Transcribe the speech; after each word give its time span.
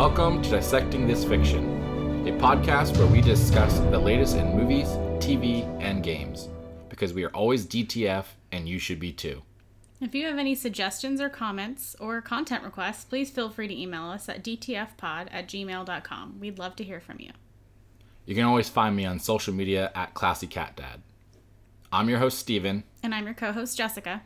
Welcome 0.00 0.40
to 0.44 0.50
Dissecting 0.52 1.06
This 1.06 1.26
Fiction, 1.26 2.26
a 2.26 2.32
podcast 2.32 2.96
where 2.96 3.06
we 3.06 3.20
discuss 3.20 3.80
the 3.80 3.98
latest 3.98 4.34
in 4.34 4.56
movies, 4.56 4.86
TV, 5.18 5.66
and 5.78 6.02
games. 6.02 6.48
Because 6.88 7.12
we 7.12 7.22
are 7.22 7.30
always 7.32 7.66
DTF 7.66 8.24
and 8.50 8.66
you 8.66 8.78
should 8.78 8.98
be 8.98 9.12
too. 9.12 9.42
If 10.00 10.14
you 10.14 10.24
have 10.24 10.38
any 10.38 10.54
suggestions 10.54 11.20
or 11.20 11.28
comments 11.28 11.96
or 12.00 12.22
content 12.22 12.64
requests, 12.64 13.04
please 13.04 13.28
feel 13.28 13.50
free 13.50 13.68
to 13.68 13.78
email 13.78 14.04
us 14.04 14.26
at 14.30 14.42
dtfpod 14.42 15.28
at 15.30 15.46
gmail.com. 15.48 16.40
We'd 16.40 16.58
love 16.58 16.76
to 16.76 16.84
hear 16.84 17.00
from 17.00 17.20
you. 17.20 17.32
You 18.24 18.34
can 18.34 18.44
always 18.44 18.70
find 18.70 18.96
me 18.96 19.04
on 19.04 19.18
social 19.18 19.52
media 19.52 19.92
at 19.94 20.14
Classy 20.14 20.46
Cat 20.46 20.76
Dad. 20.76 21.02
I'm 21.92 22.08
your 22.08 22.20
host, 22.20 22.38
Steven, 22.38 22.84
And 23.02 23.14
I'm 23.14 23.26
your 23.26 23.34
co 23.34 23.52
host, 23.52 23.76
Jessica. 23.76 24.22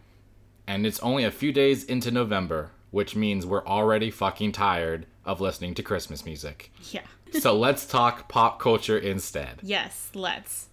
and 0.68 0.86
it's 0.86 1.00
only 1.00 1.24
a 1.24 1.32
few 1.32 1.50
days 1.50 1.82
into 1.82 2.12
November, 2.12 2.70
which 2.92 3.16
means 3.16 3.44
we're 3.44 3.66
already 3.66 4.12
fucking 4.12 4.52
tired 4.52 5.06
of 5.24 5.40
listening 5.40 5.74
to 5.74 5.82
Christmas 5.82 6.24
music. 6.24 6.72
Yeah. 6.90 7.02
So 7.40 7.52
let's 7.58 7.84
talk 7.84 8.28
pop 8.28 8.60
culture 8.60 8.96
instead. 8.96 9.58
Yes, 9.60 10.12
let's. 10.14 10.68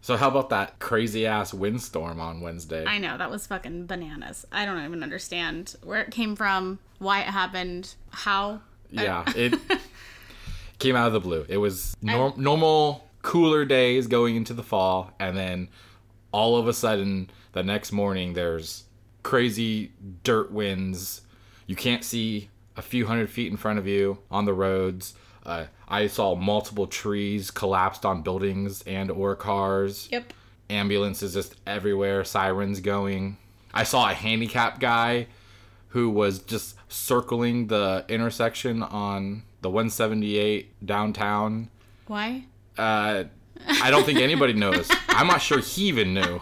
So, 0.00 0.16
how 0.16 0.28
about 0.28 0.50
that 0.50 0.78
crazy 0.78 1.26
ass 1.26 1.52
windstorm 1.52 2.20
on 2.20 2.40
Wednesday? 2.40 2.84
I 2.84 2.98
know, 2.98 3.18
that 3.18 3.30
was 3.32 3.46
fucking 3.46 3.86
bananas. 3.86 4.46
I 4.52 4.64
don't 4.64 4.84
even 4.84 5.02
understand 5.02 5.74
where 5.82 6.02
it 6.02 6.12
came 6.12 6.36
from, 6.36 6.78
why 6.98 7.22
it 7.22 7.26
happened, 7.26 7.94
how. 8.10 8.60
Yeah, 8.90 9.24
it 9.34 9.54
came 10.78 10.94
out 10.94 11.06
of 11.06 11.14
the 11.14 11.20
blue. 11.20 11.46
It 11.48 11.56
was 11.56 11.96
nor- 12.02 12.34
normal, 12.36 13.08
cooler 13.22 13.64
days 13.64 14.06
going 14.06 14.36
into 14.36 14.52
the 14.52 14.62
fall, 14.62 15.10
and 15.18 15.36
then 15.36 15.68
all 16.32 16.58
of 16.58 16.68
a 16.68 16.74
sudden, 16.74 17.30
the 17.52 17.62
next 17.62 17.90
morning, 17.90 18.34
there's 18.34 18.84
crazy 19.22 19.92
dirt 20.22 20.52
winds. 20.52 21.22
You 21.66 21.76
can't 21.76 22.04
see 22.04 22.50
a 22.76 22.82
few 22.82 23.06
hundred 23.06 23.30
feet 23.30 23.50
in 23.50 23.56
front 23.56 23.78
of 23.78 23.86
you 23.86 24.18
on 24.30 24.44
the 24.44 24.54
roads. 24.54 25.14
Uh, 25.44 25.66
I 25.88 26.06
saw 26.06 26.34
multiple 26.34 26.86
trees 26.86 27.50
collapsed 27.50 28.04
on 28.06 28.22
buildings 28.22 28.82
and 28.82 29.10
or 29.10 29.36
cars 29.36 30.08
Yep. 30.10 30.32
ambulances 30.70 31.34
just 31.34 31.56
everywhere, 31.66 32.24
sirens 32.24 32.80
going. 32.80 33.36
I 33.72 33.84
saw 33.84 34.08
a 34.10 34.14
handicapped 34.14 34.80
guy 34.80 35.26
who 35.88 36.08
was 36.10 36.38
just 36.38 36.76
circling 36.88 37.66
the 37.66 38.04
intersection 38.08 38.82
on 38.82 39.42
the 39.60 39.68
178 39.70 40.84
downtown. 40.86 41.68
Why? 42.06 42.44
Uh, 42.78 43.24
I 43.82 43.90
don't 43.90 44.04
think 44.04 44.18
anybody 44.18 44.52
knows. 44.54 44.90
I'm 45.08 45.26
not 45.26 45.40
sure 45.42 45.60
he 45.60 45.84
even 45.88 46.14
knew. 46.14 46.40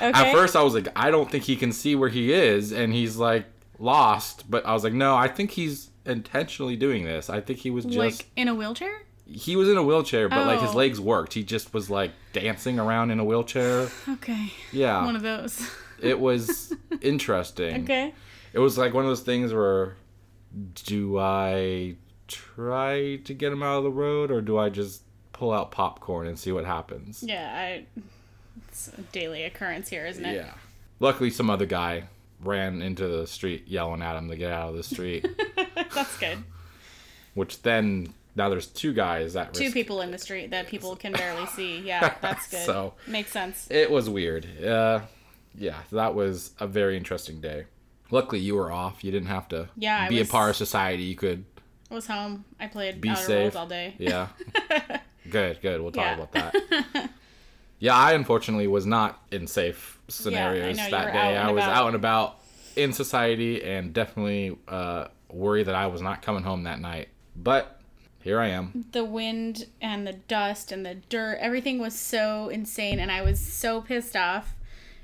Okay. 0.00 0.10
At 0.12 0.32
first, 0.32 0.56
I 0.56 0.62
was 0.62 0.74
like, 0.74 0.88
I 0.96 1.10
don't 1.10 1.30
think 1.30 1.44
he 1.44 1.56
can 1.56 1.72
see 1.72 1.94
where 1.94 2.08
he 2.08 2.32
is, 2.32 2.72
and 2.72 2.92
he's 2.92 3.16
like 3.16 3.46
lost. 3.84 4.50
But 4.50 4.66
I 4.66 4.72
was 4.72 4.82
like, 4.84 4.92
no, 4.92 5.14
I 5.14 5.28
think 5.28 5.52
he's 5.52 5.90
intentionally 6.06 6.76
doing 6.76 7.04
this. 7.04 7.30
I 7.30 7.40
think 7.40 7.60
he 7.60 7.70
was 7.70 7.84
just 7.84 7.96
like 7.98 8.30
in 8.36 8.48
a 8.48 8.54
wheelchair? 8.54 9.02
he 9.26 9.56
was 9.56 9.68
in 9.70 9.76
a 9.78 9.82
wheelchair, 9.82 10.28
but 10.28 10.46
like 10.46 10.60
his 10.60 10.72
Oh. 10.72 10.76
legs 10.76 11.00
worked. 11.00 11.32
He 11.32 11.42
just 11.44 11.72
was 11.72 11.88
like 11.88 12.10
dancing 12.32 12.78
around 12.78 13.10
in 13.10 13.18
a 13.20 13.24
wheelchair. 13.24 13.88
Okay. 14.08 14.52
Yeah. 14.72 15.04
One 15.04 15.16
of 15.16 15.22
those. 15.22 15.66
it 16.00 16.18
was 16.20 16.74
interesting. 17.00 17.84
okay. 17.84 18.12
It 18.52 18.58
was 18.58 18.76
like 18.78 18.92
one 18.94 19.04
of 19.04 19.10
those 19.10 19.22
things 19.22 19.52
where 19.52 19.96
do 20.84 21.18
I 21.18 21.96
try 22.28 23.16
to 23.24 23.34
get 23.34 23.52
him 23.52 23.62
out 23.62 23.78
of 23.78 23.84
the 23.84 23.90
road 23.90 24.30
or 24.30 24.40
do 24.40 24.58
I 24.58 24.68
just 24.68 25.02
pull 25.32 25.52
out 25.52 25.70
popcorn 25.72 26.26
and 26.26 26.38
see 26.38 26.52
what 26.52 26.64
happens? 26.64 27.22
Yeah, 27.26 27.52
I. 27.56 27.86
It's 28.68 28.88
a 28.88 29.00
daily 29.12 29.42
occurrence 29.44 29.88
here, 29.88 30.06
isn't 30.06 30.24
it? 30.24 30.34
Yeah. 30.36 30.52
Luckily, 31.00 31.30
some 31.30 31.48
other 31.50 31.66
guy 31.66 32.04
ran 32.44 32.82
into 32.82 33.08
the 33.08 33.26
street 33.26 33.66
yelling 33.66 34.02
at 34.02 34.16
him 34.16 34.28
to 34.28 34.36
get 34.36 34.52
out 34.52 34.68
of 34.70 34.76
the 34.76 34.82
street, 34.82 35.26
That's 35.94 36.16
good. 36.18 36.38
which 37.34 37.62
then 37.62 38.12
now 38.36 38.48
there's 38.48 38.66
two 38.66 38.92
guys 38.92 39.34
that 39.34 39.54
Two 39.54 39.64
risk. 39.64 39.74
people 39.74 40.00
in 40.00 40.10
the 40.10 40.18
street 40.18 40.50
that 40.50 40.66
people 40.68 40.96
can 40.96 41.12
barely 41.12 41.46
see. 41.46 41.78
Yeah, 41.80 42.14
that's 42.22 42.48
good. 42.50 42.64
So- 42.66 42.94
Makes 43.06 43.32
sense. 43.32 43.66
It 43.70 43.90
was 43.90 44.08
weird. 44.10 44.46
Uh, 44.62 45.00
yeah, 45.56 45.78
that 45.92 46.14
was 46.14 46.50
a 46.60 46.66
very 46.66 46.96
interesting 46.96 47.40
day. 47.40 47.64
Luckily, 48.10 48.40
you 48.40 48.54
were 48.56 48.70
off. 48.72 49.02
You 49.04 49.10
didn't 49.12 49.28
have 49.28 49.48
to 49.48 49.68
Yeah, 49.76 50.08
be 50.08 50.18
was- 50.18 50.28
a 50.28 50.30
part 50.32 50.50
of 50.50 50.56
society. 50.56 51.04
You 51.04 51.16
could 51.16 51.44
I 51.90 51.94
was 51.94 52.06
home. 52.06 52.44
I 52.58 52.66
played 52.66 53.00
Be 53.00 53.10
Outer 53.10 53.20
safe. 53.20 53.38
Worlds 53.42 53.56
all 53.56 53.66
day. 53.68 53.94
Yeah. 53.98 54.28
good, 55.30 55.60
good. 55.62 55.80
We'll 55.80 55.92
talk 55.92 56.04
Yeah. 56.04 56.14
about 56.24 56.32
that. 56.32 57.10
Yeah, 57.84 57.94
I 57.94 58.14
unfortunately 58.14 58.66
was 58.66 58.86
not 58.86 59.22
in 59.30 59.46
safe 59.46 59.98
scenarios 60.08 60.78
know, 60.78 60.90
that 60.90 61.12
day. 61.12 61.36
I 61.36 61.50
was 61.50 61.64
about. 61.64 61.76
out 61.76 61.86
and 61.88 61.96
about 61.96 62.40
in 62.76 62.94
society 62.94 63.62
and 63.62 63.92
definitely 63.92 64.56
uh, 64.66 65.08
worried 65.28 65.66
that 65.66 65.74
I 65.74 65.88
was 65.88 66.00
not 66.00 66.22
coming 66.22 66.44
home 66.44 66.62
that 66.62 66.80
night. 66.80 67.08
But 67.36 67.78
here 68.22 68.40
I 68.40 68.48
am. 68.48 68.86
The 68.92 69.04
wind 69.04 69.66
and 69.82 70.06
the 70.06 70.14
dust 70.14 70.72
and 70.72 70.86
the 70.86 70.94
dirt, 70.94 71.36
everything 71.42 71.78
was 71.78 71.94
so 71.94 72.48
insane, 72.48 72.98
and 72.98 73.12
I 73.12 73.20
was 73.20 73.38
so 73.38 73.82
pissed 73.82 74.16
off 74.16 74.54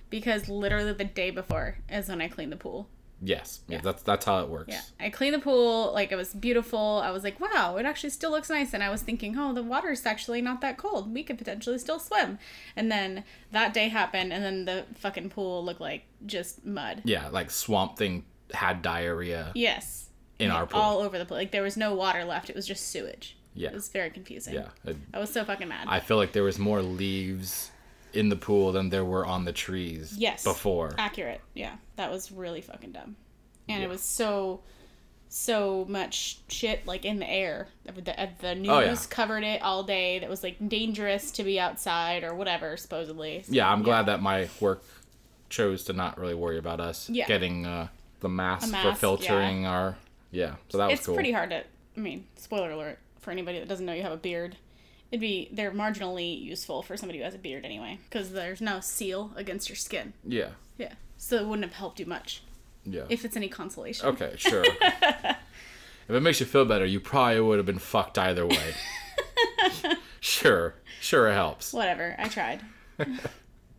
because 0.08 0.48
literally 0.48 0.94
the 0.94 1.04
day 1.04 1.30
before 1.30 1.76
is 1.86 2.08
when 2.08 2.22
I 2.22 2.28
cleaned 2.28 2.50
the 2.50 2.56
pool. 2.56 2.88
Yes, 3.22 3.60
yeah, 3.68 3.80
that's 3.82 4.02
that's 4.02 4.24
how 4.24 4.40
it 4.40 4.48
works. 4.48 4.68
Yeah, 4.70 4.80
I 4.98 5.10
cleaned 5.10 5.34
the 5.34 5.40
pool. 5.40 5.92
Like 5.92 6.10
it 6.10 6.16
was 6.16 6.32
beautiful. 6.32 7.00
I 7.04 7.10
was 7.10 7.22
like, 7.22 7.38
wow, 7.38 7.76
it 7.76 7.84
actually 7.84 8.10
still 8.10 8.30
looks 8.30 8.48
nice. 8.48 8.72
And 8.72 8.82
I 8.82 8.88
was 8.88 9.02
thinking, 9.02 9.36
oh, 9.38 9.52
the 9.52 9.62
water's 9.62 10.06
actually 10.06 10.40
not 10.40 10.60
that 10.62 10.78
cold. 10.78 11.12
We 11.12 11.22
could 11.22 11.36
potentially 11.36 11.78
still 11.78 11.98
swim. 11.98 12.38
And 12.76 12.90
then 12.90 13.24
that 13.52 13.74
day 13.74 13.88
happened, 13.90 14.32
and 14.32 14.42
then 14.42 14.64
the 14.64 14.86
fucking 14.98 15.28
pool 15.30 15.62
looked 15.64 15.80
like 15.82 16.04
just 16.24 16.64
mud. 16.64 17.02
Yeah, 17.04 17.28
like 17.28 17.50
Swamp 17.50 17.98
Thing 17.98 18.24
had 18.54 18.80
diarrhea 18.82 19.52
Yes. 19.54 20.08
in 20.38 20.50
our 20.50 20.66
pool. 20.66 20.80
All 20.80 20.98
over 21.00 21.18
the 21.18 21.26
place. 21.26 21.38
Like 21.42 21.50
there 21.52 21.62
was 21.62 21.76
no 21.76 21.94
water 21.94 22.24
left. 22.24 22.48
It 22.48 22.56
was 22.56 22.66
just 22.66 22.88
sewage. 22.88 23.36
Yeah. 23.54 23.68
It 23.68 23.74
was 23.74 23.88
very 23.88 24.10
confusing. 24.10 24.54
yeah, 24.54 24.68
it- 24.86 24.96
I 25.12 25.18
was 25.18 25.30
so 25.30 25.44
fucking 25.44 25.68
mad. 25.68 25.86
I 25.90 26.00
feel 26.00 26.16
like 26.16 26.32
there 26.32 26.42
was 26.44 26.58
more 26.58 26.80
leaves 26.82 27.70
in 28.12 28.28
the 28.28 28.36
pool 28.36 28.72
than 28.72 28.90
there 28.90 29.04
were 29.04 29.24
on 29.26 29.44
the 29.44 29.52
trees. 29.52 30.14
Yes. 30.16 30.44
Before. 30.44 30.94
Accurate. 30.98 31.40
Yeah. 31.54 31.76
That 31.96 32.10
was 32.10 32.30
really 32.32 32.60
fucking 32.60 32.92
dumb. 32.92 33.16
And 33.68 33.80
Yeah. 33.80 33.86
it 33.86 33.88
was 33.88 34.02
so 34.02 34.60
so 35.32 35.84
much 35.88 36.38
shit 36.48 36.84
like 36.86 37.04
in 37.04 37.20
the 37.20 37.30
air. 37.30 37.68
The, 37.84 37.92
the, 37.92 38.28
the 38.40 38.54
news 38.56 38.68
Oh, 38.68 38.80
yeah. 38.80 38.96
covered 39.10 39.44
it 39.44 39.62
all 39.62 39.84
day. 39.84 40.18
That 40.18 40.28
was 40.28 40.42
like 40.42 40.56
dangerous 40.68 41.30
to 41.32 41.44
be 41.44 41.60
outside 41.60 42.24
or 42.24 42.34
whatever, 42.34 42.76
supposedly. 42.76 43.42
So, 43.44 43.52
Yeah, 43.52 43.70
I'm 43.70 43.82
glad 43.84 44.06
that 44.06 44.20
my 44.20 44.48
work 44.58 44.82
chose 45.48 45.84
to 45.84 45.92
not 45.92 46.18
really 46.18 46.34
worry 46.34 46.58
about 46.58 46.80
us 46.80 47.08
Yeah. 47.08 47.26
getting 47.28 47.64
uh, 47.64 47.88
the 48.18 48.28
mask, 48.28 48.64
A 48.64 48.66
for 48.66 48.72
mask, 48.72 49.00
filtering 49.00 49.66
our. 49.66 49.96
Yeah, 50.32 50.56
so 50.68 50.78
that 50.78 50.86
was 50.90 50.98
It's 50.98 51.06
cool. 51.06 51.14
pretty 51.14 51.32
hard 51.32 51.50
to. 51.50 51.62
I 51.96 52.00
mean, 52.00 52.24
spoiler 52.36 52.70
alert 52.72 52.98
for 53.20 53.30
anybody 53.30 53.58
that 53.60 53.68
doesn't 53.68 53.86
know 53.86 53.92
you 53.92 54.02
have 54.02 54.12
a 54.12 54.16
beard. 54.16 54.56
It'd 55.10 55.20
be 55.20 55.48
they're 55.52 55.72
marginally 55.72 56.40
useful 56.40 56.82
for 56.82 56.96
somebody 56.96 57.18
who 57.18 57.24
has 57.24 57.34
a 57.34 57.38
beard 57.38 57.64
anyway, 57.64 57.98
because 58.08 58.32
there's 58.32 58.60
no 58.60 58.80
seal 58.80 59.32
against 59.36 59.68
your 59.68 59.76
skin. 59.76 60.12
Yeah, 60.24 60.50
Yeah, 60.78 60.92
so 61.18 61.36
it 61.36 61.46
wouldn't 61.46 61.64
have 61.64 61.74
helped 61.74 61.98
you 62.00 62.06
much 62.06 62.42
yeah. 62.84 63.02
if 63.08 63.24
it's 63.24 63.36
any 63.36 63.48
consolation. 63.48 64.06
okay, 64.06 64.34
sure. 64.36 64.64
if 65.02 65.36
it 66.10 66.20
makes 66.20 66.40
you 66.40 66.46
feel 66.46 66.64
better, 66.64 66.84
you 66.86 67.00
probably 67.00 67.40
would 67.40 67.58
have 67.58 67.66
been 67.66 67.78
fucked 67.78 68.18
either 68.18 68.46
way. 68.46 68.74
sure, 70.20 70.74
sure, 71.00 71.28
it 71.28 71.34
helps. 71.34 71.72
Whatever, 71.72 72.14
I 72.18 72.28
tried. 72.28 72.62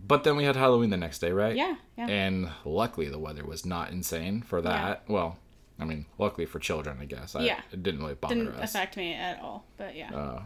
But 0.04 0.26
then 0.26 0.36
we 0.36 0.44
had 0.44 0.58
Halloween 0.58 0.90
the 0.90 0.98
next 0.98 1.20
day, 1.20 1.32
right? 1.32 1.56
Yeah, 1.56 1.76
yeah. 1.98 2.08
And 2.08 2.50
luckily, 2.66 3.08
the 3.08 3.20
weather 3.20 3.46
was 3.46 3.66
not 3.66 3.92
insane 3.92 4.42
for 4.42 4.62
that. 4.62 5.04
Well, 5.08 5.38
I 5.80 5.86
mean, 5.86 6.06
luckily 6.18 6.46
for 6.46 6.60
children, 6.60 6.98
I 7.00 7.06
guess. 7.06 7.34
I, 7.36 7.44
Yeah. 7.44 7.62
It 7.72 7.82
didn't 7.82 8.02
really 8.02 8.16
bother 8.16 8.36
Didn't 8.36 8.56
us. 8.56 8.72
affect 8.72 8.98
me 8.98 9.14
at 9.14 9.40
all, 9.42 9.64
but 9.78 9.96
yeah, 9.96 10.14
uh, 10.14 10.42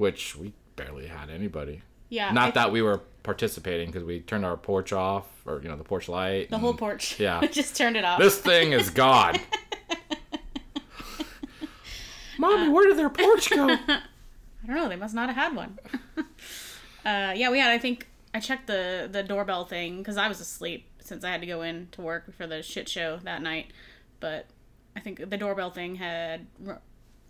which 0.00 0.34
we 0.34 0.54
barely 0.76 1.06
had 1.06 1.28
anybody. 1.28 1.82
yeah. 2.08 2.32
Not 2.32 2.54
that 2.54 2.72
we 2.72 2.80
were 2.80 3.02
participating 3.22 3.88
because 3.88 4.02
we 4.02 4.20
turned 4.20 4.46
our 4.46 4.56
porch 4.56 4.94
off, 4.94 5.26
or 5.44 5.60
you 5.62 5.68
know, 5.68 5.76
the 5.76 5.84
porch 5.84 6.08
light. 6.08 6.48
the 6.48 6.58
whole 6.58 6.72
porch. 6.72 7.16
Yeah. 7.20 7.44
just 7.52 7.76
turned 7.76 7.98
it 7.98 8.04
off. 8.04 8.18
This 8.18 8.38
thing 8.38 8.72
is 8.72 8.88
gone. 8.88 9.36
Mommy, 12.38 12.70
where 12.70 12.88
did 12.88 12.96
their 12.96 13.10
porch 13.10 13.50
go? 13.50 13.68
I 13.68 14.00
don't 14.66 14.76
know. 14.76 14.88
They 14.88 14.96
must 14.96 15.14
not 15.14 15.28
have 15.28 15.36
had 15.36 15.54
one. 15.54 15.78
uh, 16.16 17.34
yeah, 17.36 17.50
we 17.50 17.58
had. 17.58 17.70
I 17.70 17.76
think 17.76 18.08
I 18.32 18.40
checked 18.40 18.68
the 18.68 19.06
the 19.12 19.22
doorbell 19.22 19.66
thing 19.66 19.98
because 19.98 20.16
I 20.16 20.28
was 20.28 20.40
asleep 20.40 20.86
since 21.00 21.24
I 21.24 21.30
had 21.30 21.42
to 21.42 21.46
go 21.46 21.60
in 21.60 21.88
to 21.92 22.00
work 22.00 22.34
for 22.34 22.46
the 22.46 22.62
shit 22.62 22.88
show 22.88 23.18
that 23.24 23.42
night. 23.42 23.70
But 24.18 24.46
I 24.96 25.00
think 25.00 25.28
the 25.28 25.36
doorbell 25.36 25.70
thing 25.70 25.96
had 25.96 26.46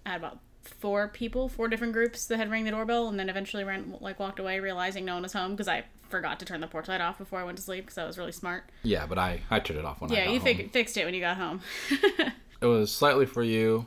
had 0.07 0.19
about 0.19 0.39
four 0.63 1.09
people, 1.09 1.49
four 1.49 1.69
different 1.69 1.93
groups 1.93 2.27
that 2.27 2.37
had 2.39 2.51
rang 2.51 2.65
the 2.65 2.71
doorbell, 2.71 3.09
and 3.09 3.19
then 3.19 3.29
eventually 3.29 3.65
ran 3.65 3.95
like 4.01 4.19
walked 4.19 4.39
away, 4.39 4.61
realizing 4.61 5.05
no 5.05 5.15
one 5.15 5.23
was 5.23 5.33
home 5.33 5.53
because 5.53 5.69
I 5.69 5.85
forgot 6.09 6.39
to 6.41 6.45
turn 6.45 6.61
the 6.61 6.67
porch 6.67 6.89
light 6.89 7.01
off 7.01 7.19
before 7.19 7.39
I 7.41 7.45
went 7.45 7.57
to 7.59 7.63
sleep 7.63 7.85
because 7.87 7.99
I 7.99 8.05
was 8.07 8.19
really 8.19 8.33
smart. 8.33 8.65
yeah, 8.83 9.07
but 9.07 9.19
I 9.19 9.41
I 9.51 9.61
turned 9.61 9.79
it 9.79 9.85
off 9.85 10.01
when 10.01 10.11
I 10.11 10.15
Yeah, 10.17 10.31
you 10.31 10.41
home. 10.41 10.69
fixed 10.71 10.97
it 10.97 11.05
when 11.05 11.15
you 11.15 11.21
got 11.21 11.37
home. 11.37 11.61
It 12.63 12.67
was 12.67 12.93
slightly 12.95 13.25
for 13.25 13.43
you, 13.43 13.87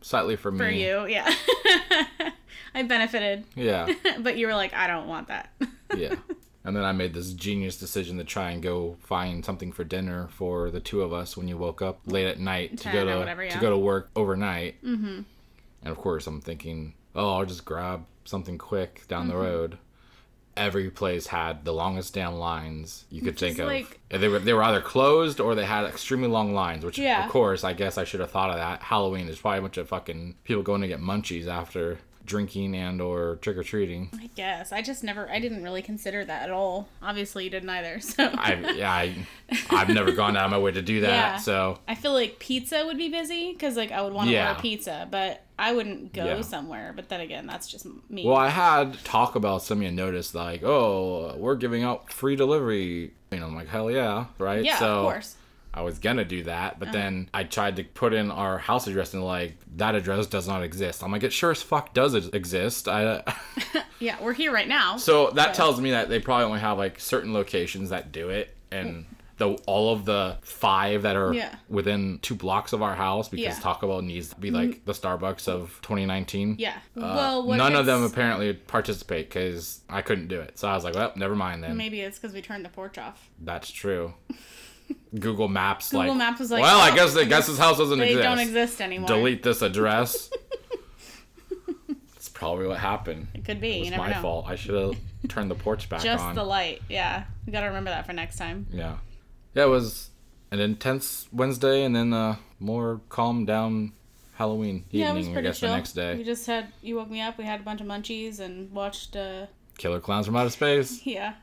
slightly 0.00 0.36
for 0.36 0.50
me. 0.50 0.56
for 0.58 0.68
you, 0.70 1.04
yeah. 1.06 1.30
I 2.74 2.82
benefited, 2.82 3.44
Yeah, 3.54 3.92
but 4.20 4.38
you 4.38 4.46
were 4.46 4.54
like, 4.54 4.72
I 4.72 4.86
don't 4.86 5.06
want 5.08 5.28
that. 5.28 5.52
yeah. 5.94 6.14
And 6.64 6.74
then 6.74 6.84
I 6.84 6.92
made 6.92 7.12
this 7.12 7.34
genius 7.34 7.76
decision 7.76 8.16
to 8.16 8.24
try 8.24 8.50
and 8.52 8.62
go 8.62 8.96
find 9.02 9.44
something 9.44 9.70
for 9.72 9.84
dinner 9.84 10.28
for 10.30 10.70
the 10.70 10.80
two 10.80 11.02
of 11.02 11.12
us 11.12 11.36
when 11.36 11.46
you 11.48 11.58
woke 11.58 11.82
up 11.82 12.00
late 12.06 12.26
at 12.26 12.40
night 12.40 12.78
to 12.78 12.90
go 12.90 13.04
to 13.04 13.18
whatever, 13.18 13.46
to 13.46 13.58
go 13.58 13.68
to 13.68 13.76
work 13.76 14.08
overnight. 14.16 14.82
Mm-hmm. 14.82 15.20
And 15.84 15.92
of 15.92 15.98
course, 15.98 16.26
I'm 16.26 16.40
thinking, 16.40 16.94
oh, 17.14 17.34
I'll 17.38 17.44
just 17.46 17.64
grab 17.64 18.04
something 18.24 18.58
quick 18.58 19.06
down 19.06 19.28
Mm-hmm. 19.28 19.36
the 19.38 19.44
road. 19.44 19.78
Every 20.56 20.88
place 20.88 21.26
had 21.26 21.64
the 21.64 21.72
longest 21.72 22.14
damn 22.14 22.34
lines 22.36 23.06
you 23.10 23.20
could 23.20 23.30
Which 23.34 23.40
think 23.40 23.58
of. 23.58 23.66
like- 23.66 23.98
They 24.08 24.28
were 24.28 24.38
they 24.38 24.52
were 24.52 24.62
either 24.62 24.80
closed 24.80 25.40
or 25.40 25.56
they 25.56 25.64
had 25.64 25.84
extremely 25.84 26.28
long 26.28 26.54
lines. 26.54 26.84
Which, 26.84 26.96
Yeah. 26.96 27.24
of 27.26 27.30
course, 27.32 27.64
I 27.64 27.72
guess 27.72 27.98
I 27.98 28.04
should 28.04 28.20
have 28.20 28.30
thought 28.30 28.50
of 28.50 28.56
that. 28.56 28.80
Halloween 28.82 29.26
there's 29.26 29.40
probably 29.40 29.58
a 29.58 29.62
bunch 29.62 29.78
of 29.78 29.88
fucking 29.88 30.36
people 30.44 30.62
going 30.62 30.80
to 30.82 30.86
get 30.88 31.00
munchies 31.00 31.48
after 31.48 31.98
drinking 32.24 32.74
and 32.74 33.00
or 33.00 33.36
trick 33.36 33.56
or 33.56 33.62
treating. 33.62 34.08
I 34.14 34.28
guess 34.34 34.72
I 34.72 34.80
just 34.82 35.04
never. 35.04 35.28
I 35.30 35.38
didn't 35.40 35.62
really 35.62 35.82
consider 35.82 36.24
that 36.24 36.42
at 36.44 36.50
all. 36.50 36.88
Obviously, 37.02 37.44
you 37.44 37.50
didn't 37.50 37.70
either. 37.70 38.00
So 38.00 38.24
I 38.32 38.54
yeah, 38.74 38.90
I, 38.92 39.26
I've 39.70 39.88
never 39.88 40.12
gone 40.12 40.36
out 40.36 40.46
of 40.46 40.50
my 40.50 40.58
way 40.58 40.72
to 40.72 40.82
do 40.82 41.00
that. 41.02 41.08
Yeah. 41.08 41.36
So 41.36 41.78
I 41.88 41.94
feel 41.94 42.12
like 42.12 42.38
pizza 42.38 42.84
would 42.86 42.96
be 42.98 43.08
busy 43.08 43.52
because 43.52 43.76
like 43.76 43.92
I 43.92 44.02
would 44.02 44.12
want 44.12 44.28
to 44.28 44.34
Yeah. 44.34 44.50
order 44.50 44.60
pizza, 44.60 45.08
but 45.10 45.42
I 45.58 45.72
wouldn't 45.72 46.12
go 46.12 46.24
Yeah. 46.24 46.40
somewhere. 46.42 46.92
But 46.94 47.08
then 47.08 47.20
again, 47.20 47.46
that's 47.46 47.66
just 47.68 47.86
me. 48.08 48.24
well, 48.26 48.36
I 48.36 48.48
had 48.48 49.02
talk 49.04 49.34
about 49.36 49.62
some 49.62 49.78
of 49.78 49.84
you 49.84 49.90
noticed 49.92 50.34
like, 50.34 50.62
oh, 50.64 51.34
we're 51.36 51.56
giving 51.56 51.82
out 51.82 52.12
free 52.12 52.36
delivery. 52.36 53.12
You 53.30 53.40
know, 53.40 53.46
I'm 53.46 53.54
like, 53.54 53.68
hell 53.68 53.90
yeah, 53.90 54.26
right? 54.38 54.64
yeah, 54.64 54.78
so 54.78 54.96
of 54.98 55.04
course. 55.04 55.36
I 55.76 55.82
was 55.82 55.98
gonna 55.98 56.24
do 56.24 56.44
that, 56.44 56.72
Uh-huh. 56.72 56.76
but 56.78 56.92
then 56.92 57.28
I 57.34 57.42
tried 57.44 57.76
to 57.76 57.84
put 57.84 58.14
in 58.14 58.30
our 58.30 58.58
house 58.58 58.86
address 58.86 59.12
and 59.12 59.24
like 59.24 59.56
that 59.76 59.94
address 59.96 60.26
does 60.26 60.46
not 60.46 60.62
exist. 60.62 61.02
I'm 61.02 61.10
like, 61.12 61.24
it 61.24 61.32
sure 61.32 61.50
as 61.50 61.62
fuck 61.62 61.92
does 61.92 62.14
it 62.14 62.32
exist. 62.34 62.86
I 62.88 63.22
Yeah, 63.98 64.16
we're 64.22 64.34
here 64.34 64.52
right 64.52 64.68
now. 64.68 64.96
so 64.96 65.30
that 65.32 65.54
So- 65.56 65.62
tells 65.64 65.80
me 65.80 65.90
that 65.90 66.08
they 66.08 66.20
probably 66.20 66.44
only 66.46 66.60
have 66.60 66.78
like 66.78 67.00
certain 67.00 67.32
locations 67.34 67.90
that 67.90 68.12
do 68.12 68.28
it 68.30 68.56
and. 68.70 69.06
The, 69.36 69.48
all 69.66 69.92
of 69.92 70.04
the 70.04 70.36
five 70.42 71.02
that 71.02 71.16
are 71.16 71.34
Yeah. 71.34 71.52
within 71.68 72.20
two 72.22 72.36
blocks 72.36 72.72
of 72.72 72.82
our 72.82 72.94
house 72.94 73.28
because 73.28 73.42
Yeah. 73.42 73.50
Mm-hmm. 73.54 73.62
Taco 73.62 73.88
Bell 73.88 74.00
needs 74.00 74.28
to 74.28 74.36
be 74.36 74.52
like 74.52 74.84
the 74.84 74.92
Starbucks 74.92 75.48
of 75.48 75.80
2019. 75.82 76.54
yeah. 76.60 76.74
Uh, 76.96 77.42
well, 77.42 77.42
none 77.44 77.74
of 77.74 77.84
them 77.84 78.04
apparently 78.04 78.52
participate 78.52 79.28
because 79.28 79.80
I 79.90 80.02
couldn't 80.02 80.28
do 80.28 80.40
it. 80.40 80.56
So 80.56 80.68
I 80.68 80.76
was 80.76 80.84
like, 80.84 80.94
well, 80.94 81.10
never 81.16 81.34
mind 81.34 81.64
then. 81.64 81.76
Maybe 81.76 82.00
it's 82.00 82.16
because 82.16 82.32
we 82.32 82.42
turned 82.42 82.64
the 82.64 82.68
porch 82.68 82.96
off. 82.96 83.28
That's 83.40 83.72
true. 83.72 84.14
Google 85.18 85.48
Maps, 85.48 85.90
Google 85.90 86.08
like, 86.08 86.18
Maps 86.18 86.40
was 86.40 86.50
like, 86.50 86.62
well, 86.62 86.80
I 86.80 86.90
oh, 86.90 86.94
guess 86.94 87.16
I 87.16 87.24
guess 87.24 87.46
this 87.46 87.58
house 87.58 87.78
doesn't 87.78 87.98
They 87.98 88.10
exist. 88.12 88.22
don't 88.24 88.38
exist 88.40 88.80
anymore. 88.80 89.08
Delete 89.08 89.42
this 89.42 89.62
address. 89.62 90.30
That's 92.14 92.28
probably 92.28 92.66
what 92.66 92.78
happened. 92.78 93.28
It 93.34 93.44
could 93.44 93.60
be. 93.60 93.70
It 93.70 93.84
You 93.84 93.90
was 93.92 93.98
my 93.98 94.12
know. 94.12 94.20
fault. 94.22 94.46
I 94.48 94.56
should 94.56 94.74
have 94.74 94.96
turned 95.28 95.50
the 95.50 95.54
porch 95.54 95.88
back 95.88 96.00
Just 96.02 96.24
on. 96.24 96.34
the 96.34 96.44
light. 96.44 96.82
Yeah, 96.88 97.24
we 97.46 97.52
gotta 97.52 97.66
remember 97.66 97.90
that 97.90 98.06
for 98.06 98.12
next 98.12 98.36
time. 98.36 98.66
yeah, 98.72 98.96
yeah. 99.54 99.64
It 99.64 99.68
was 99.68 100.10
an 100.50 100.60
intense 100.60 101.28
Wednesday, 101.32 101.84
and 101.84 101.94
then 101.94 102.12
a 102.12 102.38
more 102.60 103.00
calm 103.08 103.44
down 103.44 103.92
Halloween 104.34 104.84
yeah, 104.90 105.10
it 105.10 105.14
was 105.14 105.20
evening. 105.26 105.32
I 105.32 105.34
pretty 105.36 105.48
guess 105.48 105.60
chill. 105.60 105.68
the 105.70 105.76
next 105.76 105.92
day. 105.92 106.16
We 106.16 106.24
just 106.24 106.46
had 106.46 106.72
you 106.82 106.96
woke 106.96 107.10
me 107.10 107.20
up. 107.20 107.38
We 107.38 107.44
had 107.44 107.60
a 107.60 107.62
bunch 107.62 107.80
of 107.80 107.86
munchies 107.86 108.40
and 108.40 108.70
watched. 108.72 109.14
uh 109.16 109.46
Killer 109.78 109.98
Clowns 110.00 110.26
from 110.26 110.36
Outer 110.36 110.50
Space. 110.50 111.00
Yeah, 111.06 111.34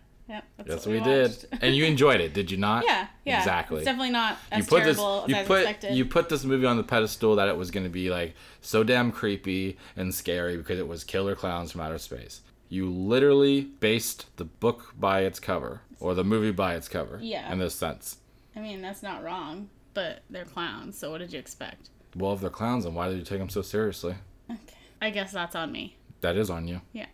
Yes, 0.66 0.86
what 0.86 0.88
we 0.88 1.00
did. 1.00 1.46
And 1.62 1.76
you 1.76 1.86
enjoyed 1.86 2.22
it, 2.22 2.34
did 2.34 2.50
you 2.52 2.58
not? 2.58 2.84
yeah, 2.86 3.08
yeah. 3.26 3.40
Exactly. 3.40 3.78
It's 3.78 3.86
definitely 3.86 4.12
not 4.12 4.38
as 4.52 4.60
you 4.66 4.70
put 4.70 4.84
this 4.84 4.98
terrible 4.98 5.26
you 5.28 5.36
I 5.36 5.44
put 5.44 5.60
expected. 5.62 5.96
you 5.96 6.06
put 6.06 6.30
this 6.30 6.44
movie 6.44 6.66
on 6.66 6.78
the 6.78 6.84
pedestal 6.84 7.36
that 7.36 7.48
it 7.48 7.58
was 7.58 7.72
going 7.72 7.84
to 7.84 7.90
be 7.90 8.10
like 8.10 8.36
so 8.62 8.84
damn 8.84 9.12
creepy 9.12 9.78
and 9.96 10.14
scary 10.14 10.58
because 10.58 10.80
it 10.80 10.88
was 10.88 11.04
killer 11.04 11.36
clowns 11.36 11.72
from 11.72 11.82
outer 11.82 11.98
space 11.98 12.42
you 12.70 12.90
literally 12.90 13.62
based 13.62 14.26
the 14.38 14.46
book 14.46 14.94
by 14.98 15.22
its 15.22 15.40
cover 15.40 15.82
or 16.00 16.14
the 16.16 16.24
movie 16.24 16.52
by 16.52 16.76
its 16.76 16.88
cover 16.88 17.20
Yeah. 17.22 17.52
in 17.52 17.60
this 17.60 17.76
sense 17.76 18.18
I 18.56 18.60
mean, 18.60 18.82
that's 18.82 19.02
not 19.02 19.24
wrong, 19.24 19.70
but 19.94 20.24
they're 20.30 20.44
clowns. 20.44 20.98
So 20.98 21.10
what 21.12 21.20
did 21.20 21.32
you 21.34 21.40
expect? 21.40 21.90
well 22.16 22.34
if 22.34 22.42
they're 22.42 22.50
clowns 22.50 22.84
then 22.86 22.94
why 22.94 23.08
did 23.10 23.18
you 23.18 23.24
take 23.26 23.40
them 23.40 23.50
so 23.50 23.62
seriously 23.62 24.16
Okay. 24.50 24.60
I 25.02 25.10
guess 25.10 25.32
that's 25.32 25.56
on 25.56 25.72
me. 25.72 25.96
that 26.22 26.36
is 26.38 26.50
on 26.50 26.68
you 26.68 26.82
Yeah. 26.94 27.08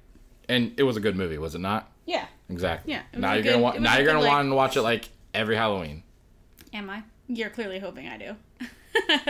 and 0.50 0.74
it 0.78 0.84
was 0.84 0.98
a 0.98 1.00
good 1.00 1.16
movie 1.16 1.38
was 1.38 1.56
it 1.56 1.60
not 1.60 1.92
Yeah. 2.08 2.26
exactly 2.50 2.94
Yeah, 2.94 3.04
now 3.14 3.34
you're 3.34 3.44
good- 3.44 3.52
gonna 3.52 3.62
want 3.64 3.82
now 3.82 3.98
you're 3.98 4.06
gonna 4.08 4.22
like- 4.22 4.30
want 4.30 4.50
to 4.50 4.56
watch 4.56 4.76
it 4.78 4.82
like 4.82 5.10
every 5.36 5.56
halloween 5.56 6.02
Am 6.74 6.90
I? 6.90 7.04
You're 7.28 7.50
clearly 7.52 7.80
hoping 7.80 8.08
I 8.08 8.18
do. 8.18 8.36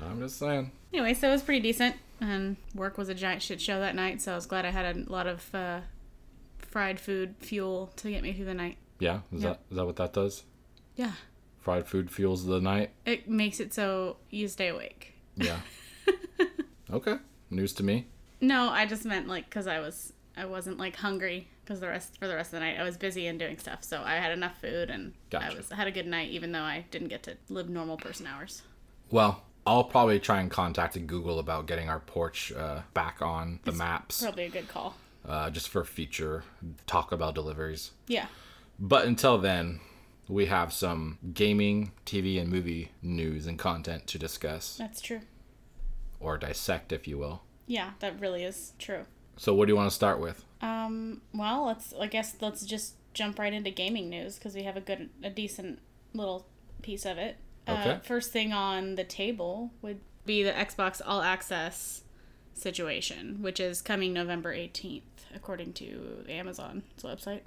i'm 0.00 0.18
just 0.20 0.38
saying 0.38 0.70
anyway, 0.92 1.14
so 1.14 1.28
it 1.28 1.32
was 1.32 1.42
pretty 1.42 1.60
decent, 1.60 1.96
and 2.20 2.56
work 2.74 2.96
was 2.98 3.08
a 3.08 3.14
giant 3.14 3.42
shit 3.42 3.60
show 3.60 3.80
that 3.80 3.94
night. 3.94 4.20
So 4.22 4.32
I 4.32 4.34
was 4.36 4.46
glad 4.46 4.64
I 4.64 4.70
had 4.70 4.96
a 4.96 5.10
lot 5.10 5.26
of 5.26 5.52
uh, 5.54 5.80
fried 6.58 7.00
food 7.00 7.34
fuel 7.40 7.90
to 7.96 8.10
get 8.10 8.22
me 8.22 8.32
through 8.32 8.44
the 8.46 8.54
night. 8.54 8.76
yeah 8.98 9.20
is 9.32 9.42
Yep. 9.42 9.52
that 9.52 9.60
is 9.70 9.76
that 9.76 9.86
what 9.86 9.96
that 9.96 10.12
does 10.12 10.44
Yeah, 10.96 11.12
fried 11.60 11.86
food 11.88 12.10
fuels 12.10 12.44
the 12.46 12.60
night 12.60 12.90
it 13.04 13.28
makes 13.28 13.58
it 13.60 13.72
so 13.74 14.16
you 14.30 14.46
stay 14.48 14.68
awake. 14.68 15.14
yeah 15.36 15.58
okay 16.92 17.16
news 17.50 17.72
to 17.74 17.82
me 17.82 18.06
No, 18.40 18.68
I 18.68 18.86
just 18.86 19.04
meant 19.04 19.26
like 19.28 19.46
because 19.48 19.66
I 19.66 19.80
was 19.80 20.12
I 20.36 20.44
wasn't 20.46 20.78
like 20.78 20.96
hungry 20.96 21.48
because 21.64 21.80
the 21.80 21.88
rest 21.88 22.18
for 22.18 22.26
the 22.28 22.34
rest 22.34 22.48
of 22.48 22.58
the 22.58 22.60
night 22.60 22.78
I 22.78 22.82
was 22.82 22.96
busy 22.96 23.26
and 23.26 23.38
doing 23.38 23.58
stuff, 23.58 23.84
so 23.84 24.02
I 24.04 24.14
had 24.16 24.32
enough 24.32 24.60
food 24.60 24.90
and 24.90 25.12
I 25.36 25.54
was 25.54 25.70
I 25.70 25.76
had 25.76 25.86
a 25.86 25.92
good 25.92 26.06
night 26.06 26.30
even 26.30 26.52
though 26.52 26.62
I 26.62 26.84
didn't 26.90 27.08
get 27.08 27.22
to 27.24 27.36
live 27.48 27.68
normal 27.68 27.96
person 27.96 28.26
hours. 28.26 28.62
Well, 29.10 29.42
I'll 29.66 29.84
probably 29.84 30.18
try 30.20 30.40
and 30.40 30.50
contact 30.50 30.94
Google 31.06 31.38
about 31.38 31.66
getting 31.66 31.88
our 31.88 32.00
porch 32.00 32.52
uh, 32.52 32.80
back 32.94 33.22
on 33.22 33.60
the 33.64 33.72
maps, 33.72 34.22
Probably 34.22 34.44
a 34.44 34.48
good 34.50 34.68
call. 34.68 34.94
uh, 35.26 35.50
just 35.50 35.68
for 35.68 35.84
future 35.84 36.44
Taco 36.86 37.16
Bell 37.16 37.32
deliveries. 37.32 37.92
Yeah. 38.06 38.26
But 38.78 39.06
until 39.06 39.38
then, 39.38 39.80
we 40.28 40.46
have 40.46 40.72
some 40.72 41.18
gaming, 41.32 41.92
TV, 42.04 42.40
and 42.40 42.50
movie 42.50 42.90
news 43.02 43.46
and 43.46 43.58
content 43.58 44.06
to 44.08 44.18
discuss 44.18 44.76
That's 44.76 45.00
true. 45.00 45.20
or 46.20 46.36
dissect, 46.38 46.92
if 46.92 47.06
you 47.06 47.18
will. 47.18 47.42
Yeah, 47.66 47.92
that 48.00 48.20
really 48.20 48.42
is 48.44 48.72
true. 48.78 49.04
So, 49.36 49.54
what 49.54 49.66
do 49.66 49.72
you 49.72 49.76
want 49.76 49.90
to 49.90 49.94
start 49.94 50.20
with? 50.20 50.44
Um, 50.60 51.20
well, 51.34 51.66
let's 51.66 51.92
I 52.00 52.06
guess 52.06 52.36
let's 52.40 52.64
just 52.64 52.94
jump 53.14 53.38
right 53.38 53.52
into 53.52 53.70
gaming 53.70 54.08
news 54.08 54.36
because 54.36 54.54
we 54.54 54.62
have 54.64 54.76
a 54.76 54.80
good 54.80 55.10
a 55.22 55.30
decent 55.30 55.78
little 56.12 56.46
piece 56.82 57.04
of 57.04 57.18
it. 57.18 57.36
Uh, 57.66 57.72
Okay. 57.72 58.00
first 58.04 58.30
thing 58.32 58.52
on 58.52 58.94
the 58.96 59.04
table 59.04 59.70
would 59.82 60.00
be 60.26 60.42
the 60.42 60.52
Xbox 60.52 61.00
All 61.04 61.22
Access 61.22 62.02
situation, 62.52 63.42
which 63.42 63.58
is 63.60 63.82
coming 63.82 64.12
November 64.12 64.54
18th, 64.54 65.02
according 65.34 65.72
to 65.74 66.24
Amazon's 66.28 66.84
website. 67.02 67.40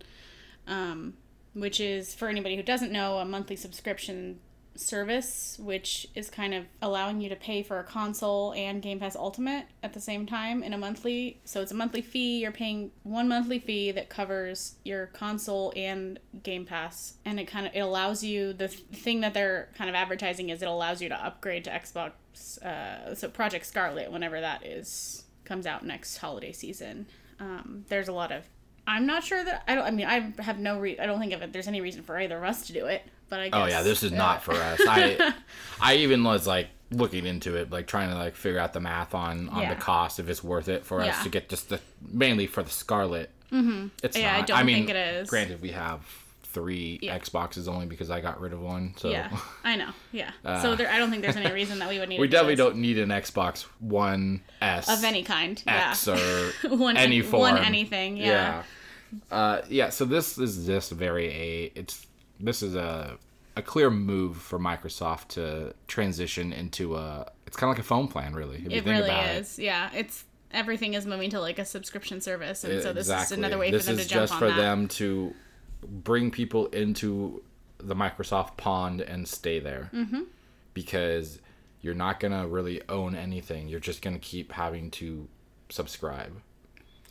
Um, 0.67 1.13
which 1.53 1.79
is, 1.79 2.13
for 2.13 2.27
anybody 2.27 2.55
who 2.55 2.61
doesn't 2.61 2.91
know, 2.91 3.17
a 3.17 3.25
monthly 3.25 3.55
subscription 3.55 4.39
service, 4.79 5.57
which 5.59 6.07
is 6.15 6.29
kind 6.29 6.53
of 6.53 6.65
allowing 6.81 7.21
you 7.21 7.29
to 7.29 7.35
pay 7.35 7.63
for 7.63 7.79
a 7.79 7.83
console 7.83 8.53
and 8.53 8.81
Game 8.81 8.99
Pass 8.99 9.15
Ultimate 9.15 9.65
at 9.83 9.93
the 9.93 9.99
same 9.99 10.25
time 10.25 10.63
in 10.63 10.73
a 10.73 10.77
monthly. 10.77 11.39
So 11.45 11.61
it's 11.61 11.71
a 11.71 11.75
monthly 11.75 12.01
fee. 12.01 12.39
You're 12.39 12.51
paying 12.51 12.91
one 13.03 13.27
monthly 13.27 13.59
fee 13.59 13.91
that 13.91 14.09
covers 14.09 14.75
your 14.83 15.07
console 15.07 15.73
and 15.75 16.19
Game 16.43 16.65
Pass, 16.65 17.15
and 17.25 17.39
it 17.39 17.45
kind 17.45 17.67
of 17.67 17.75
it 17.75 17.79
allows 17.79 18.23
you 18.23 18.53
the 18.53 18.67
th- 18.67 18.81
thing 18.93 19.21
that 19.21 19.33
they're 19.33 19.69
kind 19.77 19.89
of 19.89 19.95
advertising 19.95 20.49
is 20.49 20.61
it 20.61 20.67
allows 20.67 21.01
you 21.01 21.09
to 21.09 21.25
upgrade 21.25 21.63
to 21.65 21.69
Xbox. 21.71 22.61
Uh, 22.63 23.15
so 23.15 23.29
Project 23.29 23.65
Scarlett, 23.65 24.11
whenever 24.11 24.39
that 24.41 24.65
is 24.65 25.23
comes 25.43 25.65
out 25.65 25.85
next 25.85 26.17
holiday 26.17 26.51
season. 26.51 27.07
Um, 27.39 27.85
there's 27.87 28.07
a 28.07 28.13
lot 28.13 28.31
of 28.31 28.43
I'm 28.87 29.05
not 29.05 29.23
sure 29.23 29.43
that 29.43 29.63
I 29.67 29.75
don't. 29.75 29.83
I 29.83 29.91
mean, 29.91 30.07
I 30.07 30.33
have 30.41 30.59
no. 30.59 30.79
Re- 30.79 30.97
I 30.97 31.05
don't 31.05 31.19
think 31.19 31.33
of 31.33 31.41
it. 31.41 31.51
there's 31.51 31.67
any 31.67 31.81
reason 31.81 32.03
for 32.03 32.17
either 32.17 32.37
of 32.37 32.43
us 32.45 32.65
to 32.67 32.73
do 32.73 32.85
it. 32.85 33.03
But 33.29 33.39
I 33.39 33.49
guess. 33.49 33.59
Oh 33.61 33.65
yeah, 33.65 33.81
this 33.83 34.03
is 34.03 34.11
not 34.11 34.43
for 34.43 34.53
us. 34.53 34.79
I 34.87 35.33
I 35.81 35.95
even 35.97 36.23
was 36.23 36.47
like 36.47 36.69
looking 36.91 37.25
into 37.25 37.55
it, 37.55 37.69
like 37.69 37.85
trying 37.87 38.09
to 38.09 38.15
like 38.15 38.35
figure 38.35 38.59
out 38.59 38.73
the 38.73 38.79
math 38.79 39.13
on 39.13 39.49
on 39.49 39.63
Yeah. 39.63 39.73
the 39.73 39.79
cost 39.81 40.19
if 40.19 40.29
it's 40.29 40.43
worth 40.43 40.69
it 40.69 40.85
for 40.85 41.01
us 41.01 41.21
to 41.23 41.29
get 41.29 41.49
just 41.49 41.69
the 41.69 41.79
mainly 42.11 42.47
for 42.47 42.63
the 42.63 42.69
Scarlett. 42.71 43.29
Mm-hmm. 43.51 43.87
It's 44.03 44.17
Yeah, 44.17 44.37
I 44.37 44.41
don't 44.41 44.65
mean, 44.65 44.75
think 44.77 44.89
it 44.91 44.95
is. 44.95 45.29
Granted, 45.29 45.61
we 45.61 45.71
have 45.71 46.01
three 46.43 46.97
Yeah. 47.01 47.19
Xboxes 47.19 47.67
only 47.67 47.85
because 47.85 48.09
I 48.09 48.19
got 48.21 48.39
rid 48.41 48.51
of 48.53 48.61
one. 48.61 48.93
So 48.97 49.09
Yeah, 49.09 49.29
I 49.63 49.75
know. 49.75 49.89
Yeah. 50.11 50.31
so 50.61 50.75
there, 50.75 50.89
I 50.89 50.97
don't 50.97 51.09
think 51.11 51.21
there's 51.21 51.35
any 51.35 51.51
reason 51.61 51.79
that 51.79 51.89
we 51.89 51.99
would 51.99 52.09
need. 52.09 52.17
Uh, 52.19 52.21
we 52.21 52.27
definitely 52.29 52.55
don't 52.55 52.77
need 52.77 52.97
an 52.97 53.09
Xbox 53.09 53.63
One 53.79 54.41
S 54.61 54.89
of 54.89 55.03
any 55.03 55.23
kind. 55.23 55.61
X 55.67 56.07
yeah. 56.07 56.15
or 56.65 56.75
one 56.77 56.95
any 56.97 57.21
form. 57.21 57.41
One 57.41 57.57
anything. 57.57 58.17
Yeah. 58.17 58.25
yeah. 58.31 58.63
Uh, 59.29 59.61
yeah. 59.69 59.89
So 59.89 60.05
this 60.05 60.37
is 60.37 60.65
just 60.65 60.91
very 60.91 61.27
a. 61.27 61.71
It's 61.75 62.06
this 62.39 62.61
is 62.61 62.75
a 62.75 63.17
a 63.57 63.61
clear 63.61 63.89
move 63.89 64.37
for 64.37 64.59
Microsoft 64.59 65.29
to 65.29 65.73
transition 65.87 66.53
into 66.53 66.95
a. 66.95 67.29
It's 67.47 67.57
kind 67.57 67.71
of 67.71 67.77
like 67.77 67.83
a 67.83 67.87
phone 67.87 68.07
plan, 68.07 68.35
really. 68.35 68.57
If 68.57 68.71
you 68.71 68.77
It 68.77 68.85
really 68.85 69.09
is. 69.09 69.57
Yeah. 69.57 69.89
It's 69.93 70.25
everything 70.51 70.93
is 70.93 71.05
moving 71.05 71.29
to 71.31 71.39
like 71.39 71.59
a 71.59 71.65
subscription 71.65 72.21
service, 72.21 72.63
and 72.63 72.73
it. 72.73 72.83
so 72.83 72.93
this 72.93 73.07
exactly. 73.07 73.33
is 73.35 73.39
another 73.39 73.57
way 73.57 73.71
this 73.71 73.85
for 73.85 73.93
them 73.93 73.97
to 73.97 74.07
jump 74.07 74.13
on 74.13 74.21
This 74.21 74.31
is 74.31 74.31
just 74.31 74.39
for 74.39 74.47
that. 74.49 74.55
them 74.55 74.87
to 74.89 75.33
bring 75.83 76.31
people 76.31 76.67
into 76.67 77.43
the 77.79 77.95
Microsoft 77.95 78.57
pond 78.57 79.01
and 79.01 79.27
stay 79.27 79.59
there. 79.59 79.89
Mm-hmm. 79.93 80.21
Because 80.73 81.39
you're 81.81 81.95
not 81.95 82.19
gonna 82.19 82.47
really 82.47 82.81
own 82.87 83.15
anything. 83.15 83.67
You're 83.67 83.79
just 83.79 84.03
gonna 84.03 84.19
keep 84.19 84.51
having 84.51 84.91
to 84.91 85.27
subscribe. 85.69 86.41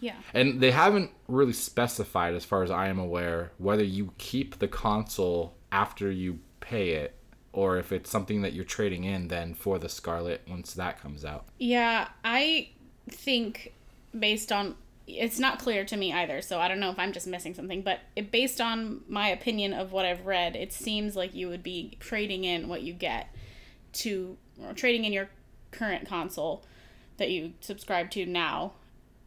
Yeah. 0.00 0.16
And 0.34 0.60
they 0.60 0.70
haven't 0.70 1.10
really 1.28 1.52
specified, 1.52 2.34
as 2.34 2.44
far 2.44 2.62
as 2.62 2.70
I 2.70 2.88
am 2.88 2.98
aware, 2.98 3.52
whether 3.58 3.84
you 3.84 4.12
keep 4.18 4.58
the 4.58 4.68
console 4.68 5.56
after 5.72 6.10
you 6.10 6.40
pay 6.60 6.90
it 6.90 7.14
or 7.52 7.78
if 7.78 7.90
it's 7.90 8.10
something 8.10 8.42
that 8.42 8.52
you're 8.52 8.64
trading 8.64 9.04
in 9.04 9.28
then 9.28 9.54
for 9.54 9.78
the 9.78 9.88
Scarlett 9.88 10.42
once 10.48 10.74
that 10.74 11.00
comes 11.00 11.24
out. 11.24 11.46
Yeah, 11.58 12.08
I 12.24 12.68
think 13.08 13.72
based 14.18 14.52
on 14.52 14.76
it's 15.06 15.38
not 15.38 15.60
clear 15.60 15.84
to 15.84 15.96
me 15.96 16.12
either, 16.12 16.42
so 16.42 16.58
I 16.58 16.66
don't 16.68 16.80
know 16.80 16.90
if 16.90 16.98
I'm 16.98 17.12
just 17.12 17.26
missing 17.28 17.54
something, 17.54 17.80
but 17.82 18.00
it, 18.16 18.32
based 18.32 18.60
on 18.60 19.02
my 19.08 19.28
opinion 19.28 19.72
of 19.72 19.92
what 19.92 20.04
I've 20.04 20.26
read, 20.26 20.56
it 20.56 20.72
seems 20.72 21.14
like 21.14 21.32
you 21.32 21.48
would 21.48 21.62
be 21.62 21.96
trading 22.00 22.42
in 22.44 22.68
what 22.68 22.82
you 22.82 22.92
get 22.92 23.28
to 23.94 24.36
or 24.62 24.72
trading 24.72 25.04
in 25.04 25.12
your 25.12 25.28
current 25.70 26.08
console 26.08 26.64
that 27.18 27.30
you 27.30 27.52
subscribe 27.60 28.10
to 28.10 28.26
now 28.26 28.72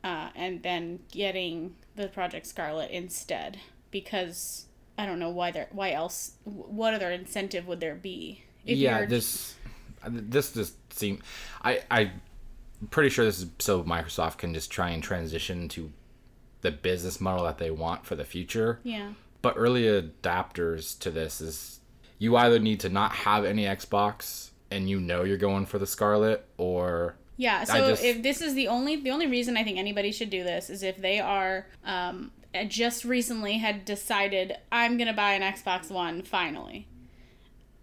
uh, 0.04 0.30
and 0.36 0.64
then 0.64 1.00
getting 1.12 1.76
the 1.96 2.08
Project 2.08 2.46
Scarlett 2.48 2.92
instead 2.92 3.58
because 3.92 4.66
I 4.98 5.06
don't 5.06 5.20
know 5.20 5.30
why 5.30 5.52
there 5.52 5.68
why 5.72 5.92
else 5.92 6.34
what 6.44 6.94
other 6.94 7.12
incentive 7.12 7.68
would 7.68 7.80
there 7.80 7.96
be? 7.96 8.44
If 8.66 8.78
yeah, 8.78 9.06
this 9.06 9.56
this 10.06 10.54
just 10.54 10.94
seem 10.94 11.22
I 11.64 11.82
I 11.90 12.12
I'm 12.82 12.88
pretty 12.88 13.10
sure 13.10 13.26
this 13.26 13.40
is 13.40 13.50
so 13.60 13.84
Microsoft 13.84 14.38
can 14.38 14.54
just 14.54 14.72
try 14.72 14.90
and 14.90 15.04
transition 15.04 15.68
to 15.70 15.92
the 16.62 16.72
business 16.72 17.20
model 17.22 17.46
that 17.46 17.58
they 17.58 17.72
want 17.72 18.06
for 18.06 18.16
the 18.16 18.26
future. 18.26 18.80
yeah. 18.84 19.14
But 19.42 19.54
early 19.56 19.84
adapters 19.84 21.00
to 21.00 21.12
this 21.12 21.40
is 21.40 21.80
you 22.18 22.36
either 22.36 22.60
need 22.60 22.82
to 22.82 22.90
not 22.90 23.14
have 23.14 23.46
any 23.46 23.64
Xbox 23.64 24.50
and 24.70 24.90
you 24.90 25.00
know 25.00 25.24
you're 25.24 25.38
going 25.38 25.66
for 25.66 25.80
the 25.80 25.88
Scarlett 25.88 26.46
or 26.58 27.16
Yeah, 27.40 27.64
so 27.64 27.92
just- 27.92 28.04
if 28.04 28.22
this 28.22 28.42
is 28.42 28.54
the 28.54 28.68
only 28.68 28.98
the 28.98 29.12
only 29.12 29.26
reason 29.26 29.56
I 29.56 29.64
think 29.64 29.78
anybody 29.78 30.12
should 30.12 30.30
do 30.30 30.44
this 30.44 30.70
is 30.70 30.84
if 30.84 30.98
they 30.98 31.20
are 31.22 31.68
um 31.86 32.32
just 32.68 33.06
recently 33.06 33.60
had 33.60 33.86
decided 33.86 34.58
I'm 34.72 34.98
going 34.98 35.08
to 35.08 35.14
buy 35.14 35.34
an 35.34 35.42
Xbox 35.42 35.90
One 35.90 36.22
finally. 36.22 36.86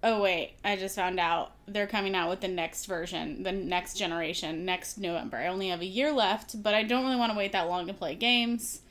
Oh 0.02 0.20
wait, 0.20 0.56
I 0.62 0.76
just 0.76 0.94
found 0.94 1.18
out 1.18 1.52
they're 1.66 1.86
coming 1.86 2.14
out 2.14 2.28
with 2.28 2.40
the 2.42 2.48
next 2.48 2.84
version, 2.84 3.44
the 3.44 3.50
next 3.52 3.94
generation, 3.96 4.66
next 4.66 4.98
November. 4.98 5.38
I 5.38 5.46
only 5.46 5.68
have 5.68 5.80
a 5.80 5.86
year 5.86 6.12
left, 6.12 6.62
but 6.62 6.75
I 6.75 6.82
don't 6.82 7.04
really 7.04 7.16
want 7.16 7.32
to 7.32 7.38
wait 7.38 7.52
that 7.52 7.66
long 7.66 7.86
to 7.86 7.94
play 7.94 8.14
games. 8.14 8.82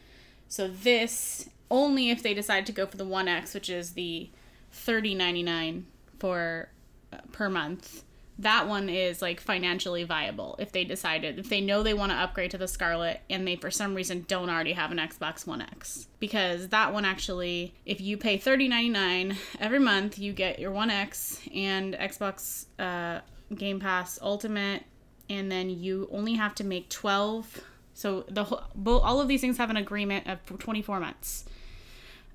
So 0.47 0.67
this 0.67 1.47
only 1.69 2.09
if 2.09 2.23
they 2.23 2.33
decide 2.33 2.65
to 2.65 2.71
go 2.71 2.87
for 2.87 2.97
the 2.97 3.05
One 3.05 3.27
X, 3.27 3.53
which 3.53 3.69
is 3.69 3.91
the 3.91 4.29
thirty 4.71 5.13
ninety 5.13 5.43
nine 5.43 5.85
for 6.17 6.69
uh, 7.13 7.17
per 7.31 7.49
month. 7.49 8.03
That 8.39 8.67
one 8.67 8.89
is 8.89 9.21
like 9.21 9.39
financially 9.39 10.03
viable 10.03 10.57
if 10.59 10.71
they 10.71 10.83
decided 10.83 11.39
if 11.39 11.47
they 11.47 11.61
know 11.61 11.83
they 11.83 11.93
want 11.93 12.11
to 12.11 12.17
upgrade 12.17 12.51
to 12.51 12.57
the 12.57 12.67
Scarlett 12.67 13.21
and 13.29 13.47
they 13.47 13.55
for 13.55 13.71
some 13.71 13.95
reason 13.95 14.25
don't 14.27 14.49
already 14.49 14.73
have 14.73 14.91
an 14.91 14.97
Xbox 14.97 15.47
One 15.47 15.61
X. 15.61 16.07
Because 16.19 16.69
that 16.69 16.91
one 16.93 17.05
actually 17.05 17.73
if 17.85 18.01
you 18.01 18.17
pay 18.17 18.37
thirty 18.37 18.67
ninety 18.67 18.89
nine 18.89 19.37
every 19.59 19.79
month 19.79 20.19
you 20.19 20.33
get 20.33 20.59
your 20.59 20.71
One 20.71 20.89
X 20.89 21.39
and 21.53 21.93
Xbox 21.93 22.65
uh, 22.77 23.21
Game 23.55 23.79
Pass 23.79 24.19
Ultimate. 24.21 24.83
And 25.27 25.51
then 25.51 25.71
you 25.71 26.07
only 26.11 26.35
have 26.35 26.53
to 26.55 26.63
make 26.63 26.87
12 26.89 27.61
so 27.95 28.25
the 28.27 28.43
whole, 28.43 28.61
all 28.99 29.21
of 29.21 29.29
these 29.29 29.39
things 29.41 29.57
have 29.57 29.69
an 29.69 29.77
agreement 29.77 30.27
of 30.27 30.45
24 30.45 30.99
months. 30.99 31.45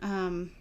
Um, 0.00 0.52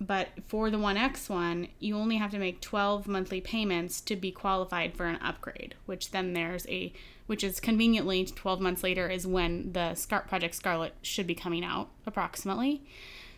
but 0.00 0.28
for 0.46 0.70
the 0.70 0.78
One 0.78 0.96
X 0.96 1.28
one, 1.28 1.68
you 1.80 1.96
only 1.96 2.16
have 2.16 2.30
to 2.30 2.38
make 2.38 2.60
12 2.60 3.08
monthly 3.08 3.40
payments 3.40 4.00
to 4.02 4.16
be 4.16 4.30
qualified 4.30 4.94
for 4.94 5.06
an 5.06 5.16
upgrade, 5.16 5.74
which 5.86 6.10
then 6.12 6.34
there's 6.34 6.66
a, 6.68 6.92
which 7.26 7.42
is 7.42 7.58
conveniently 7.60 8.24
12 8.24 8.60
months 8.60 8.82
later 8.82 9.08
is 9.08 9.26
when 9.26 9.72
the 9.72 9.94
Scar- 9.94 10.22
Project 10.28 10.54
Scarlett 10.54 10.94
should 11.02 11.26
be 11.26 11.34
coming 11.34 11.64
out, 11.64 11.88
approximately. 12.06 12.82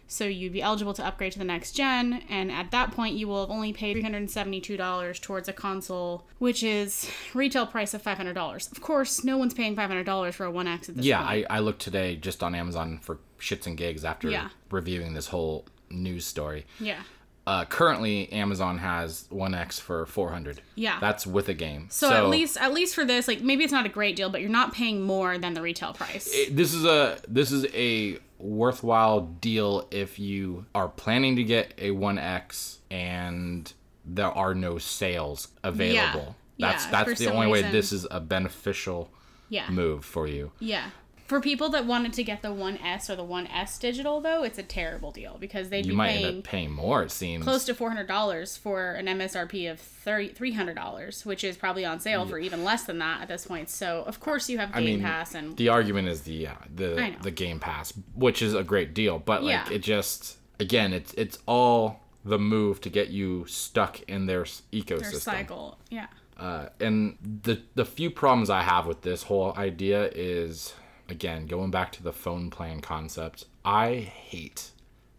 So 0.07 0.25
you'd 0.25 0.53
be 0.53 0.61
eligible 0.61 0.93
to 0.95 1.07
upgrade 1.07 1.31
to 1.35 1.39
the 1.39 1.45
next 1.45 1.71
gen, 1.73 2.25
and 2.29 2.51
at 2.51 2.73
that 2.73 2.91
point, 2.91 3.15
you 3.15 3.29
will 3.29 3.43
have 3.43 3.51
only 3.51 3.73
paid 3.73 3.97
$372 3.97 5.21
towards 5.21 5.49
a 5.49 5.53
console, 5.53 6.27
which 6.39 6.63
is 6.65 7.09
retail 7.33 7.65
price 7.67 7.95
of 7.95 8.03
$500. 8.03 8.73
Of 8.73 8.81
course, 8.81 9.23
no 9.23 9.39
one's 9.39 9.55
paying 9.55 9.77
$500 9.77 10.35
for 10.35 10.47
a 10.47 10.51
One 10.51 10.67
X 10.67 10.89
at 10.89 10.97
this 10.97 11.05
yeah, 11.07 11.19
point. 11.25 11.47
I, 11.49 11.57
I 11.57 11.59
looked 11.61 11.81
today 11.81 12.17
just 12.17 12.43
on 12.43 12.57
Amazon 12.57 12.99
for 13.01 13.19
shits 13.39 13.67
and 13.69 13.77
gigs 13.77 14.05
after 14.05 14.29
Yeah. 14.29 14.49
reviewing 14.71 15.15
this 15.15 15.29
whole 15.29 15.65
news 15.91 16.25
story. 16.25 16.67
yeah. 16.79 17.03
Uh, 17.47 17.65
currently, 17.65 18.31
Amazon 18.33 18.79
has 18.79 19.25
One 19.31 19.55
X 19.55 19.81
for 19.81 20.07
400. 20.07 20.61
Yeah. 20.77 20.99
That's 21.01 21.27
with 21.27 21.49
a 21.49 21.55
game. 21.55 21.89
So, 21.91 22.13
at 22.13 22.29
least 22.29 22.57
at 22.59 22.73
least 22.73 22.95
for 22.95 23.05
this, 23.05 23.27
like 23.27 23.41
maybe 23.41 23.65
it's 23.65 23.73
not 23.73 23.87
a 23.87 23.89
great 23.89 24.15
deal, 24.15 24.29
but 24.31 24.41
you're 24.41 24.51
not 24.51 24.73
paying 24.73 25.03
more 25.03 25.37
than 25.37 25.55
the 25.55 25.63
retail 25.63 25.93
price. 25.93 26.31
it- 26.33 26.55
this 26.55 26.73
is 26.75 26.85
a 26.85 27.19
this 27.27 27.51
is 27.51 27.67
a 27.75 28.19
worthwhile 28.39 29.21
deal 29.23 29.89
if 29.91 30.19
you 30.19 30.67
are 30.75 30.89
planning 30.89 31.35
to 31.37 31.43
get 31.43 31.75
a 31.79 31.91
1X 31.91 32.77
and 32.91 33.73
there 34.05 34.31
are 34.31 34.55
no 34.55 34.79
sales 34.79 35.49
available. 35.65 36.37
Yeah, 36.57 36.71
That's 36.73 36.85
for 36.87 36.91
that's 36.93 37.19
the 37.19 37.33
only 37.33 37.49
way 37.49 37.63
this 37.63 37.91
is 37.91 38.07
a 38.11 38.21
beneficial 38.21 39.11
yeah. 39.49 39.69
move 39.71 40.05
for 40.05 40.29
you. 40.29 40.53
Yeah. 40.61 40.91
For 41.31 41.41
people 41.41 41.69
that 41.69 41.87
wanted 41.87 42.13
to 42.15 42.25
get 42.25 42.43
the 42.43 42.49
1S 42.49 43.09
or 43.09 43.15
the 43.15 43.23
1S 43.25 43.79
digital 43.79 44.21
though, 44.21 44.43
it's 44.43 44.59
a 44.59 44.65
terrible 44.65 45.13
deal 45.13 45.37
because 45.39 45.69
they'd 45.69 45.87
You 45.87 45.93
be 45.93 45.97
might 45.97 46.09
paying 46.09 46.25
end 46.27 46.39
up 46.39 46.45
paying 46.45 46.73
more. 46.73 47.05
It 47.05 47.13
seems. 47.13 47.45
close 47.45 47.65
to 47.67 47.73
$400 47.75 48.59
for 48.59 48.91
an 48.95 49.07
MSRP 49.07 49.71
of 49.71 49.79
30 49.79 50.31
$300, 50.31 51.25
which 51.25 51.45
is 51.45 51.57
probably 51.57 51.85
on 51.85 52.01
sale 52.01 52.27
for 52.27 52.37
even 52.37 52.65
less 52.65 52.83
than 52.83 52.99
that 52.99 53.23
at 53.23 53.29
this 53.29 53.47
point. 53.47 53.71
So, 53.71 54.03
of 54.09 54.19
course 54.19 54.51
you 54.51 54.59
have 54.59 54.73
Game 54.73 54.85
mean, 54.85 55.03
Pass 55.03 55.37
and 55.37 55.57
the 55.57 55.69
argument 55.69 56.09
is 56.09 56.23
the 56.23 56.33
yeah, 56.35 56.57
I 56.61 56.67
the 56.75 57.15
the 57.23 57.31
Game 57.31 57.61
Pass, 57.61 57.93
which 58.17 58.43
is 58.43 58.53
a 58.53 58.65
great 58.65 58.93
deal, 58.93 59.21
but 59.21 59.45
like 59.45 59.69
Yeah. 59.69 59.73
it 59.77 59.85
just 59.85 60.37
again, 60.59 60.93
it's 60.93 61.15
it's 61.15 61.39
all 61.47 62.01
the 62.25 62.41
move 62.41 62.81
to 62.81 62.91
get 62.91 63.11
you 63.11 63.47
stuck 63.47 64.01
in 64.09 64.27
their 64.27 64.43
s- 64.43 64.63
their 64.73 64.81
ecosystem. 64.83 65.21
cycle. 65.21 65.79
Yeah. 65.91 66.09
Uh, 66.37 66.71
and 66.81 67.19
the 67.45 67.61
the 67.77 67.85
few 67.85 68.11
problems 68.11 68.51
I 68.51 68.63
have 68.63 68.85
with 68.87 69.03
this 69.03 69.23
whole 69.23 69.55
idea 69.57 70.11
is 70.13 70.75
again 71.11 71.47
going 71.47 71.71
back 71.71 71.93
to 71.93 72.03
the 72.03 72.13
phone 72.13 72.51
plan 72.51 72.81
concept. 72.81 73.47
I 73.65 73.95
hate 73.95 74.71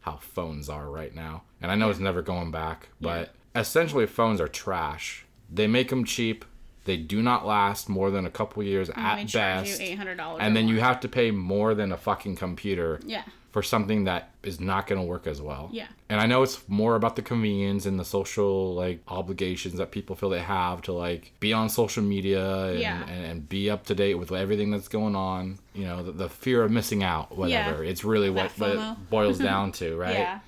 how 0.02 0.18
phones 0.18 0.70
are 0.70 0.90
right 0.90 1.14
now, 1.14 1.44
and 1.62 1.72
I 1.72 1.76
know 1.76 1.90
it's 1.90 2.00
never 2.00 2.22
going 2.22 2.52
back, 2.52 2.90
but 3.00 3.34
essentially 3.56 4.06
phones 4.08 4.42
are 4.42 4.48
trash. 4.48 5.26
They 5.50 5.68
make 5.68 5.90
them 5.90 6.06
cheap. 6.06 6.46
They 6.86 6.98
do 6.98 7.22
not 7.22 7.46
last 7.46 7.90
more 7.90 8.10
than 8.10 8.26
a 8.26 8.32
couple 8.32 8.64
years 8.64 8.88
They 8.88 8.94
at 8.96 9.32
best, 9.32 9.80
you 9.80 9.98
$800 9.98 10.38
and 10.40 10.56
then 10.56 10.68
you 10.68 10.80
have 10.80 11.00
to 11.02 11.08
pay 11.08 11.30
more 11.30 11.76
than 11.76 11.92
a 11.92 11.98
fucking 11.98 12.38
computer 12.38 13.00
Yeah. 13.06 13.24
For 13.52 13.62
something 13.62 14.06
that 14.06 14.32
is 14.44 14.60
not 14.62 14.88
going 14.88 15.00
to 15.00 15.06
work 15.06 15.28
as 15.28 15.42
well. 15.42 15.70
Yeah. 15.74 15.88
And 16.10 16.22
I 16.22 16.26
know 16.26 16.42
it's 16.42 16.62
more 16.70 16.96
about 16.96 17.18
the 17.18 17.22
convenience 17.22 17.86
and 17.86 18.00
the 18.00 18.06
social 18.06 18.74
like 18.76 19.02
obligations 19.10 19.76
that 19.76 19.92
people 19.92 20.16
feel 20.16 20.30
they 20.30 20.40
have 20.40 20.82
to 20.84 20.94
like 20.94 21.34
be 21.42 21.52
on 21.52 21.68
social 21.70 22.02
media 22.02 22.68
and, 22.68 22.80
Yeah. 22.80 23.04
and, 23.10 23.26
and 23.26 23.50
be 23.50 23.70
up 23.70 23.86
to 23.88 23.96
date 23.96 24.16
with 24.16 24.32
everything 24.32 24.72
that's 24.72 24.88
going 24.88 25.16
on. 25.18 25.60
You 25.74 25.84
know, 25.86 26.02
the, 26.04 26.12
the 26.14 26.30
fear 26.30 26.64
of 26.64 26.72
missing 26.72 27.04
out, 27.04 27.36
whatever. 27.38 27.84
It's 27.84 28.06
really 28.06 28.30
what, 28.30 28.52
what 28.58 28.70
it 28.72 29.10
boils 29.10 29.38
down 29.52 29.74
to, 29.74 29.98
right? 29.98 30.14
Yeah. 30.14 30.40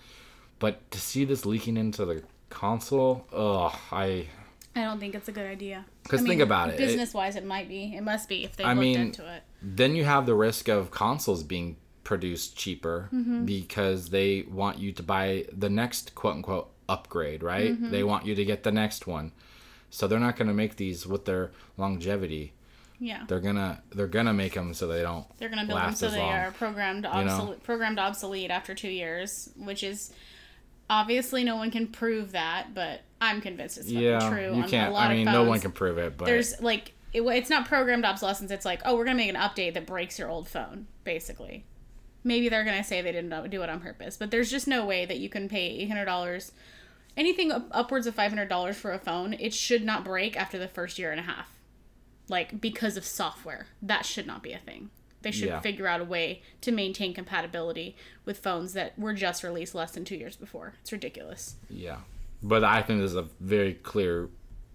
But 0.59 0.89
to 0.91 0.99
see 0.99 1.25
this 1.25 1.45
leaking 1.45 1.75
into 1.75 2.05
the 2.05 2.23
console, 2.49 3.25
ugh, 3.33 3.75
I 3.91 4.27
I 4.75 4.81
don't 4.85 4.99
think 4.99 5.13
it's 5.13 5.27
a 5.27 5.31
good 5.31 5.45
idea. 5.45 5.85
'Cause 6.07 6.23
I 6.23 6.27
think 6.27 6.41
about 6.41 6.69
it, 6.69 6.75
it- 6.75 6.77
Business 6.79 7.13
wise, 7.13 7.35
it 7.35 7.45
might 7.45 7.67
be. 7.67 7.93
It 7.95 8.01
must 8.01 8.27
be 8.29 8.43
if 8.45 8.55
they 8.55 8.63
I 8.63 8.69
looked 8.69 8.79
mean, 8.79 8.99
into 8.99 9.21
it. 9.35 9.43
then 9.61 9.95
you 9.95 10.03
have 10.05 10.25
the 10.25 10.33
risk 10.35 10.67
of 10.69 10.89
consoles 10.89 11.43
being 11.43 11.75
produced 12.03 12.57
cheaper 12.57 13.09
Mm-hmm. 13.13 13.45
because 13.45 14.09
they 14.09 14.43
want 14.49 14.79
you 14.79 14.91
to 14.91 15.03
buy 15.03 15.45
the 15.51 15.69
next 15.69 16.15
quote 16.15 16.35
unquote 16.35 16.69
upgrade, 16.89 17.43
right? 17.43 17.71
Mm-hmm. 17.71 17.91
They 17.91 18.03
want 18.03 18.25
you 18.25 18.35
to 18.35 18.45
get 18.45 18.63
the 18.63 18.71
next 18.71 19.07
one. 19.07 19.31
So 19.89 20.07
they're 20.07 20.19
not 20.19 20.35
going 20.35 20.47
to 20.47 20.53
make 20.53 20.75
these 20.75 21.05
with 21.07 21.25
their 21.25 21.51
longevity. 21.77 22.53
Yeah. 22.99 23.23
They're 23.27 23.39
going 23.39 23.55
to 23.55 23.79
they're 23.93 24.07
going 24.07 24.25
to 24.27 24.33
make 24.33 24.53
them 24.53 24.73
so 24.73 24.87
they 24.87 25.01
don't 25.01 25.25
They're 25.37 25.49
gonna 25.49 25.65
build 25.65 25.79
them 25.79 25.93
so 25.95 26.09
they 26.09 26.19
long. 26.19 26.31
are 26.33 26.51
programmed 26.51 27.03
know? 27.03 27.09
obsolete, 27.11 27.63
programmed 27.63 27.99
obsolete 27.99 28.49
after 28.51 28.73
two 28.75 28.89
years, 28.89 29.49
which 29.57 29.83
is 29.83 30.11
obviously 30.89 31.43
no 31.43 31.55
one 31.55 31.71
can 31.71 31.87
prove 31.87 32.31
that, 32.33 32.73
but 32.73 33.01
I'm 33.21 33.41
convinced 33.41 33.77
it's 33.77 33.89
Yeah, 33.89 34.29
true. 34.29 34.55
you 34.55 34.63
on 34.63 34.69
can't 34.69 34.91
A 34.91 34.93
lot 34.93 35.09
I 35.11 35.15
mean 35.15 35.25
no 35.25 35.43
one 35.43 35.59
can 35.59 35.71
prove 35.71 35.97
it, 35.97 36.17
but 36.17 36.25
There's 36.25 36.59
like 36.61 36.93
it, 37.13 37.21
it's 37.21 37.49
not 37.49 37.67
programmed 37.67 38.05
obsolescence. 38.05 38.51
It's 38.51 38.65
like 38.65 38.81
oh, 38.85 38.95
we're 38.95 39.05
gonna 39.05 39.17
make 39.17 39.29
an 39.29 39.35
update 39.35 39.73
that 39.75 39.85
breaks 39.85 40.17
your 40.17 40.29
old 40.29 40.47
phone, 40.47 40.87
basically. 41.03 41.65
Maybe 42.23 42.47
they're 42.49 42.63
gonna 42.63 42.83
say 42.83 43.01
they 43.01 43.11
didn't 43.11 43.49
do 43.49 43.63
it 43.63 43.69
on 43.69 43.79
purpose, 43.81 44.17
but 44.17 44.31
there's 44.31 44.49
just 44.49 44.67
no 44.67 44.85
way 44.85 45.05
that 45.05 45.17
you 45.19 45.29
can 45.29 45.49
pay 45.49 45.65
eight 45.67 45.89
hundred 45.89 46.05
dollars, 46.05 46.51
anything 47.17 47.51
up- 47.51 47.67
upwards 47.71 48.07
of 48.07 48.15
five 48.15 48.31
hundred 48.31 48.47
dollars 48.49 48.77
for 48.77 48.91
a 48.93 48.99
phone. 48.99 49.33
It 49.33 49.53
should 49.53 49.83
not 49.83 50.05
break 50.05 50.37
after 50.37 50.57
the 50.57 50.67
first 50.67 50.97
year 50.97 51.11
and 51.11 51.19
a 51.19 51.23
half, 51.23 51.49
like 52.29 52.61
because 52.61 52.95
of 52.97 53.05
software. 53.05 53.67
That 53.81 54.05
should 54.05 54.25
not 54.27 54.41
be 54.43 54.53
a 54.53 54.59
thing. 54.59 54.89
They 55.21 55.31
should 55.31 55.47
Yeah. 55.49 55.59
figure 55.61 55.87
out 55.87 56.01
a 56.01 56.05
way 56.05 56.41
to 56.61 56.71
maintain 56.71 57.13
compatibility 57.13 57.95
with 58.25 58.39
phones 58.39 58.73
that 58.73 58.97
were 58.99 59.13
just 59.13 59.41
released 59.43 59.73
less 59.73 59.91
than 59.91 60.03
two 60.03 60.17
years 60.17 60.35
before. 60.35 60.73
It's 60.81 60.91
ridiculous. 60.91 61.55
Yeah. 61.69 61.99
But 62.41 62.65
I 62.65 62.81
think 62.81 62.99
there's 62.99 63.15
a 63.15 63.29
very 63.39 63.73
clear 63.73 64.29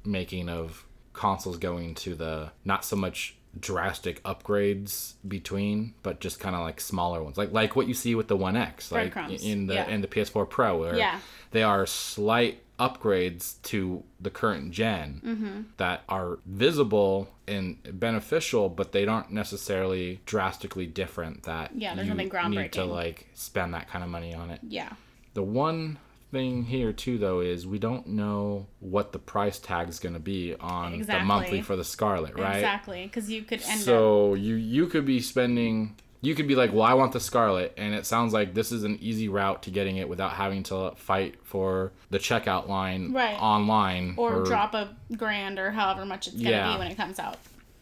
making 0.05 0.49
of 0.49 0.87
consoles 1.13 1.59
going 1.59 1.95
to 1.97 2.15
the 2.15 2.53
not 2.65 2.83
so 2.85 2.97
much 2.97 3.37
drastic 3.61 4.23
upgrades 4.23 5.15
between, 5.27 5.95
but 6.03 6.21
just 6.21 6.41
kind 6.41 6.55
of 6.55 6.63
like 6.63 6.81
smaller 6.81 7.23
ones, 7.23 7.37
like 7.39 7.53
like 7.53 7.77
what 7.77 7.89
you 7.89 7.95
see 7.95 8.15
with 8.15 8.29
the 8.29 8.37
One 8.37 8.57
X, 8.57 8.91
like 8.93 9.13
Breadcrumbs, 9.15 9.45
in 9.45 9.67
the 9.67 9.75
yeah. 9.75 9.89
in 9.89 10.01
the 10.01 10.09
PS4 10.09 10.49
Pro, 10.49 10.79
where 10.79 10.97
Yeah. 10.97 11.21
they 11.51 11.63
are 11.63 11.87
slight 11.87 12.63
upgrades 12.79 13.61
to 13.63 14.05
the 14.21 14.31
current 14.31 14.71
gen 14.71 15.21
Mm-hmm. 15.25 15.61
that 15.79 16.03
are 16.09 16.39
visible 16.47 17.29
and 17.49 17.77
beneficial, 17.99 18.69
but 18.69 18.93
they 18.93 19.07
aren't 19.07 19.33
necessarily 19.33 20.21
drastically 20.27 20.87
different. 20.87 21.43
That 21.45 21.73
Yeah, 21.75 21.95
there's 21.95 22.07
you 22.07 22.15
nothing 22.15 22.51
need 22.51 22.73
to 22.73 22.85
like 22.85 23.27
spend 23.35 23.75
that 23.75 23.89
kind 23.89 24.05
of 24.05 24.11
money 24.11 24.33
on 24.35 24.51
it. 24.51 24.61
Yeah. 24.63 24.93
The 25.35 25.43
one 25.43 25.99
thing 26.31 26.65
here 26.65 26.93
too 26.93 27.19
though 27.19 27.41
is 27.41 27.67
we 27.67 27.79
don't 27.79 28.07
know 28.09 28.67
what 28.81 29.13
the 29.13 29.19
price 29.19 29.59
tag 29.59 29.89
is 29.89 29.99
going 29.99 30.13
to 30.15 30.21
be 30.21 30.55
on 30.61 31.01
the 31.03 31.21
monthly 31.21 31.63
for 31.63 31.75
the 31.77 31.85
Scarlett, 31.85 32.39
right? 32.39 32.57
Exactly. 32.57 33.05
Because 33.05 33.31
you 33.31 33.43
could 33.43 33.63
end 33.63 33.73
up. 33.81 33.85
So 33.85 34.35
you 34.35 34.55
you 34.57 34.87
could 34.87 35.07
be 35.07 35.21
spending 35.21 35.97
you 36.21 36.35
could 36.35 36.49
be 36.49 36.57
like, 36.57 36.73
"Well, 36.73 36.83
I 36.83 36.95
want 36.95 37.13
the 37.13 37.21
Scarlett," 37.21 37.75
and 37.77 37.95
it 37.95 38.05
sounds 38.05 38.33
like 38.33 38.53
this 38.53 38.73
is 38.73 38.83
an 38.83 38.99
easy 39.01 39.29
route 39.29 39.63
to 39.63 39.71
getting 39.71 39.99
it 39.99 40.09
without 40.09 40.33
having 40.33 40.65
to 40.65 40.93
fight 40.97 41.37
for 41.45 41.93
the 42.11 42.19
checkout 42.19 42.67
line 42.69 43.13
Right. 43.13 43.41
online 43.41 44.15
Or 44.17 44.43
drop 44.45 44.75
a 44.75 44.97
grand 45.17 45.61
or 45.61 45.71
however 45.71 46.05
much 46.05 46.27
it's 46.27 46.37
gonna 46.37 46.51
Yeah. 46.51 46.73
be 46.73 46.79
when 46.81 46.89
it 46.91 46.97
comes 46.97 47.21
out. 47.21 47.37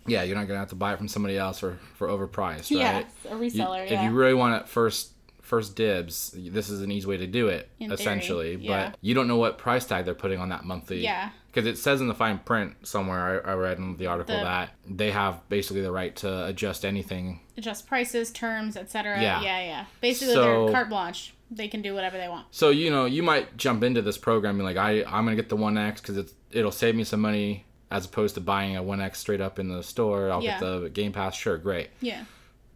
Yeah, 0.08 0.22
you're 0.22 0.36
not 0.36 0.42
going 0.46 0.54
to 0.56 0.60
have 0.60 0.68
to 0.68 0.76
buy 0.76 0.92
it 0.92 0.98
from 0.98 1.08
somebody 1.08 1.36
else 1.38 1.58
for 1.58 1.78
for 1.94 2.06
overpriced, 2.08 2.70
Yeah, 2.70 2.92
right? 2.98 3.06
a 3.24 3.30
You- 3.30 3.36
reseller. 3.36 3.90
If 3.90 4.02
you 4.02 4.10
really 4.10 4.34
want 4.34 4.62
it 4.62 4.68
first 4.68 5.12
first 5.46 5.76
dibs, 5.76 6.34
this 6.36 6.68
is 6.68 6.82
an 6.82 6.90
easy 6.90 7.06
way 7.06 7.16
to 7.16 7.26
do 7.26 7.48
it 7.48 7.68
In 7.78 7.88
theory, 7.88 7.94
essentially, 8.00 8.56
yeah. 8.56 8.90
but 8.90 8.98
you 9.00 9.14
don't 9.14 9.28
know 9.28 9.36
what 9.36 9.58
price 9.58 9.84
tag 9.86 10.04
they're 10.04 10.14
putting 10.14 10.40
on 10.40 10.48
that 10.48 10.64
monthly 10.64 11.02
Yeah. 11.02 11.30
because 11.46 11.66
it 11.66 11.78
says 11.78 12.00
in 12.00 12.08
the 12.08 12.14
fine 12.14 12.38
print 12.40 12.74
somewhere 12.86 13.42
I, 13.46 13.52
I 13.52 13.54
read 13.54 13.78
in 13.78 13.96
the 13.96 14.06
article 14.08 14.36
The- 14.36 14.42
that 14.44 14.70
they 14.88 15.10
have 15.12 15.40
basically 15.48 15.82
the 15.82 15.92
right 15.92 16.14
to 16.16 16.46
adjust 16.46 16.84
anything 16.84 17.40
Adjust 17.56 17.86
prices, 17.86 18.30
terms, 18.30 18.76
etc. 18.76 19.20
Yeah. 19.22 19.40
Yeah, 19.40 19.60
yeah. 19.60 19.84
Basically, 20.00 20.34
So- 20.34 20.64
they're 20.66 20.72
carte 20.74 20.88
blanche. 20.88 21.32
They 21.48 21.68
can 21.68 21.80
do 21.80 21.94
whatever 21.94 22.18
they 22.18 22.28
want. 22.28 22.46
so 22.50 22.70
you 22.70 22.90
know 22.90 23.04
you 23.04 23.22
might 23.22 23.56
jump 23.56 23.84
into 23.84 24.02
this 24.02 24.18
program 24.18 24.56
and 24.56 24.64
like 24.64 24.76
I 24.76 25.04
I'm 25.04 25.24
gonna 25.24 25.36
get 25.36 25.48
the 25.48 25.54
One 25.56 25.78
X 25.78 26.00
because 26.00 26.16
it's 26.16 26.34
it'll 26.50 26.72
save 26.72 26.96
me 26.96 27.04
some 27.04 27.20
money 27.20 27.66
as 27.88 28.04
opposed 28.04 28.34
to 28.34 28.40
buying 28.40 28.76
a 28.76 28.82
One 28.82 29.00
X 29.00 29.20
straight 29.20 29.40
up 29.40 29.60
in 29.60 29.68
the 29.68 29.80
store 29.84 30.28
I'll 30.32 30.42
Yeah. 30.42 30.58
get 30.58 30.66
the 30.82 30.88
Game 30.90 31.12
Pass 31.12 31.36
sure 31.36 31.56
great 31.56 31.90
Yeah. 32.00 32.24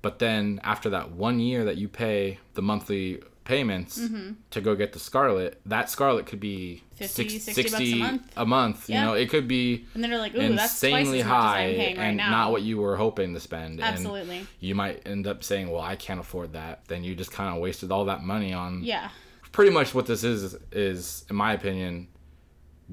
But 0.03 0.19
then 0.19 0.61
after 0.65 0.91
that 0.91 1.13
one 1.13 1.41
year 1.41 1.65
that 1.65 1.77
you 1.77 1.89
pay 1.89 2.39
the 2.55 2.63
monthly 2.63 3.21
payments 3.45 3.99
Mm-hmm. 3.99 4.33
to 4.51 4.61
go 4.61 4.77
get 4.77 4.93
the 4.93 4.99
Scarlett 5.01 5.61
that 5.67 5.91
Scarlett 5.91 6.27
could 6.27 6.39
be 6.41 6.85
50, 6.95 7.29
six- 7.41 7.45
60 7.57 7.63
bucks 7.63 7.81
a 7.83 7.95
month. 7.99 8.33
a 8.37 8.47
month 8.47 8.89
Yeah. 8.89 9.01
you 9.01 9.07
know 9.07 9.13
it 9.15 9.29
could 9.29 9.49
be 9.49 9.87
And 9.95 10.03
then 10.05 10.11
they're 10.11 10.21
like, 10.21 10.35
ooh, 10.37 10.55
that's 10.55 10.75
insanely 10.83 11.21
high 11.23 11.65
right 11.77 11.99
and 11.99 12.17
now. 12.19 12.31
not 12.31 12.53
what 12.53 12.63
you 12.63 12.79
were 12.79 12.97
hoping 12.97 13.35
to 13.35 13.41
spend. 13.41 13.81
Absolutely. 13.81 14.39
And 14.39 14.47
you 14.61 14.75
might 14.77 15.03
end 15.07 15.27
up 15.27 15.43
saying, 15.43 15.69
"Well, 15.71 15.81
I 15.83 15.97
can't 15.97 16.21
afford 16.21 16.53
that." 16.53 16.85
Then 16.87 17.03
you 17.03 17.17
just 17.17 17.33
kind 17.33 17.53
of 17.53 17.61
wasted 17.61 17.91
all 17.91 18.05
that 18.05 18.23
money 18.23 18.53
on. 18.53 18.85
Yeah. 18.85 19.09
Pretty 19.53 19.73
much 19.73 19.95
what 19.95 20.07
this 20.07 20.23
is 20.23 20.57
is, 20.71 21.25
in 21.29 21.35
my 21.35 21.53
opinion, 21.55 22.07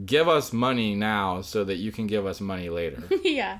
give 0.06 0.28
us 0.28 0.52
money 0.54 0.96
now 0.96 1.42
so 1.42 1.64
that 1.66 1.76
you 1.76 1.92
can 1.92 2.08
give 2.08 2.26
us 2.26 2.40
money 2.42 2.70
later. 2.70 3.04
yeah. 3.24 3.60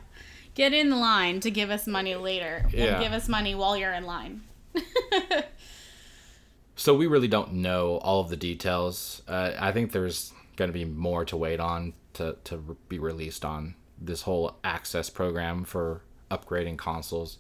Get 0.58 0.74
in 0.74 0.90
line 1.00 1.40
to 1.42 1.52
give 1.52 1.70
us 1.70 1.86
money 1.86 2.16
later. 2.16 2.66
And 2.76 3.00
give 3.00 3.14
us 3.14 3.30
money 3.30 3.54
while 3.54 3.78
you're 3.78 3.94
in 3.94 4.08
line. 4.08 4.42
so 6.76 6.96
we 6.96 7.06
really 7.06 7.28
don't 7.28 7.54
know 7.54 7.98
all 7.98 8.22
of 8.22 8.30
the 8.30 8.38
details. 8.38 9.22
Uh, 9.28 9.52
I 9.60 9.72
think 9.72 9.92
there's 9.92 10.34
going 10.56 10.70
to 10.70 10.74
be 10.74 10.84
more 10.84 11.26
to 11.26 11.38
wait 11.38 11.60
on 11.60 11.94
to 12.14 12.38
to 12.46 12.76
be 12.90 12.98
released 12.98 13.46
on 13.46 13.76
this 14.02 14.24
whole 14.24 14.58
access 14.64 15.12
program 15.12 15.64
for 15.64 16.02
upgrading 16.32 16.80
consoles. 16.80 17.38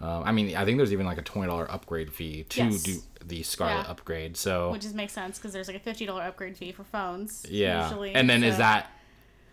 Um, 0.00 0.22
I 0.24 0.30
mean, 0.30 0.56
I 0.56 0.64
think 0.64 0.76
there's 0.78 0.92
even 0.92 1.06
like 1.06 1.18
a 1.18 1.22
twenty 1.22 1.48
dollar 1.48 1.68
upgrade 1.68 2.12
fee 2.12 2.44
to 2.44 2.62
Yes. 2.64 2.82
do 2.84 2.98
the 3.24 3.42
Scarlett 3.42 3.86
Yeah. 3.86 3.90
upgrade. 3.90 4.36
So 4.36 4.70
Which 4.70 4.82
just 4.82 4.94
makes 4.94 5.12
sense 5.12 5.36
because 5.36 5.52
there's 5.52 5.66
like 5.68 5.76
a 5.76 5.80
$50 5.90 6.24
upgrade 6.26 6.56
fee 6.56 6.70
for 6.70 6.84
phones. 6.84 7.44
yeah, 7.50 7.82
Usually, 7.88 8.14
and 8.14 8.30
then 8.30 8.44
is 8.44 8.56
that 8.58 8.88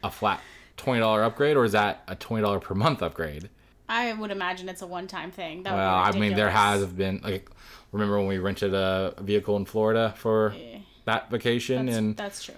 a 0.03 0.11
flat 0.11 0.39
twenty 0.77 0.99
dollar 1.01 1.23
upgrade 1.23 1.57
or 1.57 1.65
is 1.65 1.73
that 1.73 2.03
a 2.07 2.15
twenty 2.15 2.41
dollar 2.43 2.59
per 2.59 2.73
month 2.75 3.01
upgrade? 3.01 3.49
I 3.89 4.13
would 4.13 4.31
imagine 4.31 4.67
it's 4.69 4.81
a 4.81 4.87
one 4.87 5.07
time 5.07 5.31
thing. 5.31 5.63
That 5.63 5.71
would 5.73 5.77
Well, 5.79 5.95
I 5.95 6.11
mean, 6.11 6.35
there 6.35 6.49
has 6.49 6.85
been 6.85 7.21
like, 7.23 7.49
remember 7.91 8.17
when 8.17 8.27
we 8.27 8.37
rented 8.37 8.73
a 8.73 9.13
vehicle 9.19 9.55
in 9.57 9.65
Florida 9.65 10.13
for 10.17 10.53
Eh, 10.57 10.79
that 11.05 11.29
vacation, 11.31 11.85
That's, 11.85 11.97
and 11.97 12.17
that's 12.17 12.43
true. 12.43 12.55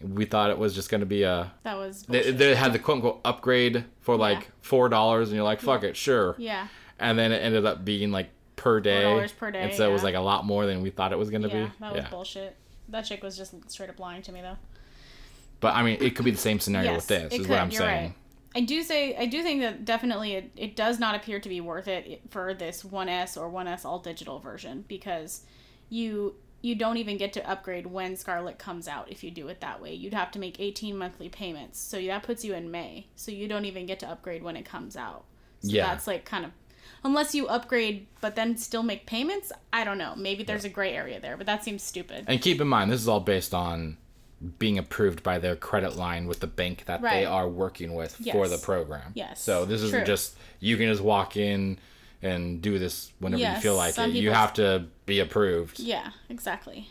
we 0.00 0.24
thought 0.24 0.50
it 0.50 0.58
was 0.58 0.74
just 0.76 0.88
going 0.88 1.00
to 1.00 1.06
be 1.06 1.24
a 1.24 1.50
That 1.64 1.76
was. 1.76 2.02
they, 2.04 2.30
they 2.30 2.54
had 2.54 2.72
the 2.72 2.78
quote 2.78 2.96
unquote 2.96 3.20
upgrade 3.24 3.84
for 4.00 4.16
like 4.16 4.48
four 4.60 4.88
dollars, 4.88 5.28
and 5.30 5.34
you're 5.36 5.44
like, 5.44 5.60
fuck 5.60 5.82
it, 5.82 5.96
sure. 5.96 6.36
yeah. 6.38 6.68
And 7.00 7.18
then 7.18 7.32
it 7.32 7.38
ended 7.38 7.66
up 7.66 7.84
being 7.84 8.10
like 8.12 8.30
per 8.54 8.80
day, 8.80 9.02
$4 9.02 9.36
per 9.36 9.50
day, 9.50 9.60
and 9.62 9.74
so 9.74 9.88
it 9.88 9.92
was 9.92 10.02
like 10.04 10.14
a 10.16 10.20
lot 10.20 10.44
more 10.44 10.64
than 10.66 10.80
we 10.82 10.90
thought 10.90 11.12
it 11.12 11.18
was 11.18 11.30
going 11.30 11.42
to 11.42 11.48
Yeah, 11.48 11.64
be. 11.66 11.72
that 11.80 11.92
was 11.92 12.02
yeah, 12.04 12.10
bullshit. 12.10 12.56
That 12.88 13.02
chick 13.02 13.22
was 13.22 13.36
just 13.36 13.52
straight 13.70 13.90
up 13.90 13.98
lying 13.98 14.22
to 14.22 14.32
me 14.32 14.40
though. 14.42 14.56
But 15.60 15.74
I 15.74 15.82
mean, 15.82 15.98
it 16.00 16.14
could 16.14 16.24
be 16.24 16.30
the 16.30 16.38
same 16.38 16.60
scenario 16.60 16.94
with 16.94 17.06
this. 17.08 17.32
Is 17.32 17.40
could, 17.40 17.50
what 17.50 17.58
I'm 17.58 17.70
saying. 17.70 18.04
right. 18.06 18.14
I 18.54 18.60
do 18.60 18.82
say 18.82 19.16
I 19.16 19.26
do 19.26 19.42
think 19.42 19.60
that 19.60 19.84
definitely 19.84 20.34
it, 20.34 20.50
it 20.56 20.76
does 20.76 20.98
not 20.98 21.14
appear 21.14 21.38
to 21.38 21.48
be 21.48 21.60
worth 21.60 21.86
it 21.86 22.22
for 22.30 22.54
this 22.54 22.82
1S 22.82 23.36
or 23.36 23.50
1S 23.50 23.84
all 23.84 23.98
digital 23.98 24.38
version 24.38 24.84
because 24.88 25.42
you 25.90 26.34
you 26.60 26.74
don't 26.74 26.96
even 26.96 27.16
get 27.16 27.32
to 27.34 27.48
upgrade 27.48 27.86
when 27.86 28.16
Scarlett 28.16 28.58
comes 28.58 28.88
out 28.88 29.10
if 29.12 29.22
you 29.22 29.30
do 29.30 29.46
it 29.48 29.60
that 29.60 29.80
way. 29.80 29.94
You'd 29.94 30.14
have 30.14 30.32
to 30.32 30.40
make 30.40 30.58
18 30.58 30.96
monthly 30.96 31.28
payments. 31.28 31.78
So 31.78 32.00
that 32.00 32.24
puts 32.24 32.44
you 32.44 32.54
in 32.54 32.70
May. 32.70 33.06
So 33.14 33.30
you 33.30 33.46
don't 33.46 33.64
even 33.64 33.86
get 33.86 34.00
to 34.00 34.08
upgrade 34.10 34.42
when 34.42 34.56
it 34.56 34.64
comes 34.64 34.96
out. 34.96 35.24
So 35.60 35.70
Yeah. 35.70 35.86
that's 35.86 36.06
like 36.08 36.24
kind 36.24 36.44
of 36.44 36.50
unless 37.04 37.34
you 37.34 37.46
upgrade 37.46 38.06
but 38.20 38.34
then 38.34 38.56
still 38.56 38.82
make 38.82 39.06
payments, 39.06 39.52
I 39.72 39.84
don't 39.84 39.98
know. 39.98 40.14
Maybe 40.16 40.42
there's 40.42 40.64
a 40.64 40.68
gray 40.68 40.94
area 40.94 41.20
there, 41.20 41.36
but 41.36 41.46
that 41.46 41.62
seems 41.62 41.82
stupid. 41.82 42.24
And 42.26 42.40
keep 42.42 42.60
in 42.60 42.66
mind, 42.66 42.90
this 42.90 43.00
is 43.00 43.08
all 43.08 43.20
based 43.20 43.54
on 43.54 43.98
being 44.58 44.78
approved 44.78 45.22
by 45.22 45.38
their 45.38 45.56
credit 45.56 45.96
line 45.96 46.26
with 46.26 46.40
the 46.40 46.46
bank 46.46 46.84
that 46.86 47.02
they 47.02 47.24
are 47.24 47.48
working 47.48 47.94
with 47.94 48.16
for 48.32 48.46
the 48.48 48.58
program. 48.58 49.12
Yes, 49.14 49.42
So 49.42 49.64
this 49.64 49.82
isn't 49.82 50.00
true. 50.00 50.06
just 50.06 50.36
you 50.60 50.76
can 50.76 50.86
just 50.88 51.02
walk 51.02 51.36
in 51.36 51.78
and 52.22 52.60
do 52.62 52.78
this 52.78 53.12
whenever 53.18 53.42
you 53.42 53.60
feel 53.60 53.76
like 53.76 53.96
it. 53.98 54.10
You 54.10 54.30
have 54.32 54.52
to 54.54 54.86
be 55.06 55.20
approved. 55.20 55.78
Yeah, 55.80 56.10
exactly. 56.28 56.88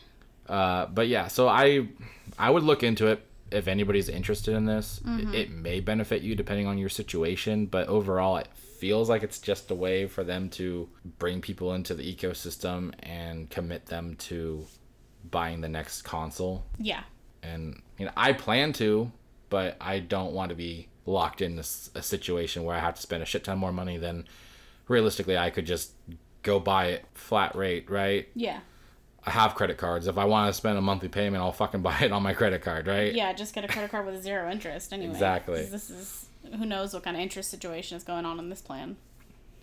Uh, 0.48 0.86
but 0.88 1.08
yeah, 1.08 1.28
so 1.28 1.48
I 1.48 1.88
I 2.38 2.50
would 2.50 2.64
look 2.64 2.84
into 2.84 3.08
it 3.08 3.26
if 3.52 3.68
anybody's 3.68 4.10
interested 4.10 4.54
in 4.54 4.66
this. 4.66 5.00
Mm-hmm. 5.06 5.34
It 5.34 5.50
may 5.52 5.80
benefit 5.80 6.22
you 6.22 6.36
depending 6.36 6.68
on 6.68 6.78
your 6.78 6.90
situation, 6.90 7.66
but 7.66 7.88
overall, 7.88 8.38
it 8.38 8.48
feels 8.56 9.10
like 9.10 9.24
it's 9.24 9.40
just 9.40 9.72
a 9.72 9.76
way 9.76 10.06
for 10.08 10.24
them 10.24 10.50
to 10.52 10.88
bring 11.18 11.42
people 11.42 11.74
into 11.74 11.94
the 11.94 12.04
ecosystem 12.16 12.94
and 13.04 13.50
commit 13.50 13.86
them 13.88 14.16
to 14.18 14.66
buying 15.32 15.62
the 15.62 15.70
next 15.70 16.04
console. 16.04 16.64
Yeah. 16.78 17.04
And 17.44 17.82
you 17.98 18.06
know, 18.06 18.12
I 18.18 18.34
plan 18.34 18.74
to, 18.74 19.12
but 19.50 19.78
I 19.80 20.00
don't 20.00 20.34
want 20.34 20.50
to 20.50 20.56
be 20.56 20.88
locked 21.06 21.42
in 21.42 21.56
this 21.56 21.90
a 21.96 22.02
situation 22.02 22.64
where 22.64 22.76
I 22.76 22.80
have 22.80 22.96
to 22.96 23.02
spend 23.02 23.24
a 23.24 23.26
shit 23.26 23.44
ton 23.44 23.58
more 23.58 23.72
money 23.72 23.98
than 23.98 24.28
realistically 24.88 25.38
I 25.38 25.50
could 25.50 25.66
just 25.66 25.94
go 26.44 26.60
buy 26.60 26.88
it 26.88 27.06
flat 27.14 27.56
rate, 27.56 27.90
right? 27.90 28.28
Yeah. 28.36 28.60
I 29.26 29.32
have 29.32 29.56
credit 29.56 29.78
cards. 29.78 30.08
If 30.08 30.18
I 30.18 30.24
want 30.26 30.50
to 30.50 30.54
spend 30.54 30.78
a 30.78 30.82
monthly 30.82 31.10
payment, 31.10 31.44
I'll 31.44 31.52
fucking 31.52 31.82
buy 31.90 32.00
it 32.02 32.12
on 32.12 32.24
my 32.24 32.34
credit 32.34 32.62
card, 32.62 32.88
right? 32.88 33.14
Yeah, 33.14 33.34
just 33.34 33.54
get 33.54 33.64
a 33.64 33.68
credit 33.68 33.92
card 33.92 34.06
with 34.06 34.22
zero 34.22 34.50
interest 34.50 34.94
anyway. 34.94 35.12
Exactly. 35.12 35.66
This 35.66 35.90
is 35.90 36.26
who 36.58 36.66
knows 36.66 36.94
what 36.94 37.04
kind 37.04 37.18
of 37.18 37.22
interest 37.22 37.50
situation 37.50 37.98
is 37.98 38.04
going 38.04 38.26
on 38.26 38.40
in 38.40 38.50
this 38.50 38.62
plan. 38.62 38.96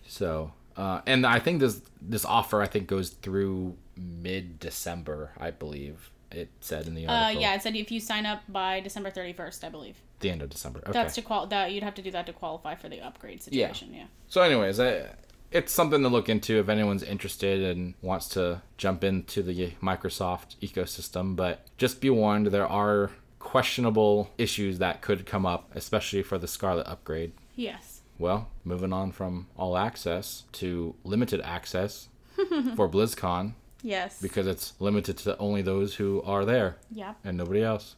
So, 0.07 0.53
uh, 0.77 1.01
and 1.07 1.25
I 1.25 1.39
think 1.39 1.59
this 1.59 1.81
this 1.99 2.25
offer 2.25 2.61
I 2.61 2.67
think 2.67 2.87
goes 2.87 3.09
through 3.09 3.75
mid 3.97 4.59
December, 4.59 5.31
I 5.39 5.51
believe 5.51 6.11
it 6.35 6.49
said 6.61 6.87
in 6.87 6.95
the 6.95 7.07
Uh, 7.07 7.11
article. 7.13 7.41
yeah, 7.41 7.55
it 7.55 7.61
said 7.61 7.75
if 7.75 7.91
you 7.91 7.99
sign 7.99 8.25
up 8.25 8.41
by 8.49 8.79
December 8.81 9.09
thirty 9.09 9.33
first, 9.33 9.63
I 9.63 9.69
believe. 9.69 9.95
the 10.21 10.29
end 10.31 10.41
of 10.41 10.49
December. 10.49 10.79
Okay. 10.79 10.91
That's 10.93 11.15
to 11.15 11.21
qual 11.21 11.45
that 11.47 11.71
you'd 11.73 11.83
have 11.83 11.95
to 11.95 12.01
do 12.01 12.09
that 12.11 12.25
to 12.27 12.33
qualify 12.33 12.75
for 12.75 12.87
the 12.89 13.01
upgrade 13.01 13.41
situation. 13.43 13.93
Yeah. 13.93 14.05
So, 14.27 14.41
anyways, 14.41 14.79
I, 14.79 15.09
it's 15.51 15.71
something 15.73 16.01
to 16.03 16.09
look 16.09 16.29
into 16.29 16.57
if 16.59 16.69
anyone's 16.69 17.03
interested 17.03 17.61
and 17.61 17.93
wants 18.01 18.27
to 18.29 18.61
jump 18.77 19.03
into 19.03 19.43
the 19.43 19.71
Microsoft 19.83 20.55
ecosystem. 20.61 21.35
But 21.35 21.65
just 21.77 21.99
be 22.01 22.09
warned, 22.09 22.47
there 22.47 22.67
are 22.67 23.11
questionable 23.39 24.31
issues 24.37 24.79
that 24.79 25.01
could 25.01 25.25
come 25.25 25.45
up, 25.45 25.69
especially 25.75 26.23
for 26.23 26.37
the 26.37 26.47
Scarlett 26.47 26.87
upgrade. 26.87 27.31
Yes. 27.55 28.01
Well, 28.17 28.47
moving 28.63 28.91
on 28.93 29.11
from 29.11 29.47
all 29.57 29.77
access 29.77 30.43
to 30.53 30.95
limited 31.03 31.41
access 31.41 32.07
for 32.75 32.89
BlizzCon 32.89 33.53
Yes. 33.85 34.19
because 34.21 34.47
it's 34.47 34.73
limited 34.79 35.17
to 35.19 35.37
only 35.37 35.61
those 35.61 35.95
who 35.95 36.21
are 36.23 36.43
there 36.43 36.77
yeah, 36.91 37.13
and 37.23 37.37
nobody 37.37 37.61
else. 37.63 37.95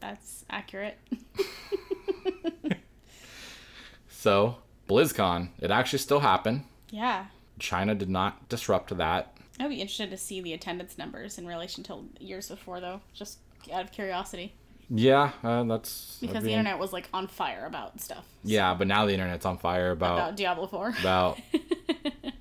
that's 0.00 0.44
accurate. 0.50 0.98
So, 4.08 4.56
BlizzCon, 4.88 5.50
it 5.60 5.70
actually 5.70 6.00
still 6.00 6.20
happened. 6.20 6.64
yeah. 6.90 7.26
China 7.58 7.94
did 7.94 8.10
not 8.10 8.48
disrupt 8.50 8.94
that. 8.98 9.34
I'd 9.58 9.68
be 9.70 9.76
interested 9.80 10.10
to 10.10 10.16
see 10.18 10.40
the 10.42 10.52
attendance 10.52 10.98
numbers 10.98 11.38
in 11.38 11.46
relation 11.46 11.82
to 11.84 12.04
years 12.20 12.48
before, 12.50 12.80
though, 12.80 13.00
just 13.14 13.38
out 13.72 13.82
of 13.84 13.92
curiosity. 13.92 14.52
Yeah, 14.90 15.30
uh, 15.42 15.62
that's 15.64 16.18
because 16.20 16.34
that'd 16.34 16.46
the 16.48 16.52
internet 16.52 16.78
was 16.78 16.92
like 16.92 17.08
on 17.14 17.28
fire 17.28 17.64
about 17.66 18.00
stuff. 18.00 18.26
Yeah, 18.44 18.74
but 18.74 18.86
now 18.88 19.06
the 19.06 19.12
internet's 19.14 19.46
on 19.46 19.56
fire 19.58 19.90
about 19.92 20.14
About 20.18 20.36
Diablo 20.36 20.66
4. 20.66 20.94
about 21.00 21.38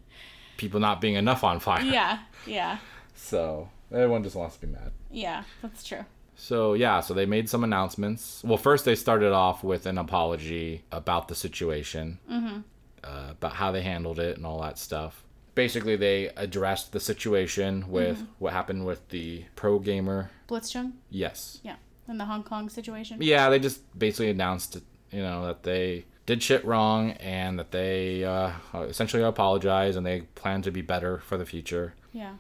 people 0.57 0.79
not 0.79 1.01
being 1.01 1.15
enough 1.15 1.43
on 1.43 1.59
fire. 1.59 1.81
yeah, 1.83 2.19
yeah, 2.45 2.77
So 3.15 3.69
everyone 3.91 4.23
just 4.23 4.35
wants 4.35 4.55
to 4.57 4.65
be 4.65 4.71
mad. 4.73 4.91
yeah, 5.11 5.43
that's 5.61 5.83
true. 5.83 6.05
So 6.37 6.73
yeah, 6.73 6.99
so 6.99 7.13
they 7.13 7.25
made 7.25 7.49
some 7.49 7.63
announcements. 7.63 8.43
Well, 8.43 8.57
first 8.57 8.83
they 8.85 8.95
started 8.95 9.31
off 9.31 9.63
with 9.63 9.85
an 9.85 9.97
apology 9.97 10.83
about 10.91 11.27
the 11.29 11.35
situation, 11.35 12.19
mm-hmm. 12.29 12.59
uh, 13.03 13.27
about 13.31 13.53
how 13.53 13.71
they 13.71 13.81
handled 13.81 14.19
it 14.19 14.35
and 14.37 14.45
all 14.45 14.61
that 14.61 14.77
stuff. 14.77 15.23
Basically, 15.55 15.95
they 15.95 16.27
addressed 16.35 16.91
the 16.91 16.99
situation 16.99 17.85
with 17.89 18.17
Mm-hmm. 18.17 18.25
what 18.39 18.51
happened 18.51 18.85
with 18.85 19.07
the 19.09 19.45
pro 19.55 19.79
gamer. 19.79 20.29
Blitzchung? 20.49 20.91
Yes. 21.09 21.59
Yeah. 21.63 21.77
In 22.09 22.17
the 22.17 22.25
Hong 22.25 22.43
Kong 22.43 22.67
situation? 22.69 23.17
Yeah, 23.21 23.49
they 23.49 23.57
just 23.59 23.79
basically 23.97 24.29
announced, 24.29 24.77
you 25.11 25.21
know, 25.21 25.45
that 25.47 25.63
they 25.63 26.03
did 26.25 26.41
shit 26.41 26.65
wrong 26.65 27.11
and 27.11 27.59
that 27.59 27.71
they 27.71 28.23
uh, 28.23 28.51
essentially 28.73 29.21
apologize 29.23 29.95
and 29.95 30.05
they 30.05 30.21
plan 30.35 30.61
to 30.63 30.71
be 30.71 30.81
better 30.81 31.19
for 31.19 31.37
the 31.37 31.45
future. 31.45 31.93
Yeah. 32.13 32.35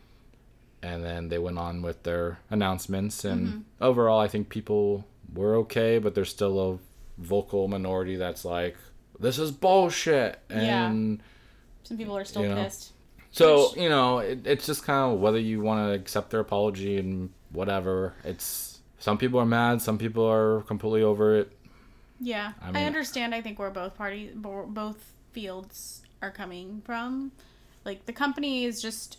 and 0.81 1.03
then 1.03 1.29
they 1.29 1.37
went 1.37 1.57
on 1.57 1.81
with 1.81 2.03
their 2.03 2.39
announcements 2.49 3.25
and 3.25 3.65
overall 3.81 4.19
i 4.19 4.27
think 4.27 4.49
people 4.49 5.05
were 5.33 5.55
okay 5.55 5.97
but 5.99 6.13
there's 6.15 6.29
still 6.29 6.55
a 6.61 6.77
vocal 7.21 7.67
minority 7.67 8.15
that's 8.17 8.45
like 8.45 8.75
this 9.19 9.37
is 9.39 9.51
bullshit 9.51 10.39
Yeah. 10.49 10.87
and 10.87 11.21
Some 11.83 11.97
people 11.97 12.15
are 12.17 12.23
still 12.25 12.43
You 12.43 12.49
know. 12.49 12.63
pissed. 12.63 12.93
so 13.31 13.69
Which- 13.69 13.77
you 13.83 13.89
know 13.89 14.19
it, 14.19 14.45
it's 14.45 14.65
just 14.65 14.83
kind 14.85 15.13
of 15.13 15.19
whether 15.19 15.39
you 15.39 15.59
want 15.61 15.87
to 15.89 15.93
accept 15.99 16.29
their 16.29 16.39
apology 16.41 16.97
and 16.97 17.29
whatever 17.51 18.13
it's 18.23 18.79
some 18.99 19.17
people 19.17 19.39
are 19.39 19.45
mad 19.45 19.81
some 19.81 19.97
people 19.97 20.25
are 20.25 20.61
completely 20.63 21.01
over 21.03 21.37
it 21.39 21.51
Yeah. 22.19 22.53
I 22.61 22.81
I, 22.81 22.85
understand. 22.85 23.35
I 23.35 23.41
think 23.41 23.59
where 23.59 23.69
both 23.71 23.95
parties, 23.95 24.31
both 24.35 24.97
fields 25.31 26.01
are 26.21 26.31
coming 26.31 26.81
from. 26.85 27.31
Like, 27.83 28.05
the 28.05 28.13
company 28.13 28.65
is 28.65 28.81
just, 28.81 29.17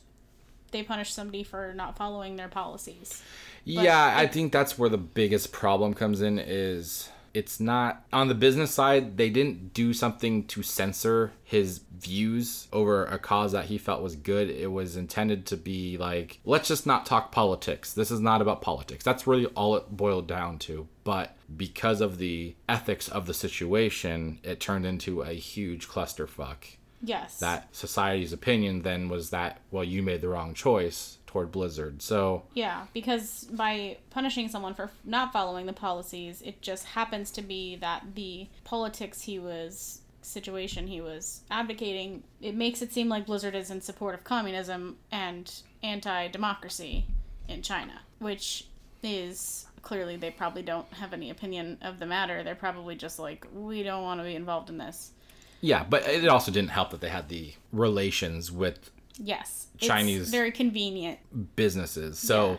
they 0.72 0.82
punish 0.82 1.12
somebody 1.12 1.42
for 1.42 1.72
not 1.74 1.96
following 1.96 2.36
their 2.36 2.48
policies. 2.48 3.22
yeah 3.64 4.14
i 4.16 4.26
think 4.28 4.52
that's 4.52 4.78
where 4.78 4.88
the 4.88 4.96
biggest 4.96 5.50
problem 5.50 5.92
comes 5.92 6.20
in 6.22 6.38
is 6.38 7.08
it's 7.36 7.60
not 7.60 8.02
on 8.14 8.28
the 8.28 8.34
business 8.34 8.72
side 8.72 9.18
they 9.18 9.28
didn't 9.28 9.74
do 9.74 9.92
something 9.92 10.46
to 10.46 10.62
censor 10.62 11.32
his 11.44 11.82
views 11.98 12.66
over 12.72 13.04
a 13.04 13.18
cause 13.18 13.52
that 13.52 13.66
he 13.66 13.76
felt 13.76 14.02
was 14.02 14.16
good. 14.16 14.48
It 14.48 14.72
was 14.72 14.96
intended 14.96 15.44
to 15.46 15.56
be 15.58 15.98
like 15.98 16.40
let's 16.46 16.68
just 16.68 16.86
not 16.86 17.04
talk 17.04 17.32
politics. 17.32 17.92
This 17.92 18.10
is 18.10 18.20
not 18.20 18.40
about 18.40 18.62
politics. 18.62 19.04
That's 19.04 19.26
really 19.26 19.44
all 19.48 19.76
it 19.76 19.94
boiled 19.94 20.26
down 20.26 20.58
to. 20.60 20.88
But 21.04 21.36
because 21.54 22.00
of 22.00 22.16
the 22.16 22.56
ethics 22.70 23.06
of 23.06 23.26
the 23.26 23.34
situation 23.34 24.38
it 24.42 24.58
turned 24.58 24.86
into 24.86 25.20
a 25.20 25.34
huge 25.34 25.88
clusterfuck. 25.88 26.76
Yes. 27.02 27.38
that 27.40 27.68
society's 27.76 28.32
opinion 28.32 28.80
then 28.80 29.10
was 29.10 29.28
that 29.28 29.60
well 29.70 29.84
you 29.84 30.02
made 30.02 30.22
the 30.22 30.28
wrong 30.28 30.54
choice 30.54 31.15
toward 31.26 31.50
blizzard 31.50 32.00
so 32.00 32.42
Yeah, 32.54 32.86
because 32.94 33.44
by 33.50 33.98
punishing 34.10 34.48
someone 34.48 34.74
for 34.74 34.90
not 35.04 35.32
following 35.32 35.66
the 35.66 35.72
policies, 35.72 36.42
it 36.42 36.62
just 36.62 36.84
happens 36.84 37.30
to 37.32 37.42
be 37.42 37.76
that 37.76 38.14
the 38.14 38.48
politics 38.64 39.22
he 39.22 39.38
was 39.38 40.00
situation 40.26 40.86
he 40.88 41.00
was 41.00 41.42
advocating, 41.50 42.22
it 42.40 42.54
makes 42.54 42.82
it 42.82 42.92
seem 42.92 43.08
like 43.08 43.26
Blizzard 43.26 43.54
is 43.54 43.70
in 43.70 43.80
support 43.80 44.14
of 44.14 44.24
communism 44.24 44.96
and 45.12 45.62
anti-democracy 45.82 47.06
in 47.48 47.62
China, 47.62 48.00
which 48.18 48.66
is 49.02 49.66
clearly 49.82 50.16
they 50.16 50.30
probably 50.30 50.62
don't 50.62 50.92
have 50.94 51.12
any 51.12 51.30
opinion 51.30 51.78
of 51.80 51.98
the 51.98 52.06
matter. 52.06 52.42
They're 52.42 52.54
probably 52.56 52.96
just 52.96 53.18
like 53.18 53.46
we 53.54 53.82
don't 53.82 54.02
want 54.02 54.20
to 54.20 54.24
be 54.24 54.34
involved 54.34 54.68
in 54.68 54.78
this. 54.78 55.12
Yeah, 55.60 55.84
but 55.88 56.06
it 56.06 56.28
also 56.28 56.50
didn't 56.52 56.70
help 56.70 56.90
that 56.90 57.00
they 57.00 57.08
had 57.08 57.28
the 57.28 57.54
relations 57.72 58.52
with 58.52 58.90
Yes. 59.18 59.66
It's 59.76 59.86
Chinese- 59.86 60.30
very 60.30 60.52
convenient. 60.52 61.18
businesses. 61.56 62.18
So, 62.18 62.58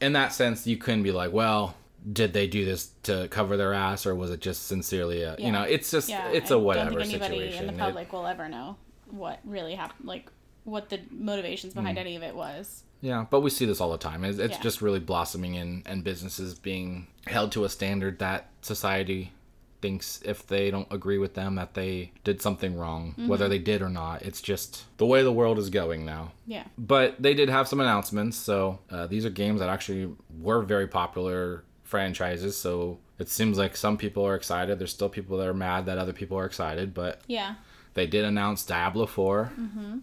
in 0.00 0.12
that 0.14 0.32
sense, 0.32 0.66
you 0.66 0.76
couldn't 0.76 1.02
be 1.02 1.12
like, 1.12 1.32
well, 1.32 1.74
did 2.12 2.32
they 2.32 2.46
do 2.46 2.64
this 2.64 2.90
to 3.02 3.28
cover 3.28 3.56
their 3.56 3.74
ass 3.74 4.06
or 4.06 4.14
was 4.14 4.30
it 4.30 4.40
just 4.40 4.66
sincerely 4.66 5.22
a, 5.22 5.36
you 5.38 5.52
know, 5.52 5.62
it's 5.62 5.90
just, 5.90 6.08
Yeah, 6.08 6.28
it's 6.30 6.50
a 6.50 6.58
whatever 6.58 6.90
don't 6.90 7.00
think 7.02 7.12
anybody 7.14 7.38
situation. 7.40 7.64
in 7.64 7.70
It- 7.70 7.72
the 7.76 7.78
public 7.82 8.12
will 8.12 8.26
ever 8.26 8.48
know 8.48 8.76
what 9.10 9.40
really 9.44 9.74
happened, 9.74 10.08
like 10.08 10.30
what 10.64 10.88
the 10.88 11.00
motivations 11.10 11.74
behind 11.74 11.98
Mm. 11.98 12.00
any 12.00 12.16
of 12.16 12.22
it 12.22 12.34
was. 12.34 12.84
yeah, 13.02 13.24
but 13.30 13.40
we 13.40 13.48
see 13.50 13.64
this 13.64 13.80
all 13.80 13.90
the 13.90 13.98
time. 13.98 14.24
It's, 14.24 14.38
it's 14.38 14.56
Yeah. 14.56 14.62
just 14.62 14.80
really 14.82 15.00
blossoming 15.00 15.54
in, 15.54 15.82
and 15.86 16.04
businesses 16.04 16.54
being 16.54 17.06
held 17.26 17.50
to 17.52 17.64
a 17.64 17.68
standard 17.68 18.18
that 18.18 18.48
society 18.62 19.32
thinks 19.80 20.20
if 20.24 20.46
they 20.46 20.70
don't 20.70 20.86
agree 20.92 21.18
with 21.18 21.34
them 21.34 21.54
that 21.56 21.74
they 21.74 22.12
did 22.24 22.40
something 22.42 22.76
wrong, 22.76 23.14
whether 23.26 23.44
Mm-hmm. 23.44 23.50
they 23.50 23.58
did 23.58 23.82
or 23.82 23.88
not. 23.88 24.22
It's 24.22 24.40
just 24.40 24.84
the 24.98 25.06
way 25.06 25.22
the 25.22 25.32
world 25.32 25.58
is 25.58 25.70
going 25.70 26.04
now. 26.04 26.32
Yeah. 26.46 26.64
but 26.76 27.20
they 27.20 27.34
did 27.34 27.48
have 27.48 27.66
some 27.68 27.80
announcements. 27.80 28.36
So 28.36 28.78
uh, 28.90 29.06
these 29.06 29.24
are 29.24 29.30
games 29.30 29.60
that 29.60 29.68
actually 29.68 30.12
were 30.40 30.62
very 30.62 30.86
popular 30.86 31.64
franchises. 31.84 32.56
So 32.56 32.98
it 33.18 33.28
seems 33.28 33.58
like 33.58 33.76
some 33.76 33.96
people 33.96 34.24
are 34.26 34.34
excited. 34.34 34.78
There's 34.78 34.92
still 34.92 35.08
people 35.08 35.36
that 35.38 35.46
are 35.46 35.54
mad 35.54 35.86
that 35.86 35.98
other 35.98 36.12
people 36.12 36.38
are 36.38 36.44
excited, 36.46 36.94
but 36.94 37.20
Yeah. 37.26 37.54
they 37.94 38.06
did 38.06 38.24
announce 38.24 38.64
Diablo 38.64 39.06
4 39.06 39.52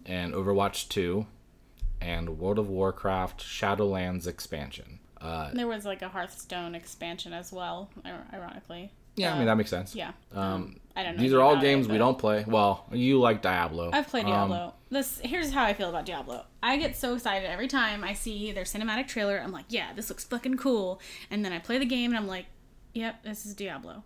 and 0.05 0.33
Overwatch 0.33 0.89
2 0.89 1.25
and 2.01 2.37
World 2.37 2.59
of 2.59 2.69
Warcraft 2.69 3.41
Shadowlands 3.41 4.27
expansion. 4.27 4.99
Uh, 5.19 5.49
There 5.53 5.67
was 5.67 5.83
like 5.85 6.01
a 6.03 6.09
Hearthstone 6.09 6.75
expansion 6.75 7.33
as 7.33 7.51
well, 7.51 7.89
ironically. 8.33 8.91
Yeah, 9.17 9.33
I 9.33 9.37
mean 9.37 9.47
that 9.47 9.57
makes 9.57 9.69
sense. 9.69 9.93
Yeah. 9.95 10.11
Um, 10.33 10.79
I 10.95 11.03
don't 11.03 11.15
know. 11.17 11.21
these 11.21 11.33
are 11.33 11.41
all 11.41 11.51
about 11.51 11.63
it, 11.63 11.67
games 11.67 11.87
we 11.87 11.97
don't 11.99 12.17
play. 12.17 12.43
Well, 12.47 12.85
you 12.91 13.19
like 13.19 13.41
Diablo. 13.41 13.91
I've 13.93 14.07
played 14.07 14.25
Um, 14.25 14.49
Diablo. 14.49 14.73
this 14.89 15.19
here's 15.23 15.51
how 15.51 15.63
I 15.63 15.73
feel 15.73 15.89
about 15.89 16.05
Diablo. 16.05 16.45
I 16.63 16.77
get 16.77 16.95
so 16.95 17.13
excited 17.13 17.47
every 17.49 17.67
time 17.67 18.03
I 18.03 18.13
see 18.13 18.51
their 18.51 18.63
cinematic 18.63 19.07
trailer. 19.07 19.37
I'm 19.39 19.51
like, 19.51 19.65
yeah, 19.69 19.93
this 19.93 20.09
looks 20.09 20.23
fucking 20.23 20.57
cool. 20.57 20.99
And 21.29 21.43
then 21.45 21.53
I 21.53 21.59
play 21.59 21.77
the 21.77 21.85
game 21.85 22.11
and 22.11 22.17
I'm 22.17 22.27
like, 22.27 22.45
yep, 22.93 23.21
this 23.23 23.45
is 23.45 23.53
Diablo. 23.53 24.03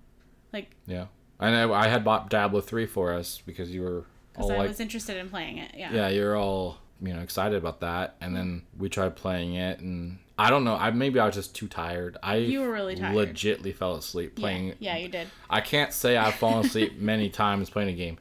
Like, 0.52 0.72
yeah, 0.86 1.06
and 1.40 1.56
I, 1.56 1.72
I 1.86 1.88
had 1.88 2.04
bought 2.04 2.30
Diablo 2.30 2.60
3 2.60 2.86
for 2.88 3.14
us 3.14 3.42
because 3.46 3.72
you 3.72 3.84
were 3.84 4.06
because 4.34 4.50
I 4.52 4.58
like 4.58 4.68
was 4.68 4.80
interested 4.82 5.16
in 5.18 5.30
playing 5.30 5.60
it. 5.60 5.72
Yeah. 5.78 5.94
yeah, 5.94 6.08
you're 6.10 6.36
all 6.36 6.78
you 7.02 7.14
know 7.14 7.22
excited 7.22 7.58
about 7.58 7.80
that, 7.80 8.16
and 8.20 8.36
then 8.36 8.64
we 8.78 8.90
tried 8.90 9.16
playing 9.16 9.56
it, 9.56 9.80
and 9.80 10.20
I 10.38 10.50
don't 10.50 10.64
know, 10.64 10.76
I 10.76 10.90
maybe 10.92 11.20
I 11.20 11.26
was 11.28 11.36
just 11.36 11.56
too 11.56 11.68
tired. 11.68 12.18
I 12.24 12.38
You 12.38 12.62
were 12.62 12.72
really 12.72 12.96
tired. 12.96 13.16
Legitly 13.16 13.76
fell 13.76 13.96
asleep 13.96 14.36
playing. 14.36 14.68
Yeah, 14.68 14.74
yeah 14.80 14.98
you 14.98 15.08
did. 15.10 15.28
I 15.50 15.62
can't 15.62 15.94
say 15.94 16.18
I've 16.18 16.36
fallen 16.36 16.66
asleep 16.66 16.94
many 16.98 17.30
times 17.30 17.70
playing 17.70 17.90
a 17.90 17.94
game. 17.94 18.18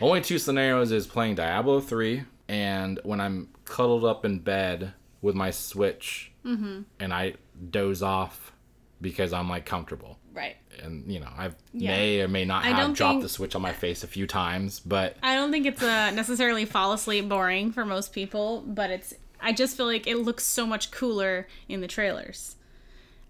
Only 0.00 0.20
two 0.20 0.38
scenarios 0.38 0.90
is 0.90 1.06
playing 1.06 1.36
Diablo 1.36 1.80
three, 1.80 2.24
and 2.48 2.98
when 3.04 3.20
I'm 3.20 3.48
cuddled 3.64 4.04
up 4.04 4.24
in 4.24 4.40
bed 4.40 4.92
with 5.22 5.34
my 5.34 5.50
Switch, 5.50 6.30
Mm-hmm. 6.44 6.82
and 7.00 7.14
I 7.14 7.34
doze 7.70 8.02
off 8.02 8.52
because 9.00 9.32
I'm 9.32 9.48
like 9.48 9.64
comfortable. 9.64 10.18
Right. 10.34 10.56
And 10.82 11.10
you 11.10 11.20
know, 11.20 11.28
I 11.38 11.50
Yeah. 11.72 11.92
may 11.92 12.20
or 12.20 12.28
may 12.28 12.44
not 12.44 12.64
I 12.64 12.68
have 12.68 12.92
dropped 12.94 13.12
think- 13.14 13.22
the 13.22 13.28
Switch 13.30 13.54
on 13.54 13.62
my 13.62 13.72
face 13.72 14.02
a 14.04 14.06
few 14.06 14.26
times, 14.26 14.80
but 14.80 15.16
I 15.22 15.36
don't 15.36 15.50
think 15.52 15.64
it's 15.64 15.82
uh, 15.82 16.10
necessarily 16.10 16.64
fall 16.66 16.92
asleep 16.92 17.28
boring 17.30 17.72
for 17.72 17.84
most 17.86 18.12
people, 18.12 18.62
but 18.66 18.90
it's. 18.90 19.14
I 19.40 19.52
just 19.52 19.76
feel 19.76 19.86
like 19.86 20.06
it 20.06 20.16
looks 20.16 20.44
so 20.44 20.66
much 20.66 20.90
cooler 20.90 21.46
in 21.68 21.80
the 21.80 21.88
trailers. 21.88 22.56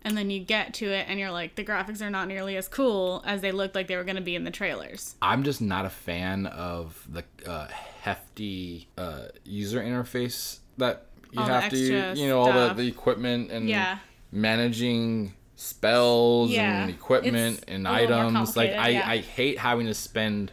And 0.07 0.19
then 0.19 0.29
you 0.31 0.39
get 0.41 0.75
to 0.75 0.87
it 0.87 1.07
and 1.09 1.19
you're 1.19 1.31
like, 1.31 1.55
the 1.55 1.65
graphics 1.65 2.03
are 2.03 2.11
not 2.11 2.29
nearly 2.29 2.57
as 2.59 2.69
cool 2.69 3.23
as 3.27 3.41
they 3.41 3.53
looked 3.53 3.75
like 3.75 3.87
they 3.89 3.97
were 3.97 4.05
going 4.05 4.17
to 4.17 4.23
be 4.23 4.35
in 4.37 4.45
the 4.45 4.51
trailers. 4.51 5.15
I'm 5.23 5.45
just 5.45 5.63
not 5.63 5.87
a 5.87 5.91
fan 5.91 6.47
of 6.47 7.07
the 7.11 7.25
uh, 7.51 7.69
hefty 8.03 8.89
uh, 8.99 9.29
user 9.45 9.81
interface 9.81 10.59
that 10.77 11.07
you 11.33 11.41
All 11.41 11.47
have 11.47 11.71
to, 11.71 12.13
you 12.15 12.29
know, 12.29 12.39
all 12.41 12.53
the, 12.53 12.75
the 12.75 12.87
equipment 12.87 13.51
and 13.51 13.67
Yeah. 13.69 13.99
managing 14.31 15.33
spells 15.57 16.51
Yeah. 16.51 16.83
and 16.83 16.91
equipment 16.91 17.59
It's 17.63 17.65
and 17.69 17.89
a 17.89 17.93
little 17.93 18.09
more 18.19 18.25
items. 18.43 18.57
Like 18.59 18.73
I, 18.73 18.89
yeah. 18.91 19.09
I 19.09 19.19
hate 19.19 19.59
having 19.59 19.87
to 19.87 19.95
spend 19.95 20.53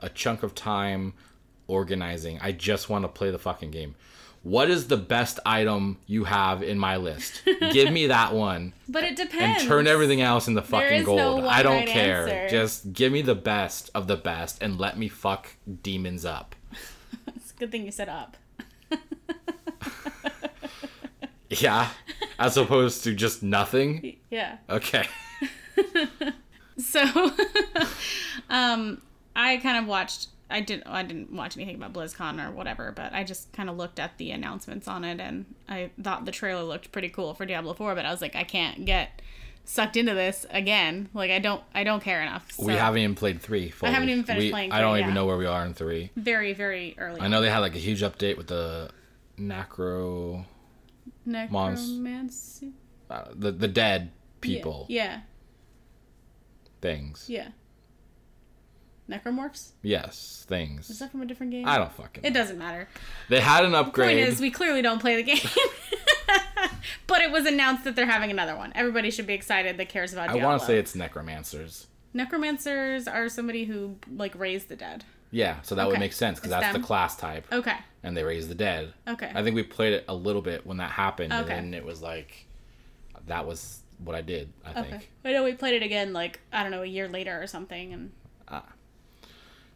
a 0.00 0.10
chunk 0.10 0.42
of 0.42 0.54
time 0.54 1.14
organizing. 1.66 2.38
I 2.42 2.52
just 2.52 2.90
want 2.90 3.04
to 3.04 3.08
play 3.08 3.30
the 3.30 3.38
fucking 3.38 3.70
game. 3.70 3.94
What 4.42 4.70
is 4.70 4.88
the 4.88 4.96
best 4.96 5.38
item 5.46 5.98
you 6.06 6.24
have 6.24 6.62
in 6.64 6.78
my 6.78 6.96
list? 6.96 7.42
Give 7.70 7.92
me 7.92 8.08
that 8.08 8.32
one 8.50 8.72
But 8.88 9.04
it 9.04 9.14
depends. 9.16 9.60
and 9.62 9.68
turn 9.68 9.86
everything 9.86 10.20
else 10.20 10.48
into 10.48 10.62
fucking 10.62 11.00
no 11.00 11.04
gold. 11.04 11.44
one 11.44 11.52
I 11.52 11.62
don't 11.62 11.76
right 11.76 11.88
care. 11.88 12.26
answer. 12.28 12.48
Just 12.48 12.92
give 12.92 13.12
me 13.12 13.22
the 13.22 13.36
best 13.36 13.90
of 13.94 14.08
the 14.08 14.16
best 14.16 14.60
and 14.60 14.78
let 14.80 14.98
me 14.98 15.08
fuck 15.08 15.48
demons 15.82 16.24
up. 16.24 16.56
It's 17.36 17.52
a 17.52 17.54
good 17.54 17.70
thing 17.70 17.84
you 17.84 17.92
set 17.92 18.08
up. 18.08 18.36
Yeah, 21.50 21.90
as 22.38 22.56
opposed 22.56 23.04
to 23.04 23.14
just 23.14 23.42
nothing. 23.42 24.16
Yeah. 24.30 24.56
Okay. 24.70 25.04
So, 26.78 27.02
um, 28.48 29.02
I 29.36 29.58
kind 29.58 29.76
of 29.76 29.86
watched. 29.86 30.28
I 30.52 30.60
didn't. 30.60 30.86
I 30.86 31.02
didn't 31.02 31.32
watch 31.32 31.56
anything 31.56 31.74
about 31.76 31.92
BlizzCon 31.92 32.46
or 32.46 32.50
whatever, 32.52 32.92
but 32.92 33.12
I 33.12 33.24
just 33.24 33.52
kind 33.52 33.68
of 33.70 33.76
looked 33.76 33.98
at 33.98 34.18
the 34.18 34.30
announcements 34.30 34.86
on 34.86 35.04
it, 35.04 35.18
and 35.20 35.46
I 35.68 35.90
thought 36.00 36.24
the 36.26 36.32
trailer 36.32 36.62
looked 36.62 36.92
pretty 36.92 37.08
cool 37.08 37.34
for 37.34 37.44
Diablo 37.46 37.74
Four. 37.74 37.94
But 37.94 38.06
I 38.06 38.10
was 38.10 38.20
like, 38.22 38.36
I 38.36 38.44
can't 38.44 38.84
get 38.84 39.22
sucked 39.64 39.96
into 39.96 40.12
this 40.14 40.44
again. 40.50 41.08
Like 41.14 41.30
I 41.30 41.38
don't 41.38 41.62
I 41.74 41.84
don't 41.84 42.02
care 42.02 42.20
enough. 42.20 42.48
we 42.58 42.72
haven't 42.74 43.00
even 43.00 43.14
played 43.14 43.40
three. 43.40 43.70
Fully. 43.70 43.92
haven't 43.92 44.08
even 44.08 44.24
finished 44.24 44.44
We- 44.46 44.50
playing 44.50 44.72
I 44.72 44.80
don't 44.80 44.98
even 44.98 45.14
know 45.14 45.24
where 45.26 45.36
we 45.36 45.46
are 45.46 45.64
in 45.64 45.72
three. 45.74 46.10
very 46.16 46.52
very 46.52 46.94
early. 46.98 47.20
I 47.20 47.28
know 47.28 47.40
they 47.40 47.50
had 47.50 47.60
like 47.60 47.74
a 47.76 47.78
huge 47.78 48.02
update 48.02 48.36
with 48.36 48.48
the 48.48 48.90
Necro, 49.38 50.44
necromancy. 51.24 52.72
uh, 53.10 53.24
the 53.34 53.52
the 53.52 53.68
dead 53.68 54.10
people 54.40 54.86
Yeah. 54.88 55.20
things. 56.80 57.26
Yeah. 57.28 57.48
Necromorphs? 59.10 59.70
Yes, 59.82 60.44
things. 60.48 60.88
Is 60.90 60.98
that 61.00 61.10
from 61.10 61.22
a 61.22 61.26
different 61.26 61.52
game? 61.52 61.66
I 61.66 61.76
don't 61.78 61.92
fucking. 61.92 62.24
It 62.24 62.32
know. 62.32 62.40
doesn't 62.40 62.58
matter. 62.58 62.88
They 63.28 63.40
had 63.40 63.64
an 63.64 63.74
upgrade. 63.74 64.16
The 64.18 64.22
Point 64.22 64.32
is, 64.34 64.40
we 64.40 64.50
clearly 64.50 64.80
don't 64.82 65.00
play 65.00 65.16
the 65.16 65.22
game. 65.22 65.38
but 67.06 67.20
it 67.20 67.30
was 67.30 67.46
announced 67.46 67.84
that 67.84 67.96
they're 67.96 68.06
having 68.06 68.30
another 68.30 68.56
one. 68.56 68.72
Everybody 68.74 69.10
should 69.10 69.26
be 69.26 69.34
excited 69.34 69.76
that 69.78 69.88
cares 69.88 70.12
about 70.12 70.28
Diablo. 70.28 70.42
I 70.42 70.46
want 70.46 70.60
to 70.60 70.66
say 70.66 70.78
it's 70.78 70.94
necromancers. 70.94 71.86
Necromancers 72.14 73.08
are 73.08 73.28
somebody 73.28 73.64
who, 73.64 73.96
like, 74.14 74.34
raise 74.38 74.64
the 74.66 74.76
dead. 74.76 75.04
Yeah, 75.30 75.62
so 75.62 75.74
that 75.74 75.88
would 75.88 75.98
make 75.98 76.12
sense 76.12 76.38
because 76.38 76.50
that's 76.50 76.72
them? 76.72 76.80
the 76.82 76.86
class 76.86 77.16
type, 77.16 77.46
Okay. 77.50 77.76
and 78.02 78.14
they 78.14 78.22
raise 78.22 78.48
the 78.48 78.54
dead. 78.54 78.92
Okay. 79.08 79.32
I 79.34 79.42
think 79.42 79.56
we 79.56 79.62
played 79.62 79.94
it 79.94 80.04
a 80.06 80.14
little 80.14 80.42
bit 80.42 80.66
when 80.66 80.76
that 80.76 80.90
happened, 80.90 81.32
Okay. 81.32 81.54
and 81.54 81.72
then 81.72 81.74
it 81.74 81.84
was 81.86 82.02
like, 82.02 82.46
that 83.26 83.46
was 83.46 83.80
what 84.04 84.14
I 84.14 84.20
did. 84.20 84.52
I 84.64 84.70
Okay. 84.80 84.90
think. 84.90 85.10
I 85.24 85.32
know 85.32 85.42
we 85.42 85.54
played 85.54 85.74
it 85.74 85.82
again, 85.82 86.12
like, 86.12 86.40
I 86.52 86.62
don't 86.62 86.70
know, 86.70 86.82
a 86.82 86.86
year 86.86 87.08
later 87.08 87.42
or 87.42 87.46
something. 87.46 87.92
And. 87.94 88.12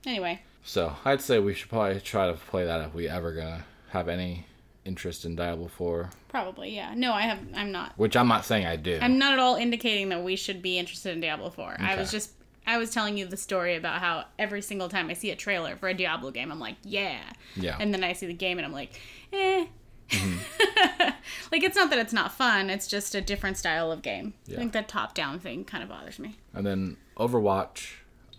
Anyway. 0.07 0.41
So 0.65 0.97
I'd 1.05 1.21
say 1.21 1.39
we 1.39 1.55
should 1.55 1.69
probably 1.69 2.01
try 2.01 2.27
to 2.29 2.35
play 2.35 2.65
that 2.65 2.81
if 2.81 2.95
we 2.95 3.09
ever 3.09 3.33
gonna 3.33 3.65
have 3.91 4.09
any 4.09 4.47
interest 4.85 5.25
in 5.25 5.37
Diablo 5.37 5.69
Four, 5.69 6.11
Probably, 6.29 6.75
yeah. 6.77 6.93
No, 6.95 7.15
I 7.15 7.23
have. 7.23 7.39
I'm 7.55 7.73
not. 7.73 7.95
which 7.97 8.15
I'm 8.15 8.29
not 8.29 8.45
saying 8.45 8.67
I 8.67 8.77
do. 8.77 8.99
I'm 9.01 9.19
not 9.19 9.33
at 9.33 9.39
all 9.39 9.57
indicating 9.57 10.11
that 10.11 10.23
we 10.23 10.37
should 10.37 10.61
be 10.61 10.79
interested 10.79 11.15
in 11.15 11.21
Diablo 11.21 11.49
4. 11.49 11.77
I 11.81 11.97
was 11.97 12.11
just 12.11 12.33
I 12.67 12.77
was 12.77 12.91
telling 12.91 13.17
you 13.17 13.27
the 13.27 13.39
story 13.39 13.77
about 13.77 14.01
how 14.01 14.25
every 14.39 14.61
single 14.61 14.91
time 14.91 15.09
I 15.09 15.15
see 15.15 15.31
a 15.31 15.37
trailer 15.37 15.77
for 15.77 15.89
a 15.89 15.95
Diablo 15.95 16.31
game, 16.31 16.53
I'm 16.53 16.59
like, 16.59 16.77
yeah. 16.83 17.21
Yeah. 17.55 17.77
And 17.81 17.95
then 17.95 18.05
I 18.05 18.13
see 18.13 18.27
the 18.27 18.35
game 18.35 18.59
and 18.59 18.67
I'm 18.67 18.73
like, 18.73 19.01
eh. 19.33 19.67
Mm-hmm. 20.11 21.03
like 21.53 21.63
it's 21.63 21.77
not 21.77 21.89
that 21.89 21.99
it's 21.99 22.13
not 22.13 22.33
fun, 22.33 22.69
it's 22.69 22.87
just 22.87 23.15
a 23.15 23.21
different 23.21 23.57
style 23.57 23.91
of 23.91 24.03
game. 24.03 24.35
Yeah. 24.47 24.57
I 24.57 24.59
think 24.59 24.73
that 24.73 24.89
top 24.89 25.15
down 25.15 25.39
thing 25.41 25.65
kind 25.65 25.83
of 25.83 25.89
bothers 25.89 26.19
me. 26.19 26.37
And 26.53 26.67
then 26.67 26.97
Overwatch, 27.17 27.95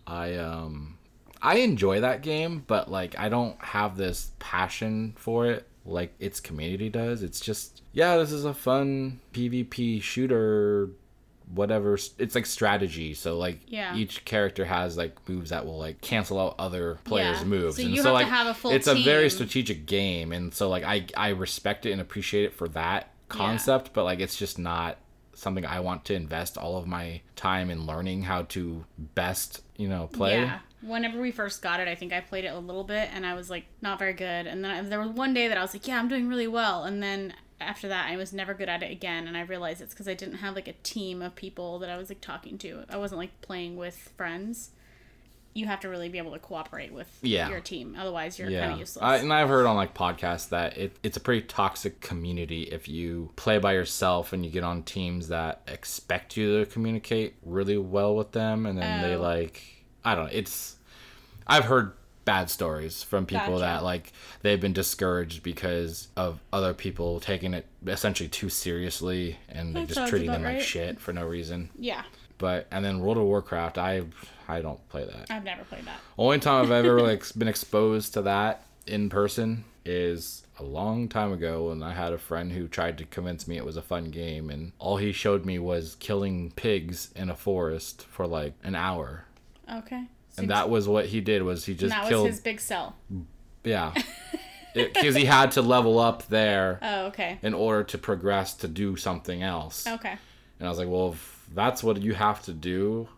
I 0.06 0.36
um 0.36 0.97
I 1.42 1.58
enjoy 1.58 2.02
that 2.02 2.22
game, 2.22 2.64
but 2.68 2.90
like 2.92 3.18
I 3.20 3.30
don't 3.30 3.60
have 3.62 3.98
this 3.98 4.32
passion 4.40 5.14
for 5.18 5.46
it 5.48 5.68
like 5.86 6.14
its 6.20 6.40
community 6.40 6.90
does. 6.90 7.24
It's 7.24 7.40
just 7.40 7.82
yeah, 7.94 8.18
this 8.18 8.32
is 8.32 8.46
a 8.46 8.54
fun 8.54 9.20
PvP 9.34 10.02
shooter 10.02 10.90
whatever 11.54 11.98
it's 12.18 12.36
like 12.36 12.46
strategy 12.46 13.14
so 13.14 13.38
like 13.38 13.58
Yeah. 13.68 13.96
each 13.96 14.26
character 14.26 14.66
has 14.66 14.98
like 14.98 15.16
moves 15.30 15.52
that 15.52 15.66
will 15.66 15.78
like 15.78 16.02
cancel 16.02 16.42
out 16.42 16.56
other 16.60 17.00
players 17.06 17.38
Yeah. 17.40 17.46
moves 17.46 17.78
So 17.78 17.84
and 17.84 17.92
you 17.96 18.02
so 18.04 18.14
have 18.14 18.26
to 18.28 18.34
have 18.34 18.48
a 18.48 18.54
full 18.54 18.72
it's 18.72 18.88
a 18.88 18.96
very 18.96 19.30
strategic 19.30 19.86
game 19.86 20.34
and 20.34 20.54
so 20.54 20.68
like 20.68 20.84
i 20.84 21.06
i 21.16 21.30
respect 21.30 21.86
it 21.86 21.94
and 21.94 22.02
appreciate 22.02 22.44
it 22.44 22.54
for 22.54 22.68
that 22.70 23.12
concept 23.30 23.92
but 23.94 24.04
like 24.04 24.20
it's 24.20 24.36
just 24.36 24.60
not 24.60 24.98
something 25.36 25.66
i 25.66 25.80
want 25.80 26.04
to 26.04 26.14
invest 26.14 26.58
all 26.58 26.76
of 26.76 26.86
my 26.86 27.22
time 27.38 27.70
in 27.70 27.86
learning 27.86 28.24
how 28.24 28.42
to 28.42 28.84
best 29.16 29.62
you 29.78 29.88
know 29.88 30.08
play 30.12 30.42
Yeah. 30.42 30.60
Whenever 30.82 31.20
we 31.20 31.32
first 31.32 31.62
got 31.62 31.80
it, 31.80 31.88
I 31.88 31.96
think 31.96 32.14
I 32.14 32.20
played 32.22 32.46
it 32.46 32.50
a 32.54 32.60
little 32.60 32.84
bit 32.84 33.10
and 33.14 33.26
I 33.26 33.34
was 33.34 33.50
like 33.50 33.66
not 33.82 33.98
very 34.00 34.14
good. 34.14 34.46
And 34.48 34.64
then 34.64 34.72
I, 34.72 34.82
there 34.82 35.00
was 35.00 35.10
one 35.10 35.34
day 35.34 35.48
that 35.48 35.58
I 35.58 35.62
was 35.62 35.74
like, 35.74 35.88
yeah, 35.88 35.98
I'm 36.00 36.08
doing 36.08 36.28
really 36.30 36.48
well. 36.48 36.84
And 36.84 37.02
then 37.02 37.34
after 37.60 37.88
that, 37.88 38.10
I 38.12 38.16
was 38.18 38.32
never 38.32 38.54
good 38.54 38.70
at 38.70 38.84
it 38.84 38.92
again. 38.92 39.28
And 39.28 39.36
I 39.36 39.42
realized 39.42 39.82
it's 39.82 39.94
because 39.94 40.08
I 40.08 40.14
didn't 40.14 40.36
have 40.36 40.54
like 40.56 40.68
a 40.68 40.74
team 40.84 41.24
of 41.24 41.36
people 41.36 41.80
that 41.80 41.90
I 41.90 41.98
was 41.98 42.10
like 42.10 42.22
talking 42.22 42.60
to. 42.60 42.84
I 42.90 42.98
wasn't 42.98 43.20
like 43.20 43.42
playing 43.42 43.76
with 43.78 43.96
friends. 44.16 44.70
You 45.56 45.66
have 45.66 45.80
to 45.80 45.90
really 45.90 46.10
be 46.10 46.20
able 46.20 46.34
to 46.34 46.40
cooperate 46.40 46.94
with 46.94 47.10
Yeah. 47.24 47.50
your 47.50 47.60
team. 47.62 47.96
Otherwise, 48.00 48.38
you're 48.38 48.52
kind 48.52 48.74
of 48.74 48.78
useless. 48.80 49.02
I, 49.02 49.16
and 49.18 49.34
i've 49.34 49.50
heard 49.50 49.66
on 49.66 49.76
like 49.76 49.96
podcasts 49.96 50.50
that 50.50 50.78
it, 50.78 50.96
it's 51.02 51.18
a 51.18 51.20
pretty 51.20 51.42
toxic 51.48 52.00
community 52.02 52.64
if 52.66 52.88
you 52.88 53.32
play 53.36 53.58
by 53.58 53.74
yourself 53.74 54.32
and 54.34 54.46
you 54.46 54.52
get 54.52 54.64
on 54.64 54.84
teams 54.84 55.30
that 55.30 55.64
expect 55.68 56.38
you 56.38 56.60
to 56.64 56.72
communicate 56.72 57.38
really 57.42 57.80
well 57.80 58.16
with 58.16 58.34
them 58.34 58.68
and 58.68 58.78
then 58.78 59.02
they 59.02 59.16
Oh. 59.16 59.22
like 59.22 59.64
i 60.04 60.16
don't 60.16 60.26
know 60.26 60.32
it's 60.32 60.76
i've 61.48 61.66
heard 61.66 61.94
bad 62.26 62.50
stories 62.50 63.04
from 63.04 63.26
people 63.26 63.54
Gotcha. 63.54 63.60
that 63.60 63.84
like 63.84 64.12
they've 64.42 64.60
been 64.60 64.74
discouraged 64.74 65.44
because 65.44 66.10
of 66.18 66.40
other 66.52 66.74
people 66.74 67.22
taking 67.22 67.54
it 67.54 67.66
essentially 67.86 68.28
too 68.28 68.50
seriously 68.50 69.38
and 69.48 69.74
like 69.74 69.88
just 69.88 70.10
treating 70.10 70.32
them 70.32 70.44
like 70.44 70.60
shit 70.60 71.00
for 71.00 71.14
no 71.14 71.26
reason 71.26 71.70
yeah. 71.80 72.04
but 72.38 72.68
and 72.70 72.84
then 72.84 73.00
world 73.00 73.18
of 73.18 73.24
warcraft 73.24 73.78
i 73.78 74.02
i 74.50 74.62
don't 74.62 74.90
play 74.90 75.06
that 75.06 75.32
I've 75.32 75.46
never 75.46 75.64
played 75.64 75.86
that. 75.86 76.00
only 76.18 76.40
time 76.40 76.66
I've 76.66 76.72
ever 76.72 77.02
like 77.08 77.24
been 77.38 77.48
exposed 77.48 78.14
to 78.16 78.24
that 78.24 78.66
in 78.86 79.10
person 79.10 79.64
is 79.86 80.44
a 80.60 80.64
long 80.64 81.08
time 81.08 81.32
ago 81.32 81.70
when 81.70 81.84
I 81.84 81.94
had 81.94 82.14
a 82.14 82.18
friend 82.18 82.52
who 82.52 82.68
tried 82.68 82.98
to 82.98 83.06
convince 83.06 83.48
me 83.48 83.58
it 83.58 83.66
was 83.66 83.78
a 83.78 83.82
fun 83.82 84.06
game 84.06 84.50
and 84.50 84.72
all 84.80 84.98
he 84.98 85.12
showed 85.12 85.46
me 85.46 85.60
was 85.60 85.96
killing 86.00 86.52
pigs 86.52 87.10
in 87.16 87.30
a 87.30 87.36
forest 87.36 88.06
for 88.10 88.26
like 88.28 88.54
an 88.64 88.76
hour. 88.76 89.26
Okay. 89.72 90.04
And 90.38 90.50
that 90.50 90.70
was 90.70 90.88
what 90.88 91.06
he 91.08 91.20
did 91.22 91.42
was 91.44 91.66
he 91.66 91.74
just 91.74 91.90
that 91.90 92.02
was 92.04 92.10
killed 92.10 92.28
his 92.28 92.40
big 92.40 92.60
sell. 92.60 92.96
yeah. 93.64 93.94
Because 94.74 95.16
he 95.16 95.26
had 95.26 95.52
to 95.54 95.64
level 95.64 95.98
up 95.98 96.28
there 96.28 96.78
Oh, 96.84 97.06
okay. 97.08 97.40
in 97.42 97.56
order 97.56 97.84
to 97.86 97.98
progress 97.98 98.54
to 98.58 98.68
do 98.68 98.96
something 98.96 99.42
else. 99.42 99.88
Okay. 99.88 100.16
And 100.60 100.68
I 100.68 100.70
was 100.70 100.78
like, 100.78 100.88
well, 100.88 101.14
if 101.14 101.48
that's 101.56 101.82
what 101.84 102.00
you 102.00 102.14
have 102.14 102.44
to 102.44 102.54
do 102.54 103.10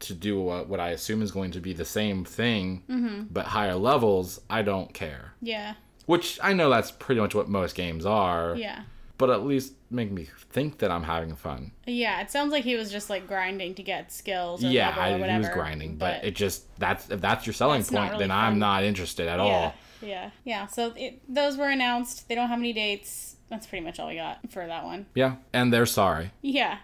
to 0.00 0.14
do 0.14 0.40
what, 0.40 0.68
what 0.68 0.78
I 0.78 0.90
assume 0.90 1.22
is 1.22 1.32
going 1.32 1.50
to 1.52 1.60
be 1.60 1.72
the 1.72 1.84
same 1.84 2.24
thing, 2.24 2.84
Mm-hmm. 2.88 3.22
but 3.32 3.46
higher 3.46 3.74
levels, 3.74 4.40
I 4.48 4.62
don't 4.62 4.94
care. 4.94 5.32
Yeah. 5.42 5.74
Which 6.04 6.38
I 6.40 6.52
know 6.52 6.70
that's 6.70 6.92
pretty 6.92 7.20
much 7.20 7.34
what 7.34 7.48
most 7.48 7.74
games 7.74 8.06
are, 8.06 8.54
Yeah. 8.56 8.82
But 9.18 9.30
at 9.30 9.44
least 9.44 9.74
make 9.90 10.10
me 10.10 10.28
think 10.50 10.78
that 10.78 10.90
I'm 10.90 11.04
having 11.04 11.34
fun. 11.36 11.72
Yeah, 11.86 12.20
it 12.20 12.30
sounds 12.30 12.52
like 12.52 12.64
he 12.64 12.76
was 12.76 12.90
just 12.90 13.08
like 13.10 13.26
grinding 13.26 13.74
to 13.76 13.82
get 13.82 14.12
skills. 14.12 14.64
Or 14.64 14.68
yeah, 14.68 14.94
I, 14.96 15.12
or 15.12 15.26
he 15.26 15.38
was 15.38 15.48
grinding, 15.48 15.96
but, 15.96 16.24
it 16.24 16.34
just 16.34 16.64
that's 16.78 17.10
if 17.10 17.20
that's 17.20 17.46
your 17.46 17.54
selling 17.54 17.80
That's 17.80 17.90
point, 17.90 18.12
really 18.12 18.24
then 18.24 18.30
I'm 18.30 18.58
not 18.58 18.84
interested 18.84 19.28
at 19.28 19.38
yeah, 19.38 19.44
all. 19.44 19.74
yeah, 20.02 20.30
yeah. 20.44 20.66
So 20.66 20.92
it, 20.96 21.20
those 21.28 21.56
were 21.56 21.68
announced. 21.68 22.28
They 22.28 22.34
don't 22.34 22.48
have 22.48 22.58
any 22.58 22.72
dates. 22.72 23.36
That's 23.48 23.66
pretty 23.66 23.84
much 23.84 24.00
all 24.00 24.08
we 24.08 24.16
got 24.16 24.50
for 24.50 24.66
that 24.66 24.84
one. 24.84 25.06
Yeah, 25.14 25.36
and 25.52 25.72
they're 25.72 25.86
sorry. 25.86 26.32
Yeah. 26.42 26.78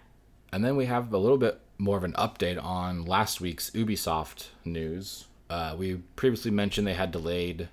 And 0.53 0.65
then 0.65 0.77
we 0.77 0.87
have 0.87 1.13
a 1.13 1.19
little 1.19 1.39
bit 1.39 1.61
more 1.79 1.97
of 1.97 2.05
an 2.05 2.13
update 2.13 2.63
on 2.63 3.05
last 3.05 3.41
week's 3.41 3.71
Ubisoft 3.71 4.49
news. 4.65 5.27
Uh, 5.51 5.75
we 5.77 5.97
previously 6.17 6.51
mentioned 6.51 6.87
they 6.87 6.95
had 6.95 7.11
delayed 7.11 7.69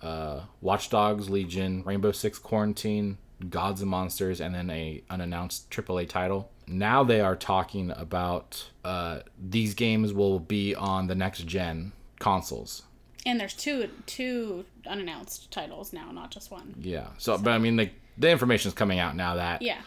uh, 0.00 0.40
Watch 0.60 0.88
Dogs 0.90 1.28
Legion, 1.28 1.82
Rainbow 1.84 2.12
Six 2.12 2.38
Quarantine, 2.38 3.18
Gods 3.48 3.80
and 3.80 3.90
Monsters, 3.90 4.40
and 4.40 4.54
then 4.54 4.68
a 4.70 5.02
unannounced 5.08 5.70
AAA 5.70 6.08
title. 6.08 6.50
Now 6.66 7.02
they 7.02 7.20
are 7.20 7.34
talking 7.36 7.90
about 7.96 8.70
uh, 8.84 9.20
these 9.38 9.74
games 9.74 10.12
will 10.12 10.38
be 10.38 10.74
on 10.74 11.06
the 11.06 11.14
next 11.14 11.46
gen 11.46 11.92
consoles. 12.18 12.82
And 13.26 13.38
there's 13.40 13.54
two 13.54 13.88
two 14.06 14.64
unannounced 14.86 15.50
titles 15.50 15.92
now, 15.92 16.10
not 16.12 16.30
just 16.30 16.50
one. 16.50 16.74
Yeah. 16.80 17.08
So, 17.18 17.36
but 17.38 17.50
I 17.50 17.58
mean, 17.58 17.76
the 17.76 17.90
the 18.18 18.30
information 18.30 18.68
is 18.68 18.74
coming 18.74 18.98
out 18.98 19.16
now 19.16 19.34
that 19.36 19.62
Yeah. 19.62 19.78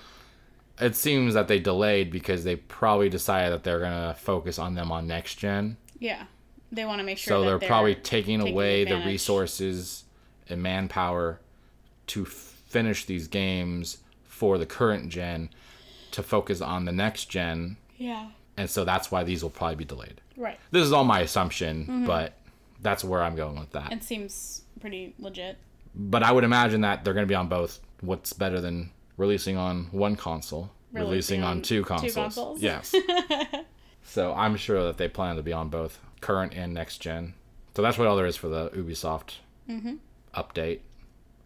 it 0.81 0.95
seems 0.95 1.33
that 1.35 1.47
they 1.47 1.59
delayed 1.59 2.11
because 2.11 2.43
they 2.43 2.55
probably 2.55 3.09
decided 3.09 3.53
that 3.53 3.63
they're 3.63 3.79
gonna 3.79 4.15
focus 4.17 4.57
on 4.59 4.75
them 4.75 4.91
on 4.91 5.07
next 5.07 5.35
gen. 5.35 5.77
Yeah. 5.99 6.23
They 6.71 6.85
want 6.85 6.99
to 6.99 7.03
make 7.03 7.19
sure. 7.19 7.31
So 7.31 7.41
that 7.41 7.45
they're, 7.49 7.59
they're 7.59 7.69
probably 7.69 7.95
taking, 7.95 8.39
taking 8.39 8.51
away 8.53 8.83
the 8.83 8.97
resources 9.05 10.03
and 10.49 10.61
manpower 10.63 11.39
to 12.07 12.23
f- 12.23 12.52
finish 12.73 13.05
these 13.05 13.27
games 13.27 13.99
for 14.23 14.57
the 14.57 14.65
current 14.65 15.09
gen 15.09 15.49
to 16.11 16.21
focus 16.23 16.59
on 16.61 16.85
the 16.85 16.91
next 16.91 17.25
gen. 17.25 17.77
Yeah. 17.97 18.27
And 18.57 18.69
so 18.69 18.83
that's 18.83 19.11
why 19.11 19.23
these 19.23 19.41
will 19.43 19.49
probably 19.49 19.75
be 19.77 19.85
delayed. 19.85 20.19
Right. 20.37 20.59
This 20.71 20.83
is 20.83 20.91
all 20.91 21.03
my 21.05 21.21
assumption, 21.21 21.83
Mm-hmm. 21.83 22.05
but 22.05 22.33
that's 22.81 23.03
where 23.03 23.21
I'm 23.23 23.35
going 23.35 23.57
with 23.59 23.71
that. 23.71 23.91
It 23.93 24.03
seems 24.03 24.63
pretty 24.81 25.13
legit. 25.19 25.57
But 25.95 26.21
I 26.23 26.31
would 26.31 26.43
imagine 26.43 26.81
that 26.81 27.03
they're 27.05 27.13
going 27.13 27.25
to 27.25 27.31
be 27.31 27.35
on 27.35 27.47
both. 27.47 27.79
What's 28.01 28.33
better 28.33 28.59
than 28.59 28.89
releasing 29.17 29.55
on 29.57 29.85
one 29.91 30.15
console, 30.17 30.69
Releasing 30.91 31.41
releasing 31.41 31.43
on 31.43 31.61
two 31.61 31.81
two 31.81 31.83
consoles? 31.85 32.13
consoles? 32.15 32.61
Yes. 32.61 32.93
so 34.03 34.33
I'm 34.33 34.57
sure 34.57 34.83
that 34.85 34.97
they 34.97 35.07
plan 35.07 35.35
to 35.37 35.43
be 35.43 35.53
on 35.53 35.69
both 35.69 35.99
current 36.21 36.53
and 36.55 36.73
next 36.73 36.97
gen. 36.97 37.33
So 37.75 37.81
that's 37.81 37.97
what 37.97 38.07
all 38.07 38.15
there 38.17 38.25
is 38.25 38.35
for 38.35 38.49
the 38.49 38.69
Ubisoft 38.71 39.35
Mm-hmm. 39.69 39.93
update. 40.35 40.79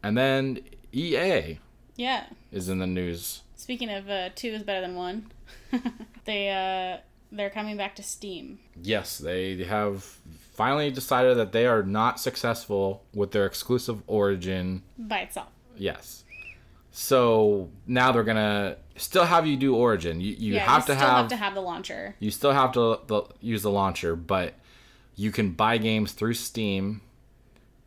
And 0.03 0.17
then 0.17 0.59
EA 0.97 1.59
Yeah. 1.95 2.25
is 2.51 2.69
in 2.69 2.79
the 2.79 2.87
news. 2.87 3.41
Speaking 3.55 3.89
of 3.89 4.09
uh, 4.09 4.29
two 4.35 4.49
is 4.49 4.63
better 4.63 4.81
than 4.81 4.95
one, 4.95 5.31
they 6.25 6.49
uh 6.49 7.01
they're 7.31 7.49
coming 7.49 7.75
back 7.77 7.95
to 7.97 8.03
Steam. 8.03 8.59
Yes, 8.81 9.17
they 9.17 9.63
have 9.63 10.03
finally 10.53 10.89
decided 10.91 11.37
that 11.37 11.51
they 11.51 11.65
are 11.67 11.83
not 11.83 12.19
successful 12.19 13.03
with 13.13 13.31
their 13.31 13.45
exclusive 13.45 14.01
origin 14.07 14.83
by 14.97 15.19
itself. 15.19 15.49
Yes. 15.75 16.23
So 16.91 17.69
now 17.85 18.11
they're 18.11 18.23
gonna 18.23 18.77
still 18.95 19.25
have 19.25 19.45
you 19.45 19.55
do 19.57 19.75
Origin. 19.75 20.19
You 20.21 20.33
you 20.37 20.53
yeah, 20.55 20.61
have 20.65 20.83
you 20.83 20.93
to 20.93 20.99
still 20.99 21.07
have, 21.07 21.17
have 21.17 21.27
to 21.29 21.35
have 21.35 21.53
the 21.53 21.61
launcher. 21.61 22.15
you 22.19 22.31
still 22.31 22.53
have 22.53 22.71
to 22.73 22.99
the, 23.05 23.23
use 23.41 23.61
the 23.61 23.69
launcher, 23.71 24.15
but 24.15 24.55
you 25.15 25.31
can 25.31 25.51
buy 25.51 25.77
games 25.77 26.13
through 26.13 26.33
Steam, 26.33 27.01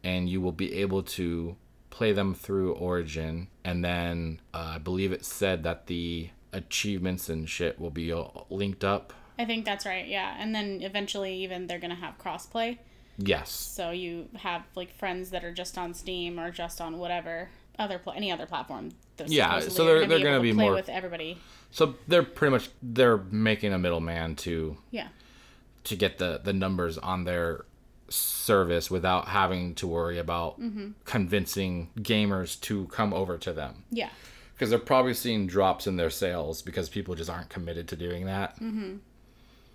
and 0.04 0.28
you 0.28 0.40
will 0.40 0.52
be 0.52 0.74
able 0.74 1.02
to 1.02 1.56
play 2.00 2.12
them 2.12 2.32
through 2.32 2.72
Origin. 2.72 3.46
And 3.62 3.84
then 3.84 4.40
uh, 4.54 4.72
I 4.76 4.78
believe 4.78 5.12
it 5.12 5.22
said 5.22 5.64
that 5.64 5.86
the 5.86 6.30
achievements 6.50 7.28
and 7.28 7.46
shit 7.46 7.78
will 7.78 7.90
be 7.90 8.10
all 8.10 8.46
linked 8.48 8.84
up. 8.84 9.12
I 9.38 9.44
think 9.44 9.66
that's 9.66 9.84
right. 9.84 10.06
Yeah, 10.08 10.34
and 10.38 10.54
then 10.54 10.80
eventually, 10.80 11.34
even 11.44 11.66
they're 11.66 11.78
gonna 11.78 11.94
have 11.94 12.16
crossplay. 12.16 12.78
Yes. 13.18 13.50
So 13.50 13.90
you 13.90 14.28
have 14.38 14.62
like 14.74 14.90
friends 14.94 15.28
that 15.32 15.44
are 15.44 15.52
just 15.52 15.76
on 15.76 15.92
Steam 15.92 16.40
or 16.40 16.50
just 16.50 16.80
on 16.80 16.96
whatever 16.96 17.50
other 17.78 17.98
pla- 17.98 18.14
any 18.14 18.32
other 18.32 18.46
platform. 18.46 18.92
Those 19.18 19.30
Yeah, 19.30 19.60
so 19.60 19.84
they're- 19.84 20.00
gonna 20.00 20.08
they're 20.18 20.28
able 20.28 20.38
to 20.38 20.42
be 20.42 20.54
play 20.54 20.64
more- 20.64 20.72
with 20.74 20.88
everybody. 20.88 21.36
So 21.70 21.96
they're 22.08 22.22
pretty 22.22 22.52
much 22.52 22.70
they're 22.82 23.18
making 23.30 23.74
a 23.74 23.78
middleman 23.78 24.36
to 24.36 24.78
Yeah, 24.90 25.08
to 25.84 25.96
get 25.96 26.16
the 26.16 26.40
the 26.42 26.54
numbers 26.54 26.96
on 26.96 27.24
their 27.24 27.66
service 28.10 28.90
without 28.90 29.28
having 29.28 29.74
to 29.76 29.86
worry 29.86 30.18
about 30.18 30.60
convincing 31.04 31.90
gamers 31.98 32.60
to 32.60 32.86
come 32.88 33.14
over 33.14 33.38
to 33.38 33.52
them 33.52 33.84
yeah, 33.90 34.08
because 34.54 34.70
they're 34.70 34.78
probably 34.78 35.14
seeing 35.14 35.46
drops 35.46 35.86
in 35.86 35.96
their 35.96 36.10
sales 36.10 36.60
because 36.62 36.88
people 36.88 37.14
just 37.14 37.30
aren't 37.30 37.48
committed 37.48 37.88
to 37.88 37.96
doing 37.96 38.26
that. 38.26 38.56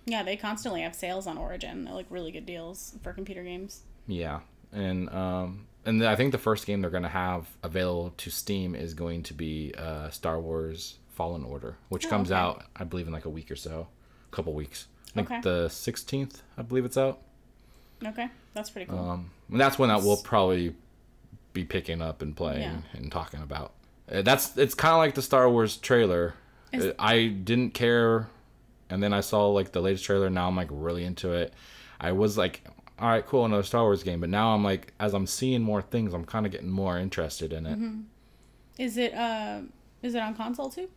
yeah. 0.06 0.22
They 0.22 0.36
constantly 0.36 0.82
have 0.82 0.94
sales 0.94 1.26
on 1.26 1.36
Origin. 1.38 1.84
They're 1.84 1.94
like 1.94 2.06
really 2.10 2.30
good 2.30 2.46
deals 2.46 2.96
for 3.02 3.12
computer 3.12 3.42
games. 3.42 3.82
Yeah, 4.06 4.40
and 4.72 5.08
um, 5.10 5.66
and 5.84 6.04
I 6.06 6.14
think 6.16 6.32
the 6.32 6.38
first 6.38 6.66
game 6.66 6.80
they're 6.80 6.90
gonna 6.90 7.08
have 7.08 7.48
available 7.62 8.10
to 8.18 8.30
Steam 8.30 8.74
is 8.74 8.94
going 8.94 9.22
to 9.24 9.34
be 9.34 9.74
uh, 9.76 10.10
Star 10.10 10.40
Wars 10.40 10.98
Fallen 11.10 11.42
Order, 11.44 11.76
which 11.88 12.06
Oh, 12.06 12.10
comes 12.10 12.30
okay. 12.30 12.38
out 12.40 12.64
I 12.76 12.84
believe 12.84 13.06
in 13.06 13.12
like 13.12 13.24
a 13.24 13.30
week 13.30 13.50
or 13.50 13.56
so, 13.56 13.88
a 14.30 14.34
couple 14.36 14.52
weeks. 14.52 14.86
I 15.08 15.12
think 15.14 15.30
Okay. 15.30 15.40
the 15.40 15.68
sixteenth, 15.68 16.42
I 16.58 16.62
believe 16.62 16.84
it's 16.84 16.98
out. 16.98 17.20
Okay, 18.04 18.28
that's 18.54 18.70
pretty 18.70 18.90
cool. 18.90 18.98
Um, 18.98 19.30
and 19.50 19.60
that's 19.60 19.78
when 19.78 19.88
that 19.88 20.02
we'll 20.02 20.16
probably 20.18 20.74
be 21.52 21.64
picking 21.64 22.02
up 22.02 22.20
and 22.22 22.36
playing 22.36 22.62
Yeah. 22.62 22.76
and 22.92 23.10
talking 23.10 23.40
about. 23.42 23.72
Uh, 24.10 24.22
That's 24.22 24.56
it's 24.58 24.74
kind 24.74 24.92
of 24.92 24.98
like 24.98 25.14
the 25.14 25.22
Star 25.22 25.48
Wars 25.50 25.76
trailer. 25.78 26.34
Is- 26.72 26.86
Uh, 26.86 26.92
I 26.98 27.26
didn't 27.28 27.70
care, 27.74 28.28
and 28.90 29.02
then 29.02 29.12
I 29.12 29.20
saw 29.20 29.48
like 29.48 29.72
the 29.72 29.80
latest 29.80 30.04
trailer. 30.04 30.28
Now 30.30 30.48
I'm 30.48 30.56
like 30.56 30.68
really 30.70 31.04
into 31.04 31.32
it. 31.32 31.54
I 31.98 32.12
was 32.12 32.36
like, 32.36 32.62
all 32.98 33.08
right, 33.08 33.24
cool, 33.26 33.44
another 33.46 33.62
Star 33.62 33.82
Wars 33.82 34.02
game. 34.02 34.20
But 34.20 34.28
now 34.28 34.54
I'm 34.54 34.62
like, 34.62 34.92
as 35.00 35.14
I'm 35.14 35.26
seeing 35.26 35.62
more 35.62 35.80
things, 35.82 36.12
I'm 36.14 36.24
kind 36.24 36.44
of 36.46 36.52
getting 36.52 36.68
more 36.70 36.98
interested 36.98 37.52
in 37.52 37.66
it. 37.66 37.78
Mm-hmm. 37.78 38.00
Is 38.78 38.96
it 38.98 39.14
uh 39.14 39.60
is 40.02 40.14
it 40.14 40.20
on 40.20 40.34
console 40.36 40.68
too? 40.70 40.88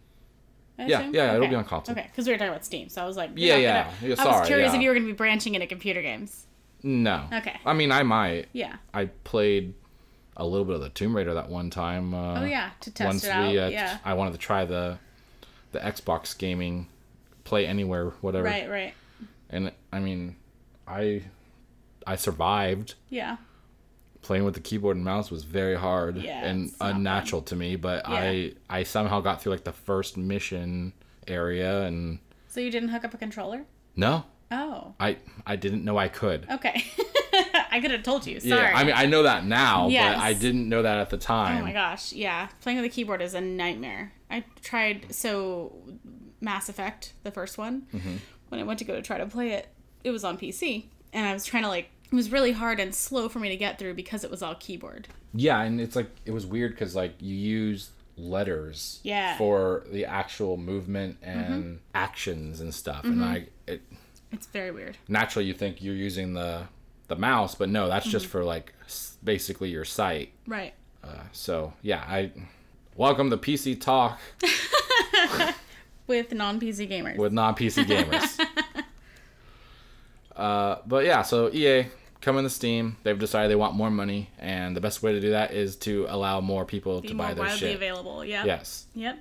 I 0.78 0.86
Yeah, 0.86 1.00
assume? 1.00 1.16
yeah, 1.16 1.36
it'll 1.36 1.48
be 1.48 1.56
on 1.56 1.64
console. 1.66 1.94
Okay, 1.98 2.08
because 2.12 2.26
we 2.28 2.34
were 2.34 2.38
talking 2.38 2.52
about 2.52 2.66
Steam, 2.66 2.90
so 2.90 3.02
I 3.02 3.06
was 3.06 3.18
like, 3.18 3.32
Yeah, 3.36 3.56
yeah. 3.56 3.84
gonna- 4.02 4.16
Yeah, 4.16 4.16
I 4.22 4.40
was 4.40 4.48
curious 4.48 4.72
yeah. 4.72 4.76
if 4.78 4.82
you 4.84 4.90
were 4.90 4.96
going 4.96 5.06
to 5.08 5.12
be 5.14 5.18
branching 5.18 5.56
into 5.56 5.66
computer 5.68 6.02
games. 6.02 6.46
No. 6.84 7.26
Okay. 7.34 7.60
I 7.66 7.74
mean, 7.74 7.92
I 7.92 8.04
might. 8.04 8.48
Yeah. 8.54 8.78
I 8.94 9.06
played 9.06 9.74
a 10.38 10.46
little 10.46 10.66
bit 10.66 10.76
of 10.76 10.82
the 10.82 10.90
Tomb 10.90 11.16
Raider 11.16 11.34
that 11.34 11.50
one 11.50 11.70
time. 11.70 12.14
Uh, 12.14 12.42
Oh 12.42 12.46
yeah, 12.46 12.72
to 12.82 12.92
test 12.92 13.06
once 13.08 13.24
it 13.26 13.30
out. 13.32 13.52
we 13.52 13.60
uh, 13.60 13.68
yeah. 13.70 13.98
I 14.06 14.14
wanted 14.14 14.32
to 14.32 14.38
try 14.40 14.66
the 14.66 14.98
the 15.72 15.80
Xbox 15.80 16.38
gaming 16.38 16.88
play 17.44 17.66
anywhere 17.68 18.10
whatever 18.22 18.46
Right, 18.46 18.70
right. 18.70 18.94
and 19.50 19.72
I 19.92 20.00
mean 20.00 20.36
I 20.88 21.24
I 22.08 22.16
survived 22.16 22.96
Yeah. 23.10 23.38
playing 24.22 24.46
with 24.46 24.54
the 24.56 24.60
keyboard 24.62 24.96
and 24.96 25.04
mouse 25.06 25.30
was 25.32 25.44
very 25.44 25.76
hard 25.76 26.18
Yeah, 26.18 26.44
and 26.46 26.72
unnatural 26.82 27.42
to 27.44 27.56
me 27.56 27.76
but 27.76 28.08
Yeah. 28.08 28.16
I 28.16 28.54
I 28.70 28.84
somehow 28.84 29.20
got 29.22 29.42
through 29.42 29.52
like 29.54 29.64
the 29.64 29.72
first 29.74 30.16
mission 30.18 30.94
area 31.28 31.84
and 31.84 32.20
So 32.48 32.60
you 32.62 32.72
didn't 32.72 32.90
hook 32.90 33.04
up 33.06 33.14
a 33.14 33.18
controller? 33.18 33.66
no 33.96 34.24
Oh. 34.52 34.94
I 35.00 35.18
I 35.46 35.56
didn't 35.56 35.84
know 35.86 35.98
I 35.98 36.08
could 36.08 36.48
Okay. 36.50 36.84
I 37.72 37.80
could 37.82 37.92
have 37.92 38.04
told 38.04 38.26
you. 38.26 38.40
Sorry. 38.40 38.50
yeah 38.62 38.72
I 38.76 38.84
mean 38.84 38.96
I 38.96 39.06
know 39.06 39.24
that 39.24 39.46
now 39.46 39.88
Yes. 39.90 40.16
but 40.16 40.24
I 40.24 40.34
didn't 40.34 40.68
know 40.68 40.82
that 40.82 40.98
at 40.98 41.10
the 41.12 41.18
time 41.18 41.60
Oh 41.62 41.66
my 41.66 41.74
gosh, 41.74 42.14
yeah. 42.14 42.48
Playing 42.62 42.78
with 42.82 42.86
a 42.86 42.94
keyboard 42.94 43.22
is 43.22 43.34
a 43.34 43.42
nightmare. 43.42 44.14
I 44.30 44.44
tried 44.62 45.14
so 45.14 45.74
Mass 46.42 46.70
Effect, 46.70 47.14
the 47.24 47.32
first 47.32 47.58
one, 47.58 47.84
Mm-hmm. 47.94 48.16
when 48.50 48.60
I 48.62 48.64
went 48.64 48.80
to 48.80 48.86
go 48.86 48.96
to 48.96 49.02
try 49.02 49.18
to 49.18 49.26
play 49.26 49.52
it, 49.52 49.68
it 50.04 50.12
was 50.12 50.24
on 50.24 50.38
PC, 50.38 50.86
and 51.14 51.28
I 51.28 51.34
was 51.34 51.46
trying 51.46 51.64
to 51.64 51.70
like 51.70 51.90
it 52.12 52.16
was 52.16 52.32
really 52.32 52.54
hard 52.54 52.80
and 52.80 52.96
slow 52.96 53.30
for 53.30 53.38
me 53.40 53.50
to 53.50 53.56
get 53.58 53.78
through 53.78 53.94
because 53.94 54.24
it 54.24 54.32
was 54.32 54.42
all 54.42 54.56
keyboard. 54.56 55.08
Yeah, 55.34 55.62
and 55.62 55.80
it's 55.82 55.96
like 55.96 56.10
it 56.26 56.32
was 56.32 56.46
weird 56.48 56.72
because 56.72 56.96
like 56.96 57.14
you 57.20 57.36
use 57.36 57.92
letters 58.18 59.00
Yeah. 59.04 59.30
Mm-hmm. 59.30 59.38
for 59.38 59.86
the 59.92 60.06
actual 60.06 60.58
movement 60.58 61.18
and 61.22 61.80
actions 61.94 62.62
and 62.62 62.74
stuff, 62.74 63.04
and 63.04 63.24
I 63.24 63.48
it 63.68 63.82
It's 64.32 64.48
very 64.48 64.72
weird. 64.72 64.98
naturally 65.08 65.48
you 65.48 65.54
think 65.54 65.82
you're 65.82 65.96
using 65.96 66.34
the 66.34 66.64
the 67.08 67.16
mouse, 67.16 67.56
but 67.56 67.70
no, 67.70 67.88
that's 67.88 68.06
just 68.06 68.26
Mm-hmm. 68.26 68.32
for 68.32 68.44
like 68.44 68.74
basically 69.24 69.70
your 69.70 69.86
sight. 69.86 70.32
Right. 70.48 70.74
Uh, 71.04 71.24
so 71.32 71.74
yeah, 71.82 72.04
I 72.08 72.32
welcome 72.96 73.30
to 73.32 73.38
PC 73.38 73.80
Talk 73.82 74.20
With 76.08 76.34
non 76.34 76.60
PC 76.60 76.88
gamers. 76.90 77.18
with 77.18 77.32
non 77.34 77.56
PC 77.56 77.86
gamers. 77.86 78.40
uh, 80.36 80.78
but 80.86 81.06
yeah, 81.06 81.22
so 81.22 81.50
EA 81.52 81.86
coming 82.22 82.44
to 82.44 82.50
Steam. 82.50 82.98
They've 83.04 83.18
decided 83.18 83.50
they 83.52 83.56
want 83.56 83.76
more 83.76 83.90
money, 83.92 84.30
and 84.40 84.76
the 84.76 84.82
best 84.82 85.02
way 85.04 85.14
to 85.14 85.20
do 85.20 85.32
that 85.32 85.52
is 85.54 85.76
to 85.78 86.06
allow 86.10 86.42
more 86.42 86.66
people 86.66 87.02
Be 87.02 87.10
to 87.10 87.14
more 87.14 87.28
buy 87.28 87.34
their 87.34 87.44
widely 87.46 87.60
shit. 87.60 87.76
available. 87.76 88.24
Yep. 88.26 88.46
Yes. 88.46 88.88
Yep. 88.96 89.20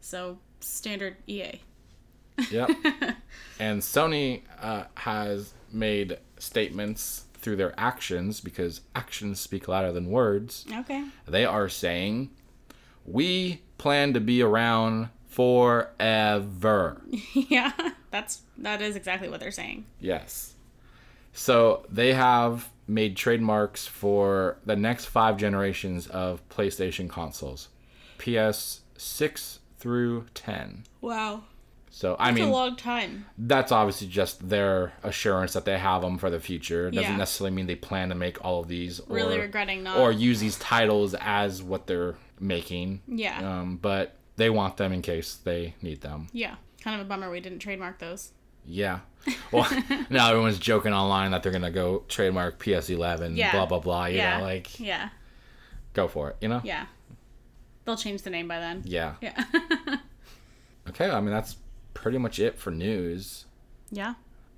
So 0.00 0.38
standard 0.60 1.16
EA. 1.26 1.60
Yep. 2.50 2.70
and 3.58 3.80
Sony 3.82 4.42
uh, 4.60 4.84
has 4.94 5.54
made 5.72 6.18
statements 6.38 7.24
through 7.34 7.56
their 7.56 7.74
actions 7.78 8.40
because 8.40 8.80
actions 8.94 9.40
speak 9.40 9.68
louder 9.68 9.92
than 9.92 10.10
words. 10.10 10.64
Okay. 10.72 11.04
They 11.26 11.44
are 11.44 11.68
saying, 11.68 12.30
"We 13.06 13.62
plan 13.78 14.12
to 14.14 14.20
be 14.20 14.42
around 14.42 15.08
forever." 15.28 17.02
yeah. 17.34 17.72
That's 18.10 18.42
that 18.58 18.80
is 18.82 18.96
exactly 18.96 19.28
what 19.28 19.40
they're 19.40 19.50
saying. 19.50 19.86
yes. 20.00 20.54
So 21.32 21.86
they 21.88 22.14
have 22.14 22.68
made 22.88 23.16
trademarks 23.16 23.86
for 23.86 24.56
the 24.66 24.74
next 24.74 25.04
five 25.04 25.36
generations 25.36 26.08
of 26.08 26.46
PlayStation 26.48 27.08
consoles, 27.08 27.68
PS 28.18 28.80
six 28.96 29.60
through 29.78 30.26
ten. 30.34 30.82
Wow. 31.00 31.44
So 31.98 32.14
I 32.16 32.26
That's 32.26 32.36
mean, 32.42 32.48
a 32.50 32.52
long 32.52 32.76
time. 32.76 33.26
that's 33.36 33.72
obviously 33.72 34.06
just 34.06 34.48
their 34.48 34.92
assurance 35.02 35.54
that 35.54 35.64
they 35.64 35.76
have 35.76 36.00
them 36.00 36.16
for 36.16 36.30
the 36.30 36.38
future. 36.38 36.86
It 36.86 36.94
doesn't 36.94 37.10
Yeah. 37.10 37.16
necessarily 37.16 37.56
mean 37.56 37.66
they 37.66 37.74
plan 37.74 38.10
to 38.10 38.14
make 38.14 38.44
all 38.44 38.60
of 38.60 38.68
these 38.68 39.00
or, 39.00 39.16
Really 39.16 39.40
regretting 39.40 39.82
not. 39.82 39.98
or 39.98 40.12
use 40.12 40.38
these 40.38 40.56
titles 40.60 41.14
as 41.14 41.60
what 41.60 41.88
they're 41.88 42.14
making. 42.38 43.00
Yeah. 43.08 43.38
Um, 43.40 43.78
but 43.78 44.14
they 44.36 44.48
want 44.48 44.76
them 44.76 44.92
in 44.92 45.02
case 45.02 45.34
they 45.42 45.74
need 45.82 46.02
them. 46.02 46.28
Yeah. 46.32 46.54
Kind 46.84 47.00
of 47.00 47.04
a 47.04 47.08
bummer 47.08 47.32
we 47.32 47.40
didn't 47.40 47.58
trademark 47.58 47.98
those. 47.98 48.30
Yeah. 48.64 49.00
Well, 49.50 49.68
now 50.08 50.28
everyone's 50.30 50.60
joking 50.60 50.92
online 50.92 51.32
that 51.32 51.42
they're 51.42 51.50
gonna 51.50 51.72
go 51.72 52.04
trademark 52.06 52.60
PS11. 52.62 53.36
Yeah. 53.36 53.50
Blah 53.50 53.66
blah 53.66 53.80
blah. 53.80 54.06
You 54.06 54.18
yeah. 54.18 54.36
know, 54.38 54.44
like 54.44 54.78
Yeah. 54.78 55.08
go 55.94 56.06
for 56.06 56.30
it. 56.30 56.36
You 56.40 56.46
know. 56.46 56.60
Yeah. 56.62 56.86
They'll 57.84 57.96
change 57.96 58.22
the 58.22 58.30
name 58.30 58.46
by 58.46 58.60
then. 58.60 58.82
Yeah. 58.84 59.14
Yeah. 59.20 59.44
Okay. 60.90 61.10
I 61.10 61.20
mean 61.20 61.32
that's 61.32 61.56
pretty 62.02 62.18
much 62.18 62.38
it 62.38 62.58
for 62.58 62.70
news. 62.70 63.44
yeah. 63.90 64.14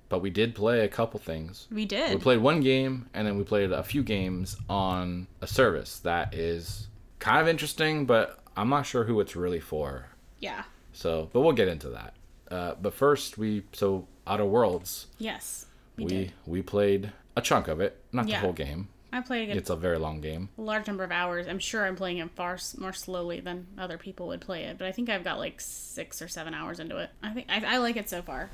But 0.09 0.19
we 0.21 0.29
did 0.29 0.53
play 0.55 0.81
a 0.81 0.89
couple 0.89 1.19
things. 1.21 1.67
We 1.71 1.85
did. 1.85 2.09
We 2.13 2.17
played 2.19 2.39
one 2.39 2.59
game 2.59 3.07
and 3.13 3.25
then 3.25 3.37
we 3.37 3.45
played 3.45 3.71
a 3.71 3.81
few 3.81 4.03
games 4.03 4.57
on 4.69 5.27
a 5.39 5.47
service 5.47 5.99
that 5.99 6.33
is 6.33 6.87
kind 7.19 7.39
of 7.41 7.47
interesting, 7.47 8.05
but 8.05 8.39
I'm 8.57 8.67
not 8.67 8.85
sure 8.85 9.05
who 9.05 9.21
it's 9.21 9.35
really 9.37 9.61
for. 9.61 10.07
yeah. 10.39 10.63
So, 10.93 11.29
but 11.31 11.39
we'll 11.39 11.53
get 11.53 11.69
into 11.69 11.87
that. 11.91 12.13
Uh, 12.49 12.73
but 12.81 12.93
first, 12.93 13.37
we 13.37 13.63
so 13.71 14.05
Outer 14.27 14.43
Worlds. 14.45 15.07
Yes. 15.17 15.65
We, 15.95 16.03
We 16.05 16.31
we 16.45 16.61
played 16.61 17.13
a 17.37 17.41
chunk 17.41 17.69
of 17.69 17.79
it, 17.79 17.97
not 18.11 18.27
Yeah. 18.27 18.35
the 18.35 18.41
whole 18.41 18.53
game. 18.53 18.89
I 19.13 19.21
played 19.21 19.49
a 19.49 19.55
It's 19.57 19.69
a 19.69 19.75
very 19.75 19.97
long 19.97 20.21
game. 20.21 20.49
A 20.57 20.61
large 20.61 20.87
number 20.87 21.03
of 21.03 21.11
hours. 21.11 21.47
I'm 21.47 21.59
sure 21.59 21.85
I'm 21.85 21.95
playing 21.95 22.19
it 22.19 22.29
far 22.31 22.53
s- 22.53 22.77
more 22.77 22.93
slowly 22.93 23.39
than 23.41 23.67
other 23.77 23.97
people 23.97 24.27
would 24.27 24.41
play 24.41 24.63
it, 24.63 24.77
but 24.77 24.87
I 24.87 24.91
think 24.93 25.09
I've 25.09 25.23
got 25.23 25.37
like 25.37 25.59
six 25.59 26.21
or 26.21 26.27
seven 26.27 26.53
hours 26.53 26.79
into 26.79 26.97
it. 26.97 27.09
I 27.21 27.31
think 27.31 27.47
I, 27.49 27.75
I 27.75 27.77
like 27.79 27.97
it 27.97 28.09
so 28.09 28.21
far. 28.21 28.49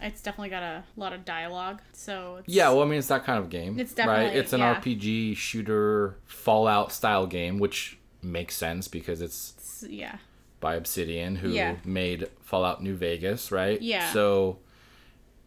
It's 0.00 0.20
definitely 0.20 0.50
got 0.50 0.62
a 0.62 0.84
lot 0.96 1.12
of 1.14 1.24
dialogue, 1.24 1.80
so 1.92 2.36
it's, 2.40 2.48
Yeah, 2.54 2.68
well, 2.68 2.82
I 2.82 2.84
mean, 2.84 2.98
it's 2.98 3.08
that 3.08 3.24
kind 3.24 3.38
of 3.38 3.48
game. 3.48 3.80
It's 3.80 3.92
right. 3.92 4.06
definitely- 4.06 4.38
It's 4.40 4.52
an 4.52 4.60
yeah. 4.60 4.74
RPG 4.80 5.36
shooter 5.36 6.16
Fallout 6.26 6.92
style 6.92 7.26
game, 7.26 7.58
which 7.58 7.98
makes 8.22 8.54
sense 8.56 8.88
because 8.88 9.20
it's 9.22 9.54
it's- 9.56 9.90
yeah, 9.90 10.18
by 10.60 10.74
Obsidian, 10.74 11.36
who 11.36 11.48
Yeah. 11.50 11.76
made 11.84 12.28
Fallout 12.42 12.82
New 12.82 12.94
Vegas, 12.94 13.50
right? 13.50 13.80
Yeah. 13.80 14.12
So 14.12 14.58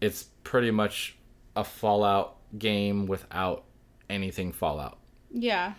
it's 0.01 0.23
pretty 0.43 0.71
much 0.71 1.15
a 1.55 1.63
Fallout 1.63 2.35
game 2.57 3.05
without 3.05 3.63
anything 4.09 4.51
Fallout. 4.51 4.97
yeah, 5.31 5.73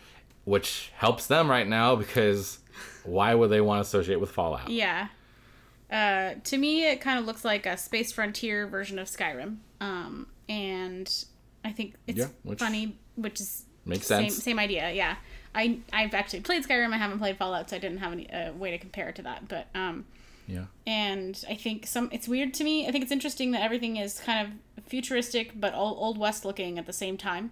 which 0.44 0.90
helps 0.96 1.26
them 1.26 1.50
right 1.50 1.66
now 1.68 1.96
because 1.96 2.58
why 3.04 3.34
would 3.34 3.48
they 3.50 3.60
want 3.60 3.78
to 3.78 3.82
associate 3.82 4.20
with 4.20 4.30
Fallout? 4.30 4.68
Yeah. 4.68 5.08
Uh, 5.90 6.34
to 6.44 6.56
me, 6.56 6.86
it 6.88 7.00
kind 7.00 7.18
of 7.18 7.24
looks 7.26 7.44
like 7.44 7.66
a 7.66 7.76
Space 7.76 8.12
Frontier 8.12 8.66
version 8.68 8.98
of 8.98 9.08
Skyrim. 9.08 9.56
Um, 9.80 10.28
and 10.48 11.12
I 11.64 11.72
think 11.72 11.94
it's 12.06 12.18
Yeah, 12.18 12.28
which 12.44 12.60
funny, 12.60 12.96
which 13.16 13.40
is 13.40 13.64
makes 13.84 14.06
same 14.06 14.28
sense. 14.30 14.42
same 14.42 14.58
idea. 14.60 14.92
Yeah, 14.92 15.16
I 15.54 15.80
I've 15.92 16.14
actually 16.14 16.40
played 16.40 16.64
Skyrim. 16.64 16.92
I 16.92 16.98
haven't 16.98 17.18
played 17.18 17.36
Fallout, 17.38 17.70
so 17.70 17.76
I 17.76 17.80
didn't 17.80 17.98
have 17.98 18.12
any 18.12 18.30
uh, 18.30 18.52
way 18.52 18.70
to 18.70 18.78
compare 18.78 19.08
it 19.08 19.16
to 19.16 19.22
that. 19.22 19.48
But 19.48 19.66
um, 19.74 20.06
Yeah. 20.46 20.66
and 20.86 21.42
I 21.48 21.54
think 21.56 21.86
some 21.88 22.08
it's 22.12 22.28
weird 22.28 22.54
to 22.54 22.64
me. 22.64 22.86
I 22.86 22.92
think 22.92 23.02
it's 23.02 23.12
interesting 23.12 23.50
that 23.52 23.62
everything 23.62 23.96
is 23.96 24.20
kind 24.20 24.46
of 24.78 24.84
futuristic 24.84 25.58
but 25.60 25.74
old, 25.74 25.96
old 25.98 26.18
west 26.18 26.44
looking 26.44 26.78
at 26.78 26.86
the 26.86 26.92
same 26.92 27.16
time. 27.16 27.50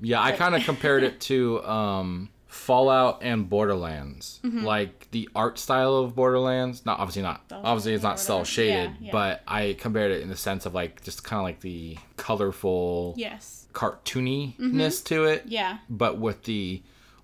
Yeah, 0.00 0.20
I 0.22 0.32
kind 0.32 0.54
of 0.54 0.62
compared 0.64 1.02
it 1.02 1.20
to 1.30 1.62
um, 1.64 2.28
Fallout 2.46 3.18
and 3.22 3.48
Borderlands. 3.48 4.40
Mm-hmm. 4.44 4.64
Like 4.64 5.08
the 5.10 5.28
art 5.34 5.58
style 5.58 5.96
of 5.96 6.14
Borderlands, 6.14 6.84
not 6.86 6.98
obviously 7.00 7.22
not 7.22 7.42
obviously 7.50 7.94
it's 7.94 8.02
not 8.02 8.18
cel 8.20 8.44
shaded, 8.44 8.90
Yeah, 9.00 9.06
yeah. 9.06 9.12
but 9.12 9.42
I 9.48 9.74
compared 9.78 10.12
it 10.12 10.20
in 10.22 10.28
the 10.28 10.36
sense 10.36 10.66
of 10.66 10.74
like 10.74 11.02
just 11.02 11.24
kind 11.24 11.40
of 11.40 11.44
like 11.44 11.60
the 11.60 11.98
colorful 12.16 13.14
Yes. 13.16 13.66
cartooniness 13.72 15.04
to 15.06 15.24
it, 15.24 15.44
Yeah. 15.46 15.78
but 15.88 16.18
with 16.18 16.44
the 16.44 16.82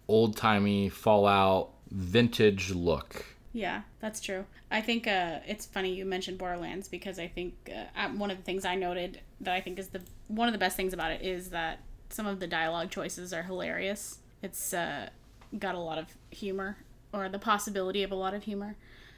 old 0.09 0.37
timey 0.37 0.89
Fallout 0.89 1.71
vintage 1.91 2.71
look. 2.73 3.25
Yeah, 3.53 3.83
that's 4.01 4.21
true. 4.21 4.45
I 4.71 4.81
think 4.81 5.07
uh, 5.07 5.39
it's 5.47 5.65
funny 5.67 5.95
you 5.95 6.05
mentioned 6.05 6.39
Borderlands 6.39 6.89
because 6.89 7.19
I 7.21 7.29
think 7.29 7.55
uh, 7.97 8.09
one 8.09 8.31
of 8.31 8.37
the 8.37 8.43
things 8.43 8.65
I 8.65 8.75
noted 8.75 9.21
that 9.41 9.55
I 9.55 9.61
think 9.61 9.79
is 9.79 9.89
the 9.89 10.03
one 10.27 10.49
of 10.49 10.53
the 10.53 10.59
best 10.59 10.77
things 10.77 10.93
about 10.93 11.13
it 11.13 11.23
is 11.23 11.51
that 11.51 11.79
some 12.15 12.27
of 12.27 12.39
the 12.39 12.47
dialogue 12.47 12.91
choices 12.91 13.33
are 13.33 13.43
hilarious. 13.43 14.19
It's 14.41 14.73
uh, 14.73 15.09
got 15.59 15.75
a 15.75 15.81
lot 15.81 15.99
of 15.99 16.07
humor 16.31 16.77
or 17.13 17.29
the 17.29 17.41
possibility 17.41 18.05
of 18.05 18.13
a 18.13 18.15
lot 18.15 18.35
of 18.35 18.45
humor. 18.45 18.77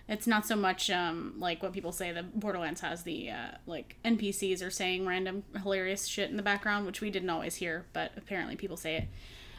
It's 0.08 0.26
not 0.26 0.46
so 0.46 0.56
much 0.56 0.88
um, 0.88 1.34
like 1.38 1.62
what 1.62 1.72
people 1.72 1.92
say 1.92 2.12
that 2.12 2.38
Borderlands 2.38 2.80
has 2.80 3.02
the 3.02 3.30
uh, 3.30 3.50
like 3.66 3.96
NPCs 4.04 4.64
are 4.64 4.70
saying 4.70 5.04
random 5.04 5.42
hilarious 5.62 6.06
shit 6.06 6.30
in 6.30 6.36
the 6.36 6.42
background, 6.42 6.86
which 6.86 7.00
we 7.00 7.10
didn't 7.10 7.28
always 7.28 7.56
hear, 7.56 7.84
but 7.92 8.12
apparently 8.16 8.56
people 8.56 8.76
say 8.76 8.96
it. 8.96 9.08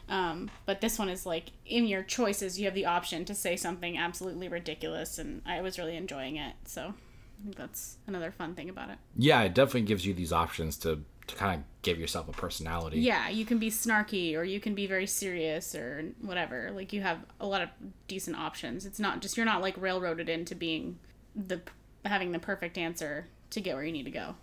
Um, 0.08 0.50
but 0.64 0.80
this 0.80 0.98
one 0.98 1.08
is 1.08 1.26
like 1.26 1.52
in 1.66 1.86
your 1.86 2.02
choices, 2.02 2.58
you 2.58 2.64
have 2.64 2.74
the 2.74 2.86
option 2.86 3.24
to 3.26 3.34
say 3.34 3.56
something 3.56 3.96
absolutely 3.98 4.48
ridiculous, 4.48 5.18
and 5.18 5.42
I 5.46 5.60
was 5.60 5.78
really 5.78 5.96
enjoying 5.96 6.36
it. 6.36 6.54
So 6.64 6.82
I 6.82 7.44
think 7.44 7.56
that's 7.56 7.98
another 8.06 8.32
fun 8.32 8.54
thing 8.54 8.70
about 8.70 8.88
it. 8.90 8.98
Yeah, 9.16 9.42
it 9.42 9.54
definitely 9.54 9.82
gives 9.82 10.06
you 10.06 10.14
these 10.14 10.32
options 10.32 10.76
to 10.78 11.04
to 11.28 11.36
kind 11.36 11.60
of 11.60 11.82
give 11.82 11.98
yourself 11.98 12.28
a 12.28 12.32
personality. 12.32 13.00
Yeah, 13.00 13.28
you 13.28 13.44
can 13.44 13.58
be 13.58 13.70
snarky, 13.70 14.36
or 14.36 14.42
you 14.44 14.60
can 14.60 14.74
be 14.74 14.86
very 14.86 15.06
serious, 15.06 15.74
or 15.74 16.12
whatever. 16.20 16.70
Like 16.72 16.92
you 16.92 17.00
have 17.02 17.20
a 17.40 17.46
lot 17.46 17.62
of 17.62 17.68
decent 18.08 18.36
options. 18.36 18.84
It's 18.84 18.98
not 18.98 19.22
just 19.22 19.36
you're 19.36 19.46
not 19.46 19.62
like 19.62 19.76
railroaded 19.80 20.28
into 20.28 20.54
being 20.54 20.98
the 21.36 21.60
having 22.04 22.32
the 22.32 22.38
perfect 22.38 22.76
answer 22.76 23.28
to 23.50 23.60
get 23.60 23.74
where 23.74 23.84
you 23.84 23.92
need 23.92 24.04
to 24.04 24.10
go. 24.10 24.34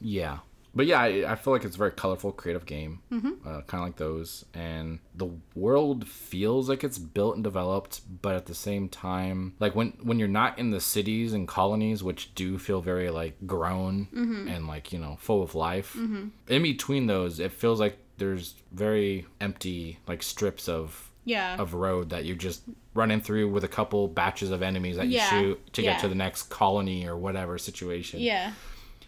Yeah. 0.00 0.38
But 0.76 0.86
yeah, 0.86 1.00
I, 1.00 1.32
I 1.32 1.34
feel 1.36 1.52
like 1.54 1.64
it's 1.64 1.74
a 1.74 1.78
very 1.78 1.90
colorful, 1.90 2.30
creative 2.32 2.66
game, 2.66 3.00
Mm-hmm. 3.10 3.48
uh, 3.48 3.62
kind 3.62 3.82
of 3.82 3.88
like 3.88 3.96
those. 3.96 4.44
And 4.54 4.98
the 5.14 5.30
world 5.54 6.06
feels 6.06 6.68
like 6.68 6.84
it's 6.84 6.98
built 6.98 7.34
and 7.34 7.42
developed, 7.42 8.02
but 8.22 8.34
at 8.36 8.46
the 8.46 8.54
same 8.54 8.88
time, 8.88 9.54
like 9.58 9.74
when 9.74 9.94
when 10.02 10.18
you're 10.18 10.28
not 10.28 10.58
in 10.58 10.70
the 10.70 10.80
cities 10.80 11.32
and 11.32 11.48
colonies, 11.48 12.02
which 12.04 12.34
do 12.34 12.58
feel 12.58 12.80
very 12.82 13.10
like 13.10 13.34
grown 13.46 14.06
Mm-hmm. 14.14 14.48
and 14.48 14.66
like 14.68 14.92
you 14.92 14.98
know 14.98 15.16
full 15.18 15.42
of 15.42 15.54
life, 15.54 15.96
in 15.96 16.32
between 16.62 17.06
those, 17.06 17.40
it 17.40 17.52
feels 17.52 17.80
like 17.80 17.96
there's 18.18 18.54
very 18.72 19.26
empty 19.40 19.98
like 20.06 20.22
strips 20.22 20.68
of 20.68 21.10
Yeah. 21.24 21.56
of 21.60 21.74
road 21.74 22.10
that 22.10 22.24
you're 22.24 22.36
just 22.36 22.62
running 22.94 23.20
through 23.20 23.50
with 23.50 23.64
a 23.64 23.68
couple 23.68 24.08
batches 24.08 24.50
of 24.50 24.62
enemies 24.62 24.96
that 24.96 25.08
you 25.08 25.20
shoot 25.20 25.72
to 25.74 25.82
yeah. 25.82 25.92
get 25.92 26.00
to 26.02 26.08
the 26.08 26.14
next 26.14 26.44
colony 26.44 27.06
or 27.06 27.14
whatever 27.16 27.58
situation 27.58 28.20
yeah. 28.20 28.52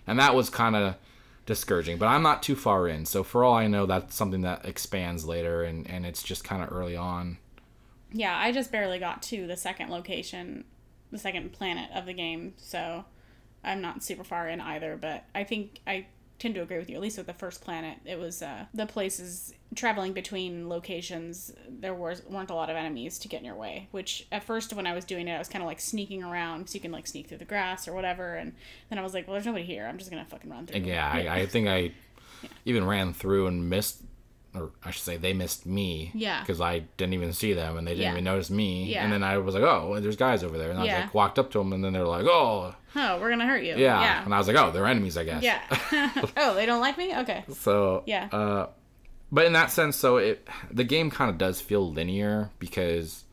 and 0.06 0.18
that 0.18 0.34
was 0.34 0.50
kind 0.50 0.76
of 0.76 0.94
discouraging 1.48 1.96
but 1.96 2.06
i'm 2.06 2.22
not 2.22 2.42
too 2.42 2.54
far 2.54 2.86
in. 2.86 3.06
So 3.06 3.24
for 3.24 3.42
all 3.42 3.54
i 3.54 3.66
know 3.66 3.86
that's 3.86 4.14
something 4.14 4.42
that 4.42 4.64
expands 4.66 5.24
later 5.24 5.64
and 5.64 5.90
and 5.90 6.06
it's 6.06 6.22
just 6.22 6.44
kind 6.44 6.62
of 6.62 6.70
early 6.70 6.94
on. 6.94 7.38
Yeah, 8.12 8.38
I 8.38 8.52
just 8.52 8.70
barely 8.70 8.98
got 8.98 9.22
to 9.24 9.46
the 9.46 9.56
second 9.56 9.90
location, 9.90 10.64
the 11.10 11.18
second 11.18 11.52
planet 11.52 11.90
of 11.94 12.06
the 12.06 12.14
game, 12.14 12.54
so 12.56 13.04
I'm 13.64 13.80
not 13.80 14.02
super 14.02 14.24
far 14.24 14.48
in 14.48 14.60
either, 14.60 14.96
but 15.00 15.24
I 15.34 15.44
think 15.44 15.80
I 15.86 16.06
tend 16.38 16.54
to 16.54 16.62
agree 16.62 16.78
with 16.78 16.88
you, 16.88 16.96
at 16.96 17.02
least 17.02 17.18
with 17.18 17.26
the 17.26 17.32
first 17.32 17.60
planet. 17.62 17.98
It 18.04 18.18
was 18.18 18.42
uh, 18.42 18.66
the 18.72 18.86
places 18.86 19.52
traveling 19.74 20.12
between 20.12 20.68
locations, 20.68 21.52
there 21.68 21.94
was, 21.94 22.22
weren't 22.24 22.50
a 22.50 22.54
lot 22.54 22.70
of 22.70 22.76
enemies 22.76 23.18
to 23.18 23.28
get 23.28 23.40
in 23.40 23.44
your 23.44 23.56
way, 23.56 23.88
which 23.90 24.26
at 24.30 24.44
first 24.44 24.72
when 24.72 24.86
I 24.86 24.94
was 24.94 25.04
doing 25.04 25.28
it, 25.28 25.34
I 25.34 25.38
was 25.38 25.48
kind 25.48 25.62
of 25.62 25.66
like 25.66 25.80
sneaking 25.80 26.22
around 26.22 26.70
so 26.70 26.74
you 26.74 26.80
can 26.80 26.92
like 26.92 27.06
sneak 27.06 27.28
through 27.28 27.38
the 27.38 27.44
grass 27.44 27.88
or 27.88 27.92
whatever, 27.92 28.36
and 28.36 28.52
then 28.88 28.98
I 28.98 29.02
was 29.02 29.14
like, 29.14 29.26
well, 29.26 29.34
there's 29.34 29.46
nobody 29.46 29.64
here. 29.64 29.86
I'm 29.86 29.98
just 29.98 30.10
gonna 30.10 30.24
fucking 30.24 30.50
run 30.50 30.66
through. 30.66 30.80
yeah, 30.80 31.10
I, 31.10 31.40
I 31.40 31.46
think 31.46 31.68
i 31.68 31.92
even 32.64 32.86
ran 32.86 33.12
through 33.12 33.48
and 33.48 33.68
missed 33.68 34.02
or 34.58 34.70
i 34.84 34.90
should 34.90 35.02
say 35.04 35.16
they 35.16 35.32
missed 35.32 35.64
me 35.66 36.10
Yeah. 36.14 36.40
because 36.40 36.60
i 36.60 36.80
didn't 36.96 37.14
even 37.14 37.32
see 37.32 37.52
them 37.52 37.76
and 37.76 37.86
they 37.86 37.92
didn't 37.92 38.04
Yeah. 38.04 38.12
even 38.12 38.24
notice 38.24 38.50
me 38.50 38.92
Yeah. 38.92 39.04
and 39.04 39.12
then 39.12 39.22
i 39.22 39.38
was 39.38 39.54
like 39.54 39.64
oh 39.64 39.98
there's 40.00 40.16
guys 40.16 40.42
over 40.44 40.58
there 40.58 40.70
and 40.70 40.78
i 40.80 40.84
Yeah. 40.84 40.96
was 40.96 41.04
like 41.06 41.14
walked 41.14 41.38
up 41.38 41.50
to 41.52 41.58
them 41.58 41.72
and 41.72 41.82
then 41.84 41.92
they're 41.92 42.04
like 42.04 42.26
oh 42.26 42.74
Oh, 42.96 43.20
we're 43.20 43.30
gonna 43.30 43.46
hurt 43.46 43.62
you. 43.62 43.76
yeah, 43.76 44.00
Yeah. 44.00 44.24
and 44.24 44.34
i 44.34 44.38
was 44.38 44.48
like 44.48 44.56
oh 44.56 44.70
they're 44.70 44.86
enemies 44.86 45.16
i 45.16 45.24
guess 45.24 45.42
Yeah. 45.42 45.60
oh, 46.36 46.54
they 46.54 46.66
don't 46.66 46.80
like 46.80 46.98
me? 46.98 47.14
Okay. 47.16 47.44
So 47.52 48.02
Yeah. 48.06 48.28
Uh, 48.32 48.66
but 49.30 49.44
in 49.44 49.52
that 49.52 49.70
sense, 49.70 49.94
so 49.96 50.16
it 50.16 50.48
the 50.70 50.84
game 50.84 51.10
kind 51.10 51.30
of 51.30 51.36
does 51.38 51.60
feel 51.60 51.90
linear 51.92 52.50
because 52.58 53.24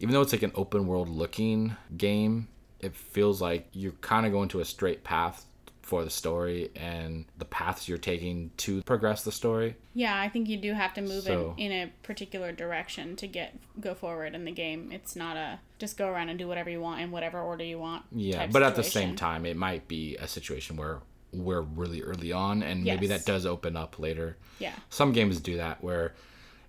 even 0.00 0.12
though 0.14 0.20
it's 0.22 0.32
like 0.32 0.42
an 0.44 0.52
open 0.54 0.86
world 0.86 1.08
looking 1.08 1.76
game, 1.96 2.46
it 2.80 2.94
feels 2.94 3.40
like 3.42 3.66
you're 3.72 3.92
kind 4.00 4.26
of 4.26 4.32
going 4.32 4.48
to 4.50 4.60
a 4.60 4.64
straight 4.64 5.02
path 5.02 5.44
for 5.84 6.02
the 6.04 6.10
story 6.10 6.70
and 6.74 7.26
the 7.36 7.44
paths 7.44 7.88
you're 7.88 7.98
taking 7.98 8.50
to 8.56 8.82
progress 8.84 9.22
the 9.22 9.32
story. 9.32 9.76
Yeah, 9.94 10.18
I 10.18 10.28
think 10.28 10.48
you 10.48 10.56
do 10.56 10.72
have 10.72 10.94
to 10.94 11.02
move 11.02 11.24
So- 11.24 11.54
in, 11.58 11.70
in 11.70 11.88
a 11.88 11.92
particular 12.02 12.52
direction 12.52 13.16
to 13.16 13.26
get 13.26 13.54
go 13.80 13.94
forward 13.94 14.34
in 14.34 14.44
the 14.44 14.50
game. 14.52 14.90
It's 14.92 15.14
not 15.14 15.36
a 15.36 15.60
just 15.78 15.96
go 15.98 16.08
around 16.08 16.30
and 16.30 16.38
do 16.38 16.48
whatever 16.48 16.70
you 16.70 16.80
want 16.80 17.00
in 17.02 17.10
whatever 17.10 17.40
order 17.40 17.64
you 17.64 17.78
want. 17.78 18.04
Yeah, 18.12 18.46
but 18.46 18.62
at 18.62 18.76
the 18.76 18.82
same 18.84 19.16
time, 19.16 19.44
it 19.44 19.56
might 19.56 19.86
be 19.88 20.16
a 20.16 20.26
situation 20.26 20.76
where 20.76 21.00
we're 21.32 21.60
really 21.62 22.00
early 22.00 22.32
on, 22.32 22.62
and 22.62 22.84
maybe 22.84 23.08
that 23.08 23.26
does 23.26 23.44
open 23.44 23.76
up 23.76 23.98
later. 23.98 24.36
Yeah. 24.58 24.72
Some 24.88 25.12
games 25.12 25.40
do 25.40 25.56
that 25.56 25.82
where 25.82 26.14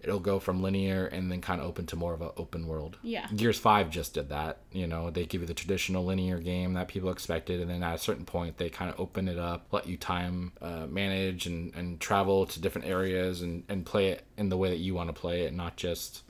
it'll 0.06 0.20
go 0.20 0.40
from 0.40 0.62
linear 0.62 1.08
and 1.08 1.32
then 1.32 1.42
kind 1.42 1.60
of 1.60 1.68
open 1.68 1.86
to 1.88 1.96
more 1.96 2.14
of 2.14 2.22
an 2.22 2.30
open 2.38 2.68
world. 2.68 2.98
Yeah. 3.02 3.28
Gears 3.36 3.58
5 3.58 3.90
just 3.90 4.14
did 4.14 4.30
that. 4.30 4.60
You 4.72 4.88
know, 4.88 5.10
they 5.10 5.26
give 5.26 5.42
you 5.42 5.48
the 5.48 5.54
traditional 5.54 6.06
linear 6.06 6.40
game 6.40 6.74
that 6.74 6.88
people 6.88 7.10
expected, 7.10 7.60
and 7.60 7.70
then 7.70 7.84
at 7.84 7.96
a 7.96 7.98
certain 7.98 8.26
point, 8.26 8.58
they 8.58 8.70
kind 8.70 8.92
of 8.92 9.00
open 9.00 9.28
it 9.28 9.40
up, 9.40 9.66
let 9.72 9.88
you 9.88 9.98
time 9.98 10.52
uh, 10.62 10.86
manage 10.88 11.48
and, 11.48 11.74
and 11.76 12.00
travel 12.00 12.46
to 12.46 12.62
different 12.62 12.88
areas 12.88 13.42
and, 13.42 13.64
and 13.68 13.86
play 13.86 14.10
it 14.10 14.24
in 14.38 14.50
the 14.50 14.58
way 14.58 14.70
that 14.70 14.78
you 14.78 14.94
want 14.94 15.10
to 15.10 15.14
play 15.14 15.42
it, 15.42 15.54
not 15.54 15.76
just, 15.76 16.22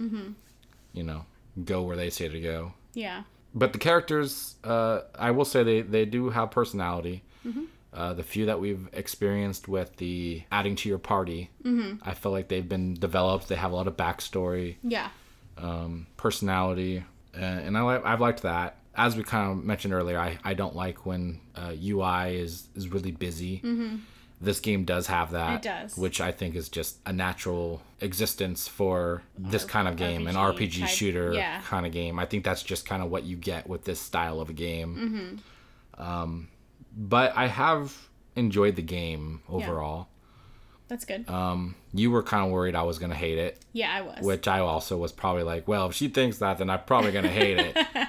you 0.94 1.04
know, 1.04 1.26
go 1.64 1.82
where 1.84 1.98
they 1.98 2.10
say 2.10 2.30
to 2.30 2.40
go. 2.40 2.74
Yeah. 2.94 3.24
But 3.54 3.74
the 3.74 3.80
characters, 3.80 4.56
uh, 4.64 5.02
I 5.18 5.32
will 5.32 5.46
say 5.46 5.64
they, 5.64 5.82
they 5.82 6.06
do 6.06 6.30
have 6.30 6.52
personality. 6.52 7.24
Uh, 7.96 8.14
the 8.14 8.24
few 8.24 8.46
that 8.48 8.60
we've 8.60 8.90
experienced 8.92 9.68
with 9.70 9.96
the 9.98 10.44
adding 10.52 10.76
to 10.76 10.90
your 10.90 10.98
party, 11.00 11.50
I 12.04 12.14
feel 12.14 12.32
like 12.34 12.50
they've 12.50 12.68
been 12.68 12.94
developed. 12.96 13.48
They 13.48 13.56
have 13.56 13.72
a 13.72 13.76
lot 13.76 13.88
of 13.88 13.96
backstory 13.96 14.76
Yeah. 14.84 15.10
um, 15.58 16.06
personality, 16.18 17.06
uh, 17.34 17.40
and 17.40 17.78
I 17.78 17.82
like 17.82 18.06
I've 18.06 18.20
liked 18.22 18.42
that. 18.42 18.78
As 18.98 19.16
we 19.16 19.24
kind 19.24 19.52
of 19.52 19.64
mentioned 19.66 19.94
earlier, 19.94 20.18
I, 20.20 20.38
I 20.44 20.54
don't 20.54 20.76
like 20.76 21.06
when 21.06 21.40
uh, 21.56 21.74
UI 21.82 22.36
is 22.38 22.68
is 22.76 22.90
really 22.90 23.12
busy. 23.12 23.62
This 24.42 24.60
game 24.60 24.84
does 24.84 25.08
have 25.08 25.32
that, 25.32 25.56
It 25.56 25.62
does. 25.62 25.98
which 25.98 26.20
I 26.20 26.32
think 26.34 26.56
is 26.56 26.68
just 26.68 26.98
a 27.06 27.14
natural 27.14 27.82
existence 28.02 28.68
for 28.68 29.24
this 29.38 29.64
kind 29.64 29.88
of 29.88 29.96
game, 29.96 30.28
an 30.28 30.36
RPG 30.36 30.58
RPG 30.58 30.80
type- 30.82 30.90
shooter 30.90 31.34
yeah. 31.34 31.62
kind 31.62 31.86
of 31.86 31.94
game. 31.94 32.20
I 32.20 32.26
think 32.26 32.44
that's 32.44 32.62
just 32.62 32.86
kind 32.86 33.02
of 33.02 33.10
what 33.10 33.24
you 33.24 33.38
get 33.38 33.68
with 33.70 33.86
this 33.86 34.00
style 34.02 34.42
of 34.42 34.50
a 34.50 34.54
game. 34.54 35.42
Um, 35.98 36.50
but 36.96 37.36
I 37.36 37.48
have 37.48 37.96
enjoyed 38.36 38.76
the 38.76 38.82
game 38.82 39.42
overall. 39.50 40.08
That's 40.88 41.04
good. 41.06 41.28
Um, 41.30 41.74
you 41.94 42.12
were 42.12 42.22
kind 42.22 42.46
of 42.46 42.52
worried 42.52 42.76
I 42.76 42.84
was 42.84 43.00
gonna 43.00 43.16
hate 43.16 43.38
it 43.40 43.60
yeah, 43.74 43.92
I 43.92 44.02
was. 44.02 44.20
which 44.24 44.48
I 44.48 44.60
also 44.60 44.98
was 44.98 45.12
probably 45.12 45.42
like, 45.44 45.68
well, 45.68 45.88
if 45.88 45.96
she 45.96 46.08
thinks 46.10 46.38
that, 46.40 46.60
then 46.60 46.70
I'm 46.70 46.84
probably 46.86 47.12
gonna 47.12 47.28
hate 47.28 47.58
it. 47.60 47.78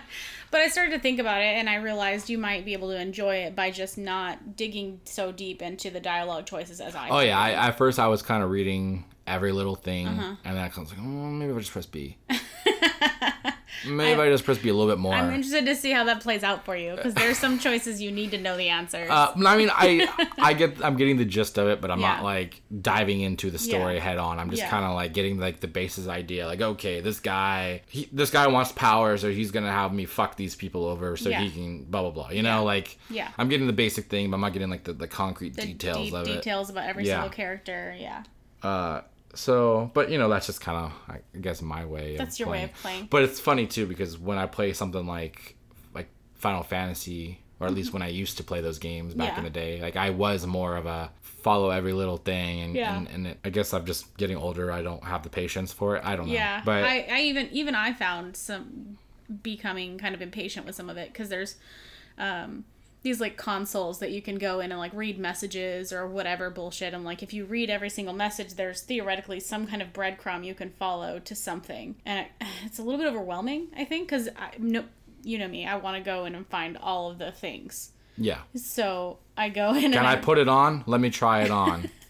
But 0.48 0.60
I 0.60 0.68
started 0.68 0.92
to 0.92 1.00
think 1.00 1.18
about 1.18 1.40
it 1.42 1.56
and 1.56 1.68
I 1.68 1.74
realized 1.74 2.30
you 2.30 2.38
might 2.38 2.64
be 2.64 2.72
able 2.72 2.88
to 2.90 2.98
enjoy 2.98 3.34
it 3.38 3.56
by 3.56 3.72
just 3.72 3.98
not 3.98 4.54
digging 4.56 5.00
so 5.04 5.32
deep 5.32 5.60
into 5.60 5.90
the 5.90 5.98
dialogue 6.00 6.46
choices 6.46 6.80
as 6.80 6.94
I 6.94 7.08
oh 7.08 7.18
yeah, 7.18 7.36
I, 7.38 7.50
at 7.50 7.76
first 7.76 7.98
I 7.98 8.06
was 8.06 8.22
kind 8.22 8.44
of 8.44 8.50
reading 8.50 9.04
every 9.26 9.50
little 9.50 9.74
thing, 9.74 10.06
Uh-huh. 10.06 10.36
and 10.44 10.56
then 10.56 10.62
I 10.64 10.68
was 10.68 10.90
like, 10.90 11.00
oh, 11.00 11.02
maybe 11.02 11.52
I'll 11.52 11.58
just 11.58 11.72
press 11.72 11.84
B. 11.86 12.16
maybe 13.86 14.20
I, 14.20 14.28
just 14.30 14.44
press 14.44 14.58
B 14.58 14.68
a 14.68 14.74
little 14.74 14.90
bit 14.92 14.98
more. 15.00 15.14
I'm 15.14 15.32
interested 15.34 15.66
to 15.66 15.74
see 15.74 15.90
how 15.92 16.04
that 16.04 16.20
plays 16.22 16.42
out 16.42 16.64
for 16.64 16.76
you 16.76 16.94
because 16.96 17.14
there's 17.14 17.38
some 17.38 17.58
choices 17.58 18.00
you 18.00 18.10
need 18.12 18.30
to 18.30 18.38
know 18.38 18.56
the 18.56 18.68
answers. 18.68 19.10
Uh, 19.10 19.32
I 19.44 19.56
mean, 19.56 19.70
I 19.72 20.08
I 20.38 20.52
get 20.54 20.84
I'm 20.84 20.96
getting 20.96 21.16
the 21.16 21.24
gist 21.24 21.58
of 21.58 21.68
it, 21.68 21.80
but 21.80 21.90
I'm 21.90 22.00
Yeah. 22.00 22.14
not 22.16 22.24
like 22.24 22.62
diving 22.80 23.20
into 23.20 23.50
the 23.50 23.58
story 23.58 23.94
Yeah. 23.96 24.00
head 24.00 24.18
on. 24.18 24.38
I'm 24.38 24.50
just 24.50 24.62
Yeah. 24.62 24.70
kind 24.70 24.84
of 24.84 24.94
like 24.94 25.12
getting 25.12 25.38
like 25.38 25.60
the 25.60 25.68
basis 25.68 26.08
idea. 26.08 26.46
Like, 26.46 26.60
okay, 26.60 27.00
this 27.00 27.20
guy 27.20 27.82
he, 27.88 28.08
this 28.12 28.30
guy 28.30 28.46
wants 28.46 28.72
power, 28.72 29.16
so 29.16 29.30
he's 29.30 29.50
gonna 29.50 29.72
have 29.72 29.92
me 29.92 30.04
fuck 30.06 30.36
these 30.36 30.54
people 30.54 30.86
over, 30.86 31.16
so 31.16 31.30
he 31.30 31.50
can 31.50 31.84
blah 31.84 32.02
blah 32.02 32.10
blah. 32.10 32.30
You 32.30 32.42
know, 32.42 32.64
like 32.64 32.98
Yeah. 33.10 33.28
I'm 33.38 33.48
getting 33.48 33.66
the 33.66 33.72
basic 33.72 34.06
thing, 34.06 34.30
but 34.30 34.36
I'm 34.36 34.40
not 34.40 34.52
getting 34.52 34.70
like 34.70 34.84
the, 34.84 34.92
the 34.92 35.08
concrete 35.08 35.54
the 35.56 35.62
details 35.66 35.96
deep 36.06 36.14
of 36.14 36.26
it. 36.28 36.34
details 36.36 36.70
about 36.70 36.84
every 36.88 37.04
single 37.06 37.28
character. 37.30 37.94
Yeah. 37.98 38.22
Uh, 38.62 39.02
so, 39.36 39.90
but 39.94 40.10
you 40.10 40.18
know, 40.18 40.28
that's 40.28 40.46
just 40.46 40.60
kind 40.60 40.86
of, 40.86 40.92
I 41.08 41.38
guess, 41.38 41.62
my 41.62 41.84
way. 41.84 42.16
That's 42.16 42.36
of 42.36 42.40
your 42.40 42.48
way 42.48 42.56
playing. 42.58 42.68
of 42.70 42.74
playing. 42.82 43.06
But 43.10 43.22
it's 43.22 43.38
funny 43.40 43.66
too 43.66 43.86
because 43.86 44.18
when 44.18 44.38
I 44.38 44.46
play 44.46 44.72
something 44.72 45.06
like 45.06 45.56
like 45.94 46.08
Final 46.34 46.62
Fantasy, 46.62 47.40
or 47.60 47.66
at 47.66 47.74
least 47.74 47.92
when 47.92 48.02
I 48.02 48.08
used 48.08 48.36
to 48.38 48.44
play 48.44 48.60
those 48.60 48.78
games 48.78 49.14
back 49.14 49.28
Mm-hmm. 49.28 49.34
Yeah. 49.34 49.38
in 49.38 49.44
the 49.44 49.50
day, 49.50 49.80
like 49.80 49.96
I 49.96 50.10
was 50.10 50.46
more 50.46 50.76
of 50.76 50.86
a 50.86 51.10
follow 51.22 51.70
every 51.70 51.92
little 51.92 52.16
thing, 52.16 52.60
and 52.62 52.74
Yeah. 52.74 52.96
and, 52.96 53.08
and 53.08 53.26
it, 53.28 53.38
I 53.44 53.50
guess 53.50 53.72
I'm 53.72 53.86
just 53.86 54.16
getting 54.16 54.36
older. 54.36 54.72
I 54.72 54.82
don't 54.82 55.04
have 55.04 55.22
the 55.22 55.30
patience 55.30 55.72
for 55.72 55.96
it. 55.96 56.04
I 56.04 56.16
don't 56.16 56.26
know. 56.26 56.34
Yeah, 56.34 56.62
but 56.64 56.82
I, 56.84 57.06
I 57.10 57.20
even 57.20 57.48
even 57.52 57.74
I 57.74 57.92
found 57.92 58.36
some 58.36 58.98
becoming 59.42 59.98
kind 59.98 60.14
of 60.14 60.22
impatient 60.22 60.66
with 60.66 60.74
some 60.74 60.88
of 60.90 60.96
it 60.96 61.12
because 61.12 61.28
there's 61.28 61.56
um, 62.18 62.64
these 63.06 63.20
like 63.20 63.36
consoles 63.36 64.00
that 64.00 64.10
you 64.10 64.20
can 64.20 64.36
go 64.36 64.58
in 64.58 64.72
and 64.72 64.80
like 64.80 64.92
read 64.92 65.16
messages 65.16 65.92
or 65.92 66.08
whatever 66.08 66.50
bullshit. 66.50 66.92
And 66.92 67.04
like 67.04 67.22
if 67.22 67.32
you 67.32 67.44
read 67.44 67.70
every 67.70 67.88
single 67.88 68.12
message, 68.12 68.54
there's 68.54 68.80
theoretically 68.80 69.38
some 69.38 69.64
kind 69.68 69.80
of 69.80 69.92
breadcrumb 69.92 70.44
you 70.44 70.54
can 70.54 70.70
follow 70.70 71.20
to 71.20 71.34
something, 71.36 71.94
and 72.04 72.26
it, 72.26 72.32
it's 72.64 72.80
a 72.80 72.82
little 72.82 72.98
bit 72.98 73.06
overwhelming, 73.06 73.68
I 73.76 73.84
think, 73.84 74.08
because 74.08 74.28
i 74.36 74.50
no, 74.58 74.84
you 75.22 75.38
know 75.38 75.46
me, 75.46 75.64
I 75.64 75.76
want 75.76 75.96
to 75.96 76.02
go 76.02 76.24
in 76.24 76.34
and 76.34 76.44
find 76.48 76.76
all 76.76 77.08
of 77.08 77.18
the 77.18 77.30
things. 77.30 77.92
yeah. 78.18 78.40
So 78.56 79.18
I 79.36 79.50
go 79.50 79.70
in. 79.70 79.84
and 79.84 79.94
Can 79.94 80.04
I 80.04 80.16
put 80.16 80.38
it 80.38 80.48
on? 80.48 80.82
Let 80.86 81.00
me 81.00 81.10
try 81.10 81.42
it 81.42 81.50
on. 81.52 81.88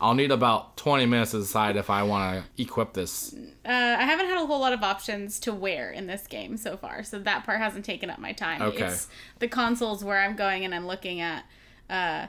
I'll 0.00 0.14
need 0.14 0.30
about 0.30 0.76
20 0.76 1.06
minutes 1.06 1.30
to 1.32 1.38
decide 1.38 1.76
if 1.76 1.90
I 1.90 2.02
want 2.02 2.44
to 2.56 2.62
equip 2.62 2.92
this. 2.92 3.34
Uh, 3.64 3.68
I 3.68 4.04
haven't 4.04 4.26
had 4.26 4.40
a 4.42 4.46
whole 4.46 4.60
lot 4.60 4.72
of 4.72 4.82
options 4.82 5.38
to 5.40 5.52
wear 5.52 5.90
in 5.90 6.06
this 6.06 6.26
game 6.26 6.56
so 6.56 6.76
far, 6.76 7.02
so 7.02 7.18
that 7.18 7.44
part 7.44 7.58
hasn't 7.60 7.84
taken 7.84 8.10
up 8.10 8.18
my 8.18 8.32
time. 8.32 8.62
Okay. 8.62 8.84
It's 8.84 9.08
the 9.38 9.48
consoles 9.48 10.04
where 10.04 10.20
I'm 10.20 10.36
going 10.36 10.64
and 10.64 10.74
I'm 10.74 10.86
looking 10.86 11.20
at 11.20 11.44
uh, 11.90 12.26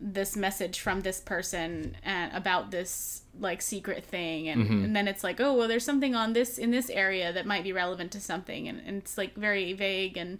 this 0.00 0.36
message 0.36 0.80
from 0.80 1.00
this 1.02 1.20
person 1.20 1.96
and 2.02 2.32
about 2.34 2.70
this 2.70 3.22
like 3.38 3.60
secret 3.62 4.04
thing, 4.04 4.48
and, 4.48 4.64
Mm-hmm. 4.64 4.84
and 4.84 4.96
then 4.96 5.06
it's 5.08 5.22
like, 5.24 5.40
oh 5.40 5.54
well, 5.54 5.68
there's 5.68 5.84
something 5.84 6.14
on 6.14 6.32
this 6.32 6.58
in 6.58 6.70
this 6.70 6.88
area 6.90 7.32
that 7.32 7.46
might 7.46 7.64
be 7.64 7.72
relevant 7.72 8.12
to 8.12 8.20
something, 8.20 8.66
and, 8.68 8.80
and 8.86 8.98
it's 8.98 9.16
like 9.18 9.34
very 9.34 9.72
vague 9.72 10.16
and. 10.16 10.38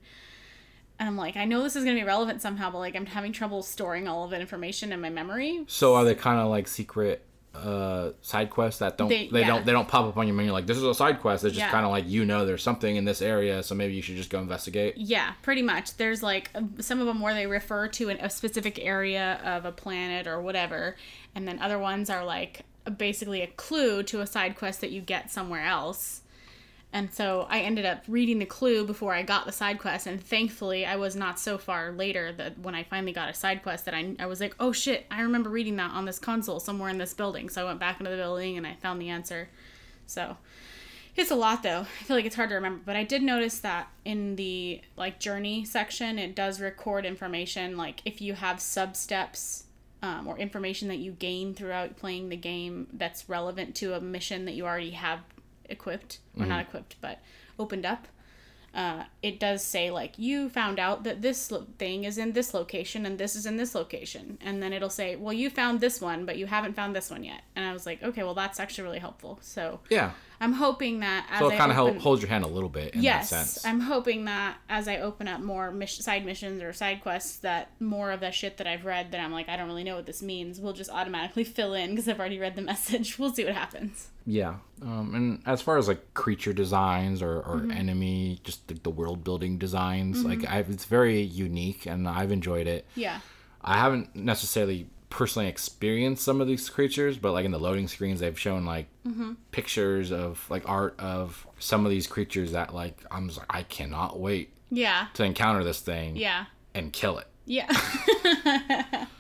And 1.00 1.08
I'm 1.08 1.16
like, 1.16 1.36
I 1.36 1.46
know 1.46 1.62
this 1.64 1.74
is 1.76 1.84
gonna 1.84 1.96
be 1.96 2.04
relevant 2.04 2.42
somehow, 2.42 2.70
but 2.70 2.78
like 2.78 2.94
I'm 2.94 3.06
having 3.06 3.32
trouble 3.32 3.62
storing 3.62 4.06
all 4.06 4.24
of 4.24 4.30
that 4.30 4.40
information 4.40 4.92
in 4.92 5.00
my 5.00 5.08
memory. 5.10 5.64
So 5.66 5.94
are 5.96 6.04
they 6.04 6.14
kind 6.14 6.38
of 6.38 6.48
like 6.48 6.68
secret 6.68 7.24
uh 7.52 8.12
side 8.20 8.48
quests 8.48 8.78
that 8.78 8.96
don't 8.96 9.08
They- 9.08 9.26
they, 9.26 9.40
yeah. 9.40 9.46
don't 9.48 9.66
they 9.66 9.72
don't 9.72 9.88
pop 9.88 10.06
up 10.06 10.16
on 10.16 10.28
your 10.28 10.36
menu 10.36 10.52
like 10.52 10.68
this 10.68 10.76
is 10.76 10.84
a 10.84 10.94
side 10.94 11.20
quest 11.20 11.42
it's 11.42 11.54
just 11.54 11.66
Yeah. 11.66 11.70
kind 11.72 11.84
of 11.84 11.90
like 11.90 12.08
you 12.08 12.24
know 12.24 12.46
there's 12.46 12.62
something 12.62 12.94
in 12.94 13.04
this 13.04 13.20
area 13.20 13.64
so 13.64 13.74
maybe 13.74 13.92
you 13.92 14.02
should 14.02 14.14
just 14.14 14.30
go 14.30 14.38
investigate 14.38 14.96
Yeah, 14.96 15.32
pretty 15.42 15.62
much. 15.62 15.96
There's 15.96 16.22
like 16.22 16.50
um, 16.54 16.74
some 16.78 17.00
of 17.00 17.06
them 17.06 17.20
where 17.20 17.34
they 17.34 17.48
refer 17.48 17.88
to 17.88 18.08
an, 18.10 18.18
a 18.20 18.30
specific 18.30 18.78
area 18.78 19.40
of 19.44 19.64
a 19.64 19.72
planet 19.72 20.28
or 20.28 20.40
whatever, 20.40 20.94
and 21.34 21.48
then 21.48 21.58
other 21.58 21.78
ones 21.78 22.08
are 22.08 22.24
like 22.24 22.60
basically 22.98 23.40
a 23.42 23.48
clue 23.48 24.04
to 24.04 24.20
a 24.20 24.26
side 24.28 24.54
quest 24.54 24.80
that 24.82 24.90
you 24.92 25.00
get 25.00 25.28
somewhere 25.32 25.64
else. 25.64 26.22
And 26.92 27.12
so 27.12 27.46
I 27.48 27.60
ended 27.60 27.86
up 27.86 28.02
reading 28.08 28.40
the 28.40 28.46
clue 28.46 28.84
before 28.84 29.14
I 29.14 29.22
got 29.22 29.46
the 29.46 29.52
side 29.52 29.78
quest, 29.78 30.08
and 30.08 30.20
thankfully 30.20 30.84
I 30.84 30.96
was 30.96 31.14
not 31.14 31.38
so 31.38 31.56
far 31.56 31.92
later 31.92 32.32
that 32.32 32.58
when 32.58 32.74
I 32.74 32.82
finally 32.82 33.12
got 33.12 33.30
a 33.30 33.34
side 33.34 33.62
quest 33.62 33.84
that 33.84 33.94
I, 33.94 34.16
I 34.18 34.26
was 34.26 34.40
like, 34.40 34.56
oh 34.58 34.72
shit, 34.72 35.06
I 35.10 35.20
remember 35.20 35.50
reading 35.50 35.76
that 35.76 35.92
on 35.92 36.04
this 36.04 36.18
console 36.18 36.58
somewhere 36.58 36.90
in 36.90 36.98
this 36.98 37.14
building. 37.14 37.48
So 37.48 37.62
I 37.62 37.64
went 37.64 37.78
back 37.78 38.00
into 38.00 38.10
the 38.10 38.16
building 38.16 38.56
and 38.56 38.66
I 38.66 38.74
found 38.74 39.00
the 39.00 39.08
answer. 39.08 39.48
So 40.06 40.36
it's 41.14 41.30
a 41.30 41.36
lot 41.36 41.62
though. 41.62 41.80
I 41.80 42.04
feel 42.04 42.16
like 42.16 42.24
it's 42.24 42.34
hard 42.34 42.48
to 42.48 42.56
remember, 42.56 42.82
but 42.84 42.96
I 42.96 43.04
did 43.04 43.22
notice 43.22 43.60
that 43.60 43.88
in 44.04 44.34
the 44.34 44.80
like 44.96 45.20
journey 45.20 45.64
section, 45.64 46.18
it 46.18 46.34
does 46.34 46.60
record 46.60 47.04
information 47.04 47.76
like 47.76 48.02
if 48.04 48.20
you 48.20 48.34
have 48.34 48.60
sub 48.60 48.96
steps 48.96 49.64
um, 50.02 50.26
or 50.26 50.38
information 50.38 50.88
that 50.88 50.98
you 50.98 51.12
gain 51.12 51.54
throughout 51.54 51.96
playing 51.96 52.30
the 52.30 52.36
game 52.36 52.88
that's 52.92 53.28
relevant 53.28 53.76
to 53.76 53.94
a 53.94 54.00
mission 54.00 54.46
that 54.46 54.54
you 54.54 54.66
already 54.66 54.90
have 54.90 55.20
equipped 55.70 56.18
or 56.38 56.46
not 56.46 56.60
equipped, 56.60 56.96
but 57.00 57.20
opened 57.58 57.86
up. 57.86 58.06
Uh, 58.72 59.02
it 59.20 59.40
does 59.40 59.64
say 59.64 59.90
like 59.90 60.16
you 60.16 60.48
found 60.48 60.78
out 60.78 61.02
that 61.02 61.22
this 61.22 61.50
lo- 61.50 61.66
thing 61.76 62.04
is 62.04 62.16
in 62.16 62.32
this 62.32 62.54
location 62.54 63.04
and 63.04 63.18
this 63.18 63.34
is 63.34 63.44
in 63.44 63.56
this 63.56 63.74
location, 63.74 64.38
and 64.40 64.62
then 64.62 64.72
it'll 64.72 64.88
say, 64.88 65.16
well, 65.16 65.32
you 65.32 65.50
found 65.50 65.80
this 65.80 66.00
one, 66.00 66.24
but 66.24 66.36
you 66.36 66.46
haven't 66.46 66.74
found 66.74 66.94
this 66.94 67.10
one 67.10 67.24
yet. 67.24 67.42
And 67.56 67.64
I 67.64 67.72
was 67.72 67.84
like, 67.84 68.02
okay, 68.02 68.22
well, 68.22 68.34
that's 68.34 68.60
actually 68.60 68.84
really 68.84 69.00
helpful. 69.00 69.38
So 69.42 69.80
yeah 69.90 70.12
I'm 70.42 70.54
hoping 70.54 71.00
that 71.00 71.26
as 71.30 71.38
so 71.38 71.50
it 71.50 71.58
kind 71.58 71.70
of 71.70 71.78
open, 71.78 72.00
holds 72.00 72.22
your 72.22 72.30
hand 72.30 72.44
a 72.44 72.48
little 72.48 72.70
bit 72.70 72.94
in 72.94 73.02
yes, 73.02 73.28
that 73.28 73.46
sense 73.46 73.66
I'm 73.66 73.80
hoping 73.80 74.24
that 74.24 74.56
as 74.70 74.88
I 74.88 74.96
open 74.98 75.28
up 75.28 75.40
more 75.40 75.70
mission, 75.70 76.02
side 76.02 76.24
missions 76.24 76.62
or 76.62 76.72
side 76.72 77.02
quests, 77.02 77.38
that 77.38 77.70
more 77.78 78.10
of 78.10 78.20
the 78.20 78.30
shit 78.30 78.56
that 78.56 78.66
I've 78.66 78.86
read 78.86 79.12
that 79.12 79.20
I'm 79.20 79.32
like 79.32 79.50
I 79.50 79.56
don't 79.56 79.66
really 79.66 79.84
know 79.84 79.96
what 79.96 80.06
this 80.06 80.22
means 80.22 80.58
will 80.58 80.72
just 80.72 80.90
automatically 80.90 81.44
fill 81.44 81.74
in 81.74 81.90
because 81.90 82.08
I've 82.08 82.18
already 82.18 82.38
read 82.38 82.56
the 82.56 82.62
message. 82.62 83.18
We'll 83.20 83.34
see 83.34 83.44
what 83.44 83.54
happens. 83.54 84.08
Yeah 84.30 84.54
um 84.82 85.14
and 85.14 85.42
as 85.46 85.60
far 85.60 85.76
as 85.78 85.88
like 85.88 86.02
creature 86.14 86.52
designs 86.52 87.20
or, 87.22 87.34
or 87.48 87.56
Mm-hmm. 87.60 87.70
enemy 87.82 88.38
just 88.44 88.68
the, 88.68 88.74
the 88.74 88.90
world 89.00 89.24
building 89.24 89.58
designs 89.58 90.24
like 90.24 90.42
I've, 90.48 90.68
it's 90.70 90.84
very 90.98 91.20
unique 91.20 91.86
and 91.86 92.08
i've 92.08 92.32
enjoyed 92.32 92.66
it 92.66 92.82
Yeah, 92.94 93.18
I 93.60 93.76
haven't 93.84 94.14
necessarily 94.14 94.80
personally 95.10 95.48
experienced 95.48 96.22
some 96.24 96.40
of 96.40 96.46
these 96.46 96.70
creatures, 96.70 97.18
but 97.18 97.32
like 97.32 97.44
in 97.44 97.50
the 97.50 97.58
loading 97.58 97.88
screens, 97.88 98.20
they've 98.20 98.38
shown 98.46 98.64
like 98.64 98.86
Mm-hmm. 99.08 99.32
pictures 99.50 100.12
of 100.12 100.30
like 100.54 100.64
art 100.68 100.94
of 101.00 101.46
some 101.58 101.84
of 101.86 101.90
these 101.90 102.06
creatures 102.06 102.52
that 102.52 102.72
like 102.74 102.96
I'm 103.10 103.26
just 103.28 103.38
like 103.40 103.48
I 103.50 103.62
cannot 103.64 104.20
wait 104.20 104.46
yeah, 104.70 105.06
to 105.14 105.24
encounter 105.24 105.64
this 105.64 105.80
thing 105.80 106.16
yeah, 106.16 106.44
and 106.76 106.92
kill 106.92 107.18
it. 107.18 107.26
yeah. 107.44 107.66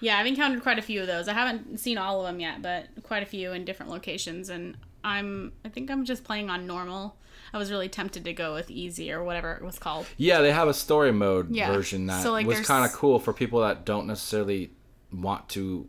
yeah, 0.00 0.18
I've 0.18 0.26
encountered 0.26 0.62
quite 0.62 0.78
a 0.78 0.82
few 0.82 1.00
of 1.00 1.06
those. 1.06 1.28
I 1.28 1.32
haven't 1.32 1.78
seen 1.78 1.98
all 1.98 2.20
of 2.20 2.26
them 2.26 2.40
yet, 2.40 2.62
but 2.62 2.86
quite 3.02 3.22
a 3.22 3.26
few 3.26 3.52
in 3.52 3.64
different 3.64 3.90
locations, 3.92 4.48
and 4.48 4.76
I'm 5.04 5.52
I 5.64 5.68
think 5.68 5.90
I'm 5.90 6.04
just 6.04 6.24
playing 6.24 6.50
on 6.50 6.66
normal. 6.66 7.16
I 7.52 7.56
was 7.58 7.70
really 7.70 7.88
tempted 7.88 8.24
to 8.24 8.32
go 8.34 8.52
with 8.52 8.70
easy 8.70 9.10
or 9.10 9.24
whatever 9.24 9.52
it 9.54 9.62
was 9.64 9.78
called. 9.78 10.06
Yeah, 10.18 10.40
they 10.42 10.52
have 10.52 10.68
a 10.68 10.74
story 10.74 11.12
mode 11.12 11.50
Yeah. 11.54 11.72
version 11.72 12.06
that 12.06 12.22
So, 12.22 12.32
like, 12.32 12.46
was 12.46 12.60
kind 12.66 12.84
of 12.84 12.92
cool 12.92 13.18
for 13.18 13.32
people 13.32 13.60
that 13.62 13.86
don't 13.86 14.06
necessarily 14.06 14.70
want 15.10 15.48
to 15.50 15.88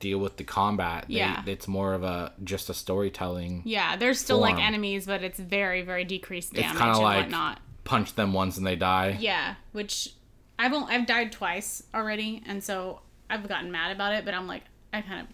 deal 0.00 0.18
with 0.18 0.36
the 0.38 0.44
combat. 0.44 1.04
They, 1.08 1.16
Yeah. 1.16 1.42
it's 1.46 1.68
more 1.68 1.92
of 1.92 2.02
a 2.02 2.32
just 2.42 2.70
a 2.70 2.74
storytelling. 2.74 3.62
Yeah, 3.66 3.96
there's 3.96 4.18
still 4.18 4.38
like 4.38 4.58
enemies, 4.58 5.04
but 5.06 5.22
it's 5.22 5.38
very, 5.38 5.82
very 5.82 6.04
decreased 6.04 6.52
It's 6.54 6.62
damage 6.62 6.78
kind 6.78 6.90
of 6.92 6.96
and 6.96 7.04
like 7.04 7.22
whatnot. 7.24 7.60
punch 7.84 8.14
them 8.14 8.32
once 8.32 8.56
and 8.56 8.66
they 8.66 8.76
die. 8.76 9.18
Yeah, 9.20 9.56
which 9.72 10.14
I've 10.58 10.72
only, 10.72 10.94
I've 10.94 11.06
died 11.06 11.30
twice 11.30 11.82
already, 11.94 12.42
and 12.46 12.64
so 12.64 13.00
I've 13.30 13.48
gotten 13.48 13.70
mad 13.70 13.92
about 13.92 14.12
it. 14.14 14.24
But 14.24 14.34
I'm 14.34 14.46
like, 14.46 14.62
I 14.92 15.00
kind 15.02 15.20
of 15.22 15.26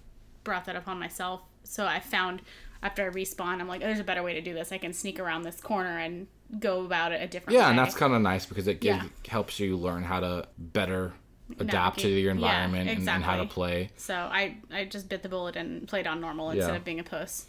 brought 0.45 0.64
that 0.66 0.76
upon 0.76 0.99
myself. 0.99 1.43
So 1.64 1.86
I 1.86 2.01
found 2.01 2.43
after 2.82 3.07
I 3.07 3.11
respawn, 3.11 3.61
I'm 3.61 3.68
like, 3.68 3.80
there's 3.80 4.01
a 4.01 4.05
better 4.05 4.22
way 4.22 4.34
to 4.34 4.40
do 4.40 4.55
this. 4.55 4.72
I 4.72 4.78
can 4.78 4.93
sneak 4.93 5.20
around 5.20 5.43
this 5.43 5.61
corner 5.61 5.99
and 5.99 6.26
go 6.59 6.84
about 6.84 7.12
it 7.12 7.22
a 7.22 7.26
different 7.28 7.57
Yeah, 7.57 7.64
way. 7.64 7.70
and 7.70 7.78
that's 7.78 7.95
kind 7.95 8.12
of 8.12 8.20
nice 8.22 8.45
because 8.45 8.66
it 8.66 8.80
gives, 8.80 9.03
Yeah. 9.05 9.09
helps 9.28 9.59
you 9.61 9.76
learn 9.76 10.03
how 10.03 10.20
to 10.20 10.49
better 10.59 11.12
adapt 11.59 11.99
to 12.01 12.07
Navigate. 12.09 12.22
your 12.24 12.30
Yeah, 12.34 12.36
environment 12.64 12.90
and, 12.90 13.09
and 13.09 13.22
how 13.24 13.36
to 13.36 13.45
play. 13.47 13.90
so 13.97 14.14
I 14.14 14.57
I 14.70 14.84
just 14.84 15.09
bit 15.09 15.22
the 15.22 15.28
bullet 15.28 15.55
and 15.57 15.86
played 15.86 16.07
on 16.07 16.20
normal 16.20 16.51
instead 16.51 16.70
Yeah. 16.70 16.76
of 16.76 16.84
being 16.84 16.99
a 17.01 17.05
puss. 17.05 17.47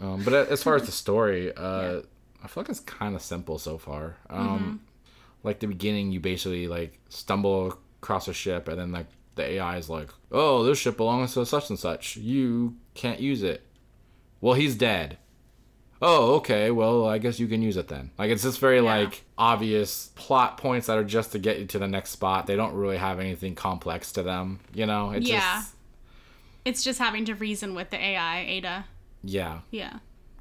Um, 0.00 0.22
but 0.24 0.32
as 0.34 0.62
far 0.62 0.76
as 0.76 0.84
the 0.86 0.92
story, 1.06 1.52
uh, 1.56 2.00
I 2.42 2.48
feel 2.48 2.62
like 2.62 2.68
it's 2.68 2.80
kind 2.80 3.14
of 3.14 3.22
simple 3.22 3.58
so 3.58 3.78
far. 3.78 4.16
Um, 4.28 4.38
Mm-hmm. 4.48 4.76
Like 5.44 5.58
the 5.60 5.66
beginning, 5.66 6.12
you 6.12 6.20
basically 6.20 6.68
like 6.68 7.00
stumble 7.08 7.76
across 8.00 8.28
a 8.28 8.32
ship, 8.34 8.68
and 8.68 8.78
then 8.78 8.92
like 8.92 9.06
the 9.34 9.44
AI 9.52 9.76
is 9.78 9.88
like, 9.88 10.08
"Oh, 10.30 10.62
this 10.64 10.78
ship 10.78 10.96
belongs 10.96 11.34
to 11.34 11.44
such 11.46 11.70
and 11.70 11.78
such. 11.78 12.16
You 12.16 12.76
can't 12.94 13.20
use 13.20 13.42
it." 13.42 13.62
Well, 14.40 14.54
he's 14.54 14.74
dead. 14.76 15.18
Oh, 16.04 16.34
okay. 16.34 16.70
Well, 16.72 17.06
I 17.06 17.18
guess 17.18 17.38
you 17.38 17.46
can 17.46 17.62
use 17.62 17.76
it 17.76 17.86
then. 17.86 18.10
Like 18.18 18.30
it's 18.30 18.42
just 18.42 18.58
very 18.58 18.76
Yeah. 18.78 18.82
like 18.96 19.22
obvious 19.38 20.10
plot 20.16 20.58
points 20.58 20.88
that 20.88 20.98
are 20.98 21.04
just 21.04 21.30
to 21.32 21.38
get 21.38 21.60
you 21.60 21.66
to 21.66 21.78
the 21.78 21.86
next 21.86 22.10
spot. 22.10 22.46
They 22.48 22.56
don't 22.56 22.74
really 22.74 22.96
have 22.96 23.20
anything 23.20 23.54
complex 23.54 24.10
to 24.12 24.22
them. 24.24 24.58
You 24.74 24.86
know? 24.86 25.12
It's 25.12 25.28
Yeah. 25.28 25.38
just 25.60 25.74
It's 26.64 26.82
just 26.84 26.98
having 26.98 27.24
to 27.26 27.34
reason 27.34 27.74
with 27.76 27.90
the 27.90 27.98
AI 28.02 28.40
Ada. 28.40 28.86
yeah. 29.22 29.60
Yeah, 29.70 29.98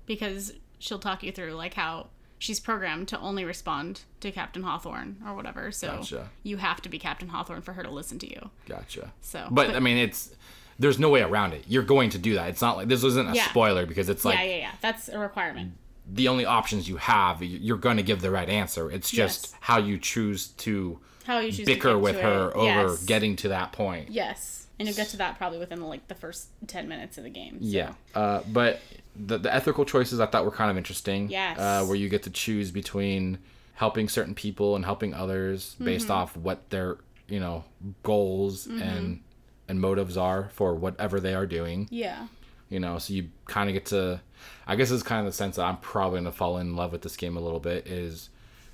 because 0.07 0.53
she'll 0.79 0.99
talk 0.99 1.21
you 1.21 1.31
through 1.31 1.53
like 1.53 1.75
how 1.75 2.07
she's 2.41 2.59
programmed 2.59 3.07
to 3.07 3.19
only 3.19 3.45
respond 3.45 4.01
to 4.19 4.31
Captain 4.31 4.63
Hawthorne 4.63 5.17
or 5.27 5.35
whatever. 5.35 5.71
So 5.71 5.97
Gotcha. 5.97 6.29
you 6.41 6.57
have 6.57 6.81
to 6.81 6.89
be 6.89 6.97
Captain 6.97 7.27
Hawthorne 7.29 7.61
for 7.61 7.73
her 7.73 7.83
to 7.83 7.91
listen 7.91 8.17
to 8.19 8.27
you. 8.29 8.49
Gotcha. 8.67 9.13
So, 9.21 9.47
But, 9.51 9.75
I 9.75 9.79
mean, 9.79 9.97
it's 9.97 10.33
there's 10.79 10.97
no 10.97 11.09
way 11.09 11.21
around 11.21 11.53
it. 11.53 11.65
You're 11.67 11.83
going 11.83 12.09
to 12.09 12.17
do 12.17 12.33
that. 12.33 12.49
It's 12.49 12.61
not 12.61 12.77
like 12.77 12.87
this 12.87 13.03
isn't 13.03 13.29
a 13.29 13.33
Yeah. 13.35 13.47
spoiler 13.49 13.85
because 13.85 14.09
it's 14.09 14.25
like 14.25 14.39
yeah, 14.39 14.45
yeah, 14.45 14.55
yeah, 14.57 14.71
that's 14.81 15.07
a 15.09 15.19
requirement. 15.19 15.73
the 16.11 16.27
only 16.27 16.43
options 16.45 16.89
you 16.89 16.97
have. 16.97 17.43
You're 17.43 17.77
going 17.77 17.97
to 17.97 18.03
give 18.03 18.21
the 18.21 18.31
right 18.31 18.49
answer. 18.49 18.89
It's 18.89 19.11
just 19.11 19.49
Yes. 19.51 19.55
how 19.61 19.77
you 19.77 19.99
choose 19.99 20.47
to 20.47 20.99
How 21.25 21.37
you 21.37 21.51
choose 21.51 21.59
to 21.59 21.65
bicker 21.65 21.95
with 21.99 22.19
her 22.19 22.49
it. 22.49 22.55
over 22.55 22.65
Yes. 22.89 23.05
getting 23.05 23.35
to 23.37 23.49
that 23.49 23.71
point. 23.71 24.09
Yes, 24.09 24.60
and 24.81 24.87
you'll 24.87 24.95
get 24.97 25.09
to 25.09 25.17
that 25.17 25.37
probably 25.37 25.59
within 25.59 25.81
like 25.81 26.07
the 26.07 26.15
first 26.15 26.47
ten 26.67 26.87
minutes 26.87 27.17
of 27.17 27.23
the 27.23 27.29
game. 27.29 27.59
so. 27.61 27.67
Yeah, 27.67 27.93
uh, 28.15 28.41
but 28.51 28.81
the, 29.15 29.37
the 29.37 29.53
ethical 29.53 29.85
choices 29.85 30.19
I 30.19 30.25
thought 30.25 30.43
were 30.45 30.51
kind 30.51 30.71
of 30.71 30.77
interesting. 30.77 31.29
Yes. 31.29 31.57
Uh, 31.59 31.85
where 31.85 31.95
you 31.95 32.09
get 32.09 32.23
to 32.23 32.29
choose 32.29 32.71
between 32.71 33.37
helping 33.75 34.07
certain 34.09 34.35
people 34.35 34.75
and 34.75 34.85
helping 34.85 35.13
others 35.13 35.75
based 35.83 36.05
Mm-hmm. 36.05 36.11
off 36.13 36.37
what 36.37 36.69
their 36.69 36.97
you 37.27 37.39
know 37.39 37.63
goals 38.03 38.67
and 38.67 39.21
and 39.67 39.79
motives 39.79 40.17
are 40.17 40.49
for 40.53 40.75
whatever 40.75 41.19
they 41.19 41.33
are 41.33 41.45
doing. 41.45 41.87
Yeah. 41.89 42.27
You 42.69 42.79
know, 42.79 42.97
so 42.99 43.13
you 43.13 43.29
kind 43.45 43.69
of 43.69 43.73
get 43.73 43.85
to. 43.87 44.21
I 44.67 44.75
guess 44.75 44.91
it's 44.91 45.03
kind 45.03 45.19
of 45.19 45.25
the 45.31 45.35
sense 45.35 45.55
that 45.57 45.63
I'm 45.63 45.77
probably 45.77 46.19
gonna 46.19 46.31
fall 46.31 46.57
in 46.57 46.75
love 46.75 46.91
with 46.91 47.01
this 47.03 47.15
game 47.15 47.37
a 47.37 47.41
little 47.41 47.59
bit 47.59 47.87
is. 47.87 48.29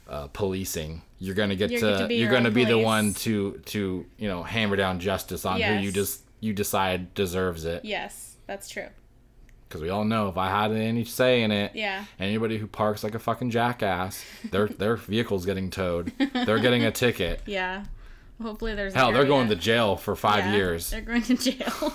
Uh, 0.08 0.28
policing. 0.28 1.01
You're 1.20 1.36
gonna 1.36 1.55
get 1.55 1.70
You 1.72 1.80
to, 1.80 1.86
get 1.99 2.08
to 2.08 2.14
you're 2.14 2.32
gonna 2.32 2.51
be 2.51 2.64
the 2.64 2.78
one 2.78 3.14
to 3.16 3.62
to 3.66 4.05
you 4.18 4.28
know 4.30 4.41
hammer 4.43 4.76
down 4.78 4.99
justice 4.99 5.45
on 5.45 5.60
who 5.62 5.74
you 5.76 5.91
just 5.91 6.22
you 6.39 6.53
decide 6.53 7.14
deserves 7.14 7.66
it 7.66 7.84
Yes, 7.84 8.38
that's 8.45 8.70
true. 8.70 8.88
because 9.68 9.82
we 9.82 9.89
all 9.89 10.05
know 10.05 10.30
if 10.30 10.38
I 10.38 10.49
had 10.49 10.72
any 10.72 11.03
say 11.03 11.41
in 11.43 11.51
it, 11.51 11.72
Yeah. 11.76 12.05
anybody 12.20 12.58
who 12.58 12.68
parks 12.68 13.03
like 13.03 13.16
a 13.16 13.20
fucking 13.20 13.49
jackass, 13.51 14.24
their 14.51 14.68
their 14.82 14.95
vehicle's 14.95 15.45
getting 15.45 15.70
towed. 15.72 16.14
They're 16.34 16.60
getting 16.60 16.86
a 16.86 16.91
ticket. 16.91 17.41
Yeah. 17.47 17.84
Hopefully 18.41 18.76
there's. 18.76 18.93
Hell, 18.93 19.12
they're 19.12 19.26
going 19.26 19.49
to 19.49 19.55
jail 19.55 19.97
for 19.97 20.16
five 20.16 20.45
Yeah, 20.45 20.55
years 20.55 20.91
They're 20.91 21.01
going 21.01 21.24
to 21.24 21.36
jail. 21.36 21.93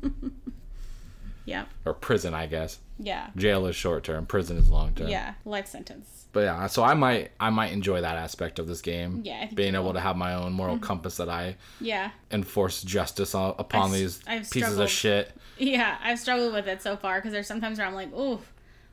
yeah. 1.44 1.64
or 1.84 1.94
prison, 1.94 2.34
I 2.34 2.46
guess. 2.46 2.78
Yeah. 2.98 3.28
Jail 3.36 3.66
is 3.66 3.76
short 3.76 4.04
term, 4.04 4.26
prison 4.26 4.56
is 4.56 4.70
long 4.70 4.94
term. 4.94 5.08
Yeah. 5.08 5.34
Life 5.44 5.66
sentence. 5.66 6.19
But 6.32 6.40
yeah, 6.44 6.66
so 6.68 6.82
I 6.84 6.94
might 6.94 7.32
I 7.40 7.50
might 7.50 7.72
enjoy 7.72 8.00
that 8.02 8.16
aspect 8.16 8.58
of 8.58 8.68
this 8.68 8.80
game. 8.80 9.22
Yeah, 9.24 9.46
being 9.52 9.74
able 9.74 9.84
will. 9.84 9.90
Mm-hmm. 9.90 9.96
to 9.96 10.00
have 10.02 10.16
my 10.16 10.34
own 10.34 10.52
moral 10.52 10.78
compass 10.78 11.16
that 11.16 11.28
I 11.28 11.56
Yeah. 11.80 12.10
enforce 12.30 12.82
justice 12.82 13.34
upon 13.34 13.86
I've 13.86 13.92
these 13.92 14.20
I've 14.26 14.42
pieces 14.42 14.58
struggled. 14.60 14.80
of 14.82 14.90
shit. 14.90 15.32
Yeah. 15.58 15.98
I've 16.02 16.18
struggled 16.20 16.52
with 16.54 16.68
it 16.68 16.82
so 16.82 16.96
far 16.96 17.18
because 17.18 17.32
there's 17.32 17.46
sometimes 17.48 17.78
where 17.78 17.86
I'm 17.86 17.94
like, 17.94 18.12
ooh, 18.14 18.38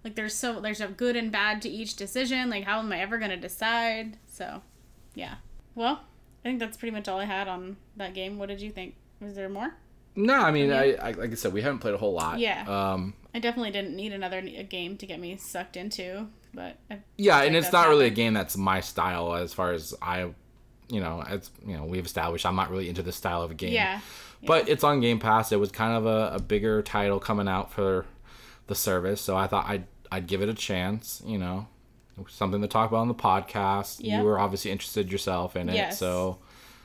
like 0.04 0.16
there's 0.16 0.34
so 0.34 0.60
there's 0.60 0.82
a 0.82 0.88
good 0.88 1.16
and 1.16 1.32
bad 1.32 1.62
to 1.62 1.70
each 1.70 1.96
decision. 1.96 2.50
Like, 2.50 2.64
how 2.64 2.80
am 2.80 2.92
I 2.92 3.00
ever 3.02 3.18
gonna 3.20 3.38
decide? 3.38 4.18
So, 4.28 4.62
yeah. 5.14 5.36
Well, 5.76 6.02
I 6.44 6.50
think 6.50 6.60
that's 6.60 6.78
pretty 6.78 6.96
much 6.96 7.08
all 7.08 7.20
I 7.20 7.26
had 7.26 7.48
on 7.48 7.78
that 7.98 8.14
game. 8.16 8.40
What 8.40 8.50
did 8.50 8.62
you 8.62 8.72
think? 8.72 8.96
Was 9.22 9.36
there 9.36 9.50
more? 9.50 9.76
No, 10.16 10.34
I 10.34 10.50
mean, 10.52 10.72
I, 10.72 10.94
I 10.96 11.12
like 11.12 11.32
I 11.32 11.36
said, 11.36 11.54
we 11.54 11.62
haven't 11.62 11.80
played 11.80 11.94
a 11.94 11.98
whole 11.98 12.14
lot. 12.14 12.40
Yeah. 12.40 12.64
Um, 12.68 13.14
I 13.36 13.40
definitely 13.40 13.70
didn't 13.70 13.96
need 13.96 14.14
another 14.14 14.40
a 14.40 14.64
game 14.64 14.98
to 14.98 15.06
get 15.06 15.20
me 15.20 15.38
sucked 15.38 15.78
into, 15.78 16.28
but 16.54 16.78
I, 16.90 17.00
Yeah, 17.18 17.42
and 17.44 17.56
it's 17.56 17.72
not 17.72 17.90
really 17.90 18.06
a 18.08 18.12
game 18.12 18.34
that's 18.34 18.58
my 18.58 18.80
style 18.82 19.34
as 19.36 19.54
far 19.54 19.74
as 19.74 19.94
I, 20.02 20.30
you 20.90 21.00
know, 21.00 21.24
as 21.28 21.50
you 21.66 21.76
know, 21.78 21.86
we've 21.86 22.06
established 22.06 22.46
I'm 22.46 22.56
not 22.56 22.70
really 22.72 22.90
into 22.90 23.04
this 23.04 23.16
style 23.16 23.42
of 23.42 23.52
a 23.52 23.54
game. 23.54 23.74
yeah. 23.74 24.00
But 24.44 24.70
it's 24.70 24.84
on 24.84 25.02
Game 25.02 25.20
Pass. 25.20 25.52
It 25.52 25.60
was 25.60 25.72
kind 25.72 25.98
of 25.98 26.06
a, 26.06 26.36
a 26.36 26.40
bigger 26.40 26.82
title 26.84 27.20
coming 27.20 27.48
out 27.48 27.72
for 27.74 28.06
the 28.68 28.76
service, 28.76 29.20
so 29.20 29.36
I 29.36 29.48
thought 29.48 29.66
I'd 29.68 29.86
I'd 30.12 30.28
give 30.28 30.42
it 30.44 30.50
a 30.50 30.54
chance. 30.54 31.24
You 31.26 31.40
know, 31.40 31.68
something 32.28 32.62
to 32.62 32.68
talk 32.68 32.90
about 32.92 33.00
on 33.00 33.08
the 33.08 33.16
podcast. 33.16 33.98
Yeah. 34.00 34.20
You 34.20 34.26
were 34.26 34.40
obviously 34.40 34.70
interested 34.72 35.12
yourself 35.12 35.56
in 35.56 35.70
it, 35.70 35.76
Yes. 35.76 35.98
so 35.98 36.38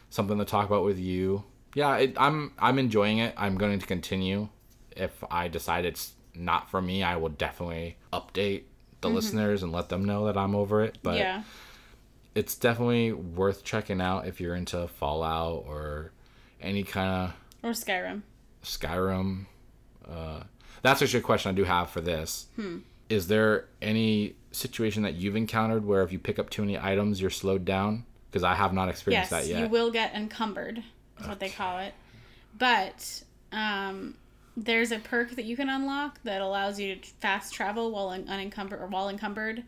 something 0.08 0.38
to 0.38 0.44
talk 0.46 0.66
about 0.66 0.84
with 0.84 0.98
you. 0.98 1.44
Yeah, 1.74 1.96
it, 1.98 2.14
I'm 2.16 2.52
I'm 2.58 2.78
enjoying 2.78 3.18
it. 3.18 3.34
I'm 3.36 3.56
going 3.58 3.78
to 3.78 3.86
continue. 3.86 4.48
If 4.96 5.22
I 5.30 5.48
decide 5.48 5.84
it's 5.84 6.12
not 6.34 6.70
for 6.70 6.80
me, 6.80 7.02
I 7.02 7.16
will 7.16 7.28
definitely 7.28 7.96
update 8.14 8.62
the 9.02 9.10
listeners 9.10 9.62
and 9.62 9.70
let 9.72 9.88
them 9.90 10.04
know 10.04 10.26
that 10.26 10.36
I'm 10.38 10.54
over 10.54 10.82
it. 10.82 10.98
But 11.02 11.10
Mm-hmm. 11.14 11.18
yeah. 11.20 11.42
it's 12.34 12.54
definitely 12.54 13.12
worth 13.12 13.62
checking 13.64 14.00
out 14.00 14.26
if 14.26 14.40
you're 14.40 14.54
into 14.56 14.88
Fallout 14.88 15.64
or 15.68 16.12
any 16.60 16.82
kind 16.82 17.10
of. 17.10 17.34
Or 17.62 17.70
Skyrim. 17.72 18.22
Skyrim. 18.64 19.46
Uh, 20.10 20.40
that's 20.82 21.02
actually 21.02 21.20
a 21.20 21.22
question 21.22 21.50
I 21.50 21.54
do 21.54 21.64
have 21.64 21.90
for 21.90 22.00
this. 22.00 22.46
Hmm. 22.56 22.78
Is 23.08 23.28
there 23.28 23.66
any 23.82 24.34
situation 24.52 25.02
that 25.02 25.14
you've 25.14 25.36
encountered 25.36 25.84
where 25.84 26.02
if 26.02 26.12
you 26.12 26.18
pick 26.18 26.38
up 26.38 26.48
too 26.50 26.62
many 26.62 26.78
items, 26.78 27.20
you're 27.20 27.30
slowed 27.30 27.64
down? 27.64 28.04
Because 28.30 28.42
I 28.44 28.54
have 28.54 28.72
not 28.72 28.88
experienced 28.88 29.30
Yes, 29.30 29.42
that 29.44 29.48
yet. 29.50 29.60
you 29.60 29.68
will 29.68 29.90
get 29.90 30.14
encumbered. 30.14 30.82
Is 31.20 31.26
what 31.28 31.38
they 31.38 31.50
call 31.50 31.78
it. 31.80 31.92
But 32.58 33.22
um, 33.52 34.14
there's 34.56 34.92
a 34.92 34.98
perk 34.98 35.30
that 35.36 35.44
you 35.44 35.56
can 35.56 35.68
unlock 35.68 36.22
that 36.24 36.40
allows 36.40 36.78
you 36.78 36.96
to 36.96 37.08
fast 37.20 37.54
travel 37.54 37.90
while 37.90 38.08
un- 38.08 38.26
unencumbered 38.28 38.80
or 38.80 38.86
while 38.86 39.08
encumbered. 39.08 39.64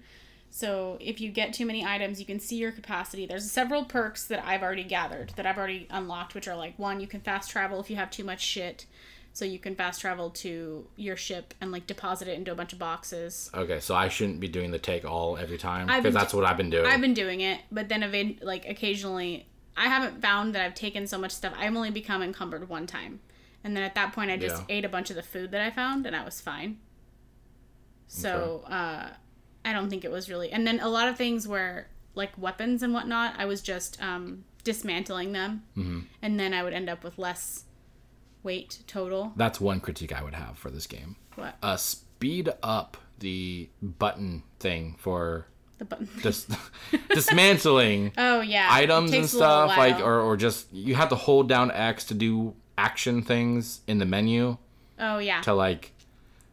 So 0.51 0.99
if 1.01 1.20
you 1.20 1.30
get 1.30 1.53
too 1.53 1.66
many 1.66 1.85
items, 1.85 2.20
you 2.20 2.26
can 2.26 2.39
see 2.39 2.57
your 2.57 2.70
capacity. 2.70 3.26
There's 3.26 3.51
several 3.51 3.85
perks 3.85 4.26
that 4.28 4.45
I've 4.47 4.62
already 4.62 4.85
gathered 4.85 5.32
that 5.37 5.47
I've 5.47 5.59
already 5.59 5.89
unlocked, 5.91 6.35
which 6.35 6.47
are 6.47 6.55
like 6.55 6.78
one, 6.78 7.01
you 7.01 7.07
can 7.09 7.20
fast 7.20 7.51
travel 7.51 7.80
if 7.80 7.91
you 7.91 7.97
have 7.97 8.11
too 8.11 8.22
much 8.24 8.41
shit. 8.41 8.87
So 9.32 9.45
you 9.45 9.59
can 9.59 9.74
fast 9.74 10.01
travel 10.01 10.30
to 10.30 10.87
your 10.95 11.16
ship 11.16 11.55
and 11.61 11.72
like 11.72 11.89
deposit 11.89 12.28
it 12.28 12.39
into 12.39 12.53
a 12.53 12.55
bunch 12.55 12.72
of 12.72 12.78
boxes. 12.78 13.51
Okay, 13.53 13.80
so 13.80 13.93
I 13.97 14.07
shouldn't 14.09 14.39
be 14.39 14.47
doing 14.47 14.70
the 14.70 14.78
take 14.78 15.05
all 15.05 15.37
every 15.37 15.59
time 15.59 15.89
because 15.89 16.14
that's 16.14 16.32
what 16.32 16.45
I've 16.45 16.57
been 16.57 16.70
doing. 16.70 16.87
I've 16.87 17.01
been 17.01 17.14
doing 17.14 17.41
it, 17.41 17.62
but 17.72 17.89
then 17.89 18.05
ev- 18.05 18.39
like 18.43 18.64
occasionally, 18.68 19.47
I 19.76 19.87
haven't 19.89 20.22
found 20.22 20.55
that 20.55 20.64
I've 20.64 20.76
taken 20.76 21.09
so 21.09 21.18
much 21.18 21.32
stuff. 21.32 21.53
I've 21.59 21.74
only 21.74 21.91
become 21.91 22.22
encumbered 22.22 22.68
one 22.68 22.87
time, 22.87 23.18
and 23.64 23.74
then 23.76 23.82
at 23.82 23.94
that 23.96 24.12
point, 24.12 24.30
I 24.30 24.36
just 24.36 24.62
Yeah. 24.68 24.76
ate 24.76 24.84
a 24.84 24.88
bunch 24.88 25.10
of 25.10 25.16
the 25.16 25.22
food 25.22 25.50
that 25.50 25.60
I 25.60 25.70
found, 25.70 26.06
and 26.06 26.14
I 26.14 26.24
was 26.24 26.40
fine. 26.40 26.78
So 28.06 28.62
uh, 28.68 29.08
I 29.64 29.72
don't 29.72 29.90
think 29.90 30.04
it 30.04 30.10
was 30.10 30.28
really. 30.28 30.50
And 30.52 30.66
then 30.66 30.80
a 30.80 30.88
lot 30.88 31.08
of 31.08 31.16
things 31.16 31.48
were 31.48 31.86
like 32.14 32.32
weapons 32.38 32.82
and 32.82 32.92
whatnot, 32.94 33.34
I 33.38 33.44
was 33.46 33.60
just 33.60 34.00
um, 34.02 34.44
dismantling 34.62 35.32
them, 35.32 35.64
Mm-hmm. 35.76 36.00
and 36.22 36.38
then 36.38 36.54
I 36.54 36.62
would 36.62 36.72
end 36.72 36.88
up 36.88 37.02
with 37.02 37.18
less 37.18 37.64
weight 38.42 38.80
total. 38.86 39.32
that's 39.36 39.60
one 39.60 39.80
critique 39.80 40.12
I 40.12 40.22
would 40.22 40.34
have 40.34 40.58
for 40.58 40.70
this 40.70 40.86
game. 40.86 41.16
What 41.34 41.56
Uh, 41.62 41.76
speed 41.76 42.50
up 42.62 42.96
the 43.18 43.68
button 43.82 44.42
thing 44.60 44.94
for 44.98 45.46
the 45.78 45.86
button? 45.86 46.08
dis- 46.22 46.46
dismantling 47.08 48.12
oh 48.18 48.40
yeah, 48.42 48.68
items 48.70 49.10
and 49.12 49.22
takes 49.22 49.32
a 49.32 49.38
little 49.38 49.66
stuff 49.68 49.76
like 49.78 49.98
or, 50.00 50.20
or 50.20 50.36
just 50.36 50.72
you 50.72 50.94
have 50.94 51.08
to 51.08 51.16
hold 51.16 51.48
down 51.48 51.70
x 51.72 52.04
to 52.04 52.14
do 52.14 52.54
action 52.79 53.22
things 53.22 53.81
in 53.87 53.99
the 53.99 54.05
menu 54.07 54.57
oh 54.99 55.18
yeah, 55.18 55.41
to 55.43 55.53
like 55.55 55.93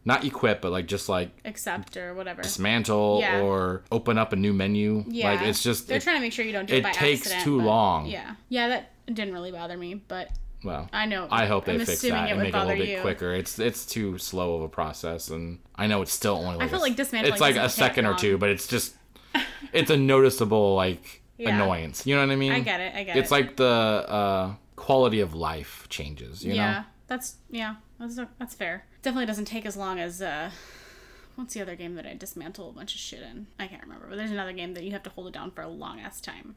not 0.04 0.24
equip 0.26 0.62
but 0.62 0.72
like 0.72 0.88
just 0.88 1.08
like 1.10 1.30
accept 1.46 1.96
or 1.98 2.14
whatever. 2.14 2.42
dismantle 2.42 3.20
Yeah. 3.22 3.42
or 3.42 3.84
open 3.92 4.18
up 4.18 4.34
a 4.34 4.36
new 4.36 4.54
menu 4.54 5.04
Yeah, 5.08 5.32
like 5.34 5.42
it's 5.42 5.62
just 5.64 5.88
they're 5.88 5.98
it- 5.98 6.04
trying 6.04 6.16
to 6.18 6.22
make 6.22 6.34
sure 6.34 6.44
you 6.46 6.52
don't 6.52 6.66
do 6.68 6.74
it, 6.76 6.80
it 6.80 6.84
by 6.84 6.92
takes 6.92 7.22
accident, 7.22 7.44
too 7.44 7.60
long. 7.62 8.08
Yeah, 8.08 8.36
yeah, 8.50 8.68
that 8.70 8.92
didn't 9.08 9.34
really 9.34 9.52
bother 9.52 9.78
me, 9.78 9.96
but 9.96 10.30
well 10.64 10.90
I 10.94 11.06
know. 11.08 11.28
I 11.32 11.46
hope 11.48 11.66
they 11.66 11.74
I'm 11.74 11.80
fix 11.86 12.02
that 12.02 12.08
it 12.08 12.32
and 12.32 12.40
make 12.40 12.50
it 12.50 12.56
a 12.56 12.60
little 12.66 12.78
bit 12.78 12.90
you. 12.90 13.02
quicker. 13.02 13.34
It's 13.34 13.58
it's 13.60 13.86
too 13.86 14.18
slow 14.20 14.56
of 14.56 14.62
a 14.64 14.70
process, 14.70 15.30
and 15.30 15.60
I 15.76 15.88
know 15.88 16.02
it's 16.04 16.14
still 16.14 16.36
only. 16.36 16.58
Like 16.58 16.68
I 16.68 16.68
feel 16.70 16.80
a- 16.80 16.82
like 16.82 16.96
dismantling 16.96 17.34
It's 17.34 17.42
like 17.42 17.56
a 17.56 17.70
second 17.70 18.06
or 18.06 18.14
two, 18.16 18.38
but 18.38 18.50
it's 18.50 18.68
just 18.68 18.96
it's 19.74 19.90
a 19.90 19.98
noticeable 19.98 20.76
like 20.76 21.22
Yeah. 21.38 21.56
annoyance. 21.56 22.06
You 22.06 22.16
know 22.16 22.22
what 22.26 22.32
I 22.32 22.36
mean? 22.36 22.52
I 22.52 22.60
get 22.60 22.80
it. 22.80 22.94
I 22.96 23.04
get 23.04 23.10
It's 23.10 23.18
it. 23.18 23.20
It's 23.22 23.32
like 23.32 23.56
the 23.56 23.66
uh, 23.66 24.54
quality 24.82 25.20
of 25.20 25.36
life 25.36 25.86
changes. 25.90 26.44
You 26.44 26.54
yeah, 26.54 26.72
know? 26.72 26.84
that's 27.06 27.36
yeah, 27.52 27.76
that's 28.00 28.20
that's 28.40 28.56
fair. 28.56 28.86
Definitely 29.04 29.28
doesn't 29.28 29.46
take 29.46 29.66
as 29.68 29.78
long 29.78 30.00
as 30.00 30.24
uh, 30.24 30.50
what's 31.36 31.54
the 31.54 31.62
other 31.62 31.76
game 31.76 31.94
that 31.96 32.06
I 32.08 32.16
dismantle 32.16 32.70
a 32.70 32.74
bunch 32.74 32.96
of 32.96 33.00
shit 33.00 33.22
in? 33.22 33.46
I 33.60 33.68
can't 33.68 33.84
remember, 33.84 34.08
but 34.10 34.16
there's 34.16 34.32
another 34.32 34.54
game 34.54 34.74
that 34.74 34.84
you 34.84 34.92
have 34.92 35.04
to 35.04 35.12
hold 35.12 35.28
it 35.28 35.34
down 35.34 35.52
for 35.52 35.62
a 35.62 35.68
long 35.68 36.00
ass 36.00 36.20
time. 36.20 36.56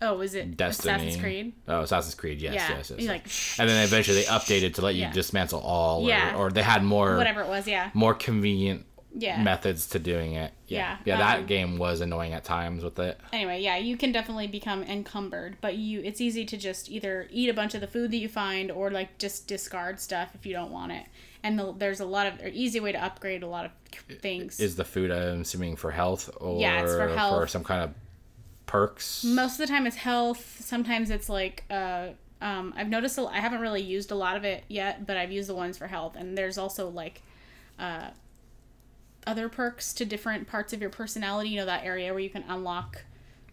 Oh, 0.00 0.20
is 0.20 0.34
it 0.34 0.56
Destiny. 0.56 0.92
Assassin's 0.94 1.16
Creed? 1.20 1.52
Oh, 1.66 1.80
Assassin's 1.80 2.14
Creed. 2.14 2.40
Yes, 2.40 2.54
yeah, 2.54 2.76
yes, 2.76 2.90
yes. 2.90 3.00
yes. 3.00 3.08
like 3.08 3.58
and 3.58 3.68
then 3.68 3.82
eventually 3.84 4.18
they 4.18 4.24
updated 4.26 4.74
to 4.74 4.82
let 4.82 4.94
you 4.94 5.02
Yeah. 5.02 5.12
dismantle 5.12 5.60
all, 5.60 6.04
or, 6.04 6.08
Yeah. 6.08 6.36
or 6.36 6.50
they 6.50 6.62
had 6.62 6.84
more 6.84 7.16
whatever 7.16 7.40
it 7.40 7.48
was. 7.48 7.66
Yeah, 7.66 7.90
more 7.94 8.14
convenient 8.14 8.86
yeah. 9.16 9.42
methods 9.42 9.86
to 9.88 9.98
doing 9.98 10.32
it. 10.34 10.52
Yeah, 10.66 10.78
Yeah, 10.78 10.98
yeah. 11.04 11.18
that 11.18 11.38
um, 11.40 11.46
game 11.46 11.78
was 11.78 12.00
annoying 12.00 12.32
at 12.32 12.44
times 12.44 12.82
with 12.82 12.98
it. 12.98 13.18
anyway, 13.32 13.60
yeah, 13.62 13.76
you 13.76 13.96
can 13.96 14.12
definitely 14.12 14.46
become 14.48 14.82
encumbered, 14.82 15.56
but 15.60 15.76
you 15.76 16.00
it's 16.02 16.20
easy 16.20 16.44
to 16.44 16.56
just 16.56 16.90
either 16.90 17.28
eat 17.30 17.48
a 17.48 17.54
bunch 17.54 17.74
of 17.74 17.80
the 17.80 17.86
food 17.86 18.10
that 18.10 18.16
you 18.18 18.28
find 18.28 18.70
or 18.70 18.90
like 18.90 19.16
just 19.18 19.46
discard 19.46 20.00
stuff 20.00 20.30
if 20.34 20.44
you 20.44 20.52
don't 20.52 20.70
want 20.72 20.92
it. 20.92 21.06
And 21.42 21.58
the, 21.58 21.74
there's 21.76 22.00
a 22.00 22.06
lot 22.06 22.26
of 22.26 22.46
easy 22.54 22.80
way 22.80 22.92
to 22.92 23.02
upgrade 23.04 23.42
a 23.42 23.46
lot 23.46 23.66
of 23.66 23.72
things. 24.20 24.58
Is 24.58 24.76
the 24.76 24.84
food 24.84 25.10
I'm 25.10 25.42
assuming 25.42 25.76
for 25.76 25.90
health 25.90 26.30
or 26.38 26.60
Yeah, 26.60 26.82
it's 26.82 26.92
for 26.92 27.08
health. 27.08 27.50
some 27.50 27.62
kind 27.64 27.82
of 27.84 27.90
perks? 28.66 29.24
Most 29.24 29.52
of 29.52 29.58
the 29.58 29.66
time 29.66 29.86
it's 29.86 29.96
health. 29.96 30.60
Sometimes 30.64 31.10
it's 31.10 31.28
like 31.28 31.64
uh 31.70 32.08
um 32.40 32.72
I've 32.76 32.88
noticed 32.88 33.18
a, 33.18 33.26
I 33.26 33.38
haven't 33.40 33.60
really 33.60 33.82
used 33.82 34.10
a 34.10 34.14
lot 34.14 34.36
of 34.36 34.44
it 34.44 34.64
yet, 34.68 35.06
but 35.06 35.16
I've 35.16 35.30
used 35.30 35.48
the 35.48 35.54
ones 35.54 35.78
for 35.78 35.86
health. 35.86 36.16
And 36.16 36.36
there's 36.36 36.58
also 36.58 36.88
like 36.88 37.20
uh 37.78 38.08
other 39.26 39.48
perks 39.48 39.92
to 39.94 40.04
different 40.04 40.46
parts 40.46 40.72
of 40.72 40.80
your 40.80 40.90
personality, 40.90 41.50
you 41.50 41.58
know 41.58 41.66
that 41.66 41.84
area 41.84 42.12
where 42.12 42.20
you 42.20 42.30
can 42.30 42.44
unlock 42.48 43.04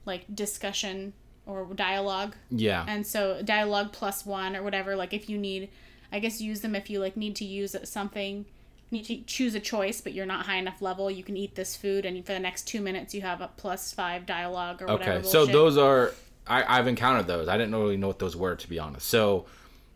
like 0.05 0.25
discussion 0.33 1.13
or 1.45 1.65
dialogue. 1.75 2.35
Yeah. 2.49 2.85
And 2.87 3.05
so 3.05 3.41
dialogue 3.41 3.91
plus 3.91 4.25
one 4.25 4.55
or 4.55 4.63
whatever, 4.63 4.95
like 4.95 5.13
if 5.13 5.29
you 5.29 5.37
need, 5.37 5.69
I 6.11 6.19
guess 6.19 6.41
use 6.41 6.61
them 6.61 6.75
if 6.75 6.89
you 6.89 6.99
like 6.99 7.17
need 7.17 7.35
to 7.37 7.45
use 7.45 7.75
something 7.83 8.45
need 8.91 9.05
to 9.05 9.21
choose 9.21 9.55
a 9.55 9.59
choice, 9.59 10.01
but 10.01 10.13
you're 10.13 10.25
not 10.25 10.45
high 10.45 10.57
enough 10.57 10.81
level. 10.81 11.09
You 11.09 11.23
can 11.23 11.37
eat 11.37 11.55
this 11.55 11.75
food, 11.75 12.05
and 12.05 12.25
for 12.25 12.33
the 12.33 12.39
next 12.39 12.67
two 12.67 12.81
minutes, 12.81 13.13
you 13.13 13.21
have 13.21 13.41
a 13.41 13.49
plus 13.55 13.93
five 13.93 14.25
dialogue 14.25 14.81
or 14.81 14.87
whatever. 14.87 15.19
Okay, 15.19 15.27
so 15.27 15.45
those 15.45 15.77
are 15.77 16.13
I, 16.45 16.79
I've 16.79 16.87
encountered 16.87 17.27
those. 17.27 17.47
I 17.47 17.57
didn't 17.57 17.73
really 17.73 17.97
know 17.97 18.07
what 18.07 18.19
those 18.19 18.35
were 18.35 18.55
to 18.55 18.69
be 18.69 18.79
honest. 18.79 19.07
So 19.07 19.45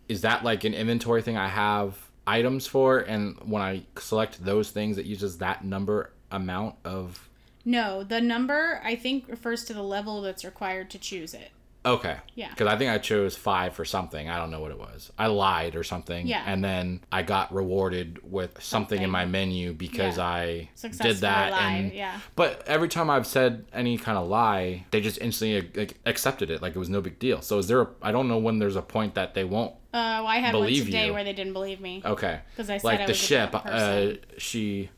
is 0.07 0.21
that 0.21 0.43
like 0.43 0.63
an 0.63 0.73
inventory 0.73 1.21
thing 1.21 1.37
I 1.37 1.47
have 1.47 1.97
items 2.27 2.67
for, 2.67 2.99
and 2.99 3.37
when 3.43 3.61
I 3.61 3.83
select 3.97 4.43
those 4.43 4.71
things, 4.71 4.97
it 4.97 5.05
uses 5.05 5.37
that 5.39 5.63
number 5.63 6.11
amount 6.31 6.75
of 6.83 7.29
No, 7.63 8.03
the 8.03 8.21
number 8.21 8.81
I 8.83 8.95
think 8.95 9.27
refers 9.27 9.63
to 9.65 9.73
the 9.73 9.83
level 9.83 10.21
that's 10.21 10.43
required 10.43 10.89
to 10.91 10.99
choose 10.99 11.33
it. 11.33 11.51
Okay. 11.85 12.17
Yeah. 12.33 12.49
Because 12.49 12.67
I 12.67 12.77
think 12.77 12.91
I 12.91 12.97
chose 12.97 13.35
five 13.35 13.73
for 13.73 13.85
something. 13.85 14.27
I 14.29 14.37
don't 14.37 14.49
know 14.49 14.59
what 14.59 14.71
it 14.71 14.79
was. 14.79 15.11
I 15.17 15.27
lied 15.27 15.75
or 15.75 15.83
something. 15.83 16.25
Yeah. 16.25 16.43
And 16.45 16.63
then 16.63 17.01
I 17.11 17.21
got 17.21 17.53
rewarded 17.53 18.19
with 18.29 18.61
something, 18.61 19.01
in 19.01 19.09
my 19.11 19.25
menu 19.25 19.73
because 19.73 20.17
Yeah. 20.17 20.25
I 20.25 20.69
did 20.81 21.17
that. 21.17 21.51
lied, 21.51 21.61
and 21.75 21.93
yeah. 21.93 22.19
But 22.35 22.63
every 22.67 22.89
time 22.89 23.09
I've 23.09 23.27
said 23.27 23.65
any 23.71 23.97
kind 23.97 24.17
of 24.17 24.27
lie, 24.27 24.85
they 24.91 24.99
just 25.01 25.19
instantly 25.21 25.69
like, 25.75 25.99
accepted 26.05 26.49
it, 26.49 26.61
like 26.61 26.75
it 26.75 26.79
was 26.79 26.89
no 26.89 27.01
big 27.01 27.19
deal. 27.19 27.41
So 27.41 27.59
is 27.59 27.67
there? 27.67 27.81
A, 27.81 27.87
I 28.01 28.11
don't 28.11 28.27
know 28.27 28.37
when 28.39 28.59
there's 28.59 28.75
a 28.75 28.81
point 28.81 29.13
that 29.15 29.33
they 29.33 29.43
won't. 29.43 29.73
Uh, 29.93 30.19
well, 30.19 30.27
I 30.27 30.37
had 30.37 30.55
one 30.55 30.67
today 30.67 31.07
you. 31.07 31.13
where 31.13 31.23
they 31.23 31.33
didn't 31.33 31.53
believe 31.53 31.79
me. 31.79 32.01
Okay. 32.03 32.39
Because 32.51 32.69
I 32.69 32.77
said 32.77 32.83
like 32.83 32.99
I 33.01 33.05
the 33.05 33.13
ship. 33.13 33.51
Uh, 33.53 34.13
she, 34.37 34.89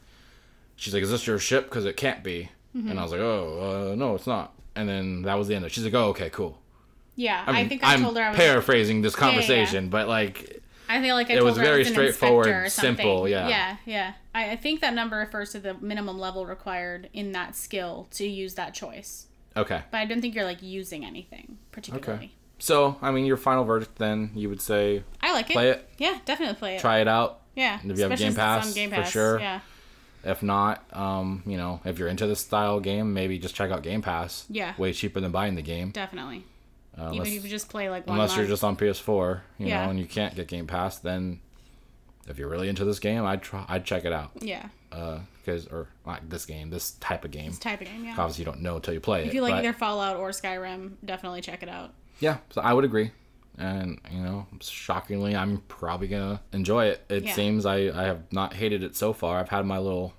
she's 0.76 0.94
like, 0.94 1.04
"Is 1.04 1.12
this 1.12 1.28
your 1.28 1.38
ship? 1.38 1.66
Because 1.66 1.86
it 1.86 1.98
can't 1.98 2.24
be." 2.24 2.50
Mm-hmm. 2.76 2.90
And 2.90 3.00
I 3.00 3.04
was 3.04 3.12
like, 3.12 3.22
"Oh, 3.22 3.92
uh, 3.92 3.96
no, 3.96 4.16
it's 4.16 4.26
not." 4.26 4.54
And 4.76 4.88
then 4.90 5.24
that 5.24 5.36
was 5.36 5.48
the 5.48 5.56
end 5.56 5.66
of 5.66 5.72
it. 5.72 5.74
She's 5.74 5.84
like, 5.84 5.94
"Oh, 5.94 6.10
okay, 6.10 6.30
cool." 6.30 6.60
Yeah, 7.18 7.44
I, 7.46 7.62
I, 7.62 7.68
think 7.68 7.84
I 7.84 7.96
am 7.96 8.04
told 8.04 8.16
her 8.18 8.24
I 8.24 8.30
was. 8.30 8.38
paraphrasing 8.38 9.02
this 9.02 9.14
yeah, 9.14 9.20
yeah. 9.26 9.32
conversation, 9.32 9.90
but 9.90 10.08
like, 10.08 10.62
I 10.88 11.02
feel 11.02 11.16
like 11.16 11.30
I 11.30 11.34
It 11.34 11.38
told 11.38 11.50
was 11.50 11.58
her 11.58 11.64
I 11.64 11.66
very 11.66 11.80
was 11.80 11.88
straightforward, 11.90 12.48
or 12.48 12.70
simple, 12.70 13.28
yeah. 13.28 13.48
Yeah, 13.50 13.78
yeah. 13.86 14.14
I, 14.34 14.52
I 14.52 14.56
think 14.56 14.80
that 14.82 14.94
number 14.94 15.18
refers 15.18 15.52
to 15.52 15.60
the 15.60 15.74
minimum 15.74 16.18
level 16.20 16.46
required 16.46 17.10
in 17.14 17.34
that 17.34 17.56
skill 17.56 18.08
to 18.12 18.26
use 18.26 18.54
that 18.54 18.74
choice. 18.74 19.28
okay. 19.58 19.82
But 19.92 19.98
I 19.98 20.06
don't 20.06 20.22
think 20.22 20.36
you're 20.36 20.46
like 20.46 20.62
using 20.62 21.04
anything 21.04 21.58
particularly. 21.72 22.14
Okay. 22.26 22.32
So, 22.60 22.98
I 23.02 23.12
mean, 23.12 23.26
your 23.26 23.38
final 23.38 23.64
verdict 23.66 23.98
then, 23.98 24.32
you 24.34 24.48
would 24.50 24.62
say 24.62 25.04
I 25.22 25.34
like 25.34 25.50
it. 25.50 25.54
play 25.54 25.70
it, 25.72 25.90
Yeah, 25.98 26.20
definitely 26.26 26.56
play 26.56 26.76
it. 26.76 26.80
try 26.82 27.00
it 27.02 27.08
out. 27.08 27.42
Yeah, 27.56 27.80
And 27.82 27.92
if 27.92 27.98
you 27.98 28.08
have 28.08 28.18
Game 28.18 28.36
Pass, 28.36 28.74
Game 28.74 28.92
for 28.92 29.04
sure. 29.04 29.40
Yeah, 29.40 29.62
If 30.24 30.44
not, 30.44 30.84
um, 30.96 31.42
you 31.48 31.58
know, 31.58 31.82
if 31.84 31.98
you're 31.98 32.08
into 32.08 32.28
this 32.28 32.40
style 32.40 32.80
game, 32.80 33.14
maybe 33.14 33.40
just 33.40 33.56
check 33.56 33.72
out 33.72 33.82
Game 33.82 34.02
Pass. 34.04 34.46
Yeah. 34.50 34.74
Way 34.78 34.94
cheaper 34.94 35.20
than 35.20 35.32
buying 35.32 35.56
the 35.56 35.62
game. 35.64 35.90
definitely. 35.92 36.46
Uh, 36.98 37.02
Even 37.04 37.14
unless 37.14 37.28
if 37.28 37.44
you 37.44 37.50
just 37.50 37.70
play 37.70 37.90
like 37.90 38.08
one 38.08 38.16
unless 38.18 38.36
you're 38.36 38.48
just 38.48 38.64
on 38.64 38.76
PS4, 38.76 39.42
you 39.60 39.68
Yeah. 39.68 39.84
know, 39.86 39.92
and 39.92 40.00
you 40.00 40.06
can't 40.06 40.36
get 40.36 40.48
Game 40.48 40.66
Pass, 40.66 40.98
then 40.98 41.40
if 42.28 42.38
you're 42.40 42.50
really 42.50 42.70
into 42.70 42.86
this 42.86 43.00
game, 43.00 43.24
I'd 43.24 43.42
try, 43.44 43.64
I'd 43.68 43.86
check 43.86 44.04
it 44.06 44.12
out. 44.14 44.32
yeah, 44.42 44.70
Uh, 44.92 45.20
because 45.38 45.68
or 45.68 45.88
like 46.06 46.28
this 46.30 46.46
game, 46.46 46.70
this 46.72 46.92
type 46.94 47.24
of 47.24 47.32
game. 47.32 47.50
it's 47.50 47.60
type 47.60 47.82
of 47.82 47.88
game. 47.88 48.04
Yeah. 48.04 48.16
Obviously, 48.18 48.42
you 48.42 48.46
don't 48.46 48.62
know 48.62 48.78
until 48.78 48.94
you 48.94 49.00
play 49.00 49.22
it. 49.22 49.28
If 49.28 49.34
you 49.34 49.42
like 49.42 49.54
but- 49.54 49.60
either 49.60 49.74
Fallout 49.74 50.18
or 50.18 50.30
Skyrim, 50.32 50.94
definitely 51.06 51.42
check 51.42 51.62
it 51.64 51.70
out. 51.70 51.94
Yeah, 52.20 52.38
so 52.50 52.62
I 52.62 52.74
would 52.74 52.84
agree. 52.84 53.12
And, 53.60 54.00
you 54.12 54.20
know, 54.22 54.46
shockingly, 54.62 55.36
I'm 55.36 55.60
probably 55.68 56.08
going 56.08 56.38
to 56.38 56.42
enjoy 56.52 56.86
it. 56.88 57.04
It 57.10 57.24
Yeah. 57.26 57.34
seems 57.34 57.66
I, 57.66 57.76
I 57.90 58.04
have 58.06 58.32
not 58.32 58.54
hated 58.54 58.84
it 58.84 58.96
so 58.96 59.14
far. 59.14 59.40
I've 59.40 59.50
had 59.50 59.66
my 59.66 59.78
little 59.80 60.14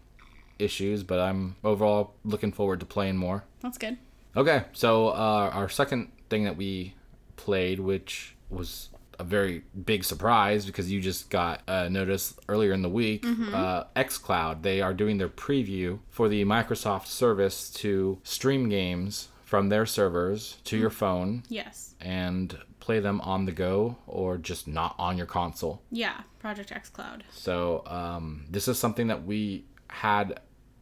issues, 0.59 1.03
but 1.05 1.21
I'm 1.21 1.57
overall 1.63 2.15
looking 2.25 2.51
forward 2.53 2.81
to 2.81 2.87
playing 2.87 3.17
more. 3.17 3.45
That's 3.61 3.79
good. 3.79 3.97
Okay, 4.37 4.65
so 4.73 5.09
uh, 5.09 5.51
our 5.53 5.69
second 5.69 6.11
thing 6.29 6.45
that 6.45 6.57
we 6.57 6.95
played, 7.37 7.81
which 7.81 8.35
was 8.51 8.89
a 9.19 9.25
very 9.25 9.65
big 9.85 10.05
surprise 10.05 10.65
because 10.65 10.91
you 10.91 11.01
just 11.01 11.29
got 11.29 11.61
uh, 11.67 11.89
notice 11.89 12.35
earlier 12.49 12.73
in 12.73 12.83
the 12.83 12.89
week, 12.89 13.25
uh, 13.27 13.85
xCloud, 13.97 14.63
they 14.63 14.81
are 14.81 14.95
doing 14.95 15.19
their 15.19 15.29
preview 15.29 15.99
for 16.09 16.29
the 16.29 16.45
Microsoft 16.45 17.07
service 17.07 17.69
to 17.71 18.19
stream 18.23 18.69
games 18.69 19.29
from 19.45 19.71
their 19.71 19.87
servers 19.87 20.59
to 20.65 20.77
your 20.77 20.91
phone 20.91 21.43
Yes. 21.49 21.95
and 22.01 22.59
play 22.81 23.01
them 23.01 23.21
on 23.23 23.45
the 23.45 23.53
go 23.53 23.97
or 24.07 24.39
just 24.39 24.69
not 24.69 24.95
on 24.99 25.17
your 25.19 25.27
console. 25.27 25.83
Yeah. 25.91 26.21
Project 26.39 26.71
xCloud. 26.71 27.23
So 27.33 27.83
um, 27.87 28.45
this 28.51 28.69
is 28.69 28.79
something 28.79 29.09
that 29.09 29.25
we 29.25 29.65
had 29.89 30.39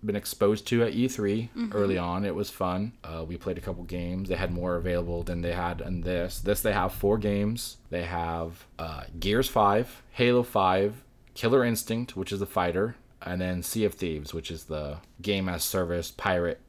been 0.06 0.16
exposed 0.16 0.66
to 0.68 0.82
at 0.84 0.92
E3 0.92 1.72
early 1.74 1.98
on. 1.98 2.24
It 2.24 2.34
was 2.34 2.50
fun. 2.50 2.92
Uh, 3.04 3.24
we 3.26 3.36
played 3.36 3.58
a 3.58 3.60
couple 3.60 3.84
games. 3.84 4.28
They 4.28 4.36
had 4.36 4.52
more 4.52 4.76
available 4.76 5.22
than 5.22 5.42
they 5.42 5.52
had 5.52 5.80
in 5.80 6.02
this. 6.02 6.40
This 6.40 6.62
they 6.62 6.72
have 6.72 6.92
four 6.92 7.18
games. 7.18 7.76
They 7.90 8.04
have 8.04 8.66
uh, 8.78 9.04
Gears 9.18 9.48
Five, 9.48 10.02
Halo 10.12 10.42
Five, 10.42 11.02
Killer 11.34 11.64
Instinct, 11.64 12.16
which 12.16 12.32
is 12.32 12.40
the 12.40 12.46
fighter, 12.46 12.96
and 13.22 13.40
then 13.40 13.62
Sea 13.62 13.84
of 13.84 13.94
Thieves, 13.94 14.32
which 14.32 14.50
is 14.50 14.64
the 14.64 14.98
game 15.20 15.48
as 15.48 15.64
service 15.64 16.10
pirate 16.10 16.60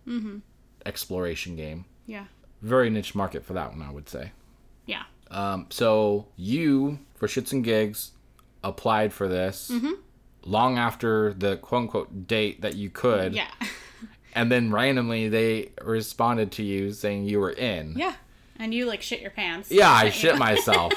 exploration 0.85 1.55
game. 1.55 1.85
Yeah. 2.05 2.25
Very 2.61 2.89
niche 2.89 3.13
market 3.15 3.45
for 3.45 3.53
that 3.53 3.69
one, 3.71 3.81
I 3.81 3.91
would 3.91 4.09
say. 4.09 4.31
Yeah. 4.85 5.03
Um, 5.29 5.67
so 5.69 6.27
you, 6.35 6.99
for 7.15 7.27
shits 7.27 7.51
and 7.51 7.63
gigs, 7.63 8.11
applied 8.63 9.13
for 9.13 9.27
this 9.27 9.71
long 10.47 10.77
after 10.77 11.33
the 11.33 11.57
quote 11.57 11.81
unquote 11.83 12.25
date 12.27 12.61
that 12.61 12.75
you 12.75 12.89
could. 12.89 13.33
Yeah. 13.35 13.47
And 14.33 14.51
then 14.51 14.71
randomly 14.71 15.29
they 15.29 15.71
responded 15.81 16.51
to 16.53 16.63
you 16.63 16.91
saying 16.93 17.25
you 17.25 17.39
were 17.39 17.49
in. 17.49 17.93
yeah. 17.97 18.13
And 18.59 18.71
you 18.71 18.85
like 18.85 19.01
shit 19.01 19.19
your 19.19 19.31
pants. 19.31 19.71
Yeah, 19.71 19.89
I 19.91 20.03
But, 20.03 20.05
you 20.05 20.11
shit 20.11 20.37
myself. 20.37 20.93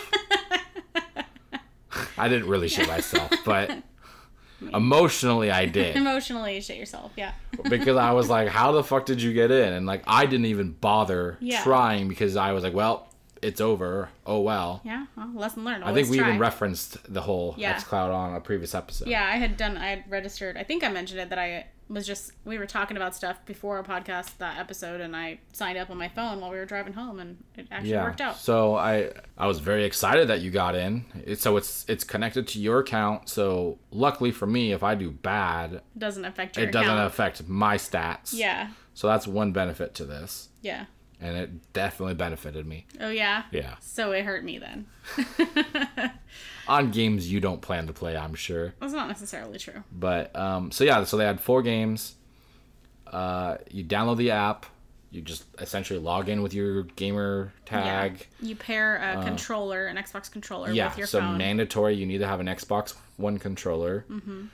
I 2.19 2.29
didn't 2.29 2.49
really 2.49 2.69
shit 2.69 2.87
myself, 2.87 3.33
but 3.47 3.83
emotionally 4.75 5.51
I 5.51 5.65
did. 5.67 5.97
Emotionally, 5.97 6.57
you 6.57 6.61
shit 6.61 6.77
yourself. 6.77 7.13
Yeah. 7.17 7.33
because 7.69 7.97
I 7.97 8.13
was 8.13 8.29
like, 8.29 8.49
how 8.49 8.73
the 8.73 8.85
fuck 8.85 9.07
did 9.07 9.23
you 9.23 9.33
get 9.33 9.51
in? 9.51 9.73
And 9.73 9.87
like, 9.87 10.03
I 10.07 10.27
didn't 10.27 10.47
even 10.47 10.73
bother 10.73 11.39
Yeah. 11.41 11.63
trying 11.63 12.09
because 12.09 12.37
I 12.37 12.53
was 12.53 12.63
like, 12.63 12.75
well, 12.75 13.09
it's 13.43 13.61
over. 13.61 14.09
Oh 14.27 14.41
well. 14.41 14.81
Yeah. 14.85 15.07
Well, 15.17 15.31
lesson 15.35 15.65
learned. 15.65 15.85
I 15.85 15.93
think 15.95 16.09
we 16.11 16.19
try. 16.19 16.29
even 16.29 16.41
referenced 16.41 17.13
the 17.13 17.23
whole 17.23 17.55
Yeah. 17.57 17.75
xCloud 17.75 18.13
on 18.15 18.35
a 18.35 18.41
previous 18.41 18.75
episode. 18.75 19.09
Yeah, 19.09 19.25
I 19.25 19.37
had 19.37 19.57
done. 19.57 19.77
I 19.77 19.89
had 19.89 20.05
registered. 20.09 20.57
I 20.57 20.63
think 20.65 20.85
I 20.85 20.89
mentioned 20.89 21.21
it 21.21 21.31
that 21.31 21.39
I 21.39 21.67
was 21.89 22.07
just. 22.07 22.33
We 22.45 22.57
were 22.59 22.67
talking 22.67 22.97
about 22.97 23.17
stuff 23.17 23.45
before 23.47 23.77
our 23.79 23.83
podcast 23.83 24.37
that 24.39 24.59
episode, 24.59 25.01
and 25.01 25.17
I 25.17 25.41
signed 25.53 25.77
up 25.79 25.91
on 25.91 25.97
my 25.99 26.09
phone 26.09 26.41
while 26.41 26.51
we 26.51 26.57
were 26.59 26.65
driving 26.65 26.93
home, 26.93 27.19
and 27.19 27.43
it 27.57 27.67
actually 27.71 27.91
Yeah. 27.91 28.05
worked 28.05 28.21
out. 28.21 28.37
So 28.37 28.77
I 28.77 29.11
I 29.37 29.47
was 29.47 29.59
very 29.59 29.85
excited 29.85 30.29
that 30.29 30.41
you 30.41 30.51
got 30.51 30.75
in. 30.75 31.05
It, 31.27 31.41
so 31.41 31.57
it's 31.57 31.85
it's 31.89 32.05
connected 32.05 32.47
to 32.49 32.61
your 32.61 32.79
account. 32.81 33.29
So 33.29 33.79
luckily 33.91 34.31
for 34.33 34.47
me, 34.47 34.73
if 34.73 34.83
I 34.83 34.95
do 34.95 35.11
bad, 35.11 35.73
It 35.75 35.83
doesn't 35.99 36.25
affect 36.25 36.57
your 36.57 36.67
it 36.67 36.73
doesn't 36.73 36.99
affect 36.99 37.49
my 37.49 37.77
stats. 37.77 38.33
Yeah. 38.35 38.69
So 38.95 39.07
that's 39.09 39.27
one 39.27 39.53
benefit 39.53 39.95
to 39.95 40.05
this, 40.05 40.51
Yeah. 40.61 40.85
And 41.21 41.37
it 41.37 41.73
definitely 41.73 42.15
benefited 42.15 42.67
me. 42.67 42.87
Oh 43.01 43.11
yeah. 43.11 43.45
Yeah. 43.51 43.75
So 43.81 44.13
it 44.13 44.25
hurt 44.25 44.45
me 44.45 44.59
then. 44.59 44.87
On 46.69 46.91
games 46.91 47.31
you 47.31 47.41
don't 47.41 47.61
plan 47.61 47.87
to 47.89 47.93
play, 47.93 48.17
I'm 48.17 48.35
sure. 48.35 48.75
That's 48.81 48.93
not 48.93 49.09
necessarily 49.09 49.59
true. 49.59 49.83
But 49.93 50.35
um, 50.37 50.71
so 50.71 50.85
yeah, 50.85 51.03
so 51.05 51.17
they 51.17 51.25
had 51.25 51.41
four 51.41 51.63
games. 51.63 52.15
Uh, 53.07 53.57
you 53.71 53.85
download 53.85 54.19
the 54.19 54.31
app. 54.31 54.67
You 55.11 55.21
just 55.23 55.45
essentially 55.59 55.99
log 55.99 56.29
in 56.29 56.41
with 56.43 56.55
your 56.55 56.85
gamer 56.85 57.53
tag. 57.67 58.29
Yeah. 58.41 58.49
You 58.49 58.55
pair 58.55 58.97
a 58.97 59.25
controller, 59.25 59.89
an 59.89 59.97
Xbox 59.97 60.31
controller, 60.31 60.69
Uh, 60.69 60.73
Yeah, 60.73 60.89
with 60.91 60.99
your 60.99 61.07
so 61.09 61.19
phone. 61.19 61.37
mandatory. 61.37 61.97
You 61.97 62.07
need 62.07 62.19
to 62.19 62.29
have 62.29 62.39
an 62.39 62.47
Xbox 62.47 62.95
One 63.17 63.39
controller. 63.39 64.05
Mm-hmm. 64.09 64.45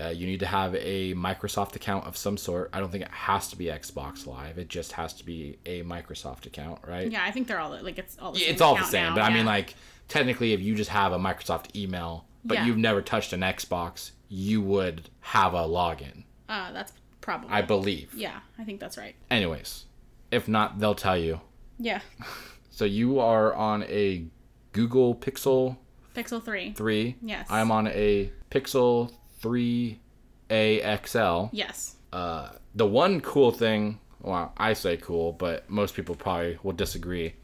Uh, 0.00 0.08
you 0.08 0.26
need 0.26 0.40
to 0.40 0.46
have 0.46 0.74
a 0.74 1.14
Microsoft 1.14 1.74
account 1.76 2.06
of 2.06 2.16
some 2.16 2.36
sort. 2.36 2.70
I 2.72 2.80
don't 2.80 2.90
think 2.90 3.04
it 3.04 3.10
has 3.10 3.48
to 3.48 3.56
be 3.56 3.66
Xbox 3.66 4.26
Live. 4.26 4.58
It 4.58 4.68
just 4.68 4.92
has 4.92 5.12
to 5.14 5.24
be 5.24 5.58
a 5.66 5.82
Microsoft 5.82 6.46
account, 6.46 6.80
right? 6.86 7.10
yeah, 7.10 7.24
I 7.24 7.30
think 7.30 7.48
they're 7.48 7.58
all 7.60 7.78
like 7.82 7.98
it's 7.98 8.16
all 8.20 8.32
the 8.32 8.40
same. 8.40 8.50
it's 8.52 8.60
all 8.60 8.76
the 8.76 8.84
same. 8.84 9.10
now, 9.10 9.14
But 9.16 9.22
I 9.24 9.30
mean, 9.34 9.46
like 9.46 9.74
technically, 10.08 10.52
if 10.52 10.60
you 10.60 10.74
just 10.74 10.90
have 10.90 11.12
a 11.12 11.18
Microsoft 11.18 11.74
email, 11.76 12.26
but 12.44 12.54
Yeah. 12.58 12.66
you've 12.66 12.78
never 12.78 13.02
touched 13.02 13.32
an 13.32 13.40
Xbox, 13.40 14.10
you 14.28 14.60
would 14.62 15.08
have 15.20 15.54
a 15.54 15.62
login. 15.62 16.24
uh, 16.48 16.72
that's 16.72 16.92
probably. 17.20 17.50
I 17.50 17.62
believe. 17.62 18.12
yeah, 18.14 18.40
I 18.58 18.64
think 18.64 18.78
that's 18.80 18.96
right. 18.96 19.14
Anyways, 19.30 19.84
if 20.30 20.46
not, 20.48 20.78
they'll 20.78 20.94
tell 20.94 21.16
you. 21.18 21.40
Yeah, 21.78 22.00
So 22.70 22.84
you 22.84 23.18
are 23.20 23.54
on 23.54 23.82
a 23.84 24.26
Google 24.72 25.14
Pixel 25.14 25.76
Pixel 26.14 26.42
Three. 26.42 26.72
3. 26.72 27.16
Yes. 27.22 27.46
I'm 27.50 27.70
on 27.70 27.86
a 27.88 28.30
Pixel 28.50 29.12
3a 29.46 31.06
XL. 31.06 31.48
Yes. 31.54 31.96
Uh, 32.12 32.50
the 32.74 32.86
one 32.86 33.20
cool 33.20 33.50
thing, 33.50 33.98
well, 34.20 34.52
I 34.56 34.72
say 34.72 34.96
cool, 34.96 35.32
but 35.32 35.68
most 35.70 35.94
people 35.94 36.14
probably 36.14 36.58
will 36.62 36.72
disagree, 36.72 37.34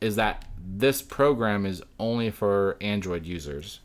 is 0.00 0.16
that 0.16 0.44
this 0.66 1.02
program 1.02 1.66
is 1.66 1.82
only 1.98 2.30
for 2.30 2.76
Android 2.80 3.24
users. 3.26 3.80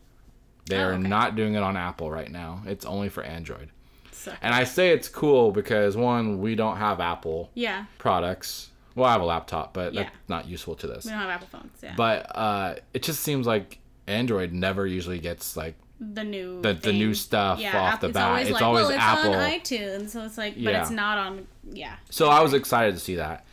They 0.66 0.78
Oh, 0.78 0.88
are 0.90 0.94
okay. 0.94 1.08
not 1.08 1.36
doing 1.36 1.56
it 1.56 1.64
on 1.64 1.76
Apple 1.78 2.12
right 2.12 2.30
now. 2.32 2.62
It's 2.66 2.86
only 2.86 3.10
for 3.10 3.24
Android. 3.24 3.70
So 4.12 4.34
And 4.42 4.54
I 4.54 4.66
say 4.66 4.90
it's 4.90 5.08
cool 5.08 5.52
because 5.52 5.96
one, 5.96 6.40
we 6.42 6.54
don't 6.56 6.78
have 6.78 7.00
Apple 7.00 7.50
yeah, 7.54 7.86
products. 7.98 8.70
Well, 8.96 9.08
I 9.08 9.14
have 9.14 9.22
a 9.22 9.26
laptop, 9.26 9.74
but 9.74 9.94
Yeah. 9.94 10.04
that's 10.04 10.16
not 10.28 10.48
useful 10.48 10.76
to 10.76 10.88
this. 10.88 11.06
we 11.06 11.12
don't 11.12 11.20
have 11.22 11.30
Apple 11.30 11.48
phones. 11.48 11.72
Yeah. 11.82 11.94
But 11.96 12.36
uh, 12.36 12.76
it 12.94 13.02
just 13.02 13.22
seems 13.22 13.48
like 13.48 13.80
Android 14.08 14.52
never 14.52 14.86
usually 14.86 15.20
gets 15.20 15.56
like 15.56 15.76
the 16.00 16.24
new 16.24 16.62
the, 16.62 16.74
the 16.74 16.94
new 16.94 17.14
stuff 17.14 17.60
Yeah, 17.60 17.78
off 17.94 18.00
the 18.02 18.08
it's 18.08 18.14
bat. 18.14 18.28
always 18.30 18.48
it's 18.48 18.54
like, 18.54 18.64
always 18.64 18.84
well, 18.86 18.92
it's 18.92 19.00
Apple. 19.04 19.34
on 19.34 19.50
iTunes, 19.52 20.10
so 20.10 20.24
it's 20.24 20.38
like, 20.38 20.54
but 20.56 20.62
Yeah. 20.64 20.82
it's 20.82 20.92
not 20.92 21.18
on. 21.18 21.48
Yeah, 21.72 21.96
So 22.10 22.30
I 22.30 22.42
was 22.42 22.54
excited 22.54 22.94
to 22.96 23.00
see 23.00 23.16
that. 23.16 23.46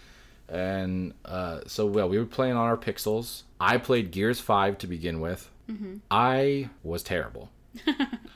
And 0.49 1.13
uh, 1.25 1.61
so, 1.67 1.87
well, 1.87 2.09
we 2.09 2.19
were 2.19 2.25
playing 2.25 2.55
on 2.57 2.67
our 2.67 2.77
Pixels. 2.77 3.43
I 3.61 3.79
played 3.79 4.11
Gears 4.13 4.39
5 4.41 4.79
to 4.79 4.87
begin 4.87 5.21
with. 5.21 5.51
Mm-hmm. 5.69 5.97
I 6.11 6.71
was 6.85 7.03
terrible. 7.03 7.51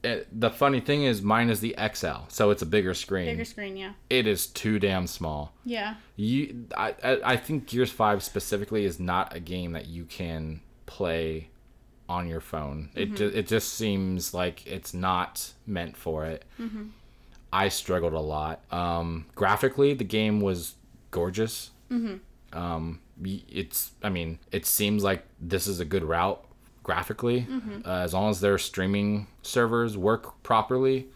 It- 0.03 0.27
the 0.41 0.51
funny 0.51 0.81
thing 0.81 1.05
is, 1.05 1.23
mine 1.23 1.49
is 1.51 1.61
the 1.61 1.77
XL, 1.95 2.25
so 2.29 2.51
it's 2.51 2.63
a 2.63 2.67
bigger 2.67 2.95
screen. 2.95 3.27
bigger 3.27 3.45
screen. 3.45 3.77
Yeah, 3.77 3.93
It 4.11 4.27
is 4.27 4.47
too 4.49 4.79
damn 4.81 5.07
small. 5.07 5.55
yeah, 5.65 5.95
You, 6.17 6.67
I, 6.77 6.95
I, 7.03 7.21
I 7.25 7.37
think 7.37 7.67
Gears 7.69 7.93
5 7.93 8.23
specifically 8.25 8.85
is 8.85 8.99
not 8.99 9.35
a 9.37 9.41
game 9.41 9.73
that 9.73 9.87
you 9.87 10.05
can 10.05 10.61
play 10.87 11.49
on 12.11 12.27
your 12.29 12.41
phone. 12.41 12.91
It, 12.97 13.15
ju- 13.15 13.33
it 13.33 13.47
just 13.47 13.75
seems 13.75 14.35
like 14.35 14.67
it's 14.67 14.93
not 14.93 15.53
meant 15.67 15.97
for 15.97 16.27
it. 16.27 16.45
I 17.53 17.69
struggled 17.69 18.13
a 18.13 18.21
lot. 18.21 18.61
Um, 18.71 19.27
graphically, 19.35 19.95
the 19.95 20.05
game 20.05 20.41
was 20.41 20.75
gorgeous. 21.11 21.71
Um, 22.53 23.01
it's, 23.23 23.93
I 24.03 24.09
mean, 24.09 24.39
it 24.51 24.67
seems 24.67 25.03
like 25.05 25.25
this 25.41 25.67
is 25.67 25.79
a 25.81 25.85
good 25.85 26.05
route 26.05 26.43
graphically. 26.83 27.47
Uh, 27.85 27.91
as 28.01 28.15
long 28.15 28.31
as 28.31 28.41
their 28.41 28.59
streaming 28.59 29.27
servers 29.43 29.97
work 29.97 30.43
properly, 30.43 31.09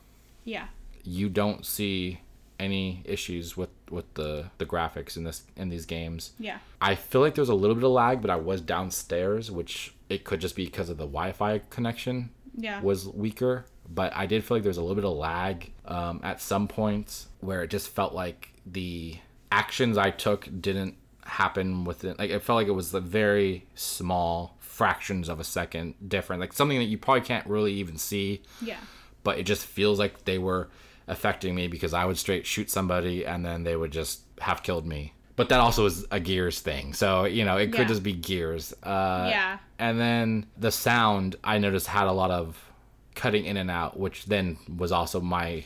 yeah, 0.45 0.67
you 1.03 1.29
don't 1.29 1.65
see 1.65 2.21
any 2.61 3.03
issues 3.05 3.57
with 3.57 3.71
with 3.91 4.13
the 4.15 4.47
the 4.59 4.67
graphics 4.67 5.17
in 5.17 5.25
this 5.25 5.43
in 5.57 5.69
these 5.71 5.87
games. 5.87 6.33
yeah, 6.39 6.59
I 6.81 6.95
feel 6.95 7.21
like 7.21 7.35
there's 7.35 7.49
a 7.49 7.55
little 7.55 7.75
bit 7.75 7.85
of 7.85 7.91
lag, 7.93 8.21
but 8.21 8.31
I 8.31 8.37
was 8.37 8.61
downstairs, 8.61 9.51
which 9.51 9.94
it 10.09 10.25
could 10.25 10.41
just 10.41 10.57
be 10.57 10.65
because 10.65 10.91
of 10.91 10.97
the 10.97 11.07
Wi-Fi 11.07 11.61
connection 11.71 12.31
yeah. 12.57 12.81
was 12.81 13.09
weaker. 13.09 13.67
But 13.89 14.15
I 14.17 14.27
did 14.27 14.45
feel 14.45 14.57
like 14.57 14.63
there 14.63 14.71
was 14.71 14.79
a 14.79 14.83
little 14.83 14.97
bit 14.97 15.05
of 15.05 15.17
lag 15.17 15.73
um, 15.85 16.21
at 16.23 16.41
some 16.41 16.69
points 16.69 17.29
where 17.41 17.63
it 17.63 17.69
just 17.69 17.89
felt 17.89 18.15
like 18.15 18.51
the 18.65 19.19
actions 19.53 19.99
I 19.99 20.11
took 20.11 20.49
didn't 20.61 20.97
happen 21.25 21.85
within. 21.85 22.17
Like 22.19 22.31
it 22.31 22.43
felt 22.43 22.57
like 22.57 22.67
it 22.67 22.73
was 22.73 22.93
the 22.93 23.01
very 23.01 23.67
small 23.75 24.57
fractions 24.61 25.29
of 25.29 25.39
a 25.39 25.45
second 25.45 25.95
different, 26.07 26.41
like 26.41 26.53
something 26.53 26.79
that 26.79 26.85
you 26.85 26.99
probably 26.99 27.23
can't 27.23 27.47
really 27.47 27.75
even 27.75 27.97
see 27.97 28.43
yeah, 28.61 28.79
but 29.23 29.39
it 29.39 29.45
just 29.45 29.67
feels 29.67 29.99
like 29.99 30.25
they 30.25 30.39
were 30.39 30.69
affecting 31.07 31.55
me 31.55 31.69
because 31.69 31.93
I 31.93 32.05
would 32.05 32.19
straight 32.19 32.47
shoot 32.47 32.71
somebody 32.71 33.25
and 33.27 33.45
then 33.45 33.65
they 33.65 33.77
would 33.77 33.91
just 33.91 34.23
have 34.41 34.63
killed 34.63 34.87
me. 34.87 35.14
But 35.37 35.49
that 35.49 35.59
also 35.61 35.87
is 35.87 36.07
a 36.13 36.21
Gears 36.21 36.61
thing. 36.61 36.93
So, 36.95 37.25
you 37.25 37.45
know, 37.45 37.57
it 37.57 37.69
could 37.73 37.81
Yeah. 37.81 37.85
just 37.89 38.03
be 38.05 38.13
Gears. 38.13 38.73
Uh, 38.83 39.27
yeah, 39.31 39.59
And 39.81 39.99
then 40.01 40.47
the 40.57 40.71
sound, 40.71 41.35
I 41.43 41.59
noticed, 41.59 41.89
had 41.89 42.07
a 42.07 42.13
lot 42.13 42.31
of 42.31 42.71
cutting 43.17 43.45
in 43.45 43.57
and 43.57 43.71
out, 43.71 43.99
which 43.99 44.27
then 44.27 44.59
was 44.77 44.93
also 44.93 45.21
my 45.21 45.65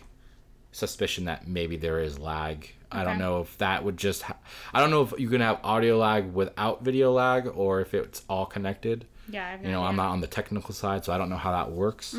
suspicion 0.72 1.26
that 1.26 1.46
maybe 1.46 1.76
there 1.76 2.00
is 2.00 2.18
lag. 2.18 2.72
I 2.90 3.04
don't 3.04 3.18
know 3.18 3.40
if 3.42 3.58
that 3.58 3.84
would 3.84 3.98
just. 3.98 4.22
Ha- 4.22 4.36
I 4.72 4.80
don't 4.80 4.90
know 4.90 5.02
if 5.02 5.12
you 5.18 5.28
can 5.28 5.42
have 5.42 5.58
audio 5.62 5.98
lag 5.98 6.32
without 6.32 6.82
video 6.82 7.12
lag 7.12 7.46
or 7.54 7.82
if 7.82 7.92
it's 7.92 8.22
all 8.30 8.46
connected 8.46 9.04
yeah. 9.30 9.46
I 9.46 9.50
have 9.50 9.62
you 9.64 9.70
know 9.70 9.84
i'm 9.84 9.96
not 9.96 10.08
on 10.08 10.22
the 10.22 10.26
technical 10.26 10.72
side 10.72 11.04
so 11.04 11.12
i 11.12 11.18
don't 11.18 11.28
know 11.28 11.36
how 11.36 11.52
that 11.52 11.70
works 11.70 12.16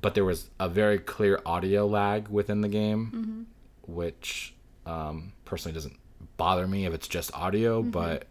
but 0.00 0.14
there 0.16 0.24
was 0.24 0.50
a 0.58 0.68
very 0.68 0.98
clear 0.98 1.40
audio 1.46 1.86
lag 1.86 2.26
within 2.28 2.60
the 2.60 2.68
game 2.68 3.46
which 3.86 4.52
um, 4.84 5.32
personally 5.44 5.74
doesn't 5.74 5.96
bother 6.38 6.66
me 6.66 6.86
if 6.86 6.94
it's 6.94 7.06
just 7.08 7.34
audio 7.34 7.82
mm-hmm. 7.82 7.90
but 7.90 8.26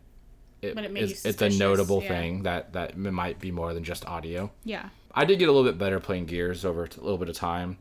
it, 0.63 0.73
But 0.73 0.85
it 0.85 0.97
is- 0.97 1.23
it's 1.23 1.41
a 1.43 1.49
notable 1.49 2.01
yeah. 2.01 2.07
thing 2.07 2.43
that 2.43 2.73
that 2.73 2.91
it 2.93 2.97
might 2.97 3.39
be 3.39 3.51
more 3.51 3.75
than 3.75 3.83
just 3.83 4.07
audio. 4.07 4.49
Yeah, 4.63 4.89
i 5.13 5.23
did 5.23 5.37
get 5.37 5.49
a 5.49 5.51
little 5.51 5.69
bit 5.69 5.77
better 5.77 5.99
playing 5.99 6.25
gears 6.25 6.65
over 6.65 6.85
a 6.85 7.01
little 7.01 7.19
bit 7.19 7.29
of 7.29 7.35
time. 7.35 7.77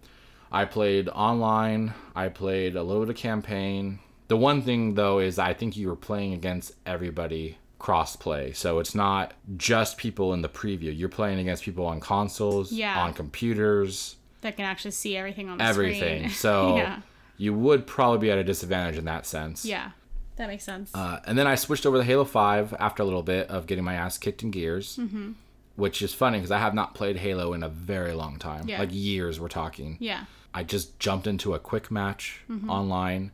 I 0.53 0.67
played 0.67 1.09
online. 1.09 1.95
I 2.15 2.29
played 2.29 2.77
a 2.77 2.83
little 2.83 3.03
bit 3.05 3.11
of 3.11 3.17
campaign. 3.17 3.99
The 4.29 4.37
one 4.37 4.61
thing 4.61 4.95
though 4.95 5.21
is 5.21 5.39
i 5.39 5.55
think 5.55 5.77
you 5.77 5.89
were 5.89 5.97
playing 5.97 6.35
against 6.35 6.73
everybody 6.85 7.57
cross 7.79 8.17
play 8.17 8.53
so 8.53 8.79
it's 8.81 8.95
not 8.95 9.35
just 9.57 9.97
people 9.99 10.33
in 10.35 10.43
the 10.43 10.49
preview. 10.49 10.97
You're 10.97 11.09
playing 11.09 11.39
against 11.39 11.63
people 11.63 11.87
on 11.87 12.01
consoles 12.01 12.73
Yeah. 12.73 13.01
on 13.03 13.13
computers. 13.15 14.17
That 14.41 14.57
can 14.57 14.65
actually 14.65 14.91
see 14.93 15.17
everything 15.17 15.49
on 15.49 15.59
the 15.59 15.65
everything. 15.65 16.29
Screen. 16.29 16.31
so 16.45 16.77
yeah, 16.77 17.01
you 17.39 17.55
would 17.55 17.87
probably 17.87 18.19
be 18.19 18.31
at 18.31 18.39
a 18.39 18.45
disadvantage 18.45 18.97
in 18.99 19.05
that 19.07 19.25
sense. 19.27 19.65
Yeah, 19.65 19.91
that 20.37 20.49
makes 20.49 20.65
sense. 20.65 20.91
uh, 20.95 21.21
and 21.27 21.37
then 21.39 21.47
I 21.47 21.55
switched 21.55 21.87
over 21.87 21.99
to 21.99 22.05
Halo 22.05 22.25
5 22.25 22.75
after 22.79 23.03
a 23.03 23.07
little 23.07 23.23
bit 23.23 23.49
of 23.49 23.67
getting 23.67 23.85
my 23.85 23.95
ass 23.95 24.19
kicked 24.19 24.43
in 24.43 24.51
Gears, 24.51 24.97
Mm-hmm. 24.97 25.33
which 25.77 26.01
is 26.03 26.15
funny 26.15 26.39
because 26.39 26.51
I 26.51 26.59
have 26.59 26.75
not 26.75 26.95
played 26.95 27.17
Halo 27.19 27.53
in 27.53 27.63
a 27.63 27.69
very 27.69 28.13
long 28.13 28.39
time. 28.39 28.69
Yeah. 28.69 28.79
Like 28.79 28.91
years, 28.93 29.39
we're 29.41 29.49
talking. 29.49 29.97
yeah, 30.01 30.25
I 30.55 30.63
just 30.63 30.99
jumped 30.99 31.27
into 31.27 31.55
a 31.55 31.59
quick 31.59 31.91
match 31.91 32.41
Mm-hmm. 32.51 32.71
online, 32.71 33.33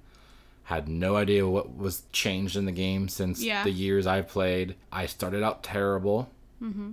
had 0.65 0.89
no 0.89 1.17
idea 1.17 1.47
what 1.47 1.77
was 1.77 2.03
changed 2.13 2.57
in 2.57 2.65
the 2.67 2.73
game 2.73 3.09
since 3.09 3.43
Yeah. 3.43 3.65
the 3.65 3.71
years 3.71 4.07
I've 4.07 4.29
played. 4.29 4.77
I 4.93 5.07
started 5.07 5.43
out 5.43 5.63
terrible. 5.63 6.31
Mm-hmm. 6.63 6.93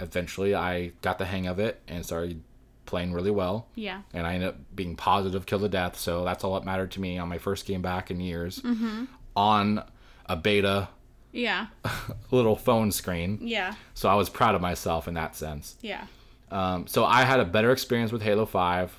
Eventually, 0.00 0.54
I 0.54 0.92
got 1.02 1.18
the 1.18 1.26
hang 1.26 1.46
of 1.46 1.58
it 1.58 1.80
and 1.86 2.04
started 2.04 2.42
playing 2.84 3.12
really 3.12 3.30
well 3.30 3.68
yeah, 3.74 4.02
and 4.12 4.26
I 4.26 4.34
ended 4.34 4.48
up 4.50 4.56
being 4.74 4.96
positive 4.96 5.46
kill 5.46 5.60
to 5.60 5.68
death. 5.68 5.96
So 5.96 6.24
that's 6.24 6.42
all 6.44 6.54
that 6.54 6.64
mattered 6.64 6.90
to 6.92 7.00
me 7.00 7.16
on 7.18 7.28
my 7.28 7.38
first 7.38 7.64
game 7.66 7.80
back 7.82 8.10
in 8.10 8.20
years. 8.20 8.60
Mm-hmm. 8.60 9.04
On 9.36 9.82
a 10.26 10.36
beta 10.36 10.88
yeah, 11.32 11.68
little 12.30 12.56
phone 12.56 12.92
screen. 12.92 13.38
yeah, 13.40 13.74
So 13.94 14.08
I 14.08 14.14
was 14.14 14.28
proud 14.28 14.54
of 14.54 14.60
myself 14.60 15.08
in 15.08 15.14
that 15.14 15.34
sense. 15.34 15.76
yeah, 15.80 16.06
Um, 16.50 16.86
so 16.86 17.04
I 17.06 17.22
had 17.22 17.40
a 17.40 17.44
better 17.46 17.72
experience 17.72 18.12
with 18.12 18.20
Halo 18.22 18.44
5. 18.44 18.94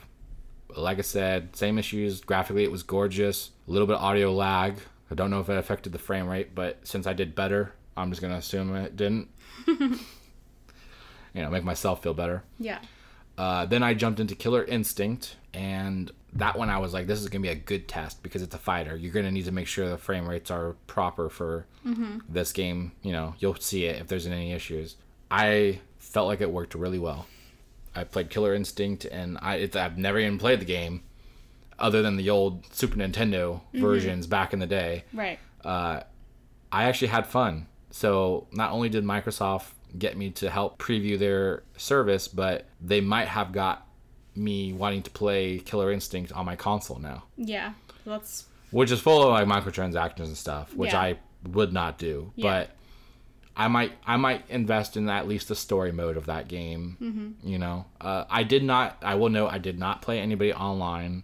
Like 0.76 0.98
I 0.98 1.02
said, 1.02 1.56
same 1.56 1.78
issues. 1.78 2.22
Graphically, 2.22 2.64
it 2.64 2.72
was 2.72 2.82
gorgeous. 2.82 3.52
A 3.68 3.72
little 3.72 3.86
bit 3.86 3.98
of 3.98 4.02
audio 4.02 4.34
lag. 4.34 4.78
I 5.12 5.16
don't 5.16 5.30
know 5.30 5.42
if 5.42 5.50
it 5.50 5.58
affected 5.58 5.92
the 5.94 6.00
frame 6.00 6.28
rate, 6.28 6.56
but 6.56 6.80
since 6.88 7.06
I 7.06 7.14
did 7.14 7.36
better, 7.36 7.74
I'm 7.96 8.10
just 8.10 8.22
to 8.34 8.40
assume 8.40 8.76
it 8.76 8.96
didn't. 8.98 9.28
you 9.68 10.00
know, 11.36 11.52
make 11.52 11.64
myself 11.64 12.02
feel 12.02 12.16
better. 12.16 12.44
yeah, 12.60 12.80
Uh, 13.38 13.66
then 13.68 13.84
I 13.84 13.94
jumped 13.94 14.20
into 14.20 14.34
Killer 14.36 14.64
Instinct, 14.64 15.36
and 15.54 16.12
that 16.36 16.58
one 16.58 16.70
I 16.70 16.78
was 16.78 16.94
like, 16.94 17.08
this 17.08 17.22
is 17.22 17.30
gonna 17.30 17.42
be 17.42 17.50
a 17.50 17.56
good 17.56 17.88
test 17.88 18.24
because 18.24 18.42
it's 18.42 18.56
a 18.56 18.60
fighter. 18.60 18.96
You're 18.96 19.14
gonna 19.14 19.32
need 19.32 19.46
to 19.46 19.52
make 19.52 19.68
sure 19.68 19.88
the 19.90 19.98
frame 19.98 20.28
rates 20.28 20.50
are 20.50 20.76
proper 20.88 21.30
for 21.30 21.66
mm-hmm. 21.86 22.20
this 22.28 22.52
game. 22.52 22.94
You 23.02 23.12
know, 23.12 23.36
you'll 23.40 23.56
see 23.56 23.86
it 23.86 24.02
if 24.02 24.08
there's 24.08 24.26
any 24.26 24.52
issues. 24.52 24.96
I 25.30 25.80
felt 25.98 26.28
like 26.28 26.42
it 26.42 26.52
worked 26.52 26.76
really 26.76 27.00
well. 27.00 27.28
I 27.96 28.04
played 28.04 28.30
Killer 28.30 28.54
Instinct, 28.54 29.06
and 29.06 29.38
I 29.42 29.56
it's, 29.56 29.76
I've 29.76 29.98
never 29.98 30.20
even 30.20 30.40
played 30.40 30.60
the 30.60 30.66
game, 30.66 31.04
other 31.78 32.02
than 32.02 32.18
the 32.18 32.30
old 32.30 32.66
Super 32.74 32.98
Nintendo 32.98 33.62
mm-hmm. 33.62 33.82
versions 33.82 34.28
back 34.28 34.54
in 34.54 34.60
the 34.60 34.68
day. 34.68 35.06
right. 35.14 35.40
Uh, 35.64 36.02
I 36.72 36.86
actually 36.86 37.10
had 37.10 37.28
fun. 37.28 37.68
So 37.92 38.48
not 38.52 38.72
only 38.72 38.90
did 38.90 39.04
Microsoft 39.06 39.68
get 39.98 40.18
me 40.18 40.32
to 40.32 40.50
help 40.50 40.80
preview 40.80 41.18
their 41.20 41.64
service, 41.78 42.28
but 42.28 42.66
they 42.82 43.00
might 43.00 43.28
have 43.28 43.52
got 43.52 43.88
me 44.36 44.74
wanting 44.74 45.02
to 45.04 45.12
play 45.12 45.60
Killer 45.60 45.92
Instinct 45.92 46.32
on 46.32 46.46
my 46.46 46.56
console 46.56 47.00
now, 47.00 47.24
Yeah, 47.38 47.74
that's 48.06 48.46
which 48.72 48.92
is 48.92 49.00
full 49.00 49.22
of 49.24 49.30
like 49.30 49.48
microtransactions 49.48 50.26
and 50.26 50.38
stuff, 50.38 50.74
which 50.76 50.94
Yeah. 50.94 51.02
I 51.02 51.18
would 51.48 51.72
not 51.74 51.98
do. 51.98 52.32
Yeah. 52.36 52.50
But 52.52 52.70
I 53.56 53.68
might 53.68 53.92
I 54.08 54.18
might 54.18 54.46
invest 54.50 54.98
in 54.98 55.08
at 55.10 55.28
least 55.28 55.48
the 55.48 55.56
story 55.56 55.92
mode 55.92 56.18
of 56.18 56.26
that 56.26 56.48
game. 56.48 56.98
Mm-hmm. 57.00 57.48
You 57.48 57.60
know, 57.60 57.86
uh, 58.02 58.26
I 58.30 58.44
did 58.44 58.64
not. 58.64 58.98
I 59.04 59.16
will 59.16 59.30
note 59.30 59.50
I 59.52 59.60
did 59.60 59.78
not 59.78 60.02
play 60.02 60.20
anybody 60.20 60.52
online 60.54 61.24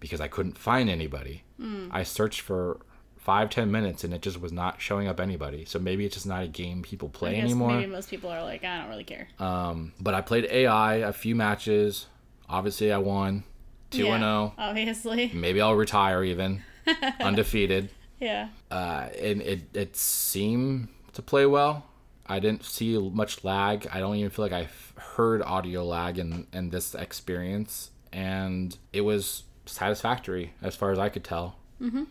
because 0.00 0.20
I 0.20 0.26
couldn't 0.26 0.58
find 0.58 0.90
anybody. 0.90 1.44
Mm. 1.60 1.88
I 1.92 2.02
searched 2.02 2.40
for 2.40 2.80
five 3.16 3.50
ten 3.50 3.70
minutes 3.70 4.02
and 4.02 4.12
it 4.12 4.20
just 4.20 4.40
was 4.40 4.50
not 4.50 4.80
showing 4.80 5.06
up 5.06 5.20
anybody. 5.20 5.64
So 5.64 5.78
maybe 5.78 6.04
it's 6.04 6.14
just 6.14 6.26
not 6.26 6.42
a 6.42 6.48
game 6.48 6.82
people 6.82 7.08
play 7.08 7.36
anymore. 7.38 7.68
maybe 7.70 7.86
most 7.86 8.10
people 8.10 8.28
are 8.30 8.42
like, 8.42 8.64
I 8.64 8.80
don't 8.80 8.88
really 8.88 9.04
care. 9.04 9.28
Um, 9.38 9.92
but 10.00 10.14
I 10.14 10.20
played 10.20 10.46
AI 10.46 10.96
a 10.96 11.12
few 11.12 11.36
matches. 11.36 12.06
Obviously, 12.52 12.92
I 12.92 12.98
won 12.98 13.44
two 13.90 14.06
and 14.08 14.22
oh. 14.22 14.26
zero. 14.26 14.54
Obviously, 14.58 15.30
Maybe 15.34 15.60
I'll 15.60 15.74
retire 15.74 16.22
even 16.22 16.62
undefeated. 17.20 17.90
yeah, 18.20 18.48
Uh, 18.70 19.08
and 19.20 19.42
it 19.42 19.62
it 19.74 19.96
seemed 19.96 20.88
to 21.14 21.22
play 21.22 21.46
well. 21.46 21.86
I 22.26 22.38
didn't 22.38 22.64
see 22.64 22.96
much 22.98 23.42
lag. 23.42 23.88
I 23.92 23.98
don't 24.00 24.16
even 24.16 24.30
feel 24.30 24.44
like 24.44 24.52
I 24.52 24.68
heard 25.16 25.42
audio 25.42 25.84
lag 25.84 26.18
in 26.18 26.46
in 26.52 26.70
this 26.70 26.94
experience, 26.94 27.90
and 28.12 28.76
it 28.92 29.00
was 29.00 29.44
satisfactory 29.66 30.52
as 30.62 30.76
far 30.76 30.92
as 30.92 30.98
I 30.98 31.08
could 31.08 31.24
tell. 31.24 31.56
Mm-hmm. 31.80 32.04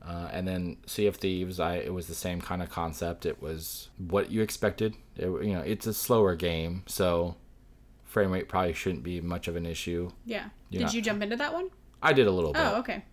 Uh, 0.00 0.28
and 0.32 0.46
then 0.46 0.76
Sea 0.86 1.06
of 1.06 1.16
Thieves, 1.16 1.58
I 1.60 1.76
it 1.76 1.92
was 1.92 2.06
the 2.06 2.14
same 2.14 2.40
kind 2.40 2.62
of 2.62 2.70
concept. 2.70 3.26
It 3.26 3.42
was 3.42 3.88
what 3.98 4.30
you 4.30 4.42
expected. 4.42 4.94
It, 5.16 5.26
you 5.26 5.52
know, 5.54 5.60
it's 5.60 5.86
a 5.86 5.92
slower 5.94 6.34
game, 6.36 6.82
so 6.86 7.34
frame 8.18 8.30
rate 8.32 8.48
probably 8.48 8.72
shouldn't 8.72 9.02
be 9.04 9.20
much 9.20 9.48
of 9.48 9.56
an 9.56 9.64
issue. 9.66 10.10
yeah. 10.26 10.48
You're 10.70 10.80
Did 10.80 10.84
not- 10.86 10.94
you 10.94 11.02
jump 11.02 11.22
into 11.22 11.36
that 11.36 11.54
one? 11.54 11.70
I 12.02 12.12
did 12.12 12.26
a 12.26 12.30
little 12.30 12.52
bit. 12.52 12.60
Oh, 12.62 12.76
okay. 12.80 13.04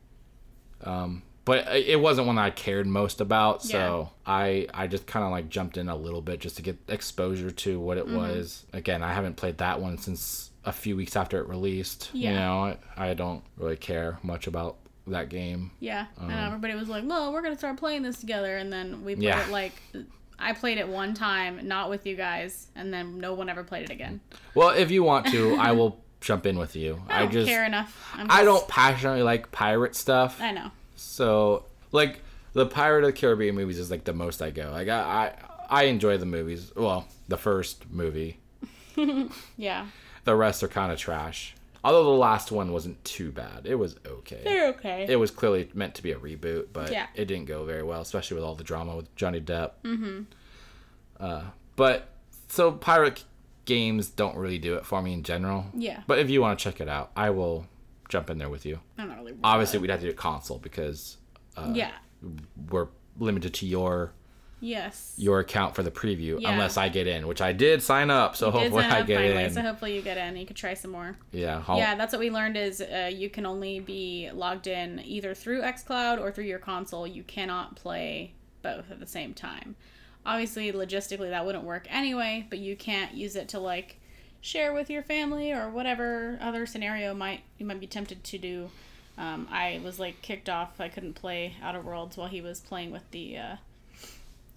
Um, 0.84 1.24
but 1.46 1.68
it 1.76 2.00
wasn't 2.00 2.26
one 2.28 2.36
that 2.38 2.42
I 2.46 2.50
cared 2.50 2.88
most 2.88 3.22
about. 3.22 3.62
So 3.64 4.10
I 4.26 4.68
I 4.74 4.88
just 4.88 5.06
kind 5.06 5.24
of 5.24 5.32
like 5.32 5.48
jumped 5.50 5.78
in 5.78 5.90
a 5.90 5.96
little 5.96 6.22
bit 6.22 6.40
just 6.40 6.56
to 6.58 6.62
get 6.64 6.78
exposure 6.88 7.52
to 7.52 7.80
what 7.80 7.98
Mm-hmm. 7.98 8.16
it 8.16 8.18
was. 8.18 8.66
Again, 8.74 9.04
I 9.04 9.14
haven't 9.14 9.36
played 9.38 9.60
that 9.60 9.80
one 9.80 9.98
since 10.00 10.50
a 10.66 10.72
few 10.72 10.96
weeks 10.98 11.16
after 11.16 11.40
it 11.40 11.48
released. 11.48 12.10
Yeah. 12.14 12.30
You 12.32 12.36
know, 12.38 12.78
I, 12.98 13.10
I 13.12 13.14
don't 13.14 13.44
really 13.58 13.78
care 13.78 14.18
much 14.24 14.48
about 14.48 14.78
that 15.08 15.30
game. 15.30 15.70
Yeah, 15.80 16.08
and 16.20 16.32
Um, 16.32 16.38
everybody 16.48 16.74
was 16.74 16.90
like, 16.90 17.04
"Well, 17.08 17.32
we're 17.32 17.44
gonna 17.44 17.58
start 17.58 17.78
playing 17.78 18.02
this 18.02 18.20
together," 18.20 18.58
and 18.58 18.74
then 18.74 19.06
we 19.06 19.14
played 19.14 19.24
Yeah. 19.26 19.46
it 19.46 19.52
like 19.52 19.74
I 20.40 20.54
played 20.54 20.78
it 20.78 20.88
one 20.88 21.14
time, 21.14 21.68
not 21.68 21.90
with 21.90 22.06
you 22.06 22.16
guys, 22.16 22.68
and 22.76 22.94
then 22.94 23.20
no 23.20 23.34
one 23.34 23.50
ever 23.50 23.64
played 23.64 23.84
it 23.86 23.90
again. 23.92 24.20
Well, 24.54 24.70
if 24.70 24.92
you 24.92 25.04
want 25.04 25.28
to, 25.28 25.56
I 25.56 25.72
will 25.74 26.04
jump 26.22 26.46
in 26.46 26.58
with 26.58 26.76
you. 26.76 27.02
I 27.10 27.20
don't 27.24 27.32
just 27.32 27.48
care 27.48 27.66
enough. 27.66 28.10
I'm 28.14 28.28
I 28.30 28.36
just- 28.38 28.46
don't 28.46 28.68
passionately 28.68 29.24
like 29.24 29.52
pirate 29.52 29.96
stuff. 29.96 30.42
I 30.42 30.52
know. 30.52 30.72
So 30.96 31.66
like 31.92 32.20
the 32.54 32.66
Pirate 32.66 33.04
of 33.04 33.08
the 33.14 33.14
Caribbean 33.20 33.56
movies 33.56 33.80
is 33.80 33.90
like 33.92 34.04
the 34.04 34.14
most 34.14 34.42
I 34.42 34.50
go. 34.52 34.72
Like 34.72 34.88
I 34.90 35.34
I, 35.70 35.82
I 35.82 35.84
enjoy 35.86 36.18
the 36.18 36.26
movies. 36.26 36.72
Well, 36.76 37.08
the 37.28 37.38
first 37.38 37.90
movie. 37.90 38.40
Yeah, 39.58 39.88
The 40.24 40.36
rest 40.36 40.64
are 40.64 40.68
kind 40.68 40.92
of 40.92 40.98
trash. 41.00 41.55
Although 41.86 42.06
the 42.06 42.10
last 42.18 42.52
one 42.52 42.72
wasn't 42.72 43.04
too 43.06 43.32
bad. 43.32 43.62
It 43.66 43.76
was 43.76 43.96
okay. 44.08 44.42
they're 44.44 44.70
okay. 44.70 45.06
It 45.08 45.18
was 45.18 45.30
clearly 45.30 45.70
meant 45.76 45.94
to 45.96 46.04
be 46.04 46.12
a 46.12 46.16
reboot, 46.18 46.70
but 46.74 46.92
Yeah. 46.92 47.06
it 47.14 47.26
didn't 47.26 47.46
go 47.46 47.64
very 47.64 47.84
well, 47.84 48.02
especially 48.02 48.36
with 48.36 48.44
all 48.44 48.56
the 48.56 48.64
drama 48.64 48.96
with 48.96 49.16
Johnny 49.16 49.40
Depp. 49.40 49.74
Mm-hmm. 49.84 50.22
Uh, 51.20 51.44
but 51.76 52.10
so 52.48 52.72
pirate 52.72 53.24
games 53.66 54.10
don't 54.10 54.36
really 54.36 54.58
do 54.58 54.74
it 54.74 54.86
for 54.86 55.00
me 55.04 55.14
in 55.14 55.22
general. 55.22 55.68
Yeah. 55.76 56.02
But 56.08 56.18
if 56.18 56.28
you 56.28 56.42
want 56.42 56.58
to 56.58 56.64
check 56.64 56.82
it 56.82 56.90
out, 56.90 57.12
I 57.16 57.30
will 57.30 57.68
jump 58.10 58.32
in 58.32 58.40
there 58.40 58.50
with 58.50 58.66
you. 58.66 58.80
I'm 58.98 59.08
not 59.08 59.18
really. 59.20 59.36
Obviously, 59.44 59.78
we'd 59.78 59.92
have 59.92 60.00
to 60.00 60.08
do 60.08 60.12
a 60.12 60.16
console 60.16 60.58
because 60.58 61.18
yeah. 61.72 61.92
we're 62.72 62.88
limited 63.20 63.54
to 63.54 63.68
your 63.68 64.12
Yes. 64.66 65.14
your 65.18 65.40
account 65.40 65.76
for 65.76 65.84
the 65.84 65.92
preview 65.92 66.40
Yeah. 66.42 66.52
unless 66.52 66.76
I 66.78 66.90
get 66.90 67.06
in, 67.08 67.28
which 67.28 67.42
I 67.42 67.52
did 67.54 67.82
sign 67.84 68.10
up. 68.10 68.36
So 68.36 68.52
Did 68.52 68.60
hopefully 68.62 68.84
I 68.86 69.02
get 69.04 69.18
finally, 69.18 69.44
in. 69.44 69.54
so 69.54 69.62
hopefully 69.62 69.96
you 69.96 70.02
get 70.02 70.18
in. 70.18 70.36
You 70.38 70.46
could 70.46 70.56
try 70.56 70.74
some 70.74 70.92
more. 70.92 71.18
yeah. 71.32 71.64
I'll- 71.68 71.78
Yeah, 71.78 71.96
that's 71.96 72.12
what 72.14 72.20
we 72.20 72.30
learned 72.32 72.58
is 72.58 72.82
uh, 72.82 73.10
you 73.14 73.30
can 73.30 73.46
only 73.46 73.80
be 73.80 74.30
logged 74.34 74.68
in 74.68 75.02
either 75.06 75.34
through 75.36 75.62
xCloud 75.62 76.20
or 76.20 76.32
through 76.32 76.46
your 76.46 76.60
console. 76.60 77.06
You 77.06 77.24
cannot 77.24 77.76
play 77.76 78.34
both 78.62 78.90
at 78.90 79.00
the 79.00 79.08
same 79.08 79.34
time. 79.34 79.76
Obviously, 80.26 80.72
logistically 80.72 81.30
that 81.30 81.46
wouldn't 81.46 81.64
work 81.64 81.86
anyway, 81.92 82.48
but 82.50 82.58
you 82.58 82.76
can't 82.76 83.14
use 83.14 83.36
it 83.36 83.48
to 83.50 83.60
like 83.60 84.00
share 84.42 84.74
with 84.74 84.90
your 84.90 85.04
family 85.04 85.52
or 85.52 85.70
whatever 85.70 86.38
other 86.42 86.66
scenario 86.66 87.14
might 87.14 87.42
you 87.60 87.66
might 87.66 87.80
be 87.80 87.88
tempted 87.88 88.24
to 88.24 88.38
do. 88.40 88.70
Um, 89.18 89.48
I 89.52 89.80
was 89.84 90.00
like 90.00 90.22
kicked 90.24 90.50
off. 90.50 90.82
I 90.82 90.90
couldn't 90.90 91.14
play 91.14 91.56
Outer 91.62 91.82
Worlds 91.82 92.18
while 92.18 92.28
he 92.28 92.42
was 92.42 92.60
playing 92.60 92.92
with 92.92 93.10
the 93.12 93.38
uh, 93.38 93.56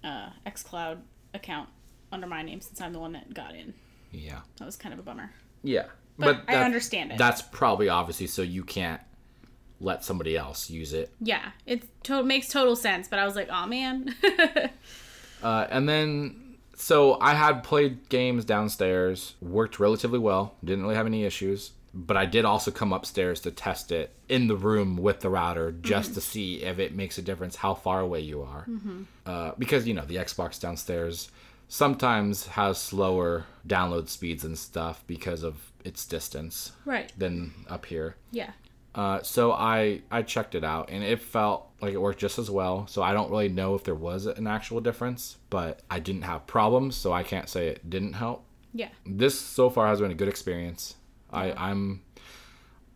uh, 0.03 0.29
xCloud 0.45 0.99
account 1.33 1.69
under 2.11 2.27
my 2.27 2.41
name 2.41 2.61
since 2.61 2.81
I'm 2.81 2.93
the 2.93 2.99
one 2.99 3.13
that 3.13 3.33
got 3.33 3.55
in. 3.55 3.73
yeah. 4.11 4.39
That 4.57 4.65
was 4.65 4.75
kind 4.75 4.93
of 4.93 4.99
a 4.99 5.03
bummer. 5.03 5.31
Yeah. 5.63 5.85
But, 6.17 6.43
I 6.47 6.55
understand 6.55 7.11
it. 7.13 7.17
That's 7.17 7.41
probably 7.41 7.87
obviously 7.87 8.27
so 8.27 8.41
you 8.41 8.63
can't 8.63 9.01
let 9.79 10.03
somebody 10.03 10.35
else 10.35 10.69
use 10.69 10.91
it. 10.91 11.11
Yeah, 11.21 11.51
it 11.65 11.83
to- 12.03 12.23
makes 12.23 12.49
total 12.49 12.75
sense, 12.75 13.07
but 13.07 13.19
I 13.19 13.25
was 13.25 13.35
like, 13.35 13.47
oh 13.51 13.65
man. 13.65 14.15
Uh, 15.41 15.65
and 15.69 15.87
then, 15.87 16.57
so 16.75 17.17
I 17.21 17.33
had 17.33 17.63
played 17.63 18.09
games 18.09 18.43
downstairs, 18.43 19.35
worked 19.41 19.79
relatively 19.79 20.19
well, 20.19 20.55
didn't 20.63 20.83
really 20.83 20.95
have 20.95 21.05
any 21.05 21.23
issues. 21.23 21.71
But 21.93 22.17
I 22.17 22.25
did 22.25 22.45
also 22.45 22.71
come 22.71 22.93
upstairs 22.93 23.39
to 23.41 23.51
test 23.51 23.91
it 23.91 24.13
in 24.27 24.47
the 24.47 24.55
room 24.55 24.97
with 24.97 25.21
the 25.21 25.29
router 25.29 25.71
just 25.71 26.13
to 26.13 26.21
see 26.21 26.63
if 26.63 26.79
it 26.79 26.93
makes 26.93 27.17
a 27.17 27.21
difference 27.21 27.55
how 27.57 27.73
far 27.73 27.99
away 27.99 28.19
you 28.19 28.41
are. 28.43 28.67
Uh, 29.25 29.51
because, 29.57 29.87
you 29.87 29.93
know, 29.93 30.05
the 30.05 30.17
Xbox 30.17 30.59
downstairs 30.59 31.31
sometimes 31.67 32.47
has 32.47 32.77
slower 32.77 33.45
download 33.67 34.09
speeds 34.09 34.43
and 34.43 34.57
stuff 34.57 35.03
because 35.07 35.43
of 35.43 35.71
its 35.85 36.05
distance 36.05 36.73
right. 36.85 37.11
than 37.17 37.53
up 37.69 37.85
here. 37.85 38.15
Yeah. 38.31 38.51
Uh, 38.95 39.21
so 39.21 39.51
I 39.51 40.01
I 40.09 40.23
checked 40.23 40.55
it 40.55 40.63
out 40.63 40.89
and 40.89 41.03
it 41.03 41.21
felt 41.21 41.69
like 41.79 41.93
it 41.93 42.01
worked 42.01 42.19
just 42.19 42.39
as 42.39 42.49
well. 42.49 42.87
So 42.87 43.01
I 43.03 43.13
don't 43.13 43.29
really 43.29 43.49
know 43.49 43.75
if 43.75 43.83
there 43.83 43.95
was 43.95 44.25
an 44.25 44.47
actual 44.47 44.81
difference, 44.81 45.37
but 45.49 45.81
I 45.89 45.99
didn't 45.99 46.23
have 46.23 46.47
problems, 46.47 46.95
so 46.95 47.13
I 47.13 47.23
can't 47.23 47.47
say 47.47 47.67
it 47.67 47.89
didn't 47.89 48.13
help. 48.13 48.43
Yeah. 48.73 48.89
This 49.05 49.39
so 49.39 49.69
far 49.69 49.87
has 49.87 50.01
been 50.01 50.11
a 50.11 50.15
good 50.15 50.27
experience. 50.27 50.95
I 51.31 51.51
I'm 51.53 52.01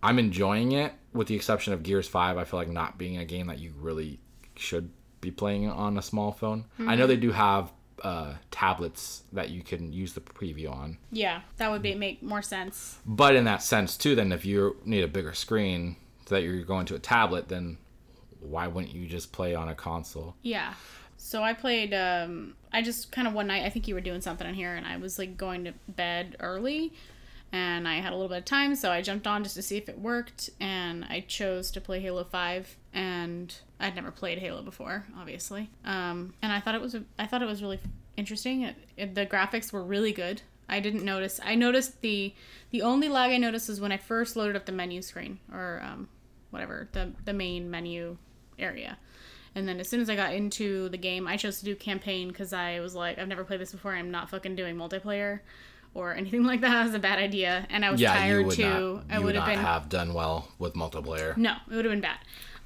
I'm 0.01 0.19
enjoying 0.19 0.73
it 0.73 0.93
with 1.13 1.27
the 1.27 1.35
exception 1.35 1.73
of 1.73 1.83
Gears 1.83 2.07
5. 2.07 2.37
I 2.37 2.43
feel 2.43 2.59
like 2.59 2.69
not 2.69 2.97
being 2.97 3.17
a 3.17 3.25
game 3.25 3.47
that 3.47 3.59
you 3.59 3.73
really 3.77 4.19
should 4.55 4.89
be 5.21 5.31
playing 5.31 5.69
on 5.69 5.97
a 5.97 6.01
small 6.01 6.31
phone. 6.31 6.65
I 6.79 6.95
know 6.95 7.07
they 7.07 7.15
do 7.15 7.31
have 7.31 7.71
uh, 8.03 8.33
tablets 8.51 9.23
that 9.31 9.49
you 9.49 9.63
can 9.63 9.93
use 9.93 10.13
the 10.13 10.21
preview 10.21 10.71
on. 10.71 10.97
Yeah. 11.11 11.41
That 11.57 11.71
would 11.71 11.81
be 11.81 11.95
make 11.95 12.21
more 12.21 12.41
sense. 12.41 12.99
But 13.05 13.35
in 13.35 13.45
that 13.45 13.63
sense 13.63 13.95
too, 13.95 14.15
then 14.15 14.31
if 14.31 14.45
you 14.45 14.77
need 14.83 15.03
a 15.03 15.07
bigger 15.07 15.33
screen 15.33 15.95
so 16.27 16.35
that 16.35 16.41
you're 16.41 16.63
going 16.63 16.85
to 16.87 16.95
a 16.95 16.99
tablet, 16.99 17.47
then 17.47 17.77
why 18.41 18.67
wouldn't 18.67 18.93
you 18.93 19.07
just 19.07 19.31
play 19.31 19.55
on 19.55 19.69
a 19.69 19.75
console? 19.75 20.35
Yeah. 20.41 20.73
So 21.15 21.41
I 21.41 21.53
played 21.53 21.93
um 21.93 22.55
I 22.73 22.81
just 22.81 23.11
kind 23.11 23.27
of 23.27 23.33
one 23.33 23.47
night 23.47 23.63
I 23.63 23.69
think 23.69 23.87
you 23.87 23.95
were 23.95 24.01
doing 24.01 24.19
something 24.19 24.47
in 24.47 24.53
here 24.53 24.73
and 24.75 24.85
I 24.85 24.97
was 24.97 25.17
like 25.17 25.37
going 25.37 25.63
to 25.63 25.73
bed 25.87 26.35
early 26.41 26.91
and 27.53 27.87
I 27.87 27.97
had 27.97 28.11
a 28.11 28.15
little 28.15 28.29
bit 28.29 28.39
of 28.39 28.45
time 28.45 28.75
so 28.75 28.91
I 28.91 29.01
jumped 29.01 29.27
on 29.27 29.43
just 29.43 29.55
to 29.55 29.61
see 29.61 29.77
if 29.77 29.87
it 29.87 29.99
worked 29.99 30.49
and 30.59 31.05
I 31.05 31.21
chose 31.21 31.71
to 31.71 31.79
play 31.79 31.99
Halo 32.01 32.23
5 32.23 32.77
and 32.93 33.55
I'd 33.79 33.95
never 33.95 34.11
played 34.11 34.39
Halo 34.39 34.63
before 34.63 35.05
obviously. 35.17 35.69
Um 35.85 36.33
and 36.41 36.51
I 36.51 36.59
thought 36.59 36.75
it 36.75 36.81
was 36.81 36.97
I 37.17 37.27
thought 37.27 37.41
it 37.41 37.47
was 37.47 37.61
really 37.61 37.79
interesting. 38.17 38.63
It, 38.63 38.75
it, 38.97 39.15
the 39.15 39.25
graphics 39.25 39.71
were 39.71 39.83
really 39.83 40.11
good. 40.11 40.41
I 40.67 40.79
didn't 40.79 41.05
notice. 41.05 41.39
I 41.43 41.55
noticed 41.55 42.01
the 42.01 42.33
the 42.71 42.81
only 42.81 43.07
lag 43.07 43.31
I 43.31 43.37
noticed 43.37 43.69
was 43.69 43.79
when 43.79 43.91
I 43.91 43.97
first 43.97 44.35
loaded 44.35 44.55
up 44.55 44.65
the 44.65 44.71
menu 44.71 45.01
screen 45.01 45.39
or 45.53 45.81
um 45.85 46.09
whatever, 46.49 46.89
the 46.91 47.11
the 47.23 47.33
main 47.33 47.69
menu 47.69 48.17
area. 48.57 48.97
And 49.55 49.67
then 49.67 49.79
as 49.79 49.87
soon 49.87 50.01
as 50.01 50.09
I 50.09 50.15
got 50.15 50.33
into 50.33 50.89
the 50.89 50.97
game, 50.97 51.27
I 51.27 51.37
chose 51.37 51.59
to 51.59 51.65
do 51.65 51.75
campaign 51.75 52.29
because 52.29 52.53
I 52.53 52.79
was 52.79 52.95
like, 52.95 53.19
I've 53.19 53.27
never 53.27 53.43
played 53.43 53.59
this 53.59 53.71
before. 53.71 53.93
I'm 53.93 54.09
not 54.09 54.31
fucking 54.31 54.55
doing 54.55 54.75
multiplayer 54.75 55.41
or 55.93 56.13
anything 56.13 56.43
like 56.51 56.61
that. 56.61 56.69
That 56.71 56.85
was 56.85 56.93
a 56.93 56.99
bad 56.99 57.19
idea. 57.19 57.67
And 57.69 57.83
I 57.85 57.91
was 57.91 58.01
Yeah, 58.01 58.13
tired 58.13 58.49
too. 58.51 58.63
not. 58.63 59.03
I 59.09 59.19
would 59.19 59.35
have 59.35 59.45
not 59.47 59.53
been 59.55 59.59
have 59.59 59.89
done 59.89 60.13
well 60.13 60.47
with 60.59 60.73
multiplayer. 60.73 61.35
no, 61.37 61.55
it 61.69 61.75
would 61.75 61.85
have 61.85 61.91
been 61.91 62.01
bad. 62.01 62.17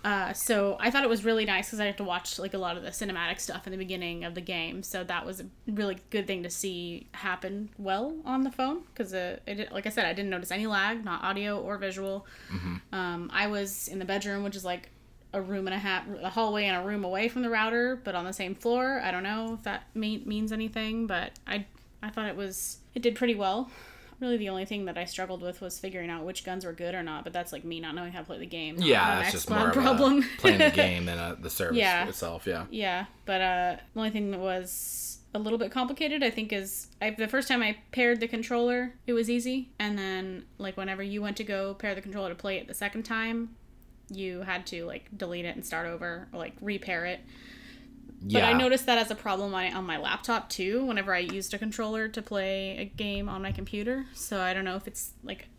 Uh, 0.05 0.32
so 0.32 0.78
I 0.80 0.89
thought 0.89 1.03
it 1.03 1.09
was 1.09 1.25
really 1.25 1.43
nice 1.43 1.67
because 1.67 1.82
I 1.82 1.86
had 1.86 1.97
to 1.97 2.03
watch 2.03 2.39
like 2.39 2.53
a 2.53 2.57
lot 2.57 2.78
of 2.78 2.84
the 2.84 2.91
cinematic 2.91 3.41
stuff 3.41 3.65
in 3.67 3.71
the 3.71 3.78
beginning 3.78 4.23
of 4.23 4.36
the 4.36 4.41
game. 4.41 4.82
So 4.84 5.03
that 5.03 5.25
was 5.25 5.41
a 5.41 5.45
really 5.67 5.97
good 6.11 6.28
thing 6.28 6.43
to 6.43 6.49
see 6.49 7.07
happen 7.13 7.69
well 7.78 8.15
on 8.23 8.43
the 8.43 8.51
phone 8.51 8.84
because 8.93 9.13
uh, 9.13 9.39
it, 9.45 9.71
like 9.73 9.86
I 9.86 9.89
said, 9.89 10.05
I 10.05 10.13
didn't 10.13 10.30
notice 10.30 10.51
any 10.51 10.65
lag, 10.67 11.03
not 11.03 11.23
audio 11.23 11.59
or 11.59 11.78
visual. 11.78 12.25
Um, 12.93 13.30
I 13.34 13.47
was 13.47 13.88
in 13.89 13.99
the 13.99 14.05
bedroom, 14.05 14.43
which 14.43 14.55
is 14.55 14.63
like 14.63 14.89
a 15.34 15.41
room 15.41 15.67
and 15.67 15.73
a 15.73 15.80
half, 15.80 16.05
a 16.21 16.30
hallway 16.30 16.65
and 16.65 16.78
a 16.82 16.88
room 16.88 17.03
away 17.03 17.28
from 17.28 17.41
the 17.41 17.49
router, 17.49 17.99
but 18.01 18.15
on 18.15 18.23
the 18.23 18.32
same 18.34 18.55
floor. 18.55 19.01
I 19.03 19.11
don't 19.11 19.23
know 19.23 19.55
if 19.55 19.63
that 19.63 19.84
mean, 19.93 20.23
means 20.25 20.51
anything, 20.53 21.07
but 21.07 21.32
I 21.45 21.65
I 22.01 22.09
thought 22.11 22.28
it 22.30 22.36
was 22.38 22.78
it 22.97 23.03
did 23.03 23.15
pretty 23.15 23.35
well. 23.35 23.69
Really, 24.19 24.37
the 24.37 24.49
only 24.49 24.65
thing 24.65 24.85
that 24.85 24.97
I 24.97 25.05
struggled 25.05 25.43
with 25.43 25.61
was 25.61 25.77
figuring 25.77 26.09
out 26.09 26.25
which 26.25 26.43
guns 26.43 26.65
were 26.65 26.73
good 26.73 26.95
or 26.95 27.03
not. 27.03 27.23
But 27.23 27.33
that's 27.33 27.53
like 27.53 27.63
me 27.63 27.79
not 27.79 27.93
knowing 27.93 28.11
how 28.11 28.19
to 28.21 28.25
play 28.25 28.39
the 28.39 28.47
game. 28.47 28.77
Yeah, 28.79 29.19
that's 29.19 29.31
just 29.31 29.47
more 29.51 29.69
problem. 29.69 30.17
of 30.19 30.23
a 30.25 30.37
playing 30.39 30.57
the 30.57 30.71
game 30.75 31.05
than 31.05 31.19
uh 31.19 31.35
the 31.39 31.51
service 31.51 31.77
Yeah. 31.77 32.07
itself. 32.07 32.47
Yeah. 32.47 32.65
yeah, 32.71 33.05
but 33.25 33.41
uh, 33.41 33.75
the 33.93 33.99
only 33.99 34.09
thing 34.09 34.31
that 34.31 34.39
was 34.39 35.19
a 35.35 35.37
little 35.39 35.59
bit 35.59 35.71
complicated, 35.71 36.23
I 36.23 36.31
think, 36.31 36.51
is 36.51 36.87
I, 36.99 37.11
the 37.11 37.27
first 37.27 37.47
time 37.47 37.61
I 37.61 37.77
paired 37.91 38.19
the 38.19 38.27
controller, 38.27 38.95
it 39.05 39.13
was 39.13 39.29
easy, 39.29 39.69
and 39.77 39.95
then 39.99 40.45
like 40.57 40.77
whenever 40.77 41.03
you 41.03 41.21
went 41.21 41.37
to 41.37 41.43
go 41.43 41.75
pair 41.75 41.93
the 41.93 42.01
controller 42.01 42.29
to 42.29 42.35
play 42.35 42.57
it 42.57 42.67
the 42.67 42.73
second 42.73 43.03
time, 43.03 43.55
you 44.09 44.41
had 44.41 44.65
to 44.67 44.85
like 44.85 45.15
delete 45.15 45.45
it 45.45 45.55
and 45.55 45.63
start 45.63 45.85
over 45.85 46.27
or 46.33 46.39
like 46.39 46.53
repair 46.59 47.05
it. 47.05 47.19
Yeah. 48.26 48.39
But 48.41 48.47
I 48.49 48.53
noticed 48.53 48.86
that 48.88 48.97
as 48.97 49.11
a 49.11 49.15
problem 49.15 49.53
on, 49.53 49.74
on 49.74 49.86
my 49.86 49.97
laptop 49.97 50.49
too, 50.49 50.86
whenever 50.86 51.13
I 51.13 51.20
used 51.20 51.53
a 51.53 51.57
controller 51.57 52.07
to 52.07 52.22
play 52.22 52.78
a 52.78 52.86
game 52.86 53.30
on 53.30 53.41
my 53.41 53.51
computer. 53.51 54.05
So 54.13 54.39
I 54.39 54.53
don't 54.53 54.65
know 54.65 54.76
if 54.76 54.88
it's 54.88 55.13
like, 55.24 55.49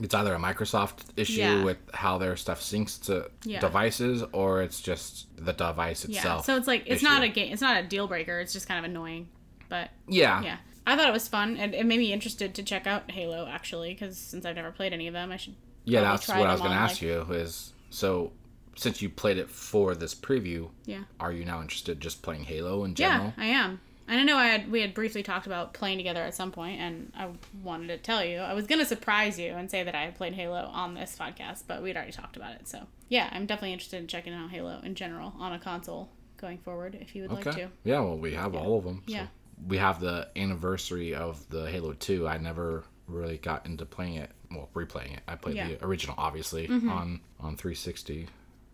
it's 0.00 0.14
either 0.14 0.34
a 0.34 0.38
Microsoft 0.38 1.04
issue 1.16 1.40
Yeah. 1.40 1.64
with 1.64 1.78
how 1.94 2.18
their 2.18 2.36
stuff 2.36 2.60
syncs 2.60 3.02
to 3.06 3.30
Yeah. 3.44 3.60
devices, 3.60 4.22
or 4.32 4.62
it's 4.62 4.80
just 4.80 5.26
the 5.36 5.52
device 5.52 6.04
itself. 6.04 6.24
yeah. 6.24 6.40
So 6.42 6.56
it's 6.56 6.66
like, 6.66 6.84
it's 6.86 7.02
not 7.02 7.22
a 7.22 7.28
game, 7.28 7.52
it's 7.52 7.62
not 7.62 7.82
a 7.82 7.86
deal 7.86 8.06
breaker. 8.06 8.40
It's 8.40 8.52
just 8.52 8.68
kind 8.68 8.84
of 8.84 8.90
annoying. 8.90 9.28
But 9.68 9.90
yeah. 10.06 10.42
yeah. 10.42 10.56
I 10.86 10.96
thought 10.96 11.08
it 11.08 11.12
was 11.12 11.28
fun. 11.28 11.56
and 11.56 11.74
It 11.74 11.86
made 11.86 11.98
me 11.98 12.12
interested 12.12 12.54
to 12.56 12.62
check 12.62 12.86
out 12.86 13.10
Halo 13.10 13.46
actually, 13.46 13.92
because 13.94 14.18
since 14.18 14.44
I've 14.44 14.56
never 14.56 14.70
played 14.72 14.92
any 14.92 15.06
of 15.06 15.14
them, 15.14 15.30
I 15.32 15.36
should. 15.36 15.54
Yeah, 15.84 16.02
that's 16.02 16.28
what 16.28 16.46
I 16.46 16.52
was 16.52 16.60
going 16.60 16.72
to 16.72 16.78
ask 16.78 17.00
you. 17.00 17.22
Is 17.30 17.72
so 17.90 18.32
since 18.74 19.02
you 19.02 19.08
played 19.08 19.38
it 19.38 19.50
for 19.50 19.94
this 19.94 20.14
preview, 20.14 20.70
Yeah. 20.86 21.04
are 21.20 21.32
you 21.32 21.44
now 21.44 21.60
interested 21.60 22.00
just 22.00 22.22
playing 22.22 22.44
Halo 22.44 22.84
in 22.84 22.94
general? 22.94 23.32
Yeah. 23.36 23.42
I 23.44 23.46
am. 23.46 23.80
And 24.08 24.18
I 24.20 24.24
know 24.24 24.36
I 24.36 24.46
had 24.48 24.70
we 24.70 24.80
had 24.80 24.94
briefly 24.94 25.22
talked 25.22 25.46
about 25.46 25.74
playing 25.74 25.96
together 25.98 26.22
at 26.22 26.34
some 26.34 26.50
point, 26.52 26.80
and 26.80 27.12
I 27.16 27.28
wanted 27.62 27.86
to 27.88 27.98
tell 27.98 28.24
you 28.24 28.38
I 28.38 28.52
was 28.52 28.66
gonna 28.66 28.84
surprise 28.84 29.38
you 29.38 29.52
and 29.52 29.70
say 29.70 29.84
that 29.84 29.94
I 29.94 30.02
had 30.02 30.16
played 30.16 30.34
Halo 30.34 30.70
on 30.72 30.94
this 30.94 31.16
podcast, 31.18 31.62
but 31.68 31.82
we'd 31.82 31.96
already 31.96 32.12
talked 32.12 32.36
about 32.36 32.54
it. 32.56 32.66
So 32.68 32.86
yeah, 33.08 33.28
I'm 33.32 33.46
definitely 33.46 33.72
interested 33.72 33.98
in 34.00 34.08
checking 34.08 34.34
out 34.34 34.50
Halo 34.50 34.80
in 34.82 34.94
general 34.96 35.32
on 35.38 35.52
a 35.52 35.58
console 35.58 36.10
going 36.36 36.58
forward 36.58 36.98
if 37.00 37.14
you 37.14 37.22
would 37.22 37.32
like 37.32 37.44
to. 37.54 37.70
Yeah, 37.84 38.00
well, 38.00 38.18
we 38.18 38.34
have 38.34 38.54
all 38.56 38.76
of 38.78 38.84
them. 38.84 39.02
so. 39.06 39.14
Yeah. 39.14 39.26
We 39.68 39.76
have 39.76 40.00
the 40.00 40.28
anniversary 40.34 41.14
of 41.14 41.48
the 41.48 41.70
Halo 41.70 41.92
2. 41.92 42.26
I 42.26 42.36
never 42.38 42.82
really 43.06 43.38
got 43.38 43.64
into 43.64 43.86
playing 43.86 44.14
it. 44.16 44.30
Well, 44.50 44.68
replaying 44.74 45.12
it. 45.14 45.20
I 45.28 45.36
played 45.36 45.54
Yeah. 45.54 45.66
Mm-hmm. 45.68 45.74
the 45.78 45.86
original, 45.86 46.16
obviously, 46.18 46.66
on 46.68 47.20
on 47.38 47.56
360. 47.56 48.26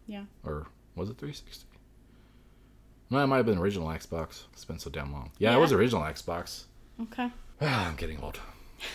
Yeah. 0.08 0.24
Or 0.44 0.66
was 0.96 1.08
it 1.10 1.18
360? 1.18 1.66
No, 3.10 3.22
it 3.22 3.26
might 3.28 3.36
have 3.36 3.46
been 3.46 3.58
original 3.58 3.88
Xbox. 3.88 4.42
It's 4.52 4.64
been 4.64 4.78
so 4.80 4.90
damn 4.90 5.12
long. 5.12 5.30
Yeah, 5.38 5.50
Yeah. 5.52 5.56
it 5.58 5.60
was 5.60 5.72
original 5.72 6.02
Xbox. 6.02 6.64
Okay. 7.00 7.30
I'm 7.60 7.94
getting 7.96 8.20
old. 8.20 8.40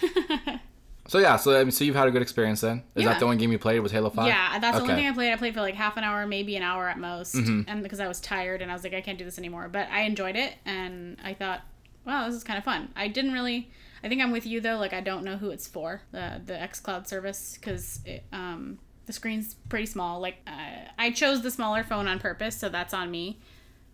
so 1.07 1.19
yeah, 1.19 1.35
so 1.37 1.59
I 1.59 1.63
mean, 1.63 1.71
so 1.71 1.83
you've 1.83 1.95
had 1.95 2.07
a 2.07 2.11
good 2.11 2.21
experience 2.21 2.61
then. 2.61 2.83
Is 2.95 3.03
Yeah. 3.03 3.09
that 3.09 3.19
the 3.19 3.25
only 3.25 3.37
game 3.37 3.51
you 3.51 3.59
played? 3.59 3.79
Was 3.79 3.91
Halo 3.91 4.09
Five? 4.09 4.27
Yeah, 4.27 4.59
that's 4.59 4.77
the 4.77 4.83
only 4.83 4.95
thing 4.95 5.07
I 5.07 5.13
played. 5.13 5.31
I 5.31 5.35
played 5.37 5.53
for 5.53 5.61
like 5.61 5.75
half 5.75 5.97
an 5.97 6.03
hour, 6.03 6.25
maybe 6.27 6.55
an 6.55 6.63
hour 6.63 6.87
at 6.87 6.97
most, 6.99 7.35
Mm-hmm. 7.35 7.69
and 7.69 7.83
because 7.83 7.99
I 7.99 8.07
was 8.07 8.19
tired 8.19 8.61
and 8.61 8.69
I 8.71 8.73
was 8.73 8.83
like, 8.83 8.93
I 8.93 9.01
can't 9.01 9.17
do 9.17 9.25
this 9.25 9.37
anymore. 9.37 9.67
But 9.69 9.89
I 9.89 10.01
enjoyed 10.01 10.35
it, 10.35 10.53
and 10.65 11.17
I 11.23 11.33
thought, 11.33 11.61
wow, 12.05 12.25
this 12.27 12.35
is 12.35 12.43
kind 12.43 12.57
of 12.57 12.63
fun. 12.63 12.89
I 12.95 13.07
didn't 13.07 13.33
really. 13.33 13.71
I 14.03 14.09
think 14.09 14.21
I'm 14.21 14.31
with 14.31 14.45
you 14.45 14.59
though. 14.61 14.77
Like 14.77 14.93
I 14.93 15.01
don't 15.01 15.23
know 15.23 15.37
who 15.37 15.49
it's 15.49 15.67
for 15.67 16.01
the 16.11 16.41
the 16.45 16.53
XCloud 16.53 17.07
service 17.07 17.57
because 17.59 18.01
um 18.31 18.79
the 19.05 19.13
screen's 19.13 19.55
pretty 19.69 19.85
small. 19.85 20.19
Like 20.19 20.37
uh, 20.47 20.89
I 20.97 21.11
chose 21.11 21.41
the 21.41 21.51
smaller 21.51 21.83
phone 21.83 22.07
on 22.07 22.19
purpose, 22.19 22.57
so 22.57 22.69
that's 22.69 22.93
on 22.93 23.11
me 23.11 23.39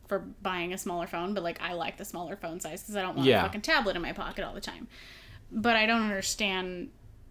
for 0.07 0.20
buying 0.41 0.74
a 0.74 0.78
smaller 0.78 1.07
phone. 1.07 1.34
But 1.34 1.43
like 1.43 1.62
I 1.62 1.74
like 1.74 1.97
the 1.97 2.05
smaller 2.05 2.36
phone 2.36 2.60
size 2.60 2.82
because 2.82 2.95
I 2.95 3.01
don't 3.01 3.16
want 3.16 3.28
Yeah. 3.28 3.41
a 3.41 3.43
fucking 3.43 3.62
tablet 3.62 3.95
in 3.95 4.01
my 4.01 4.14
pocket 4.14 4.43
all 4.43 4.53
the 4.53 4.62
time. 4.62 4.88
But 5.51 5.76
I 5.76 5.86
don't 5.86 6.01
understand 6.03 6.89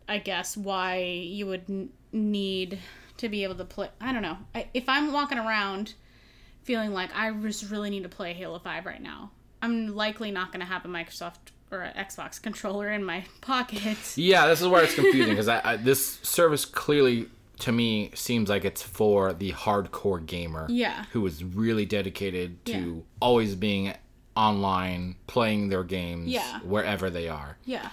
I 0.09 0.19
guess 0.19 0.57
why 0.57 1.01
you 1.03 1.47
would 1.47 1.65
n- 1.69 1.91
need 2.13 2.79
to 3.19 3.29
be 3.29 3.45
able 3.45 3.57
to 3.57 3.65
play. 3.65 3.91
I 4.01 4.13
don't 4.13 4.23
know. 4.23 4.39
I, 4.55 4.69
if 4.73 4.89
I'm 4.89 5.13
walking 5.13 5.39
around 5.39 5.95
feeling 6.63 6.93
like 6.93 7.11
I 7.15 7.31
just 7.33 7.71
really 7.71 7.91
need 7.91 8.05
to 8.05 8.09
play 8.09 8.33
Halo 8.33 8.59
5 8.59 8.87
right 8.87 9.03
now, 9.03 9.33
I'm 9.61 9.95
likely 9.95 10.31
not 10.31 10.51
going 10.53 10.61
to 10.61 10.67
have 10.67 10.85
a 10.85 10.89
Microsoft 10.89 11.37
or 11.71 11.81
an 11.83 11.95
Xbox 11.95 12.41
controller 12.43 12.91
in 12.91 13.05
my 13.05 13.25
pocket. 13.43 13.99
Yeah, 14.17 14.47
this 14.47 14.63
is 14.63 14.69
where 14.69 14.83
it's 14.83 14.95
confusing 14.95 15.31
because 15.33 15.49
I, 15.49 15.61
I, 15.73 15.77
this 15.77 16.21
service 16.23 16.65
clearly, 16.65 17.29
to 17.61 17.73
me, 17.73 18.11
seems 18.15 18.49
like 18.49 18.65
it's 18.65 18.83
for 18.83 19.33
the 19.33 19.53
hardcore 19.53 20.25
gamer. 20.25 20.67
Yeah. 20.71 21.05
Who 21.13 21.27
is 21.27 21.43
really 21.45 21.87
dedicated 21.87 22.65
to 22.67 22.73
Yeah. 22.97 23.03
always 23.21 23.55
being 23.55 23.95
online, 24.37 25.17
playing 25.27 25.69
their 25.69 25.85
games 25.85 26.29
Yeah. 26.29 26.61
wherever 26.61 27.11
they 27.11 27.29
are. 27.29 27.59
Yeah. 27.65 27.89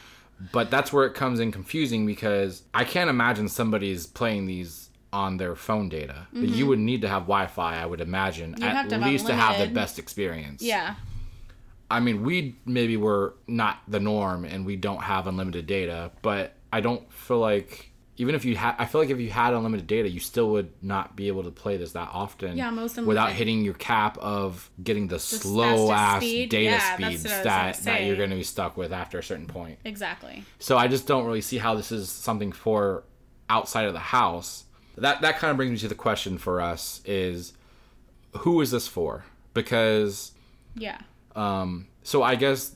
But 0.51 0.69
that's 0.69 0.91
where 0.93 1.05
it 1.05 1.13
comes 1.13 1.39
in 1.39 1.51
confusing 1.51 2.05
because 2.05 2.63
I 2.73 2.83
can't 2.83 3.09
imagine 3.09 3.47
somebody's 3.49 4.05
playing 4.05 4.45
these 4.47 4.89
on 5.13 5.37
their 5.37 5.55
phone 5.55 5.87
data. 5.87 6.27
You 6.33 6.67
would 6.67 6.79
need 6.79 7.01
to 7.01 7.07
have 7.07 7.23
Wi-Fi, 7.23 7.81
I 7.81 7.85
would 7.85 8.01
imagine, 8.01 8.51
Mm-hmm. 8.53 8.63
have 8.63 8.85
at 8.85 8.89
to 8.89 8.97
least 9.05 9.27
to 9.27 9.33
have 9.33 9.57
the 9.57 9.73
best 9.73 9.97
experience. 9.97 10.61
Yeah. 10.61 10.95
I 11.89 11.99
mean, 12.01 12.23
we 12.23 12.55
maybe 12.65 12.97
were 12.97 13.35
not 13.47 13.79
the 13.87 13.99
norm 13.99 14.43
and 14.43 14.65
we 14.65 14.75
don't 14.75 15.03
have 15.03 15.25
unlimited 15.27 15.67
data, 15.67 16.11
but 16.21 16.53
I 16.73 16.81
don't 16.81 17.09
feel 17.13 17.39
like 17.39 17.91
even 18.17 18.33
if 18.33 18.45
you 18.45 18.55
had, 18.55 18.75
I 18.77 18.85
feel 18.85 19.01
like 19.01 19.09
if 19.09 19.19
you 19.19 19.29
had 19.29 19.53
unlimited 19.53 19.87
data, 19.87 20.09
you 20.09 20.19
still 20.21 20.51
would 20.51 20.71
not 20.81 21.15
be 21.15 21.27
able 21.27 21.43
to 21.43 21.51
play 21.51 21.75
this 21.75 21.91
that 21.93 22.09
often. 22.13 22.57
Yeah, 22.57 22.69
most 22.69 22.97
without 22.97 23.31
hitting 23.31 23.63
your 23.63 23.73
cap 23.73 24.17
of 24.19 24.69
getting 24.81 25.07
the, 25.07 25.19
slow 25.19 25.91
ass 25.91 26.21
speed. 26.21 26.49
data 26.49 26.75
Yeah, 26.75 26.95
speeds 26.95 27.23
what 27.23 27.31
I 27.31 27.37
was 27.37 27.43
that 27.43 27.83
that 27.85 28.03
you're 28.03 28.15
going 28.15 28.29
to 28.29 28.35
be 28.37 28.43
stuck 28.43 28.77
with 28.77 28.93
after 28.93 29.19
a 29.19 29.23
certain 29.23 29.47
point. 29.47 29.79
Exactly. 29.83 30.43
So 30.59 30.77
I 30.77 30.87
just 30.87 31.07
don't 31.07 31.25
really 31.25 31.41
see 31.41 31.57
how 31.57 31.75
this 31.75 31.91
is 31.91 32.09
something 32.09 32.51
for 32.53 33.03
outside 33.49 33.85
of 33.85 33.93
the 33.93 33.99
house. 33.99 34.63
That 34.97 35.21
that 35.21 35.37
kind 35.37 35.51
of 35.51 35.57
brings 35.57 35.71
me 35.71 35.77
to 35.79 35.87
the 35.89 35.95
question 35.95 36.37
for 36.37 36.61
us 36.61 37.01
is 37.03 37.53
who 38.39 38.61
is 38.61 38.71
this 38.71 38.87
for? 38.87 39.25
Because 39.53 40.31
Yeah. 40.75 40.99
um, 41.35 41.87
so 42.03 42.23
I 42.23 42.35
guess 42.35 42.75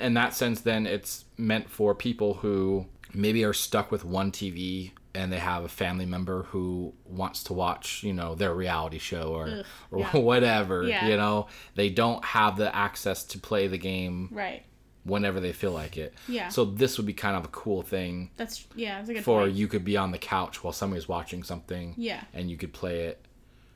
in 0.00 0.14
that 0.14 0.34
sense, 0.34 0.60
then 0.60 0.86
it's 0.86 1.24
meant 1.36 1.70
for 1.70 1.94
people 1.94 2.34
who 2.34 2.86
maybe 3.16 3.44
are 3.44 3.52
stuck 3.52 3.90
with 3.90 4.04
one 4.04 4.30
TV 4.30 4.92
and 5.14 5.32
they 5.32 5.38
have 5.38 5.64
a 5.64 5.68
family 5.68 6.04
member 6.06 6.42
who 6.44 6.92
wants 7.06 7.42
to 7.44 7.52
watch, 7.54 8.02
you 8.02 8.12
know, 8.12 8.34
their 8.34 8.54
reality 8.54 8.98
show 8.98 9.32
or 9.34 9.46
Ugh, 9.48 9.64
or 9.90 9.98
yeah. 10.00 10.16
whatever. 10.16 10.82
Yeah. 10.86 11.08
You 11.08 11.16
know, 11.16 11.46
they 11.74 11.88
don't 11.88 12.22
have 12.24 12.56
the 12.56 12.74
access 12.74 13.24
to 13.24 13.38
play 13.38 13.66
the 13.66 13.78
game 13.78 14.28
Right. 14.30 14.64
whenever 15.04 15.40
they 15.40 15.52
feel 15.52 15.72
like 15.72 15.96
it. 15.96 16.12
Yeah. 16.28 16.48
So 16.48 16.66
this 16.66 16.98
would 16.98 17.06
be 17.06 17.14
kind 17.14 17.34
of 17.36 17.44
a 17.46 17.48
cool 17.48 17.80
thing 17.82 18.30
That's 18.36 18.66
yeah. 18.74 18.98
That's 18.98 19.08
a 19.08 19.14
good 19.14 19.24
for 19.24 19.42
point. 19.44 19.54
you 19.54 19.68
could 19.68 19.84
be 19.84 19.96
on 19.96 20.10
the 20.10 20.18
couch 20.18 20.62
while 20.62 20.74
somebody's 20.74 21.08
watching 21.08 21.42
something. 21.42 21.94
Yeah. 21.96 22.22
And 22.34 22.50
you 22.50 22.58
could 22.58 22.74
play 22.74 23.06
it. 23.06 23.24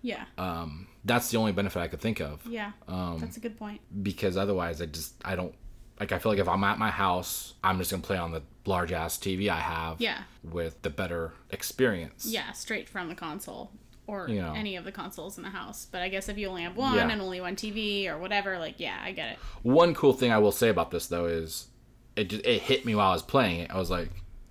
Yeah. 0.02 0.24
Um, 0.38 0.88
that's 1.04 1.30
the 1.30 1.38
only 1.38 1.52
benefit 1.52 1.80
I 1.80 1.88
could 1.88 2.00
think 2.00 2.20
of 2.20 2.44
Yeah. 2.46 2.72
um, 2.88 3.18
that's 3.20 3.36
a 3.38 3.40
good 3.40 3.58
point. 3.58 3.80
because 4.02 4.36
otherwise 4.36 4.82
I 4.82 4.86
just 4.86 5.14
I 5.24 5.36
don't 5.36 5.54
like 6.00 6.10
I 6.12 6.18
feel 6.18 6.32
like 6.32 6.38
if 6.40 6.48
I'm 6.48 6.64
at 6.64 6.78
my 6.78 6.90
house 6.90 7.54
I'm 7.62 7.78
just 7.78 7.90
gonna 7.90 8.02
play 8.02 8.16
on 8.16 8.32
the 8.32 8.42
large 8.66 8.92
ass 8.92 9.16
TV 9.18 9.48
I 9.48 9.60
have 9.60 10.00
Yeah. 10.00 10.22
with 10.42 10.82
the 10.82 10.90
better 10.90 11.32
experience. 11.50 12.26
Yeah, 12.26 12.52
straight 12.52 12.88
from 12.88 13.08
the 13.08 13.14
console 13.14 13.70
or 14.06 14.28
You 14.28 14.40
know. 14.42 14.52
any 14.54 14.74
of 14.76 14.84
the 14.84 14.90
consoles 14.92 15.36
in 15.36 15.44
the 15.44 15.50
house. 15.50 15.86
But 15.90 16.02
I 16.02 16.08
guess 16.08 16.28
if 16.28 16.36
you 16.38 16.48
only 16.48 16.62
have 16.62 16.76
one 16.76 16.94
Yeah. 16.96 17.08
and 17.08 17.20
only 17.22 17.40
one 17.40 17.54
TV 17.54 18.08
or 18.08 18.18
whatever, 18.18 18.58
like 18.58 18.80
yeah, 18.80 18.98
I 19.04 19.12
get 19.12 19.30
it. 19.32 19.38
One 19.62 19.94
cool 19.94 20.12
thing 20.12 20.32
I 20.32 20.38
will 20.38 20.52
say 20.52 20.68
about 20.68 20.90
this 20.90 21.06
though 21.06 21.26
is 21.26 21.68
it 22.16 22.24
just, 22.30 22.44
it 22.44 22.62
hit 22.62 22.84
me 22.84 22.94
while 22.94 23.10
I 23.10 23.12
was 23.12 23.22
playing 23.22 23.60
it. 23.60 23.70
I 23.70 23.78
was 23.78 23.90
like, 23.90 24.10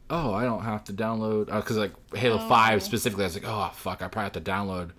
oh, 0.10 0.34
I 0.34 0.44
don't 0.46 0.64
have 0.64 0.84
to 0.86 0.94
download 0.94 1.52
uh, 1.52 1.58
because 1.60 1.78
like 1.78 1.92
Halo 2.16 2.38
Oh. 2.42 2.48
Five 2.50 2.82
specifically. 2.84 3.26
I 3.26 3.28
was 3.28 3.36
like, 3.36 3.48
oh 3.48 3.70
fuck, 3.74 4.02
I 4.02 4.08
probably 4.08 4.24
have 4.34 4.44
to 4.44 4.52
download 4.52 4.92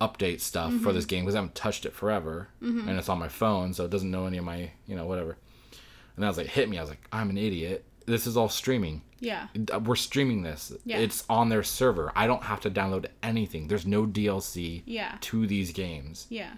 update 0.00 0.40
stuff 0.40 0.72
for 0.80 0.92
this 0.92 1.04
game 1.04 1.24
because 1.24 1.34
I 1.34 1.38
haven't 1.38 1.54
touched 1.54 1.84
it 1.86 1.92
forever 1.92 2.48
and 2.60 2.88
it's 2.90 3.08
on 3.08 3.18
my 3.18 3.28
phone, 3.28 3.74
so 3.74 3.84
it 3.84 3.90
doesn't 3.90 4.10
know 4.10 4.26
any 4.26 4.38
of 4.38 4.44
my 4.44 4.70
you 4.86 4.96
know 4.96 5.06
whatever. 5.06 5.36
And 6.16 6.24
I 6.24 6.28
was 6.28 6.36
like, 6.38 6.48
hit 6.48 6.68
me. 6.68 6.78
I 6.78 6.82
was 6.82 6.90
like, 6.90 7.06
I'm 7.12 7.30
an 7.30 7.38
idiot. 7.38 7.84
This 8.06 8.26
is 8.26 8.36
all 8.36 8.48
streaming. 8.48 9.02
Yeah. 9.20 9.48
We're 9.84 9.94
streaming 9.96 10.42
this. 10.42 10.72
Yeah. 10.84 10.98
It's 10.98 11.24
on 11.30 11.48
their 11.50 11.62
server. 11.62 12.10
I 12.16 12.26
don't 12.26 12.42
have 12.42 12.60
to 12.62 12.70
download 12.70 13.06
anything. 13.22 13.68
There's 13.68 13.86
no 13.86 14.06
DLC 14.06 14.82
Yeah. 14.86 15.16
to 15.20 15.46
these 15.46 15.72
games. 15.72 16.26
Yeah. 16.28 16.54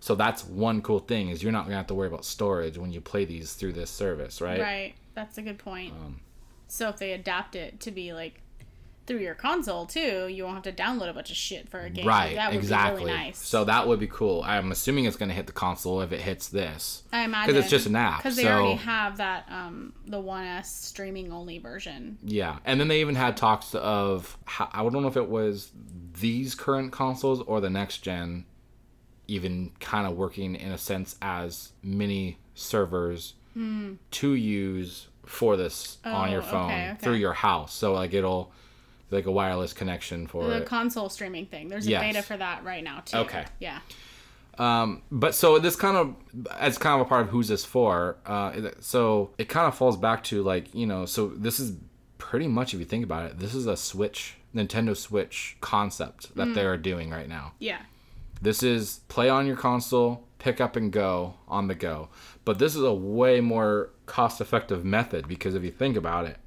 So 0.00 0.14
that's 0.14 0.44
one 0.44 0.80
cool 0.80 1.00
thing 1.00 1.28
is 1.28 1.42
you're 1.42 1.52
not 1.52 1.64
gonna 1.64 1.76
have 1.76 1.88
to 1.88 1.94
worry 1.94 2.06
about 2.08 2.24
storage 2.24 2.78
when 2.78 2.92
you 2.92 3.00
play 3.00 3.24
these 3.24 3.52
through 3.54 3.72
this 3.74 3.90
service, 3.90 4.40
right? 4.40 4.60
Right. 4.60 4.94
That's 5.14 5.38
a 5.38 5.42
good 5.42 5.58
point. 5.58 5.92
Um, 5.92 6.20
so 6.68 6.88
if 6.88 6.98
they 6.98 7.12
adapt 7.12 7.56
it 7.56 7.80
to 7.80 7.90
be 7.90 8.12
like 8.12 8.40
through 9.08 9.18
your 9.18 9.34
console 9.34 9.86
too, 9.86 10.28
you 10.28 10.44
won't 10.44 10.64
have 10.64 10.76
to 10.76 10.82
download 10.82 11.08
a 11.08 11.12
bunch 11.12 11.30
of 11.30 11.36
shit 11.36 11.68
for 11.68 11.80
a 11.80 11.90
game. 11.90 12.06
Right, 12.06 12.36
That 12.36 12.50
would 12.52 12.58
exactly. 12.58 13.00
be 13.00 13.06
really 13.06 13.18
nice. 13.18 13.38
So 13.38 13.64
that 13.64 13.88
would 13.88 13.98
be 13.98 14.06
cool. 14.06 14.42
I'm 14.46 14.70
assuming 14.70 15.06
it's 15.06 15.16
gonna 15.16 15.32
hit 15.34 15.46
the 15.48 15.52
console 15.52 16.00
if 16.02 16.12
it 16.12 16.20
hits 16.20 16.46
this. 16.48 17.02
I 17.12 17.22
imagine 17.24 17.52
because 17.54 17.64
it's 17.64 17.70
just 17.70 17.86
an 17.86 17.96
app, 17.96 18.18
Because 18.18 18.36
they 18.36 18.44
so- 18.44 18.52
already 18.52 18.76
have 18.76 19.16
that 19.16 19.46
um 19.50 19.94
the 20.06 20.20
One 20.20 20.44
S 20.44 20.72
streaming 20.72 21.32
only 21.32 21.58
version. 21.58 22.18
Yeah, 22.22 22.58
and 22.64 22.78
then 22.78 22.86
they 22.88 23.00
even 23.00 23.16
had 23.16 23.36
talks 23.36 23.74
of 23.74 24.38
how, 24.44 24.68
I 24.72 24.82
don't 24.84 24.92
know 25.02 25.08
if 25.08 25.16
it 25.16 25.28
was 25.28 25.72
these 26.20 26.54
current 26.54 26.92
consoles 26.92 27.40
or 27.42 27.60
the 27.60 27.70
next 27.70 27.98
gen, 27.98 28.44
even 29.26 29.72
kind 29.80 30.06
of 30.06 30.16
working 30.16 30.54
in 30.54 30.70
a 30.72 30.78
sense 30.78 31.16
as 31.20 31.72
mini 31.82 32.38
servers 32.54 33.34
to 34.10 34.34
use 34.34 35.08
for 35.26 35.56
this 35.56 35.98
on 36.04 36.30
your. 36.30 36.40
Oh, 36.42 36.44
phone 36.44 36.70
okay, 36.70 36.88
okay. 36.90 36.96
through 37.00 37.14
your 37.14 37.32
house. 37.32 37.74
So 37.74 37.92
like 37.92 38.14
it'll 38.14 38.52
like 39.10 39.26
a 39.26 39.30
wireless 39.32 39.72
connection 39.72 40.26
for 40.26 40.46
The 40.46 40.58
it. 40.58 40.66
console 40.66 41.08
streaming 41.08 41.46
thing. 41.46 41.68
There's 41.68 41.86
a 41.86 41.90
Yes. 41.90 42.02
beta 42.02 42.22
for 42.22 42.36
that 42.36 42.64
right 42.64 42.82
now 42.84 43.00
too. 43.00 43.18
Okay. 43.18 43.44
Yeah. 43.60 43.80
Um, 44.58 45.02
but 45.10 45.34
so 45.34 45.58
this 45.58 45.76
kind 45.76 45.96
of 45.96 46.14
as 46.58 46.78
kind 46.78 47.00
of 47.00 47.06
a 47.06 47.08
part 47.08 47.22
of 47.22 47.28
who's 47.28 47.48
this 47.48 47.64
for. 47.64 48.16
Uh, 48.26 48.70
so 48.80 49.30
it 49.38 49.48
kind 49.48 49.66
of 49.66 49.74
falls 49.76 49.96
back 49.96 50.24
to 50.24 50.42
like 50.42 50.74
you 50.74 50.86
know. 50.86 51.06
So 51.06 51.28
this 51.28 51.60
is 51.60 51.76
pretty 52.18 52.48
much 52.48 52.74
if 52.74 52.80
you 52.80 52.86
think 52.86 53.04
about 53.04 53.26
it, 53.26 53.38
this 53.38 53.54
is 53.54 53.66
a 53.66 53.76
Switch, 53.76 54.34
Nintendo 54.54 54.96
Switch 54.96 55.56
concept 55.60 56.34
that 56.34 56.54
they 56.54 56.66
are 56.66 56.76
doing 56.76 57.10
right 57.10 57.28
now. 57.28 57.52
Yeah. 57.60 57.78
This 58.42 58.62
is 58.62 59.00
play 59.08 59.28
on 59.28 59.46
your 59.46 59.56
console, 59.56 60.24
pick 60.38 60.60
up 60.60 60.74
and 60.76 60.92
go 60.92 61.34
on 61.46 61.68
the 61.68 61.74
go. 61.74 62.08
But 62.44 62.58
this 62.58 62.74
is 62.74 62.82
a 62.82 62.92
way 62.92 63.40
more 63.40 63.90
cost 64.06 64.40
effective 64.40 64.84
method 64.84 65.28
because 65.28 65.54
if 65.54 65.62
you 65.62 65.70
think 65.70 65.96
about 65.96 66.26
it, 66.26 66.38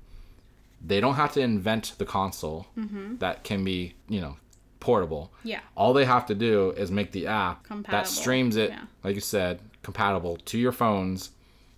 they 0.83 0.99
don't 0.99 1.15
have 1.15 1.33
to 1.33 1.41
invent 1.41 1.93
the 1.97 2.05
console 2.05 2.67
mm-hmm. 2.77 3.17
that 3.17 3.43
can 3.43 3.63
be, 3.63 3.93
you 4.09 4.21
know, 4.21 4.37
portable. 4.79 5.31
Yeah. 5.43 5.61
All 5.75 5.93
they 5.93 6.05
have 6.05 6.25
to 6.27 6.35
do 6.35 6.71
is 6.71 6.91
make 6.91 7.11
the 7.11 7.27
app 7.27 7.63
Compatible, 7.63 7.91
that 7.91 8.07
streams 8.07 8.55
it, 8.55 8.71
yeah. 8.71 8.83
like 9.03 9.15
you 9.15 9.21
said, 9.21 9.59
compatible 9.83 10.37
to 10.37 10.57
your 10.57 10.71
phones, 10.71 11.31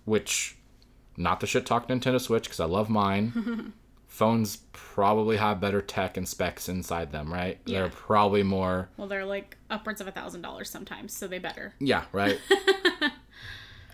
which, 0.04 0.56
not 1.16 1.40
the 1.40 1.46
shit 1.46 1.66
talk 1.66 1.88
Nintendo 1.88 2.20
Switch, 2.20 2.44
because 2.44 2.60
I 2.60 2.64
love 2.64 2.90
mine. 2.90 3.72
Phones 4.08 4.58
probably 4.72 5.38
have 5.38 5.60
better 5.60 5.80
tech 5.80 6.16
and 6.16 6.28
specs 6.28 6.68
inside 6.68 7.10
them, 7.10 7.32
right? 7.32 7.58
Yeah. 7.66 7.80
They're 7.80 7.90
probably 7.90 8.44
more 8.44 8.88
Well, 8.96 9.08
they're 9.08 9.24
like 9.24 9.56
upwards 9.70 10.00
of 10.00 10.06
a 10.06 10.12
thousand 10.12 10.42
dollars 10.42 10.70
sometimes, 10.70 11.12
so 11.12 11.26
they 11.26 11.40
better. 11.40 11.74
Yeah, 11.80 12.04
right. 12.12 12.38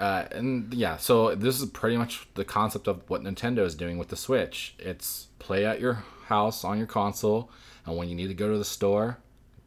Uh, 0.01 0.27
and 0.33 0.73
yeah, 0.73 0.97
so 0.97 1.35
this 1.35 1.61
is 1.61 1.69
pretty 1.69 1.97
much 1.99 2.27
the 2.35 2.45
concept 2.45 2.89
of 2.89 3.03
what 3.09 3.23
Nintendo 3.23 3.59
is 3.59 3.75
doing 3.75 3.99
with 3.99 4.09
the 4.09 4.17
Switch. 4.17 4.75
It's 4.79 5.29
play 5.39 5.67
at 5.67 5.79
your 5.79 6.03
house 6.25 6.65
on 6.65 6.79
your 6.79 6.87
console, 6.87 7.51
and 7.85 7.97
when 7.99 8.09
you 8.09 8.15
need 8.15 8.29
to 8.29 8.35
go 8.35 8.51
to 8.51 8.57
the 8.57 8.65
store, 8.65 9.19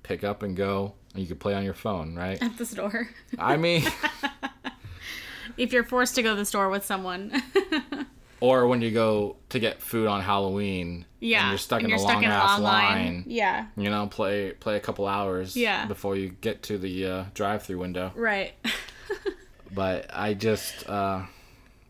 pick 0.01 0.23
up 0.23 0.41
and 0.41 0.57
go, 0.57 0.93
and 1.13 1.21
you 1.21 1.27
can 1.27 1.37
play 1.37 1.53
on 1.53 1.63
your 1.63 1.75
phone, 1.75 2.15
right? 2.15 2.41
At 2.41 2.57
the 2.57 2.65
store. 2.65 3.09
I 3.37 3.57
mean, 3.57 3.83
if 5.57 5.71
you're 5.71 5.83
forced 5.83 6.15
to 6.15 6.23
go 6.23 6.31
to 6.31 6.35
the 6.35 6.45
store 6.45 6.69
with 6.69 6.83
someone. 6.83 7.31
or 8.39 8.67
when 8.67 8.81
you 8.81 8.89
go 8.89 9.35
to 9.49 9.59
get 9.59 9.81
food 9.83 10.07
on 10.07 10.21
Halloween, 10.21 11.05
yeah. 11.19 11.41
and 11.43 11.51
you're 11.51 11.57
stuck 11.59 11.83
in 11.83 11.89
you're 11.89 11.99
a 11.99 12.01
long 12.01 12.25
ass 12.25 12.59
line. 12.59 13.23
Yeah. 13.27 13.67
You 13.77 13.91
know, 13.91 14.07
play 14.07 14.51
play 14.51 14.77
a 14.77 14.79
couple 14.79 15.07
hours 15.07 15.55
Yeah. 15.55 15.85
before 15.85 16.15
you 16.15 16.29
get 16.29 16.63
to 16.63 16.79
the 16.79 17.05
uh, 17.05 17.25
drive-through 17.35 17.77
window. 17.77 18.11
Right. 18.15 18.53
But 19.73 20.09
I 20.13 20.33
just 20.33 20.87
uh, 20.89 21.23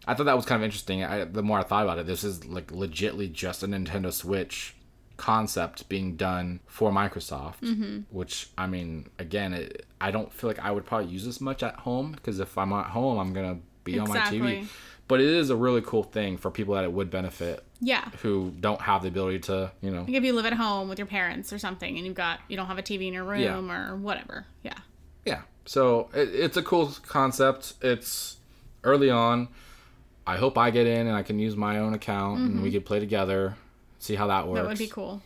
I 0.05 0.13
thought 0.13 0.25
that 0.25 0.35
was 0.35 0.45
kind 0.45 0.61
of 0.61 0.65
interesting. 0.65 1.03
I, 1.03 1.23
the 1.25 1.43
more 1.43 1.59
I 1.59 1.63
thought 1.63 1.83
about 1.83 1.99
it, 1.99 2.05
this 2.05 2.23
is 2.23 2.45
like 2.45 2.67
legitly 2.67 3.31
just 3.31 3.63
a 3.63 3.67
Nintendo 3.67 4.11
Switch 4.11 4.75
concept 5.17 5.87
being 5.89 6.15
done 6.15 6.59
for 6.65 6.91
Microsoft. 6.91 7.59
Mm-hmm. 7.61 7.99
Which 8.09 8.49
I 8.57 8.67
mean, 8.67 9.07
again, 9.19 9.53
it, 9.53 9.85
I 10.01 10.11
don't 10.11 10.31
feel 10.33 10.49
like 10.49 10.59
I 10.59 10.71
would 10.71 10.85
probably 10.85 11.11
use 11.11 11.25
this 11.25 11.39
much 11.39 11.63
at 11.63 11.75
home 11.75 12.11
because 12.11 12.39
if 12.39 12.57
I'm 12.57 12.73
at 12.73 12.87
home, 12.87 13.19
I'm 13.19 13.33
gonna 13.33 13.59
be 13.83 13.99
on 13.99 14.09
my 14.09 14.19
TV. 14.19 14.67
But 15.07 15.19
it 15.19 15.27
is 15.27 15.49
a 15.49 15.55
really 15.55 15.81
cool 15.81 16.03
thing 16.03 16.37
for 16.37 16.49
people 16.49 16.75
that 16.75 16.85
it 16.85 16.91
would 16.91 17.11
benefit 17.11 17.63
yeah. 17.81 18.07
who 18.21 18.53
don't 18.57 18.81
have 18.81 19.01
the 19.01 19.09
ability 19.09 19.39
to, 19.39 19.69
you 19.81 19.91
know, 19.91 20.03
Like 20.03 20.13
if 20.13 20.23
you 20.23 20.31
live 20.31 20.45
at 20.45 20.53
home 20.53 20.87
with 20.87 20.97
your 20.97 21.05
parents 21.05 21.51
or 21.51 21.59
something 21.59 21.97
and 21.97 22.05
you've 22.05 22.15
got 22.15 22.39
you 22.47 22.55
don't 22.55 22.67
have 22.67 22.77
a 22.77 22.81
TV 22.81 23.07
in 23.07 23.13
your 23.13 23.25
room 23.25 23.41
Yeah. 23.41 23.91
or 23.91 23.97
whatever. 23.97 24.45
Yeah. 24.63 24.77
Yeah 25.65 25.69
so 25.69 26.09
it, 26.13 26.29
it's 26.33 26.57
a 26.57 26.63
cool 26.63 26.93
concept 27.07 27.73
it's 27.81 28.37
early 28.83 29.09
on 29.09 29.47
i 30.27 30.35
hope 30.37 30.57
i 30.57 30.69
get 30.71 30.87
in 30.87 31.07
and 31.07 31.15
i 31.15 31.23
can 31.23 31.39
use 31.39 31.55
my 31.55 31.79
own 31.79 31.93
account 31.93 32.39
and 32.39 32.61
we 32.63 32.71
could 32.71 32.85
play 32.85 32.99
together 32.99 33.55
see 33.99 34.15
how 34.15 34.27
that 34.27 34.47
works 34.47 34.57
Mm-hmm. 34.59 34.63
That 34.63 34.69
would 34.69 34.77
be 34.77 34.87
cool. 34.87 35.21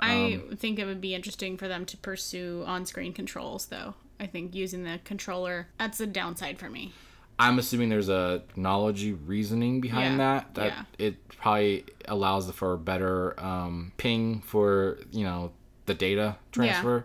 I 0.00 0.34
Um, 0.50 0.56
think 0.56 0.78
it 0.78 0.86
would 0.86 1.00
be 1.00 1.14
interesting 1.14 1.56
for 1.56 1.68
them 1.68 1.84
to 1.86 1.96
pursue 1.98 2.64
on-screen 2.66 3.12
controls 3.12 3.66
though. 3.66 3.94
I 4.18 4.26
think 4.26 4.54
using 4.54 4.84
the 4.84 4.98
controller 5.04 5.68
that's 5.78 6.00
a 6.00 6.06
downside 6.06 6.58
for 6.58 6.68
me. 6.70 6.92
i'm 7.38 7.58
assuming 7.58 7.88
there's 7.90 8.08
a 8.08 8.42
technology 8.48 9.12
reasoning 9.12 9.80
behind 9.80 10.12
Yeah, 10.18 10.24
that 10.24 10.54
that 10.54 10.66
yeah. 10.66 11.06
it 11.06 11.28
probably 11.28 11.84
allows 12.06 12.50
for 12.52 12.76
better 12.76 13.38
um, 13.40 13.92
ping 13.96 14.40
for 14.40 14.98
you 15.12 15.24
know 15.24 15.52
the 15.86 15.94
data 15.94 16.36
transfer 16.52 17.04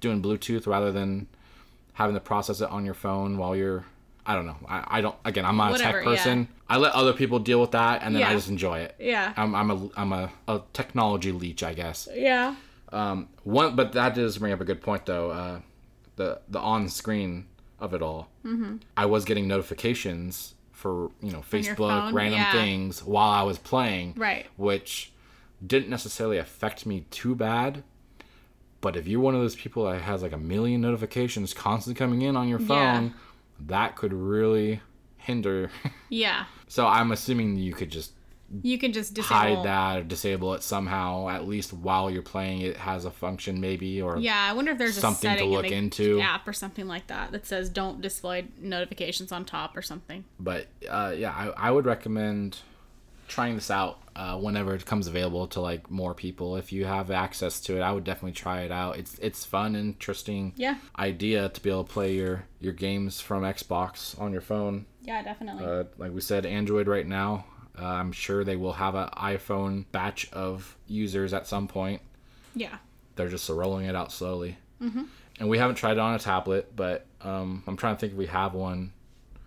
doing 0.00 0.20
bluetooth 0.22 0.66
rather 0.66 0.90
than 0.92 1.26
having 2.00 2.14
to 2.16 2.20
process 2.20 2.60
it 2.60 2.70
on 2.70 2.84
your 2.84 2.94
phone 2.94 3.36
while 3.40 3.54
you're 3.54 3.84
i 4.26 4.34
don't 4.34 4.46
know 4.46 4.56
i, 4.68 4.78
I 4.96 5.00
don't 5.00 5.16
again 5.24 5.44
i'm 5.44 5.56
not 5.56 5.70
Whatever, 5.72 5.98
a 5.98 6.02
tech 6.02 6.10
person 6.12 6.48
i 6.68 6.76
let 6.76 6.92
other 6.92 7.12
people 7.12 7.38
deal 7.38 7.60
with 7.60 7.72
that 7.72 8.02
and 8.02 8.14
then 8.14 8.22
i 8.22 8.32
just 8.34 8.48
enjoy 8.48 8.78
it 8.86 8.94
Yeah. 8.98 9.32
I'm 9.36 9.54
I'm 9.54 9.70
a 9.70 9.78
I'm 9.96 10.12
a, 10.12 10.30
a 10.48 10.62
technology 10.72 11.32
leech, 11.32 11.62
I 11.62 11.74
guess. 11.74 12.08
Yeah. 12.14 12.54
Um, 12.92 13.28
one, 13.44 13.76
but 13.76 13.92
that 13.92 14.14
does 14.16 14.38
bring 14.38 14.52
up 14.52 14.60
a 14.60 14.64
good 14.64 14.80
point 14.82 15.06
though. 15.06 15.30
Uh, 15.30 15.60
the 16.16 16.40
the 16.48 16.58
on 16.58 16.88
screen 16.88 17.46
of 17.78 17.94
it 17.94 18.02
all. 18.02 18.28
Mm-hmm. 18.44 18.76
I 18.96 19.06
was 19.06 19.24
getting 19.24 19.46
notifications 19.46 20.54
for 20.72 21.10
you 21.22 21.30
know 21.32 21.42
Facebook 21.54 22.12
random 22.12 22.40
Yeah. 22.40 22.52
things 22.52 23.02
while 23.04 23.30
I 23.30 23.42
was 23.42 23.58
playing, 23.58 24.14
Right. 24.16 24.46
which 24.56 25.12
didn't 25.64 25.90
necessarily 25.90 26.38
affect 26.38 26.84
me 26.86 27.04
too 27.10 27.34
bad. 27.34 27.82
But 28.80 28.96
if 28.96 29.06
you're 29.06 29.20
one 29.20 29.34
of 29.34 29.40
those 29.40 29.56
people 29.56 29.84
that 29.90 30.00
has 30.02 30.22
like 30.22 30.32
a 30.32 30.38
million 30.38 30.80
notifications 30.80 31.52
constantly 31.52 31.98
coming 31.98 32.22
in 32.22 32.36
on 32.36 32.48
your 32.48 32.58
phone, 32.58 33.04
Yeah. 33.04 33.10
that 33.66 33.96
could 33.96 34.12
really 34.12 34.80
hinder. 35.18 35.70
Yeah. 36.08 36.46
so 36.66 36.86
I'm 36.86 37.12
assuming 37.12 37.56
you 37.56 37.72
could 37.74 37.90
just 37.90 38.12
You 38.62 38.78
can 38.78 38.92
just 38.92 39.14
disable 39.14 39.36
hide 39.36 39.64
that 39.64 39.98
or 39.98 40.02
disable 40.02 40.54
it 40.54 40.62
somehow 40.64 41.28
at 41.28 41.46
least 41.46 41.72
while 41.72 42.10
you're 42.10 42.22
playing 42.22 42.62
it 42.62 42.76
has 42.78 43.04
a 43.04 43.10
function 43.12 43.60
maybe 43.60 44.00
or 44.02 44.18
Yeah, 44.18 44.36
I 44.50 44.52
wonder 44.54 44.72
if 44.72 44.78
there's 44.78 44.96
Something 44.98 45.30
a 45.30 45.36
to 45.36 45.44
look 45.44 45.66
in 45.66 45.70
the 45.70 45.76
into. 45.76 46.20
app 46.20 46.48
or 46.48 46.52
something 46.52 46.88
like 46.88 47.06
that 47.08 47.30
that 47.32 47.46
says 47.46 47.68
don't 47.68 48.00
display 48.00 48.48
notifications 48.60 49.30
on 49.30 49.44
top 49.44 49.76
or 49.76 49.82
something. 49.82 50.24
but 50.40 50.66
uh, 50.88 51.12
yeah 51.16 51.30
I, 51.56 51.68
I 51.68 51.70
would 51.70 51.84
recommend 51.86 52.58
trying 53.28 53.54
this 53.54 53.70
out 53.70 54.00
uh, 54.20 54.36
whenever 54.44 54.74
it 54.74 54.84
comes 54.84 55.06
available 55.06 55.46
to 55.54 55.60
like 55.70 55.82
more 55.90 56.14
people 56.14 56.48
if 56.56 56.72
you 56.72 56.84
have 56.84 57.10
access 57.10 57.54
to 57.60 57.76
it 57.76 57.80
i 57.80 57.90
would 57.94 58.04
definitely 58.04 58.32
try 58.46 58.58
it 58.66 58.72
out 58.82 58.92
it's 59.00 59.14
it's 59.28 59.44
fun 59.44 59.74
interesting 59.74 60.52
Yeah. 60.56 60.76
idea 60.98 61.48
to 61.48 61.60
be 61.64 61.70
able 61.70 61.84
to 61.84 61.92
play 61.92 62.10
your 62.14 62.44
your 62.60 62.74
games 62.74 63.20
from 63.20 63.42
xbox 63.58 64.20
on 64.20 64.32
your 64.32 64.42
phone 64.42 64.86
Yeah, 65.02 65.22
definitely. 65.22 65.64
uh, 65.64 65.84
like 66.02 66.12
we 66.12 66.20
said 66.20 66.44
android 66.44 66.86
right 66.88 67.06
now 67.06 67.44
uh, 67.80 67.84
i'm 68.00 68.12
sure 68.12 68.44
they 68.44 68.56
will 68.56 68.74
have 68.84 68.94
an 68.94 69.08
iphone 69.34 69.84
batch 69.92 70.28
of 70.32 70.76
users 70.86 71.32
at 71.32 71.46
some 71.46 71.66
point 71.68 72.02
yeah. 72.54 72.76
they're 73.16 73.28
just 73.36 73.48
rolling 73.48 73.86
it 73.86 73.94
out 73.94 74.10
slowly. 74.12 74.58
Mm-hmm. 74.82 75.04
And 75.38 75.48
we 75.48 75.56
haven't 75.58 75.76
tried 75.76 75.92
it 75.92 75.98
on 75.98 76.14
a 76.14 76.18
tablet, 76.18 76.74
but 76.76 77.06
um, 77.22 77.62
I'm 77.66 77.76
trying 77.76 77.94
to 77.96 78.00
think 78.00 78.12
if 78.12 78.18
we 78.18 78.26
have 78.26 78.52
one. 78.54 78.92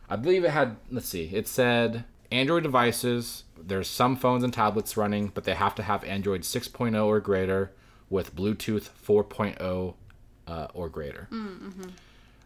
I 0.10 0.16
believe 0.16 0.44
it 0.46 0.52
had. 0.52 0.78
Let's 0.90 1.08
see. 1.10 1.26
It 1.34 1.48
said 1.48 2.06
Android 2.32 2.64
devices. 2.64 3.44
There's 3.66 3.90
some 3.90 4.16
phones 4.16 4.44
and 4.44 4.54
tablets 4.54 4.98
running, 4.98 5.32
but 5.34 5.44
they 5.44 5.56
have 5.56 5.76
to 5.76 5.84
have 5.84 6.04
Android 6.04 6.42
6.0 6.42 7.06
or 7.06 7.20
greater 7.20 7.72
with 8.10 8.36
Bluetooth 8.36 8.90
4.0 9.06 9.94
uh, 10.48 10.68
or 10.74 10.90
greater. 10.90 11.28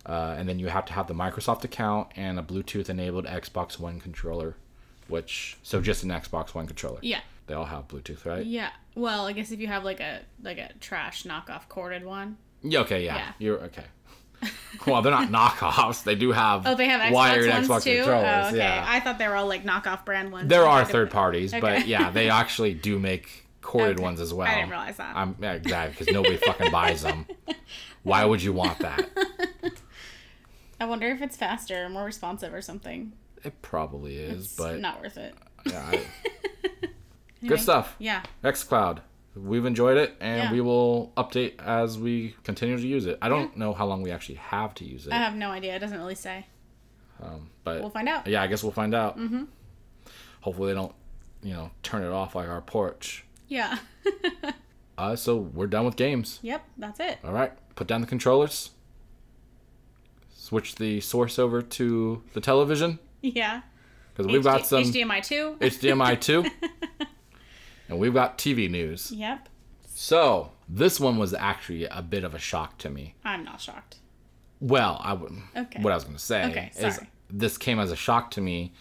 Uh, 0.05 0.35
and 0.37 0.47
then 0.47 0.57
you 0.59 0.67
have 0.67 0.85
to 0.85 0.93
have 0.93 1.07
the 1.07 1.13
Microsoft 1.13 1.63
account 1.63 2.09
and 2.15 2.39
a 2.39 2.43
Bluetooth 2.43 2.89
enabled 2.89 3.25
Xbox 3.25 3.77
One 3.77 3.99
controller, 3.99 4.55
which 5.07 5.57
so 5.63 5.81
just 5.81 6.03
an 6.03 6.09
Xbox 6.09 6.53
One 6.53 6.65
controller. 6.67 6.99
Yeah. 7.01 7.21
They 7.47 7.53
all 7.53 7.65
have 7.65 7.87
Bluetooth, 7.87 8.25
right? 8.25 8.45
Yeah. 8.45 8.69
Well, 8.95 9.25
I 9.25 9.33
guess 9.33 9.51
if 9.51 9.59
you 9.59 9.67
have 9.67 9.83
like 9.83 9.99
a 9.99 10.21
like 10.41 10.57
a 10.57 10.71
trash 10.79 11.23
knockoff 11.23 11.67
corded 11.67 12.05
one. 12.05 12.37
Yeah, 12.63 12.79
okay, 12.81 13.03
yeah. 13.05 13.15
Yeah. 13.17 13.31
You're 13.39 13.59
okay. 13.65 13.85
well, 14.87 15.01
they're 15.01 15.11
not 15.11 15.29
knockoffs. 15.29 16.03
They 16.03 16.15
do 16.15 16.31
have 16.31 16.65
Oh, 16.67 16.75
they 16.75 16.87
have 16.87 17.01
Xbox 17.01 17.11
wired 17.11 17.49
ones 17.49 17.67
Xbox 17.67 17.83
too. 17.83 17.91
Oh, 17.91 17.95
controllers. 18.05 18.45
Oh, 18.45 18.47
okay. 18.49 18.57
Yeah. 18.57 18.85
I 18.87 18.99
thought 18.99 19.17
they 19.17 19.27
were 19.27 19.35
all 19.35 19.47
like 19.47 19.63
knockoff 19.63 20.05
brand 20.05 20.31
ones. 20.31 20.47
there 20.49 20.65
are 20.65 20.85
third 20.85 21.09
parties, 21.11 21.53
but 21.59 21.87
yeah, 21.87 22.09
they 22.11 22.29
actually 22.41 22.73
do 22.73 22.99
make 22.99 23.45
corded 23.61 23.95
Okay. 23.97 24.03
ones 24.03 24.21
as 24.21 24.33
well. 24.33 24.47
I 24.47 24.55
didn't 24.55 24.69
realize 24.69 24.97
that. 24.97 25.15
I'm 25.15 25.35
yeah, 25.41 25.53
exactly 25.53 25.91
because 25.99 26.13
nobody 26.13 26.37
fucking 26.37 26.71
buys 26.71 27.01
them. 27.01 27.25
Why 28.03 28.23
would 28.23 28.41
you 28.41 28.53
want 28.53 28.79
that? 28.79 29.09
I 30.79 30.85
wonder 30.85 31.07
if 31.07 31.21
it's 31.21 31.35
faster, 31.35 31.85
or 31.85 31.89
more 31.89 32.05
responsive, 32.05 32.53
or 32.53 32.61
something. 32.61 33.11
It 33.43 33.61
probably 33.61 34.17
is, 34.17 34.45
It's 34.45 34.55
but 34.55 34.79
not 34.79 35.01
worth 35.01 35.17
it. 35.17 35.33
yeah, 35.65 35.85
I- 35.91 36.01
Anyway, 37.39 37.55
good 37.55 37.59
stuff. 37.59 37.95
Yeah. 37.99 38.23
XCloud. 38.43 38.99
We've 39.37 39.65
enjoyed 39.65 39.97
it, 39.97 40.15
and 40.19 40.43
Yeah. 40.43 40.51
we 40.51 40.61
will 40.61 41.11
update 41.17 41.59
as 41.61 41.97
we 41.99 42.35
continue 42.43 42.77
to 42.77 42.87
use 42.87 43.05
it. 43.05 43.17
I 43.21 43.29
don't 43.29 43.55
know 43.57 43.73
how 43.73 43.85
long 43.85 44.01
we 44.01 44.11
actually 44.11 44.35
have 44.35 44.73
to 44.75 44.85
use 44.85 45.05
it, 45.07 45.13
I 45.13 45.17
have 45.17 45.35
no 45.35 45.49
idea. 45.51 45.75
It 45.75 45.79
doesn't 45.79 45.97
really 45.99 46.15
say. 46.15 46.45
um, 47.21 47.49
but 47.63 47.81
We'll 47.81 47.89
find 47.89 48.07
out. 48.09 48.27
Yeah, 48.27 48.41
I 48.41 48.47
guess 48.47 48.63
we'll 48.63 48.71
find 48.71 48.93
out. 48.95 49.17
Mm-hmm. 49.17 49.43
Hopefully, 50.41 50.69
they 50.71 50.75
don't, 50.75 50.93
you 51.43 51.53
know, 51.53 51.71
turn 51.83 52.03
it 52.03 52.11
off 52.11 52.35
like 52.35 52.47
our 52.49 52.61
porch. 52.61 53.25
Yeah. 53.47 53.77
Uh, 54.99 55.15
so 55.15 55.35
we're 55.37 55.67
done 55.67 55.85
with 55.85 55.95
games. 55.95 56.39
yep. 56.41 56.63
That's 56.75 56.99
it. 56.99 57.19
All 57.23 57.31
right, 57.31 57.51
put 57.75 57.85
down 57.85 58.01
the 58.01 58.07
controllers. 58.07 58.71
Switch 60.33 60.73
the 60.75 60.99
source 61.01 61.37
over 61.37 61.61
to 61.61 62.23
the 62.33 62.41
television 62.41 62.97
Yeah. 63.21 63.61
because 64.15 64.31
we've 64.31 64.43
got 64.43 64.61
HD- 64.61 64.65
some 64.65 64.83
HDMI 64.83 65.21
two. 65.23 65.55
HDMI 65.59 66.19
too, 66.19 66.45
and 67.89 67.99
we've 67.99 68.13
got 68.13 68.37
TV 68.37 68.69
news. 68.69 69.11
Yep. 69.11 69.49
So 69.87 70.51
this 70.69 70.99
one 70.99 71.17
was 71.17 71.33
actually 71.33 71.85
a 71.85 72.01
bit 72.01 72.23
of 72.23 72.35
a 72.35 72.39
shock 72.39 72.77
to 72.79 72.89
me. 72.89 73.15
I'm 73.25 73.43
not 73.43 73.59
shocked. 73.61 73.97
Well, 74.59 74.99
I 75.03 75.13
would. 75.13 75.33
Okay. 75.55 75.81
What 75.81 75.91
I 75.91 75.95
was 75.95 76.03
going 76.03 76.15
to 76.17 76.21
say 76.23 76.45
Okay, 76.45 76.71
is 76.77 76.99
this 77.29 77.57
came 77.57 77.79
as 77.79 77.91
a 77.91 77.95
shock 77.95 78.31
to 78.31 78.41
me, 78.41 78.73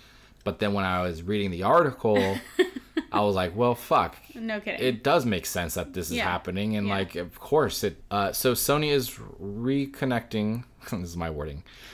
but 0.45 0.59
then 0.59 0.73
when 0.73 0.85
I 0.85 1.03
was 1.03 1.23
reading 1.23 1.51
the 1.51 1.63
article, 1.65 2.17
I 3.13 3.21
was 3.21 3.35
like, 3.35 3.55
well, 3.57 3.75
fuck. 3.75 4.17
No 4.35 4.61
kidding. 4.61 4.81
It 4.87 5.03
does 5.03 5.27
make 5.27 5.45
sense 5.47 5.75
that 5.75 5.93
this 5.93 6.11
is 6.11 6.17
Yeah. 6.17 6.25
happening, 6.25 6.77
and 6.77 6.87
Yeah. 6.87 6.95
like, 6.95 7.15
of 7.17 7.39
course, 7.39 7.85
it. 7.85 8.03
Uh, 8.11 8.33
so 8.33 8.53
Sony 8.53 8.91
is 8.91 9.11
reconnecting. 9.11 10.65
this 10.91 11.01
is 11.11 11.17
my 11.17 11.31
wording. 11.31 11.63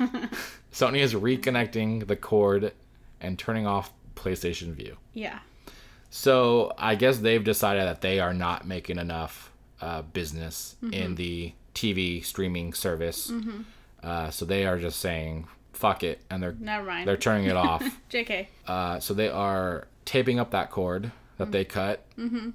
Sony 0.72 0.98
is 0.98 1.14
reconnecting 1.14 2.06
the 2.06 2.16
cord 2.16 2.72
and 3.20 3.38
turning 3.38 3.66
off 3.66 3.92
PlayStation 4.14 4.72
Vue. 4.74 4.96
yeah. 5.12 5.40
So 6.14 6.72
I 6.76 6.94
guess 6.94 7.18
they've 7.18 7.42
decided 7.42 7.84
that 7.86 8.02
they 8.02 8.20
are 8.20 8.34
not 8.34 8.66
making 8.66 8.98
enough 8.98 9.50
uh, 9.80 10.02
business 10.02 10.76
Mm-hmm. 10.84 10.92
in 10.94 11.14
the 11.14 11.54
TV 11.74 12.22
streaming 12.22 12.74
service. 12.74 13.32
Uh, 14.02 14.28
so 14.30 14.44
they 14.44 14.66
are 14.66 14.78
just 14.78 15.00
saying 15.00 15.46
fuck 15.72 16.02
it, 16.04 16.20
and 16.30 16.42
they're 16.42 16.54
Never 16.60 16.84
mind. 16.86 17.08
they're 17.08 17.16
turning 17.16 17.46
it 17.46 17.56
off. 17.56 17.82
JK. 18.10 18.46
Uh, 18.66 19.00
so 19.00 19.14
they 19.14 19.30
are 19.30 19.88
taping 20.04 20.38
up 20.38 20.50
that 20.50 20.70
cord 20.70 21.10
that 21.38 21.50
they 21.50 21.64
cut, 21.64 22.04
Mm-hmm. 22.18 22.50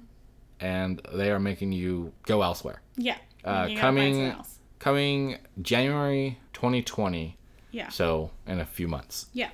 and 0.60 1.02
they 1.12 1.30
are 1.32 1.40
making 1.40 1.72
you 1.72 2.12
go 2.26 2.42
elsewhere. 2.42 2.80
Yeah. 2.96 3.16
Uh, 3.44 3.70
coming 3.76 4.26
else. 4.26 4.58
coming 4.78 5.36
January 5.60 6.38
2020. 6.52 7.36
Yeah. 7.72 7.88
So 7.88 8.30
in 8.46 8.60
a 8.60 8.64
few 8.64 8.86
months. 8.86 9.26
Yeah. 9.32 9.50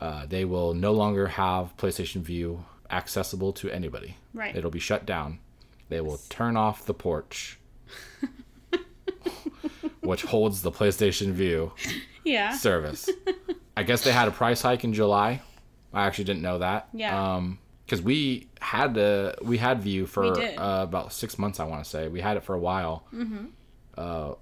Uh, 0.00 0.26
they 0.26 0.44
will 0.44 0.74
no 0.74 0.92
longer 0.92 1.28
have 1.28 1.76
PlayStation 1.76 2.22
Vue 2.22 2.64
accessible 2.90 3.52
to 3.54 3.70
anybody. 3.70 4.16
Right. 4.32 4.54
It'll 4.54 4.70
be 4.70 4.78
shut 4.80 5.06
down. 5.06 5.38
They 5.88 6.00
will 6.00 6.18
turn 6.28 6.56
off 6.56 6.86
the 6.86 6.94
porch, 6.94 7.58
which 10.00 10.22
holds 10.22 10.62
the 10.62 10.70
PlayStation 10.70 11.32
Vue 11.32 11.72
Yeah. 12.24 12.56
service. 12.56 13.08
I 13.76 13.82
guess 13.82 14.04
they 14.04 14.12
had 14.12 14.28
a 14.28 14.30
price 14.30 14.62
hike 14.62 14.84
in 14.84 14.92
July. 14.92 15.42
I 15.92 16.06
actually 16.06 16.24
didn't 16.24 16.42
know 16.42 16.58
that. 16.58 16.88
Yeah. 16.92 17.34
Um, 17.36 17.58
because 17.86 18.00
we 18.00 18.48
had 18.60 18.94
the 18.94 19.34
we 19.42 19.58
had 19.58 19.82
Vue 19.82 20.06
for 20.06 20.24
uh, 20.40 20.82
about 20.82 21.12
six 21.12 21.38
months. 21.38 21.60
I 21.60 21.64
want 21.64 21.84
to 21.84 21.90
say 21.90 22.08
we 22.08 22.20
had 22.22 22.36
it 22.38 22.42
for 22.42 22.54
a 22.54 22.58
while. 22.58 23.04
Mm-hmm. 23.12 23.46
Uh, 23.96 24.34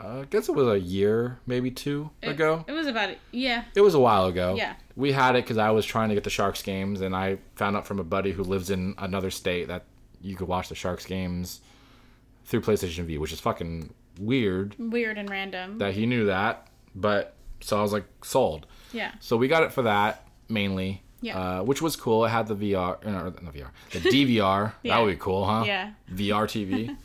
I 0.00 0.24
guess 0.28 0.48
it 0.48 0.52
was 0.56 0.66
a 0.66 0.80
year, 0.80 1.38
maybe 1.46 1.70
two 1.70 2.10
ago. 2.24 2.64
It 2.66 2.72
was 2.72 2.88
about 2.88 3.10
yeah. 3.30 3.64
It 3.76 3.82
was 3.82 3.94
a 3.94 4.00
while 4.00 4.26
ago. 4.26 4.56
Yeah. 4.56 4.74
We 4.96 5.12
had 5.12 5.36
it 5.36 5.44
because 5.44 5.58
I 5.58 5.70
was 5.70 5.86
trying 5.86 6.08
to 6.10 6.14
get 6.14 6.24
the 6.24 6.30
Sharks 6.30 6.62
games, 6.62 7.00
and 7.00 7.14
I 7.16 7.38
found 7.56 7.76
out 7.76 7.86
from 7.86 7.98
a 7.98 8.04
buddy 8.04 8.32
who 8.32 8.42
lives 8.42 8.70
in 8.70 8.94
another 8.98 9.30
state 9.30 9.68
that 9.68 9.84
you 10.20 10.36
could 10.36 10.48
watch 10.48 10.68
the 10.68 10.74
Sharks 10.74 11.06
games 11.06 11.60
through 12.44 12.60
PlayStation 12.60 13.04
V, 13.04 13.18
which 13.18 13.32
is 13.32 13.40
fucking 13.40 13.92
weird 14.18 14.74
Weird 14.78 15.16
and 15.18 15.30
random. 15.30 15.78
that 15.78 15.94
he 15.94 16.06
knew 16.06 16.26
that. 16.26 16.66
But 16.94 17.34
so 17.60 17.78
I 17.78 17.82
was 17.82 17.92
like 17.92 18.04
sold. 18.24 18.66
yeah. 18.92 19.12
So 19.20 19.36
we 19.36 19.48
got 19.48 19.62
it 19.62 19.72
for 19.72 19.82
that 19.82 20.26
mainly. 20.48 21.02
Yeah. 21.24 21.38
Uh, 21.38 21.62
which 21.62 21.80
was 21.80 21.94
cool. 21.94 22.24
It 22.24 22.30
had 22.30 22.48
the 22.48 22.56
VR, 22.56 22.96
uh, 23.06 23.10
no, 23.10 23.22
not 23.26 23.54
VR, 23.54 23.68
the 23.92 23.98
DVR. 24.00 24.72
Yeah. 24.82 24.96
That 24.96 25.04
would 25.04 25.10
be 25.12 25.16
cool, 25.16 25.46
huh? 25.46 25.62
Yeah. 25.64 25.92
VR 26.12 26.46
TV. 26.48 26.96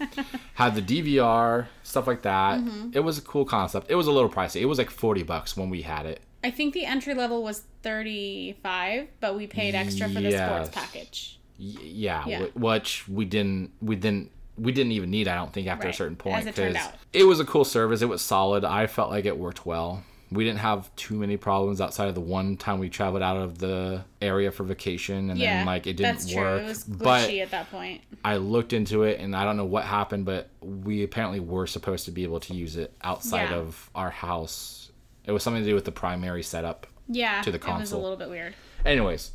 had 0.56 0.74
the 0.74 0.82
DVR, 0.82 1.68
stuff 1.84 2.08
like 2.08 2.24
that. 2.24 2.60
Mm-hmm. 2.60 2.90
It 2.94 3.02
was 3.02 3.20
a 3.20 3.22
cool 3.22 3.46
concept. 3.46 3.92
It 3.92 3.96
was 3.96 4.08
a 4.08 4.12
little 4.12 4.30
pricey. 4.30 4.60
It 4.60 4.66
was 4.66 4.80
like 4.80 4.90
40 4.90 5.22
bucks 5.22 5.56
when 5.56 5.70
we 5.70 5.84
had 5.84 6.08
it. 6.08 6.22
I 6.48 6.52
think 6.52 6.74
the 6.74 6.86
entry 6.86 7.14
level 7.14 7.44
was 7.44 7.64
35, 7.84 9.08
but 9.20 9.36
we 9.36 9.48
paid 9.48 9.76
extra 9.76 10.08
for 10.08 10.22
the 10.22 10.32
sports 10.32 10.70
package. 10.72 11.40
Y- 11.60 11.66
yeah, 11.82 12.24
Yeah. 12.26 12.46
wh- 12.46 12.58
which 12.58 13.08
we 13.10 13.26
didn't 13.26 13.72
we 13.82 13.96
didn't 13.96 14.32
we 14.58 14.72
didn't 14.72 14.94
even 14.94 15.12
need 15.12 15.28
I 15.28 15.36
don't 15.36 15.52
think 15.54 15.68
after 15.68 15.88
a 15.90 15.94
certain 15.94 16.16
point 16.16 16.38
as 16.38 16.46
it 16.48 16.56
turned 16.56 16.76
'cause 16.76 16.88
out. 16.88 16.94
it 17.14 17.24
was 17.26 17.40
a 17.40 17.46
cool 17.46 17.66
service. 17.66 18.02
It 18.02 18.10
was 18.10 18.22
solid. 18.22 18.64
I 18.64 18.88
felt 18.88 19.10
like 19.12 19.26
it 19.26 19.38
worked 19.38 19.66
well. 19.66 20.04
We 20.32 20.44
didn't 20.44 20.60
have 20.60 20.94
too 20.96 21.16
many 21.16 21.36
problems 21.38 21.80
outside 21.82 22.08
of 22.10 22.16
the 22.16 22.22
one 22.22 22.58
time 22.58 22.80
we 22.80 22.90
traveled 22.90 23.22
out 23.24 23.38
of 23.38 23.60
the 23.60 24.04
area 24.22 24.52
for 24.52 24.64
vacation 24.64 25.30
and 25.30 25.40
Yeah. 25.40 25.58
then 25.58 25.66
like 25.66 25.86
it 25.88 25.98
didn't 25.98 26.34
work. 26.36 26.62
It 26.64 26.66
was 26.68 26.84
but 26.86 27.30
at 27.30 27.52
that 27.52 27.70
point. 27.72 28.02
I 28.26 28.38
looked 28.38 28.72
into 28.74 29.04
it 29.04 29.20
and 29.20 29.36
I 29.36 29.44
don't 29.44 29.58
know 29.58 29.66
what 29.66 29.84
happened, 29.86 30.26
but 30.26 30.50
we 30.62 31.04
apparently 31.04 31.40
were 31.40 31.68
supposed 31.68 32.06
to 32.06 32.12
be 32.12 32.24
able 32.24 32.40
to 32.42 32.54
use 32.54 32.76
it 32.78 32.94
outside 33.04 33.50
Yeah. 33.52 33.58
of 33.58 33.90
our 33.96 34.10
house. 34.12 34.87
It 35.28 35.32
was 35.34 35.44
something 35.44 35.62
to 35.62 35.70
do 35.70 35.76
with 35.76 35.86
the 35.86 35.92
primary 35.92 36.42
setup. 36.42 36.88
Yeah. 37.10 37.42
to 37.44 37.52
the 37.52 37.58
It 37.58 37.68
was 37.80 37.92
a 37.92 37.98
little 37.98 38.18
bit 38.18 38.30
weird. 38.30 38.56
Anyways, 38.86 39.32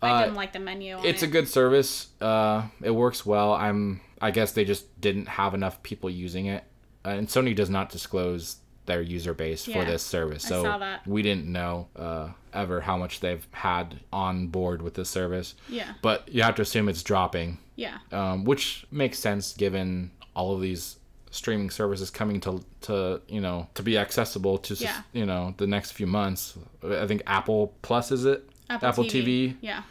I 0.00 0.22
didn't 0.22 0.36
like 0.36 0.52
the 0.52 0.58
menu. 0.60 0.96
On 0.96 1.04
it's 1.04 1.22
a 1.22 1.26
good 1.26 1.48
service. 1.48 2.08
Uh, 2.20 2.62
it 2.82 2.90
works 2.92 3.26
well. 3.26 3.52
I'm. 3.54 4.00
I 4.22 4.30
guess 4.30 4.52
they 4.52 4.64
just 4.64 5.00
didn't 5.00 5.26
have 5.28 5.54
enough 5.54 5.82
people 5.82 6.08
using 6.10 6.46
it, 6.46 6.62
uh, 7.04 7.10
and 7.10 7.26
Sony 7.28 7.54
does 7.56 7.70
not 7.70 7.88
disclose 7.90 8.56
their 8.86 9.00
user 9.02 9.32
base 9.34 9.64
for 9.66 9.84
this 9.84 10.02
service. 10.02 10.44
I 10.46 10.48
So 10.48 10.62
saw 10.62 10.78
that. 10.78 11.06
we 11.06 11.22
didn't 11.22 11.46
know 11.46 11.88
uh, 11.96 12.28
ever 12.52 12.80
how 12.80 12.96
much 12.96 13.20
they've 13.20 13.46
had 13.52 14.00
on 14.12 14.48
board 14.48 14.82
with 14.82 14.94
this 14.94 15.08
service. 15.08 15.54
Yeah. 15.68 15.92
But 16.02 16.28
you 16.28 16.42
have 16.42 16.54
to 16.56 16.62
assume 16.62 16.88
it's 16.88 17.02
dropping, 17.02 17.58
Yeah. 17.76 17.98
um, 18.12 18.44
which 18.44 18.84
makes 18.90 19.18
sense 19.18 19.52
given 19.54 20.10
all 20.34 20.54
of 20.54 20.60
these 20.60 20.96
streaming 21.30 21.70
services 21.70 22.10
coming 22.10 22.40
to 22.40 22.62
to 22.82 23.20
you 23.28 23.40
know 23.40 23.68
to 23.74 23.82
be 23.82 23.96
accessible 23.98 24.58
to 24.58 24.74
Yeah. 24.74 25.02
you 25.12 25.24
know 25.26 25.54
the 25.58 25.66
next 25.66 25.92
few 25.92 26.06
months. 26.06 26.56
I 26.84 27.06
think 27.06 27.22
Apple 27.26 27.74
Plus 27.82 28.10
is 28.10 28.24
it 28.24 28.48
Apple, 28.68 29.04
TV 29.04 29.56
Yeah. 29.60 29.82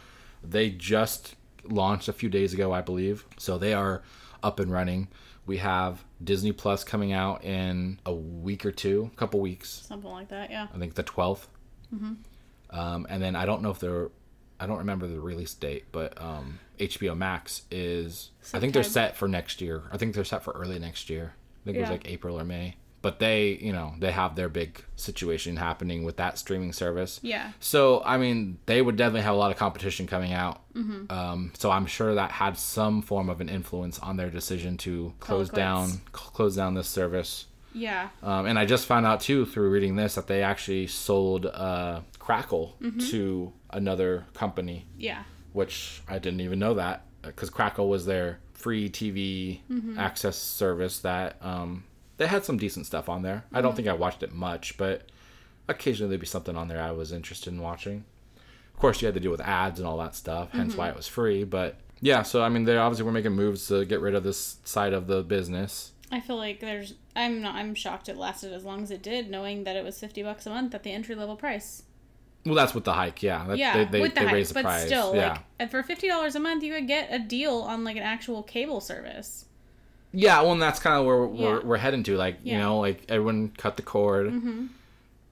they 0.42 0.70
just 0.70 1.34
launched 1.64 2.08
a 2.08 2.12
few 2.12 2.28
days 2.30 2.54
ago, 2.54 2.72
I 2.72 2.80
believe. 2.80 3.24
So 3.38 3.58
they 3.58 3.72
are 3.74 4.02
up 4.42 4.58
and 4.60 4.72
running. 4.72 5.08
We 5.46 5.58
have 5.58 6.04
Disney 6.22 6.52
Plus 6.52 6.84
coming 6.84 7.12
out 7.12 7.44
in 7.44 7.98
a 8.06 8.14
week 8.14 8.64
or 8.64 8.72
two, 8.72 9.10
a 9.12 9.16
couple 9.16 9.40
weeks. 9.40 9.68
Something 9.86 10.10
like 10.10 10.28
that. 10.28 10.50
Yeah. 10.50 10.68
I 10.74 10.78
think 10.78 10.94
the 10.94 11.02
12th. 11.04 11.46
Um, 12.70 13.06
and 13.10 13.22
then 13.22 13.34
I 13.36 13.46
don't 13.46 13.62
know 13.62 13.70
if 13.70 13.80
they're, 13.80 14.10
I 14.60 14.66
don't 14.66 14.78
remember 14.78 15.06
the 15.06 15.20
release 15.20 15.54
date, 15.54 15.86
but 15.90 16.20
um, 16.20 16.58
HBO 16.78 17.16
Max 17.16 17.62
is, 17.70 18.30
I 18.52 18.60
think 18.60 18.74
they're 18.74 18.82
set 18.82 19.16
for 19.16 19.26
next 19.26 19.60
year. 19.60 19.82
I 19.90 19.96
think 19.96 20.14
they're 20.14 20.24
set 20.24 20.44
for 20.44 20.52
early 20.52 20.78
next 20.78 21.08
year. 21.08 21.34
I 21.34 21.64
think 21.64 21.78
it 21.78 21.80
was 21.80 21.90
like 21.90 22.08
April 22.08 22.38
or 22.38 22.44
May. 22.44 22.76
But 23.02 23.18
they, 23.18 23.52
you 23.62 23.72
know, 23.72 23.94
they 23.98 24.12
have 24.12 24.36
their 24.36 24.50
big 24.50 24.84
situation 24.94 25.56
happening 25.56 26.04
with 26.04 26.18
that 26.18 26.36
streaming 26.36 26.74
service. 26.74 27.18
Yeah. 27.22 27.52
So, 27.58 28.02
I 28.04 28.18
mean, 28.18 28.58
they 28.66 28.82
would 28.82 28.96
definitely 28.96 29.22
have 29.22 29.34
a 29.34 29.38
lot 29.38 29.50
of 29.50 29.56
competition 29.56 30.06
coming 30.06 30.34
out. 30.34 30.60
Hmm. 30.74 31.04
Um, 31.08 31.52
so 31.56 31.70
I'm 31.70 31.86
sure 31.86 32.14
that 32.14 32.30
had 32.30 32.58
some 32.58 33.00
form 33.00 33.30
of 33.30 33.40
an 33.40 33.48
influence 33.48 33.98
on 34.00 34.18
their 34.18 34.28
decision 34.28 34.76
to 34.78 35.14
close 35.18 35.48
down, 35.48 35.88
cl- 35.88 36.02
close 36.12 36.56
down 36.56 36.74
this 36.74 36.88
service. 36.88 37.46
Yeah. 37.72 38.08
Um, 38.22 38.46
and 38.46 38.58
I 38.58 38.66
just 38.66 38.84
found 38.86 39.06
out 39.06 39.20
too 39.20 39.46
through 39.46 39.70
reading 39.70 39.96
this 39.96 40.16
that 40.16 40.26
they 40.26 40.42
actually 40.42 40.86
sold 40.86 41.46
uh, 41.46 42.00
Crackle 42.30 42.76
mm-hmm. 42.80 43.00
to 43.10 43.52
another 43.70 44.24
company, 44.34 44.86
Yeah. 44.96 45.24
which 45.52 46.00
I 46.08 46.20
didn't 46.20 46.42
even 46.42 46.60
know 46.60 46.74
that 46.74 47.04
because 47.22 47.50
Crackle 47.50 47.88
was 47.88 48.06
their 48.06 48.38
free 48.52 48.88
TV 48.88 49.62
mm-hmm. 49.68 49.98
access 49.98 50.36
service 50.36 51.00
that 51.00 51.38
um, 51.42 51.82
they 52.18 52.28
had 52.28 52.44
some 52.44 52.56
decent 52.56 52.86
stuff 52.86 53.08
on 53.08 53.22
there. 53.22 53.46
I 53.52 53.60
don't 53.60 53.70
mm-hmm. 53.70 53.76
think 53.78 53.88
I 53.88 53.94
watched 53.94 54.22
it 54.22 54.32
much, 54.32 54.76
but 54.76 55.10
occasionally 55.66 56.10
there'd 56.10 56.20
be 56.20 56.26
something 56.26 56.54
on 56.54 56.68
there 56.68 56.80
I 56.80 56.92
was 56.92 57.10
interested 57.10 57.52
in 57.52 57.60
watching. 57.60 58.04
Of 58.72 58.78
course, 58.80 59.02
you 59.02 59.06
had 59.06 59.14
to 59.14 59.20
deal 59.20 59.32
with 59.32 59.40
ads 59.40 59.80
and 59.80 59.88
all 59.88 59.98
that 59.98 60.14
stuff, 60.14 60.50
hence 60.52 60.76
why 60.76 60.88
it 60.88 60.94
was 60.94 61.08
free. 61.08 61.42
But 61.42 61.78
yeah, 62.00 62.22
so 62.22 62.44
I 62.44 62.48
mean, 62.48 62.62
they 62.62 62.76
obviously 62.76 63.06
were 63.06 63.12
making 63.12 63.32
moves 63.32 63.66
to 63.66 63.84
get 63.84 64.00
rid 64.00 64.14
of 64.14 64.22
this 64.22 64.58
side 64.62 64.92
of 64.92 65.08
the 65.08 65.24
business. 65.24 65.90
I 66.12 66.20
feel 66.20 66.36
like 66.36 66.60
there's. 66.60 66.94
I'm 67.16 67.42
not. 67.42 67.56
I'm 67.56 67.74
shocked 67.74 68.08
it 68.08 68.16
lasted 68.16 68.52
as 68.52 68.64
long 68.64 68.84
as 68.84 68.92
it 68.92 69.02
did, 69.02 69.28
knowing 69.28 69.64
that 69.64 69.74
it 69.74 69.82
was 69.82 69.98
fifty 69.98 70.22
bucks 70.22 70.46
a 70.46 70.50
month 70.50 70.76
at 70.76 70.84
the 70.84 70.92
entry 70.92 71.16
level 71.16 71.34
price. 71.34 71.82
Well, 72.46 72.54
that's 72.54 72.74
with 72.74 72.84
the 72.84 72.92
hike, 72.94 73.22
yeah. 73.22 73.46
That, 73.46 73.58
Yeah, 73.58 73.76
they, 73.76 73.84
they, 73.84 74.00
with 74.00 74.14
the 74.14 74.20
they 74.20 74.32
raised 74.32 74.50
the 74.50 74.54
but 74.54 74.62
price. 74.64 74.86
still, 74.86 75.14
yeah. 75.14 75.32
like, 75.32 75.40
and 75.58 75.70
for 75.70 75.82
fifty 75.82 76.08
dollars 76.08 76.34
a 76.34 76.40
month, 76.40 76.62
you 76.62 76.72
could 76.74 76.86
get 76.86 77.08
a 77.12 77.18
deal 77.18 77.56
on 77.56 77.84
like 77.84 77.96
an 77.96 78.02
actual 78.02 78.42
cable 78.42 78.80
service. 78.80 79.44
Yeah, 80.12 80.40
well, 80.40 80.52
and 80.52 80.62
that's 80.62 80.80
kind 80.80 80.98
of 80.98 81.06
where 81.06 81.24
we're, 81.26 81.58
Yeah. 81.58 81.64
we're 81.64 81.76
heading 81.76 82.02
to. 82.04 82.16
Like, 82.16 82.36
you 82.42 82.52
Yeah. 82.52 82.60
Mm-hmm. 82.60 82.62
know, 82.62 82.78
like 82.80 83.04
everyone 83.08 83.52
cut 83.56 83.76
the 83.76 83.82
cord 83.82 84.32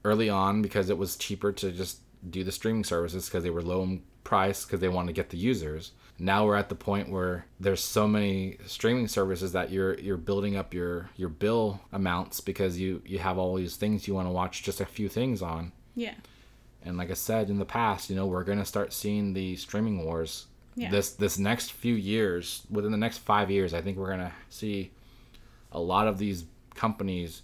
early 0.05 0.29
on 0.29 0.61
because 0.61 0.89
it 0.89 0.97
was 0.97 1.15
cheaper 1.17 1.51
to 1.51 1.71
just 1.71 1.99
do 2.29 2.43
the 2.43 2.51
streaming 2.51 2.83
services 2.83 3.25
because 3.25 3.43
they 3.43 3.49
were 3.49 3.61
low 3.61 3.83
in 3.83 4.01
price 4.23 4.63
because 4.65 4.79
they 4.79 4.87
wanted 4.87 5.07
to 5.07 5.13
get 5.13 5.29
the 5.29 5.37
users. 5.37 5.91
Now 6.21 6.45
we're 6.45 6.55
at 6.57 6.69
the 6.69 6.75
point 6.75 7.09
where 7.09 7.45
there's 7.59 7.83
so 7.83 8.07
many 8.07 8.57
streaming 8.65 9.07
services 9.07 9.53
that 9.53 9.71
you're 9.71 9.97
you're 9.99 10.17
building 10.17 10.55
up 10.57 10.73
your 10.73 11.09
your 11.15 11.29
bill 11.29 11.79
amounts 11.93 12.41
because 12.41 12.77
you 12.77 13.01
you 13.05 13.19
have 13.19 13.37
all 13.37 13.55
these 13.55 13.77
things 13.77 14.07
you 14.07 14.13
want 14.13 14.27
to 14.27 14.31
watch 14.31 14.61
just 14.63 14.81
a 14.81 14.85
few 14.85 15.07
things 15.09 15.41
on. 15.41 15.71
Yeah. 15.95 16.15
And 16.83 16.97
like 16.97 17.11
I 17.11 17.15
said 17.15 17.49
in 17.49 17.59
the 17.59 17.65
past, 17.65 18.09
you 18.09 18.15
know, 18.15 18.25
we're 18.25 18.43
gonna 18.43 18.65
start 18.65 18.93
seeing 18.93 19.33
the 19.33 19.55
streaming 19.55 20.03
wars. 20.05 20.47
Yeah. 20.75 20.91
This 20.91 21.11
this 21.11 21.37
next 21.37 21.73
few 21.73 21.95
years, 21.95 22.63
within 22.69 22.91
the 22.91 22.97
next 22.97 23.17
five 23.19 23.51
years, 23.51 23.73
I 23.73 23.81
think 23.81 23.97
we're 23.97 24.09
gonna 24.09 24.33
see 24.49 24.91
a 25.71 25.79
lot 25.79 26.07
of 26.07 26.17
these 26.17 26.45
companies 26.75 27.41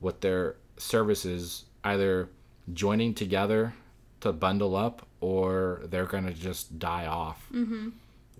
with 0.00 0.20
their 0.20 0.56
services 0.76 1.64
either 1.84 2.28
joining 2.72 3.14
together 3.14 3.74
to 4.20 4.32
bundle 4.32 4.74
up 4.76 5.06
or 5.20 5.82
they're 5.84 6.06
gonna 6.06 6.32
just 6.32 6.78
die 6.78 7.06
off. 7.06 7.46
Mm-hmm. 7.52 7.90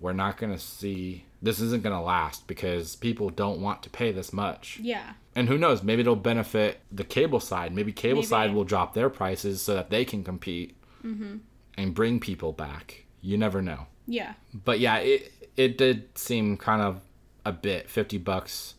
We're 0.03 0.11
not 0.11 0.35
gonna 0.35 0.59
see 0.59 1.23
this 1.41 1.61
isn't 1.61 1.81
gonna 1.81 2.03
last 2.03 2.45
because 2.45 2.97
people 2.97 3.29
don't 3.29 3.61
want 3.61 3.83
to 3.83 3.89
pay 3.89 4.11
this 4.11 4.33
much. 4.33 4.77
Yeah. 4.81 5.13
And 5.33 5.47
who 5.47 5.57
knows? 5.57 5.81
Maybe 5.81 6.01
it'll 6.01 6.17
benefit 6.17 6.81
the 6.91 7.05
cable 7.05 7.39
side. 7.39 7.73
Maybe 7.73 7.93
cable 7.93 8.17
Maybe. 8.17 8.27
side 8.27 8.53
will 8.53 8.65
drop 8.65 8.93
their 8.93 9.09
prices 9.09 9.61
so 9.61 9.75
that 9.75 9.89
they 9.89 10.03
can 10.03 10.21
compete 10.25 10.75
mm-hmm. 11.05 11.37
and 11.77 11.95
bring 11.95 12.19
people 12.19 12.51
back. 12.51 13.05
You 13.21 13.37
never 13.37 13.61
know. 13.61 13.87
Yeah. 14.05 14.33
But 14.53 14.81
yeah, 14.81 14.97
it 14.97 15.31
it 15.55 15.77
did 15.77 16.17
seem 16.17 16.57
kind 16.57 16.81
of 16.81 16.99
a 17.45 17.53
bit 17.53 17.89
fifty 17.89 18.17
bucks 18.17 18.73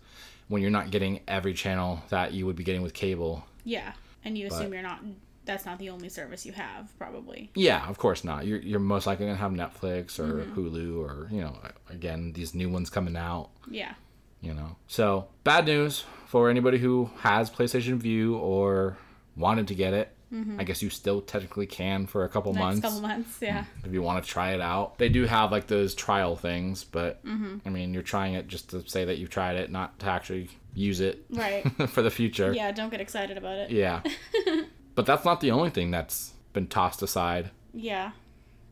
when 0.49 0.61
you're 0.61 0.71
not 0.71 0.91
getting 0.91 1.21
every 1.27 1.55
channel 1.55 2.03
that 2.11 2.35
you 2.35 2.45
would 2.45 2.57
be 2.57 2.65
getting 2.65 2.83
with 2.83 2.93
cable. 2.93 3.47
Yeah. 3.65 3.95
And 4.27 4.37
you 4.37 4.47
assume 4.49 4.69
But- 4.69 4.73
you're 4.75 4.83
not. 4.83 5.01
That's 5.47 5.67
not 5.67 5.79
the 5.79 5.91
only 5.91 6.09
service 6.09 6.47
you 6.47 6.53
have, 6.53 6.97
probably. 6.99 7.51
Yeah, 7.55 7.87
of 7.89 7.99
course 7.99 8.25
not. 8.25 8.47
You're 8.47 8.61
you're 8.61 8.81
most 8.81 9.07
likely 9.07 9.27
gonna 9.27 9.37
have 9.39 9.53
Netflix 9.53 10.19
or 10.19 10.45
Mm-hmm. 10.45 10.59
Hulu 10.59 10.99
or 10.99 11.29
you 11.31 11.41
know 11.41 11.57
again 11.91 12.33
these 12.33 12.55
new 12.55 12.69
ones 12.71 12.89
coming 12.91 13.17
out. 13.17 13.51
Yeah. 13.71 13.95
you 14.41 14.55
know. 14.55 14.77
So 14.87 15.27
bad 15.45 15.67
news 15.67 16.05
for 16.27 16.49
anybody 16.51 16.79
who 16.79 17.11
has 17.19 17.51
PlayStation 17.51 17.97
Vue 17.99 18.37
or 18.37 18.97
wanted 19.37 19.69
to 19.69 19.75
get 19.75 19.95
it. 19.95 20.11
I 20.59 20.65
guess 20.65 20.83
you 20.83 20.91
still 20.91 21.21
technically 21.21 21.67
can 21.67 22.09
for 22.09 22.25
a 22.25 22.29
couple 22.29 22.53
Mm-hmm. 22.55 22.61
Next 22.61 22.83
months 22.83 22.83
couple 22.83 23.01
months. 23.09 23.39
Yeah. 23.41 23.65
if 23.85 23.93
you 23.93 24.03
want 24.03 24.25
to 24.25 24.29
try 24.29 24.51
it 24.53 24.61
out. 24.61 24.99
They 24.99 25.09
do 25.09 25.27
have 25.27 25.53
like 25.53 25.69
those 25.69 25.95
trial 25.95 26.35
things, 26.35 26.83
but 26.83 27.21
I 27.25 27.69
mean, 27.69 27.95
you're 27.95 28.03
trying 28.03 28.35
it 28.35 28.49
just 28.49 28.71
to 28.71 28.83
say 28.89 29.05
that 29.05 29.19
you've 29.19 29.31
tried 29.31 29.55
it, 29.57 29.71
not 29.71 29.97
to 30.01 30.07
actually 30.07 30.49
use 30.75 30.99
it 31.01 31.25
Right. 31.31 31.63
for 31.89 32.03
the 32.03 32.11
future. 32.11 32.53
Yeah. 32.53 32.73
Don't 32.73 32.91
get 32.91 33.01
excited 33.01 33.39
about 33.39 33.59
it. 33.59 33.71
Yeah. 33.71 34.03
but 34.95 35.07
that's 35.07 35.25
not 35.25 35.41
the 35.41 35.51
only 35.51 35.71
thing 35.71 35.91
that's 35.91 36.33
been 36.53 36.67
tossed 36.67 37.03
aside, 37.03 37.51
Yeah. 37.73 38.13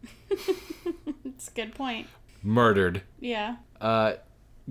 it's 1.25 1.49
a 1.49 1.53
good 1.55 1.75
point. 1.75 2.07
murdered. 2.43 3.03
Yeah. 3.21 3.57
Uh, 3.81 4.15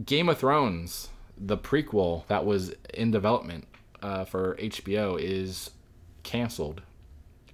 Game 0.06 0.30
of 0.30 0.38
Thrones, 0.40 1.10
the 1.38 1.57
prequel 1.57 2.26
that 2.28 2.45
was 2.45 2.73
in 2.94 3.11
development 3.11 3.68
uh, 4.02 4.26
for 4.26 4.56
HBO, 4.57 5.18
is 5.19 5.72
canceled. 6.23 6.82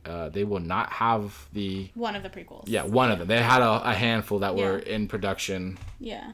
Uh, 0.06 0.30
they 0.30 0.44
will 0.44 0.60
not 0.62 0.92
have 0.94 1.48
the 1.54 1.90
One 1.94 2.16
of 2.16 2.24
the 2.24 2.30
prequels. 2.30 2.64
yeah 2.68 2.84
one 2.84 3.12
of 3.12 3.20
them. 3.20 3.28
They 3.28 3.42
had 3.42 3.62
a, 3.62 3.90
a 3.90 3.94
handful 3.94 4.40
that 4.40 4.56
were 4.56 4.80
Yeah. 4.80 4.94
in 4.96 5.08
production. 5.08 5.78
Yeah. 6.00 6.32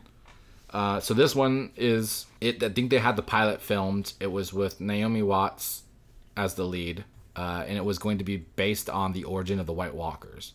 Uh, 0.70 1.00
so 1.00 1.14
this 1.14 1.36
one 1.36 1.72
is 1.76 2.26
it. 2.42 2.62
I 2.64 2.70
think 2.70 2.90
they 2.92 3.00
had 3.00 3.16
the 3.16 3.22
pilot 3.24 3.62
filmed. 3.62 4.14
It 4.20 4.32
was 4.32 4.54
with 4.54 4.80
Naomi 4.82 5.22
Watts 5.24 5.84
as 6.38 6.56
the 6.56 6.66
lead, 6.66 7.04
uh, 7.36 7.64
and 7.68 7.78
it 7.78 7.86
was 7.86 7.98
going 8.00 8.18
to 8.20 8.24
be 8.24 8.38
based 8.38 8.90
on 8.90 9.14
the 9.14 9.24
origin 9.24 9.60
of 9.60 9.66
the 9.66 9.74
White 9.74 9.96
Walkers, 9.96 10.54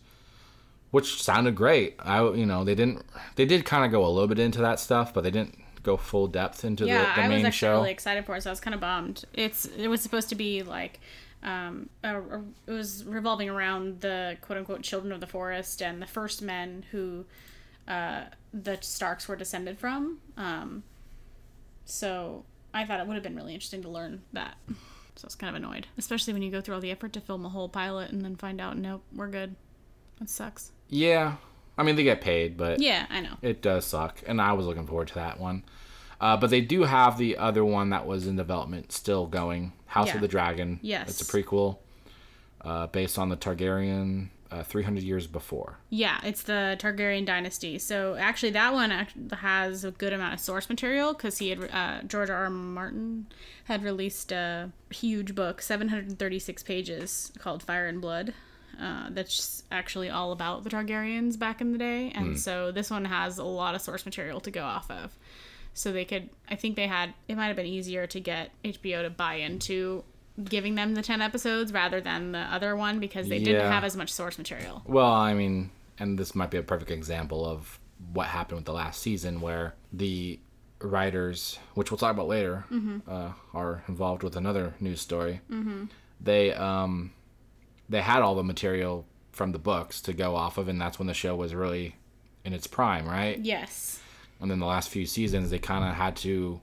which 0.91 1.21
sounded 1.21 1.55
great. 1.55 1.95
I 1.99 2.23
you 2.31 2.45
know 2.45 2.63
they 2.63 2.75
didn't 2.75 3.03
they 3.35 3.45
did 3.45 3.65
kind 3.65 3.85
of 3.85 3.91
go 3.91 4.05
a 4.05 4.09
little 4.09 4.27
bit 4.27 4.39
into 4.39 4.59
that 4.61 4.79
stuff, 4.79 5.13
but 5.13 5.23
they 5.23 5.31
didn't 5.31 5.57
go 5.83 5.97
full 5.97 6.27
depth 6.27 6.65
into 6.65 6.85
yeah, 6.85 7.15
the, 7.15 7.21
the 7.21 7.27
I 7.27 7.29
was 7.29 7.37
actually 7.43 7.51
show. 7.51 7.73
really 7.73 7.91
excited 7.91 8.25
for 8.25 8.35
it, 8.35 8.43
so 8.43 8.49
I 8.49 8.53
was 8.53 8.59
kind 8.59 8.73
of 8.75 8.81
bummed. 8.81 9.25
It's 9.33 9.65
it 9.65 9.87
was 9.87 10.01
supposed 10.01 10.29
to 10.29 10.35
be 10.35 10.61
like, 10.63 10.99
um, 11.43 11.89
a, 12.03 12.19
a- 12.19 12.43
it 12.67 12.71
was 12.71 13.05
revolving 13.05 13.49
around 13.49 14.01
the 14.01 14.37
quote 14.41 14.57
unquote 14.57 14.81
children 14.81 15.13
of 15.13 15.19
the 15.21 15.27
forest 15.27 15.81
and 15.81 16.01
the 16.01 16.05
first 16.07 16.41
men 16.41 16.85
who, 16.91 17.25
uh, 17.87 18.25
the 18.53 18.77
Starks 18.81 19.27
were 19.27 19.35
descended 19.35 19.79
from. 19.79 20.19
Um, 20.37 20.83
so 21.85 22.43
I 22.73 22.85
thought 22.85 22.99
it 22.99 23.07
would 23.07 23.15
have 23.15 23.23
been 23.23 23.35
really 23.35 23.53
interesting 23.53 23.81
to 23.83 23.89
learn 23.89 24.21
that. 24.33 24.57
So 25.19 25.25
I 25.25 25.27
was 25.27 25.35
kind 25.35 25.49
of 25.53 25.61
annoyed, 25.61 25.85
especially 25.97 26.31
when 26.31 26.41
you 26.41 26.49
go 26.49 26.61
through 26.61 26.75
all 26.75 26.81
the 26.81 26.91
effort 26.91 27.11
to 27.13 27.19
film 27.19 27.45
a 27.45 27.49
whole 27.49 27.67
pilot 27.67 28.11
and 28.11 28.23
then 28.23 28.37
find 28.37 28.61
out, 28.61 28.77
nope, 28.77 29.03
we're 29.13 29.27
good. 29.27 29.55
That 30.19 30.29
sucks. 30.29 30.71
yeah, 30.87 31.35
I 31.77 31.83
mean 31.83 31.97
they 31.97 32.03
get 32.03 32.21
paid, 32.21 32.55
but 32.55 32.79
Yeah, 32.79 33.05
I 33.09 33.19
know. 33.19 33.35
it 33.41 33.61
does 33.61 33.83
suck, 33.85 34.21
and 34.25 34.41
I 34.41 34.53
was 34.53 34.65
looking 34.65 34.87
forward 34.87 35.09
to 35.09 35.15
that 35.15 35.37
one. 35.39 35.63
Uh, 36.21 36.37
but 36.37 36.49
they 36.49 36.61
do 36.61 36.83
have 36.83 37.17
the 37.17 37.37
other 37.37 37.63
one 37.65 37.89
that 37.89 38.05
was 38.05 38.27
in 38.27 38.35
development 38.37 38.91
still 38.93 39.27
going, 39.27 39.73
House 39.87 40.07
Yeah. 40.07 40.15
of 40.15 40.21
the 40.21 40.27
Dragon. 40.29 40.79
Yes. 40.81 41.09
it's 41.09 41.21
a 41.21 41.25
prequel 41.25 41.79
uh, 42.61 42.87
based 42.87 43.17
on 43.19 43.27
the 43.29 43.37
Targaryen 43.37 44.29
uh, 44.51 44.63
300 44.63 45.03
years 45.03 45.27
before. 45.27 45.77
Yeah, 45.89 46.19
it's 46.23 46.43
the 46.43 46.77
Targaryen 46.79 47.25
dynasty. 47.25 47.77
So 47.77 48.15
actually, 48.15 48.51
that 48.51 48.73
one 48.73 48.89
has 49.31 49.83
a 49.83 49.91
good 49.91 50.13
amount 50.13 50.33
of 50.33 50.39
source 50.39 50.69
material 50.69 51.13
because 51.13 51.37
he 51.37 51.49
had 51.49 51.69
uh, 51.71 52.01
George 52.03 52.29
R. 52.29 52.43
R. 52.43 52.49
Martin 52.49 53.27
had 53.65 53.83
released 53.83 54.31
a 54.31 54.71
huge 54.89 55.35
book, 55.35 55.61
736 55.61 56.63
pages, 56.63 57.31
called 57.39 57.61
Fire 57.61 57.87
and 57.87 58.01
Blood. 58.01 58.33
Uh, 58.79 59.09
that's 59.11 59.63
actually 59.71 60.09
all 60.09 60.31
about 60.31 60.63
the 60.63 60.69
Targaryens 60.69 61.37
back 61.37 61.59
in 61.59 61.73
the 61.73 61.77
day, 61.77 62.11
and 62.15 62.39
so 62.39 62.71
this 62.71 62.89
one 62.89 63.03
has 63.05 63.37
a 63.37 63.43
lot 63.43 63.75
of 63.75 63.81
source 63.81 64.05
material 64.05 64.39
to 64.39 64.51
go 64.51 64.63
off 64.63 64.89
of. 64.89 65.17
So 65.73 65.91
they 65.91 66.05
could, 66.05 66.29
I 66.49 66.55
think 66.55 66.75
they 66.75 66.87
had, 66.87 67.13
it 67.27 67.35
might 67.35 67.47
have 67.47 67.55
been 67.55 67.65
easier 67.65 68.07
to 68.07 68.19
get 68.19 68.51
HBO 68.63 69.03
to 69.03 69.09
buy 69.09 69.35
into 69.35 70.03
giving 70.43 70.75
them 70.75 70.95
the 70.95 71.01
10 71.01 71.21
episodes 71.21 71.73
rather 71.73 72.01
than 72.01 72.31
the 72.31 72.39
other 72.39 72.75
one 72.75 72.99
because 72.99 73.27
they 73.27 73.39
didn't 73.39 73.71
have 73.71 73.83
as 73.83 73.95
much 73.95 74.11
source 74.11 74.37
material. 74.37 74.81
Well, 74.85 75.11
I 75.11 75.33
mean, 75.33 75.71
and 75.97 76.17
this 76.17 76.35
might 76.35 76.51
be 76.51 76.57
a 76.57 76.63
perfect 76.63 76.91
example 76.91 77.45
of 77.45 77.79
what 78.13 78.27
happened 78.27 78.57
with 78.57 78.65
the 78.65 78.73
last 78.73 79.01
season, 79.01 79.41
where 79.41 79.75
the 79.91 80.39
writers, 80.81 81.59
which 81.73 81.91
we'll 81.91 81.97
talk 81.97 82.13
about 82.13 82.27
later, 82.27 82.65
uh, 83.07 83.31
are 83.53 83.83
involved 83.87 84.23
with 84.23 84.35
another 84.35 84.73
news 84.79 85.01
story. 85.01 85.41
Mm-hmm. 85.51 85.85
They 86.21 86.53
um, 86.53 87.11
they 87.89 88.01
had 88.01 88.21
all 88.21 88.35
the 88.35 88.43
material 88.43 89.05
from 89.31 89.51
the 89.51 89.59
books 89.59 90.01
to 90.01 90.13
go 90.13 90.35
off 90.35 90.57
of, 90.57 90.67
and 90.67 90.79
that's 90.79 90.99
when 90.99 91.07
the 91.07 91.13
show 91.13 91.35
was 91.35 91.53
really 91.53 91.95
in 92.45 92.53
its 92.53 92.67
prime, 92.67 93.07
right? 93.07 93.39
Yes. 93.39 93.99
And 94.39 94.49
then 94.49 94.59
the 94.59 94.65
last 94.65 94.89
few 94.89 95.05
seasons, 95.05 95.49
they 95.49 95.59
kind 95.59 95.83
of 95.83 95.95
had 95.95 96.15
to 96.17 96.61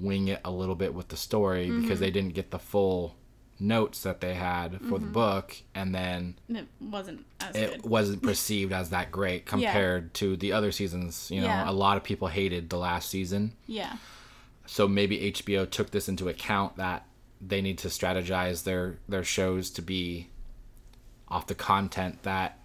wing 0.00 0.28
it 0.28 0.40
a 0.44 0.50
little 0.50 0.74
bit 0.74 0.94
with 0.94 1.08
the 1.08 1.16
story 1.16 1.70
because 1.70 1.82
mm-hmm. 1.82 2.00
they 2.00 2.10
didn't 2.10 2.34
get 2.34 2.50
the 2.50 2.58
full 2.58 3.16
notes 3.60 4.02
that 4.02 4.20
they 4.20 4.34
had 4.34 4.80
for 4.82 4.98
the 4.98 5.04
mm-hmm. 5.04 5.12
book, 5.12 5.56
and 5.74 5.94
then 5.94 6.38
It 6.48 6.66
wasn't 6.80 7.24
as 7.40 7.56
it 7.56 7.82
good. 7.82 7.90
wasn't 7.90 8.22
perceived 8.30 8.72
as 8.72 8.90
that 8.90 9.10
great 9.10 9.46
compared 9.46 10.14
to 10.14 10.36
the 10.36 10.52
other 10.52 10.70
seasons. 10.72 11.30
You 11.30 11.40
know, 11.40 11.48
Yeah. 11.48 11.68
a 11.68 11.72
lot 11.72 11.96
of 11.96 12.04
people 12.04 12.28
hated 12.28 12.70
the 12.70 12.78
last 12.78 13.10
season. 13.10 13.54
Yeah. 13.66 13.96
So 14.66 14.86
maybe 14.86 15.32
HBO 15.32 15.68
took 15.68 15.90
this 15.90 16.08
into 16.08 16.28
account 16.28 16.76
that 16.76 17.06
they 17.40 17.60
need 17.60 17.78
to 17.78 17.88
strategize 17.88 18.64
their 18.64 18.98
their 19.08 19.24
shows 19.24 19.70
to 19.70 19.82
be 19.82 20.28
off 21.28 21.46
the 21.46 21.54
content 21.54 22.22
that 22.22 22.58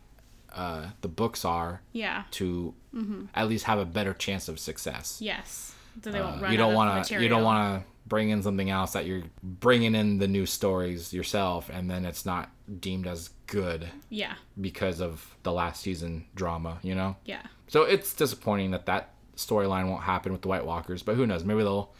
uh, 0.53 0.89
the 1.01 1.07
books 1.07 1.43
are 1.43 1.81
Yeah. 1.91 2.23
to 2.31 2.73
mm-hmm. 2.93 3.26
at 3.34 3.47
least 3.47 3.65
have 3.65 3.80
a 3.80 3.85
better 3.85 4.14
chance 4.14 4.47
of 4.47 4.60
success. 4.60 5.18
Yes. 5.19 5.73
So 6.02 6.11
they 6.11 6.22
won't 6.22 6.38
Uh, 6.40 6.44
run 6.44 6.52
you 6.52 6.57
don't 6.57 6.74
want 6.74 7.06
to 7.07 7.22
you 7.22 7.30
don't 7.30 7.44
want 7.44 7.82
to 7.84 7.88
bring 8.06 8.30
in 8.30 8.44
something 8.44 8.70
else 8.70 8.91
that 8.94 9.06
you're 9.06 9.24
bringing 9.41 9.95
in 9.95 10.18
the 10.20 10.28
new 10.28 10.45
stories 10.45 11.14
yourself 11.14 11.70
and 11.72 11.90
then 11.90 12.06
it's 12.06 12.26
not 12.26 12.49
deemed 12.80 13.07
as 13.07 13.30
good 13.48 13.88
Yeah. 14.10 14.34
because 14.60 14.99
of 14.99 15.36
the 15.44 15.52
last 15.53 15.82
season 15.82 16.26
drama, 16.36 16.80
you 16.84 16.95
know? 16.95 17.15
Yeah. 17.26 17.41
So 17.68 17.84
it's 17.84 18.14
disappointing 18.14 18.72
that 18.72 18.86
that 18.88 19.14
storyline 19.38 19.90
won't 19.90 20.03
happen 20.03 20.32
with 20.34 20.41
the 20.41 20.48
White 20.49 20.65
Walkers, 20.65 21.02
but 21.02 21.15
who 21.15 21.26
knows? 21.26 21.44
Maybe 21.45 21.61
they'll 21.64 21.94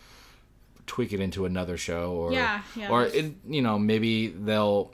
tweak 0.86 1.14
it 1.14 1.22
into 1.22 1.46
another 1.46 1.78
show, 1.78 2.12
or 2.12 2.34
Yeah, 2.34 2.62
yeah, 2.76 2.90
or 2.90 3.06
it, 3.06 3.36
you 3.48 3.62
know 3.62 3.80
maybe 3.80 4.28
they'll 4.28 4.94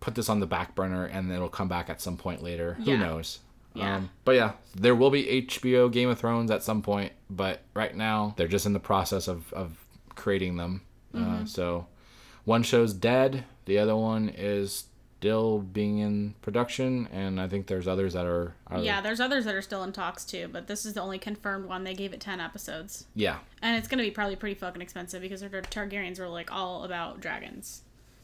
put 0.00 0.14
this 0.14 0.28
on 0.30 0.40
the 0.40 0.46
back 0.46 0.74
burner 0.74 1.04
and 1.04 1.30
it'll 1.30 1.48
come 1.50 1.68
back 1.68 1.90
at 1.90 2.00
some 2.00 2.16
point 2.16 2.42
later. 2.42 2.76
Yeah. 2.80 2.96
Who 2.96 3.04
knows? 3.04 3.40
Yeah. 3.74 3.96
Um, 3.96 4.10
but 4.24 4.32
yeah, 4.36 4.52
there 4.74 4.94
will 4.94 5.10
be 5.10 5.46
HBO 5.48 5.90
Game 5.90 6.08
of 6.08 6.18
Thrones 6.18 6.50
at 6.50 6.62
some 6.62 6.82
point, 6.82 7.12
but 7.30 7.62
right 7.74 7.94
now 7.96 8.34
they're 8.36 8.48
just 8.48 8.66
in 8.66 8.72
the 8.72 8.80
process 8.80 9.28
of 9.28 9.52
of 9.52 9.78
creating 10.14 10.56
them. 10.56 10.82
Mm-hmm. 11.14 11.42
Uh, 11.42 11.46
so 11.46 11.86
one 12.44 12.62
show's 12.62 12.92
dead, 12.92 13.44
the 13.64 13.78
other 13.78 13.96
one 13.96 14.28
is 14.28 14.84
still 15.22 15.60
being 15.60 15.98
in 15.98 16.34
production, 16.42 17.08
and 17.12 17.40
I 17.40 17.46
think 17.46 17.68
there's 17.68 17.86
others 17.86 18.14
that 18.14 18.26
are, 18.26 18.56
are 18.66 18.80
Yeah, 18.80 19.00
there's 19.00 19.20
others 19.20 19.44
that 19.44 19.54
are 19.54 19.62
still 19.62 19.84
in 19.84 19.92
talks 19.92 20.24
too, 20.24 20.48
but 20.50 20.66
this 20.66 20.84
is 20.84 20.94
the 20.94 21.00
only 21.00 21.20
confirmed 21.20 21.66
one. 21.66 21.84
They 21.84 21.94
gave 21.94 22.12
it 22.12 22.20
10 22.20 22.40
episodes. 22.40 23.06
yeah. 23.14 23.38
And 23.62 23.76
it's 23.76 23.86
going 23.86 23.98
to 23.98 24.04
be 24.04 24.10
probably 24.10 24.34
pretty 24.34 24.58
fucking 24.58 24.82
expensive 24.82 25.22
because 25.22 25.40
their 25.40 25.62
Targaryens 25.62 26.18
were 26.18 26.28
like 26.28 26.50
all 26.50 26.82
about 26.82 27.20
dragons. 27.20 27.82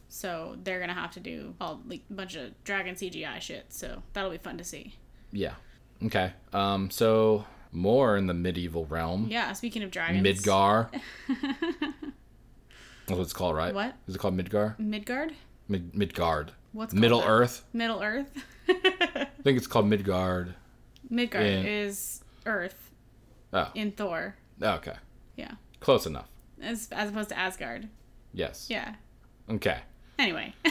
So 0.08 0.56
they're 0.64 0.78
going 0.78 0.88
to 0.88 0.94
have 0.94 1.12
to 1.12 1.20
do 1.20 1.54
all 1.60 1.80
like 1.86 2.02
a 2.10 2.14
bunch 2.14 2.34
of 2.34 2.52
dragon 2.64 2.96
CGI 2.96 3.40
shit. 3.40 3.66
So 3.68 4.02
that'll 4.12 4.32
be 4.32 4.38
fun 4.38 4.58
to 4.58 4.64
see. 4.64 4.96
Yeah. 5.32 5.54
Okay. 6.04 6.32
Um. 6.52 6.90
So 6.90 7.44
more 7.72 8.16
in 8.16 8.26
the 8.26 8.34
medieval 8.34 8.86
realm. 8.86 9.28
Yeah, 9.30 9.52
speaking 9.52 9.82
of 9.82 9.90
dragons. 9.90 10.26
Midgar. 10.26 10.90
That's 13.06 13.16
what 13.18 13.20
it's 13.20 13.32
called, 13.32 13.56
right? 13.56 13.74
What? 13.74 13.94
is 14.06 14.14
it 14.14 14.18
called? 14.18 14.36
Midgar. 14.36 14.78
Midgard? 14.78 15.32
Mid- 15.68 15.94
Midgard. 15.94 16.52
What's 16.72 16.92
Middle 16.92 17.20
that? 17.20 17.28
Earth. 17.28 17.64
Middle 17.72 18.02
Earth? 18.02 18.30
I 18.68 19.26
think 19.42 19.56
it's 19.56 19.66
called 19.66 19.86
Midgard. 19.86 20.54
Midgard 21.08 21.46
Yeah. 21.46 21.60
is 21.62 22.22
Earth 22.44 22.90
Oh. 23.52 23.70
in 23.74 23.92
Thor. 23.92 24.36
Okay. 24.62 24.96
Yeah. 25.36 25.52
Close 25.80 26.04
enough. 26.06 26.28
As, 26.60 26.88
as 26.92 27.08
opposed 27.08 27.30
to 27.30 27.38
Asgard. 27.38 27.88
Yes. 28.34 28.66
Yeah. 28.68 28.94
Okay. 29.48 29.78
Anyway. 30.18 30.52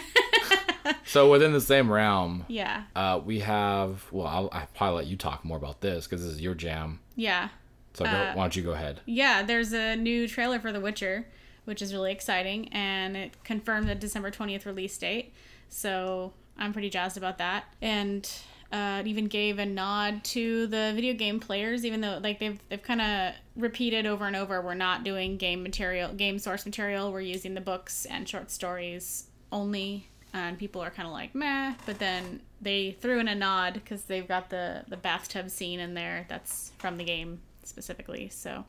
So 1.05 1.31
within 1.31 1.53
the 1.53 1.61
same 1.61 1.91
realm, 1.91 2.45
yeah. 2.47 2.83
uh, 2.95 3.19
we 3.23 3.39
have. 3.39 4.05
Well, 4.11 4.27
I'll, 4.27 4.49
I'll 4.51 4.67
probably 4.75 4.97
let 4.97 5.07
you 5.07 5.17
talk 5.17 5.43
more 5.45 5.57
about 5.57 5.81
this 5.81 6.05
because 6.07 6.23
this 6.23 6.33
is 6.33 6.41
your 6.41 6.55
jam. 6.55 6.99
Yeah. 7.15 7.49
So 7.93 8.05
go, 8.05 8.11
Uh, 8.11 8.33
why 8.33 8.43
don't 8.43 8.55
you 8.55 8.63
go 8.63 8.71
ahead? 8.71 9.01
Yeah, 9.05 9.43
there's 9.43 9.73
a 9.73 9.95
new 9.95 10.27
trailer 10.27 10.59
for 10.59 10.71
The 10.71 10.79
Witcher, 10.79 11.25
which 11.65 11.81
is 11.81 11.93
really 11.93 12.11
exciting, 12.11 12.69
and 12.71 13.17
it 13.17 13.43
confirmed 13.43 13.89
the 13.89 13.95
December 13.95 14.29
20th 14.31 14.65
release 14.65 14.97
date. 14.97 15.33
So 15.69 16.33
I'm 16.57 16.73
pretty 16.73 16.89
jazzed 16.89 17.17
about 17.17 17.37
that. 17.39 17.65
And 17.81 18.29
uh, 18.71 18.97
it 19.01 19.07
even 19.07 19.27
gave 19.27 19.59
a 19.59 19.65
nod 19.65 20.23
to 20.25 20.67
the 20.67 20.91
video 20.93 21.13
game 21.13 21.39
players, 21.39 21.85
even 21.85 22.01
though 22.01 22.19
like 22.21 22.39
they've 22.39 22.59
they've 22.69 22.83
kind 22.83 23.01
of 23.01 23.33
repeated 23.55 24.05
over 24.05 24.25
and 24.27 24.35
over, 24.35 24.61
we're 24.61 24.73
not 24.73 25.03
doing 25.03 25.37
game 25.37 25.63
material, 25.63 26.13
game 26.13 26.37
source 26.37 26.65
material. 26.65 27.11
We're 27.11 27.21
using 27.21 27.53
the 27.53 27.61
books 27.61 28.05
and 28.05 28.27
short 28.27 28.51
stories 28.51 29.27
only. 29.51 30.09
And 30.37 30.57
people 30.57 30.81
are 30.81 30.89
kind 30.89 31.07
of 31.07 31.13
like 31.13 31.33
meh, 31.33 31.73
but 31.85 31.99
then 31.99 32.41
they 32.61 32.91
threw 32.91 33.19
in 33.19 33.27
a 33.27 33.35
nod 33.35 33.73
because 33.73 34.03
they've 34.03 34.27
got 34.27 34.49
the 34.49 34.83
the 34.87 34.97
bathtub 34.97 35.49
scene 35.49 35.79
in 35.79 35.93
there. 35.93 36.25
That's 36.29 36.71
from 36.77 36.97
the 36.97 37.03
game 37.03 37.39
specifically. 37.63 38.29
So 38.29 38.65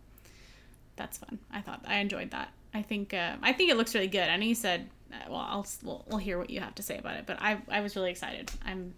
that's 0.97 1.19
fun. 1.19 1.39
I 1.51 1.61
thought 1.61 1.85
I 1.87 1.99
enjoyed 1.99 2.31
that. 2.31 2.49
I 2.75 2.83
think 2.83 3.15
uh, 3.15 3.37
I 3.43 3.53
think 3.53 3.71
it 3.71 3.77
looks 3.77 3.95
really 3.95 4.09
good. 4.09 4.29
I 4.29 4.37
know 4.37 4.45
you 4.45 4.55
said, 4.55 4.89
uh, 5.13 5.17
well, 5.29 5.39
I'll 5.39 5.67
we'll, 5.83 6.05
we'll 6.09 6.19
hear 6.19 6.39
what 6.39 6.51
you 6.51 6.61
have 6.61 6.75
to 6.77 6.83
say 6.83 6.99
about 6.99 7.17
it, 7.17 7.25
but 7.27 7.41
I 7.41 7.59
I 7.69 7.81
was 7.81 7.97
really 7.97 8.11
excited. 8.11 8.51
I'm, 8.65 8.95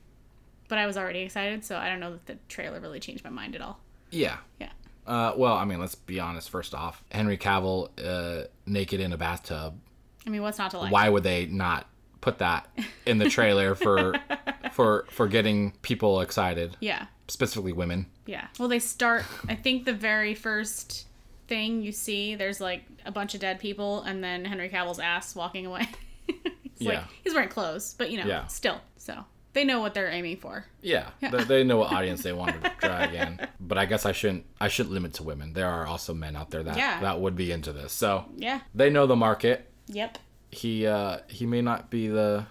but 0.69 0.79
I 0.79 0.87
was 0.87 0.97
already 0.97 1.21
excited, 1.21 1.65
so 1.65 1.77
I 1.77 1.89
don't 1.89 2.01
know 2.01 2.13
that 2.13 2.27
the 2.27 2.37
trailer 2.49 2.81
really 2.81 3.01
changed 3.01 3.25
my 3.25 3.31
mind 3.31 3.55
at 3.55 3.61
all. 3.61 3.81
Yeah. 4.11 4.39
Yeah. 4.61 4.71
Uh, 5.07 5.33
well, 5.37 5.55
I 5.55 5.65
mean, 5.65 5.81
let's 5.81 5.95
be 5.95 6.21
honest. 6.21 6.51
First 6.51 6.75
off, 6.75 7.03
Henry 7.11 7.37
Cavill 7.37 7.89
uh, 8.05 8.47
naked 8.67 9.01
in 9.01 9.13
a 9.13 9.17
bathtub. 9.17 9.79
I 10.27 10.31
mean, 10.31 10.43
what's 10.43 10.59
not 10.59 10.71
to 10.73 10.79
like? 10.79 10.93
Why 10.93 11.09
would 11.09 11.23
they 11.23 11.47
not 11.47 11.87
put 12.21 12.39
that 12.39 12.69
in 13.07 13.19
the 13.19 13.29
trailer 13.29 13.75
for 13.75 14.15
for 14.73 15.07
for 15.11 15.27
getting 15.29 15.73
people 15.83 16.21
excited, 16.21 16.77
Yeah. 16.81 17.07
specifically 17.29 17.73
women. 17.73 18.07
Yeah. 18.27 18.47
Well, 18.59 18.69
they 18.69 18.79
start. 18.79 19.25
I 19.49 19.55
think 19.55 19.85
the 19.85 19.93
very 19.93 20.35
first 20.35 21.07
thing 21.49 21.83
you 21.83 21.93
see, 21.93 22.35
there's 22.37 22.61
like 22.61 22.85
a 23.05 23.11
bunch 23.11 23.35
of 23.35 23.41
dead 23.41 23.59
people, 23.59 24.03
and 24.03 24.23
then 24.23 24.45
Henry 24.45 24.69
Cavill's 24.69 25.01
ass 25.01 25.35
walking 25.35 25.67
away. 25.67 25.89
it's 26.29 26.81
like 26.81 26.95
Yeah. 26.95 27.05
he's 27.25 27.35
wearing 27.35 27.49
clothes, 27.49 27.95
but 27.99 28.11
you 28.11 28.19
know, 28.19 28.27
Yeah. 28.27 28.47
still. 28.47 28.81
So 28.99 29.25
they 29.53 29.65
know 29.65 29.81
what 29.81 29.95
they're 29.95 30.11
aiming 30.11 30.37
for. 30.37 30.65
Yeah, 30.81 31.09
They, 31.21 31.43
they 31.45 31.65
know 31.65 31.79
what 31.79 31.93
audience 31.99 32.23
they 32.23 32.33
want 32.33 32.63
to 32.63 32.73
drag 32.81 33.15
in. 33.15 33.41
But 33.59 33.79
I 33.79 33.87
guess 33.87 34.07
I 34.07 34.13
shouldn't 34.13 34.45
I 34.61 34.69
shouldn't 34.69 34.93
limit 34.95 35.15
to 35.15 35.25
women. 35.25 35.53
There 35.55 35.67
are 35.69 35.87
also 35.87 36.15
men 36.15 36.37
out 36.37 36.51
there 36.51 36.63
that 36.63 36.77
Yeah. 36.77 37.01
that 37.01 37.21
would 37.21 37.35
be 37.35 37.51
into 37.51 37.73
this. 37.73 37.93
So 37.93 38.27
Yeah. 38.37 38.61
they 38.75 38.91
know 38.91 39.07
the 39.09 39.17
market. 39.17 39.69
Yep. 39.89 40.19
He 40.51 40.87
uh 40.87 41.19
he 41.29 41.47
may 41.47 41.63
not 41.63 41.91
be 41.91 42.09
the 42.09 42.47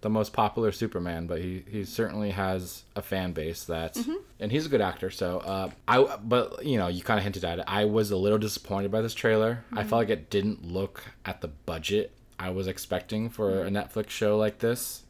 the 0.00 0.10
most 0.10 0.34
popular 0.34 0.70
Superman, 0.70 1.26
but 1.26 1.40
he, 1.40 1.64
he 1.66 1.82
certainly 1.84 2.30
has 2.32 2.84
a 2.94 3.00
fan 3.00 3.32
base 3.32 3.64
that, 3.64 3.96
and 4.38 4.52
he's 4.52 4.66
a 4.66 4.68
good 4.68 4.82
actor. 4.82 5.08
So, 5.08 5.38
uh, 5.38 5.70
I 5.88 6.16
but 6.22 6.62
you 6.66 6.76
know 6.76 6.88
you 6.88 7.02
kind 7.02 7.16
of 7.18 7.24
hinted 7.24 7.42
at 7.42 7.58
it. 7.58 7.64
I 7.66 7.86
was 7.86 8.10
a 8.10 8.16
little 8.16 8.36
disappointed 8.36 8.90
by 8.90 9.00
this 9.00 9.14
trailer. 9.14 9.64
I 9.72 9.82
felt 9.84 10.00
like 10.00 10.10
it 10.10 10.28
didn't 10.28 10.62
look 10.62 11.04
at 11.24 11.40
the 11.40 11.48
budget 11.48 12.12
I 12.38 12.50
was 12.50 12.66
expecting 12.66 13.30
for 13.30 13.64
a 13.64 13.70
Netflix 13.70 14.10
show 14.10 14.36
like 14.36 14.58
this, 14.58 15.04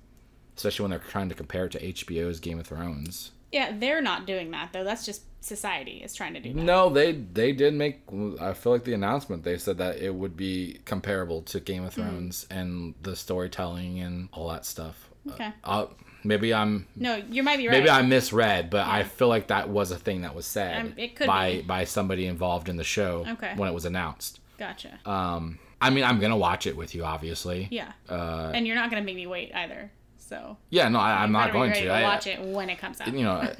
especially 0.57 0.85
when 0.85 0.91
they're 0.91 1.01
trying 1.11 1.29
to 1.29 1.35
compare 1.35 1.65
it 1.67 1.73
to 1.73 1.81
HBO's 1.81 2.39
Game 2.39 2.61
of 2.61 2.67
Thrones. 2.69 3.33
Yeah, 3.55 3.73
they're 3.79 4.03
not 4.03 4.27
doing 4.27 4.51
that 4.51 4.73
though. 4.73 4.85
That's 4.85 5.07
just 5.07 5.23
society 5.41 6.03
is 6.03 6.13
trying 6.15 6.35
to 6.35 6.41
do 6.41 6.53
that. 6.53 6.61
No, 6.61 6.89
they 6.91 7.13
they 7.13 7.53
did 7.53 7.73
make. 7.75 8.01
I 8.41 8.53
feel 8.53 8.73
like 8.73 8.85
the 8.85 8.95
announcement 8.95 9.45
they 9.45 9.57
said 9.59 9.79
that 9.79 9.99
it 9.99 10.15
would 10.15 10.37
be 10.37 10.81
comparable 10.85 11.43
to 11.43 11.61
Game 11.61 11.85
of 11.85 11.95
Thrones 11.95 12.47
and 12.51 12.95
the 13.03 13.15
storytelling 13.15 14.01
and 14.01 14.29
all 14.33 14.49
that 14.49 14.65
stuff. 14.67 15.09
Okay. 15.31 15.53
Uh, 15.63 15.87
maybe 16.25 16.53
I'm 16.53 16.87
No, 16.97 17.15
you 17.31 17.43
might 17.43 17.59
be 17.59 17.69
right. 17.69 17.79
maybe 17.79 17.89
I 17.91 18.03
misread, 18.03 18.71
but 18.71 18.87
I 18.87 19.05
feel 19.05 19.29
like 19.29 19.47
that 19.47 19.69
was 19.69 19.91
a 19.93 19.97
thing 19.99 20.23
that 20.23 20.35
was 20.35 20.47
said 20.47 20.81
Um, 20.81 20.95
it 20.97 21.15
could 21.17 21.27
by 21.29 21.53
be. 21.59 21.63
by 21.63 21.85
somebody 21.85 22.27
involved 22.27 22.69
in 22.69 22.77
the 22.77 22.85
show 22.85 23.25
Okay. 23.35 23.53
when 23.57 23.69
it 23.69 23.73
was 23.73 23.85
announced. 23.85 24.41
Gotcha. 24.59 24.99
Um, 25.07 25.59
I 25.81 25.91
mean, 25.91 26.05
I'm 26.05 26.19
gonna 26.21 26.37
watch 26.37 26.67
it 26.67 26.77
with 26.77 26.95
you, 26.95 27.05
obviously. 27.05 27.69
yeah. 27.71 27.93
Uh, 28.09 28.51
and 28.55 28.67
you're 28.67 28.77
not 28.77 28.91
gonna 28.91 29.03
make 29.05 29.17
me 29.17 29.27
wait 29.27 29.55
either. 29.55 29.91
So 30.27 30.57
yeah, 30.71 30.89
no, 30.89 30.99
I, 31.01 31.23
I'm 31.23 31.33
not 31.33 31.53
going 31.53 31.73
to. 31.75 31.83
to 31.83 31.89
I, 31.89 32.03
watch 32.03 32.27
it 32.27 32.41
when 32.41 32.71
it 32.71 32.79
comes 32.79 33.01
out. 33.01 33.13
You 33.13 33.25
know, 33.25 33.53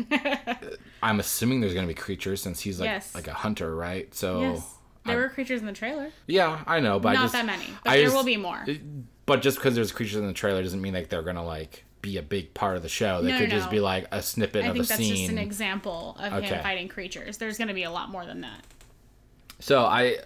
I'm 1.03 1.21
assuming 1.21 1.61
there's 1.61 1.75
gonna 1.75 1.87
be 1.87 1.95
creatures 1.95 2.41
since 2.43 2.61
he's 2.61 2.81
like 2.81 2.87
Yes. 2.89 3.15
like 3.15 3.29
a 3.29 3.35
hunter, 3.35 3.75
right? 3.75 4.13
So 4.15 4.41
yes. 4.41 4.75
There 5.05 5.17
I- 5.19 5.21
were 5.21 5.29
creatures 5.29 5.61
in 5.61 5.67
the 5.67 5.73
trailer. 5.73 6.11
yeah, 6.27 6.63
I 6.67 6.81
know, 6.81 6.99
but 6.99 7.13
Not 7.13 7.23
just, 7.23 7.33
that 7.35 7.45
many, 7.45 7.65
but 7.85 7.91
I 7.91 7.97
there 7.97 8.05
just- 8.07 8.17
will 8.17 8.25
be 8.25 8.37
more. 8.39 8.65
But 9.27 9.43
just 9.43 9.59
because 9.59 9.75
there's 9.75 9.93
creatures 9.93 10.17
in 10.17 10.27
the 10.27 10.33
trailer 10.33 10.63
doesn't 10.63 10.81
mean 10.81 10.95
like 10.95 11.09
they're 11.11 11.23
gonna 11.23 11.45
like 11.45 11.85
be 12.01 12.17
a 12.19 12.23
big 12.23 12.53
part 12.55 12.77
of 12.77 12.83
the 12.83 12.89
show. 12.89 13.23
They 13.23 13.33
No, 13.33 13.39
could 13.39 13.49
no, 13.51 13.55
just 13.57 13.67
no. 13.67 13.71
be 13.73 13.81
like 13.81 14.07
a 14.11 14.23
snippet 14.23 14.65
I 14.65 14.69
of 14.69 14.71
a 14.71 14.79
think 14.79 14.89
that's 14.89 15.07
just 15.09 15.31
an 15.31 15.39
example 15.39 16.17
of 16.19 16.33
Okay. 16.35 16.47
him 16.49 16.63
fighting 16.63 16.89
creatures. 16.89 17.39
There's 17.39 17.57
going 17.59 17.69
to 17.69 17.75
be 17.75 17.85
a 17.85 17.91
lot 17.91 18.11
more 18.11 18.27
than 18.27 18.43
that. 18.43 18.61
So 19.61 19.85
I 19.85 20.19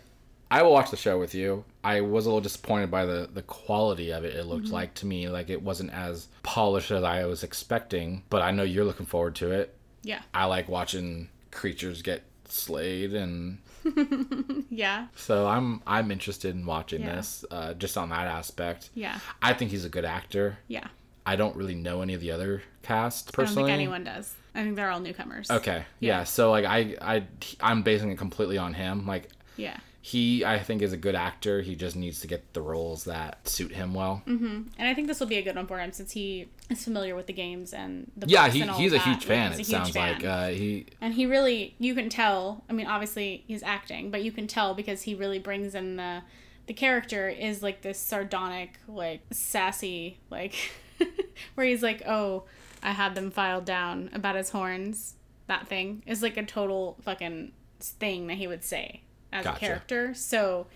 I 0.51 0.63
will 0.63 0.73
watch 0.73 0.91
the 0.91 0.97
show 0.97 1.19
with 1.19 1.35
you. 1.35 1.65
I 1.85 2.01
was 2.01 2.25
a 2.27 2.29
little 2.29 2.41
disappointed 2.41 2.91
by 2.91 3.05
the 3.07 3.29
the 3.33 3.43
quality 3.43 4.11
of 4.13 4.25
it. 4.25 4.35
It 4.35 4.41
Mm-hmm. 4.41 4.49
looked 4.51 4.69
like 4.69 4.95
to 4.95 5.07
me 5.07 5.29
like 5.29 5.51
it 5.51 5.63
wasn't 5.63 5.93
as 5.93 6.29
polished 6.43 6.91
as 6.91 7.05
I 7.05 7.25
was 7.27 7.43
expecting, 7.45 8.23
but 8.31 8.41
I 8.43 8.51
know 8.51 8.63
you're 8.63 8.85
looking 8.85 9.07
forward 9.07 9.35
to 9.37 9.51
it. 9.51 9.75
Yeah. 10.03 10.21
I 10.33 10.47
like 10.47 10.69
watching 10.69 11.29
creatures 11.51 12.03
get 12.03 12.23
slayed 12.47 13.13
and 13.15 13.59
Yeah. 14.71 15.09
so 15.17 15.47
I'm 15.47 15.83
I'm 15.87 16.11
interested 16.11 16.55
in 16.55 16.65
watching 16.67 17.03
Yeah. 17.03 17.17
this 17.17 17.45
uh, 17.51 17.75
just 17.75 17.97
on 17.99 18.09
that 18.11 18.27
aspect. 18.27 18.91
Yeah. 18.95 19.19
I 19.43 19.53
think 19.55 19.71
he's 19.71 19.85
a 19.85 19.89
good 19.91 20.05
actor. 20.05 20.59
Yeah. 20.69 20.87
I 21.27 21.37
don't 21.37 21.57
really 21.57 21.75
know 21.75 22.01
any 22.01 22.15
of 22.15 22.21
the 22.23 22.31
other 22.31 22.63
cast 22.83 23.29
I 23.29 23.31
don't 23.31 23.45
personally. 23.47 23.69
think 23.71 23.75
anyone 23.75 24.05
does. 24.05 24.35
I 24.55 24.63
think 24.63 24.77
they're 24.77 24.91
all 24.91 25.01
newcomers. 25.01 25.51
Okay. 25.51 25.85
Yeah. 26.01 26.25
So 26.25 26.51
like 26.51 26.65
I 26.65 26.97
I 27.01 27.25
I'm 27.61 27.83
basing 27.83 28.11
it 28.11 28.19
completely 28.19 28.57
on 28.59 28.73
him. 28.75 29.07
Like 29.07 29.29
Yeah. 29.57 29.77
He 30.09 30.45
I 30.45 30.59
think 30.59 30.81
is 30.83 30.93
a 30.93 30.97
good 30.97 31.15
actor. 31.15 31.61
He 31.61 31.75
just 31.77 31.95
needs 31.97 32.21
to 32.21 32.27
get 32.27 32.55
the 32.55 32.63
roles 32.63 33.05
that 33.05 33.47
suit 33.47 33.73
him 33.73 33.93
well. 33.93 34.23
And 34.27 34.71
I 34.79 34.95
think 34.95 35.07
this 35.09 35.21
will 35.21 35.27
be 35.27 35.37
a 35.37 35.43
good 35.43 35.57
one 35.57 35.67
for 35.67 35.79
him 35.79 35.93
since 35.93 36.13
he 36.13 36.49
is 36.71 36.83
familiar 36.83 37.15
with 37.15 37.27
the 37.27 37.33
games 37.35 37.75
and 37.75 38.11
the 38.17 38.27
Yeah, 38.27 38.49
he, 38.49 38.61
he's 38.63 38.93
a 38.95 38.99
huge 38.99 39.19
Like, 39.19 39.23
fan. 39.23 39.51
he's 39.53 39.61
It 39.69 39.71
sounds 39.71 39.91
fan. 39.91 40.15
like 40.15 40.25
uh, 40.25 40.49
he. 40.49 40.87
and 41.01 41.13
he 41.15 41.27
really 41.27 41.75
you 41.79 41.95
can 41.95 42.09
tell 42.09 42.65
i 42.71 42.73
mean 42.73 42.87
obviously 42.87 43.45
he's 43.47 43.63
acting 43.63 44.11
but 44.11 44.23
you 44.23 44.33
can 44.33 44.47
tell 44.47 44.75
because 44.75 45.03
he 45.03 45.15
really 45.15 45.39
brings 45.39 45.75
in 45.75 45.97
the 45.97 46.23
the 46.67 46.75
character 46.75 47.29
is 47.29 47.63
like 47.63 47.83
this 47.83 47.99
sardonic 47.99 48.79
like 48.89 49.21
sassy 49.31 50.19
like 50.31 50.55
where 51.55 51.67
he's 51.67 51.83
like 51.83 52.03
oh 52.07 52.45
i 52.83 52.93
had 52.93 53.15
them 53.15 53.31
filed 53.31 53.65
down 53.65 54.09
about 54.15 54.37
his 54.37 54.51
horns 54.51 55.15
that 55.49 55.67
thing 55.69 56.03
is 56.07 56.23
like 56.23 56.37
a 56.37 56.45
total 56.45 56.97
fucking 57.03 57.53
thing 57.81 58.27
that 58.27 58.37
he 58.39 58.47
would 58.47 58.65
say 58.65 59.03
as 59.33 59.45
Gotcha. 59.45 59.57
a 59.57 59.61
character 59.61 60.15
so 60.15 60.67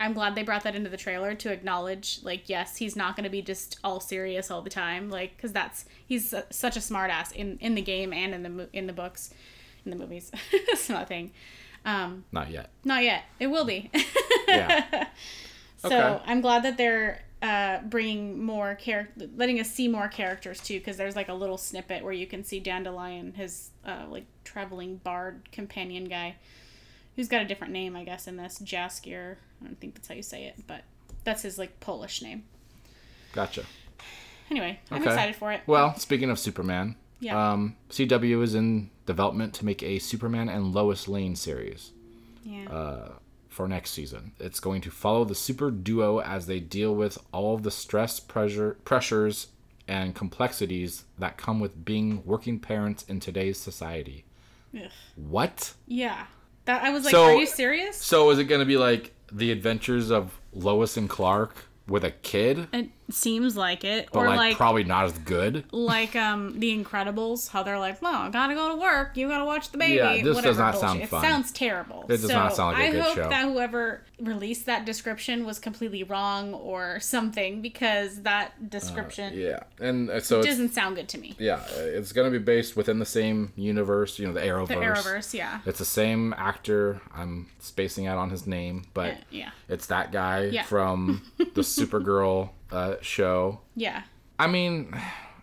i'm 0.00 0.12
glad 0.12 0.34
they 0.34 0.42
brought 0.42 0.64
that 0.64 0.74
into 0.74 0.90
the 0.90 0.96
trailer 0.96 1.34
to 1.34 1.52
acknowledge 1.52 2.18
like 2.22 2.48
yes 2.48 2.76
he's 2.76 2.96
not 2.96 3.14
going 3.16 3.24
to 3.24 3.30
be 3.30 3.40
just 3.42 3.78
all 3.84 4.00
serious 4.00 4.50
all 4.50 4.62
the 4.62 4.70
time 4.70 5.08
like 5.10 5.36
because 5.36 5.52
that's 5.52 5.84
he's 6.06 6.30
su- 6.30 6.42
such 6.50 6.76
a 6.76 6.80
smartass 6.80 7.30
in 7.32 7.56
in 7.60 7.74
the 7.74 7.82
game 7.82 8.12
and 8.12 8.34
in 8.34 8.42
the 8.56 8.68
in 8.72 8.86
the 8.86 8.92
books 8.92 9.32
in 9.84 9.90
the 9.90 9.96
movies 9.96 10.32
it's 10.52 10.88
not 10.88 11.04
a 11.04 11.06
thing 11.06 11.30
um 11.84 12.24
Not 12.32 12.50
yet. 12.50 12.70
not 12.84 13.02
yet 13.04 13.24
it 13.38 13.46
will 13.48 13.64
be 13.64 13.90
Yeah. 14.48 15.06
so 15.76 15.86
Okay. 15.86 16.22
i'm 16.26 16.40
glad 16.40 16.62
that 16.64 16.76
they're 16.76 17.20
uh 17.42 17.80
bringing 17.82 18.42
more 18.42 18.74
character 18.74 19.26
letting 19.36 19.60
us 19.60 19.70
see 19.70 19.86
more 19.86 20.08
characters 20.08 20.60
too 20.60 20.78
because 20.78 20.96
there's 20.96 21.14
like 21.14 21.28
a 21.28 21.34
little 21.34 21.58
snippet 21.58 22.02
where 22.02 22.12
you 22.12 22.26
can 22.26 22.42
see 22.42 22.58
dandelion 22.58 23.34
his 23.34 23.70
uh 23.86 24.04
like 24.08 24.24
traveling 24.44 24.96
bard 24.96 25.48
companion 25.52 26.04
guy 26.06 26.34
who's 27.16 27.28
got 27.28 27.42
a 27.42 27.44
different 27.44 27.72
name 27.72 27.96
i 27.96 28.04
guess 28.04 28.26
in 28.26 28.36
this 28.36 28.58
jaskier 28.64 29.36
i 29.62 29.64
don't 29.66 29.80
think 29.80 29.94
that's 29.94 30.08
how 30.08 30.14
you 30.14 30.22
say 30.22 30.44
it 30.44 30.54
but 30.66 30.82
that's 31.24 31.42
his 31.42 31.58
like 31.58 31.78
polish 31.80 32.22
name 32.22 32.44
Gotcha. 33.32 33.64
anyway 34.50 34.78
i'm 34.90 35.00
Okay. 35.02 35.10
excited 35.10 35.36
for 35.36 35.52
it 35.52 35.62
Well, 35.66 35.96
speaking 35.96 36.30
of 36.30 36.38
Superman, 36.38 36.96
Yeah. 37.20 37.52
um, 37.52 37.76
CW 37.90 38.42
is 38.42 38.54
in 38.54 38.90
development 39.06 39.54
to 39.54 39.64
make 39.64 39.82
a 39.82 39.98
Superman 39.98 40.48
and 40.48 40.72
Lois 40.74 41.08
Lane 41.08 41.34
series 41.36 41.90
yeah 42.44 42.68
uh, 42.68 43.12
for 43.48 43.66
next 43.68 43.92
season. 43.92 44.32
It's 44.40 44.58
going 44.60 44.80
to 44.82 44.90
follow 44.90 45.24
the 45.24 45.34
super 45.34 45.70
duo 45.70 46.20
as 46.20 46.46
they 46.46 46.58
deal 46.60 46.92
with 46.94 47.18
all 47.32 47.54
of 47.54 47.62
the 47.62 47.70
stress, 47.70 48.18
pressure, 48.18 48.76
pressures, 48.84 49.46
and 49.86 50.12
complexities 50.14 51.04
that 51.18 51.36
come 51.36 51.60
with 51.60 51.84
being 51.84 52.22
working 52.24 52.58
parents 52.58 53.04
in 53.04 53.20
today's 53.20 53.58
society. 53.58 54.24
Ugh. 54.76 54.90
What? 55.16 55.74
yeah 55.86 56.26
that 56.66 56.82
i 56.82 56.90
was 56.90 57.04
like 57.04 57.12
So- 57.12 57.24
are 57.24 57.34
you 57.34 57.46
serious? 57.46 57.96
So 57.96 58.30
is 58.30 58.38
it 58.38 58.44
going 58.44 58.60
to 58.60 58.64
be 58.66 58.76
like 58.76 59.12
the 59.32 59.50
adventures 59.52 60.10
of 60.10 60.38
Lois 60.52 60.96
and 60.96 61.08
Clark 61.08 61.56
with 61.88 62.04
a 62.04 62.10
kid, 62.12 62.68
it 62.72 62.88
seems 63.10 63.56
like 63.56 63.84
it 63.84 64.08
but 64.12 64.20
or 64.20 64.26
like, 64.28 64.36
like 64.38 64.56
probably 64.56 64.84
not 64.84 65.04
as 65.04 65.12
good? 65.18 65.64
like 65.72 66.16
um 66.16 66.58
the 66.60 66.72
Incredibles, 66.76 67.48
how 67.48 67.62
they're 67.62 67.78
like, 67.78 68.00
"Well, 68.00 68.14
I 68.14 68.30
gotta 68.30 68.54
go 68.54 68.70
to 68.70 68.76
work. 68.76 69.16
You 69.16 69.28
gotta 69.28 69.44
watch 69.44 69.70
the 69.70 69.78
baby." 69.78 69.94
Yeah, 69.96 70.22
this 70.22 70.36
whatever 70.36 70.42
does 70.42 70.58
not 70.58 70.72
bullshit. 70.72 70.88
sound 70.88 71.00
It 71.02 71.08
fun. 71.08 71.22
sounds 71.22 71.52
terrible. 71.52 72.04
It 72.04 72.08
does 72.20 72.22
so 72.28 72.34
not 72.34 72.54
sound 72.56 72.78
like 72.78 72.84
a 72.84 72.86
I 72.88 72.90
good 72.92 73.14
show. 73.14 73.20
I 73.20 73.22
hope 73.24 73.30
that 73.30 73.44
whoever 73.44 74.00
released 74.20 74.66
that 74.66 74.84
description 74.86 75.44
was 75.44 75.58
completely 75.58 76.02
wrong 76.04 76.54
or 76.54 77.00
something 77.00 77.60
because 77.60 78.22
that 78.22 78.70
description 78.70 79.34
Yeah, 79.36 79.60
and 79.80 80.08
uh, 80.08 80.20
so 80.20 80.38
it's 80.38 80.48
doesn't 80.48 80.72
sound 80.72 80.96
good 80.96 81.08
to 81.08 81.18
me. 81.18 81.34
yeah, 81.38 81.56
uh, 81.56 81.80
it's 81.80 82.12
to 82.12 82.30
be 82.30 82.38
based 82.38 82.76
within 82.76 82.98
the 83.00 83.06
same 83.06 83.52
universe, 83.56 84.18
you 84.18 84.26
know, 84.26 84.32
the 84.32 84.40
Arrowverse. 84.40 84.68
The 84.68 84.74
Arrowverse, 84.76 85.34
yeah, 85.34 85.60
It's 85.66 85.78
the 85.80 85.84
same 85.84 86.32
actor. 86.38 87.00
I'm 87.14 87.48
spacing 87.58 88.06
out 88.06 88.16
on 88.18 88.30
his 88.30 88.46
name, 88.46 88.84
but 88.94 89.14
Uh, 89.14 89.16
yeah, 89.30 89.50
it's 89.68 89.86
that 89.86 90.12
guy 90.12 90.44
Yeah. 90.44 90.62
from 90.62 91.22
the 91.38 91.62
Supergirl 91.62 92.50
uh, 92.74 92.96
show. 93.00 93.60
yeah. 93.76 94.02
I 94.38 94.46
mean, 94.48 94.92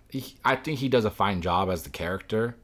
he, 0.10 0.36
I 0.44 0.56
think 0.58 0.80
he 0.80 0.90
does 0.90 1.06
a 1.06 1.12
fine 1.12 1.42
job 1.42 1.70
as 1.70 1.84
the 1.84 1.90
character. 1.90 2.56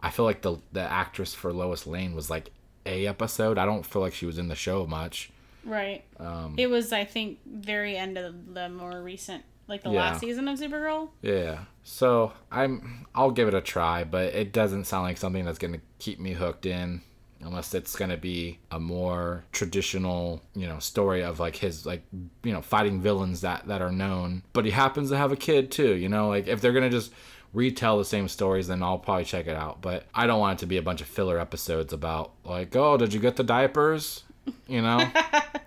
I 0.00 0.10
feel 0.10 0.24
like 0.24 0.42
the 0.42 0.58
the 0.72 0.82
actress 0.82 1.34
for 1.34 1.52
Lois 1.52 1.86
Lane 1.86 2.14
was 2.14 2.28
like 2.30 2.50
a 2.86 3.06
episode. 3.06 3.58
I 3.58 3.64
don't 3.66 3.84
feel 3.84 4.02
like 4.02 4.14
she 4.14 4.26
was 4.26 4.38
in 4.38 4.48
the 4.48 4.54
show 4.54 4.86
much. 4.86 5.30
Right. 5.64 6.04
Um, 6.18 6.54
it 6.56 6.68
was, 6.68 6.92
I 6.92 7.04
think, 7.04 7.38
very 7.46 7.96
end 7.96 8.16
of 8.16 8.54
the 8.54 8.68
more 8.70 9.02
recent, 9.02 9.44
like 9.68 9.82
the 9.82 9.90
Yeah. 9.90 10.00
last 10.00 10.20
season 10.20 10.48
of 10.48 10.58
Supergirl. 10.58 11.10
Yeah. 11.22 11.64
So 11.82 12.32
I'm 12.50 13.06
I'll 13.14 13.30
give 13.30 13.48
it 13.48 13.54
a 13.54 13.60
try, 13.60 14.04
but 14.04 14.34
it 14.34 14.52
doesn't 14.52 14.84
sound 14.84 15.04
like 15.04 15.16
something 15.18 15.44
that's 15.44 15.58
gonna 15.58 15.80
keep 15.98 16.18
me 16.20 16.32
hooked 16.32 16.64
in 16.66 17.02
unless 17.42 17.74
it's 17.74 17.96
gonna 17.96 18.16
be 18.16 18.58
a 18.70 18.78
more 18.80 19.44
traditional, 19.52 20.42
you 20.54 20.66
know, 20.66 20.78
story 20.78 21.22
of 21.22 21.40
like 21.40 21.56
his 21.56 21.86
like 21.86 22.02
you 22.42 22.52
know, 22.52 22.60
fighting 22.62 23.00
villains 23.00 23.40
that 23.42 23.66
that 23.68 23.82
are 23.82 23.92
known. 23.92 24.42
But 24.52 24.64
he 24.64 24.70
happens 24.70 25.10
to 25.10 25.16
have 25.16 25.32
a 25.32 25.36
kid 25.36 25.70
too, 25.70 25.94
you 25.94 26.08
know, 26.08 26.28
like 26.28 26.48
if 26.48 26.60
they're 26.60 26.72
gonna 26.72 26.90
just 26.90 27.12
retell 27.52 27.98
the 27.98 28.04
same 28.04 28.28
stories 28.28 28.68
then 28.68 28.80
I'll 28.82 28.98
probably 28.98 29.24
check 29.24 29.46
it 29.46 29.56
out. 29.56 29.80
But 29.82 30.04
I 30.14 30.26
don't 30.26 30.38
want 30.40 30.58
it 30.58 30.60
to 30.60 30.66
be 30.66 30.76
a 30.76 30.82
bunch 30.82 31.00
of 31.00 31.06
filler 31.08 31.38
episodes 31.38 31.92
about 31.92 32.32
like, 32.44 32.76
oh, 32.76 32.96
did 32.96 33.12
you 33.12 33.20
get 33.20 33.36
the 33.36 33.44
diapers? 33.44 34.22
You 34.68 34.82
know? 34.82 35.10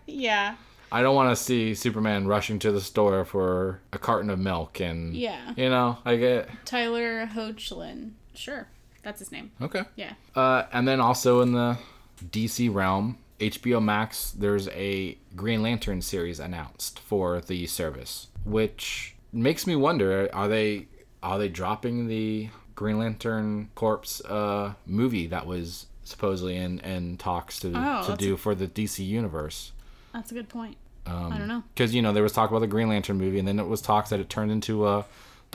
Yeah. 0.06 0.56
I 0.92 1.02
don't 1.02 1.16
want 1.16 1.36
to 1.36 1.44
see 1.44 1.74
Superman 1.74 2.28
rushing 2.28 2.60
to 2.60 2.72
the 2.72 2.80
store 2.82 3.26
for 3.26 3.80
a 3.92 3.98
carton 3.98 4.30
of 4.30 4.38
milk 4.38 4.80
and 4.80 5.16
Yeah. 5.16 5.54
you 5.58 5.70
know, 5.70 5.98
I 6.06 6.18
get 6.18 6.50
Tyler 6.66 7.26
Hoechlin. 7.26 8.12
Sure. 8.36 8.68
That's 9.04 9.20
his 9.20 9.32
name. 9.32 9.52
okay. 9.62 9.84
Yeah. 9.96 10.14
Uh, 10.36 10.64
and 10.72 10.88
then 10.88 11.00
also 11.00 11.42
in 11.42 11.52
the 11.54 11.78
DC 12.24 12.74
realm, 12.74 13.18
HBO 13.40 13.84
Max, 13.84 14.32
there's 14.32 14.68
a 14.70 15.18
Green 15.36 15.62
Lantern 15.62 16.02
series 16.02 16.40
announced 16.40 17.00
for 17.00 17.42
the 17.42 17.66
service, 17.68 18.28
which 18.46 19.16
makes 19.34 19.68
me 19.68 19.76
wonder: 19.76 20.30
are 20.34 20.48
they 20.48 20.88
are 21.22 21.38
they 21.38 21.50
dropping 21.50 22.08
the 22.08 22.50
Green 22.76 23.00
Lantern 23.00 23.70
Corpse 23.76 24.22
uh, 24.26 24.74
movie 24.86 25.28
that 25.28 25.46
was 25.46 25.88
supposedly 26.06 26.56
in, 26.58 26.80
in 26.80 27.18
talks 27.18 27.60
to 27.60 27.72
Oh, 27.76 28.04
to 28.08 28.16
do 28.16 28.38
for 28.38 28.56
the 28.56 28.68
DC 28.68 29.06
universe? 29.06 29.72
That's 30.14 30.32
a 30.32 30.34
good 30.36 30.48
point. 30.50 30.78
Um, 31.06 31.34
I 31.34 31.38
don't 31.38 31.48
know. 31.50 31.64
because 31.74 31.94
you 31.94 32.02
know 32.02 32.14
there 32.14 32.24
was 32.24 32.32
talk 32.32 32.50
about 32.50 32.60
the 32.60 32.68
Green 32.68 32.88
Lantern 32.88 33.18
movie, 33.18 33.40
and 33.40 33.48
then 33.48 33.60
it 33.60 33.68
was 33.68 33.82
talks 33.82 34.10
that 34.12 34.22
it 34.22 34.30
turned 34.30 34.52
into 34.52 34.88
a 34.88 35.04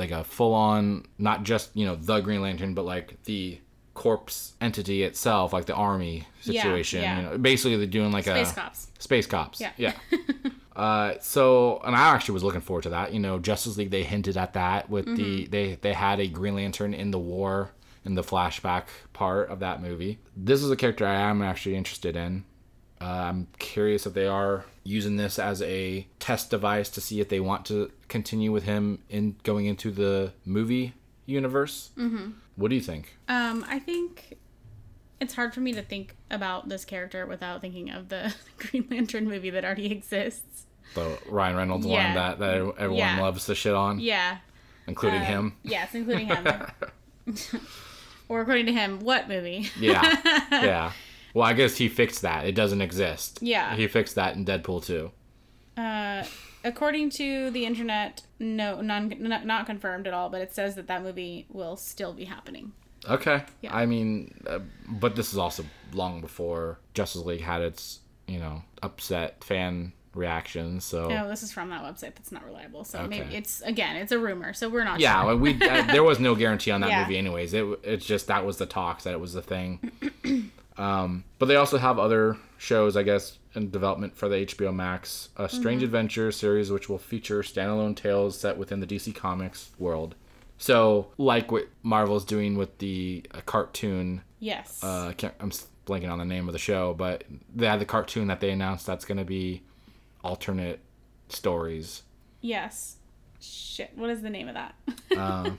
like 0.00 0.10
a 0.10 0.24
full 0.24 0.54
on 0.54 1.04
not 1.18 1.42
just 1.44 1.70
you 1.76 1.86
know 1.86 1.96
the 1.96 2.20
Green 2.20 2.42
Lantern, 2.42 2.74
but 2.74 2.84
like 2.84 3.22
the 3.24 3.58
corpse 3.94 4.54
entity 4.60 5.02
itself, 5.02 5.52
like 5.52 5.64
the 5.66 5.74
army 5.74 6.26
situation. 6.40 7.02
yeah. 7.02 7.16
You 7.16 7.22
know, 7.30 7.38
basically 7.38 7.76
they're 7.76 7.86
doing 7.86 8.12
like 8.12 8.24
Space 8.24 8.46
a 8.48 8.50
space 8.50 8.54
cops. 8.54 8.88
space 8.98 9.26
cops. 9.26 9.60
Yeah. 9.60 9.72
yeah. 9.76 9.92
uh, 10.76 11.14
so 11.20 11.80
and 11.84 11.96
I 11.96 12.14
actually 12.14 12.34
was 12.34 12.44
looking 12.44 12.60
forward 12.60 12.82
to 12.84 12.90
that. 12.90 13.12
You 13.12 13.20
know, 13.20 13.38
Justice 13.38 13.76
League 13.76 13.90
they 13.90 14.04
hinted 14.04 14.36
at 14.36 14.52
that 14.54 14.88
with 14.88 15.04
the 15.06 15.42
Mm-hmm. 15.42 15.50
they 15.50 15.74
they 15.80 15.92
had 15.92 16.20
a 16.20 16.28
Green 16.28 16.54
Lantern 16.54 16.94
in 16.94 17.10
the 17.10 17.18
war 17.18 17.72
in 18.04 18.14
the 18.14 18.22
flashback 18.22 18.84
part 19.12 19.50
of 19.50 19.58
that 19.60 19.82
movie. 19.82 20.18
This 20.36 20.62
is 20.62 20.70
a 20.70 20.76
character 20.76 21.04
I 21.06 21.16
am 21.16 21.42
actually 21.42 21.74
interested 21.74 22.14
in. 22.16 22.44
Uh, 23.00 23.04
I'm 23.04 23.46
curious 23.58 24.06
if 24.06 24.14
they 24.14 24.26
are 24.26 24.64
using 24.84 25.16
this 25.16 25.38
as 25.38 25.62
a 25.62 26.06
test 26.18 26.50
device 26.50 26.88
to 26.90 27.00
see 27.00 27.20
if 27.20 27.28
they 27.28 27.40
want 27.40 27.64
to 27.66 27.90
continue 28.08 28.50
with 28.50 28.64
him 28.64 29.00
in 29.08 29.36
going 29.44 29.66
into 29.66 29.90
the 29.90 30.32
movie 30.44 30.94
universe. 31.26 31.90
Mm-hmm. 31.96 32.30
What 32.56 32.68
do 32.70 32.74
you 32.74 32.80
think? 32.80 33.16
Um, 33.28 33.64
I 33.68 33.78
think 33.78 34.36
it's 35.20 35.34
hard 35.34 35.54
for 35.54 35.60
me 35.60 35.72
to 35.74 35.82
think 35.82 36.16
about 36.30 36.68
this 36.68 36.84
character 36.84 37.26
without 37.26 37.60
thinking 37.60 37.90
of 37.90 38.08
the 38.08 38.34
Green 38.58 38.86
Lantern 38.90 39.28
movie 39.28 39.50
that 39.50 39.64
already 39.64 39.92
exists. 39.92 40.64
The 40.94 41.18
Ryan 41.28 41.56
Reynolds 41.56 41.86
Yeah. 41.86 42.06
one 42.06 42.14
that, 42.14 42.38
that 42.40 42.54
everyone 42.78 42.96
Yeah. 42.96 43.20
loves 43.20 43.44
to 43.46 43.54
shit 43.54 43.74
on, 43.74 44.00
Yeah. 44.00 44.38
including 44.86 45.20
Uh, 45.20 45.24
him. 45.26 45.56
Yes, 45.62 45.94
including 45.94 46.26
him. 46.28 46.46
or 48.28 48.40
according 48.40 48.66
to 48.66 48.72
him, 48.72 49.00
what 49.00 49.28
movie? 49.28 49.70
Yeah, 49.78 50.02
yeah. 50.50 50.92
Well, 51.38 51.46
I 51.46 51.52
guess 51.52 51.76
he 51.76 51.88
fixed 51.88 52.22
that. 52.22 52.46
It 52.46 52.56
doesn't 52.56 52.80
exist. 52.80 53.38
Yeah. 53.40 53.76
He 53.76 53.86
fixed 53.86 54.16
that 54.16 54.34
in 54.34 54.44
Deadpool 54.44 54.84
2. 54.84 55.10
Uh, 55.80 56.24
according 56.64 57.10
to 57.10 57.52
the 57.52 57.64
internet, 57.64 58.22
no, 58.40 58.80
non, 58.80 59.14
not, 59.20 59.46
not 59.46 59.64
confirmed 59.64 60.08
at 60.08 60.12
all, 60.12 60.30
but 60.30 60.40
it 60.40 60.52
says 60.52 60.74
that 60.74 60.88
that 60.88 61.04
movie 61.04 61.46
will 61.48 61.76
still 61.76 62.12
be 62.12 62.24
happening. 62.24 62.72
Okay. 63.08 63.44
Yeah. 63.60 63.72
I 63.72 63.86
mean, 63.86 64.34
uh, 64.48 64.58
but 64.88 65.14
this 65.14 65.32
is 65.32 65.38
also 65.38 65.64
long 65.92 66.20
before 66.20 66.80
Justice 66.92 67.22
League 67.22 67.42
had 67.42 67.62
its, 67.62 68.00
you 68.26 68.40
know, 68.40 68.64
upset 68.82 69.44
fan 69.44 69.92
reactions. 70.14 70.84
So 70.84 71.06
No, 71.06 71.28
this 71.28 71.44
is 71.44 71.52
from 71.52 71.70
that 71.70 71.84
website 71.84 72.16
that's 72.16 72.32
not 72.32 72.44
reliable. 72.44 72.82
So 72.82 73.06
maybe 73.06 73.36
it's 73.36 73.60
again, 73.60 73.94
it's 73.94 74.10
a 74.10 74.18
rumor. 74.18 74.54
So 74.54 74.68
we're 74.68 74.82
not 74.82 74.98
yeah, 74.98 75.22
sure. 75.22 75.36
we 75.36 75.54
uh, 75.54 75.84
there 75.84 76.02
was 76.02 76.18
no 76.18 76.34
guarantee 76.34 76.72
on 76.72 76.80
that 76.80 76.90
Yeah. 76.90 77.02
movie, 77.02 77.16
anyways. 77.16 77.54
It 77.54 77.64
it's 77.84 78.04
just 78.04 78.26
that 78.26 78.44
was 78.44 78.56
the 78.56 78.66
talks 78.66 79.04
that 79.04 79.14
it 79.14 79.20
was 79.20 79.34
the 79.34 79.42
thing. 79.42 79.92
um, 80.78 81.24
but 81.38 81.46
they 81.46 81.56
also 81.56 81.76
have 81.78 81.98
other 81.98 82.36
shows, 82.56 82.96
I 82.96 83.02
guess, 83.02 83.38
in 83.54 83.70
development 83.70 84.16
for 84.16 84.28
the 84.28 84.36
HBO 84.46 84.74
Max. 84.74 85.28
A 85.36 85.48
Strange 85.48 85.82
Adventure 85.82 86.30
series, 86.32 86.70
which 86.70 86.88
will 86.88 86.98
feature 86.98 87.42
standalone 87.42 87.96
tales 87.96 88.38
set 88.38 88.56
within 88.56 88.80
the 88.80 88.86
DC 88.86 89.14
Comics 89.14 89.70
world. 89.78 90.14
So, 90.58 91.08
like 91.18 91.52
what 91.52 91.68
Marvel's 91.82 92.24
doing 92.24 92.56
with 92.56 92.78
the 92.78 93.24
uh, 93.32 93.40
cartoon 93.46 94.22
Yes. 94.40 94.82
uh, 94.82 95.12
I'm 95.40 95.50
blanking 95.86 96.10
on 96.10 96.18
the 96.18 96.24
name 96.24 96.48
of 96.48 96.52
the 96.52 96.58
show, 96.58 96.94
but 96.94 97.24
they 97.54 97.66
had 97.66 97.80
the 97.80 97.84
cartoon 97.84 98.28
that 98.28 98.40
they 98.40 98.50
announced 98.50 98.86
that's 98.86 99.04
going 99.04 99.18
to 99.18 99.24
be 99.24 99.62
alternate 100.22 100.80
stories. 101.28 102.02
yes. 102.40 102.96
Shit. 103.40 103.92
What 103.94 104.10
is 104.10 104.20
the 104.20 104.30
name 104.30 104.48
of 104.48 104.54
that? 104.54 104.74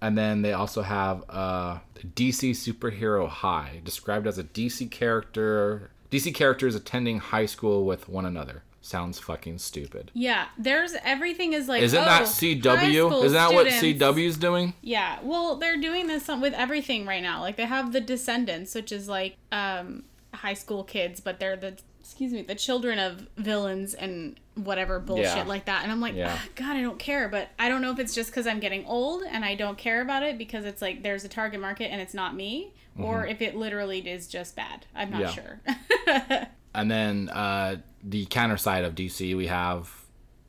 And 0.00 0.16
then 0.16 0.42
they 0.42 0.52
also 0.52 0.82
have 0.82 1.24
uh, 1.28 1.78
DC 2.14 2.50
Superhero 2.50 3.28
High, 3.28 3.80
described 3.84 4.26
as 4.26 4.38
a 4.38 4.44
DC 4.44 4.90
character. 4.90 5.90
DC 6.10 6.34
characters 6.34 6.74
attending 6.74 7.18
high 7.18 7.46
school 7.46 7.84
with 7.84 8.08
one 8.08 8.26
another. 8.26 8.62
Sounds 8.82 9.18
fucking 9.18 9.58
stupid. 9.58 10.12
yeah. 10.14 10.46
There's 10.56 10.94
everything 11.02 11.54
is 11.54 11.66
like. 11.66 11.82
Isn't 11.82 12.00
oh, 12.00 12.04
that 12.04 12.22
CW? 12.22 13.24
Isn't 13.24 13.32
that 13.32 13.52
what 13.52 13.68
students- 13.72 14.04
CW's 14.04 14.36
doing? 14.36 14.74
Yeah, 14.80 15.18
well, 15.24 15.56
they're 15.56 15.80
doing 15.80 16.06
this 16.06 16.28
with 16.28 16.54
everything 16.54 17.04
right 17.04 17.22
now. 17.22 17.40
Like 17.40 17.56
they 17.56 17.64
have 17.64 17.92
the 17.92 18.00
Descendants, 18.00 18.76
which 18.76 18.92
is 18.92 19.08
like 19.08 19.36
um 19.50 20.04
high 20.32 20.54
school 20.54 20.84
kids, 20.84 21.18
but 21.18 21.40
they're 21.40 21.56
the 21.56 21.78
excuse 22.06 22.32
me, 22.32 22.42
the 22.42 22.54
children 22.54 22.98
of 22.98 23.26
villains 23.36 23.92
and 23.94 24.38
whatever 24.54 24.98
bullshit 25.00 25.24
Yeah. 25.36 25.42
like 25.44 25.66
that. 25.66 25.82
And 25.82 25.92
I'm 25.92 26.00
like, 26.00 26.14
Yeah. 26.14 26.34
"Ah, 26.38 26.46
God, 26.54 26.76
I 26.76 26.80
don't 26.80 26.98
care. 26.98 27.28
But 27.28 27.48
I 27.58 27.68
don't 27.68 27.82
know 27.82 27.90
if 27.92 27.98
it's 27.98 28.14
just 28.14 28.30
because 28.30 28.46
I'm 28.46 28.60
getting 28.60 28.86
old 28.86 29.22
and 29.28 29.44
I 29.44 29.54
don't 29.54 29.76
care 29.76 30.00
about 30.00 30.22
it 30.22 30.38
because 30.38 30.64
it's 30.64 30.80
like 30.80 31.02
there's 31.02 31.24
a 31.24 31.28
target 31.28 31.60
market 31.60 31.90
and 31.92 32.00
it's 32.00 32.14
not 32.14 32.34
me, 32.34 32.72
or 32.98 33.26
if 33.26 33.42
it 33.42 33.54
literally 33.56 33.98
is 34.08 34.26
just 34.28 34.56
bad. 34.56 34.86
I'm 34.94 35.10
not 35.10 35.22
Mm-hmm. 35.22 36.06
Yeah. 36.06 36.24
sure. 36.28 36.48
And 36.74 36.90
then 36.90 37.30
uh, 37.30 37.76
the 38.02 38.26
counter 38.26 38.58
side 38.58 38.84
of 38.84 38.94
DC, 38.94 39.34
we 39.34 39.46
have 39.46 39.90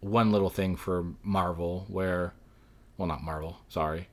one 0.02 0.34
little 0.34 0.50
thing 0.50 0.76
for 0.76 1.06
Marvel, 1.24 1.86
where, 1.88 2.34
well, 2.98 3.08
not 3.08 3.24
Marvel, 3.24 3.58
sorry, 3.70 4.10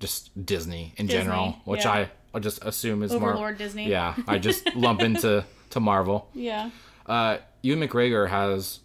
just 0.00 0.30
Disney 0.46 0.94
in 0.96 1.06
Disney, 1.06 1.22
general, 1.24 1.56
which. 1.66 1.84
I 1.84 2.10
I 2.32 2.38
just 2.38 2.64
assume 2.64 3.02
is 3.02 3.12
Mar- 3.12 3.30
Overlord 3.32 3.58
Disney. 3.58 3.90
Yeah, 3.90 4.14
I 4.26 4.38
just 4.38 4.74
lump 4.74 5.02
into 5.02 5.44
to 5.70 5.80
Marvel. 5.80 6.28
yeah. 6.34 6.70
Uh, 7.06 7.38
Ewan 7.62 7.86
McGregor 7.88 8.28
has 8.28 8.80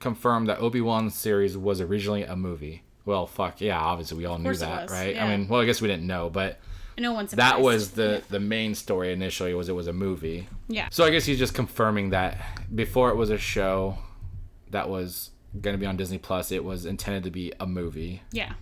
confirmed 0.00 0.48
that 0.48 0.58
Obi 0.58 0.80
Wan 0.80 1.10
series 1.10 1.56
was 1.56 1.80
originally 1.80 2.24
a 2.24 2.34
movie. 2.36 2.82
Well, 3.04 3.26
fuck 3.26 3.60
yeah, 3.60 3.78
obviously 3.78 4.18
we 4.18 4.24
all 4.26 4.38
knew 4.38 4.54
that, 4.54 4.90
right? 4.90 5.14
yeah. 5.14 5.24
I 5.24 5.36
mean, 5.36 5.48
well, 5.48 5.60
I 5.60 5.64
guess 5.64 5.80
we 5.80 5.88
didn't 5.88 6.06
know, 6.06 6.28
but 6.28 6.58
No 6.98 7.22
that 7.24 7.60
was 7.60 7.92
the 7.92 8.22
the 8.28 8.40
main 8.40 8.74
story 8.74 9.12
initially 9.12 9.54
was 9.54 9.68
it 9.68 9.74
was 9.74 9.86
a 9.86 9.92
movie. 9.92 10.48
yeah. 10.68 10.88
So 10.90 11.04
I 11.04 11.10
guess 11.10 11.24
he's 11.24 11.38
just 11.38 11.54
confirming 11.54 12.10
that 12.10 12.38
before 12.74 13.10
it 13.10 13.16
was 13.16 13.30
a 13.30 13.38
show 13.38 13.98
that 14.70 14.88
was 14.88 15.30
going 15.60 15.74
to 15.74 15.78
be 15.78 15.86
on 15.86 15.96
Disney 15.96 16.18
Plus, 16.18 16.50
it 16.50 16.64
was 16.64 16.84
intended 16.84 17.22
to 17.24 17.30
be 17.30 17.52
a 17.60 17.66
movie. 17.66 18.22
Yeah. 18.32 18.54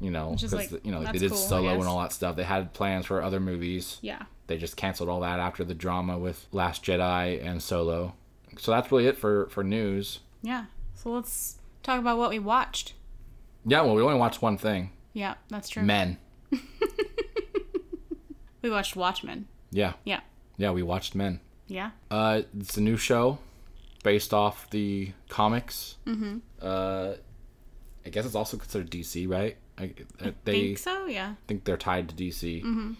You 0.00 0.10
know, 0.10 0.30
because 0.34 0.54
like, 0.54 0.70
you 0.84 0.90
know 0.92 1.04
they 1.04 1.18
did 1.18 1.30
cool, 1.30 1.38
Solo 1.38 1.74
and 1.74 1.84
all 1.84 2.00
that 2.00 2.12
stuff. 2.12 2.34
They 2.34 2.42
had 2.44 2.72
plans 2.72 3.04
for 3.06 3.22
other 3.22 3.38
movies. 3.38 3.98
Yeah. 4.00 4.22
They 4.46 4.56
just 4.56 4.76
canceled 4.76 5.08
all 5.08 5.20
that 5.20 5.38
after 5.38 5.62
the 5.62 5.74
drama 5.74 6.18
with 6.18 6.46
Last 6.52 6.82
Jedi 6.82 7.44
and 7.44 7.62
Solo. 7.62 8.14
So 8.58 8.70
that's 8.72 8.90
really 8.90 9.06
it 9.06 9.18
for 9.18 9.46
for 9.50 9.62
news. 9.62 10.20
Yeah. 10.42 10.64
So 10.94 11.10
let's 11.10 11.58
talk 11.82 11.98
about 12.00 12.16
what 12.18 12.30
we 12.30 12.38
watched. 12.38 12.94
Yeah, 13.66 13.82
well, 13.82 13.94
we 13.94 14.02
only 14.02 14.18
watched 14.18 14.40
one 14.40 14.56
thing: 14.56 14.90
Yeah, 15.12 15.34
that's 15.48 15.68
true. 15.68 15.82
Men. 15.82 16.16
We 18.62 18.70
watched 18.70 18.94
Watchmen. 18.96 19.46
Yeah, 19.70 19.94
Yeah. 20.04 20.20
yeah, 20.58 20.70
we 20.72 20.82
watched 20.82 21.14
Men. 21.14 21.40
Yeah. 21.66 21.92
Uh, 22.10 22.42
it's 22.58 22.76
a 22.76 22.80
new 22.80 22.96
show 22.96 23.38
based 24.02 24.34
off 24.34 24.68
the 24.70 25.12
comics. 25.28 25.96
Mm-hmm. 26.06 26.38
Uh, 26.60 27.14
I 28.04 28.08
guess 28.10 28.26
it's 28.26 28.34
also 28.34 28.56
considered 28.56 28.90
DC, 28.90 29.28
right? 29.28 29.56
I, 29.80 29.94
uh, 30.24 30.30
they 30.44 30.52
Think 30.60 30.78
so? 30.78 31.06
Yeah. 31.06 31.34
think 31.46 31.64
they're 31.64 31.76
tied 31.76 32.08
to 32.10 32.14
DC. 32.14 32.62
Mm-hmm. 32.62 32.92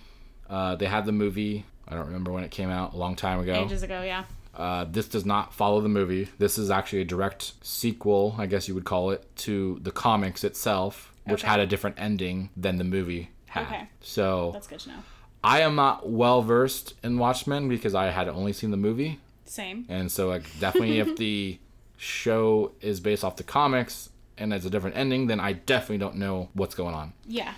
Uh, 0.49 0.77
they 0.77 0.87
had 0.87 1.05
the 1.07 1.13
movie. 1.13 1.65
I 1.87 1.95
don't 1.95 2.07
remember 2.07 2.33
when 2.33 2.45
it 2.45 2.51
came 2.51 2.71
out. 2.71 2.95
A 2.95 2.97
long 2.97 3.17
time 3.17 3.41
ago. 3.41 3.55
Ages 3.55 3.83
ago, 3.83 4.03
yeah. 4.03 4.25
Uh, 4.55 4.85
this 4.85 5.09
does 5.09 5.25
not 5.25 5.55
follow 5.55 5.81
the 5.81 5.89
movie. 5.89 6.29
This 6.39 6.59
is 6.59 6.71
actually 6.71 7.03
a 7.03 7.05
direct 7.05 7.53
sequel, 7.65 8.35
I 8.39 8.47
guess 8.47 8.67
you 8.69 8.75
would 8.75 8.85
call 8.85 9.11
it, 9.11 9.25
to 9.37 9.79
the 9.83 9.93
comics 9.93 10.43
itself, 10.45 11.13
which 11.25 11.43
Okay. 11.45 11.51
had 11.51 11.61
a 11.61 11.67
different 11.67 11.97
ending 12.01 12.51
than 12.57 12.79
the 12.79 12.85
movie 12.85 13.31
had. 13.47 13.63
Okay. 13.67 13.89
So 14.01 14.51
That's 14.53 14.67
good 14.67 14.81
to 14.81 14.89
know. 14.91 15.03
I 15.43 15.61
am 15.61 15.75
not 15.77 16.09
well 16.11 16.43
versed 16.43 16.95
in 17.03 17.17
Watchmen 17.19 17.69
because 17.69 17.95
I 17.95 18.07
had 18.11 18.29
only 18.29 18.53
seen 18.53 18.71
the 18.73 18.77
movie. 18.77 19.21
Same. 19.45 19.87
And 19.89 20.11
so, 20.13 20.29
like, 20.29 20.43
definitely 20.61 20.99
if 20.99 21.17
the 21.25 21.59
show 21.97 22.73
is 22.81 23.01
based 23.01 23.25
off 23.25 23.37
the 23.37 23.43
comics 23.43 24.11
and 24.41 24.53
has 24.53 24.65
a 24.65 24.71
different 24.71 24.97
ending, 24.97 25.27
then 25.29 25.39
I 25.41 25.53
definitely 25.53 25.99
don't 25.99 26.17
know 26.17 26.49
what's 26.55 26.75
going 26.75 26.95
on. 26.95 27.13
Yeah. 27.27 27.53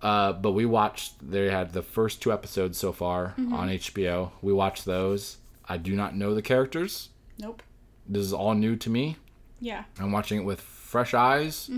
Uh, 0.00 0.32
but 0.32 0.52
we 0.52 0.64
watched, 0.64 1.14
they 1.30 1.50
had 1.50 1.72
the 1.74 1.82
first 1.82 2.22
two 2.22 2.32
episodes 2.32 2.78
so 2.78 2.92
far 2.92 3.34
Mm-hmm. 3.38 3.52
on 3.52 3.68
HBO. 3.68 4.30
We 4.40 4.52
watched 4.52 4.84
those. 4.86 5.36
I 5.68 5.76
do 5.76 5.94
not 5.94 6.16
know 6.16 6.34
the 6.34 6.42
characters. 6.42 7.10
Nope. 7.38 7.62
This 8.08 8.22
is 8.24 8.32
all 8.32 8.54
new 8.54 8.76
to 8.76 8.88
me. 8.90 9.16
Yeah. 9.60 9.84
I'm 9.98 10.10
watching 10.12 10.38
it 10.40 10.44
with 10.44 10.60
fresh 10.60 11.12
eyes. 11.12 11.70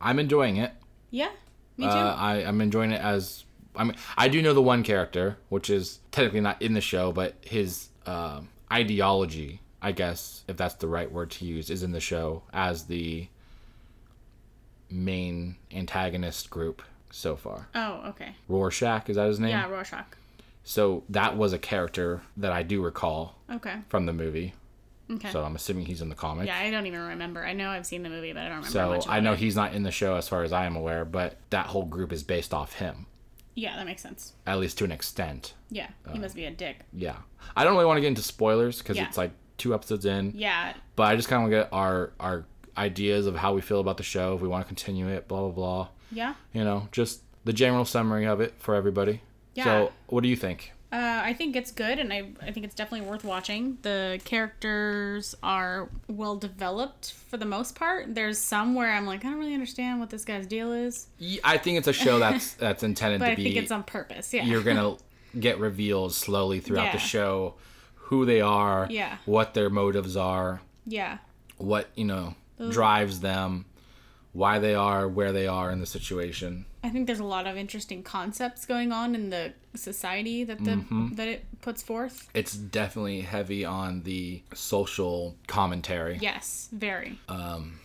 I'm 0.00 0.18
enjoying 0.18 0.58
it. 0.58 0.72
Yeah. 1.10 1.30
Me 1.76 1.84
too. 1.86 1.90
Uh, 1.90 2.14
I, 2.18 2.36
I'm 2.44 2.60
enjoying 2.60 2.92
it 2.92 3.00
as 3.00 3.44
I 3.74 3.84
mean 3.84 3.96
I 4.16 4.28
do 4.28 4.40
know 4.40 4.54
the 4.54 4.62
one 4.62 4.82
character, 4.82 5.36
which 5.50 5.68
is 5.68 5.98
technically 6.12 6.40
not 6.40 6.62
in 6.62 6.72
the 6.72 6.80
show, 6.80 7.12
but 7.12 7.34
his 7.42 7.88
uh, 8.06 8.40
ideology 8.72 9.60
I 9.82 9.92
guess 9.92 10.42
if 10.48 10.56
that's 10.56 10.74
the 10.76 10.88
right 10.88 11.10
word 11.10 11.30
to 11.32 11.44
use, 11.44 11.68
is 11.68 11.82
in 11.82 11.92
the 11.92 12.00
show 12.00 12.42
as 12.52 12.84
the 12.84 13.28
main 14.90 15.56
antagonist 15.72 16.50
group 16.50 16.82
so 17.10 17.36
far. 17.36 17.68
Oh, 17.74 18.02
okay. 18.08 18.34
Rorschach 18.48 19.08
is 19.08 19.16
that 19.16 19.26
his 19.28 19.40
name? 19.40 19.50
Yeah, 19.50 19.68
Rorschach. 19.68 20.06
So 20.64 21.04
that 21.08 21.36
was 21.36 21.52
a 21.52 21.58
character 21.58 22.22
that 22.36 22.52
I 22.52 22.62
do 22.62 22.82
recall 22.82 23.36
Okay. 23.50 23.76
from 23.88 24.06
the 24.06 24.12
movie. 24.12 24.54
Okay. 25.08 25.30
So 25.30 25.44
I'm 25.44 25.54
assuming 25.54 25.86
he's 25.86 26.02
in 26.02 26.08
the 26.08 26.16
comic. 26.16 26.48
yeah, 26.48 26.58
I 26.58 26.70
don't 26.70 26.86
even 26.86 26.98
remember. 27.00 27.44
I 27.46 27.52
know 27.52 27.68
I've 27.70 27.86
seen 27.86 28.02
the 28.02 28.08
movie, 28.08 28.32
but 28.32 28.40
I 28.42 28.48
don't 28.48 28.64
remember 28.64 29.00
So. 29.00 29.08
I 29.10 29.20
know 29.20 29.34
it. 29.34 29.38
he's 29.38 29.54
not 29.54 29.72
in 29.72 29.84
the 29.84 29.92
show 29.92 30.16
as 30.16 30.28
far 30.28 30.42
as 30.42 30.52
I 30.52 30.66
am 30.66 30.74
aware, 30.74 31.04
but 31.04 31.36
that 31.50 31.66
whole 31.66 31.84
group 31.84 32.12
is 32.12 32.24
based 32.24 32.52
off 32.52 32.72
him, 32.74 33.06
Yeah, 33.54 33.76
that 33.76 33.86
makes 33.86 34.02
sense. 34.02 34.32
at 34.48 34.58
least 34.58 34.78
to 34.78 34.84
an 34.84 34.90
extent. 34.90 35.54
Yeah, 35.70 35.86
he 36.10 36.18
uh, 36.18 36.20
must 36.22 36.34
be 36.34 36.44
a 36.46 36.50
dick. 36.50 36.80
Yeah. 36.92 37.16
I 37.56 37.62
don't 37.62 37.74
really 37.74 37.86
want 37.86 37.98
to 37.98 38.00
get 38.00 38.08
into 38.08 38.22
spoilers 38.22 38.78
because 38.78 38.96
Yeah. 38.96 39.06
it's 39.06 39.16
like 39.16 39.30
two 39.58 39.74
episodes 39.74 40.04
in, 40.04 40.32
Yeah, 40.34 40.74
but 40.96 41.04
I 41.04 41.14
just 41.14 41.28
kind 41.28 41.38
of 41.38 41.42
want 41.44 41.52
to 41.52 41.56
get 41.68 41.68
our 41.72 42.10
our 42.18 42.44
ideas 42.78 43.26
of 43.26 43.36
how 43.36 43.54
we 43.54 43.60
feel 43.60 43.80
about 43.80 43.96
the 43.96 44.02
show, 44.02 44.34
if 44.34 44.40
we 44.40 44.48
want 44.48 44.64
to 44.64 44.68
continue 44.68 45.08
it, 45.08 45.28
blah 45.28 45.40
blah 45.40 45.50
blah. 45.50 45.88
yeah. 46.12 46.34
You 46.52 46.64
know, 46.64 46.88
just 46.92 47.22
the 47.44 47.52
general 47.52 47.84
summary 47.84 48.26
of 48.26 48.40
it 48.40 48.54
for 48.58 48.74
everybody. 48.74 49.22
Yeah. 49.54 49.64
So, 49.64 49.92
what 50.08 50.22
do 50.22 50.28
you 50.28 50.36
think? 50.36 50.72
Uh, 50.92 51.20
I 51.24 51.32
think 51.34 51.56
it's 51.56 51.72
good, 51.72 51.98
and 51.98 52.12
I 52.12 52.30
I 52.40 52.52
think 52.52 52.64
it's 52.64 52.74
definitely 52.74 53.06
worth 53.08 53.24
watching. 53.24 53.78
The 53.82 54.20
characters 54.24 55.34
are 55.42 55.88
well 56.08 56.36
developed 56.36 57.12
for 57.12 57.36
the 57.36 57.44
most 57.44 57.74
part. 57.74 58.14
There's 58.14 58.38
some 58.38 58.74
where 58.74 58.92
I'm 58.92 59.06
like, 59.06 59.24
I 59.24 59.30
don't 59.30 59.38
really 59.38 59.54
understand 59.54 60.00
what 60.00 60.10
this 60.10 60.24
guy's 60.24 60.46
deal 60.46 60.72
is, 60.72 61.08
Yeah, 61.18 61.40
I 61.44 61.58
think 61.58 61.78
it's 61.78 61.88
a 61.88 61.92
show 61.92 62.18
that's 62.18 62.54
that's 62.64 62.82
intended 62.82 63.20
but 63.20 63.26
to 63.26 63.32
I 63.32 63.34
be 63.34 63.44
think 63.44 63.56
it's 63.56 63.72
on 63.72 63.82
purpose. 63.82 64.32
Yeah. 64.32 64.44
you're 64.44 64.62
gonna 64.62 64.96
get 65.40 65.58
revealed 65.58 66.12
slowly 66.14 66.60
throughout 66.60 66.92
the 66.92 66.98
show 66.98 67.54
who 67.94 68.24
they 68.24 68.40
are, 68.40 68.86
Yeah. 68.88 69.16
what 69.26 69.54
their 69.54 69.68
motives 69.68 70.16
are, 70.16 70.60
yeah. 70.86 71.18
what 71.56 71.88
you 71.96 72.04
know 72.04 72.34
drives 72.70 73.20
them, 73.20 73.66
why 74.32 74.58
they 74.58 74.74
are 74.74 75.08
where 75.08 75.32
they 75.32 75.46
are 75.46 75.70
in 75.70 75.80
the 75.80 75.86
situation. 75.86 76.66
I 76.84 76.90
think 76.90 77.06
there's 77.06 77.18
a 77.18 77.24
lot 77.24 77.46
of 77.46 77.56
interesting 77.56 78.02
concepts 78.02 78.64
going 78.64 78.92
on 78.92 79.14
in 79.14 79.30
the 79.30 79.54
society 79.74 80.44
that 80.44 80.62
the 80.64 80.72
Mm-hmm. 80.72 81.14
that 81.14 81.26
it 81.28 81.44
puts 81.60 81.82
forth. 81.82 82.28
It's 82.34 82.54
definitely 82.54 83.22
heavy 83.22 83.64
on 83.64 84.02
the 84.02 84.42
social 84.54 85.36
commentary, 85.48 86.18
Yes, 86.20 86.68
very. 86.72 87.18
Um, 87.28 87.80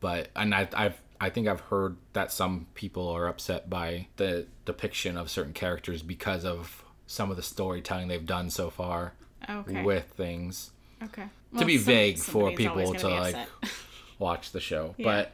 but 0.00 0.28
and 0.36 0.54
I 0.54 0.68
I've 0.74 1.00
I 1.20 1.30
think 1.30 1.48
I've 1.48 1.60
heard 1.60 1.96
that 2.12 2.30
some 2.30 2.66
people 2.74 3.08
are 3.08 3.26
upset 3.26 3.68
by 3.70 4.08
the 4.16 4.46
depiction 4.66 5.16
of 5.16 5.30
certain 5.30 5.54
characters 5.54 6.02
because 6.02 6.44
of 6.44 6.84
some 7.06 7.30
of 7.30 7.36
the 7.36 7.42
storytelling 7.42 8.08
they've 8.08 8.26
done 8.26 8.50
so 8.50 8.68
far 8.70 9.14
Okay. 9.48 9.82
with 9.82 10.04
things. 10.16 10.70
okay. 11.02 11.24
to 11.58 11.64
be 11.64 11.78
some- 11.78 11.84
vague 11.86 12.18
for 12.18 12.52
people 12.52 12.92
gonna 12.92 13.08
like. 13.08 13.36
watch 14.18 14.52
the 14.52 14.60
show. 14.60 14.94
Yeah. 14.96 15.04
But 15.04 15.32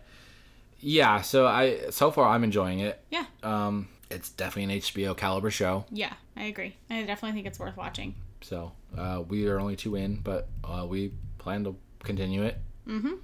yeah, 0.80 1.20
so 1.20 1.46
I 1.46 1.90
so 1.90 2.10
far 2.10 2.28
I'm 2.28 2.44
enjoying 2.44 2.80
it. 2.80 3.00
yeah. 3.10 3.26
Um, 3.42 3.88
it's 4.10 4.28
definitely 4.28 4.74
an 4.74 4.80
HBO 4.80 5.16
caliber 5.16 5.50
show. 5.50 5.86
Yeah, 5.90 6.12
I 6.36 6.44
agree. 6.44 6.76
I 6.90 7.02
definitely 7.02 7.32
think 7.32 7.46
it's 7.46 7.58
worth 7.58 7.76
watching. 7.76 8.14
So 8.42 8.72
uh, 8.96 9.22
we 9.26 9.46
are 9.46 9.58
only 9.58 9.76
two 9.76 9.94
in, 9.96 10.16
but 10.16 10.48
uh, 10.64 10.86
we 10.88 11.12
plan 11.38 11.64
to 11.64 11.76
continue 12.02 12.42
it. 12.42 12.58
Mm-hmm. 12.86 13.14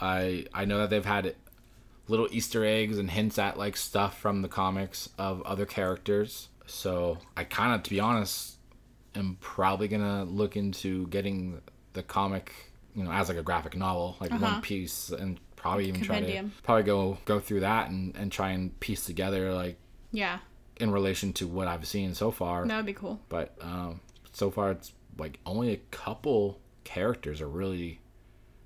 I 0.00 0.46
I 0.54 0.64
know 0.64 0.78
that 0.78 0.90
they've 0.90 1.04
had 1.04 1.34
little 2.08 2.28
Easter 2.30 2.64
eggs 2.64 2.98
and 2.98 3.10
hints 3.10 3.38
at 3.38 3.58
like 3.58 3.76
stuff 3.76 4.18
from 4.18 4.42
the 4.42 4.48
comics 4.48 5.08
of 5.18 5.42
other 5.42 5.66
characters. 5.66 6.48
So 6.66 7.18
I 7.36 7.44
kind 7.44 7.74
of, 7.74 7.82
to 7.84 7.90
be 7.90 8.00
honest, 8.00 8.56
am 9.14 9.36
probably 9.40 9.88
gonna 9.88 10.24
look 10.24 10.56
into 10.56 11.06
getting 11.08 11.60
the 11.92 12.02
comic, 12.02 12.52
you 12.96 13.04
know, 13.04 13.12
as 13.12 13.28
like 13.28 13.38
a 13.38 13.42
graphic 13.42 13.76
novel, 13.76 14.16
like 14.20 14.32
one 14.32 14.60
piece, 14.62 15.10
and 15.10 15.38
probably 15.54 15.86
even 15.88 16.00
try 16.00 16.20
to 16.20 16.44
probably 16.64 16.82
go 16.82 17.18
go 17.26 17.38
through 17.38 17.60
that 17.60 17.90
and 17.90 18.16
and 18.16 18.32
try 18.32 18.50
and 18.50 18.78
piece 18.80 19.04
together 19.06 19.52
like 19.54 19.76
Yeah, 20.12 20.38
in 20.78 20.90
relation 20.90 21.32
to 21.34 21.46
what 21.46 21.68
I've 21.68 21.86
seen 21.86 22.14
so 22.14 22.30
far 22.30 22.66
that 22.66 22.76
would 22.76 22.86
be 22.86 22.92
cool. 22.94 23.20
but 23.28 23.54
um, 23.60 24.00
so 24.32 24.50
far 24.50 24.70
it's 24.72 24.92
like 25.18 25.38
only 25.46 25.72
a 25.72 25.76
couple 25.90 26.58
characters 26.84 27.40
are 27.40 27.48
really 27.48 28.00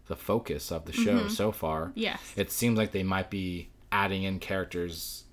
the 0.07 0.17
focus 0.17 0.73
of 0.73 0.85
the 0.87 0.93
show 0.93 1.29
so 1.29 1.53
far. 1.53 1.93
Yes. 1.95 2.21
It 2.37 2.51
seems 2.51 2.77
like 2.77 2.91
they 2.93 3.05
might 3.05 3.31
be 3.31 3.71
adding 3.93 4.25
in 4.25 4.39
characters 4.41 5.25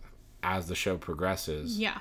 as 0.43 0.67
the 0.67 0.75
show 0.75 0.97
progresses. 0.97 1.79
Yeah, 1.79 1.97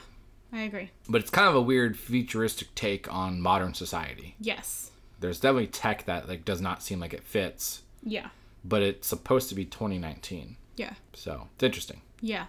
I 0.52 0.60
agree. 0.62 0.90
But 1.08 1.22
it's 1.22 1.30
kind 1.30 1.48
of 1.48 1.54
a 1.54 1.60
weird 1.62 1.98
futuristic 1.98 2.74
take 2.74 3.10
on 3.12 3.40
modern 3.40 3.72
society. 3.72 4.36
Yes. 4.38 4.90
There's 5.20 5.40
definitely 5.40 5.68
tech 5.68 6.04
that 6.06 6.28
like 6.28 6.44
does 6.44 6.60
not 6.60 6.82
seem 6.82 7.00
like 7.00 7.14
it 7.14 7.24
fits, 7.24 7.82
Yeah. 8.02 8.28
but 8.64 8.82
it's 8.82 9.06
supposed 9.08 9.48
to 9.48 9.54
be 9.54 9.64
2019. 9.64 10.56
Yeah. 10.76 10.94
So, 11.14 11.48
it's 11.54 11.62
interesting. 11.62 12.02
Yeah. 12.20 12.46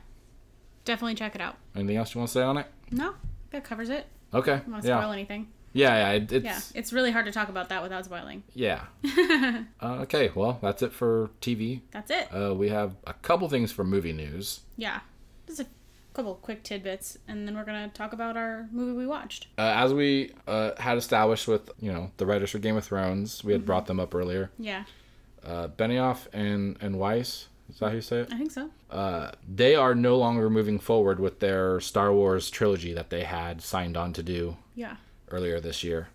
Definitely 0.86 1.16
check 1.16 1.36
it 1.36 1.42
out. 1.42 1.56
Anything 1.76 1.98
else 1.98 2.14
you 2.14 2.20
want 2.20 2.30
to 2.30 2.34
say 2.34 2.42
on 2.42 2.58
it? 2.58 2.68
No, 2.92 3.14
that 3.52 3.64
covers 3.64 3.90
it. 3.90 4.06
Okay. 4.34 4.54
I 4.54 4.58
don't 4.58 4.72
want 4.72 4.84
to 4.84 4.88
spoil 4.90 5.02
Yeah. 5.08 5.14
anything. 5.14 5.48
Yeah, 5.74 5.96
yeah, 5.96 6.12
it, 6.14 6.32
it's 6.32 6.46
Yeah, 6.46 6.60
it's 6.74 6.92
really 6.92 7.12
hard 7.12 7.26
to 7.26 7.32
talk 7.32 7.50
about 7.50 7.70
that 7.70 7.84
without 7.84 8.04
spoiling. 8.06 8.44
Yeah. 8.54 8.82
uh, 9.82 10.00
okay, 10.02 10.32
well, 10.34 10.58
that's 10.62 10.82
it 10.82 10.92
for 10.92 11.30
TV. 11.42 11.82
That's 11.92 12.10
it. 12.10 12.28
Uh, 12.34 12.56
we 12.56 12.70
have 12.70 12.96
a 13.06 13.14
couple 13.14 13.48
things 13.50 13.72
for 13.72 13.84
movie 13.84 14.14
news. 14.14 14.62
Yeah. 14.76 15.02
Just 15.46 15.60
a 15.62 15.68
couple 16.18 16.34
quick 16.36 16.64
tidbits, 16.64 17.16
and 17.28 17.48
then 17.48 17.56
we're 17.56 17.64
gonna 17.64 17.88
talk 17.90 18.12
about 18.12 18.36
our 18.36 18.68
movie 18.72 18.92
we 18.98 19.06
watched. 19.06 19.46
Uh, 19.58 19.62
as 19.76 19.94
we 19.94 20.32
uh, 20.48 20.72
had 20.80 20.98
established 20.98 21.48
with, 21.48 21.70
you 21.80 21.94
know, 21.94 22.10
the 22.18 22.26
writers 22.26 22.50
for 22.50 22.58
Game 22.58 22.76
of 22.76 22.84
Thrones, 22.84 23.44
we 23.44 23.54
had 23.54 23.66
brought 23.68 23.86
them 23.86 24.00
up 24.00 24.16
earlier. 24.16 24.50
Yeah, 24.58 24.86
Uh, 25.46 25.68
Benioff 25.68 26.26
and, 26.34 26.76
and 26.82 26.98
Weiss, 26.98 27.48
is 27.70 27.78
that 27.80 27.90
how 27.90 27.94
you 27.94 28.02
say 28.02 28.22
it? 28.22 28.34
I 28.34 28.38
think 28.38 28.52
so. 28.52 28.70
Uh, 28.90 29.30
they 29.48 29.76
are 29.76 29.94
no 29.94 30.18
longer 30.18 30.50
moving 30.50 30.80
forward 30.80 31.20
with 31.20 31.40
their 31.40 31.80
Star 31.80 32.12
Wars 32.12 32.50
trilogy 32.50 32.94
that 32.94 33.12
they 33.12 33.24
had 33.24 33.62
signed 33.62 33.96
on 33.96 34.12
to 34.14 34.24
do 34.24 34.58
Yeah. 34.76 34.96
earlier 35.30 35.60
this 35.60 35.84
year. 35.84 36.08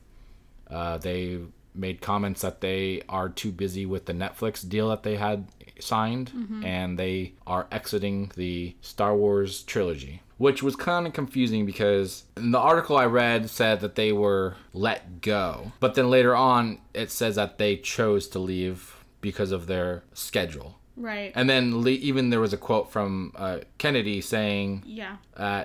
Uh, 0.68 0.98
they 0.98 1.38
made 1.74 2.00
comments 2.00 2.42
that 2.42 2.60
they 2.60 3.02
are 3.08 3.28
too 3.28 3.52
busy 3.52 3.86
with 3.86 4.06
the 4.06 4.12
Netflix 4.12 4.66
deal 4.68 4.88
that 4.90 5.02
they 5.02 5.16
had 5.16 5.46
signed, 5.80 6.32
and 6.64 6.98
they 6.98 7.34
are 7.46 7.66
exiting 7.70 8.30
the 8.36 8.76
Star 8.80 9.16
Wars 9.16 9.62
trilogy. 9.62 10.22
Which 10.38 10.62
was 10.62 10.74
kind 10.74 11.06
of 11.06 11.12
confusing 11.12 11.66
because 11.66 12.24
the 12.34 12.58
article 12.58 12.96
I 12.96 13.06
read 13.06 13.48
said 13.48 13.80
that 13.80 13.94
they 13.94 14.12
were 14.12 14.56
let 14.72 15.20
go, 15.20 15.72
but 15.78 15.94
then 15.94 16.10
later 16.10 16.34
on 16.34 16.80
it 16.94 17.10
says 17.10 17.36
that 17.36 17.58
they 17.58 17.76
chose 17.76 18.26
to 18.28 18.38
leave 18.38 18.96
because 19.20 19.52
of 19.52 19.66
their 19.66 20.02
schedule. 20.14 20.78
Right. 20.96 21.32
And 21.34 21.48
then 21.48 21.82
le- 21.82 21.90
even 21.90 22.30
there 22.30 22.40
was 22.40 22.52
a 22.52 22.56
quote 22.56 22.90
from 22.90 23.32
uh, 23.36 23.60
Kennedy 23.78 24.20
saying, 24.20 24.82
yeah. 24.84 25.16
uh, 25.36 25.64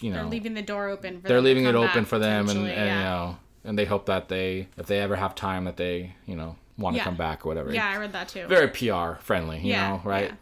you 0.00 0.10
know, 0.10 0.16
They're 0.16 0.30
leaving 0.30 0.54
the 0.54 0.62
door 0.62 0.88
open. 0.88 1.20
For 1.20 1.28
they're 1.28 1.40
leaving 1.40 1.66
it 1.66 1.74
open 1.74 2.04
for 2.06 2.18
them 2.18 2.48
and, 2.48 2.58
and 2.58 2.68
potentially, 2.68 2.88
you 2.88 3.04
know 3.04 3.38
and 3.64 3.78
they 3.78 3.84
hope 3.84 4.06
that 4.06 4.28
they 4.28 4.68
if 4.76 4.86
they 4.86 4.98
ever 5.00 5.16
have 5.16 5.34
time 5.34 5.64
that 5.64 5.76
they 5.76 6.14
you 6.26 6.36
know 6.36 6.56
want 6.78 6.94
to 6.94 6.98
Yeah. 6.98 7.04
come 7.04 7.16
back 7.16 7.44
or 7.44 7.48
whatever 7.48 7.72
Yeah, 7.72 7.88
I 7.88 7.96
read 7.96 8.12
that 8.12 8.28
too. 8.28 8.46
very 8.46 8.68
pr 8.68 9.20
friendly 9.20 9.58
you 9.60 9.70
Yeah, 9.72 9.88
know 9.90 10.00
right 10.04 10.30
yeah. 10.30 10.36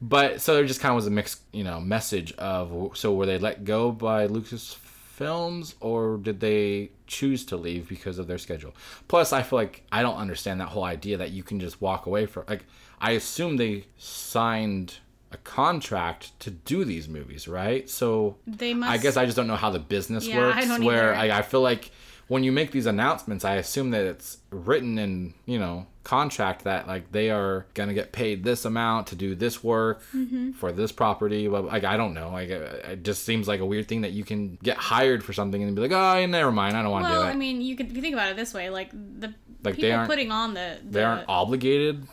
but 0.00 0.40
so 0.40 0.54
there 0.54 0.64
just 0.64 0.80
kind 0.80 0.90
of 0.90 0.96
was 0.96 1.06
a 1.06 1.10
mixed 1.10 1.40
you 1.52 1.64
know 1.64 1.80
message 1.80 2.32
of 2.34 2.92
so 2.94 3.14
were 3.14 3.26
they 3.26 3.38
let 3.38 3.64
go 3.64 3.92
by 3.92 4.26
lucasfilms 4.26 5.74
or 5.80 6.18
did 6.18 6.40
they 6.40 6.90
choose 7.06 7.44
to 7.46 7.56
leave 7.56 7.88
because 7.88 8.18
of 8.18 8.26
their 8.26 8.38
schedule 8.38 8.74
plus 9.08 9.32
i 9.32 9.42
feel 9.42 9.58
like 9.58 9.82
i 9.92 10.02
don't 10.02 10.16
understand 10.16 10.60
that 10.60 10.68
whole 10.68 10.84
idea 10.84 11.16
that 11.16 11.30
you 11.30 11.42
can 11.42 11.60
just 11.60 11.80
walk 11.80 12.06
away 12.06 12.26
from 12.26 12.44
like 12.48 12.64
i 13.00 13.12
assume 13.12 13.56
they 13.56 13.84
signed 13.96 14.94
a 15.32 15.36
contract 15.38 16.38
to 16.40 16.50
do 16.50 16.84
these 16.84 17.08
movies 17.08 17.46
right 17.48 17.88
so 17.90 18.36
They 18.46 18.74
must. 18.74 18.90
I 18.92 18.96
guess 18.98 19.16
I 19.16 19.24
just 19.24 19.36
don't 19.36 19.46
know 19.48 19.56
how 19.56 19.70
the 19.70 19.78
business 19.80 20.26
Yeah, 20.26 20.38
works. 20.38 20.56
I 20.58 20.66
don't 20.66 20.84
where. 20.84 21.14
I, 21.14 21.38
I 21.38 21.42
feel 21.42 21.62
like 21.62 21.90
when 22.28 22.42
you 22.44 22.50
make 22.52 22.70
these 22.72 22.86
announcements, 22.86 23.44
I 23.44 23.54
assume 23.56 23.90
that 23.90 24.04
it's 24.04 24.38
written 24.50 24.98
in 24.98 25.34
you 25.44 25.58
know 25.58 25.86
contract 26.04 26.62
that 26.64 26.86
like 26.86 27.10
they 27.10 27.30
are 27.30 27.66
gonna 27.74 27.92
get 27.94 28.12
paid 28.12 28.44
this 28.44 28.64
amount 28.64 29.08
to 29.08 29.16
do 29.16 29.34
this 29.34 29.64
work 29.64 30.02
Mm-hmm. 30.14 30.52
for 30.52 30.70
this 30.72 30.92
property. 30.92 31.48
But 31.48 31.64
like 31.64 31.84
I 31.84 31.96
don't 31.96 32.14
know. 32.14 32.30
Like 32.30 32.48
it, 32.48 32.62
it 32.84 33.02
just 33.04 33.24
seems 33.24 33.48
like 33.48 33.60
a 33.60 33.66
weird 33.66 33.88
thing 33.88 34.02
that 34.02 34.12
you 34.12 34.24
can 34.24 34.56
get 34.62 34.76
hired 34.76 35.24
for 35.24 35.32
something 35.32 35.62
and 35.62 35.74
be 35.74 35.82
like, 35.82 35.92
oh, 35.92 36.26
never 36.26 36.52
mind, 36.52 36.76
I 36.76 36.82
don't 36.82 36.90
want 36.92 37.06
to 37.06 37.10
Well, 37.10 37.18
do 37.18 37.22
it. 37.22 37.24
Well, 37.26 37.34
I 37.34 37.38
mean, 37.38 37.60
you 37.60 37.74
could 37.76 37.92
think 37.92 38.12
about 38.14 38.30
it 38.30 38.36
this 38.36 38.54
way, 38.54 38.70
like 38.70 38.90
the 38.92 39.34
Like, 39.64 39.74
they 39.76 39.82
people 39.82 39.92
aren't- 39.92 40.10
putting 40.10 40.30
on 40.32 40.54
the, 40.54 40.78
the 40.84 40.90
they 40.90 41.02
aren't 41.04 41.28
obligated 41.28 42.06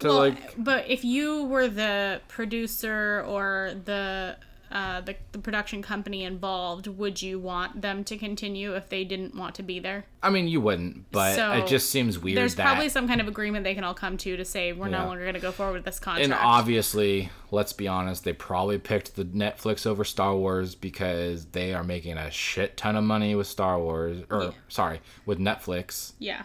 to 0.00 0.08
well, 0.08 0.18
like. 0.18 0.54
But 0.62 0.88
if 0.88 1.04
you 1.04 1.44
were 1.44 1.68
the 1.68 2.20
producer 2.28 3.24
or 3.26 3.72
the 3.84 4.36
uh, 4.70 5.00
the 5.00 5.16
the 5.32 5.38
production 5.38 5.80
company 5.82 6.24
involved, 6.24 6.86
would 6.86 7.22
you 7.22 7.38
want 7.38 7.80
them 7.80 8.04
to 8.04 8.18
continue 8.18 8.74
if 8.74 8.88
they 8.88 9.02
didn't 9.04 9.34
want 9.34 9.54
to 9.54 9.62
be 9.62 9.78
there? 9.80 10.04
I 10.22 10.30
mean, 10.30 10.48
you 10.48 10.60
wouldn't, 10.60 11.10
but 11.10 11.34
So, 11.36 11.52
it 11.52 11.66
just 11.66 11.90
seems 11.90 12.18
weird 12.18 12.36
There's 12.36 12.54
that. 12.56 12.64
probably 12.64 12.88
some 12.88 13.06
kind 13.08 13.20
of 13.20 13.28
agreement 13.28 13.64
they 13.64 13.74
can 13.74 13.84
all 13.84 13.94
come 13.94 14.16
to 14.18 14.36
to 14.36 14.44
say 14.44 14.72
we're 14.72 14.88
Yeah. 14.88 14.98
no 15.00 15.06
longer 15.06 15.22
going 15.22 15.34
to 15.34 15.40
go 15.40 15.52
forward 15.52 15.74
with 15.74 15.84
this 15.84 15.98
contract. 15.98 16.24
And 16.24 16.34
obviously, 16.34 17.30
let's 17.50 17.72
be 17.72 17.88
honest, 17.88 18.24
they 18.24 18.32
probably 18.32 18.78
picked 18.78 19.16
the 19.16 19.24
Netflix 19.24 19.86
over 19.86 20.04
Star 20.04 20.36
Wars 20.36 20.74
because 20.74 21.46
they 21.46 21.72
are 21.72 21.84
making 21.84 22.18
a 22.18 22.30
shit 22.30 22.76
ton 22.76 22.96
of 22.96 23.04
money 23.04 23.34
with 23.34 23.46
Star 23.46 23.78
Wars, 23.78 24.24
or 24.30 24.42
Yeah. 24.42 24.50
sorry, 24.68 25.00
with 25.24 25.38
Netflix. 25.38 26.12
yeah, 26.18 26.42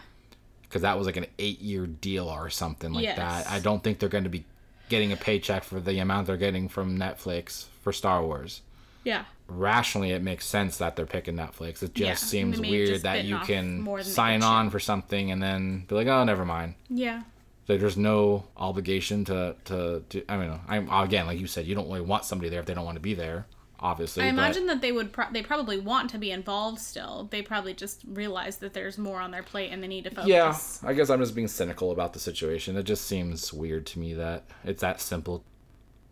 because 0.62 0.82
that 0.82 0.96
was 0.96 1.06
like 1.06 1.16
an 1.18 1.26
eight-year 1.38 1.86
deal 1.86 2.28
or 2.28 2.48
something 2.48 2.92
like 2.92 3.04
Yes. 3.04 3.16
that. 3.18 3.50
I 3.50 3.58
don't 3.60 3.82
think 3.84 3.98
they're 3.98 4.08
going 4.08 4.24
to 4.24 4.30
be 4.30 4.44
getting 4.88 5.12
a 5.12 5.16
paycheck 5.16 5.64
for 5.64 5.80
the 5.80 5.98
amount 5.98 6.26
they're 6.26 6.36
getting 6.36 6.68
from 6.68 6.98
Netflix 6.98 7.66
for 7.84 7.92
Star 7.92 8.24
Wars. 8.24 8.62
Yeah. 9.04 9.24
Rationally, 9.46 10.10
it 10.12 10.22
makes 10.22 10.46
sense 10.46 10.78
that 10.78 10.96
they're 10.96 11.04
picking 11.06 11.36
Netflix. 11.36 11.82
It 11.82 11.94
just 11.94 11.98
Yeah, 11.98 12.14
seems 12.14 12.56
they 12.56 12.62
may 12.62 12.68
have 12.68 12.72
weird 12.72 12.88
just 12.88 13.02
that 13.04 13.24
you 13.24 13.38
can 13.40 13.82
more 13.82 13.98
than 13.98 14.06
they 14.06 14.12
sign 14.12 14.42
on 14.42 14.70
for 14.70 14.80
something 14.80 15.30
and 15.30 15.42
then 15.42 15.84
be 15.86 15.94
like, 15.94 16.06
oh, 16.06 16.24
never 16.24 16.44
mind. 16.46 16.74
Yeah. 16.88 17.22
So 17.66 17.76
there's 17.78 17.96
no 17.96 18.44
obligation 18.56 19.24
to 19.26 19.56
to, 19.66 20.02
to 20.08 20.24
I 20.28 20.36
mean, 20.38 20.58
I'm 20.66 20.88
again 20.90 21.26
like 21.26 21.38
you 21.38 21.46
said, 21.46 21.66
you 21.66 21.74
don't 21.74 21.86
really 21.88 22.00
want 22.00 22.24
somebody 22.24 22.48
there 22.48 22.60
if 22.60 22.66
they 22.66 22.74
don't 22.74 22.84
want 22.86 22.96
to 22.96 23.00
be 23.02 23.14
there. 23.14 23.46
Obviously, 23.80 24.22
I 24.22 24.26
but- 24.28 24.34
imagine 24.38 24.66
that 24.68 24.80
they 24.80 24.92
would. 24.92 25.12
Pro- 25.12 25.30
they 25.30 25.42
probably 25.42 25.78
want 25.78 26.08
to 26.10 26.18
be 26.18 26.30
involved 26.30 26.78
still. 26.80 27.28
They 27.30 27.42
probably 27.42 27.74
just 27.74 28.00
realize 28.06 28.56
that 28.58 28.72
there's 28.72 28.96
more 28.96 29.20
on 29.20 29.30
their 29.30 29.42
plate 29.42 29.70
and 29.72 29.82
they 29.82 29.88
need 29.88 30.04
to 30.04 30.10
focus. 30.10 30.26
Yeah, 30.26 30.56
I 30.88 30.94
guess 30.94 31.10
I'm 31.10 31.20
just 31.20 31.34
being 31.34 31.48
cynical 31.48 31.90
about 31.90 32.14
the 32.14 32.18
situation. 32.20 32.76
It 32.78 32.84
just 32.84 33.04
seems 33.04 33.52
weird 33.52 33.84
to 33.88 33.98
me 33.98 34.14
that 34.14 34.44
it's 34.64 34.80
that 34.80 35.02
simple. 35.02 35.44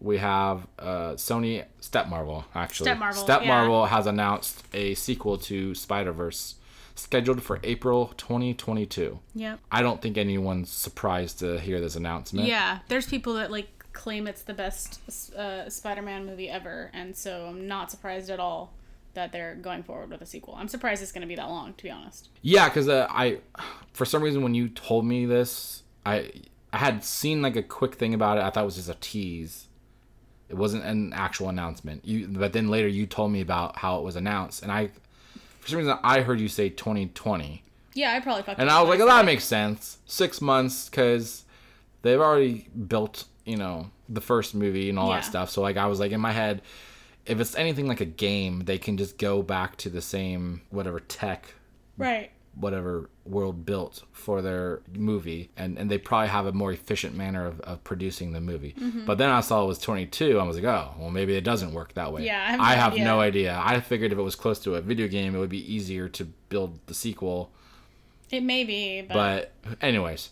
We 0.02 0.18
have 0.18 0.66
uh, 0.78 1.12
Sony 1.12 1.64
Step 1.80 2.08
Marvel 2.08 2.44
actually. 2.54 2.86
Step 2.86 2.98
Marvel, 2.98 3.22
Step 3.22 3.42
yeah. 3.42 3.48
Marvel 3.48 3.86
has 3.86 4.06
announced 4.06 4.64
a 4.74 4.94
sequel 4.94 5.38
to 5.38 5.74
Spider 5.74 6.12
Verse, 6.12 6.56
scheduled 6.96 7.42
for 7.42 7.60
April 7.62 8.12
2022. 8.16 9.20
Yep. 9.34 9.60
I 9.70 9.82
don't 9.82 10.02
think 10.02 10.18
anyone's 10.18 10.70
surprised 10.70 11.38
to 11.38 11.60
hear 11.60 11.80
this 11.80 11.94
announcement. 11.94 12.48
Yeah. 12.48 12.80
There's 12.88 13.06
people 13.06 13.34
that 13.34 13.50
like 13.52 13.68
claim 13.92 14.26
it's 14.26 14.42
the 14.42 14.54
best 14.54 15.00
uh, 15.36 15.68
Spider-Man 15.70 16.26
movie 16.26 16.48
ever, 16.48 16.90
and 16.92 17.16
so 17.16 17.46
I'm 17.46 17.68
not 17.68 17.90
surprised 17.90 18.30
at 18.30 18.40
all 18.40 18.72
that 19.14 19.32
they're 19.32 19.54
going 19.54 19.82
forward 19.82 20.10
with 20.10 20.22
a 20.22 20.26
sequel. 20.26 20.54
I'm 20.56 20.68
surprised 20.68 21.02
it's 21.02 21.12
going 21.12 21.22
to 21.22 21.28
be 21.28 21.34
that 21.36 21.48
long, 21.48 21.74
to 21.74 21.82
be 21.84 21.90
honest. 21.90 22.30
Yeah, 22.40 22.68
because 22.68 22.88
uh, 22.88 23.06
I, 23.10 23.40
for 23.92 24.04
some 24.04 24.22
reason, 24.22 24.42
when 24.42 24.54
you 24.54 24.68
told 24.68 25.04
me 25.04 25.26
this, 25.26 25.82
I 26.04 26.32
I 26.72 26.78
had 26.78 27.04
seen 27.04 27.42
like 27.42 27.56
a 27.56 27.62
quick 27.62 27.96
thing 27.96 28.14
about 28.14 28.38
it. 28.38 28.44
I 28.44 28.50
thought 28.50 28.62
it 28.62 28.66
was 28.66 28.76
just 28.76 28.88
a 28.88 28.96
tease. 29.00 29.68
It 30.52 30.58
wasn't 30.58 30.84
an 30.84 31.12
actual 31.14 31.48
announcement. 31.48 32.04
You, 32.04 32.28
but 32.28 32.52
then 32.52 32.68
later 32.68 32.86
you 32.86 33.06
told 33.06 33.32
me 33.32 33.40
about 33.40 33.76
how 33.78 33.98
it 33.98 34.02
was 34.04 34.16
announced, 34.16 34.62
and 34.62 34.70
I, 34.70 34.88
for 35.60 35.68
some 35.68 35.78
reason, 35.78 35.96
I 36.04 36.20
heard 36.20 36.38
you 36.40 36.48
say 36.48 36.68
2020, 36.68 37.62
Yeah, 37.94 38.12
I 38.12 38.20
probably 38.20 38.42
fucked. 38.42 38.60
and 38.60 38.68
I 38.70 38.80
was 38.80 38.88
like, 38.90 39.00
oh, 39.00 39.06
that 39.06 39.24
makes 39.24 39.44
sense. 39.44 39.98
Six 40.06 40.40
months, 40.40 40.88
because 40.88 41.44
they've 42.02 42.20
already 42.20 42.68
built, 42.86 43.24
you 43.46 43.56
know, 43.56 43.90
the 44.08 44.20
first 44.20 44.54
movie 44.54 44.90
and 44.90 44.98
all 44.98 45.08
Yeah. 45.08 45.16
that 45.16 45.24
stuff. 45.24 45.48
So 45.50 45.62
like, 45.62 45.76
I 45.78 45.86
was 45.86 45.98
like 46.00 46.12
in 46.12 46.20
my 46.20 46.32
head, 46.32 46.60
if 47.24 47.40
it's 47.40 47.54
anything 47.54 47.86
like 47.88 48.00
a 48.00 48.04
game, 48.04 48.64
they 48.66 48.76
can 48.78 48.96
just 48.98 49.16
go 49.16 49.42
back 49.42 49.76
to 49.78 49.88
the 49.88 50.02
same 50.02 50.60
whatever 50.70 51.00
tech 51.00 51.54
right. 51.96 52.30
Whatever 52.54 53.08
world 53.24 53.64
built 53.64 54.02
for 54.12 54.42
their 54.42 54.82
movie 54.94 55.50
and, 55.56 55.78
and 55.78 55.90
they 55.90 55.96
probably 55.96 56.28
have 56.28 56.44
a 56.44 56.52
more 56.52 56.70
efficient 56.72 57.14
manner 57.16 57.46
of, 57.46 57.60
of 57.60 57.82
producing 57.82 58.32
the 58.32 58.40
movie 58.40 58.74
Mm-hmm. 58.78 59.06
but 59.06 59.16
then 59.16 59.30
i 59.30 59.40
saw 59.40 59.62
it 59.64 59.66
was 59.66 59.78
22 59.78 60.38
i 60.38 60.42
was 60.42 60.56
like 60.56 60.64
oh 60.66 60.94
well 60.98 61.10
maybe 61.10 61.34
it 61.34 61.44
doesn't 61.44 61.72
work 61.72 61.94
that 61.94 62.12
way 62.12 62.26
Yeah, 62.26 62.56
I 62.60 62.74
have 62.74 62.94
no 62.96 63.04
no 63.04 63.20
idea. 63.20 63.52
idea 63.54 63.62
i 63.64 63.80
figured 63.80 64.12
if 64.12 64.18
it 64.18 64.22
was 64.22 64.34
close 64.34 64.58
to 64.60 64.74
a 64.74 64.82
video 64.82 65.08
game 65.08 65.34
it 65.34 65.38
would 65.38 65.48
be 65.48 65.74
easier 65.74 66.08
to 66.10 66.24
build 66.50 66.78
the 66.86 66.94
sequel 66.94 67.50
It 68.30 68.42
may 68.42 68.64
be, 68.64 69.00
but, 69.02 69.52
but 69.62 69.78
anyways 69.82 70.30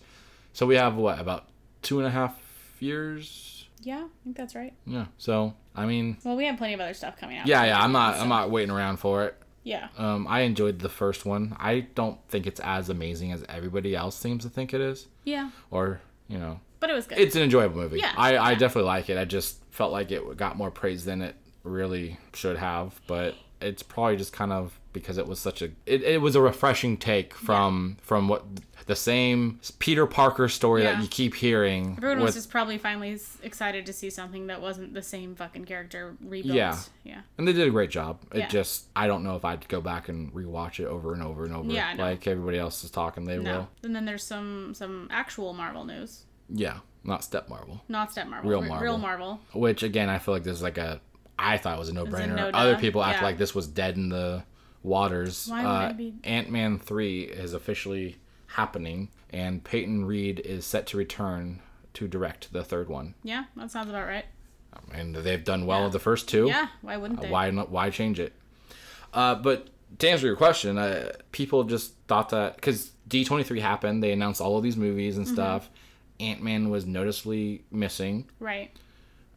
so 0.52 0.66
we 0.66 0.74
have 0.76 0.96
what 0.96 1.18
about 1.18 1.46
two 1.80 1.98
and 1.98 2.06
a 2.06 2.10
half 2.10 2.36
years 2.80 3.66
yeah, 3.82 4.04
I 4.04 4.24
think 4.24 4.36
that's 4.36 4.54
right. 4.54 4.74
yeah 4.84 5.06
so 5.16 5.54
i 5.74 5.86
mean 5.86 6.18
Well, 6.24 6.36
we 6.36 6.44
have 6.46 6.58
plenty 6.58 6.74
of 6.74 6.80
other 6.80 6.92
stuff 6.94 7.16
coming 7.16 7.38
out. 7.38 7.46
yeah 7.46 7.64
yeah 7.64 7.80
i'm 7.82 7.92
not 7.92 8.16
So, 8.16 8.20
i'm 8.22 8.28
not 8.28 8.50
waiting 8.50 8.70
around 8.70 8.98
for 8.98 9.24
it 9.24 9.36
Yeah. 9.70 9.88
um, 9.98 10.26
I 10.28 10.40
enjoyed 10.40 10.80
the 10.80 10.88
first 10.88 11.24
one. 11.24 11.56
I 11.58 11.86
don't 11.94 12.18
think 12.28 12.46
it's 12.46 12.60
as 12.60 12.88
amazing 12.88 13.32
as 13.32 13.44
everybody 13.48 13.94
else 13.94 14.16
seems 14.16 14.42
to 14.44 14.50
think 14.50 14.74
it 14.74 14.80
is. 14.80 15.06
Yeah. 15.24 15.50
or 15.70 16.00
you 16.28 16.38
know 16.38 16.60
But 16.80 16.90
it 16.90 16.94
was 16.94 17.06
good. 17.06 17.18
it's 17.18 17.36
an 17.36 17.42
enjoyable 17.42 17.76
movie 17.82 17.98
Yeah, 17.98 18.12
I, 18.16 18.36
I 18.38 18.54
definitely 18.54 18.88
like 18.96 19.10
it 19.10 19.18
i 19.18 19.24
just 19.24 19.58
felt 19.70 19.90
like 19.92 20.10
it 20.12 20.22
got 20.36 20.56
more 20.56 20.70
praise 20.70 21.04
than 21.04 21.22
it 21.22 21.34
really 21.64 22.18
should 22.34 22.56
have 22.56 23.00
but 23.08 23.34
it's 23.60 23.82
probably 23.82 24.16
just 24.16 24.32
kind 24.32 24.52
of 24.52 24.78
because 24.92 25.18
it 25.18 25.26
was 25.26 25.38
such 25.38 25.60
a 25.60 25.70
it, 25.86 26.02
it 26.02 26.20
was 26.20 26.34
a 26.36 26.40
refreshing 26.40 26.96
take 26.96 27.34
from 27.34 27.96
from 28.00 28.28
what 28.28 28.44
the 28.86 28.96
same 28.96 29.60
peter 29.78 30.06
parker 30.06 30.48
story 30.48 30.82
Yeah. 30.82 30.94
that 30.94 31.02
you 31.02 31.08
keep 31.08 31.34
hearing 31.34 31.94
Everyone 31.98 32.20
was 32.20 32.34
just 32.34 32.50
probably 32.50 32.78
finally 32.78 33.18
excited 33.42 33.86
to 33.86 33.92
see 33.92 34.10
something 34.10 34.46
that 34.48 34.60
wasn't 34.62 34.94
the 34.94 35.02
same 35.02 35.34
fucking 35.34 35.64
character 35.64 36.16
rebuilt. 36.20 36.54
Yeah. 36.56 36.78
Yeah. 37.04 37.20
and 37.38 37.46
they 37.46 37.52
did 37.52 37.66
a 37.66 37.70
great 37.70 37.90
job 37.90 38.20
it 38.32 38.38
Yeah. 38.38 38.48
just 38.48 38.86
i 38.96 39.06
don't 39.06 39.22
know 39.22 39.36
if 39.36 39.44
i'd 39.44 39.66
go 39.68 39.80
back 39.80 40.08
and 40.08 40.32
rewatch 40.32 40.80
it 40.80 40.86
over 40.86 41.12
and 41.12 41.22
over 41.22 41.44
and 41.44 41.54
over 41.54 41.70
Yeah, 41.70 41.94
know. 41.94 42.04
like 42.04 42.26
everybody 42.26 42.58
else 42.58 42.82
is 42.84 42.90
talking 42.90 43.24
they 43.24 43.38
No. 43.38 43.52
will 43.52 43.68
And 43.84 43.94
then 43.94 44.04
there's 44.04 44.24
some 44.24 44.74
some 44.74 45.08
actual 45.10 45.52
Marvel 45.52 45.84
news, 45.84 46.24
yeah 46.48 46.78
not 47.04 47.24
step 47.24 47.48
marvel 47.48 47.82
not 47.88 48.12
Step 48.12 48.26
Marvel, 48.28 48.50
Real 48.50 48.60
Marvel. 48.62 48.82
real 48.84 48.98
Marvel. 48.98 49.40
which 49.54 49.82
again 49.82 50.08
i 50.10 50.18
feel 50.18 50.34
like 50.34 50.42
this 50.44 50.56
is 50.56 50.62
like 50.62 50.76
a 50.78 51.00
i 51.38 51.56
thought 51.56 51.76
it 51.76 51.78
was 51.78 51.88
a 51.88 51.94
no-brainer 51.94 52.50
other 52.52 52.76
people 52.76 53.02
act 53.02 53.18
yeah. 53.20 53.24
like 53.24 53.38
this 53.38 53.54
was 53.54 53.66
dead 53.66 53.96
in 53.96 54.10
the 54.10 54.44
waters 54.82 55.46
Why 55.48 55.62
would 55.62 55.68
uh, 55.68 55.92
be- 55.94 56.14
ant-man 56.24 56.78
3 56.78 57.22
is 57.22 57.54
officially 57.54 58.16
happening 58.54 59.08
and 59.30 59.62
peyton 59.64 60.04
reed 60.04 60.40
is 60.40 60.66
set 60.66 60.86
to 60.86 60.96
return 60.96 61.60
to 61.94 62.06
direct 62.08 62.52
the 62.52 62.64
third 62.64 62.88
one 62.88 63.14
Yeah, 63.22 63.44
that 63.56 63.70
sounds 63.70 63.88
about 63.90 64.06
right. 64.06 64.24
and 64.92 65.14
they've 65.14 65.42
done 65.44 65.66
well 65.66 65.82
Yeah. 65.84 65.88
the 65.88 65.98
first 65.98 66.28
two 66.28 66.46
Yeah, 66.48 66.68
why 66.82 66.96
wouldn't 66.96 67.20
they? 67.20 67.30
why 67.30 67.50
not 67.50 67.70
why 67.70 67.90
change 67.90 68.18
it 68.20 68.32
uh, 69.14 69.34
but 69.36 69.68
to 69.98 70.08
answer 70.08 70.26
your 70.26 70.36
question 70.36 70.78
uh, 70.78 71.12
people 71.32 71.64
just 71.64 71.94
thought 72.08 72.28
that 72.30 72.56
because 72.56 72.92
d23 73.08 73.60
happened 73.60 74.02
they 74.02 74.12
announced 74.12 74.40
all 74.40 74.56
of 74.56 74.62
these 74.62 74.76
movies 74.76 75.14
Mm-hmm. 75.14 75.20
and 75.22 75.28
stuff 75.28 75.70
ant-man 76.20 76.70
was 76.70 76.84
noticeably 76.86 77.64
missing 77.70 78.28
Right. 78.40 78.70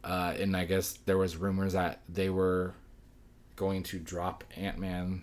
uh, 0.04 0.34
and 0.38 0.56
I 0.56 0.64
guess 0.64 0.98
there 1.06 1.16
was 1.18 1.36
rumors 1.36 1.72
that 1.72 2.00
they 2.08 2.30
were 2.30 2.74
going 3.56 3.84
to 3.84 3.98
drop 3.98 4.44
Ant 4.56 4.78
Man 4.78 5.22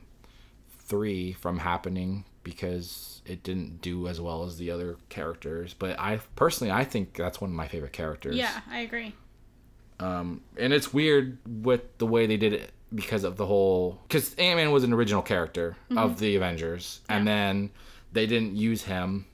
three 0.79 1.33
from 1.33 1.59
happening 1.59 2.25
because 2.43 3.21
it 3.25 3.43
didn't 3.43 3.81
do 3.81 4.07
as 4.07 4.19
well 4.19 4.43
as 4.43 4.57
the 4.57 4.71
other 4.71 4.97
characters. 5.09 5.73
But 5.77 5.99
I 5.99 6.19
personally, 6.35 6.71
I 6.71 6.83
think 6.83 7.15
that's 7.15 7.39
one 7.39 7.49
of 7.51 7.55
my 7.55 7.67
favorite 7.67 7.93
characters. 7.93 8.35
Yeah, 8.35 8.61
I 8.69 8.79
agree. 8.79 9.13
Um, 9.99 10.41
and 10.57 10.73
it's 10.73 10.91
weird 10.93 11.37
with 11.45 11.97
the 11.99 12.07
way 12.07 12.25
they 12.25 12.37
did 12.37 12.53
it 12.53 12.71
because 12.93 13.23
of 13.23 13.37
the 13.37 13.45
whole 13.45 13.99
because 14.07 14.33
Ant 14.35 14.57
Man 14.57 14.71
was 14.71 14.83
an 14.83 14.93
original 14.93 15.21
character 15.21 15.77
of 15.95 16.19
the 16.19 16.35
Avengers, 16.35 17.01
and 17.07 17.27
then 17.27 17.69
they 18.11 18.25
didn't 18.25 18.55
use 18.55 18.83
him 18.83 19.25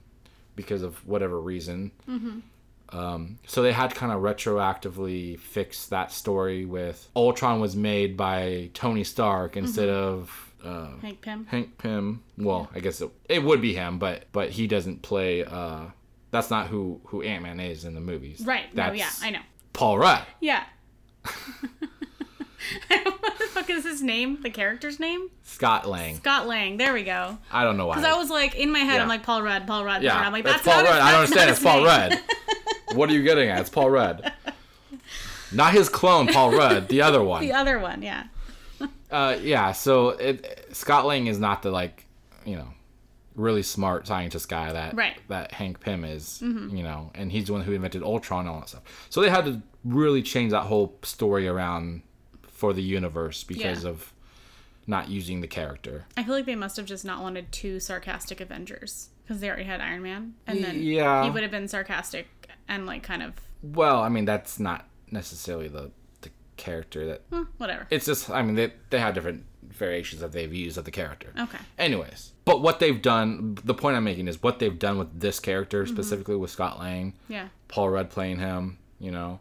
because 0.55 0.81
of 0.83 1.05
whatever 1.07 1.39
reason. 1.39 1.91
Um, 2.89 3.37
so 3.45 3.61
they 3.63 3.73
had 3.73 3.89
to 3.89 3.95
kind 3.95 4.11
of 4.13 4.21
retroactively 4.21 5.37
fix 5.39 5.87
that 5.87 6.11
story 6.11 6.65
with 6.65 7.09
Ultron 7.15 7.59
was 7.59 7.75
made 7.75 8.15
by 8.15 8.69
Tony 8.73 9.03
Stark 9.03 9.57
instead 9.57 9.89
of 9.89 10.46
uh, 10.63 10.97
Hank 11.01 11.21
Pym. 11.21 11.45
Hank 11.45 11.77
Pym. 11.77 12.23
Well, 12.37 12.69
I 12.73 12.79
guess 12.79 13.01
it, 13.01 13.09
it 13.29 13.43
would 13.43 13.61
be 13.61 13.73
him, 13.73 13.99
but 13.99 14.25
but 14.31 14.51
he 14.51 14.67
doesn't 14.67 15.01
play. 15.01 15.43
Uh, 15.43 15.85
that's 16.31 16.49
not 16.49 16.67
who 16.67 17.01
who 17.05 17.21
Ant 17.21 17.43
Man 17.43 17.59
is 17.59 17.85
in 17.85 17.93
the 17.93 18.01
movies. 18.01 18.41
Right. 18.45 18.65
That's 18.73 18.89
no, 18.89 18.93
yeah, 18.93 19.09
I 19.21 19.29
know. 19.31 19.41
Paul 19.73 19.97
Rudd. 19.97 20.23
Yeah. 20.39 20.63
what 22.87 23.37
the 23.37 23.45
fuck 23.51 23.69
is 23.69 23.83
his 23.83 24.01
name? 24.01 24.41
The 24.41 24.49
character's 24.49 24.99
name? 24.99 25.29
Scott 25.43 25.87
Lang. 25.87 26.15
Scott 26.17 26.47
Lang. 26.47 26.77
There 26.77 26.93
we 26.93 27.03
go. 27.03 27.37
I 27.51 27.63
don't 27.63 27.77
know 27.77 27.87
why. 27.87 27.95
Because 27.95 28.11
I 28.11 28.17
was 28.17 28.29
like, 28.29 28.55
in 28.55 28.71
my 28.71 28.79
head, 28.79 28.95
Yeah. 28.95 29.03
I'm 29.03 29.07
like, 29.07 29.23
Paul 29.23 29.41
Rudd, 29.41 29.67
Paul 29.67 29.85
Rudd, 29.85 30.01
Paul 30.01 30.01
Rudd. 30.01 30.03
yeah, 30.03 30.19
I'm 30.19 30.31
like, 30.31 30.43
that's, 30.43 30.63
that's, 30.63 30.75
Paul 30.75 30.83
Rudd. 30.83 31.01
I 31.01 31.11
don't 31.11 31.21
understand. 31.21 31.49
It's 31.51 31.61
Paul. 31.61 31.83
Rudd. 31.83 32.19
what 32.97 33.09
are 33.09 33.13
you 33.13 33.23
getting 33.23 33.49
at? 33.49 33.61
It's 33.61 33.69
Paul 33.69 33.89
Rudd. 33.89 34.33
Not 35.53 35.73
his 35.73 35.89
clone, 35.89 36.27
Paul 36.27 36.51
Rudd. 36.51 36.89
The 36.89 37.01
other 37.01 37.23
one. 37.23 37.41
The 37.41 37.53
other 37.53 37.79
one, 37.79 38.01
yeah. 38.01 38.25
Uh, 39.11 39.37
yeah. 39.41 39.71
So 39.71 40.09
it, 40.09 40.67
Scott 40.73 41.05
Lang 41.05 41.27
is 41.27 41.39
not 41.39 41.61
the 41.61 41.71
like, 41.71 42.05
you 42.45 42.55
know, 42.55 42.67
really 43.35 43.61
smart 43.63 44.07
scientist 44.07 44.49
guy 44.49 44.71
that 44.73 44.95
Right. 44.95 45.13
Mm-hmm. 45.17 45.33
that 45.33 45.51
Hank 45.51 45.79
Pym 45.79 46.03
is. 46.03 46.41
You 46.41 46.83
know, 46.83 47.11
and 47.15 47.31
he's 47.31 47.45
the 47.45 47.53
one 47.53 47.61
who 47.61 47.71
invented 47.73 48.03
Ultron 48.03 48.41
and 48.41 48.49
all 48.49 48.59
that 48.61 48.69
stuff. 48.69 49.07
So 49.09 49.21
they 49.21 49.29
had 49.29 49.45
to 49.45 49.61
really 49.85 50.21
change 50.23 50.51
that 50.51 50.63
whole 50.63 50.97
story 51.03 51.47
around 51.47 52.01
for 52.49 52.73
the 52.73 52.81
universe 52.81 53.43
because 53.43 53.83
Yeah. 53.83 53.91
of 53.91 54.13
not 54.87 55.09
using 55.09 55.41
the 55.41 55.47
character. 55.47 56.05
I 56.17 56.23
feel 56.23 56.33
like 56.33 56.45
they 56.45 56.55
must 56.55 56.77
have 56.77 56.85
just 56.85 57.03
not 57.05 57.21
wanted 57.21 57.51
two 57.51 57.79
sarcastic 57.79 58.39
Avengers 58.41 59.09
because 59.23 59.41
they 59.41 59.47
already 59.49 59.65
had 59.65 59.81
Iron 59.81 60.01
Man, 60.01 60.33
and 60.47 60.63
then 60.63 60.81
Yeah. 60.81 61.23
he 61.25 61.29
would 61.29 61.43
have 61.43 61.51
been 61.51 61.67
sarcastic 61.67 62.27
and 62.69 62.85
like 62.85 63.03
kind 63.03 63.21
of 63.21 63.33
Well, 63.61 64.01
I 64.01 64.09
mean, 64.09 64.25
that's 64.25 64.59
not 64.59 64.87
necessarily 65.11 65.67
the 65.67 65.91
character 66.57 67.05
that 67.07 67.21
hmm, 67.31 67.43
whatever. 67.57 67.87
it's 67.89 68.05
just 68.05 68.29
i 68.29 68.41
mean 68.41 68.55
they, 68.55 68.73
they 68.89 68.99
have 68.99 69.13
different 69.13 69.43
variations 69.63 70.21
that 70.21 70.31
they've 70.31 70.53
used 70.53 70.77
of 70.77 70.85
the 70.85 70.91
character 70.91 71.31
Okay. 71.39 71.57
anyways 71.77 72.33
but 72.45 72.61
what 72.61 72.79
they've 72.79 73.01
done 73.01 73.57
the 73.63 73.73
point 73.73 73.95
i'm 73.95 74.03
making 74.03 74.27
is 74.27 74.41
what 74.41 74.59
they've 74.59 74.79
done 74.79 74.97
with 74.97 75.19
this 75.19 75.39
character 75.39 75.83
Mm-hmm. 75.83 75.93
specifically 75.93 76.35
with 76.35 76.49
scott 76.51 76.79
lang 76.79 77.13
Yeah. 77.27 77.47
paul 77.67 77.89
rudd 77.89 78.09
playing 78.09 78.39
him 78.39 78.79
you 78.99 79.11
know 79.11 79.39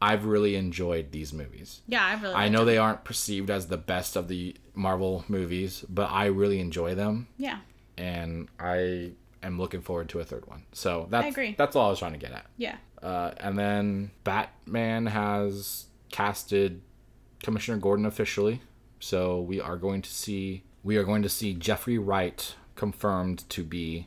i've 0.00 0.24
really 0.26 0.54
enjoyed 0.56 1.10
these 1.12 1.32
movies 1.32 1.80
Yeah, 1.88 2.04
I 2.04 2.20
really. 2.20 2.34
i 2.34 2.48
know 2.48 2.60
him. 2.60 2.66
they 2.66 2.78
aren't 2.78 3.04
perceived 3.04 3.50
as 3.50 3.66
the 3.66 3.76
best 3.78 4.16
of 4.16 4.28
the 4.28 4.54
marvel 4.74 5.24
movies 5.28 5.84
but 5.88 6.10
i 6.10 6.26
really 6.26 6.60
enjoy 6.60 6.94
them 6.94 7.26
Yeah. 7.36 7.58
and 7.98 8.48
i 8.60 9.12
am 9.42 9.58
looking 9.58 9.82
forward 9.82 10.08
to 10.08 10.20
a 10.20 10.24
third 10.24 10.46
one. 10.46 10.62
So 10.72 11.06
that's 11.10 11.26
agree. 11.28 11.54
that's 11.58 11.76
all 11.76 11.88
I 11.88 11.90
was 11.90 11.98
trying 11.98 12.12
to 12.14 12.18
get 12.18 12.32
at. 12.32 12.46
Yeah. 12.56 12.76
Uh, 13.02 13.32
and 13.36 13.58
then 13.58 14.10
Batman 14.24 15.04
has 15.04 15.84
casted 16.14 16.80
Commissioner 17.42 17.76
Gordon 17.78 18.06
officially, 18.06 18.62
so 19.00 19.40
we 19.40 19.60
are 19.60 19.76
going 19.76 20.00
to 20.02 20.10
see 20.10 20.62
we 20.84 20.96
are 20.96 21.02
going 21.02 21.22
to 21.22 21.28
see 21.28 21.54
Jeffrey 21.54 21.98
Wright 21.98 22.54
confirmed 22.76 23.48
to 23.50 23.64
be 23.64 24.06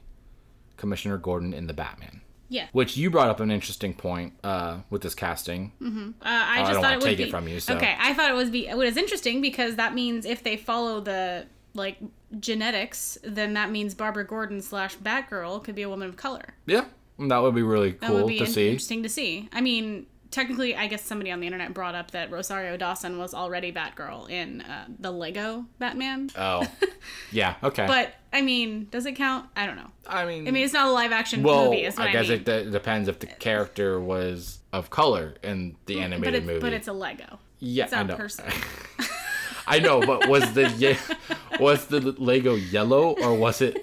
Commissioner 0.77 1.17
Gordon 1.17 1.53
in 1.53 1.67
the 1.67 1.73
Batman. 1.73 2.21
Yeah. 2.49 2.67
Which 2.71 2.95
you 2.95 3.09
brought 3.09 3.27
up 3.27 3.41
an 3.41 3.51
interesting 3.51 3.93
point 3.93 4.33
uh, 4.41 4.77
with 4.89 5.01
this 5.01 5.13
casting. 5.13 5.73
Uh, 5.81 6.13
I 6.21 6.61
I 6.61 6.61
just 6.61 6.73
don't 6.73 6.81
thought 6.81 6.93
it 6.93 6.99
would 6.99 7.03
take 7.05 7.17
be 7.17 7.23
it 7.25 7.29
from 7.31 7.45
you, 7.49 7.59
so- 7.59 7.75
okay. 7.75 7.95
I 7.99 8.13
thought 8.13 8.31
it 8.31 8.35
was 8.35 8.49
be 8.49 8.67
it 8.67 8.77
was 8.77 8.95
interesting 8.95 9.41
because 9.41 9.75
that 9.75 9.93
means 9.93 10.25
if 10.25 10.43
they 10.43 10.55
follow 10.55 11.01
the 11.01 11.45
like 11.73 11.97
genetics, 12.39 13.17
then 13.23 13.53
that 13.53 13.69
means 13.69 13.93
Barbara 13.93 14.25
Gordon 14.25 14.61
slash 14.61 14.95
Batgirl 14.97 15.63
could 15.63 15.75
be 15.75 15.81
a 15.83 15.89
woman 15.89 16.07
of 16.07 16.15
color. 16.15 16.55
Yeah, 16.65 16.85
that 17.19 17.37
would 17.39 17.53
be 17.53 17.63
really 17.63 17.91
That 17.91 18.07
cool 18.07 18.15
would 18.19 18.27
be 18.27 18.37
to 18.39 18.45
in- 18.45 18.51
see. 18.51 18.67
interesting 18.69 19.03
to 19.03 19.09
see. 19.09 19.49
I 19.51 19.59
mean, 19.61 20.07
technically, 20.31 20.75
I 20.75 20.87
guess 20.87 21.01
somebody 21.03 21.31
on 21.31 21.39
the 21.39 21.45
internet 21.47 21.73
brought 21.73 21.95
up 21.95 22.11
that 22.11 22.31
Rosario 22.31 22.77
Dawson 22.77 23.17
was 23.17 23.33
already 23.33 23.71
Batgirl 23.71 24.29
in 24.29 24.61
uh, 24.61 24.85
the 24.99 25.11
Lego 25.11 25.65
Batman. 25.79 26.29
Oh, 26.37 26.65
yeah. 27.31 27.55
Okay. 27.63 27.85
But 27.87 28.13
I 28.33 28.41
mean, 28.41 28.87
does 28.91 29.05
it 29.05 29.13
count? 29.13 29.47
I 29.55 29.65
don't 29.65 29.75
know. 29.77 29.89
I 30.07 30.25
mean, 30.25 30.47
I 30.47 30.51
mean, 30.51 30.63
it's 30.63 30.73
not 30.73 30.87
a 30.87 30.91
live 30.91 31.11
action 31.11 31.43
well, 31.43 31.65
movie. 31.65 31.83
Is 31.85 31.97
what 31.97 32.07
I 32.07 32.09
I, 32.09 32.13
guess 32.13 32.29
mean. 32.29 32.39
it, 32.39 32.45
de- 32.45 32.71
depends 32.71 33.07
if 33.09 33.19
the 33.19 33.27
character 33.27 33.99
was 33.99 34.59
of 34.73 34.89
color 34.89 35.35
in 35.43 35.75
the 35.85 35.95
but 35.95 36.03
animated 36.03 36.35
it's, 36.35 36.45
movie. 36.47 36.59
but 36.59 36.73
it's 36.73 36.87
a 36.87 36.93
Lego. 36.93 37.39
yeah, 37.59 37.85
It's 37.85 37.93
I 37.93 37.97
not 37.97 38.05
a 38.05 38.07
know. 38.09 38.17
person. 38.17 38.45
I 39.69 39.79
know, 39.79 39.99
but 39.99 40.29
was 40.29 40.53
the 40.53 40.69
ye- 40.71 40.97
was 41.59 41.87
the 41.87 41.99
Lego 41.99 42.55
yellow 42.55 43.15
or 43.21 43.33
was 43.35 43.61
it 43.61 43.75
I- 43.77 43.81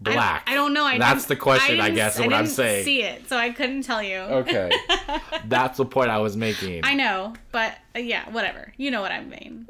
black? 0.00 0.44
I, 0.46 0.54
don't 0.54 0.72
know. 0.72 0.84
I 0.84 0.98
That's 0.98 1.24
the 1.26 1.36
question, 1.36 1.80
I, 1.80 1.84
didn't- 1.86 1.96
guess, 1.96 2.14
is 2.14 2.20
I 2.20 2.24
what 2.26 2.34
I'm 2.34 2.44
didn't 2.44 2.56
saying. 2.56 2.84
See 2.84 3.02
it, 3.02 3.28
so 3.28 3.36
I 3.36 3.50
couldn't 3.50 3.82
tell 3.82 4.02
you. 4.02 4.18
Okay, 4.18 4.70
that's 5.46 5.78
the 5.78 5.84
point 5.84 6.10
I 6.10 6.18
was 6.18 6.36
making. 6.36 6.80
I 6.84 6.94
know, 6.94 7.34
but 7.52 7.74
uh, 7.96 7.98
yeah, 8.00 8.28
whatever. 8.30 8.72
You 8.76 8.90
know 8.90 9.00
what 9.00 9.12
I 9.12 9.22
mean. 9.24 9.68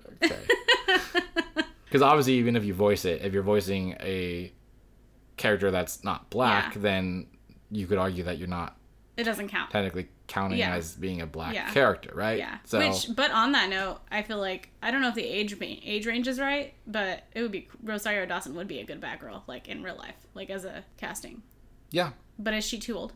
Because 1.85 2.03
obviously, 2.03 2.35
even 2.35 2.57
if 2.57 2.65
you 2.65 2.75
voice 2.75 3.05
it, 3.05 3.23
if 3.23 3.33
you're 3.33 3.43
voicing 3.43 3.97
a 4.01 4.53
character 5.37 5.71
that's 5.71 6.05
not 6.05 6.29
black, 6.31 6.75
Yeah. 6.75 6.81
then 6.83 7.27
you 7.71 7.87
could 7.87 7.99
argue 7.99 8.25
that 8.25 8.39
you're 8.39 8.49
not 8.49 8.77
It 9.17 9.25
doesn't 9.25 9.49
count. 9.49 9.71
technically 9.71 10.09
counting 10.29 10.59
Yeah. 10.61 10.75
as 10.77 10.95
being 10.95 11.21
a 11.21 11.27
black 11.27 11.55
Yeah. 11.55 11.71
character, 11.73 12.13
right? 12.15 12.39
Yeah. 12.39 12.59
So 12.65 12.79
Which, 12.79 13.09
but 13.17 13.31
on 13.33 13.53
that 13.53 13.69
note, 13.69 13.99
I 14.11 14.23
feel 14.23 14.39
like 14.39 14.69
I 14.83 14.91
don't 14.93 15.01
know 15.01 15.09
if 15.09 15.15
the 15.15 15.25
age 15.25 15.57
age 15.61 16.07
range 16.07 16.29
is 16.29 16.39
right, 16.39 16.75
but 16.87 17.25
it 17.35 17.43
would 17.43 17.51
be 17.51 17.69
Rosario 17.83 18.25
Dawson 18.27 18.55
would 18.55 18.69
be 18.69 18.79
a 18.79 18.85
good 18.85 19.01
Batgirl, 19.01 19.43
like 19.49 19.69
in 19.69 19.83
real 19.83 19.97
life, 19.97 20.15
like 20.35 20.51
as 20.51 20.65
a 20.65 20.85
casting. 20.99 21.43
yeah, 21.91 22.11
But 22.39 22.55
is 22.55 22.65
she 22.65 22.79
too 22.79 22.97
old? 22.97 23.13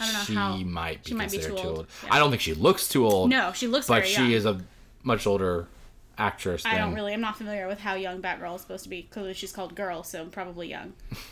I 0.00 0.04
don't 0.06 0.14
know 0.14 0.20
she 0.24 0.34
how. 0.34 0.56
might 0.56 1.06
she 1.06 1.12
might 1.14 1.30
be 1.30 1.36
too 1.38 1.48
too 1.48 1.56
old. 1.58 1.66
old. 1.66 1.86
Yeah. 2.04 2.14
I 2.14 2.18
don't 2.18 2.30
think 2.30 2.40
she 2.42 2.54
looks 2.54 2.88
too 2.88 3.06
old. 3.06 3.28
No, 3.30 3.52
she 3.52 3.66
looks 3.66 3.86
but 3.86 4.06
she 4.06 4.32
is 4.34 4.46
a 4.46 4.60
much 5.02 5.26
older 5.26 5.68
actress. 6.16 6.64
I 6.64 6.70
than, 6.76 6.80
don't 6.86 6.94
really. 6.94 7.12
I'm 7.12 7.20
not 7.20 7.36
familiar 7.36 7.68
with 7.68 7.80
how 7.80 7.94
young 7.96 8.22
Batgirl 8.22 8.54
is 8.56 8.62
supposed 8.62 8.84
to 8.84 8.88
be. 8.90 9.02
Clearly, 9.02 9.34
she's 9.34 9.52
called 9.52 9.74
Girl, 9.74 10.02
so 10.02 10.24
probably 10.26 10.68
young. 10.70 10.94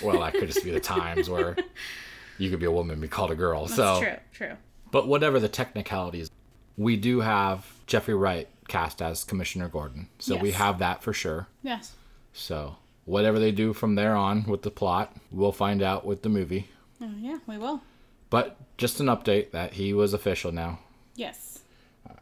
Well, 0.00 0.20
that 0.20 0.34
could 0.34 0.46
just 0.46 0.62
be 0.62 0.70
the 0.70 0.78
times 0.78 1.28
where 1.28 1.56
you 2.38 2.50
could 2.50 2.60
be 2.60 2.66
a 2.66 2.70
woman 2.70 2.92
and 2.92 3.02
be 3.02 3.08
called 3.08 3.30
a 3.30 3.34
girl. 3.34 3.62
That's 3.66 3.76
so, 3.76 4.00
true. 4.00 4.16
True. 4.32 4.56
but 4.90 5.06
whatever 5.06 5.38
the 5.40 5.48
technicalities, 5.48 6.30
we 6.76 6.96
do 6.96 7.20
have 7.20 7.66
Jeffrey 7.86 8.14
Wright 8.14 8.48
cast 8.68 9.02
as 9.02 9.24
Commissioner 9.24 9.68
Gordon. 9.68 10.08
So 10.18 10.36
we 10.36 10.52
have 10.52 10.78
that 10.78 11.02
for 11.02 11.12
sure. 11.12 11.48
Yes. 11.62 11.94
So 12.32 12.76
whatever 13.04 13.38
they 13.38 13.52
do 13.52 13.72
from 13.72 13.94
there 13.96 14.14
on 14.16 14.44
with 14.44 14.62
the 14.62 14.70
plot, 14.70 15.14
we'll 15.30 15.52
find 15.52 15.82
out 15.82 16.06
with 16.06 16.22
the 16.22 16.28
movie. 16.28 16.68
Oh, 17.00 17.10
yeah, 17.18 17.38
we 17.46 17.58
will. 17.58 17.82
But 18.30 18.56
just 18.78 19.00
an 19.00 19.06
update 19.06 19.50
that 19.50 19.74
he 19.74 19.92
was 19.92 20.14
official 20.14 20.52
now. 20.52 20.78
Yes. 21.16 21.60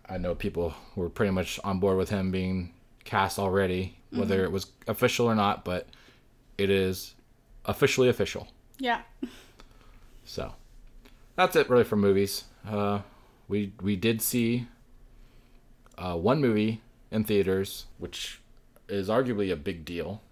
I 0.09 0.19
know 0.19 0.35
people 0.35 0.75
were 0.97 1.09
pretty 1.09 1.31
much 1.31 1.61
on 1.63 1.79
board 1.79 1.97
with 1.97 2.09
him 2.11 2.33
being 2.33 2.73
cast 3.05 3.39
already, 3.39 3.97
whether 4.11 4.37
Mm-hmm. 4.39 4.45
it 4.47 4.53
was 4.53 4.67
official 4.89 5.27
or 5.27 5.37
not, 5.37 5.65
but 5.65 5.87
it 6.59 6.69
is 6.71 7.15
officially 7.65 8.09
official. 8.09 8.49
Yeah. 8.81 9.03
So 10.31 10.53
that's 11.35 11.57
it 11.57 11.69
really 11.69 11.83
for 11.83 11.97
movies. 11.97 12.45
Uh, 12.65 13.01
we 13.49 13.73
we 13.81 13.97
did 13.97 14.23
see 14.23 14.69
uh, 15.99 16.15
one 16.15 16.41
movie 16.41 16.83
in 17.11 17.25
theaters, 17.25 17.87
which 17.99 18.41
is 18.89 19.09
arguably 19.09 19.53
a 19.53 19.57
big 19.57 19.85
deal 19.85 20.23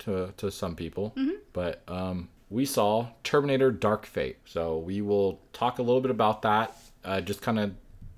to 0.00 0.34
to 0.38 0.50
some 0.50 0.74
people. 0.74 1.12
But 1.52 1.82
um, 1.86 2.30
we 2.50 2.64
saw 2.64 3.10
Terminator: 3.22 3.70
Dark 3.70 4.06
Fate. 4.06 4.38
So 4.44 4.76
we 4.76 5.00
will 5.00 5.38
talk 5.52 5.78
a 5.78 5.82
little 5.82 6.00
bit 6.00 6.10
about 6.10 6.42
that, 6.42 6.76
uh, 7.04 7.20
just 7.20 7.40
kind 7.40 7.60
of 7.60 7.74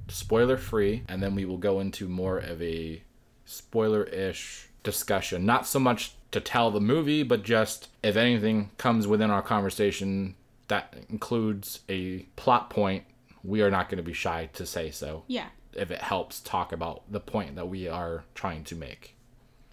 spoiler 0.09 0.57
free, 0.57 1.03
and 1.07 1.23
then 1.23 1.35
we 1.35 1.45
will 1.45 1.59
go 1.59 1.81
into 1.81 2.09
more 2.09 2.39
of 2.39 2.63
a 2.63 3.03
spoiler 3.45 4.05
ish 4.05 4.69
discussion. 4.83 5.45
Not 5.45 5.67
so 5.67 5.79
much 5.81 6.15
to 6.31 6.41
tell 6.41 6.71
the 6.71 6.81
movie, 6.81 7.23
but 7.23 7.43
just 7.43 7.91
if 8.03 8.17
anything 8.17 8.71
comes 8.79 9.07
within 9.07 9.31
our 9.31 9.43
conversation 9.43 10.35
that 10.69 10.95
includes 11.09 11.81
a 11.89 12.21
plot 12.37 12.71
point, 12.71 13.05
we 13.45 13.63
are 13.63 13.71
not 13.71 13.89
going 13.89 13.99
to 13.99 14.03
be 14.03 14.13
shy 14.13 14.49
to 14.55 14.67
say 14.67 14.91
so 14.91 15.25
Yeah. 15.29 15.47
if 15.73 15.91
it 15.91 16.01
helps 16.01 16.41
talk 16.41 16.73
about 16.73 17.03
the 17.11 17.21
point 17.21 17.55
that 17.57 17.69
we 17.69 17.87
are 17.89 18.25
trying 18.35 18.65
to 18.65 18.75
make. 18.77 19.15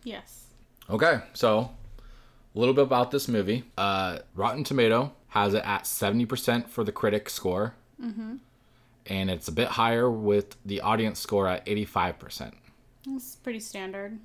Yes. 0.03 0.47
Okay, 0.89 1.21
so 1.33 1.71
a 2.55 2.59
little 2.59 2.73
bit 2.73 2.83
about 2.83 3.11
this 3.11 3.27
movie. 3.27 3.63
Uh, 3.77 4.19
Rotten 4.35 4.63
Tomato 4.63 5.13
has 5.29 5.53
it 5.53 5.63
at 5.65 5.83
70% 5.83 6.69
for 6.69 6.83
the 6.83 6.91
critic 6.91 7.29
score. 7.29 7.73
Mm-hmm. 8.03 8.35
And 9.07 9.29
it's 9.31 9.47
a 9.47 9.51
bit 9.51 9.69
higher 9.69 10.09
with 10.09 10.55
the 10.65 10.81
audience 10.81 11.19
score 11.19 11.47
at 11.47 11.65
85%. 11.65 12.51
It's 13.07 13.35
pretty 13.37 13.59
standard. 13.59 14.19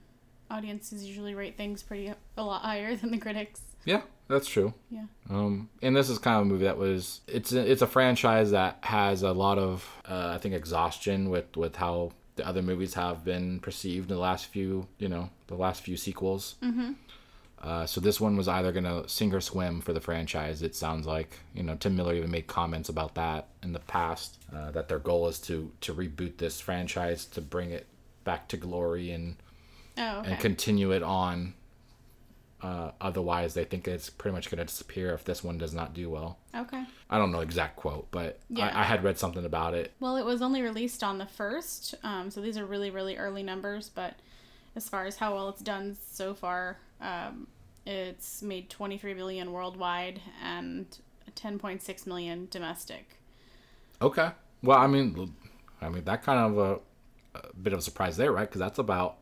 Audiences 0.50 1.04
usually 1.04 1.34
rate 1.34 1.56
things 1.56 1.82
pretty 1.82 2.12
a 2.36 2.42
lot 2.42 2.62
higher 2.62 2.94
than 2.96 3.10
the 3.10 3.18
critics. 3.18 3.60
Yeah, 3.84 4.02
that's 4.28 4.48
true. 4.48 4.74
Yeah. 4.90 5.04
Um, 5.30 5.68
and 5.82 5.96
this 5.96 6.08
is 6.08 6.18
kind 6.18 6.36
of 6.36 6.42
a 6.42 6.44
movie 6.46 6.64
that 6.64 6.78
was 6.78 7.20
it's 7.26 7.52
a, 7.52 7.70
it's 7.70 7.82
a 7.82 7.86
franchise 7.86 8.50
that 8.52 8.78
has 8.82 9.22
a 9.22 9.32
lot 9.32 9.58
of 9.58 9.88
uh, 10.08 10.32
I 10.34 10.38
think 10.38 10.54
exhaustion 10.54 11.30
with 11.30 11.56
with 11.56 11.76
how 11.76 12.12
the 12.36 12.46
other 12.46 12.62
movies 12.62 12.94
have 12.94 13.24
been 13.24 13.58
perceived 13.60 14.10
in 14.10 14.16
the 14.16 14.20
last 14.22 14.46
few 14.46 14.86
you 14.98 15.08
know 15.08 15.30
the 15.48 15.54
last 15.56 15.82
few 15.82 15.96
sequels. 15.96 16.56
Mm-hmm. 16.62 16.92
Uh, 17.60 17.84
so 17.84 18.00
this 18.00 18.20
one 18.20 18.36
was 18.36 18.46
either 18.46 18.70
gonna 18.70 19.08
sink 19.08 19.34
or 19.34 19.40
swim 19.40 19.80
for 19.80 19.92
the 19.92 20.00
franchise. 20.00 20.62
It 20.62 20.76
sounds 20.76 21.06
like 21.06 21.38
you 21.54 21.62
know 21.62 21.74
Tim 21.74 21.96
Miller 21.96 22.14
even 22.14 22.30
made 22.30 22.46
comments 22.46 22.88
about 22.88 23.14
that 23.16 23.48
in 23.62 23.72
the 23.72 23.80
past 23.80 24.38
uh, 24.54 24.70
that 24.70 24.88
their 24.88 25.00
goal 25.00 25.26
is 25.26 25.38
to 25.40 25.72
to 25.80 25.92
reboot 25.92 26.38
this 26.38 26.60
franchise 26.60 27.24
to 27.26 27.40
bring 27.40 27.70
it 27.72 27.86
back 28.24 28.46
to 28.48 28.56
glory 28.56 29.10
and 29.10 29.36
Oh, 30.00 30.20
okay. 30.20 30.30
and 30.30 30.40
continue 30.40 30.92
it 30.92 31.02
on. 31.02 31.54
Uh, 32.60 32.90
otherwise, 33.00 33.54
they 33.54 33.64
think 33.64 33.86
it's 33.86 34.10
pretty 34.10 34.34
much 34.34 34.50
going 34.50 34.58
to 34.58 34.64
disappear 34.64 35.14
if 35.14 35.24
this 35.24 35.44
one 35.44 35.58
does 35.58 35.72
not 35.72 35.94
do 35.94 36.10
well. 36.10 36.38
okay. 36.54 36.84
I 37.10 37.16
don't 37.16 37.30
know 37.30 37.40
exact 37.40 37.76
quote, 37.76 38.08
but 38.10 38.40
Yeah. 38.50 38.66
I, 38.66 38.80
I 38.80 38.84
had 38.84 39.04
read 39.04 39.16
something 39.18 39.44
about 39.44 39.74
it. 39.74 39.92
Well, 40.00 40.16
it 40.16 40.24
was 40.24 40.42
only 40.42 40.60
released 40.60 41.02
on 41.04 41.18
the 41.18 41.26
first, 41.26 41.94
um, 42.02 42.30
so 42.30 42.40
these 42.40 42.58
are 42.58 42.66
really, 42.66 42.90
really 42.90 43.16
early 43.16 43.42
numbers. 43.42 43.88
But 43.88 44.16
as 44.76 44.88
far 44.88 45.06
as 45.06 45.16
how 45.16 45.34
well 45.34 45.48
it's 45.48 45.62
done 45.62 45.96
so 46.10 46.34
far, 46.34 46.78
um, 47.00 47.46
it's 47.86 48.42
made 48.42 48.68
23 48.68 49.14
billion 49.14 49.52
worldwide 49.52 50.20
and 50.42 50.86
10.6 51.36 52.06
million 52.06 52.48
domestic. 52.50 53.18
Okay. 54.02 54.30
Well, 54.62 54.78
I 54.78 54.86
mean, 54.88 55.32
I 55.80 55.88
mean 55.88 56.04
that 56.04 56.22
kind 56.24 56.38
of 56.40 56.58
a, 56.58 57.38
a 57.38 57.52
bit 57.62 57.72
of 57.72 57.78
a 57.78 57.82
surprise 57.82 58.16
there, 58.16 58.32
right? 58.32 58.48
Because 58.48 58.58
that's 58.58 58.78
about 58.78 59.16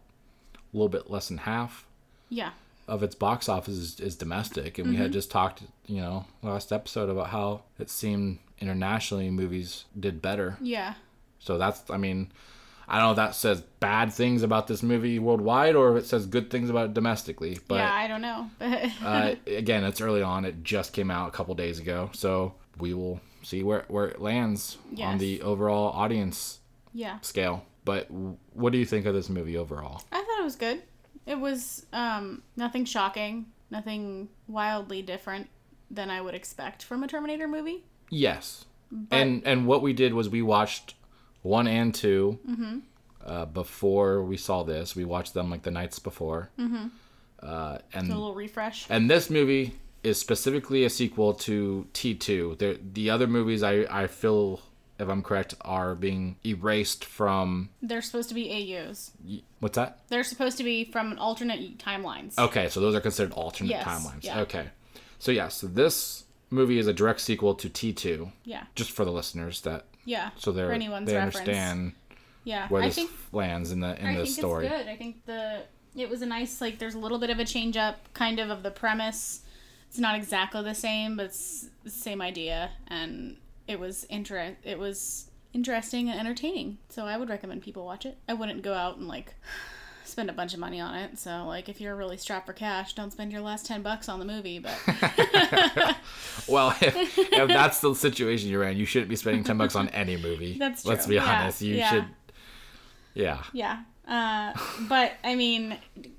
a 0.55 0.59
little 0.73 0.89
bit 0.89 1.11
less 1.11 1.29
than 1.29 1.39
half 1.39 1.87
Yeah. 2.31 2.51
Of 2.89 3.03
its 3.03 3.15
box 3.15 3.49
office 3.49 3.75
is, 3.75 4.01
is 4.01 4.17
domestic, 4.17 4.79
and 4.79 4.89
we 4.89 4.97
had 4.97 5.13
just 5.13 5.31
talked, 5.31 5.63
you 5.87 6.01
know, 6.01 6.25
last 6.43 6.73
episode 6.73 7.09
about 7.09 7.29
how 7.29 7.63
it 7.79 7.91
seemed 7.91 8.39
internationally 8.61 9.31
movies 9.31 9.85
did 9.99 10.23
better. 10.23 10.57
Yeah. 10.61 10.95
So 11.39 11.59
that's, 11.59 11.89
I 11.91 11.97
mean, 11.97 12.31
I 12.89 12.99
don't 12.99 13.07
know 13.07 13.11
if 13.11 13.17
that 13.17 13.35
says 13.35 13.63
bad 13.81 14.13
things 14.13 14.43
about 14.43 14.69
this 14.69 14.83
movie 14.83 15.19
worldwide 15.19 15.75
or 15.75 15.97
if 15.97 16.05
it 16.05 16.07
says 16.07 16.27
good 16.27 16.51
things 16.51 16.71
about 16.71 16.87
it 16.87 16.95
domestically. 16.95 17.59
But 17.67 17.77
yeah, 17.77 17.93
I 17.93 18.07
don't 18.07 18.23
know. 18.23 18.51
But 18.59 18.91
uh, 19.03 19.35
again, 19.47 19.85
it's 19.85 20.01
early 20.01 20.23
on. 20.23 20.45
It 20.45 20.63
just 20.63 20.93
came 20.93 21.11
out 21.11 21.29
a 21.29 21.33
couple 21.33 21.55
days 21.55 21.81
ago, 21.81 22.11
so 22.13 22.55
we 22.79 22.95
will 22.95 23.21
see 23.43 23.63
where 23.63 23.85
where 23.89 24.07
it 24.07 24.21
lands 24.21 24.79
on 25.01 25.19
the 25.19 25.43
overall 25.43 25.93
audience 25.93 26.61
yeah. 26.95 27.19
scale. 27.21 27.65
But 27.85 28.11
what 28.11 28.73
do 28.73 28.79
you 28.79 28.85
think 28.85 29.07
of 29.07 29.15
this 29.15 29.29
movie 29.29 29.57
overall? 29.57 30.03
I 30.11 30.17
thought 30.17 30.41
it 30.41 30.45
was 30.45 30.57
good. 30.57 30.83
It 31.27 31.39
was 31.41 31.85
um, 31.93 32.43
nothing 32.57 32.85
shocking, 32.85 33.47
nothing 33.71 34.29
wildly 34.49 35.03
different 35.03 35.49
than 35.91 36.11
I 36.11 36.21
would 36.21 36.35
expect 36.35 36.83
from 36.85 37.03
a 37.03 37.09
Terminator 37.09 37.49
movie. 37.49 37.85
Yes, 38.11 38.65
and 39.11 39.43
and 39.45 39.67
what 39.67 39.83
we 39.83 39.93
did 39.93 40.15
was 40.15 40.29
we 40.29 40.43
watched 40.43 40.95
one 41.43 41.67
and 41.67 41.93
2 41.95 42.39
Mm-hmm. 42.49 42.79
uh, 43.25 43.47
before 43.47 44.23
we 44.23 44.37
saw 44.37 44.63
this. 44.63 44.95
We 44.97 45.05
watched 45.05 45.35
them 45.35 45.51
like 45.51 45.63
the 45.63 45.71
nights 45.73 45.99
before, 45.99 46.51
uh, 47.43 47.47
A 47.47 47.81
and 47.93 48.09
little 48.09 48.35
refresh. 48.35 48.87
and 48.89 49.11
this 49.11 49.29
movie 49.31 49.75
is 50.05 50.21
specifically 50.21 50.85
a 50.85 50.91
sequel 50.91 51.35
to 51.35 51.87
T2. 51.93 52.59
The 52.59 52.79
the 52.93 53.11
other 53.11 53.27
movies 53.27 53.63
I 53.65 53.87
I 53.91 54.07
feel 54.07 54.61
if 54.99 55.09
I'm 55.09 55.23
correct 55.23 55.55
are 55.61 55.95
being 55.95 56.37
erased 56.45 57.05
from 57.05 57.69
They're 57.83 58.03
supposed 58.03 58.29
to 58.31 58.35
be 58.35 58.51
AUs. 58.77 59.11
what's 59.61 59.77
that? 59.77 60.01
They're 60.09 60.25
supposed 60.25 60.57
to 60.59 60.65
be 60.65 60.85
from 60.85 61.19
alternate 61.19 61.79
timelines. 61.79 62.39
Okay, 62.39 62.69
so 62.69 62.81
those 62.81 62.95
are 62.95 63.01
considered 63.01 63.33
alternate 63.33 63.71
Yes, 63.71 63.87
timelines. 63.87 64.25
yeah. 64.25 64.41
Okay. 64.41 64.69
So 65.19 65.33
yeah, 65.33 65.49
so 65.49 65.67
this 65.67 66.25
movie 66.51 66.79
is 66.79 66.87
a 66.87 66.93
direct 66.93 67.21
sequel 67.21 67.55
to 67.57 67.69
T2 67.69 68.31
Yeah. 68.45 68.65
just 68.75 68.91
for 68.91 69.05
the 69.05 69.13
listeners 69.13 69.61
that 69.63 69.85
Yeah. 70.05 70.31
so 70.37 70.53
they're 70.53 70.69
For 70.69 70.73
anyone's 70.73 71.09
they 71.09 71.15
reference. 71.17 71.37
understand 71.37 71.93
Yeah. 72.45 72.69
where 72.69 72.83
I 72.83 72.87
this 72.87 72.95
think 72.95 73.11
lands 73.33 73.73
in 73.73 73.81
the 73.81 73.99
in 74.01 74.07
I 74.07 74.17
the 74.17 74.23
think 74.25 74.37
story. 74.37 74.67
it's 74.67 74.77
good. 74.77 74.89
I 74.89 74.97
think 74.97 75.25
the 75.27 75.63
it 75.97 76.09
was 76.11 76.21
a 76.23 76.27
nice 76.27 76.61
like 76.61 76.79
there's 76.79 76.95
a 76.95 76.99
little 76.99 77.19
bit 77.19 77.31
of 77.31 77.39
a 77.39 77.45
change 77.45 77.77
up 77.77 78.13
kind 78.15 78.39
of 78.39 78.51
of 78.51 78.63
the 78.63 78.71
premise. 78.71 79.41
It's 79.89 79.99
not 79.99 80.15
exactly 80.15 80.63
the 80.63 80.75
same, 80.75 81.17
but 81.17 81.27
it's 81.27 81.69
the 81.85 81.91
same 81.91 82.21
idea 82.21 82.71
and 82.89 83.37
it 83.67 83.79
was 83.81 84.05
inter- 84.05 84.57
it 84.63 84.79
was 84.79 85.31
interesting 85.53 86.09
and 86.11 86.19
entertaining. 86.19 86.79
So 86.89 87.05
I 87.07 87.17
would 87.17 87.29
recommend 87.29 87.63
people 87.63 87.85
watch 87.85 88.05
it. 88.07 88.19
I 88.29 88.35
wouldn't 88.35 88.63
go 88.63 88.75
out 88.75 88.99
and 88.99 89.09
like 89.09 89.35
spend 90.05 90.31
a 90.31 90.33
bunch 90.33 90.55
of 90.55 90.61
money 90.61 90.81
on 90.81 90.95
it. 90.95 91.19
So 91.19 91.45
like 91.47 91.69
if 91.69 91.81
you're 91.81 91.97
really 91.97 92.17
strapped 92.17 92.47
for 92.47 92.53
cash, 92.53 92.93
don't 92.95 93.11
spend 93.11 93.33
your 93.33 93.41
last 93.41 93.67
10 93.67 93.83
bucks 93.83 94.09
on 94.09 94.19
the 94.21 94.25
movie, 94.25 94.59
but 94.61 94.77
Well, 96.49 96.75
if, 96.81 97.19
if 97.19 97.49
that's 97.49 97.81
the 97.81 97.95
situation 97.95 98.49
you're 98.51 98.65
in, 98.65 98.77
you 98.77 98.85
shouldn't 98.87 99.09
be 99.11 99.17
spending 99.17 99.43
ten 99.43 99.59
bucks 99.59 99.75
on 99.75 99.89
any 99.89 100.17
movie. 100.17 100.57
That's 100.59 100.85
Let's 100.87 101.07
be 101.07 101.17
Yeah, 101.17 101.41
honest. 101.43 101.61
You 101.61 101.75
yeah. 101.75 101.91
should. 101.91 102.05
Yeah. 103.15 103.43
yeah. 103.53 103.81
Uh, 104.07 104.57
but 104.89 105.15
I 105.25 105.35
mean, 105.35 105.77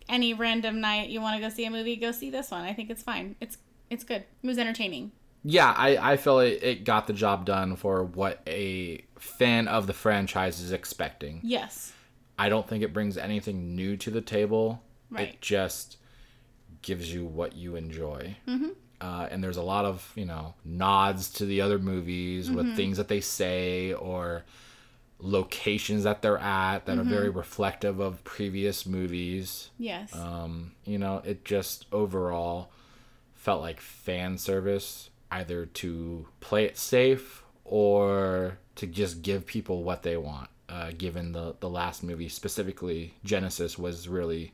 any 0.10 0.34
random 0.34 0.82
night 0.82 1.10
you 1.10 1.22
want 1.22 1.36
to 1.38 1.42
go 1.42 1.54
see 1.54 1.64
a 1.66 1.72
movie, 1.72 1.96
go 1.96 2.12
see 2.12 2.30
this 2.30 2.52
one. 2.52 2.64
I 2.66 2.74
think 2.74 2.90
it's 2.90 3.04
fine. 3.04 3.36
It's 3.40 3.58
it's 3.90 4.04
good. 4.04 4.26
It 4.44 4.48
was 4.48 4.58
entertaining. 4.58 5.14
Yeah, 5.44 5.74
I, 5.76 6.14
I 6.14 6.18
feel 6.18 6.40
it, 6.40 6.62
it 6.62 6.84
got 6.84 7.08
the 7.08 7.14
job 7.14 7.46
done 7.46 7.76
for 7.76 8.04
what 8.04 8.42
a 8.48 9.06
fan 9.18 9.68
of 9.68 9.88
the 9.88 9.94
franchise 9.94 10.60
is 10.60 10.72
expecting. 10.72 11.40
Yes. 11.44 11.94
I 12.38 12.50
don't 12.50 12.68
think 12.68 12.84
it 12.84 12.94
brings 12.94 13.18
anything 13.18 13.76
new 13.76 13.98
to 13.98 14.12
the 14.12 14.22
table. 14.22 14.84
Right. 15.10 15.30
It 15.30 15.42
just 15.42 15.98
gives 16.82 17.14
you 17.14 17.26
what 17.26 17.56
you 17.56 17.76
enjoy. 17.76 18.36
Mm-hmm. 18.48 18.70
Uh, 19.00 19.28
and 19.30 19.44
there's 19.44 19.58
a 19.58 19.64
lot 19.64 19.86
of, 19.86 20.12
you 20.16 20.26
know, 20.26 20.56
nods 20.66 21.30
to 21.30 21.46
the 21.46 21.62
other 21.62 21.80
movies 21.80 22.50
with 22.50 22.76
things 22.76 22.98
that 22.98 23.08
they 23.08 23.22
say 23.22 23.94
or 23.94 24.44
locations 25.20 26.04
that 26.04 26.22
they're 26.22 26.38
at 26.38 26.86
that 26.86 26.98
are 26.98 27.04
very 27.04 27.30
reflective 27.30 28.00
of 28.00 28.24
previous 28.24 28.86
movies. 28.86 29.70
Yes. 29.78 30.16
Um, 30.16 30.74
you 30.84 30.98
know, 30.98 31.22
it 31.26 31.46
just 31.46 31.86
overall 31.92 32.72
felt 33.36 33.62
like 33.62 33.80
fan 33.80 34.38
service, 34.38 35.10
either 35.32 35.66
to 35.66 36.28
play 36.40 36.66
it 36.66 36.78
safe 36.78 37.44
or 37.66 38.58
to 38.76 38.88
just 38.88 39.22
give 39.22 39.46
people 39.46 39.84
what 39.84 40.04
they 40.04 40.18
want. 40.18 40.50
Uh, 40.70 40.92
given 40.98 41.32
the 41.32 41.56
the 41.62 41.70
last 41.70 42.04
movie 42.04 42.28
specifically, 42.30 43.14
Genisys 43.26 43.78
was 43.78 44.08
really 44.10 44.54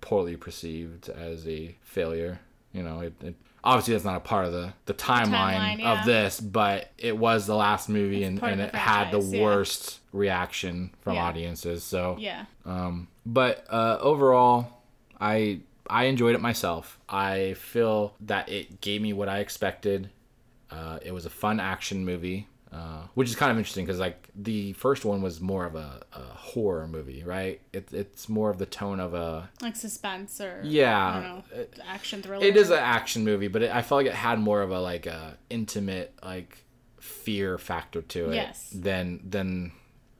poorly 0.00 0.36
perceived 0.36 1.08
as 1.08 1.46
a 1.46 1.76
failure. 1.80 2.40
You 2.72 2.82
know, 2.82 3.00
it, 3.00 3.12
it 3.22 3.34
obviously 3.62 3.94
that's 3.94 4.04
not 4.04 4.16
a 4.16 4.20
part 4.20 4.46
of 4.46 4.52
the 4.52 4.72
the 4.86 4.94
timeline, 4.94 5.28
timeline, 5.28 5.78
yeah. 5.78 6.00
of 6.00 6.06
this, 6.06 6.40
but 6.40 6.90
it 6.98 7.16
was 7.16 7.46
the 7.46 7.54
last 7.54 7.88
movie 7.88 8.24
and, 8.24 8.42
and 8.42 8.60
the 8.60 8.66
it 8.66 8.74
had 8.74 9.12
the 9.12 9.20
yeah. 9.20 9.42
worst 9.42 10.00
reaction 10.12 10.90
from 11.02 11.14
Yeah. 11.14 11.24
audiences. 11.24 11.84
So 11.84 12.16
yeah. 12.18 12.46
um, 12.66 13.06
but 13.24 13.64
uh, 13.70 13.98
overall, 14.00 14.82
I 15.20 15.60
I 15.88 16.04
enjoyed 16.04 16.34
it 16.34 16.40
myself. 16.40 16.98
I 17.08 17.54
feel 17.54 18.14
that 18.20 18.48
it 18.48 18.80
gave 18.80 19.02
me 19.02 19.12
what 19.12 19.28
I 19.28 19.38
expected. 19.40 20.10
Uh, 20.70 20.98
it 21.02 21.12
was 21.12 21.26
a 21.26 21.30
fun 21.30 21.60
action 21.60 22.04
movie, 22.04 22.48
uh, 22.72 23.02
which 23.14 23.28
is 23.28 23.36
kind 23.36 23.52
of 23.52 23.58
interesting 23.58 23.84
because 23.84 24.00
like 24.00 24.28
the 24.34 24.72
first 24.72 25.04
one 25.04 25.22
was 25.22 25.40
more 25.40 25.64
of 25.66 25.74
a, 25.76 26.02
a 26.12 26.20
horror 26.22 26.88
movie, 26.88 27.22
right? 27.22 27.60
It, 27.72 27.92
it's 27.92 28.28
more 28.28 28.50
of 28.50 28.58
the 28.58 28.66
tone 28.66 28.98
of 28.98 29.14
a 29.14 29.50
Like 29.60 29.76
suspense 29.76 30.40
or 30.40 30.62
Yeah. 30.64 30.98
I 31.06 31.12
don't 31.12 31.22
know, 31.52 31.66
action 31.86 32.22
thriller. 32.22 32.44
it 32.44 32.56
is 32.56 32.70
an 32.70 32.78
action 32.78 33.24
movie, 33.24 33.48
but 33.48 33.62
it, 33.62 33.70
I 33.70 33.82
felt 33.82 33.98
like 34.00 34.06
it 34.06 34.14
had 34.14 34.38
more 34.40 34.62
of 34.62 34.70
a 34.70 34.80
like 34.80 35.06
a 35.06 35.36
intimate 35.50 36.18
like 36.24 36.64
fear 36.98 37.58
factor 37.58 38.00
to 38.00 38.30
it 38.30 38.34
Yes. 38.34 38.70
than 38.74 39.20
than 39.28 39.72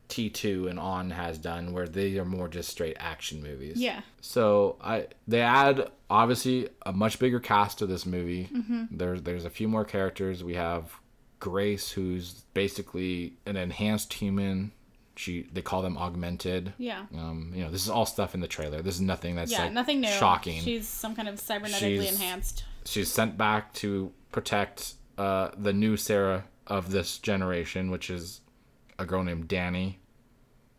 T 0.09 0.29
two 0.31 0.69
and 0.69 0.79
on 0.79 1.11
has 1.11 1.39
done, 1.39 1.73
where 1.73 1.89
they 1.89 2.19
are 2.19 2.25
more 2.25 2.49
just 2.49 2.69
straight 2.69 2.97
action 3.01 3.43
movies. 3.43 3.77
Yeah. 3.79 4.01
So 4.21 4.77
I 4.83 5.09
they 5.27 5.41
add 5.41 5.91
obviously 6.11 6.69
a 6.85 6.93
much 6.93 7.19
bigger 7.19 7.41
cast 7.41 7.79
to 7.79 7.87
this 7.87 8.05
movie. 8.07 8.49
Mm-hmm. 8.53 8.97
There's 8.97 9.23
there's 9.23 9.45
a 9.45 9.51
few 9.51 9.69
more 9.69 9.85
characters. 9.85 10.45
We 10.45 10.55
have 10.55 10.93
Grace, 11.41 11.91
who's 11.91 12.45
basically 12.55 13.35
an 13.47 13.57
enhanced 13.57 14.13
human. 14.15 14.73
She 15.17 15.47
they 15.53 15.63
call 15.63 15.81
them 15.83 15.97
augmented. 15.97 16.73
Yeah. 16.79 17.07
Um, 17.15 17.53
you 17.55 17.63
know, 17.65 17.71
this 17.71 17.83
is 17.83 17.89
all 17.91 18.07
stuff 18.07 18.35
in 18.35 18.41
the 18.41 18.49
trailer. 18.49 18.83
This 18.83 18.97
is 18.97 19.01
nothing 19.01 19.37
that's 19.37 19.53
Yeah, 19.53 19.65
like 19.65 19.73
nothing 19.73 20.01
new. 20.01 20.09
shocking. 20.09 20.61
She's 20.61 20.87
some 20.89 21.15
kind 21.15 21.29
of 21.29 21.37
cybernetically 21.37 21.79
She's- 22.01 22.13
enhanced. 22.13 22.65
She's 22.85 23.11
sent 23.11 23.39
back 23.39 23.73
to 23.75 24.13
protect 24.33 24.95
uh, 25.17 25.51
the 25.57 25.73
new 25.73 25.97
Sarah 25.97 26.45
of 26.67 26.91
this 26.91 27.19
generation, 27.19 27.91
which 27.91 28.11
is 28.11 28.41
a 28.99 29.05
girl 29.07 29.23
named 29.23 29.49
Dani. 29.49 29.97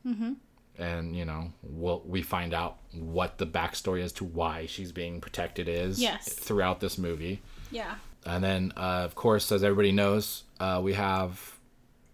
Mm-hmm. 0.05 0.33
And 0.77 1.15
you 1.15 1.23
know, 1.25 1.53
we'll, 1.63 2.01
we 2.05 2.21
find 2.21 2.53
out 2.53 2.77
what 2.93 3.37
the 3.37 3.47
backstory 3.47 4.03
as 4.03 4.11
to 4.13 4.25
why 4.25 4.65
she's 4.65 4.91
being 4.91 5.21
protected 5.21 5.67
is 5.69 6.01
Yes. 6.01 6.27
throughout 6.33 6.79
this 6.81 6.97
movie. 6.97 7.41
Yeah. 7.71 7.95
And 8.25 8.43
then, 8.43 8.73
uh, 8.75 9.03
of 9.05 9.15
course, 9.15 9.51
as 9.51 9.63
everybody 9.63 9.91
knows, 9.91 10.43
uh, 10.59 10.81
we 10.83 10.93
have 10.93 11.57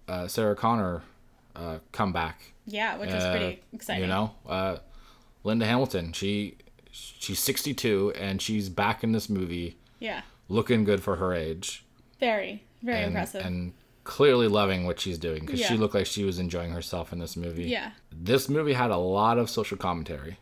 uh, 0.08 0.28
Sarah 0.28 0.56
Connor 0.56 1.02
uh, 1.56 1.80
come 1.92 2.12
back. 2.14 2.54
Yeah, 2.68 2.98
which 2.98 3.12
was 3.12 3.24
Uh, 3.24 3.32
pretty 3.32 3.62
exciting. 3.74 4.04
You 4.04 4.08
know, 4.08 4.32
uh, 4.48 4.78
Linda 5.44 5.66
Hamilton. 5.66 6.14
She 6.14 6.58
she's 6.92 7.40
62 7.40 8.12
and 8.18 8.42
she's 8.42 8.68
back 8.70 9.02
in 9.04 9.14
this 9.14 9.30
movie, 9.30 9.78
Yeah. 10.00 10.22
looking 10.50 10.84
good 10.84 11.02
for 11.02 11.16
her 11.16 11.34
age, 11.34 11.86
Very, 12.20 12.64
very 12.84 12.98
and, 13.00 13.08
impressive. 13.08 13.46
and 13.46 13.72
clearly 14.04 14.48
loving 14.48 14.86
what 14.86 15.00
she's 15.00 15.18
doing 15.18 15.46
because 15.46 15.62
she 15.62 15.78
looked 15.78 15.94
like 15.94 16.06
she 16.06 16.24
was 16.24 16.40
enjoying 16.40 16.72
herself 16.72 17.14
in 17.14 17.20
this 17.20 17.36
movie. 17.38 17.66
yeah. 17.66 17.92
This 18.12 18.50
movie 18.50 18.74
had 18.74 18.92
a 18.92 18.98
lot 18.98 19.38
of 19.38 19.50
social 19.50 19.78
commentary. 19.78 20.38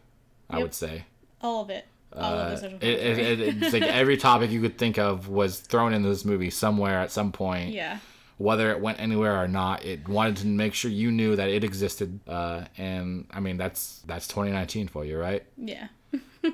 I 0.50 0.58
Yep. 0.58 0.64
would 0.64 0.74
say. 0.74 1.06
All 1.42 1.62
of 1.62 1.70
it. 1.70 1.86
All 2.16 2.24
of 2.24 2.64
Uh, 2.64 2.68
It, 2.82 2.84
it, 2.84 3.40
it, 3.40 3.64
it's 3.64 3.74
like 3.74 3.84
every 4.02 4.18
topic 4.18 4.50
you 4.50 4.62
could 4.62 4.78
think 4.78 4.98
of 4.98 5.28
was 5.30 5.60
thrown 5.60 5.94
into 5.94 6.10
this 6.10 6.26
movie 6.26 6.50
somewhere 6.50 7.00
at 7.00 7.12
some 7.12 7.32
point. 7.32 7.72
yeah. 7.74 8.00
whether 8.38 8.72
it 8.72 8.80
went 8.80 9.00
anywhere 9.02 9.36
or 9.44 9.48
not 9.50 9.84
it 9.86 10.08
wanted 10.08 10.38
to 10.38 10.48
make 10.48 10.74
sure 10.74 10.90
you 10.90 11.12
knew 11.12 11.36
that 11.36 11.50
it 11.50 11.62
existed 11.66 12.20
uh, 12.26 12.64
and 12.78 13.28
i 13.32 13.40
mean 13.42 13.58
that's 13.58 14.02
that's 14.08 14.28
2019 14.30 14.88
for 14.88 15.04
you 15.04 15.20
right 15.20 15.44
Yeah. 15.58 15.90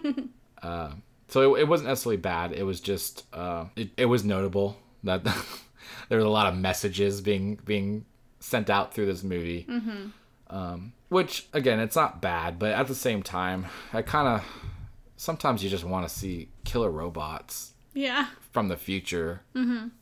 so 1.28 1.56
it, 1.56 1.62
it 1.62 1.68
wasn't 1.68 1.88
necessarily 1.90 2.18
bad 2.18 2.54
it 2.54 2.64
was 2.64 2.80
just 2.80 3.24
uh, 3.34 3.66
it, 3.76 3.90
it 3.98 4.06
was 4.06 4.24
notable 4.24 4.78
that 5.04 5.24
there 6.10 6.18
was 6.18 6.26
a 6.26 6.30
lot 6.30 6.48
of 6.48 6.56
messages 6.60 7.22
being 7.22 7.60
being 7.66 8.06
sent 8.40 8.70
out 8.70 8.94
through 8.94 9.06
this 9.08 9.24
movie 9.24 9.66
um, 10.50 10.94
which 11.10 11.48
again 11.54 11.80
it's 11.80 11.96
not 11.96 12.22
bad 12.22 12.60
but 12.60 12.72
at 12.72 12.88
the 12.88 12.96
same 12.96 13.24
time 13.24 13.66
i 13.94 14.02
kind 14.02 14.28
of 14.28 14.44
sometimes 15.18 15.64
you 15.64 15.70
just 15.70 15.84
want 15.84 16.08
to 16.08 16.14
see 16.14 16.50
killer 16.64 16.92
robots 16.92 17.74
Yeah. 17.94 18.28
from 18.52 18.68
the 18.68 18.78
future 18.78 19.42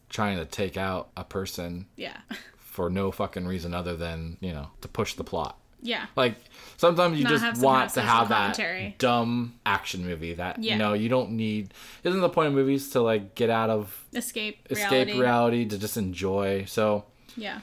trying 0.10 0.38
to 0.38 0.46
take 0.46 0.78
out 0.78 1.10
a 1.16 1.24
person 1.24 1.88
Yeah. 1.96 2.18
for 2.58 2.90
no 2.90 3.12
fucking 3.12 3.46
reason 3.46 3.74
other 3.74 3.96
than 3.96 4.38
you 4.42 4.52
know 4.52 4.70
to 4.82 4.88
push 4.88 5.14
the 5.14 5.24
plot. 5.24 5.58
Yeah. 5.86 6.06
Like 6.16 6.36
sometimes 6.78 7.18
you 7.18 7.24
Not 7.26 7.34
have 7.34 7.42
just 7.42 7.62
some 7.62 7.66
want 7.66 7.90
to 7.90 7.96
social 7.96 8.10
have 8.10 8.30
that 8.30 8.98
dumb 8.98 9.56
action 9.66 10.06
movie 10.06 10.34
that 10.36 10.58
Yeah. 10.64 10.74
you 10.74 10.80
know 10.80 10.94
you 10.94 11.10
don't 11.10 11.32
need. 11.32 11.74
Isn't 12.04 12.22
the 12.22 12.30
point 12.30 12.48
of 12.48 12.54
movies 12.54 12.90
to 12.92 13.02
like 13.02 13.36
get 13.36 13.50
out 13.50 13.70
of 13.70 14.06
Escape 14.16 14.66
escape 14.70 15.08
reality. 15.08 15.20
reality, 15.20 15.66
to 15.68 15.78
just 15.78 15.98
enjoy? 15.98 16.66
So 16.66 17.06
Yeah. 17.36 17.60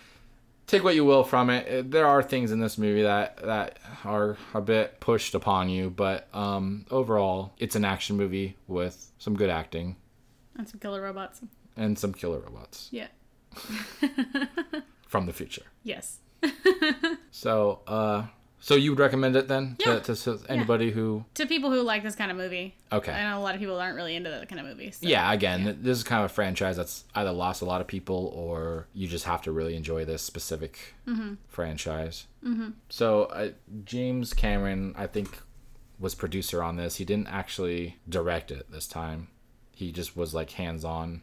take 0.66 0.84
what 0.84 0.94
you 0.94 1.04
will 1.04 1.24
from 1.24 1.50
it. 1.50 1.66
Uh, 1.66 1.82
There 1.88 2.06
are 2.06 2.22
things 2.22 2.52
in 2.52 2.60
this 2.60 2.76
movie 2.78 3.02
that 3.02 3.38
that 3.38 3.78
are 4.04 4.36
a 4.54 4.60
bit 4.60 5.00
pushed 5.00 5.34
upon 5.34 5.68
you, 5.70 5.90
but 5.90 6.28
um, 6.34 6.84
overall, 6.90 7.52
it's 7.58 7.74
an 7.76 7.84
action 7.84 8.16
movie 8.16 8.56
with 8.68 9.10
some 9.18 9.34
good 9.34 9.50
acting 9.50 9.96
And 10.56 10.68
some 10.68 10.78
killer 10.78 11.00
robots. 11.00 11.40
and 11.76 11.98
some 11.98 12.12
killer 12.12 12.38
robots 12.40 12.88
Yeah. 12.92 13.08
from 15.08 15.26
the 15.26 15.32
future. 15.32 15.64
Yes. 15.82 16.18
So, 17.30 17.80
uh, 17.86 18.26
so 18.58 18.74
you 18.74 18.90
would 18.90 18.98
recommend 18.98 19.34
it 19.36 19.48
then 19.48 19.76
Yeah. 19.78 20.00
to, 20.00 20.14
to 20.14 20.40
anybody 20.48 20.90
who? 20.90 21.24
To 21.34 21.46
people 21.46 21.70
who 21.70 21.80
like 21.82 22.02
this 22.02 22.14
kind 22.14 22.30
of 22.30 22.36
movie. 22.36 22.74
Okay. 22.92 23.12
I 23.12 23.30
know 23.30 23.38
a 23.38 23.40
lot 23.42 23.54
of 23.54 23.60
people 23.60 23.78
aren't 23.80 23.96
really 23.96 24.14
into 24.16 24.28
that 24.30 24.48
kind 24.48 24.60
of 24.60 24.66
movie. 24.66 24.90
So. 24.90 25.06
Yeah, 25.06 25.32
again, 25.32 25.78
this 25.80 25.96
is 25.98 26.04
kind 26.04 26.22
of 26.24 26.30
a 26.30 26.34
franchise 26.34 26.76
that's 26.76 27.04
either 27.14 27.32
lost 27.32 27.62
a 27.62 27.64
lot 27.64 27.80
of 27.80 27.86
people 27.86 28.32
or 28.34 28.86
you 28.92 29.06
just 29.08 29.24
have 29.24 29.40
to 29.42 29.52
really 29.52 29.76
enjoy 29.76 30.04
this 30.04 30.22
specific 30.22 30.94
franchise. 31.48 32.26
Mm-hmm. 32.44 32.70
So, 32.88 33.24
uh, 33.24 33.50
James 33.84 34.34
Cameron, 34.34 34.94
I 34.96 35.06
think, 35.06 35.38
was 35.98 36.14
producer 36.14 36.62
on 36.62 36.76
this. 36.76 36.96
He 36.96 37.04
didn't 37.04 37.28
actually 37.28 37.96
direct 38.08 38.50
it 38.50 38.70
this 38.70 38.86
time. 38.86 39.28
he 39.74 39.90
just 39.92 40.14
was 40.14 40.34
like 40.34 40.50
hands 40.50 40.84
on 40.84 41.22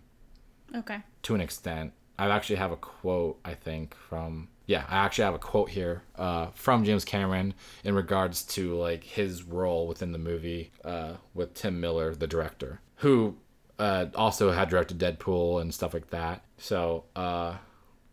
Okay. 0.75 0.99
to 1.21 1.35
an 1.35 1.41
extent. 1.41 1.93
I 2.17 2.27
actually 2.29 2.55
have 2.55 2.71
a 2.71 2.75
quote, 2.77 3.39
I 3.45 3.53
think, 3.53 3.93
from 3.93 4.47
yeah, 4.67 4.83
I 4.89 4.97
actually 4.97 5.23
have 5.23 5.33
a 5.33 5.39
quote 5.39 5.69
here 5.69 6.03
uh, 6.17 6.47
from 6.53 6.83
James 6.83 7.05
Cameron 7.05 7.53
in 7.85 7.95
regards 7.95 8.43
to 8.43 8.75
like 8.75 9.03
his 9.03 9.43
role 9.43 9.87
within 9.87 10.11
the 10.11 10.17
movie 10.17 10.71
uh, 10.83 11.13
with 11.33 11.53
Tim 11.53 11.79
Miller, 11.79 12.13
the 12.13 12.27
director, 12.27 12.81
who 12.97 13.37
uh, 13.79 14.07
also 14.13 14.51
had 14.51 14.69
directed 14.69 14.99
Deadpool 14.99 15.61
and 15.61 15.73
stuff 15.73 15.93
like 15.93 16.09
that. 16.09 16.43
So 16.57 17.05
uh, 17.15 17.55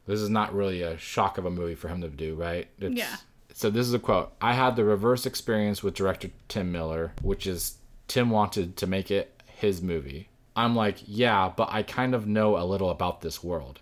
this 0.06 0.20
is 0.20 0.30
not 0.30 0.54
really 0.54 0.82
a 0.82 0.96
shock 0.96 1.38
of 1.38 1.44
a 1.44 1.50
movie 1.50 1.74
for 1.74 1.88
him 1.88 2.00
to 2.02 2.08
do, 2.08 2.36
right? 2.36 2.68
It's, 2.78 2.94
Yeah. 2.94 3.16
So 3.52 3.68
this 3.68 3.86
is 3.86 3.94
a 3.94 3.98
quote. 3.98 4.32
I 4.40 4.54
had 4.54 4.76
the 4.76 4.84
reverse 4.84 5.26
experience 5.26 5.82
with 5.82 5.94
director 5.94 6.30
Tim 6.46 6.70
Miller, 6.70 7.14
which 7.22 7.48
is 7.48 7.78
Tim 8.06 8.30
wanted 8.30 8.76
to 8.76 8.86
make 8.86 9.10
it 9.10 9.42
his 9.46 9.82
movie. 9.82 10.28
I'm 10.56 10.76
like, 10.76 10.98
yeah, 11.04 11.52
but 11.56 11.68
I 11.72 11.82
kind 11.82 12.14
of 12.14 12.28
know 12.28 12.56
a 12.56 12.64
little 12.64 12.90
about 12.90 13.22
this 13.22 13.42
world. 13.42 13.80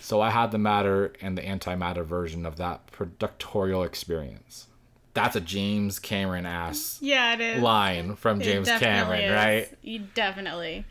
So 0.00 0.20
I 0.20 0.30
had 0.30 0.50
the 0.50 0.58
matter 0.58 1.12
and 1.20 1.36
the 1.36 1.42
antimatter 1.42 2.04
version 2.04 2.46
of 2.46 2.56
that 2.56 2.86
productorial 2.90 3.84
experience. 3.84 4.66
That's 5.14 5.36
a 5.36 5.40
James 5.40 5.98
Cameron 5.98 6.46
ass 6.46 6.98
Yeah, 7.02 7.34
it 7.34 7.40
is. 7.40 7.62
line 7.62 8.16
from 8.16 8.40
It 8.40 8.44
James 8.44 8.68
Cameron, 8.68 9.20
is. 9.22 9.32
right? 9.32 9.68
You 9.82 10.00
definitely. 10.14 10.84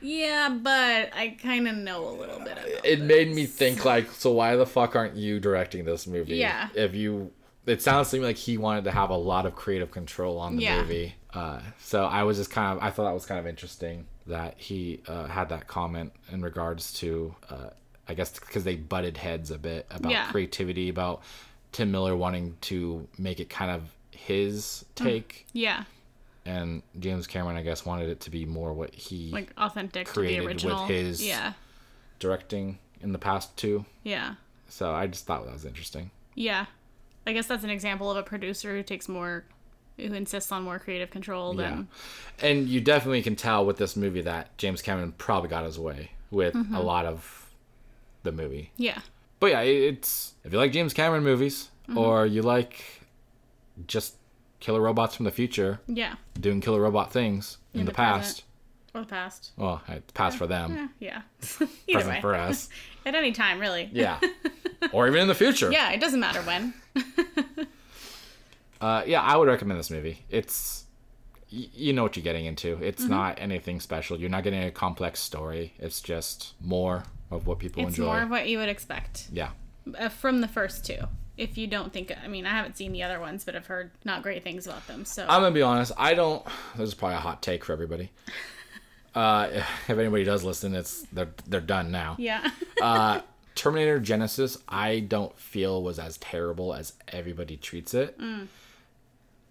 Yeah, 0.00 0.50
but 0.62 1.10
I 1.14 1.36
kind 1.42 1.66
of 1.66 1.74
know 1.76 2.08
a 2.08 2.14
little 2.18 2.38
bit 2.38 2.52
about 2.52 2.84
It 2.84 3.00
made 3.00 3.34
me 3.34 3.46
think 3.46 3.84
like, 3.84 4.10
so 4.12 4.30
why 4.32 4.54
the 4.56 4.66
fuck 4.66 4.94
aren't 4.94 5.16
you 5.16 5.40
directing 5.40 5.84
this 5.84 6.06
movie? 6.06 6.36
Yeah. 6.36 6.68
If 6.74 6.94
you, 6.94 7.32
it 7.66 7.82
sounds 7.82 8.10
to 8.10 8.18
me 8.18 8.24
like 8.24 8.36
he 8.36 8.56
wanted 8.56 8.84
to 8.84 8.92
have 8.92 9.10
a 9.10 9.16
lot 9.16 9.46
of 9.46 9.56
creative 9.56 9.90
control 9.90 10.38
on 10.38 10.56
the 10.56 10.62
Yeah. 10.62 10.82
movie. 10.82 11.14
Uh, 11.34 11.60
so 11.80 12.04
I 12.04 12.22
was 12.22 12.36
just 12.36 12.50
kind 12.50 12.76
of, 12.78 12.84
I 12.84 12.90
thought 12.90 13.04
that 13.04 13.14
was 13.14 13.26
kind 13.26 13.40
of 13.40 13.46
interesting 13.46 14.06
that 14.26 14.54
he 14.58 15.00
uh, 15.08 15.26
had 15.26 15.48
that 15.48 15.66
comment 15.66 16.12
in 16.30 16.40
regards 16.42 16.92
to, 17.00 17.34
uh, 17.50 17.70
I 18.08 18.14
guess 18.14 18.38
because 18.38 18.64
they 18.64 18.76
butted 18.76 19.16
heads 19.16 19.50
a 19.50 19.58
bit 19.58 19.86
about 19.90 20.12
Yeah. 20.12 20.30
creativity, 20.30 20.88
about 20.88 21.22
Tim 21.72 21.90
Miller 21.90 22.16
wanting 22.16 22.56
to 22.62 23.06
make 23.18 23.40
it 23.40 23.50
kind 23.50 23.70
of 23.70 23.90
his 24.12 24.84
Mm. 24.96 25.04
take, 25.04 25.46
Yeah, 25.52 25.84
and 26.44 26.82
James 26.98 27.26
Cameron, 27.26 27.56
I 27.56 27.62
guess, 27.62 27.84
wanted 27.84 28.08
it 28.08 28.20
to 28.20 28.30
be 28.30 28.44
more 28.46 28.72
what 28.72 28.94
he 28.94 29.30
like 29.30 29.52
authentic 29.58 30.06
to 30.06 30.12
Created 30.12 30.60
the 30.60 30.66
with 30.68 30.88
his- 30.88 31.24
Yeah, 31.26 31.52
directing 32.18 32.78
in 33.00 33.12
the 33.12 33.18
past 33.18 33.56
too. 33.56 33.84
yeah, 34.02 34.34
So 34.68 34.92
I 34.94 35.06
just 35.06 35.26
thought 35.26 35.44
that 35.44 35.52
was 35.52 35.64
interesting. 35.64 36.10
yeah. 36.34 36.66
I 37.28 37.32
guess 37.32 37.48
that's 37.48 37.64
an 37.64 37.70
example 37.70 38.08
of 38.08 38.16
a 38.16 38.22
producer 38.22 38.76
who 38.76 38.84
takes 38.84 39.08
more, 39.08 39.44
who 39.96 40.04
insists 40.14 40.52
on 40.52 40.62
more 40.62 40.78
creative 40.78 41.10
control 41.10 41.54
than. 41.54 41.88
And 42.40 42.68
you 42.68 42.80
definitely 42.80 43.20
can 43.22 43.34
tell 43.34 43.66
with 43.66 43.78
this 43.78 43.96
movie 43.96 44.20
that 44.20 44.56
James 44.58 44.80
Cameron 44.80 45.10
probably 45.18 45.48
got 45.50 45.64
his 45.64 45.76
way 45.76 46.12
with 46.30 46.54
Mm-hmm. 46.54 46.74
a 46.76 46.80
lot 46.80 47.04
of 47.04 47.45
the 48.26 48.32
movie. 48.32 48.72
Yeah, 48.76 48.98
But 49.40 49.46
yeah, 49.52 49.60
it's 49.62 50.34
if 50.44 50.52
you 50.52 50.58
like 50.58 50.72
James 50.72 50.92
Cameron 50.92 51.24
movies 51.24 51.70
Mm-hmm. 51.88 51.98
or 51.98 52.26
you 52.26 52.42
like 52.42 52.82
just 53.86 54.16
killer 54.58 54.80
robots 54.80 55.14
from 55.14 55.24
the 55.24 55.30
future 55.30 55.78
yeah, 55.86 56.14
doing 56.40 56.60
killer 56.60 56.80
robot 56.80 57.12
things 57.12 57.58
in, 57.72 57.80
In 57.80 57.86
the, 57.86 57.92
the 57.92 57.96
past. 57.96 58.42
or 58.92 59.02
the 59.02 59.06
past. 59.06 59.52
Well, 59.56 59.80
past 60.14 60.36
for 60.36 60.48
them, 60.48 60.90
yeah. 60.98 61.22
Present 61.88 62.20
for 62.22 62.34
us. 62.34 62.68
at 63.06 63.14
any 63.14 63.30
time, 63.30 63.60
really. 63.60 63.88
Yeah. 63.92 64.18
or 64.92 65.06
even 65.06 65.20
in 65.20 65.28
the 65.28 65.34
future. 65.34 65.70
Yeah, 65.70 65.92
it 65.92 66.00
doesn't 66.00 66.18
matter 66.18 66.42
when. 66.42 66.74
Uh, 68.80 69.02
yeah, 69.06 69.22
I 69.22 69.36
would 69.36 69.48
recommend 69.48 69.78
this 69.80 69.90
movie. 69.90 70.24
It's 70.28 70.84
you 71.48 71.92
know 71.92 72.02
what 72.02 72.16
you're 72.16 72.24
getting 72.24 72.46
into. 72.46 72.78
It's 72.82 73.02
Mm-hmm. 73.02 73.10
not 73.12 73.38
anything 73.40 73.80
special. 73.80 74.18
You're 74.18 74.28
not 74.30 74.42
getting 74.42 74.64
a 74.64 74.70
complex 74.70 75.20
story. 75.20 75.72
It's 75.78 76.00
just 76.00 76.54
more 76.60 77.04
of 77.30 77.46
what 77.46 77.58
people 77.58 77.82
It's 77.82 77.96
enjoy. 77.98 78.04
more 78.06 78.22
of 78.22 78.30
what 78.30 78.48
you 78.48 78.58
would 78.58 78.68
expect 78.68 79.28
yeah. 79.32 79.50
uh, 79.98 80.08
from 80.08 80.40
the 80.40 80.48
first 80.48 80.84
two. 80.84 80.98
If 81.36 81.58
you 81.58 81.66
don't 81.66 81.92
think, 81.92 82.12
I 82.24 82.28
mean, 82.28 82.46
I 82.46 82.50
haven't 82.50 82.78
seen 82.78 82.92
the 82.92 83.02
other 83.02 83.20
ones, 83.20 83.44
but 83.44 83.54
I've 83.54 83.66
heard 83.66 83.90
not 84.04 84.22
great 84.22 84.42
things 84.42 84.66
about 84.66 84.86
them. 84.86 85.04
So 85.04 85.22
I'm 85.28 85.42
gonna 85.42 85.50
be 85.50 85.60
honest. 85.62 85.92
I 85.98 86.14
don't. 86.14 86.42
This 86.76 86.88
is 86.88 86.94
probably 86.94 87.16
a 87.16 87.20
hot 87.20 87.42
take 87.42 87.64
for 87.64 87.72
everybody. 87.72 88.10
Uh, 89.14 89.48
if 89.88 89.96
anybody 89.98 90.24
does 90.24 90.44
listen, 90.44 90.74
it's 90.74 91.00
they're 91.10 91.30
they're 91.46 91.60
done 91.62 91.90
now. 91.90 92.16
yeah, 92.18 92.50
Uh, 92.82 93.20
Terminator 93.54 93.98
Genisys, 93.98 94.60
I 94.68 95.00
don't 95.00 95.34
feel 95.38 95.82
was 95.82 95.98
as 95.98 96.18
terrible 96.18 96.74
as 96.74 96.92
everybody 97.08 97.56
treats 97.56 97.94
it. 97.94 98.18
Mm. 98.20 98.48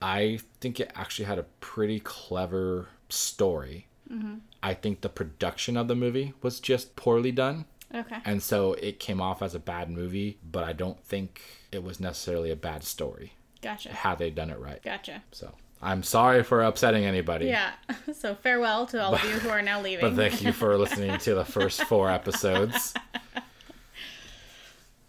I 0.03 0.39
think 0.61 0.80
it 0.80 0.91
actually 0.93 1.26
had 1.26 1.39
a 1.39 1.45
pretty 1.61 1.99
clever 1.99 2.89
story. 3.10 3.88
Mm-hmm. 4.11 4.35
I 4.66 4.74
think 4.74 5.02
the 5.02 5.10
production 5.10 5.78
of 5.78 5.88
the 5.88 5.94
movie 5.94 6.34
was 6.42 6.60
just 6.60 6.96
poorly 6.96 7.32
done. 7.32 7.66
okay, 7.94 8.18
And 8.26 8.42
so 8.42 8.74
it 8.74 9.00
came 9.00 9.22
off 9.22 9.44
as 9.44 9.54
a 9.54 9.60
bad 9.60 9.92
movie, 9.92 10.40
but 10.44 10.64
I 10.64 10.74
don't 10.74 11.00
think 11.06 11.40
it 11.72 11.84
was 11.84 12.00
necessarily 12.00 12.50
a 12.50 12.56
bad 12.56 12.84
story 12.84 13.34
gotcha, 13.62 13.94
had 13.94 14.18
they 14.18 14.32
done 14.32 14.50
it 14.50 14.58
right. 14.58 14.82
gotcha. 14.82 15.22
So 15.32 15.54
I'm 15.84 16.02
sorry 16.02 16.42
for 16.42 16.64
upsetting 16.64 17.06
anybody. 17.06 17.46
Yeah. 17.46 17.74
So 18.14 18.34
farewell 18.34 18.88
to 18.88 19.04
all 19.04 19.14
of 19.14 19.24
you 19.24 19.32
who 19.32 19.50
are 19.50 19.62
now 19.62 19.82
leaving. 19.82 20.02
But 20.02 20.16
thank 20.16 20.42
you 20.42 20.52
for 20.52 20.76
listening 20.78 21.18
to 21.20 21.36
the 21.36 21.46
first 21.46 21.84
four 21.84 22.10
episodes. 22.10 22.96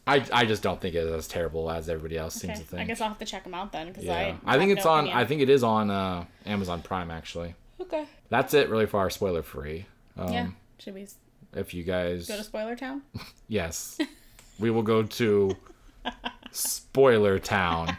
I, 0.07 0.24
I 0.33 0.45
just 0.45 0.62
don't 0.62 0.81
think 0.81 0.95
it's 0.95 1.11
as 1.11 1.28
terrible 1.28 1.70
as 1.70 1.89
everybody 1.89 2.19
else 2.19 2.35
seems 2.35 2.59
to 2.59 2.65
think. 2.65 2.83
I 2.83 2.85
guess 2.85 3.01
I'll 3.01 3.09
have 3.09 3.19
to 3.19 3.24
check 3.24 3.45
them 3.45 3.55
out 3.55 3.73
then. 3.73 3.95
Cause 3.95 4.05
yeah, 4.05 4.37
I, 4.45 4.55
I, 4.55 4.59
think 4.59 4.73
it's 4.73 4.85
no 4.85 4.91
on. 4.91 5.05
opinion. 5.05 5.19
I 5.19 5.24
think 5.24 5.41
it 5.41 5.49
is 5.49 5.62
on 5.62 5.91
uh, 5.91 6.24
Amazon 6.45 6.83
Prime 6.83 7.11
actually. 7.11 7.55
Okay. 7.81 8.07
That's 8.28 8.55
it, 8.55 8.69
really, 8.70 8.86
for 8.86 9.01
our 9.01 9.11
spoiler 9.11 9.43
free. 9.43 9.86
Um, 10.16 10.32
yeah. 10.32 10.48
Should 10.78 10.94
we 10.94 11.07
If 11.55 11.74
you 11.74 11.82
guys, 11.82 12.27
go 12.28 12.36
to 12.36 12.44
Spoiler 12.44 12.77
Town? 12.77 13.03
yes, 13.48 13.98
we 14.59 14.70
will 14.70 14.82
go 14.82 15.03
to 15.03 15.57
Spoiler 16.51 17.39
Town. 17.39 17.97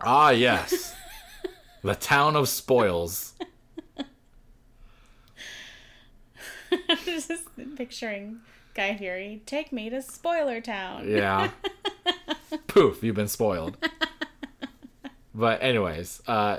Ah, 0.00 0.30
yes, 0.30 0.94
the 1.82 1.94
town 1.94 2.36
of 2.36 2.48
spoils. 2.48 3.34
Just 7.04 7.44
picturing 7.76 8.40
Guy 8.74 8.96
Fieri. 8.96 9.42
Take 9.46 9.72
me 9.72 9.88
to 9.90 10.02
Spoiler 10.02 10.60
Town. 10.60 11.08
Yeah. 11.08 11.50
Poof, 12.66 13.02
you've 13.02 13.14
been 13.14 13.28
spoiled. 13.28 13.76
But 15.34 15.62
anyways, 15.62 16.20
uh 16.26 16.58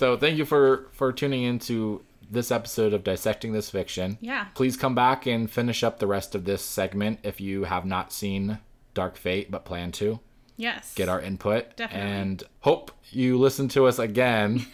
so 0.00 0.16
thank 0.16 0.38
you 0.38 0.46
for 0.46 0.88
for 0.92 1.12
tuning 1.12 1.42
into 1.42 2.02
this 2.30 2.50
episode 2.50 2.94
of 2.94 3.04
Dissecting 3.04 3.52
This 3.52 3.68
Fiction. 3.68 4.16
Yeah. 4.22 4.46
Please 4.54 4.74
come 4.74 4.94
back 4.94 5.26
and 5.26 5.50
finish 5.50 5.84
up 5.84 5.98
the 5.98 6.06
rest 6.06 6.34
of 6.34 6.46
this 6.46 6.62
segment 6.62 7.18
if 7.22 7.38
you 7.38 7.64
have 7.64 7.84
not 7.84 8.10
seen 8.10 8.60
Dark 8.94 9.18
Fate 9.18 9.50
but 9.50 9.66
plan 9.66 9.92
to. 9.92 10.18
Yes. 10.56 10.94
Get 10.94 11.10
our 11.10 11.20
input 11.20 11.76
Definitely. 11.76 12.10
and 12.12 12.42
hope 12.60 12.92
you 13.10 13.36
listen 13.36 13.68
to 13.68 13.84
us 13.84 13.98
again 13.98 14.64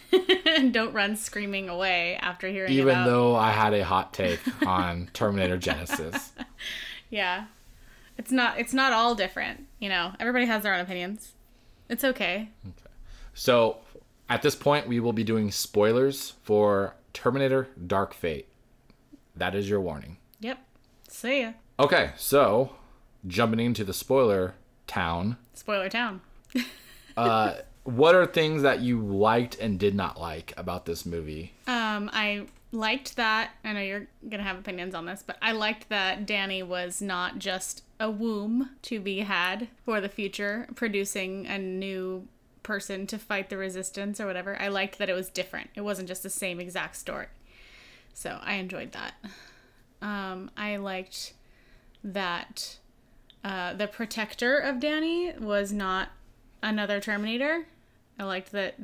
and 0.45 0.73
don't 0.73 0.93
run 0.93 1.17
screaming 1.17 1.67
away 1.67 2.15
after 2.21 2.47
hearing 2.47 2.71
even 2.71 2.87
about. 2.87 3.05
though 3.07 3.35
I 3.35 3.51
had 3.51 3.73
a 3.73 3.83
hot 3.83 4.13
take 4.13 4.39
on 4.65 5.09
Terminator 5.13 5.57
Genisys. 5.57 6.29
Yeah. 7.09 7.47
It's 8.17 8.31
not. 8.31 8.59
It's 8.59 8.73
not 8.73 8.93
all 8.93 9.13
different. 9.13 9.67
You 9.79 9.89
know. 9.89 10.13
Everybody 10.21 10.45
has 10.45 10.63
their 10.63 10.73
own 10.73 10.79
opinions. 10.79 11.33
It's 11.89 12.05
okay. 12.05 12.49
Okay. 12.65 12.87
So, 13.33 13.77
at 14.29 14.41
this 14.41 14.55
point, 14.55 14.87
we 14.87 14.99
will 14.99 15.13
be 15.13 15.23
doing 15.23 15.51
spoilers 15.51 16.33
for 16.43 16.95
Terminator 17.13 17.69
Dark 17.85 18.13
Fate. 18.13 18.47
That 19.35 19.55
is 19.55 19.69
your 19.69 19.81
warning. 19.81 20.17
Yep. 20.39 20.59
See 21.07 21.41
ya. 21.41 21.53
Okay, 21.79 22.11
so 22.17 22.71
jumping 23.25 23.59
into 23.59 23.83
the 23.83 23.93
spoiler 23.93 24.55
town, 24.87 25.37
Spoiler 25.53 25.89
Town. 25.89 26.21
what 27.83 28.15
are 28.15 28.25
things 28.25 28.61
that 28.61 28.79
you 28.81 28.99
liked 28.99 29.57
and 29.59 29.79
did 29.79 29.95
not 29.95 30.19
like 30.19 30.53
about 30.57 30.85
this 30.85 31.05
movie? 31.05 31.53
Um, 31.67 32.09
I 32.13 32.47
liked 32.71 33.15
that. 33.15 33.51
I 33.63 33.73
know 33.73 33.81
you're 33.81 34.07
gonna 34.27 34.43
have 34.43 34.57
opinions 34.57 34.93
on 34.93 35.05
this, 35.05 35.23
but 35.25 35.37
I 35.41 35.51
liked 35.53 35.89
that 35.89 36.25
Dani 36.25 36.65
was 36.65 37.01
not 37.01 37.39
just 37.39 37.83
a 37.99 38.09
womb 38.11 38.69
to 38.83 38.99
be 38.99 39.19
had 39.19 39.67
for 39.83 39.99
the 40.01 40.09
future, 40.09 40.67
producing 40.75 41.47
a 41.47 41.57
new 41.57 42.27
person 42.67 43.07
to 43.07 43.17
fight 43.17 43.49
the 43.49 43.57
resistance 43.57 44.19
or 44.19 44.27
whatever. 44.27 44.61
I 44.61 44.67
liked 44.67 44.97
that 44.99 45.09
it 45.09 45.13
was 45.13 45.29
different. 45.29 45.69
It 45.73 45.81
wasn't 45.81 46.09
just 46.09 46.21
the 46.21 46.29
same 46.29 46.59
exact 46.59 46.97
story. 46.97 47.27
So 48.13 48.39
I 48.43 48.55
enjoyed 48.55 48.91
that. 48.91 49.13
Um, 50.01 50.51
I 50.57 50.75
liked 50.75 51.33
that 52.03 52.77
uh, 53.43 53.73
the 53.73 53.87
protector 53.87 54.57
of 54.57 54.75
Dani 54.75 55.39
was 55.39 55.71
not 55.71 56.09
another 56.61 56.99
Terminator. 56.99 57.67
I 58.19 58.25
liked 58.25 58.51
that 58.51 58.75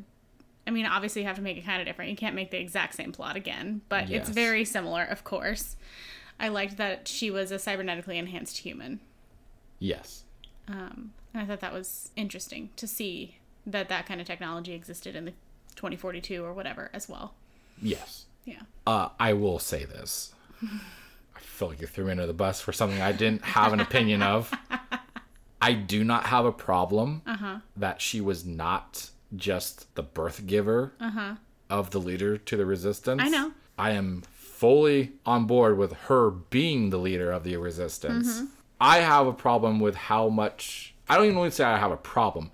I 0.66 0.72
mean, 0.72 0.86
obviously, 0.86 1.24
you 1.24 1.28
have 1.28 1.36
to 1.36 1.42
make 1.42 1.58
it 1.58 1.66
kind 1.66 1.82
of 1.82 1.88
different. 1.88 2.10
You 2.10 2.16
can't 2.16 2.36
make 2.36 2.50
the 2.50 2.60
exact 2.60 2.96
same 2.96 3.12
plot 3.12 3.36
again, 3.36 3.82
but 3.90 4.10
it's 4.10 4.30
very 4.30 4.64
similar, 4.64 5.04
of 5.04 5.26
course. 5.26 5.76
I 6.40 6.48
liked 6.48 6.78
that 6.78 7.06
she 7.08 7.30
was 7.30 7.52
a 7.52 7.56
cybernetically 7.56 8.16
enhanced 8.16 8.60
human. 8.60 9.02
Yes. 9.80 10.24
Um, 10.70 11.12
and 11.34 11.44
I 11.44 11.46
thought 11.46 11.60
that 11.60 11.74
was 11.74 12.12
interesting 12.16 12.70
to 12.78 12.88
see 12.88 13.40
that 13.66 13.90
that 13.90 14.06
kind 14.06 14.22
of 14.22 14.28
technology 14.28 14.74
existed 14.74 15.16
in 15.16 15.26
the 15.26 15.32
2042 15.76 16.44
or 16.44 16.54
whatever 16.54 16.90
as 16.94 17.10
well. 17.10 17.34
Yes. 17.82 18.26
Yeah. 18.46 18.62
Uh, 18.86 19.10
I 19.20 19.34
will 19.34 19.60
say 19.60 19.86
this. 19.86 20.34
I 20.62 21.40
feel 21.40 21.70
like 21.70 21.82
you 21.82 21.88
threw 21.88 22.06
me 22.06 22.12
under 22.12 22.28
the 22.28 22.34
bus 22.34 22.62
for 22.62 22.74
something 22.74 23.02
I 23.02 23.12
didn't 23.12 23.44
have 23.44 23.74
an 23.74 23.80
opinion 23.80 24.22
of. 24.22 24.54
I 25.62 25.74
do 25.74 26.04
not 26.04 26.26
have 26.26 26.46
a 26.46 26.52
problem 26.52 27.22
uh-huh. 27.26 27.60
that 27.78 28.02
she 28.02 28.20
was 28.20 28.46
not 28.46 29.10
just 29.36 29.94
the 29.96 30.04
birth 30.04 30.46
giver 30.46 30.94
uh-huh. 31.00 31.36
of 31.70 31.92
the 31.92 32.00
leader 32.00 32.38
to 32.38 32.58
the 32.58 32.66
resistance. 32.66 33.22
I 33.24 33.30
know. 33.30 33.54
I 33.78 33.92
am 33.92 34.24
fully 34.64 35.14
on 35.26 35.46
board 35.46 35.78
with 35.78 35.94
her 35.94 36.30
being 36.30 36.90
the 36.90 36.98
leader 36.98 37.32
of 37.32 37.44
the 37.44 37.56
resistance. 37.58 38.38
Mm-hmm. 38.38 38.46
I 38.80 38.98
have 38.98 39.28
a 39.28 39.34
problem 39.34 39.80
with 39.80 39.96
how 39.96 40.30
much. 40.30 40.94
I 41.08 41.16
don't 41.16 41.26
even 41.26 41.38
want 41.38 41.52
to 41.52 41.56
say 41.56 41.64
I 41.64 41.78
have 41.78 41.92
a 41.92 41.98
problem. 41.98 42.52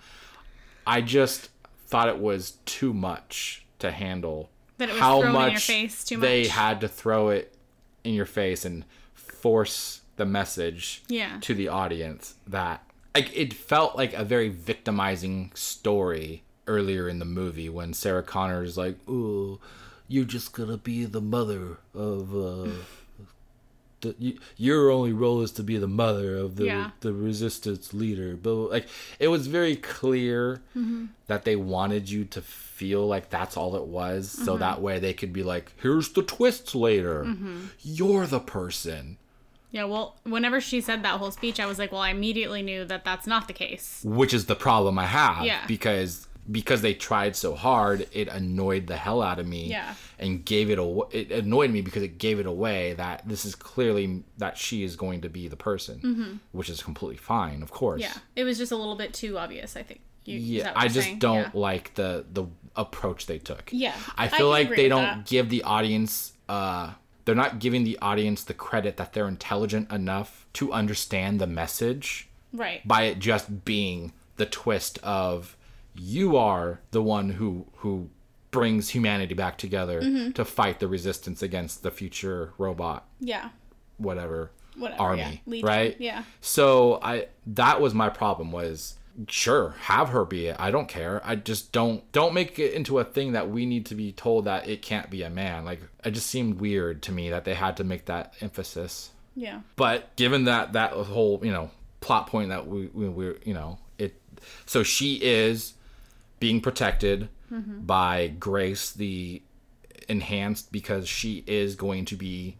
I 0.90 1.02
just 1.02 1.50
thought 1.88 2.08
it 2.10 2.20
was 2.20 2.52
too 2.66 2.94
much 2.94 3.66
to 3.80 3.92
handle. 3.92 4.50
That 4.80 4.90
it 4.90 4.94
was 4.94 5.02
how 5.02 5.22
much 5.32 5.52
your 5.52 5.60
face 5.60 6.04
too 6.04 6.18
they 6.18 6.48
had 6.48 6.82
to 6.82 6.88
throw 6.88 7.30
it 7.30 7.54
in 8.04 8.14
your 8.14 8.26
face 8.26 8.66
and 8.66 8.86
force 9.14 10.02
the 10.16 10.26
message 10.26 11.04
Yeah. 11.08 11.38
to 11.42 11.54
the 11.54 11.68
audience 11.68 12.36
that 12.48 12.84
like 13.16 13.36
it 13.36 13.54
felt 13.54 13.96
like 13.96 14.14
a 14.14 14.24
very 14.24 14.50
victimizing 14.50 15.52
story 15.56 16.44
earlier 16.68 17.08
in 17.10 17.20
the 17.20 17.26
movie 17.26 17.70
when 17.70 17.94
Sarah 17.94 18.24
Connor 18.24 18.64
is 18.64 18.78
like, 18.78 18.98
"Oh, 19.08 19.60
you're 20.08 20.26
just 20.26 20.54
gonna 20.54 20.78
be 20.78 21.06
the 21.06 21.22
mother 21.22 21.78
of 21.94 22.36
uh, 22.36 22.70
the, 24.02 24.16
you, 24.18 24.40
your 24.58 24.90
only 24.90 25.12
role 25.14 25.42
is 25.42 25.52
to 25.54 25.64
be 25.64 25.78
the 25.78 25.88
mother 25.88 26.38
of 26.38 26.56
the 26.56 26.66
Yeah. 26.66 26.92
the 27.02 27.14
resistance 27.14 27.94
leader." 27.94 28.36
But 28.36 28.54
like, 28.56 28.88
it 29.20 29.28
was 29.30 29.48
very 29.48 29.76
clear 29.76 30.62
Mm-hmm. 30.76 31.06
that 31.28 31.44
they 31.46 31.56
wanted 31.56 32.10
you 32.10 32.26
to 32.26 32.42
feel 32.42 33.06
like 33.08 33.30
that's 33.30 33.58
all 33.58 33.76
it 33.76 33.86
was, 33.86 34.32
so 34.32 34.54
Mm-hmm. 34.54 34.60
that 34.62 34.82
way 34.82 35.00
they 35.00 35.14
could 35.14 35.34
be 35.34 35.44
like, 35.44 35.74
"Here's 35.82 36.10
the 36.10 36.24
twist 36.24 36.74
later. 36.76 37.36
You're 37.82 38.26
the 38.28 38.40
person." 38.40 39.18
Yeah, 39.72 39.84
well, 39.84 40.16
whenever 40.24 40.60
she 40.62 40.82
said 40.82 41.04
that 41.04 41.20
whole 41.20 41.30
speech, 41.30 41.60
I 41.60 41.68
was 41.68 41.78
like, 41.78 41.92
well, 41.92 42.02
I 42.02 42.10
immediately 42.10 42.64
knew 42.64 42.86
that 42.86 43.06
that's 43.06 43.28
not 43.28 43.48
the 43.48 43.54
case. 43.54 44.02
which 44.04 44.34
is 44.34 44.48
the 44.48 44.56
problem 44.56 44.98
I 44.98 45.06
have 45.06 45.46
Yeah. 45.46 45.64
because 45.68 46.28
because 46.52 46.82
they 46.82 46.94
tried 46.94 47.36
so 47.36 47.54
hard, 47.56 48.08
it 48.12 48.28
annoyed 48.28 48.88
the 48.88 48.96
hell 48.98 49.22
out 49.22 49.40
of 49.40 49.48
me. 49.48 49.68
Yeah. 49.68 49.94
And 50.18 50.44
gave 50.44 50.70
it 50.70 50.80
away. 50.80 51.08
It 51.12 51.32
annoyed 51.32 51.72
me 51.72 51.82
because 51.82 52.04
it 52.04 52.18
gave 52.18 52.40
it 52.40 52.46
away 52.46 52.94
that 52.94 53.28
this 53.28 53.46
is 53.46 53.56
clearly 53.56 54.24
that 54.38 54.58
she 54.58 54.84
is 54.84 54.96
going 54.96 55.22
to 55.22 55.30
be 55.30 55.48
the 55.48 55.56
person, 55.56 56.40
which 56.52 56.70
is 56.70 56.84
completely 56.84 57.18
fine, 57.18 57.62
of 57.62 57.72
course. 57.72 58.02
Mm-hmm. 58.02 58.18
Yeah, 58.18 58.42
it 58.42 58.44
was 58.44 58.58
just 58.58 58.72
a 58.72 58.76
little 58.76 58.96
bit 58.96 59.14
too 59.14 59.38
obvious, 59.38 59.78
I 59.78 59.84
think. 59.84 60.02
You, 60.26 60.38
Yeah, 60.40 60.74
I 60.76 60.88
just 60.90 61.08
saying? 61.08 61.20
don't 61.20 61.38
Yeah. 61.44 61.50
like 61.54 61.94
the 61.96 62.26
the 62.32 62.46
approach 62.76 63.26
they 63.28 63.40
took. 63.40 63.70
Yeah, 63.72 63.94
I 64.18 64.26
I 64.26 64.28
feel 64.28 64.40
can 64.40 64.48
like 64.48 64.76
they 64.76 64.90
don't 64.90 65.02
that. 65.04 65.26
give 65.26 65.50
the 65.50 65.64
audience 65.64 66.34
uh 66.50 66.92
they're 67.26 67.36
not 67.36 67.60
giving 67.60 67.84
the 67.84 67.98
audience 68.02 68.44
the 68.44 68.54
credit 68.54 68.98
that 68.98 69.14
they're 69.14 69.28
intelligent 69.28 69.92
enough 69.92 70.46
to 70.54 70.74
understand 70.74 71.40
the 71.40 71.48
message 71.48 72.28
Right. 72.52 72.86
by 72.88 73.04
it 73.04 73.20
just 73.20 73.64
being 73.66 74.14
the 74.38 74.46
twist 74.48 74.98
of 75.04 75.56
you 76.00 76.38
are 76.38 76.80
the 76.92 77.02
one 77.04 77.30
who 77.30 77.66
who 77.78 78.10
brings 78.52 78.90
humanity 78.90 79.34
back 79.36 79.58
together 79.58 80.02
Mm-hmm. 80.02 80.32
to 80.32 80.44
fight 80.46 80.80
the 80.80 80.88
resistance 80.88 81.42
against 81.44 81.84
the 81.84 81.92
future 81.92 82.54
robot 82.58 83.08
Yeah. 83.20 83.50
whatever, 83.98 84.52
Whatever. 84.78 85.02
army 85.02 85.42
yeah. 85.46 85.62
Right 85.66 85.96
Yeah. 86.00 86.24
so 86.42 87.00
i 87.04 87.28
that 87.48 87.80
was 87.82 87.94
my 87.94 88.10
problem 88.10 88.52
was 88.52 88.96
sure 89.28 89.76
have 89.82 90.10
her 90.10 90.24
be 90.24 90.48
it 90.48 90.56
i 90.60 90.72
don't 90.72 90.88
care 90.88 91.22
i 91.26 91.36
just 91.36 91.72
don't 91.74 92.10
don't 92.14 92.34
make 92.34 92.58
it 92.58 92.74
into 92.74 93.00
a 93.00 93.04
thing 93.04 93.34
that 93.34 93.50
we 93.52 93.66
need 93.66 93.86
to 93.88 93.94
be 93.96 94.14
told 94.14 94.46
that 94.46 94.68
it 94.70 94.82
can't 94.82 95.10
be 95.10 95.24
a 95.24 95.30
man 95.30 95.66
like 95.66 95.82
it 96.06 96.12
just 96.12 96.28
seemed 96.28 96.62
weird 96.62 97.02
to 97.02 97.12
me 97.12 97.30
that 97.30 97.44
they 97.44 97.54
had 97.54 97.76
to 97.76 97.84
make 97.84 98.06
that 98.06 98.34
emphasis 98.40 99.12
Yeah. 99.36 99.60
but 99.76 100.16
given 100.16 100.46
that 100.46 100.72
that 100.74 100.94
whole 100.94 101.42
you 101.44 101.52
know 101.52 101.70
plot 102.00 102.28
point 102.28 102.48
that 102.50 102.66
we 102.68 102.88
we 102.88 103.10
we're 103.10 103.38
you 103.44 103.54
know 103.54 103.78
it 103.98 104.14
so 104.66 104.82
she 104.84 105.16
is 105.16 105.74
being 106.40 106.62
protected 106.62 107.30
Mm-hmm. 107.52 107.80
by 107.82 108.28
grace 108.40 108.92
the 108.92 109.42
enhanced 110.08 110.72
because 110.72 111.10
she 111.10 111.44
is 111.48 111.76
going 111.76 112.06
to 112.06 112.16
be 112.16 112.58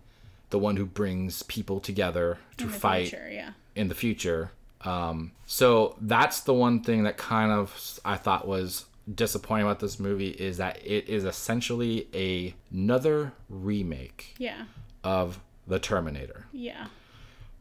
the 0.50 0.58
one 0.58 0.78
who 0.78 0.86
brings 0.88 1.44
people 1.44 1.80
together 1.80 2.40
to 2.58 2.68
fight 2.68 3.10
future, 3.10 3.30
yeah. 3.32 3.52
in 3.76 3.88
the 3.88 3.94
future 3.94 4.52
um 4.82 5.32
so 5.46 5.96
that's 6.02 6.40
the 6.42 6.54
one 6.56 6.82
thing 6.82 7.04
that 7.04 7.18
kind 7.18 7.52
of 7.52 8.00
i 8.04 8.16
thought 8.16 8.48
was 8.48 8.86
disappointing 9.14 9.66
about 9.68 9.80
this 9.80 10.00
movie 10.00 10.30
is 10.30 10.58
that 10.58 10.80
it 10.84 11.08
is 11.08 11.24
essentially 11.24 12.08
a, 12.16 12.56
another 12.72 13.32
remake 13.48 14.34
Yeah. 14.40 14.64
of 15.04 15.40
the 15.68 15.78
terminator 15.78 16.46
Yeah. 16.52 16.88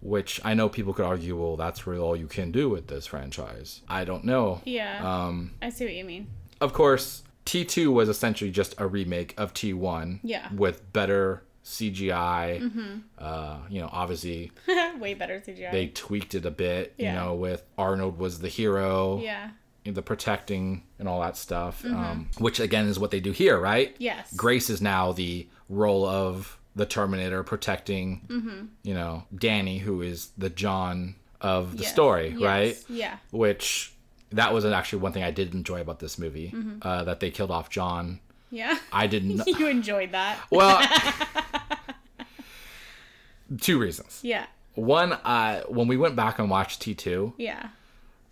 Which 0.00 0.40
I 0.44 0.54
know 0.54 0.68
people 0.68 0.92
could 0.94 1.04
argue, 1.04 1.36
well, 1.36 1.56
that's 1.56 1.86
really 1.86 2.00
all 2.00 2.16
you 2.16 2.26
can 2.28 2.52
do 2.52 2.68
with 2.68 2.86
this 2.88 3.06
franchise. 3.06 3.82
I 3.88 4.04
don't 4.04 4.24
know. 4.24 4.60
Yeah. 4.64 5.00
Um, 5.26 5.52
I 5.60 5.70
see 5.70 5.84
what 5.84 5.94
you 5.94 6.04
mean. 6.04 6.28
of 6.60 6.72
course, 6.72 7.22
T2 7.46 7.92
was 7.92 8.08
essentially 8.08 8.50
just 8.50 8.74
a 8.78 8.86
remake 8.86 9.34
of 9.38 9.54
T1 9.54 10.20
Yeah. 10.22 10.52
with 10.54 10.92
better 10.92 11.42
CGI. 11.64 12.60
Mm-hmm. 12.60 12.96
Uh, 13.18 13.58
you 13.68 13.80
know, 13.80 13.88
obviously 13.92 14.52
Way 14.98 15.14
better 15.14 15.40
CGI. 15.46 15.72
they 15.72 15.86
tweaked 15.88 16.34
it 16.34 16.44
a 16.44 16.50
bit, 16.50 16.94
Yeah. 16.98 17.12
you 17.12 17.18
know, 17.20 17.34
with 17.34 17.62
Arnold 17.76 18.18
was 18.18 18.40
the 18.40 18.48
hero, 18.48 19.18
yeah. 19.20 19.50
the 19.84 20.02
protecting 20.02 20.82
and 20.98 21.08
all 21.08 21.20
that 21.22 21.36
stuff, 21.36 21.82
um, 21.84 22.28
which 22.38 22.60
again 22.60 22.86
is 22.86 22.98
what 22.98 23.10
they 23.10 23.20
do 23.20 23.32
here, 23.32 23.58
right? 23.58 23.96
Yes. 23.98 24.32
Grace 24.34 24.68
is 24.68 24.82
now 24.82 25.12
the 25.12 25.48
role 25.70 26.04
of 26.06 26.57
the 26.78 26.86
Terminator 26.86 27.42
protecting, 27.42 28.22
Mm-hmm. 28.28 28.64
you 28.82 28.94
know, 28.94 29.24
Dani, 29.34 29.80
who 29.80 30.00
is 30.00 30.30
the 30.38 30.48
John 30.50 31.16
of 31.40 31.76
the 31.76 31.82
Yes. 31.82 31.92
story, 31.92 32.28
Yes. 32.30 32.40
right? 32.40 32.84
Yeah. 32.88 33.16
Which 33.30 33.92
that 34.30 34.52
was 34.54 34.64
actually 34.64 35.00
one 35.00 35.12
thing 35.12 35.22
I 35.22 35.30
did 35.30 35.54
enjoy 35.54 35.80
about 35.80 35.98
this 35.98 36.18
movie, 36.18 36.50
Mm-hmm. 36.54 36.78
uh, 36.82 37.04
that 37.04 37.20
they 37.20 37.30
killed 37.30 37.50
off 37.50 37.68
John. 37.70 38.20
Yeah. 38.50 38.78
I 38.92 39.06
didn't. 39.06 39.46
you 39.58 39.66
enjoyed 39.66 40.12
that. 40.12 40.38
well, 40.50 40.80
two 43.60 43.78
reasons. 43.78 44.20
Yeah. 44.22 44.46
One, 44.74 45.12
uh, 45.12 45.62
when 45.68 45.88
we 45.88 45.96
went 45.96 46.16
back 46.16 46.38
and 46.38 46.48
watched 46.50 46.80
T 46.82 46.94
two, 46.94 47.34
Yeah. 47.36 47.68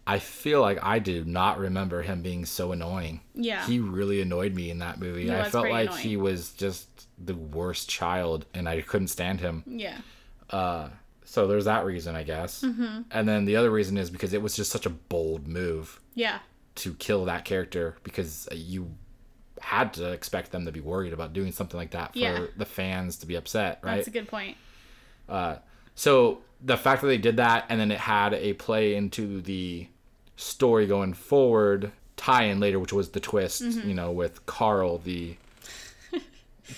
I 0.07 0.19
feel 0.21 0.61
like 0.61 0.79
I 0.83 0.99
did 1.01 1.27
not 1.27 1.59
remember 1.59 2.03
him 2.03 2.23
being 2.23 2.45
so 2.47 2.71
annoying. 2.73 3.21
Yeah. 3.35 3.67
He 3.67 3.81
really 3.81 4.21
annoyed 4.21 4.55
me 4.55 4.71
in 4.71 4.79
that 4.79 5.01
movie. 5.01 5.33
I 5.33 5.49
felt 5.51 5.69
like 5.69 5.89
annoying. 5.89 6.03
he 6.03 6.17
was 6.17 6.53
just 6.53 6.89
the 7.19 7.35
worst 7.35 7.89
child, 7.89 8.47
and 8.55 8.69
I 8.69 8.83
couldn't 8.83 9.09
stand 9.09 9.41
him. 9.41 9.65
Yeah. 9.67 9.99
Uh, 10.51 10.91
So 11.25 11.49
there's 11.49 11.65
that 11.65 11.85
reason, 11.85 12.15
I 12.15 12.23
guess. 12.23 12.63
Mm-hmm. 12.63 13.03
And 13.11 13.29
then 13.29 13.47
the 13.47 13.57
other 13.57 13.71
reason 13.71 13.97
is 13.99 14.11
because 14.11 14.33
it 14.33 14.41
was 14.43 14.55
just 14.55 14.71
such 14.71 14.87
a 14.87 14.91
bold 14.91 15.49
move 15.49 16.01
Yeah. 16.15 16.39
to 16.77 16.95
kill 16.95 17.25
that 17.25 17.45
character 17.45 17.97
because 18.05 18.49
you 18.53 18.93
had 19.61 19.93
to 19.95 20.13
expect 20.13 20.53
them 20.53 20.67
to 20.67 20.71
be 20.73 20.81
worried 20.81 21.13
about 21.13 21.33
doing 21.33 21.51
something 21.51 21.77
like 21.79 21.91
that 21.91 22.13
for 22.13 22.19
Yeah. 22.21 22.47
the 22.57 22.65
fans 22.65 23.17
to 23.19 23.27
be 23.27 23.35
upset, 23.35 23.81
right? 23.83 23.97
That's 23.97 24.07
a 24.07 24.13
good 24.13 24.29
point. 24.29 24.57
Uh, 25.29 25.57
So 25.97 26.43
the 26.61 26.77
fact 26.77 27.01
that 27.03 27.09
they 27.09 27.19
did 27.19 27.39
that 27.39 27.65
and 27.69 27.81
then 27.81 27.91
it 27.91 27.99
had 27.99 28.33
a 28.35 28.53
play 28.53 28.95
into 28.95 29.41
the 29.43 29.89
story 30.37 30.87
going 30.87 31.13
forward 31.15 31.93
tie-in 32.17 32.61
later, 32.61 32.79
which 32.79 32.93
was 32.93 33.11
the 33.11 33.21
twist, 33.21 33.63
Mm-hmm. 33.63 33.89
you 33.89 33.95
know, 33.95 34.11
with 34.13 34.47
Carl, 34.47 34.99
the 34.99 35.37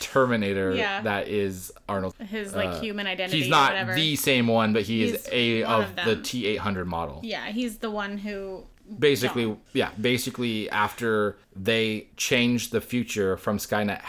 Terminator 0.01 0.75
Yeah. 0.75 1.01
that 1.03 1.29
is 1.29 1.73
Arnold. 1.89 2.15
His 2.19 2.55
like 2.55 2.69
Uh, 2.69 2.81
human 2.81 3.07
identity. 3.07 3.39
He's 3.41 3.49
not 3.49 3.73
whatever. 3.73 3.95
the 3.95 4.17
same 4.17 4.47
one, 4.47 4.73
but 4.73 4.83
he 4.83 5.03
is 5.05 5.27
a 5.33 5.63
of, 5.63 5.85
of 5.99 6.05
the. 6.05 6.17
T 6.23 6.47
eight 6.47 6.57
hundred 6.59 6.87
model. 6.87 7.21
Yeah, 7.23 7.47
he's 7.49 7.79
the 7.79 7.91
one 7.91 8.19
who. 8.19 8.65
Basically, 8.99 9.45
John. 9.45 9.61
yeah. 9.75 9.91
Basically, 10.01 10.69
after 10.71 11.37
they 11.55 12.09
changed 12.17 12.73
the 12.73 12.81
future 12.81 13.37
from 13.37 13.59
Skynet 13.59 14.01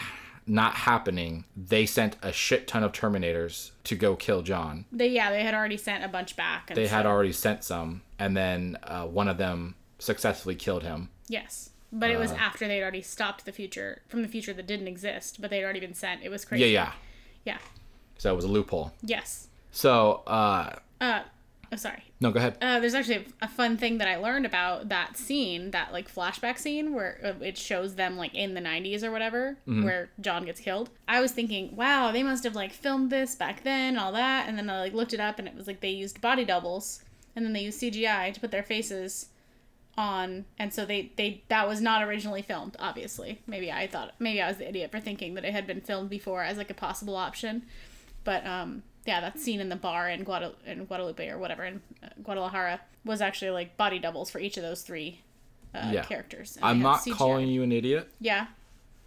not 0.50 0.74
happening, 0.74 1.44
they 1.56 1.86
sent 1.86 2.16
a 2.22 2.32
shit 2.32 2.66
ton 2.66 2.82
of 2.82 2.92
Terminators 2.92 3.70
to 3.84 3.94
go 3.94 4.16
kill 4.16 4.42
John. 4.42 4.84
They 4.90 5.08
yeah 5.08 5.30
they 5.30 5.42
had 5.44 5.54
already 5.54 5.76
sent 5.76 6.04
a 6.04 6.08
bunch 6.08 6.36
back. 6.36 6.70
And 6.70 6.76
They 6.76 6.88
had 6.88 7.06
already 7.06 7.32
sent 7.32 7.62
some, 7.64 8.02
and 8.18 8.36
then 8.36 8.76
uh, 8.82 9.06
one 9.06 9.28
of 9.28 9.38
them 9.38 9.76
successfully 9.98 10.54
killed 10.56 10.82
him. 10.82 11.08
Yes, 11.28 11.70
but 11.92 12.10
it 12.10 12.16
Uh. 12.16 12.20
was 12.20 12.32
after 12.32 12.66
they'd 12.66 12.82
already 12.82 13.02
stopped 13.02 13.44
the 13.44 13.52
future 13.52 14.02
from 14.08 14.22
the 14.22 14.28
future 14.28 14.52
that 14.52 14.66
didn't 14.66 14.88
exist, 14.88 15.40
but 15.40 15.50
they'd 15.50 15.62
already 15.64 15.80
been 15.80 15.94
sent. 15.94 16.22
It 16.22 16.30
was 16.30 16.44
crazy. 16.44 16.64
Yeah, 16.64 16.70
yeah. 16.70 16.92
Yeah. 17.44 17.58
So 18.18 18.32
it 18.32 18.36
was 18.36 18.44
a 18.44 18.48
loophole. 18.48 18.92
Yes. 19.02 19.48
So, 19.70 20.22
uh, 20.26 20.76
Uh. 21.00 21.22
Oh, 21.72 21.76
sorry. 21.76 22.02
no, 22.20 22.32
go 22.32 22.38
ahead. 22.38 22.58
Uh, 22.60 22.80
there's 22.80 22.94
actually 22.94 23.26
a, 23.40 23.46
fun 23.46 23.76
thing 23.76 23.98
that 23.98 24.08
I 24.08 24.16
learned 24.16 24.44
about 24.44 24.88
that 24.88 25.16
scene, 25.16 25.70
that 25.70 25.92
like 25.92 26.12
flashback 26.12 26.58
scene 26.58 26.94
where 26.94 27.20
uh, 27.24 27.44
it 27.44 27.56
shows 27.56 27.94
them 27.94 28.16
like 28.16 28.34
in 28.34 28.54
the 28.54 28.60
90s 28.60 29.04
or 29.04 29.12
whatever, 29.12 29.56
Mm-hmm. 29.68 29.84
where 29.84 30.10
John 30.20 30.44
gets 30.46 30.60
killed. 30.60 30.90
I 31.06 31.20
was 31.20 31.30
thinking, 31.30 31.76
wow, 31.76 32.10
they 32.10 32.24
must 32.24 32.42
have 32.42 32.56
like 32.56 32.72
filmed 32.72 33.10
this 33.10 33.36
back 33.36 33.62
then, 33.62 33.96
all 33.96 34.10
that, 34.12 34.48
and 34.48 34.58
then 34.58 34.68
I 34.68 34.80
like 34.80 34.94
looked 34.94 35.14
it 35.14 35.20
up, 35.20 35.38
and 35.38 35.46
it 35.46 35.54
was 35.54 35.68
like 35.68 35.80
they 35.80 35.90
used 35.90 36.20
body 36.20 36.44
doubles, 36.44 37.02
and 37.36 37.44
then 37.44 37.52
they 37.52 37.60
used 37.62 37.80
CGI 37.80 38.34
to 38.34 38.40
put 38.40 38.50
their 38.50 38.64
faces 38.64 39.26
on 39.98 40.44
and 40.58 40.72
so 40.72 40.86
they 40.86 41.10
they 41.16 41.42
that 41.48 41.66
was 41.68 41.80
not 41.80 42.02
originally 42.02 42.42
filmed 42.42 42.76
obviously 42.78 43.42
maybe 43.46 43.72
i 43.72 43.86
thought 43.88 44.14
maybe 44.20 44.40
i 44.40 44.46
was 44.48 44.56
the 44.56 44.66
idiot 44.66 44.90
for 44.90 45.00
thinking 45.00 45.34
that 45.34 45.44
it 45.44 45.52
had 45.52 45.66
been 45.66 45.80
filmed 45.80 46.08
before 46.08 46.42
as 46.44 46.56
like 46.56 46.70
a 46.70 46.74
possible 46.74 47.16
option 47.16 47.62
but 48.22 48.46
um 48.46 48.82
yeah 49.06 49.20
that 49.20 49.38
scene 49.38 49.60
in 49.60 49.68
the 49.68 49.76
bar 49.76 50.08
in, 50.08 50.24
Guadal- 50.24 50.54
in 50.66 50.84
guadalupe 50.84 51.28
or 51.28 51.38
whatever 51.38 51.64
in 51.64 51.80
uh, 52.02 52.08
guadalajara 52.22 52.80
was 53.04 53.20
actually 53.20 53.50
like 53.50 53.76
body 53.76 53.98
doubles 53.98 54.30
for 54.30 54.38
each 54.38 54.56
of 54.56 54.62
those 54.62 54.82
three 54.82 55.20
uh, 55.74 55.90
Yeah. 55.92 56.02
characters 56.04 56.58
I'm 56.62 56.80
not 56.80 57.00
CGI. 57.00 57.12
calling 57.16 57.48
you 57.48 57.62
an 57.62 57.72
idiot, 57.72 58.08
yeah 58.20 58.46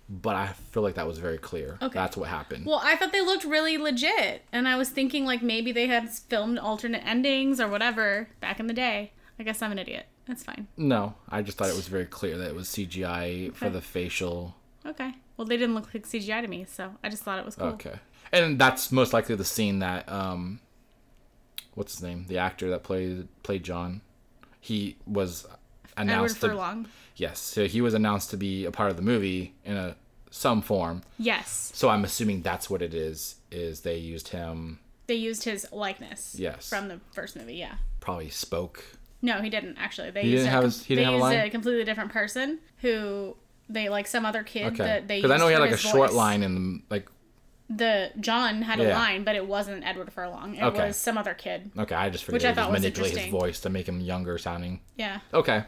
but 0.10 0.36
I 0.36 0.48
feel 0.48 0.84
like 0.84 0.96
that 0.96 1.08
was 1.08 1.18
very 1.18 1.38
clear. 1.38 1.78
Okay. 1.82 1.94
That's 1.94 2.18
what 2.18 2.28
happened. 2.28 2.66
Well, 2.66 2.82
I 2.84 2.98
thought 2.98 3.14
they 3.14 3.22
looked 3.22 3.46
really 3.46 3.78
legit, 3.78 4.44
and 4.52 4.68
I 4.68 4.76
was 4.76 4.90
thinking 4.90 5.26
like 5.26 5.42
maybe 5.42 5.72
they 5.72 5.88
had 5.88 6.10
filmed 6.10 6.60
alternate 6.60 7.04
endings 7.08 7.62
or 7.62 7.70
whatever 7.70 8.28
back 8.42 8.60
in 8.60 8.68
the 8.68 8.74
day. 8.74 9.14
I 9.40 9.44
guess 9.44 9.62
I'm 9.62 9.72
an 9.72 9.80
idiot. 9.80 10.06
That's 10.28 10.44
fine. 10.44 10.68
no, 10.78 11.16
I 11.30 11.42
just 11.42 11.58
thought 11.58 11.70
it 11.70 11.76
was 11.76 11.88
very 11.88 12.06
clear 12.06 12.38
that 12.38 12.50
it 12.50 12.54
was 12.54 12.68
CGI 12.68 13.56
for 13.56 13.70
the 13.70 13.82
facial. 13.82 14.56
Okay. 14.86 15.14
Well, 15.38 15.48
they 15.48 15.56
didn't 15.58 15.74
look 15.74 15.92
like 15.94 16.06
CGI 16.06 16.42
to 16.42 16.48
me, 16.50 16.66
so 16.70 16.94
I 17.02 17.08
just 17.10 17.24
thought 17.24 17.40
it 17.40 17.46
was 17.46 17.56
cool. 17.56 17.68
Okay. 17.70 17.96
And 18.34 18.60
that's 18.60 18.92
most 18.92 19.14
likely 19.14 19.36
the 19.36 19.46
scene 19.46 19.80
that 19.80 20.10
um 20.12 20.60
what's 21.76 21.94
his 21.94 22.02
name? 22.04 22.26
The 22.28 22.38
actor 22.40 22.70
that 22.72 22.84
played 22.84 23.28
played 23.44 23.64
John. 23.64 24.02
He 24.60 24.98
was 25.06 25.46
Edward 25.96 26.12
announced 26.12 26.42
to, 26.42 26.48
Furlong. 26.50 26.88
Yes. 27.16 27.40
So 27.40 27.68
he 27.68 27.80
was 27.82 27.94
announced 27.94 28.30
to 28.32 28.38
be 28.38 28.66
a 28.66 28.72
part 28.72 28.90
of 28.90 28.98
the 28.98 29.04
movie 29.04 29.54
in 29.64 29.78
a 29.78 29.96
some 30.32 30.64
form. 30.64 31.04
Yes, 31.20 31.72
So 31.76 31.90
I'm 31.90 32.04
assuming 32.04 32.42
that's 32.42 32.68
what 32.68 32.82
it 32.82 32.96
is 32.96 33.36
is 33.52 33.82
they 33.82 33.98
used 33.98 34.30
him 34.30 34.80
they 35.06 35.14
used 35.16 35.44
his 35.44 35.68
likeness. 35.72 36.36
Yes. 36.40 36.68
From 36.68 36.88
the 36.88 37.00
first 37.12 37.36
movie, 37.36 37.56
yeah. 37.56 37.76
probably 38.00 38.30
spoke. 38.30 38.84
No, 39.22 39.42
he 39.42 39.50
didn't 39.52 39.78
actually. 39.78 40.10
They 40.12 40.24
He 40.24 40.30
used 40.32 40.46
didn't 40.46 40.48
a, 40.48 40.52
have 40.56 40.64
his- 40.64 40.84
he 40.84 40.96
didn't 40.96 41.12
have 41.12 41.20
a 41.20 41.24
line? 41.24 41.40
a 41.40 41.50
completely 41.52 41.84
different 41.84 42.12
person 42.12 42.60
who 42.78 43.36
they 43.70 43.90
like 43.90 44.08
some 44.08 44.26
other 44.26 44.42
kid 44.44 44.74
Okay. 44.74 44.78
that 44.84 45.08
they 45.08 45.22
Cuz 45.22 45.30
I 45.30 45.38
know 45.38 45.48
he 45.48 45.54
had 45.54 45.60
like 45.62 45.70
a 45.70 45.74
his 45.74 45.82
short 45.82 46.14
line 46.14 46.42
in 46.42 46.82
like 46.90 47.08
The 47.70 48.12
John 48.20 48.62
had 48.62 48.80
a 48.80 48.84
Yeah. 48.84 48.98
line, 48.98 49.24
but 49.24 49.36
it 49.36 49.48
wasn't 49.48 49.86
Edward 49.86 50.12
Furlong. 50.14 50.56
It 50.56 50.64
Okay. 50.64 50.88
was 50.88 50.98
some 50.98 51.18
other 51.18 51.34
kid. 51.34 51.72
okay, 51.78 51.96
I 51.96 52.10
just 52.10 52.24
figured 52.26 52.42
Which 52.42 52.46
I 52.46 52.54
thought 52.54 52.64
just 52.64 52.72
was 52.72 52.82
manipulate 52.82 53.18
his 53.18 53.32
voice 53.32 53.60
to 53.62 53.70
make 53.70 53.88
him 53.88 54.00
younger 54.02 54.38
sounding. 54.38 54.82
Yeah. 54.98 55.20
Okay. 55.34 55.64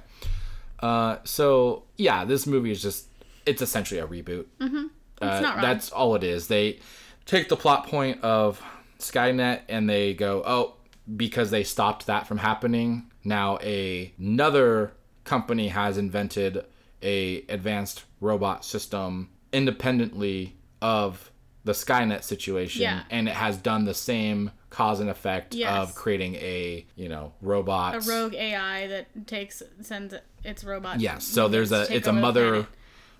Uh, 0.79 1.17
so 1.23 1.83
yeah, 1.97 2.25
this 2.25 2.45
movie 2.45 2.71
is 2.71 2.81
just 2.81 3.07
it's 3.45 3.61
essentially 3.61 3.99
a 3.99 4.07
reboot. 4.07 4.45
Mm-hmm. 4.59 4.85
It's 5.21 5.41
not 5.41 5.55
wrong. 5.55 5.61
That's 5.61 5.91
all 5.91 6.15
it 6.15 6.23
is. 6.23 6.47
They 6.47 6.79
take 7.25 7.47
the 7.49 7.55
plot 7.55 7.87
point 7.87 8.21
of 8.23 8.61
Skynet 8.99 9.61
and 9.69 9.89
they 9.89 10.13
go, 10.13 10.43
oh, 10.45 10.75
because 11.15 11.51
they 11.51 11.63
stopped 11.63 12.07
that 12.07 12.27
from 12.27 12.39
happening. 12.39 13.09
Now 13.23 13.57
a, 13.63 14.13
another 14.19 14.93
company 15.23 15.69
has 15.69 15.97
invented 15.97 16.65
a 17.01 17.43
advanced 17.49 18.03
robot 18.19 18.65
system 18.65 19.29
independently 19.53 20.55
of 20.81 21.31
the 21.65 21.73
Skynet 21.73 22.23
situation, 22.23 22.83
Yeah. 22.83 23.03
and 23.09 23.27
it 23.27 23.33
has 23.35 23.57
done 23.57 23.83
the 23.85 23.93
same 23.93 24.51
cause 24.69 24.99
and 24.99 25.09
effect 25.09 25.53
Yes. 25.55 25.69
of 25.89 25.95
creating 25.95 26.35
a 26.35 26.85
you 26.95 27.09
know 27.09 27.33
robot 27.41 27.95
a 27.95 27.99
rogue 28.09 28.33
AI 28.35 28.87
that 28.87 29.27
takes 29.27 29.61
sends 29.81 30.13
its 30.43 30.63
robot. 30.63 30.99
Yes. 31.01 31.25
So 31.25 31.47
there's 31.47 31.71
a 31.71 31.93
it's 31.93 32.07
a 32.07 32.13
mother 32.13 32.67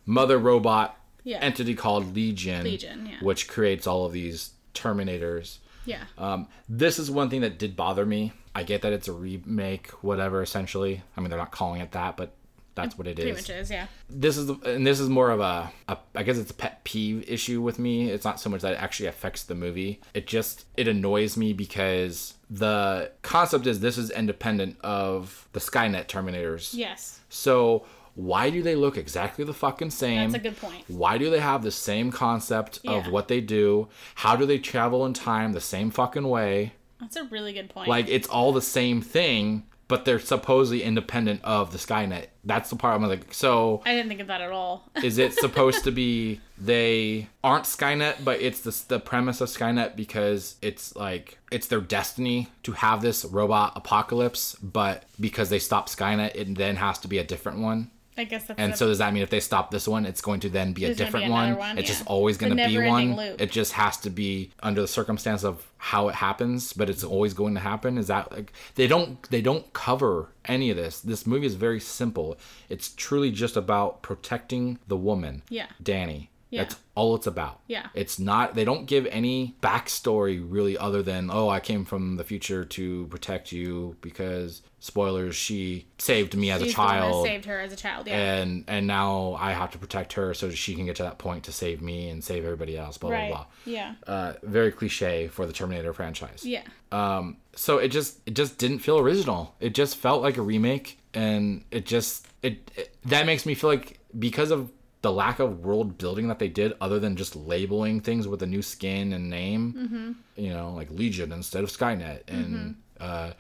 mother 0.06 0.38
robot 0.38 0.98
Yeah. 1.24 1.40
entity 1.40 1.74
called 1.76 2.14
Legion, 2.16 2.64
Legion, 2.64 3.08
yeah. 3.08 3.18
which 3.22 3.48
creates 3.48 3.88
all 3.88 4.06
of 4.06 4.14
these 4.14 4.52
Terminators. 4.74 5.58
Yeah. 5.86 6.04
Um, 6.18 6.48
this 6.70 7.00
is 7.00 7.10
one 7.10 7.30
thing 7.30 7.42
that 7.42 7.58
did 7.58 7.76
bother 7.76 8.06
me. 8.06 8.34
I 8.54 8.64
get 8.64 8.82
that 8.84 8.92
it's 8.94 9.08
a 9.08 9.14
remake, 9.14 9.90
whatever. 10.04 10.42
Essentially, 10.42 11.02
I 11.18 11.22
mean 11.22 11.30
they're 11.30 11.40
not 11.40 11.52
calling 11.52 11.82
it 11.82 11.92
that, 11.94 12.16
but 12.18 12.34
that's 12.76 12.98
what 12.98 13.08
it 13.08 13.16
Pretty 13.16 13.32
is. 13.32 13.38
much 13.38 13.50
is, 13.50 13.72
yeah. 13.72 13.88
This 14.10 14.38
is 14.38 14.48
the, 14.48 14.56
and 14.66 14.86
this 14.86 15.00
is 15.00 15.10
more 15.10 15.32
of 15.32 15.40
a, 15.40 15.72
a 15.88 15.98
I 16.14 16.24
guess 16.24 16.38
it's 16.38 16.52
a 16.52 16.56
pet 16.56 16.84
peeve 16.84 17.24
issue 17.28 17.62
with 17.62 17.80
me. 17.80 18.12
It's 18.12 18.26
not 18.26 18.40
so 18.40 18.50
much 18.50 18.62
that 18.62 18.74
it 18.74 18.82
actually 18.82 19.08
affects 19.08 19.44
the 19.44 19.56
movie. 19.56 20.02
It 20.14 20.28
just 20.28 20.66
it 20.78 20.88
annoys 20.88 21.38
me 21.38 21.54
because 21.54 22.36
the 22.50 23.12
concept 23.22 23.66
is 23.66 23.80
this 23.80 23.98
is 23.98 24.12
independent 24.12 24.78
of 24.82 25.48
the 25.54 25.60
Skynet 25.60 26.08
Terminators. 26.08 26.74
Yes. 26.74 27.22
So 27.30 27.86
why 28.16 28.50
do 28.50 28.62
they 28.64 28.76
look 28.76 28.98
exactly 28.98 29.44
the 29.44 29.54
fucking 29.54 29.90
same? 29.90 30.32
That's 30.32 30.46
a 30.46 30.50
good 30.50 30.60
point. 30.60 30.84
Why 30.88 31.18
do 31.18 31.30
they 31.30 31.40
have 31.40 31.64
the 31.64 31.72
same 31.72 32.12
concept 32.12 32.80
of 32.86 33.08
what 33.10 33.28
they 33.28 33.42
do? 33.42 33.90
How 34.16 34.36
do 34.36 34.46
they 34.46 34.58
travel 34.58 35.06
in 35.06 35.14
time 35.14 35.52
the 35.54 35.62
same 35.62 35.92
fucking 35.92 36.28
way? 36.28 36.74
That's 37.00 37.18
a 37.18 37.26
really 37.26 37.52
good 37.52 37.70
point. 37.70 37.90
Like 37.90 38.08
it's 38.08 38.28
all 38.28 38.54
the 38.54 38.62
same 38.62 39.02
thing, 39.02 39.64
but 39.88 40.06
they're 40.06 40.20
supposedly 40.20 40.84
independent 40.84 41.42
of 41.44 41.72
the 41.72 41.78
Skynet. 41.78 42.28
That's 42.44 42.70
the 42.70 42.76
part 42.76 42.96
I'm 42.96 43.08
like, 43.08 43.34
so 43.34 43.82
I 43.86 43.94
didn't 43.94 44.10
think 44.10 44.22
of 44.22 44.28
that 44.28 44.42
at 44.42 44.52
all. 44.52 44.90
is 45.04 45.18
it 45.18 45.34
supposed 45.40 45.84
to 45.84 45.92
be 45.92 46.42
they 46.58 47.28
aren't 47.44 47.66
Skynet, 47.66 48.24
but 48.24 48.42
it's 48.42 48.62
the 48.62 48.96
the 48.96 49.00
premise 49.00 49.42
of 49.42 49.50
Skynet 49.50 49.96
because 49.96 50.56
it's 50.62 50.96
like 50.96 51.38
it's 51.52 51.68
their 51.68 51.82
destiny 51.82 52.50
to 52.64 52.74
have 52.74 53.02
this 53.02 53.26
robot 53.26 53.74
apocalypse, 53.76 54.56
but 54.56 55.04
because 55.20 55.50
they 55.50 55.60
stop 55.60 55.90
Skynet, 55.90 56.36
it 56.36 56.56
then 56.56 56.78
has 56.78 57.00
to 57.00 57.08
be 57.08 57.18
a 57.18 57.24
different 57.24 57.60
one. 57.60 57.92
I 58.18 58.24
guess 58.24 58.46
that's 58.46 58.60
And 58.60 58.76
so 58.76 58.88
does 58.88 59.00
that 59.00 59.14
mean 59.14 59.24
if 59.24 59.30
they 59.30 59.40
stop 59.40 59.72
this 59.72 59.88
one, 59.88 60.06
it's 60.06 60.22
going 60.22 60.40
to 60.42 60.50
then 60.50 60.74
be 60.74 60.86
a 60.86 60.88
gonna 60.88 60.96
be 60.98 61.04
different 61.04 61.32
one? 61.32 61.56
one, 61.58 61.78
It's 61.78 61.90
yeah. 61.90 61.96
just 61.96 62.08
always 62.08 62.38
going 62.38 62.56
to 62.56 62.68
be 62.68 62.78
one. 62.78 63.16
loop. 63.16 63.42
It 63.42 63.52
just 63.52 63.74
has 63.74 63.98
to 63.98 64.10
be 64.10 64.52
under 64.64 64.82
the 64.82 64.88
circumstance 64.88 65.44
of 65.44 65.68
how 65.78 66.08
it 66.10 66.16
happens, 66.16 66.74
but 66.74 66.90
it's 66.90 67.04
always 67.04 67.34
going 67.34 67.54
to 67.56 67.60
happen. 67.60 67.98
Is 67.98 68.08
that 68.08 68.32
like 68.32 68.54
they 68.76 68.88
don't 68.88 69.22
they 69.30 69.42
don't 69.42 69.72
cover 69.74 70.30
any 70.46 70.70
of 70.70 70.78
this. 70.78 71.00
This 71.00 71.28
movie 71.28 71.46
is 71.46 71.56
very 71.56 71.80
simple. 71.80 72.38
It's 72.70 72.90
truly 72.96 73.32
just 73.32 73.58
about 73.58 74.02
protecting 74.02 74.80
the 74.88 74.98
woman, 74.98 75.42
Yeah. 75.50 75.68
Dani. 75.84 76.28
Yeah. 76.56 76.64
That's 76.64 76.78
all 76.96 77.16
it's 77.16 77.28
about. 77.28 77.60
Yeah. 77.68 77.88
It's 77.94 78.18
not 78.18 78.56
they 78.56 78.64
don't 78.64 78.86
give 78.86 79.06
any 79.08 79.56
backstory 79.62 80.44
really 80.48 80.78
other 80.78 81.04
than, 81.04 81.30
oh, 81.32 81.50
I 81.50 81.60
came 81.60 81.86
from 81.86 82.16
the 82.16 82.24
future 82.24 82.64
to 82.66 83.08
protect 83.08 83.52
you 83.52 83.98
because 84.02 84.62
spoilers, 84.80 85.36
she 85.36 85.88
saved 85.98 86.36
me 86.36 86.52
as 86.52 86.62
She's 86.62 86.74
a 86.74 86.76
the 86.76 86.82
one 86.82 86.88
that 86.88 87.00
child 87.02 87.26
saved 87.26 87.46
her 87.46 87.60
as 87.60 87.74
a 87.74 87.76
child. 87.76 88.08
Yeah. 88.08 88.36
and 88.36 88.64
and 88.68 88.88
now 88.88 89.36
I 89.40 89.52
have 89.52 89.72
to 89.72 89.78
protect 89.78 90.14
her 90.14 90.34
so 90.34 90.50
she 90.52 90.76
can 90.76 90.86
get 90.86 90.96
to 90.98 91.04
that 91.04 91.18
point 91.18 91.44
to 91.46 91.52
save 91.52 91.82
me 91.82 92.10
and 92.10 92.24
save 92.24 92.46
everybody 92.46 92.78
else. 92.78 92.98
Blah 92.98 93.12
right. 93.12 93.30
blah 93.30 93.46
Yeah. 93.66 93.96
Uh, 94.08 94.34
very 94.44 94.72
cliche 94.72 95.28
for 95.28 95.46
the 95.46 95.54
Terminator 95.54 95.94
franchise. 95.94 96.46
Yeah. 96.46 96.64
Um, 96.92 97.38
so 97.56 97.78
it 97.78 97.90
just 97.90 98.20
it 98.26 98.36
just 98.36 98.58
didn't 98.58 98.80
feel 98.80 99.00
original. 99.00 99.56
It 99.60 99.74
just 99.74 99.98
felt 99.98 100.22
like 100.22 100.38
a 100.38 100.42
remake, 100.42 101.00
and 101.14 101.64
it 101.72 101.86
just 101.86 102.28
it, 102.42 102.72
it 102.76 102.96
that 103.06 103.26
makes 103.26 103.46
me 103.46 103.56
feel 103.56 103.70
like 103.70 104.00
because 104.18 104.52
of 104.52 104.72
the 105.06 105.12
lack 105.24 105.38
of 105.40 105.50
world 105.68 105.90
building 105.98 106.28
that 106.30 106.40
they 106.40 106.48
did, 106.62 106.70
other 106.86 107.00
than 107.00 107.16
just 107.16 107.36
labeling 107.36 108.02
things 108.02 108.28
with 108.28 108.42
a 108.44 108.50
new 108.56 108.62
skin 108.62 109.14
and 109.14 109.30
name, 109.30 109.64
Mm-hmm. 109.78 110.12
you 110.46 110.52
know, 110.56 110.68
like 110.80 110.90
Legion 111.00 111.32
instead 111.32 111.64
of 111.64 111.70
Skynet 111.78 112.22
and 112.28 112.76
uh, 113.00 113.32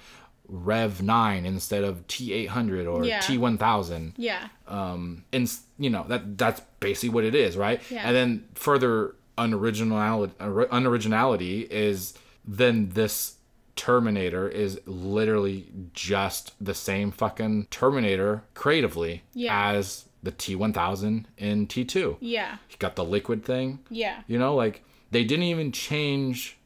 Rev 0.48 1.02
Nine 1.02 1.44
instead 1.46 1.84
of 1.84 2.06
T 2.08 2.32
eight 2.38 2.50
hundred 2.58 2.86
or 2.88 3.04
Yeah. 3.04 3.20
T 3.20 3.38
one 3.40 3.58
thousand 3.58 4.14
Yeah. 4.18 4.48
Um 4.68 5.24
and 5.34 5.52
you 5.80 5.90
know 5.90 6.06
that 6.08 6.38
that's 6.38 6.62
basically 6.80 7.10
what 7.16 7.24
it 7.24 7.34
is 7.46 7.58
right 7.58 7.82
Yeah. 7.90 8.04
and 8.08 8.16
then 8.16 8.30
further 8.54 9.16
unoriginality 9.40 10.34
unoriginality 10.70 11.68
is 11.70 12.14
then 12.48 12.90
this 12.90 13.38
terminator 13.76 14.48
is 14.48 14.80
literally 14.86 15.68
just 15.94 16.54
the 16.64 16.74
same 16.74 17.12
fucking 17.12 17.68
terminator 17.72 18.44
creatively 18.54 19.24
Yeah. 19.34 19.72
as 19.74 20.05
the 20.26 20.32
t1000 20.34 21.26
in 21.38 21.68
t2 21.68 22.18
Yeah. 22.20 22.58
you 22.70 22.76
got 22.80 22.96
the 22.96 23.06
liquid 23.06 23.44
thing 23.46 23.80
Yeah. 23.90 24.22
you 24.28 24.38
know 24.38 24.54
like 24.56 24.84
they 25.12 25.24
didn't 25.24 25.44
even 25.46 25.72
change 25.72 26.58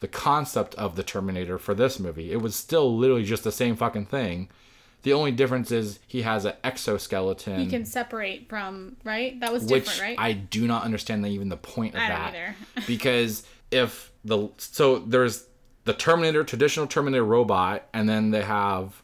the 0.00 0.08
concept 0.08 0.74
of 0.76 0.96
the 0.96 1.02
terminator 1.02 1.58
for 1.58 1.74
this 1.74 2.00
movie 2.00 2.32
it 2.32 2.40
was 2.40 2.56
still 2.56 2.96
literally 2.96 3.24
just 3.24 3.44
the 3.44 3.52
same 3.52 3.76
fucking 3.76 4.06
thing 4.06 4.48
the 5.02 5.12
only 5.12 5.32
difference 5.32 5.70
is 5.72 5.98
he 6.06 6.22
has 6.22 6.44
an 6.44 6.54
exoskeleton 6.62 7.58
He 7.58 7.66
can 7.66 7.84
separate 7.84 8.48
from 8.48 8.96
right. 9.02 9.38
That 9.40 9.52
was 9.52 9.66
different, 9.66 10.00
right? 10.00 10.16
I 10.16 10.32
do 10.32 10.66
not 10.68 10.84
understand 10.84 11.26
even 11.26 11.48
the 11.48 11.56
point 11.56 11.94
of 11.96 12.00
I 12.00 12.08
don't 12.08 12.18
that. 12.18 12.28
either. 12.34 12.54
because 12.86 13.42
if 13.72 14.12
the 14.24 14.48
so 14.58 15.00
there's 15.00 15.46
the 15.86 15.92
Terminator 15.92 16.44
traditional 16.44 16.86
Terminator 16.86 17.24
robot, 17.24 17.88
and 17.92 18.08
then 18.08 18.30
they 18.30 18.42
have 18.42 19.02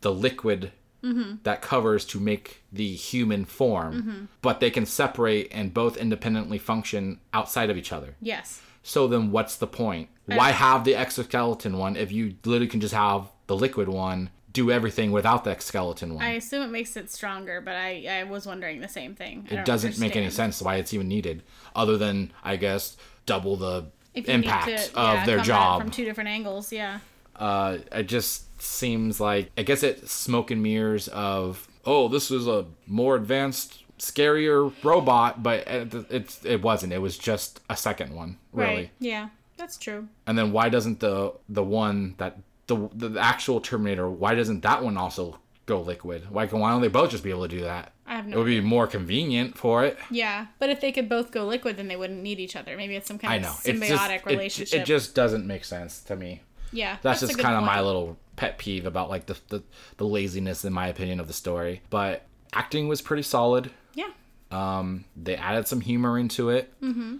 the 0.00 0.12
liquid 0.12 0.72
Mm-hmm. 1.06 1.34
that 1.44 1.62
covers 1.62 2.04
to 2.06 2.18
make 2.18 2.62
the 2.72 2.94
human 2.94 3.44
form, 3.44 4.28
but 4.42 4.60
they 4.60 4.70
can 4.70 4.86
separate 4.86 5.48
and 5.52 5.72
both 5.72 5.96
independently 5.96 6.58
function 6.58 7.20
outside 7.32 7.70
of 7.70 7.76
each 7.76 7.92
other. 7.92 8.16
yes. 8.20 8.62
So 8.82 9.08
then, 9.08 9.32
what's 9.32 9.56
the 9.56 9.66
point? 9.66 10.10
Why 10.26 10.50
have 10.52 10.84
the 10.84 10.94
exoskeleton 10.94 11.76
one 11.76 11.96
if 11.96 12.12
you 12.12 12.34
literally 12.44 12.68
can 12.68 12.80
just 12.80 12.94
have 12.94 13.32
the 13.48 13.56
liquid 13.56 13.88
one 13.88 14.30
do 14.52 14.70
everything 14.70 15.10
without 15.10 15.42
the 15.42 15.56
skeleton 15.58 16.14
one? 16.14 16.24
I 16.24 16.30
assume 16.30 16.62
it 16.62 16.70
makes 16.70 16.96
it 16.96 17.10
stronger, 17.10 17.60
but 17.60 17.74
I 17.74 18.06
I 18.08 18.24
was 18.24 18.46
wondering 18.46 18.80
the 18.80 18.88
same 18.88 19.14
thing. 19.16 19.46
It 19.50 19.64
doesn't 19.64 19.98
make 19.98 20.14
any 20.14 20.30
sense 20.30 20.62
why 20.62 20.76
it's 20.76 20.94
even 20.94 21.08
needed 21.08 21.42
other 21.74 21.96
than 21.98 22.32
i 22.42 22.56
guess 22.56 22.96
double 23.26 23.56
the 23.56 23.86
impact 24.14 24.66
to, 24.68 24.98
of 24.98 25.14
yeah, 25.14 25.26
their 25.26 25.38
at 25.38 25.44
it 25.44 25.46
job 25.46 25.80
from 25.80 25.90
two 25.90 26.04
different 26.04 26.28
angles. 26.28 26.72
Yeah. 26.72 27.00
Uh, 27.38 27.78
it 27.92 28.04
just 28.04 28.60
seems 28.62 29.20
like 29.20 29.50
I 29.56 29.62
guess 29.62 29.82
it's 29.82 30.10
smoke 30.12 30.50
and 30.50 30.62
mirrors 30.62 31.08
of 31.08 31.68
oh, 31.84 32.08
this 32.08 32.30
is 32.30 32.46
a 32.46 32.66
more 32.86 33.16
advanced, 33.16 33.84
scarier 33.98 34.72
robot, 34.82 35.42
but 35.42 35.66
it, 35.66 35.94
it's 36.10 36.44
it 36.44 36.62
wasn't. 36.62 36.92
It 36.92 36.98
was 36.98 37.16
just 37.16 37.60
a 37.70 37.76
second 37.76 38.14
one, 38.14 38.38
really. 38.52 38.74
Right. 38.74 38.90
Yeah, 38.98 39.28
that's 39.56 39.76
true. 39.76 40.08
And 40.26 40.36
then 40.36 40.52
why 40.52 40.68
doesn't 40.68 41.00
the 41.00 41.32
the 41.48 41.62
one 41.64 42.14
that 42.18 42.38
the 42.66 42.88
the 42.94 43.20
actual 43.20 43.60
Terminator? 43.60 44.10
Why 44.10 44.34
doesn't 44.34 44.62
that 44.62 44.82
one 44.82 44.96
also 44.96 45.38
go 45.66 45.80
liquid? 45.80 46.30
Why 46.30 46.46
can 46.46 46.60
why 46.60 46.70
don't 46.70 46.82
they 46.82 46.88
both 46.88 47.10
just 47.10 47.24
be 47.24 47.30
able 47.30 47.48
to 47.48 47.56
do 47.56 47.62
that? 47.62 47.92
I 48.06 48.16
have 48.16 48.26
no. 48.26 48.36
It 48.36 48.38
would 48.38 48.46
be 48.46 48.60
more 48.60 48.86
convenient 48.86 49.58
for 49.58 49.84
it. 49.84 49.98
Yeah, 50.10 50.46
but 50.58 50.70
if 50.70 50.80
they 50.80 50.92
could 50.92 51.08
both 51.08 51.32
go 51.32 51.44
liquid, 51.46 51.76
then 51.76 51.88
they 51.88 51.96
wouldn't 51.96 52.22
need 52.22 52.38
each 52.38 52.54
other. 52.54 52.76
Maybe 52.76 52.94
it's 52.94 53.08
some 53.08 53.18
kind 53.18 53.32
I 53.32 53.36
of 53.36 53.42
know. 53.42 53.54
It's 53.64 53.80
symbiotic 53.80 53.88
just, 53.88 54.10
it- 54.10 54.26
relationship. 54.26 54.80
It, 54.80 54.84
just 54.84 55.14
doesn't 55.14 55.46
make 55.46 55.64
sense 55.64 56.02
to 56.04 56.16
me. 56.16 56.42
Yeah, 56.72 56.96
That's, 57.02 57.22
a 57.22 57.26
just 57.28 57.38
kind 57.38 57.56
of 57.56 57.64
my 57.64 57.80
little 57.80 58.16
pet 58.36 58.58
peeve 58.58 58.86
about 58.86 59.08
like 59.08 59.26
the, 59.26 59.36
the 59.48 59.62
the 59.96 60.04
laziness 60.04 60.64
in 60.64 60.72
my 60.72 60.88
opinion 60.88 61.20
of 61.20 61.26
the 61.26 61.32
story. 61.32 61.80
But 61.90 62.26
acting 62.52 62.88
was 62.88 63.00
pretty 63.02 63.22
solid. 63.22 63.70
Yeah. 63.94 64.08
Um, 64.50 65.04
they 65.16 65.36
added 65.36 65.66
some 65.66 65.80
humor 65.80 66.18
into 66.18 66.50
it. 66.50 66.72
Mm-hmm. 66.80 67.16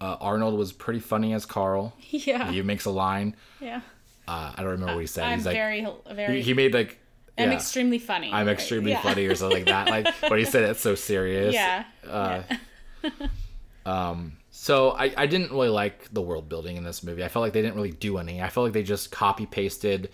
Uh, 0.00 0.16
Arnold 0.20 0.58
was 0.58 0.72
pretty 0.72 1.00
funny 1.00 1.32
as 1.34 1.46
Carl. 1.46 1.94
Yeah. 2.10 2.50
He 2.50 2.62
makes 2.62 2.84
a 2.84 2.90
line. 2.90 3.36
Yeah. 3.60 3.80
Uh, 4.26 4.52
I 4.54 4.62
don't 4.62 4.70
remember 4.72 4.94
what 4.94 5.00
he 5.00 5.06
said. 5.06 5.24
I'm 5.24 5.38
He's 5.38 5.46
like, 5.46 5.54
very, 5.54 5.86
very. 6.12 6.40
he, 6.42 6.54
made 6.54 6.72
like, 6.72 6.98
I'm 7.36 7.50
yeah, 7.50 7.56
extremely 7.56 7.98
funny. 7.98 8.32
I'm 8.32 8.48
extremely 8.48 8.92
Yeah. 8.92 9.02
funny 9.02 9.26
or 9.26 9.34
something 9.34 9.64
like 9.64 9.66
that. 9.66 9.88
Like, 9.90 10.14
but 10.28 10.38
he 10.38 10.44
said 10.46 10.62
it's 10.70 10.80
so 10.80 10.94
serious. 10.94 11.54
Yeah. 11.54 11.84
Uh, 12.08 12.42
So 14.64 14.92
I, 14.92 15.12
I 15.14 15.26
didn't 15.26 15.50
really 15.50 15.68
like 15.68 16.08
the 16.10 16.22
world 16.22 16.48
building 16.48 16.78
in 16.78 16.84
this 16.84 17.02
movie. 17.02 17.22
I 17.22 17.28
felt 17.28 17.42
like 17.42 17.52
they 17.52 17.60
didn't 17.60 17.76
really 17.76 17.90
do 17.90 18.16
any. 18.16 18.40
I 18.40 18.48
felt 18.48 18.64
like 18.64 18.72
they 18.72 18.82
just 18.82 19.10
copy 19.10 19.44
pasted, 19.44 20.08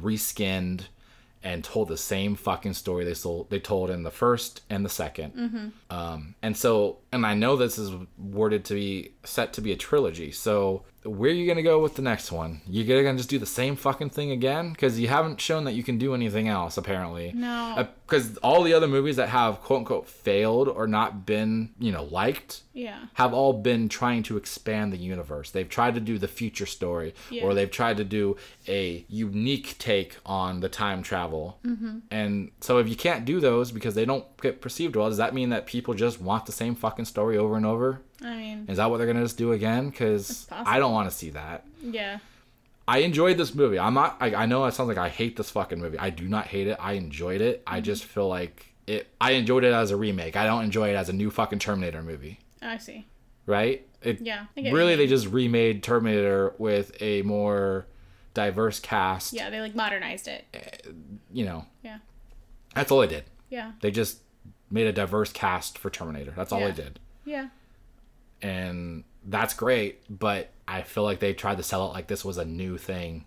reskinned, 0.00 0.82
and 1.42 1.64
told 1.64 1.88
the 1.88 1.96
same 1.96 2.36
fucking 2.36 2.74
story 2.74 3.04
they 3.04 3.14
sold 3.14 3.50
they 3.50 3.58
told 3.58 3.90
in 3.90 4.04
the 4.04 4.12
first 4.12 4.62
and 4.70 4.84
the 4.84 4.88
2nd 4.88 5.72
Um, 5.90 6.36
and 6.40 6.56
so 6.56 6.98
and 7.10 7.26
I 7.26 7.34
know 7.34 7.56
this 7.56 7.78
is 7.78 7.90
worded 8.16 8.64
to 8.66 8.74
be 8.74 9.10
set 9.24 9.52
to 9.54 9.60
be 9.60 9.72
a 9.72 9.76
trilogy. 9.76 10.30
So 10.30 10.84
where 11.06 11.30
are 11.30 11.34
you 11.34 11.46
gonna 11.46 11.62
go 11.62 11.80
with 11.80 11.94
the 11.94 12.02
next 12.02 12.32
one? 12.32 12.60
You 12.66 12.84
gonna 12.84 13.16
just 13.16 13.28
do 13.30 13.38
the 13.38 13.46
same 13.46 13.76
fucking 13.76 14.10
thing 14.10 14.30
again? 14.30 14.72
Because 14.72 14.98
you 14.98 15.08
haven't 15.08 15.40
shown 15.40 15.64
that 15.64 15.72
you 15.72 15.82
can 15.82 15.98
do 15.98 16.14
anything 16.14 16.48
else 16.48 16.76
apparently. 16.76 17.32
No. 17.34 17.86
Because 18.06 18.36
all 18.38 18.62
the 18.62 18.72
other 18.72 18.86
movies 18.88 19.16
that 19.16 19.28
have 19.30 19.60
quote 19.62 19.78
unquote 19.80 20.08
failed 20.08 20.68
or 20.68 20.86
not 20.86 21.26
been 21.26 21.70
you 21.78 21.90
know 21.92 22.04
liked 22.04 22.62
Yeah. 22.72 22.98
have 23.14 23.32
all 23.32 23.52
been 23.52 23.88
trying 23.88 24.22
to 24.24 24.36
expand 24.36 24.92
the 24.92 24.96
universe. 24.96 25.50
They've 25.50 25.68
tried 25.68 25.94
to 25.94 26.00
do 26.00 26.18
the 26.18 26.28
future 26.28 26.66
story, 26.66 27.14
Yeah. 27.30 27.44
or 27.44 27.54
they've 27.54 27.70
tried 27.70 27.96
to 27.98 28.04
do 28.04 28.36
a 28.68 29.04
unique 29.08 29.76
take 29.78 30.16
on 30.24 30.60
the 30.60 30.68
time 30.68 31.02
travel. 31.02 31.58
Mm-hmm. 31.64 31.98
And 32.10 32.50
so, 32.60 32.78
if 32.78 32.88
you 32.88 32.96
can't 32.96 33.24
do 33.24 33.40
those 33.40 33.72
because 33.72 33.94
they 33.94 34.04
don't 34.04 34.24
get 34.40 34.60
perceived 34.60 34.96
well, 34.96 35.08
does 35.08 35.18
that 35.18 35.34
mean 35.34 35.50
that 35.50 35.66
people 35.66 35.94
just 35.94 36.20
want 36.20 36.46
the 36.46 36.52
same 36.52 36.74
fucking 36.74 37.04
story 37.06 37.36
over 37.36 37.56
and 37.56 37.66
over? 37.66 38.02
I 38.22 38.36
mean, 38.36 38.66
Is 38.68 38.78
that 38.78 38.90
what 38.90 38.98
they're 38.98 39.06
gonna 39.06 39.22
just 39.22 39.36
do 39.38 39.52
again? 39.52 39.90
Because. 39.90 40.46
I 40.50 40.78
don't 40.78 40.92
want 40.92 41.10
to 41.10 41.16
see 41.16 41.30
that. 41.30 41.64
yeah. 41.82 42.18
I 42.88 42.98
enjoyed 42.98 43.36
this 43.36 43.52
movie. 43.52 43.80
I'm 43.80 43.94
not. 43.94 44.16
I, 44.20 44.32
I 44.34 44.46
know 44.46 44.64
it 44.66 44.72
sounds 44.72 44.86
like 44.88 44.96
I 44.96 45.08
hate 45.08 45.36
this 45.36 45.50
fucking 45.50 45.80
movie. 45.80 45.98
I 45.98 46.10
do 46.10 46.28
not 46.28 46.46
hate 46.46 46.68
it. 46.68 46.76
I 46.80 46.92
enjoyed 46.92 47.40
it. 47.40 47.64
Mm-hmm. 47.64 47.74
I 47.74 47.80
just 47.80 48.04
feel 48.04 48.28
like 48.28 48.66
it. 48.86 49.08
I 49.20 49.32
enjoyed 49.32 49.64
it 49.64 49.72
as 49.72 49.90
a 49.90 49.96
remake. 49.96 50.36
I 50.36 50.46
don't 50.46 50.62
enjoy 50.62 50.90
it 50.90 50.94
as 50.94 51.08
a 51.08 51.12
new 51.12 51.30
fucking 51.32 51.58
Terminator 51.58 52.00
movie. 52.02 52.38
I 52.62 52.78
see. 52.78 53.06
Right? 53.44 53.86
It, 54.02 54.20
Yeah. 54.20 54.46
I 54.56 54.60
get 54.60 54.72
what 54.72 54.78
really 54.78 54.92
you 54.92 54.96
they 54.98 55.06
just 55.08 55.26
remade 55.26 55.82
terminator 55.82 56.54
with 56.58 56.96
a 57.02 57.22
more 57.22 57.86
diverse 58.34 58.78
cast 58.78 59.32
Yeah, 59.32 59.50
they 59.50 59.60
like 59.60 59.74
modernized 59.74 60.28
it. 60.28 60.86
you 61.32 61.44
know 61.44 61.64
Yeah. 61.82 61.98
that's 62.74 62.90
all 62.92 63.00
they 63.00 63.06
did 63.08 63.24
Yeah. 63.50 63.72
they 63.80 63.90
just 63.90 64.18
made 64.70 64.86
a 64.86 64.92
diverse 64.92 65.32
cast 65.32 65.78
for 65.78 65.90
terminator 65.90 66.32
that's 66.36 66.52
all 66.52 66.60
Yeah. 66.60 66.70
they 66.70 66.82
did 66.82 67.00
Yeah. 67.24 67.48
And 68.42 69.04
that's 69.24 69.54
great 69.54 70.00
but 70.08 70.50
i 70.68 70.82
feel 70.82 71.02
like 71.02 71.20
they 71.20 71.32
tried 71.32 71.56
to 71.56 71.62
sell 71.62 71.86
it 71.88 71.92
like 71.94 72.06
this 72.06 72.24
was 72.24 72.38
a 72.38 72.44
new 72.44 72.76
thing 72.78 73.24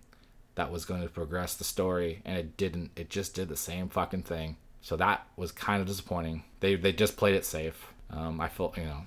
that 0.59 0.71
was 0.71 0.83
going 0.83 1.01
to 1.01 1.07
progress 1.07 1.55
the 1.55 1.63
story 1.63 2.21
and 2.25 2.37
it 2.37 2.57
didn't. 2.57 2.91
It 2.97 3.09
just 3.09 3.33
did 3.33 3.47
the 3.47 3.55
same 3.55 3.87
fucking 3.87 4.23
thing. 4.23 4.57
So 4.81 4.97
that 4.97 5.25
was 5.37 5.53
kind 5.53 5.79
of 5.79 5.87
disappointing. 5.87 6.43
They 6.59 6.75
they 6.75 6.91
just 6.91 7.15
played 7.15 7.35
it 7.35 7.45
safe. 7.45 7.93
Um, 8.09 8.41
i 8.41 8.49
felt 8.49 8.75
you 8.75 8.83
know 8.83 9.03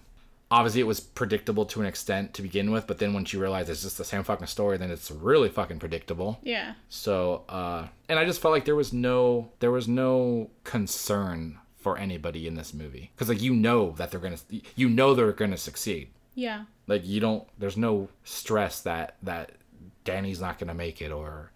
obviously 0.51 0.81
it 0.81 0.87
was 0.87 1.01
predictable 1.01 1.67
to 1.67 1.81
an 1.81 1.87
extent 1.87 2.35
to 2.35 2.43
begin 2.43 2.71
with 2.71 2.87
but 2.87 2.99
then 2.99 3.13
once 3.13 3.33
you 3.33 3.41
realize 3.41 3.69
it's 3.69 3.83
just 3.83 3.99
the 3.99 4.05
same 4.05 4.23
fucking 4.23 4.47
story 4.47 4.79
then 4.79 4.91
it's 4.93 5.11
really 5.11 5.49
fucking 5.49 5.79
predictable. 5.81 6.39
Yeah. 6.43 6.75
so 6.89 7.43
uh 7.49 7.89
and 8.09 8.19
i 8.19 8.25
just 8.25 8.41
felt 8.41 8.53
like 8.53 8.65
there 8.65 8.77
was 8.77 8.93
no 8.93 9.51
there 9.59 9.73
was 9.73 9.89
no 9.89 10.51
concern 10.65 11.59
for 11.83 11.99
anybody 11.99 12.47
in 12.47 12.55
this 12.55 12.73
movie 12.73 13.11
because 13.15 13.29
like 13.29 13.43
you 13.43 13.53
know 13.53 13.93
that 13.99 14.11
they're 14.11 14.21
gonna 14.21 14.39
you 14.77 14.89
know 14.89 15.15
they're 15.15 15.33
gonna 15.33 15.57
succeed 15.57 16.09
Yeah. 16.35 16.65
like 16.87 17.05
you 17.07 17.21
don't 17.21 17.47
there's 17.59 17.77
no 17.77 18.09
stress 18.25 18.81
that 18.83 19.17
that 19.23 19.53
dani's 20.05 20.41
not 20.41 20.59
gonna 20.59 20.75
make 20.75 21.03
it 21.03 21.11
or 21.11 21.51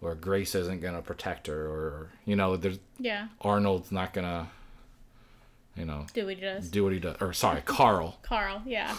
or 0.00 0.14
grace 0.14 0.54
isn't 0.54 0.80
gonna 0.80 1.02
protect 1.02 1.46
her 1.46 1.66
or 1.66 2.10
you 2.24 2.36
know 2.36 2.56
there's 2.56 2.78
Yeah. 2.98 3.28
arnold's 3.42 3.92
not 3.92 4.12
gonna 4.14 4.48
you 5.76 5.84
know 5.84 6.06
Do 6.14 6.26
we 6.26 6.34
just 6.34 6.70
do 6.72 6.84
what 6.84 6.92
he 6.92 6.98
does 7.00 7.16
or 7.20 7.32
sorry 7.32 7.60
carl 7.62 8.18
Carl? 8.22 8.62
Yeah. 8.64 8.96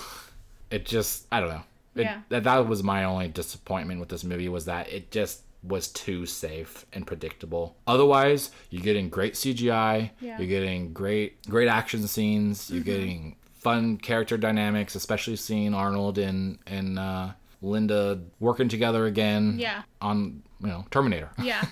it 0.70 0.86
just 0.86 1.26
i 1.32 1.40
don't 1.40 1.50
know 1.50 1.64
it, 1.96 2.02
Yeah. 2.04 2.22
that, 2.30 2.44
that 2.44 2.68
was 2.68 2.84
my 2.84 3.04
only 3.06 3.28
disappointment 3.28 4.00
with 4.00 4.10
this 4.10 4.24
movie 4.24 4.50
was 4.50 4.66
that 4.66 4.88
it 4.92 5.10
just 5.10 5.42
was 5.64 5.88
too 5.88 6.26
safe 6.26 6.86
and 6.94 7.06
predictable 7.08 7.76
otherwise 7.88 8.52
you're 8.70 8.84
getting 8.84 9.10
great 9.10 9.34
cgi 9.34 9.60
Yeah. 9.60 10.10
Mm-hmm. 10.12 10.28
you're 10.42 10.48
getting 10.50 10.94
great 10.94 11.46
great 11.48 11.68
action 11.68 12.08
scenes 12.08 12.70
you're 12.70 12.84
getting 12.84 13.36
fun 13.54 13.98
character 13.98 14.38
dynamics 14.38 14.96
especially 14.96 15.36
seeing 15.36 15.74
arnold 15.74 16.18
and 16.20 16.60
and 16.68 17.00
uh, 17.00 17.32
linda 17.62 18.22
working 18.40 18.70
together 18.70 19.06
again 19.08 19.58
Yeah. 19.60 19.82
on 20.00 20.44
you 20.62 20.68
know 20.68 20.86
terminator 20.92 21.32
Yeah. 21.42 21.66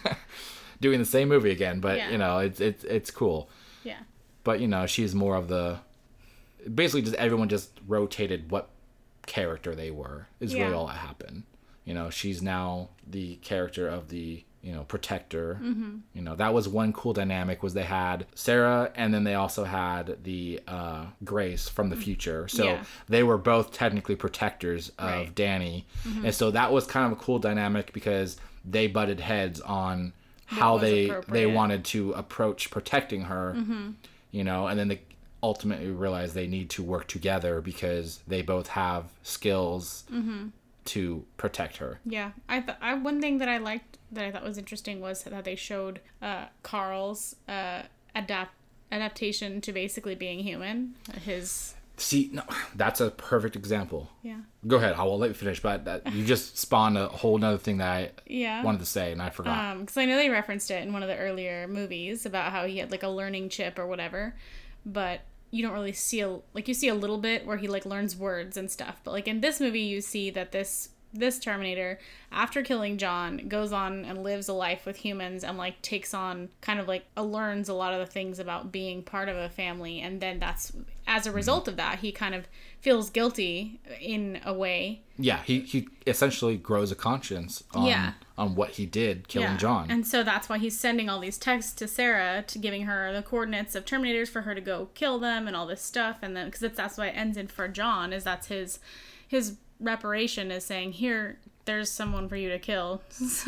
doing 0.82 1.00
the 1.00 1.06
same 1.06 1.30
movie 1.30 1.52
again 1.52 1.80
but 1.80 1.98
Yeah. 1.98 2.10
you 2.10 2.18
know 2.18 2.40
it's 2.40 2.60
it's 2.60 2.84
it's 2.84 3.12
cool 3.12 3.50
Yeah. 3.84 4.00
but 4.44 4.60
you 4.60 4.68
know 4.68 4.88
she's 4.88 5.14
more 5.14 5.36
of 5.36 5.48
the 5.48 5.78
basically 6.74 7.04
just 7.04 7.16
everyone 7.16 7.50
just 7.50 7.80
rotated 7.88 8.50
what 8.50 8.70
character 9.28 9.76
they 9.76 9.92
were 9.92 10.28
is 10.40 10.54
really 10.56 10.74
all 10.74 10.88
that 10.88 10.98
happened 10.98 11.44
you 11.86 11.94
know 11.94 12.10
she's 12.10 12.42
now 12.42 12.90
the 13.08 13.36
character 13.38 13.88
of 13.88 14.10
the 14.10 14.44
you 14.62 14.74
know 14.74 14.84
protector 14.86 15.60
mm-hmm. 15.62 15.98
you 16.14 16.22
know 16.24 16.36
that 16.36 16.52
was 16.54 16.68
one 16.68 16.92
cool 16.92 17.14
dynamic 17.14 17.62
was 17.62 17.76
they 17.76 17.84
had 17.84 18.26
sarah 18.34 18.92
and 18.96 19.14
then 19.14 19.24
they 19.24 19.36
also 19.36 19.64
had 19.64 20.18
the 20.24 20.60
uh 20.68 21.06
grace 21.24 21.70
from 21.70 21.90
the 21.90 21.96
future 21.96 22.48
so 22.48 22.64
Yeah. 22.66 22.84
they 23.08 23.22
were 23.22 23.38
both 23.38 23.72
technically 23.72 24.16
protectors 24.16 24.90
of 24.98 25.06
Right. 25.12 25.36
Mm-hmm. 25.36 25.44
dani 25.44 25.84
and 26.26 26.34
so 26.34 26.50
that 26.52 26.72
was 26.72 26.88
kind 26.88 27.06
of 27.06 27.12
a 27.12 27.22
cool 27.22 27.38
dynamic 27.38 27.94
because 27.94 28.38
they 28.68 28.88
butted 28.88 29.20
heads 29.20 29.62
on 29.62 30.14
how 30.48 30.78
they 30.80 31.12
they 31.28 31.46
wanted 31.46 31.86
to 31.86 32.12
approach 32.14 32.72
protecting 32.72 33.22
her 33.26 33.56
you 34.32 34.44
know 34.44 34.66
and 34.68 34.80
then 34.80 34.88
they 34.88 35.02
ultimately 35.44 35.90
realize 35.92 36.34
they 36.34 36.48
need 36.48 36.72
to 36.72 36.82
work 36.82 37.06
together 37.08 37.62
because 37.62 38.20
they 38.28 38.42
both 38.42 38.70
have 38.70 39.04
skills 39.22 40.06
to 40.86 41.26
protect 41.38 41.78
her. 41.78 42.00
Yeah, 42.06 42.32
I, 42.48 42.60
th- 42.62 42.78
I 42.82 42.94
one 42.94 43.22
thing 43.22 43.40
that 43.40 43.50
I 43.50 43.58
liked 43.58 43.98
that 44.12 44.24
I 44.24 44.32
thought 44.32 44.44
was 44.44 44.58
interesting 44.58 45.02
was 45.02 45.24
that 45.24 45.44
they 45.44 45.56
showed 45.56 46.00
uh, 46.22 46.46
Carl's 46.64 47.36
uh, 47.48 47.84
adapt 48.16 48.54
adaptation 48.92 49.62
to 49.62 49.74
basically 49.74 50.16
being 50.16 50.40
human. 50.40 50.96
His 51.24 51.76
see 51.98 52.30
no 52.34 52.44
that's 52.76 53.02
a 53.02 53.10
perfect 53.12 53.56
example. 53.56 54.10
Yeah. 54.22 54.40
Go 54.68 54.78
ahead 54.78 54.94
i 54.94 55.04
will 55.04 55.18
let 55.18 55.30
you 55.30 55.34
finish 55.34 55.62
but 55.62 55.86
that, 55.86 56.12
you 56.14 56.26
just 56.34 56.58
spawned 56.58 56.98
a 56.98 57.08
whole 57.08 57.38
nother 57.38 57.58
thing 57.58 57.78
that 57.78 57.90
i 57.90 58.12
yeah. 58.26 58.64
wanted 58.64 58.80
to 58.80 58.86
say 58.86 59.12
and 59.12 59.22
i 59.22 59.30
forgot. 59.30 59.74
Um 59.74 59.82
because 59.82 59.98
I 59.98 60.06
know 60.06 60.16
they 60.16 60.30
referenced 60.30 60.72
it 60.72 60.84
in 60.84 60.94
one 60.94 61.04
of 61.04 61.10
the 61.10 61.18
earlier 61.18 61.68
movies 61.68 62.26
about 62.26 62.52
how 62.52 62.66
he 62.66 62.78
had 62.78 62.92
like 62.92 63.04
a 63.04 63.10
learning 63.10 63.50
chip 63.50 63.80
or 63.80 63.88
whatever, 63.88 64.36
but 64.86 65.22
you 65.56 65.64
don't 65.64 65.74
really 65.74 65.94
see 65.94 66.20
a 66.20 66.40
like 66.54 66.68
you 66.68 66.74
see 66.74 66.90
a 66.90 66.96
little 66.96 67.18
bit 67.18 67.46
where 67.46 67.58
he 67.58 67.68
like 67.68 67.86
learns 67.86 68.16
words 68.16 68.58
and 68.58 68.70
stuff, 68.70 69.00
but 69.04 69.12
like 69.12 69.28
in 69.28 69.40
this 69.42 69.60
movie 69.60 69.80
you 69.80 70.02
see 70.02 70.30
that 70.30 70.52
this 70.52 70.90
this 71.20 71.40
Terminator, 71.40 72.00
after 72.32 72.62
killing 72.62 72.98
John, 72.98 73.48
goes 73.48 73.72
on 73.72 74.06
and 74.06 74.24
lives 74.24 74.48
a 74.50 74.54
life 74.54 74.86
with 74.86 74.98
humans 74.98 75.44
and 75.44 75.58
like 75.58 75.82
takes 75.82 76.14
on 76.14 76.50
kind 76.62 76.80
of 76.80 76.88
like 76.88 77.06
uh, 77.18 77.24
learns 77.24 77.70
a 77.70 77.74
lot 77.74 77.94
of 77.94 78.00
the 78.00 78.06
things 78.06 78.40
about 78.40 78.72
being 78.72 79.02
part 79.04 79.30
of 79.30 79.36
a 79.38 79.50
family, 79.50 80.00
and 80.02 80.22
then 80.22 80.40
that's 80.40 80.72
as 81.08 81.28
a 81.28 81.32
result 81.32 81.68
of 81.68 81.76
that 81.78 82.00
he 82.00 82.12
kind 82.12 82.34
of 82.34 82.48
feels 82.82 83.10
guilty 83.12 83.80
in 84.02 84.40
a 84.44 84.52
way. 84.54 85.02
yeah 85.18 85.42
he, 85.44 85.60
he 85.60 85.88
essentially 86.08 86.58
grows 86.58 86.92
a 86.92 86.96
conscience 86.96 87.64
on, 87.76 87.86
Yeah. 87.86 88.14
on 88.40 88.56
what 88.56 88.72
he 88.72 88.88
did 88.88 89.28
killing 89.28 89.56
john 89.58 89.92
And 89.92 90.06
so 90.08 90.24
that's 90.24 90.50
why 90.50 90.58
he's 90.58 90.78
sending 90.80 91.08
all 91.08 91.20
these 91.20 91.38
texts 91.38 91.74
to 91.74 91.88
Sarah 91.88 92.44
to 92.48 92.58
giving 92.58 92.84
her 92.86 93.14
the 93.14 93.22
coordinates 93.22 93.76
of 93.76 93.86
Terminators 93.86 94.30
for 94.30 94.42
her 94.42 94.56
to 94.56 94.62
go 94.62 94.90
kill 94.96 95.20
them 95.20 95.46
and 95.48 95.56
all 95.56 95.68
this 95.68 95.82
stuff. 95.84 96.18
And 96.24 96.36
then 96.36 96.50
because 96.50 96.74
that's 96.76 96.98
why 96.98 97.08
it 97.08 97.12
ends 97.16 97.38
in 97.38 97.48
for 97.48 97.68
John 97.68 98.12
is 98.12 98.24
that's 98.24 98.48
his 98.48 98.80
his 99.28 99.58
reparation 99.80 100.52
is 100.52 100.66
saying 100.66 100.94
here 100.94 101.40
there's 101.66 101.90
someone 101.90 102.30
for 102.30 102.36
you 102.36 102.50
to 102.50 102.60
kill, 102.60 103.02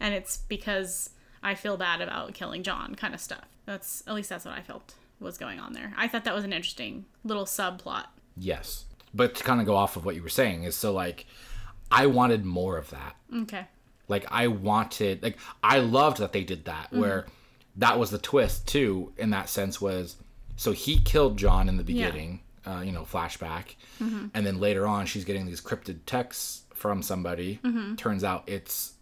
and 0.00 0.14
it's 0.14 0.36
because 0.36 1.10
I 1.42 1.54
feel 1.54 1.76
bad 1.76 2.00
about 2.00 2.34
killing 2.34 2.62
John, 2.62 2.94
kind 2.94 3.14
of 3.14 3.20
stuff. 3.20 3.44
That's 3.66 4.02
at 4.06 4.14
least 4.14 4.28
that's 4.28 4.44
what 4.44 4.56
I 4.56 4.62
felt 4.62 4.94
was 5.20 5.38
going 5.38 5.58
on 5.58 5.72
there. 5.72 5.92
I 5.96 6.08
thought 6.08 6.24
that 6.24 6.34
was 6.34 6.44
an 6.44 6.52
interesting 6.52 7.06
little 7.24 7.44
subplot. 7.44 8.06
Yes. 8.36 8.84
But 9.12 9.34
to 9.36 9.44
kind 9.44 9.60
of 9.60 9.66
go 9.66 9.76
off 9.76 9.96
of 9.96 10.04
what 10.04 10.14
you 10.14 10.22
were 10.22 10.28
saying 10.28 10.64
is 10.64 10.76
so 10.76 10.92
like 10.92 11.26
I 11.90 12.06
wanted 12.06 12.44
more 12.44 12.76
of 12.76 12.90
that. 12.90 13.16
Okay. 13.42 13.66
Like 14.08 14.26
I 14.30 14.48
wanted 14.48 15.22
like 15.22 15.38
I 15.62 15.78
loved 15.78 16.18
that 16.18 16.32
they 16.32 16.44
did 16.44 16.64
that 16.66 16.86
mm-hmm. 16.86 17.00
where 17.00 17.26
that 17.76 17.98
was 17.98 18.10
the 18.10 18.18
twist 18.18 18.66
too 18.66 19.12
in 19.16 19.30
that 19.30 19.48
sense 19.48 19.80
was 19.80 20.16
so 20.56 20.72
he 20.72 20.98
killed 20.98 21.36
John 21.36 21.68
in 21.68 21.76
the 21.76 21.84
beginning, 21.84 22.40
uh, 22.66 22.80
you 22.84 22.92
know, 22.92 23.02
flashback. 23.02 23.74
And 24.00 24.30
then 24.46 24.58
later 24.60 24.86
on 24.86 25.06
she's 25.06 25.24
getting 25.24 25.46
these 25.46 25.60
cryptid 25.60 26.00
texts 26.06 26.62
from 26.74 27.02
somebody. 27.02 27.60
Turns 27.96 28.24
out 28.24 28.44
it's 28.46 28.92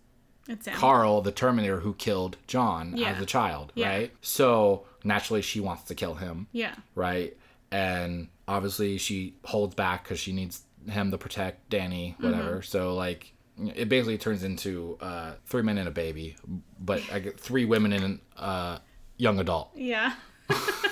It's 0.49 0.67
Carl, 0.69 1.21
the 1.23 1.33
Terminator 1.33 1.81
who 1.81 1.95
killed 1.95 2.37
John 2.47 2.95
Yeah. 2.97 3.11
as 3.11 3.23
a 3.23 3.27
child, 3.27 3.73
Yeah. 3.75 3.89
right? 3.89 4.13
So 4.21 4.87
naturally 5.05 5.43
she 5.43 5.61
wants 5.61 5.85
to 5.85 5.95
kill 5.95 6.15
him 6.15 6.47
yeah. 6.53 6.75
right? 6.95 7.37
And 7.71 8.29
obviously 8.47 8.99
she 8.99 9.35
holds 9.45 9.75
back 9.75 10.05
because 10.05 10.19
she 10.21 10.33
needs 10.33 10.63
him 10.89 11.11
to 11.13 11.19
protect 11.19 11.71
Dani, 11.71 12.19
whatever. 12.21 12.63
So 12.63 12.95
like 12.95 13.33
it 13.59 13.89
basically 13.89 14.19
turns 14.19 14.43
into 14.43 14.97
uh, 15.01 15.33
three 15.47 15.63
men 15.63 15.79
and 15.79 15.87
a 15.89 15.93
baby, 15.93 16.37
but 16.81 17.03
I 17.13 17.19
get 17.21 17.39
three 17.39 17.65
women 17.65 17.93
and 17.93 18.21
a 18.37 18.43
uh, 18.43 18.79
young 19.19 19.39
adult. 19.39 19.71
Yeah. 19.77 20.15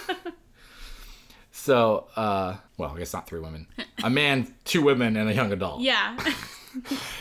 So 1.70 2.08
uh, 2.16 2.56
well, 2.78 2.92
I 2.92 2.98
guess 2.98 3.12
not 3.12 3.28
three 3.28 3.38
women, 3.38 3.68
a 4.02 4.10
man, 4.10 4.52
two 4.64 4.82
women, 4.82 5.16
and 5.16 5.30
a 5.30 5.32
young 5.32 5.52
adult. 5.52 5.82
Yeah. 5.82 6.18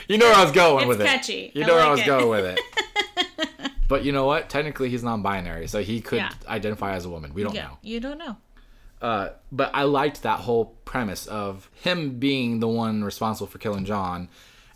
You 0.07 0.19
know 0.19 0.26
where 0.27 0.35
I 0.35 0.43
was 0.43 0.51
going 0.51 0.88
It's 0.89 0.97
with 0.97 1.07
catchy. 1.07 1.45
it. 1.45 1.55
You 1.55 1.65
know 1.65 1.73
where 1.73 1.84
I 1.84 1.89
was 1.89 2.01
it. 2.01 2.05
going 2.05 2.30
with 2.30 2.45
it. 2.45 3.71
but 3.88 4.03
you 4.05 4.11
know 4.11 4.26
what? 4.27 4.47
Technically, 4.47 4.89
he's 4.89 5.03
non-binary, 5.03 5.67
so 5.67 5.81
he 5.81 6.01
could 6.01 6.17
Yeah. 6.17 6.30
identify 6.47 6.93
as 6.93 7.05
a 7.05 7.09
woman. 7.09 7.34
We 7.34 7.41
don't 7.41 7.55
yeah. 7.55 7.63
know. 7.63 7.77
You 7.81 7.99
don't 7.99 8.19
know. 8.19 8.38
Uh, 9.01 9.30
but 9.51 9.71
I 9.73 9.84
liked 9.84 10.21
that 10.21 10.41
whole 10.41 10.65
premise 10.85 11.26
of 11.26 11.67
him 11.81 12.19
being 12.19 12.59
the 12.59 12.67
one 12.67 13.03
responsible 13.03 13.47
for 13.47 13.57
killing 13.57 13.85
John, 13.85 14.30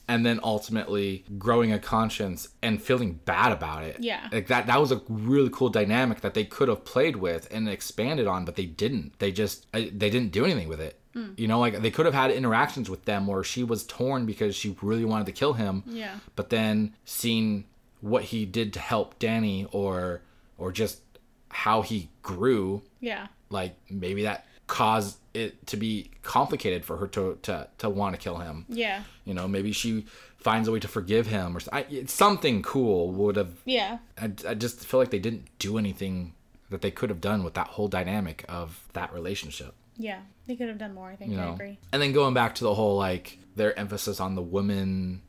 and 0.08 0.26
then 0.26 0.40
ultimately 0.44 1.24
growing 1.38 1.72
a 1.72 1.80
conscience 1.80 2.50
and 2.62 2.82
feeling 2.82 3.14
bad 3.26 3.52
about 3.52 3.84
it. 3.84 3.98
Yeah. 4.00 4.28
like 4.32 4.48
that. 4.48 4.68
That 4.68 4.80
was 4.82 4.92
a 4.92 5.02
really 5.08 5.50
cool 5.52 5.70
dynamic 5.70 6.22
that 6.22 6.34
they 6.34 6.44
could 6.44 6.68
have 6.68 6.84
played 6.86 7.16
with 7.16 7.48
and 7.52 7.70
expanded 7.70 8.28
on, 8.28 8.44
but 8.46 8.56
they 8.56 8.66
didn't. 8.66 9.18
They 9.20 9.32
just 9.32 9.66
uh, 9.74 9.80
they 9.94 10.10
didn't 10.10 10.32
do 10.32 10.44
anything 10.46 10.68
with 10.68 10.82
it. 10.82 11.00
Hmm. 11.14 11.34
You 11.38 11.48
know, 11.48 11.60
like 11.60 11.82
they 11.82 11.92
could 11.92 12.06
have 12.06 12.16
had 12.16 12.32
interactions 12.32 12.90
with 12.90 13.06
them 13.06 13.28
where 13.28 13.44
she 13.44 13.64
was 13.64 13.84
torn 13.86 14.26
because 14.26 14.56
she 14.56 14.76
really 14.82 15.06
wanted 15.06 15.26
to 15.28 15.32
kill 15.32 15.54
him. 15.54 15.84
Yeah. 15.86 16.16
But 16.36 16.50
then 16.50 16.96
seeing 17.06 17.66
what 18.02 18.24
he 18.26 18.46
did 18.46 18.74
to 18.74 18.80
help 18.80 19.20
Dani, 19.20 19.68
or 19.72 20.22
or 20.58 20.72
just 20.72 21.02
how 21.50 21.82
he 21.84 22.10
grew 22.24 22.82
Yeah. 23.00 23.28
like 23.50 23.76
maybe 23.90 24.24
that 24.24 24.48
caused 24.68 25.18
it 25.34 25.66
to 25.68 25.78
be 25.78 26.12
complicated 26.22 26.86
for 26.86 26.98
her 26.98 27.08
to 27.08 27.38
to, 27.42 27.68
to 27.80 27.90
want 27.90 28.16
to 28.16 28.22
kill 28.22 28.38
him 28.38 28.66
Yeah. 28.70 29.04
you 29.26 29.34
know 29.34 29.48
maybe 29.48 29.72
she 29.72 30.06
finds 30.38 30.68
a 30.68 30.72
way 30.72 30.80
to 30.80 30.88
forgive 30.88 31.28
him 31.28 31.56
or 31.58 31.62
I, 31.72 32.04
something 32.08 32.62
cool 32.62 33.12
would 33.12 33.36
have 33.38 33.54
Yeah. 33.66 34.00
I, 34.22 34.32
I 34.48 34.54
just 34.54 34.86
feel 34.86 35.00
like 35.00 35.10
they 35.12 35.20
didn't 35.20 35.48
do 35.58 35.78
anything 35.78 36.34
that 36.70 36.82
they 36.82 36.92
could 36.92 37.10
have 37.10 37.22
done 37.22 37.44
with 37.44 37.54
that 37.54 37.68
whole 37.68 37.88
dynamic 37.88 38.44
of 38.50 38.88
that 38.94 39.14
relationship 39.14 39.74
Yeah. 39.98 40.20
They 40.46 40.56
could 40.58 40.68
have 40.68 40.78
done 40.78 40.94
more, 40.94 41.10
I 41.10 41.16
think. 41.16 41.32
you 41.32 41.40
I 41.40 41.46
know 41.46 41.54
agree. 41.54 41.80
and 41.92 42.02
then 42.02 42.12
going 42.12 42.34
back 42.34 42.56
to 42.56 42.64
the 42.66 42.74
whole 42.76 42.98
like 42.98 43.40
their 43.56 43.78
emphasis 43.80 44.20
on 44.20 44.36
the 44.36 44.42
woman 44.42 45.22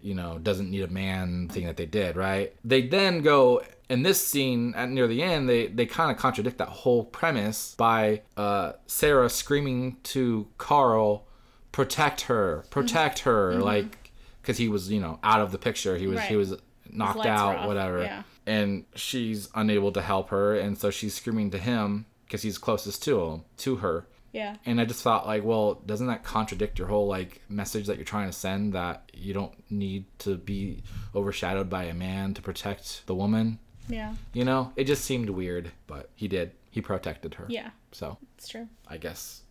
you 0.00 0.14
know 0.14 0.38
doesn't 0.38 0.70
need 0.70 0.82
a 0.82 0.88
man 0.88 1.48
thing 1.48 1.66
that 1.66 1.76
they 1.76 1.86
did 1.86 2.16
right 2.16 2.54
they 2.64 2.82
then 2.86 3.20
go 3.22 3.62
in 3.90 4.02
this 4.02 4.24
scene 4.26 4.74
at 4.76 4.90
near 4.90 5.06
the 5.06 5.22
end 5.22 5.48
they 5.48 5.66
they 5.68 5.86
kind 5.86 6.10
of 6.10 6.16
contradict 6.16 6.58
that 6.58 6.68
whole 6.68 7.04
premise 7.04 7.74
by 7.76 8.20
uh 8.36 8.72
sarah 8.86 9.30
screaming 9.30 9.96
to 10.02 10.46
carl 10.58 11.26
protect 11.72 12.22
her 12.22 12.64
protect 12.70 13.20
her 13.20 13.54
like 13.54 14.12
because 14.42 14.58
he 14.58 14.68
was 14.68 14.90
you 14.90 15.00
know 15.00 15.18
out 15.22 15.40
of 15.40 15.52
the 15.52 15.58
picture 15.58 15.96
he 15.96 16.06
was 16.06 16.20
he 16.22 16.34
Mm-hmm. 16.34 16.38
Was 16.38 16.60
knocked 16.90 17.26
out 17.26 17.68
whatever 17.68 18.02
yeah. 18.02 18.22
and 18.46 18.84
she's 18.94 19.48
unable 19.54 19.92
to 19.92 20.00
help 20.00 20.30
her 20.30 20.54
and 20.54 20.78
so 20.78 20.90
she's 20.90 21.14
screaming 21.14 21.50
to 21.50 21.58
him 21.58 22.06
because 22.24 22.40
he's 22.42 22.56
closest 22.56 23.02
to 23.04 23.20
him 23.24 23.44
to 23.58 23.76
her 23.76 24.06
Yeah. 24.32 24.56
and 24.64 24.80
I 24.80 24.86
just 24.86 25.02
thought 25.02 25.26
like, 25.26 25.44
well, 25.44 25.74
doesn't 25.84 26.06
that 26.06 26.24
contradict 26.24 26.78
your 26.78 26.88
whole 26.88 27.06
like 27.06 27.42
message 27.48 27.86
that 27.88 27.96
you're 27.96 28.04
trying 28.06 28.28
to 28.28 28.32
send 28.32 28.72
that 28.72 29.10
you 29.14 29.34
don't 29.34 29.52
need 29.70 30.06
to 30.20 30.36
be 30.36 30.82
overshadowed 31.14 31.68
by 31.68 31.84
a 31.84 31.94
man 31.94 32.32
to 32.34 32.42
protect 32.42 33.06
the 33.06 33.14
woman? 33.14 33.58
Yeah. 33.88 34.14
You 34.32 34.44
know, 34.44 34.72
it 34.76 34.84
just 34.84 35.04
seemed 35.04 35.30
weird, 35.30 35.72
but 35.86 36.10
he 36.14 36.28
did. 36.28 36.52
He 36.70 36.80
protected 36.80 37.34
her. 37.34 37.46
Yeah. 37.48 37.70
So 37.92 38.18
It's 38.36 38.48
true. 38.48 38.68
I 38.86 38.98
guess 38.98 39.42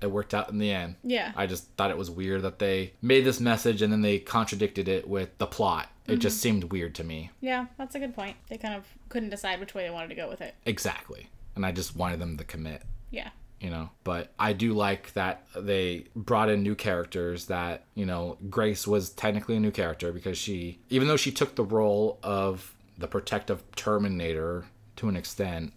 it 0.00 0.10
worked 0.10 0.34
out 0.34 0.50
in 0.50 0.58
the 0.58 0.72
end. 0.72 0.96
Yeah. 1.02 1.32
I 1.36 1.46
just 1.46 1.68
thought 1.76 1.90
it 1.90 1.98
was 1.98 2.10
weird 2.10 2.42
that 2.42 2.58
they 2.58 2.92
made 3.02 3.24
this 3.24 3.40
message 3.40 3.82
and 3.82 3.92
then 3.92 4.02
they 4.02 4.18
contradicted 4.18 4.88
it 4.88 5.08
with 5.08 5.36
the 5.38 5.46
plot. 5.46 5.88
It 6.06 6.16
just 6.16 6.38
mm-hmm. 6.38 6.42
seemed 6.42 6.64
weird 6.72 6.94
to 6.96 7.04
me. 7.04 7.30
Yeah. 7.40 7.66
That's 7.78 7.94
a 7.94 7.98
good 7.98 8.14
point. 8.14 8.36
They 8.48 8.58
kind 8.58 8.74
of 8.74 8.84
couldn't 9.08 9.30
decide 9.30 9.60
which 9.60 9.74
way 9.74 9.84
they 9.84 9.90
wanted 9.90 10.08
to 10.08 10.14
go 10.14 10.28
with 10.28 10.40
it. 10.40 10.54
Exactly. 10.66 11.28
And 11.54 11.64
I 11.64 11.72
just 11.72 11.94
wanted 11.94 12.18
them 12.18 12.36
to 12.38 12.44
commit. 12.44 12.82
Yeah. 13.10 13.28
you 13.60 13.68
know 13.68 13.90
but 14.04 14.32
i 14.38 14.54
do 14.54 14.72
like 14.72 15.12
that 15.12 15.46
they 15.54 16.06
brought 16.16 16.48
in 16.48 16.62
new 16.62 16.74
characters 16.74 17.44
that 17.46 17.84
you 17.94 18.06
know 18.06 18.38
grace 18.48 18.86
was 18.86 19.10
technically 19.10 19.54
a 19.56 19.60
new 19.60 19.70
character 19.70 20.12
because 20.12 20.38
she 20.38 20.78
even 20.88 21.06
though 21.08 21.18
she 21.18 21.30
took 21.30 21.54
the 21.54 21.62
role 21.62 22.18
of 22.22 22.74
the 22.98 23.06
protective 23.08 23.62
terminator 23.76 24.64
to 24.96 25.08
an 25.08 25.16
extent. 25.16 25.72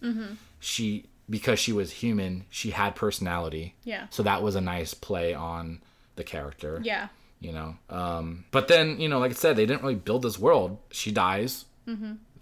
She 0.59 1.05
because 1.29 1.57
she 1.59 1.73
was 1.73 1.91
human 1.91 2.45
she 2.49 2.71
had 2.71 2.95
personality. 2.95 3.75
Yeah. 3.83 4.07
so 4.11 4.21
that 4.23 4.43
was 4.43 4.55
a 4.55 4.61
nice 4.61 4.93
play 4.93 5.33
on 5.33 5.81
the 6.15 6.23
character. 6.23 6.79
Yeah. 6.83 7.07
you 7.39 7.51
know 7.51 7.75
um 7.89 8.45
but 8.51 8.67
then 8.67 8.99
you 8.99 9.09
know 9.09 9.19
like 9.19 9.31
i 9.31 9.33
said 9.35 9.55
they 9.55 9.65
didn't 9.65 9.81
really 9.81 9.95
build 9.95 10.21
this 10.21 10.37
world. 10.39 10.77
She 10.91 11.11
dies. 11.11 11.65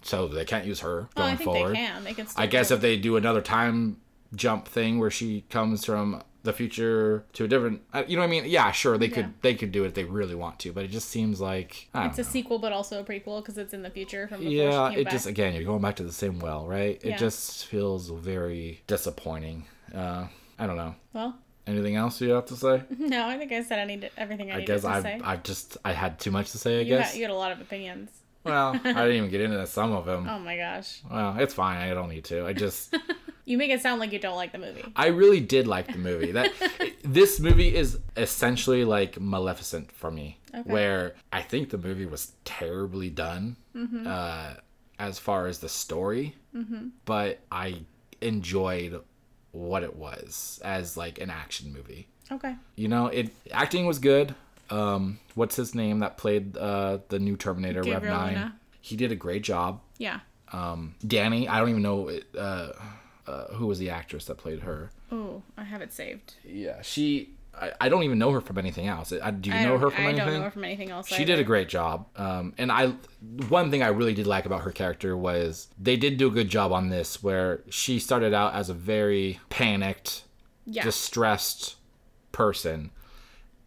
So 0.01 0.27
they 0.27 0.43
can't 0.45 0.65
use 0.65 0.81
her 0.81 1.07
Oh, 1.15 1.21
going 1.21 1.33
I 1.33 1.35
think 1.37 1.45
forward. 1.49 1.71
they 1.75 1.75
can. 1.79 2.03
They 2.03 2.13
can 2.13 2.27
still 2.27 2.43
I 2.43 2.47
guess 2.47 2.67
do 2.69 2.75
if 2.75 2.81
they 2.81 2.97
do 2.97 3.15
another 3.15 3.41
time 3.41 3.97
jump 4.35 4.67
thing 4.67 4.99
where 4.99 5.11
she 5.11 5.45
comes 5.49 5.85
from 5.85 6.21
the 6.43 6.53
future 6.53 7.23
to 7.33 7.45
a 7.45 7.47
different, 7.47 7.81
uh, 7.93 8.03
you 8.07 8.15
know 8.17 8.21
what 8.21 8.27
I 8.27 8.31
mean? 8.31 8.43
Yeah, 8.45 8.71
sure, 8.71 8.97
they 8.97 9.07
could 9.07 9.25
Yeah. 9.25 9.31
they 9.41 9.55
could 9.55 9.71
do 9.71 9.83
it 9.83 9.87
if 9.87 9.93
they 9.93 10.03
really 10.03 10.35
want 10.35 10.59
to, 10.59 10.73
but 10.73 10.83
it 10.83 10.89
just 10.91 11.09
seems 11.09 11.39
like 11.39 11.87
It's 11.95 12.19
a 12.19 12.23
sequel, 12.23 12.59
but 12.59 12.71
also 12.73 12.99
a 12.99 13.03
prequel 13.03 13.41
because 13.41 13.57
it's 13.57 13.73
in 13.73 13.81
the 13.81 13.89
future 13.89 14.27
from 14.27 14.41
yeah, 14.41 14.91
it 14.91 15.05
back. 15.05 15.13
just 15.13 15.25
again 15.25 15.53
you're 15.55 15.63
going 15.63 15.81
back 15.81 15.95
to 15.97 16.03
the 16.03 16.11
same 16.11 16.39
well, 16.39 16.67
right? 16.67 16.99
It 17.01 17.09
Yeah. 17.11 17.17
just 17.17 17.65
feels 17.67 18.09
very 18.09 18.81
disappointing. 18.87 19.65
Uh, 19.95 20.27
I 20.59 20.67
don't 20.67 20.77
know. 20.77 20.95
Well, 21.13 21.37
Anything 21.65 21.95
else 21.95 22.19
you 22.19 22.31
have 22.31 22.45
to 22.47 22.57
say? 22.57 22.83
no, 22.99 23.25
I 23.25 23.37
think 23.37 23.53
I 23.53 23.63
said 23.63 23.79
I 23.79 23.85
need 23.85 24.11
everything 24.17 24.51
I, 24.51 24.57
I 24.57 24.61
guess 24.65 24.81
to 24.81 24.89
I 24.89 25.01
say. 25.01 25.21
I've 25.23 25.43
just 25.43 25.77
I 25.85 25.93
had 25.93 26.19
too 26.19 26.29
much 26.29 26.51
to 26.51 26.57
say. 26.57 26.79
I 26.79 26.81
you, 26.81 26.85
guess. 26.97 27.15
you 27.15 27.21
had 27.21 27.31
a 27.31 27.35
lot 27.35 27.53
of 27.53 27.61
opinions. 27.61 28.09
Well, 28.43 28.71
I 28.83 28.93
didn't 28.93 29.15
even 29.15 29.29
get 29.29 29.41
into 29.41 29.65
some 29.67 29.91
of 29.91 30.05
them. 30.05 30.27
Oh 30.29 30.39
my 30.39 30.57
gosh. 30.57 31.01
Well, 31.09 31.37
it's 31.39 31.53
fine. 31.53 31.77
I 31.77 31.93
don't 31.93 32.09
need 32.09 32.25
to. 32.25 32.45
I 32.45 32.53
just. 32.53 32.95
You 33.45 33.57
make 33.57 33.71
it 33.71 33.81
sound 33.81 33.99
like 33.99 34.13
you 34.13 34.19
don't 34.19 34.37
like 34.37 34.53
the 34.53 34.57
movie. 34.57 34.85
I 34.95 35.07
really 35.07 35.41
did 35.41 35.67
like 35.67 35.91
the 35.91 35.97
movie. 35.97 36.31
That 36.31 36.49
this 37.03 37.41
movie 37.41 37.75
is 37.75 37.99
essentially 38.15 38.85
like 38.85 39.19
Maleficent 39.19 39.91
for 39.91 40.09
me, 40.09 40.39
where 40.63 41.15
I 41.33 41.41
think 41.41 41.69
the 41.69 41.77
movie 41.77 42.05
was 42.05 42.31
terribly 42.45 43.09
done 43.09 43.57
uh, 44.07 44.53
as 44.97 45.19
far 45.19 45.47
as 45.47 45.59
the 45.59 45.67
story, 45.67 46.37
but 47.03 47.41
I 47.51 47.81
enjoyed 48.21 49.01
what 49.51 49.83
it 49.83 49.95
was 49.97 50.61
as 50.63 50.95
like 50.95 51.19
an 51.19 51.29
action 51.29 51.73
movie. 51.73 52.07
Okay. 52.31 52.55
You 52.77 52.87
know, 52.87 53.07
it 53.07 53.31
acting 53.51 53.85
was 53.85 53.99
good. 53.99 54.33
Um, 54.73 55.19
what's 55.35 55.55
his 55.55 55.75
name 55.75 55.99
that 55.99 56.17
played 56.17 56.57
uh, 56.57 56.99
the 57.09 57.19
new 57.19 57.37
Terminator 57.37 57.81
Rev 57.81 57.85
Gabriel 58.01 58.15
Nine? 58.15 58.33
Luna. 58.33 58.59
He 58.81 58.95
did 58.95 59.11
a 59.11 59.15
great 59.15 59.43
job. 59.43 59.81
Yeah. 59.97 60.19
Um, 60.51 60.95
Dani, 61.05 61.47
I 61.47 61.59
don't 61.59 61.69
even 61.69 61.81
know 61.81 62.11
uh, 62.37 62.71
uh, 63.27 63.45
who 63.53 63.67
was 63.67 63.79
the 63.79 63.89
actress 63.89 64.25
that 64.25 64.35
played 64.37 64.61
her. 64.61 64.91
Oh, 65.11 65.41
I 65.57 65.63
have 65.63 65.81
it 65.81 65.93
saved. 65.93 66.35
Yeah, 66.43 66.81
she. 66.81 67.35
I, 67.55 67.71
I 67.81 67.89
don't 67.89 68.01
even 68.03 68.17
know 68.17 68.31
her 68.31 68.41
from 68.41 68.57
anything 68.57 68.87
else. 68.87 69.13
I, 69.13 69.29
do 69.29 69.51
you 69.51 69.55
I 69.55 69.63
know 69.63 69.77
her 69.77 69.91
from 69.91 70.01
I 70.05 70.07
anything? 70.09 70.25
don't 70.25 70.33
know 70.39 70.43
her 70.45 70.51
from 70.51 70.63
anything 70.63 70.89
else. 70.89 71.07
she 71.07 71.23
did 71.23 71.37
a 71.37 71.43
great 71.43 71.69
job. 71.69 72.07
Um, 72.15 72.53
and 72.57 72.71
I, 72.71 72.93
one 73.47 73.69
thing 73.69 73.83
I 73.83 73.89
really 73.89 74.15
did 74.15 74.25
like 74.25 74.47
about 74.47 74.61
her 74.61 74.71
character 74.71 75.15
was 75.15 75.67
they 75.79 75.95
did 75.95 76.17
do 76.17 76.27
a 76.27 76.31
good 76.31 76.49
job 76.49 76.71
on 76.71 76.89
this, 76.89 77.21
where 77.21 77.61
she 77.69 77.99
started 77.99 78.33
out 78.33 78.55
as 78.55 78.69
a 78.69 78.73
very 78.73 79.39
panicked, 79.51 80.23
Yeah. 80.65 80.83
distressed 80.83 81.75
person, 82.31 82.89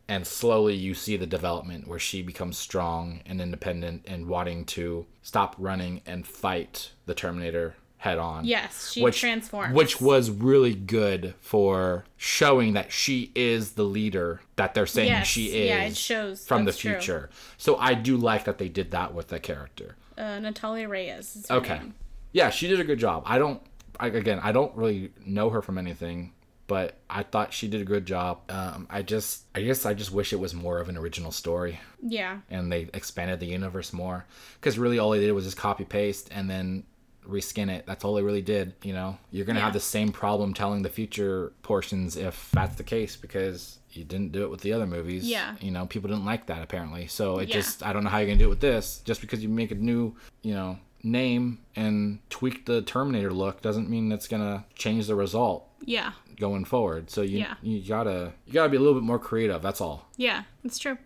and 0.09 0.27
slowly 0.27 0.75
you 0.75 0.95
see 0.95 1.17
the 1.17 1.27
development 1.27 1.87
where 1.89 1.99
she 1.99 2.23
becomes 2.23 2.57
strong 2.59 3.21
and 3.27 3.41
independent 3.41 4.05
and 4.07 4.27
wanting 4.27 4.65
to 4.65 5.07
stop 5.23 5.57
running 5.59 6.01
and 6.07 6.27
fight 6.27 6.93
the 7.07 7.15
Terminator 7.15 7.75
head 7.99 8.19
on. 8.19 8.45
Yes, 8.45 8.93
she 8.93 9.03
which 9.03 9.21
transforms. 9.21 9.75
which 9.75 10.01
was 10.01 10.31
really 10.31 10.75
good 10.75 11.35
for 11.41 12.05
showing 12.17 12.75
that 12.75 12.93
she 12.93 13.33
is 13.35 13.73
the 13.73 13.83
leader 13.85 14.41
that 14.57 14.75
they're 14.75 14.87
saying 14.87 15.09
Yes, 15.09 15.27
she 15.27 15.47
is 15.47 15.69
yeah, 15.69 15.83
it 15.85 15.97
shows 15.97 16.47
from 16.47 16.65
the 16.65 16.71
that's 16.71 16.79
true. 16.79 16.93
future. 16.93 17.31
So 17.57 17.77
I 17.77 17.95
do 17.95 18.17
like 18.17 18.45
that 18.45 18.59
they 18.59 18.69
did 18.69 18.91
that 18.93 19.13
with 19.15 19.29
the 19.29 19.41
character. 19.41 19.97
uh, 20.19 20.39
Natalia 20.39 20.89
Reyes. 20.89 21.47
Okay. 21.51 21.79
name. 21.79 21.95
Yeah, 22.33 22.51
she 22.51 22.69
did 22.69 22.79
a 22.81 22.85
good 22.85 22.99
job. 22.99 23.23
I 23.27 23.39
don't 23.39 23.61
I, 23.99 24.09
again, 24.09 24.41
I 24.43 24.53
don't 24.53 24.77
really 24.77 25.11
know 25.25 25.49
her 25.49 25.63
from 25.63 25.79
anything, 25.79 26.33
but 26.67 26.99
I 27.09 27.23
thought 27.23 27.53
she 27.53 27.69
did 27.69 27.81
a 27.81 27.85
good 27.85 28.07
job. 28.07 28.41
Um, 28.51 28.87
I 28.91 29.03
just 29.03 29.45
I 29.55 29.63
guess 29.63 29.87
I 29.87 29.95
just 29.95 30.13
wish 30.13 30.33
it 30.33 30.41
was 30.41 30.53
more 30.55 30.79
of 30.79 30.89
an 30.89 30.97
original 30.97 31.31
story 31.33 31.79
Yeah. 32.03 32.39
and 32.51 32.73
they 32.73 32.89
expanded 32.95 33.41
the 33.41 33.47
universe 33.47 33.93
more 33.93 34.27
cuz 34.61 34.79
really 34.79 34.99
all 34.99 35.11
they 35.11 35.21
did 35.21 35.33
was 35.33 35.45
just 35.45 35.57
copy 35.57 35.85
paste 35.85 36.29
and 36.33 36.51
then 36.51 36.85
reskin 37.27 37.69
it. 37.69 37.85
That's 37.87 38.05
all 38.05 38.15
they 38.15 38.23
really 38.23 38.43
did, 38.43 38.75
you 38.85 38.93
know. 38.93 39.19
You're 39.33 39.45
going 39.47 39.57
to 39.57 39.63
have 39.63 39.73
the 39.73 39.81
same 39.81 40.13
problem 40.13 40.55
telling 40.55 40.83
the 40.83 40.89
future 40.89 41.53
portions 41.63 42.17
if 42.17 42.51
that's 42.53 42.77
the 42.77 42.85
case 42.85 43.17
because 43.17 43.79
you 43.91 44.05
didn't 44.05 44.31
do 44.31 44.43
it 44.45 44.51
with 44.51 44.61
the 44.61 44.73
other 44.73 44.87
movies. 44.87 45.27
Yeah. 45.27 45.57
You 45.61 45.73
know, 45.73 45.87
people 45.87 46.09
didn't 46.09 46.25
like 46.25 46.47
that 46.47 46.63
apparently. 46.63 47.09
So 47.09 47.39
it 47.39 47.49
Yeah. 47.49 47.55
just 47.57 47.83
I 47.85 47.93
don't 47.93 48.05
know 48.05 48.11
how 48.11 48.19
you're 48.19 48.27
going 48.29 48.39
to 48.39 48.45
do 48.45 48.49
it 48.49 48.51
with 48.51 48.61
this. 48.61 49.01
Just 49.05 49.21
because 49.21 49.43
you 49.43 49.49
make 49.49 49.73
a 49.73 49.75
new, 49.75 50.15
you 50.43 50.55
know, 50.55 50.79
name 51.03 51.59
and 51.75 52.21
tweak 52.31 52.65
the 52.67 52.83
Terminator 52.83 53.33
look 53.33 53.61
doesn't 53.61 53.89
mean 53.91 54.13
it's 54.13 54.29
going 54.29 54.43
to 54.43 54.65
change 54.77 55.07
the 55.09 55.15
result 55.17 55.69
Yeah. 55.85 56.13
Going 56.39 56.65
forward. 56.65 57.11
So 57.11 57.23
you 57.23 57.39
Yeah. 57.39 57.55
you 57.63 57.81
got 57.87 58.05
to 58.05 58.33
you 58.47 58.53
got 58.53 58.65
to 58.65 58.69
be 58.69 58.77
a 58.77 58.81
little 58.81 58.95
bit 58.95 59.03
more 59.05 59.19
creative, 59.19 59.63
that's 59.63 59.81
all. 59.81 60.09
Yeah. 60.17 60.43
that's 60.63 60.79
true. 60.79 60.99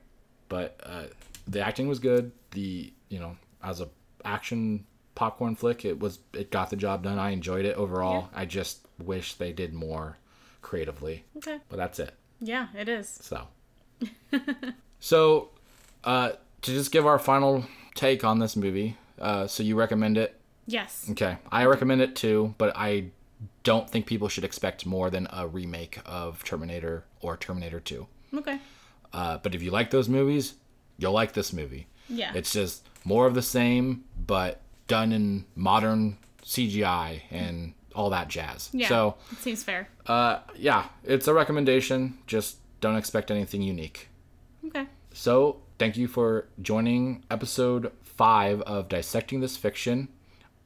But 0.49 0.81
uh, 0.84 1.05
the 1.47 1.60
acting 1.60 1.86
was 1.89 1.99
good. 2.00 2.33
The, 2.52 2.92
you 3.09 3.18
know, 3.20 3.36
as 3.62 3.81
a 3.81 3.89
action 4.25 4.84
popcorn 5.15 5.55
flick, 5.55 5.84
it 5.84 6.00
was 6.00 6.18
it 6.33 6.50
got 6.50 6.70
the 6.70 6.76
job 6.76 7.02
done. 7.05 7.18
I 7.18 7.31
enjoyed 7.31 7.65
it 7.65 7.76
overall. 7.76 8.28
I 8.34 8.47
just 8.47 8.86
wish 8.99 9.34
they 9.34 9.52
did 9.52 9.73
more 9.73 10.17
creatively. 10.62 11.25
Okay. 11.36 11.59
But 11.68 11.76
that's 11.76 11.99
it. 12.00 12.15
Yeah, 12.41 12.68
it 12.76 12.89
is. 12.89 13.09
So, 13.09 13.47
so 15.00 15.50
uh, 16.05 16.31
to 16.62 16.70
just 16.73 16.91
give 16.92 17.07
our 17.07 17.18
final 17.18 17.65
take 17.94 18.25
on 18.25 18.39
this 18.39 18.57
movie, 18.57 18.97
uh, 19.20 19.47
so 19.47 19.62
you 19.62 19.76
recommend 19.76 20.17
it? 20.18 20.41
Yes. 20.67 21.07
Okay, 21.10 21.36
I 21.50 21.67
recommend 21.67 22.00
it 22.00 22.15
too, 22.17 22.55
but 22.59 22.73
I 22.76 23.10
don't 23.62 23.89
think 23.89 24.07
people 24.07 24.28
should 24.28 24.44
expect 24.44 24.85
more 24.86 25.10
than 25.10 25.27
a 25.33 25.47
remake 25.47 25.99
of 26.05 26.43
Terminator 26.44 27.05
or 27.20 27.36
Terminator 27.36 27.81
2. 27.81 28.07
Okay. 28.39 28.59
Uh, 29.12 29.39
but 29.39 29.55
if 29.55 29.62
you 29.62 29.70
like 29.70 29.91
those 29.91 30.09
movies, 30.09 30.55
you'll 30.99 31.12
like 31.12 31.33
this 31.33 31.52
movie. 31.52 31.86
Yeah. 32.09 32.33
It's 32.35 32.52
just 32.52 32.86
more 33.05 33.27
of 33.27 33.35
the 33.35 33.43
same, 33.43 34.05
but 34.27 34.60
done 34.89 35.12
in 35.12 35.44
modern 35.57 36.19
CGI 36.43 37.23
and 37.31 37.75
all 37.94 38.10
that 38.10 38.28
jazz. 38.28 38.70
yeah. 38.73 38.89
So, 38.89 39.17
it 39.33 39.39
seems 39.39 39.62
fair. 39.62 39.89
uh, 40.07 40.41
yeah, 40.57 40.86
it's 41.05 41.27
a 41.28 41.35
recommendation. 41.35 42.19
Just 42.27 42.59
don't 42.81 42.97
expect 42.97 43.31
anything 43.31 43.62
unique. 43.62 44.09
Okay. 44.67 44.86
So, 45.12 45.60
thank 45.78 45.97
you 45.97 46.07
for 46.07 46.47
joining 46.62 47.25
episode 47.31 47.91
five 48.02 48.60
of 48.62 48.89
Dissecting 48.89 49.41
This 49.41 49.57
Fiction. 49.57 50.09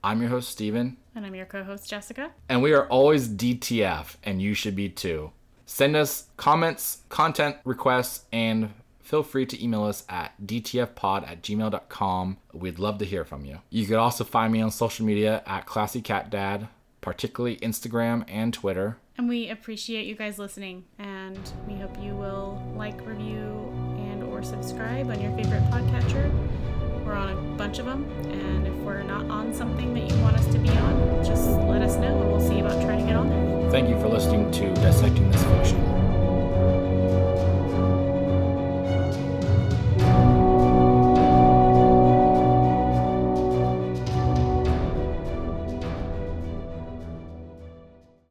I'm 0.02 0.20
your 0.20 0.30
host, 0.30 0.50
Steven, 0.50 0.98
And 1.14 1.24
I'm 1.24 1.34
your 1.34 1.46
co-host 1.46 1.88
Jessica. 1.88 2.30
and 2.48 2.62
we 2.62 2.72
are 2.72 2.86
always 2.88 3.28
DTF, 3.28 4.16
and 4.24 4.42
you 4.42 4.54
should 4.54 4.74
be 4.74 4.88
too. 4.88 5.30
Send 5.66 5.94
us 5.96 6.26
comments, 6.36 7.02
content 7.08 7.56
requests, 7.64 8.24
and 8.32 8.70
feel 9.00 9.22
free 9.22 9.46
to 9.46 9.62
email 9.62 9.84
us 9.84 10.04
at 10.08 10.32
dtfpod 10.44 11.26
at 11.28 11.42
gmail.com. 11.42 12.36
We'd 12.52 12.78
love 12.78 12.98
to 12.98 13.04
hear 13.04 13.24
from 13.24 13.44
you. 13.44 13.60
You 13.70 13.86
could 13.86 13.96
also 13.96 14.24
find 14.24 14.52
me 14.52 14.60
on 14.60 14.70
social 14.70 15.06
media 15.06 15.42
at 15.46 15.66
ClassyCatDad, 15.66 16.68
particularly 17.00 17.56
Instagram 17.58 18.24
and 18.28 18.52
Twitter. 18.52 18.98
And 19.16 19.28
we 19.28 19.48
appreciate 19.50 20.06
you 20.06 20.16
guys 20.16 20.38
listening 20.40 20.84
and 20.98 21.38
we 21.68 21.74
hope 21.76 21.96
you 22.02 22.14
will 22.16 22.60
like, 22.74 23.06
review, 23.06 23.72
and 24.10 24.24
or 24.24 24.42
subscribe 24.42 25.08
on 25.08 25.20
your 25.20 25.30
favorite 25.36 25.62
podcatcher. 25.70 26.73
We're 27.04 27.14
on 27.14 27.28
a 27.28 27.56
bunch 27.56 27.78
of 27.78 27.86
them, 27.86 28.10
and 28.30 28.66
if 28.66 28.74
we're 28.76 29.02
not 29.02 29.26
on 29.30 29.52
something 29.52 29.92
that 29.94 30.10
you 30.10 30.22
want 30.22 30.36
us 30.36 30.46
to 30.46 30.58
be 30.58 30.70
on, 30.70 31.24
just 31.24 31.50
let 31.50 31.82
us 31.82 31.96
know 31.96 32.20
and 32.20 32.30
we'll 32.30 32.40
see 32.40 32.60
about 32.60 32.80
trying 32.82 33.00
to 33.00 33.06
get 33.06 33.14
on 33.14 33.28
there. 33.28 33.70
Thank 33.70 33.88
you 33.90 34.00
for 34.00 34.08
listening 34.08 34.50
to 34.52 34.74
Dissecting 34.74 35.30
This 35.30 35.42
Fiction. 35.44 35.93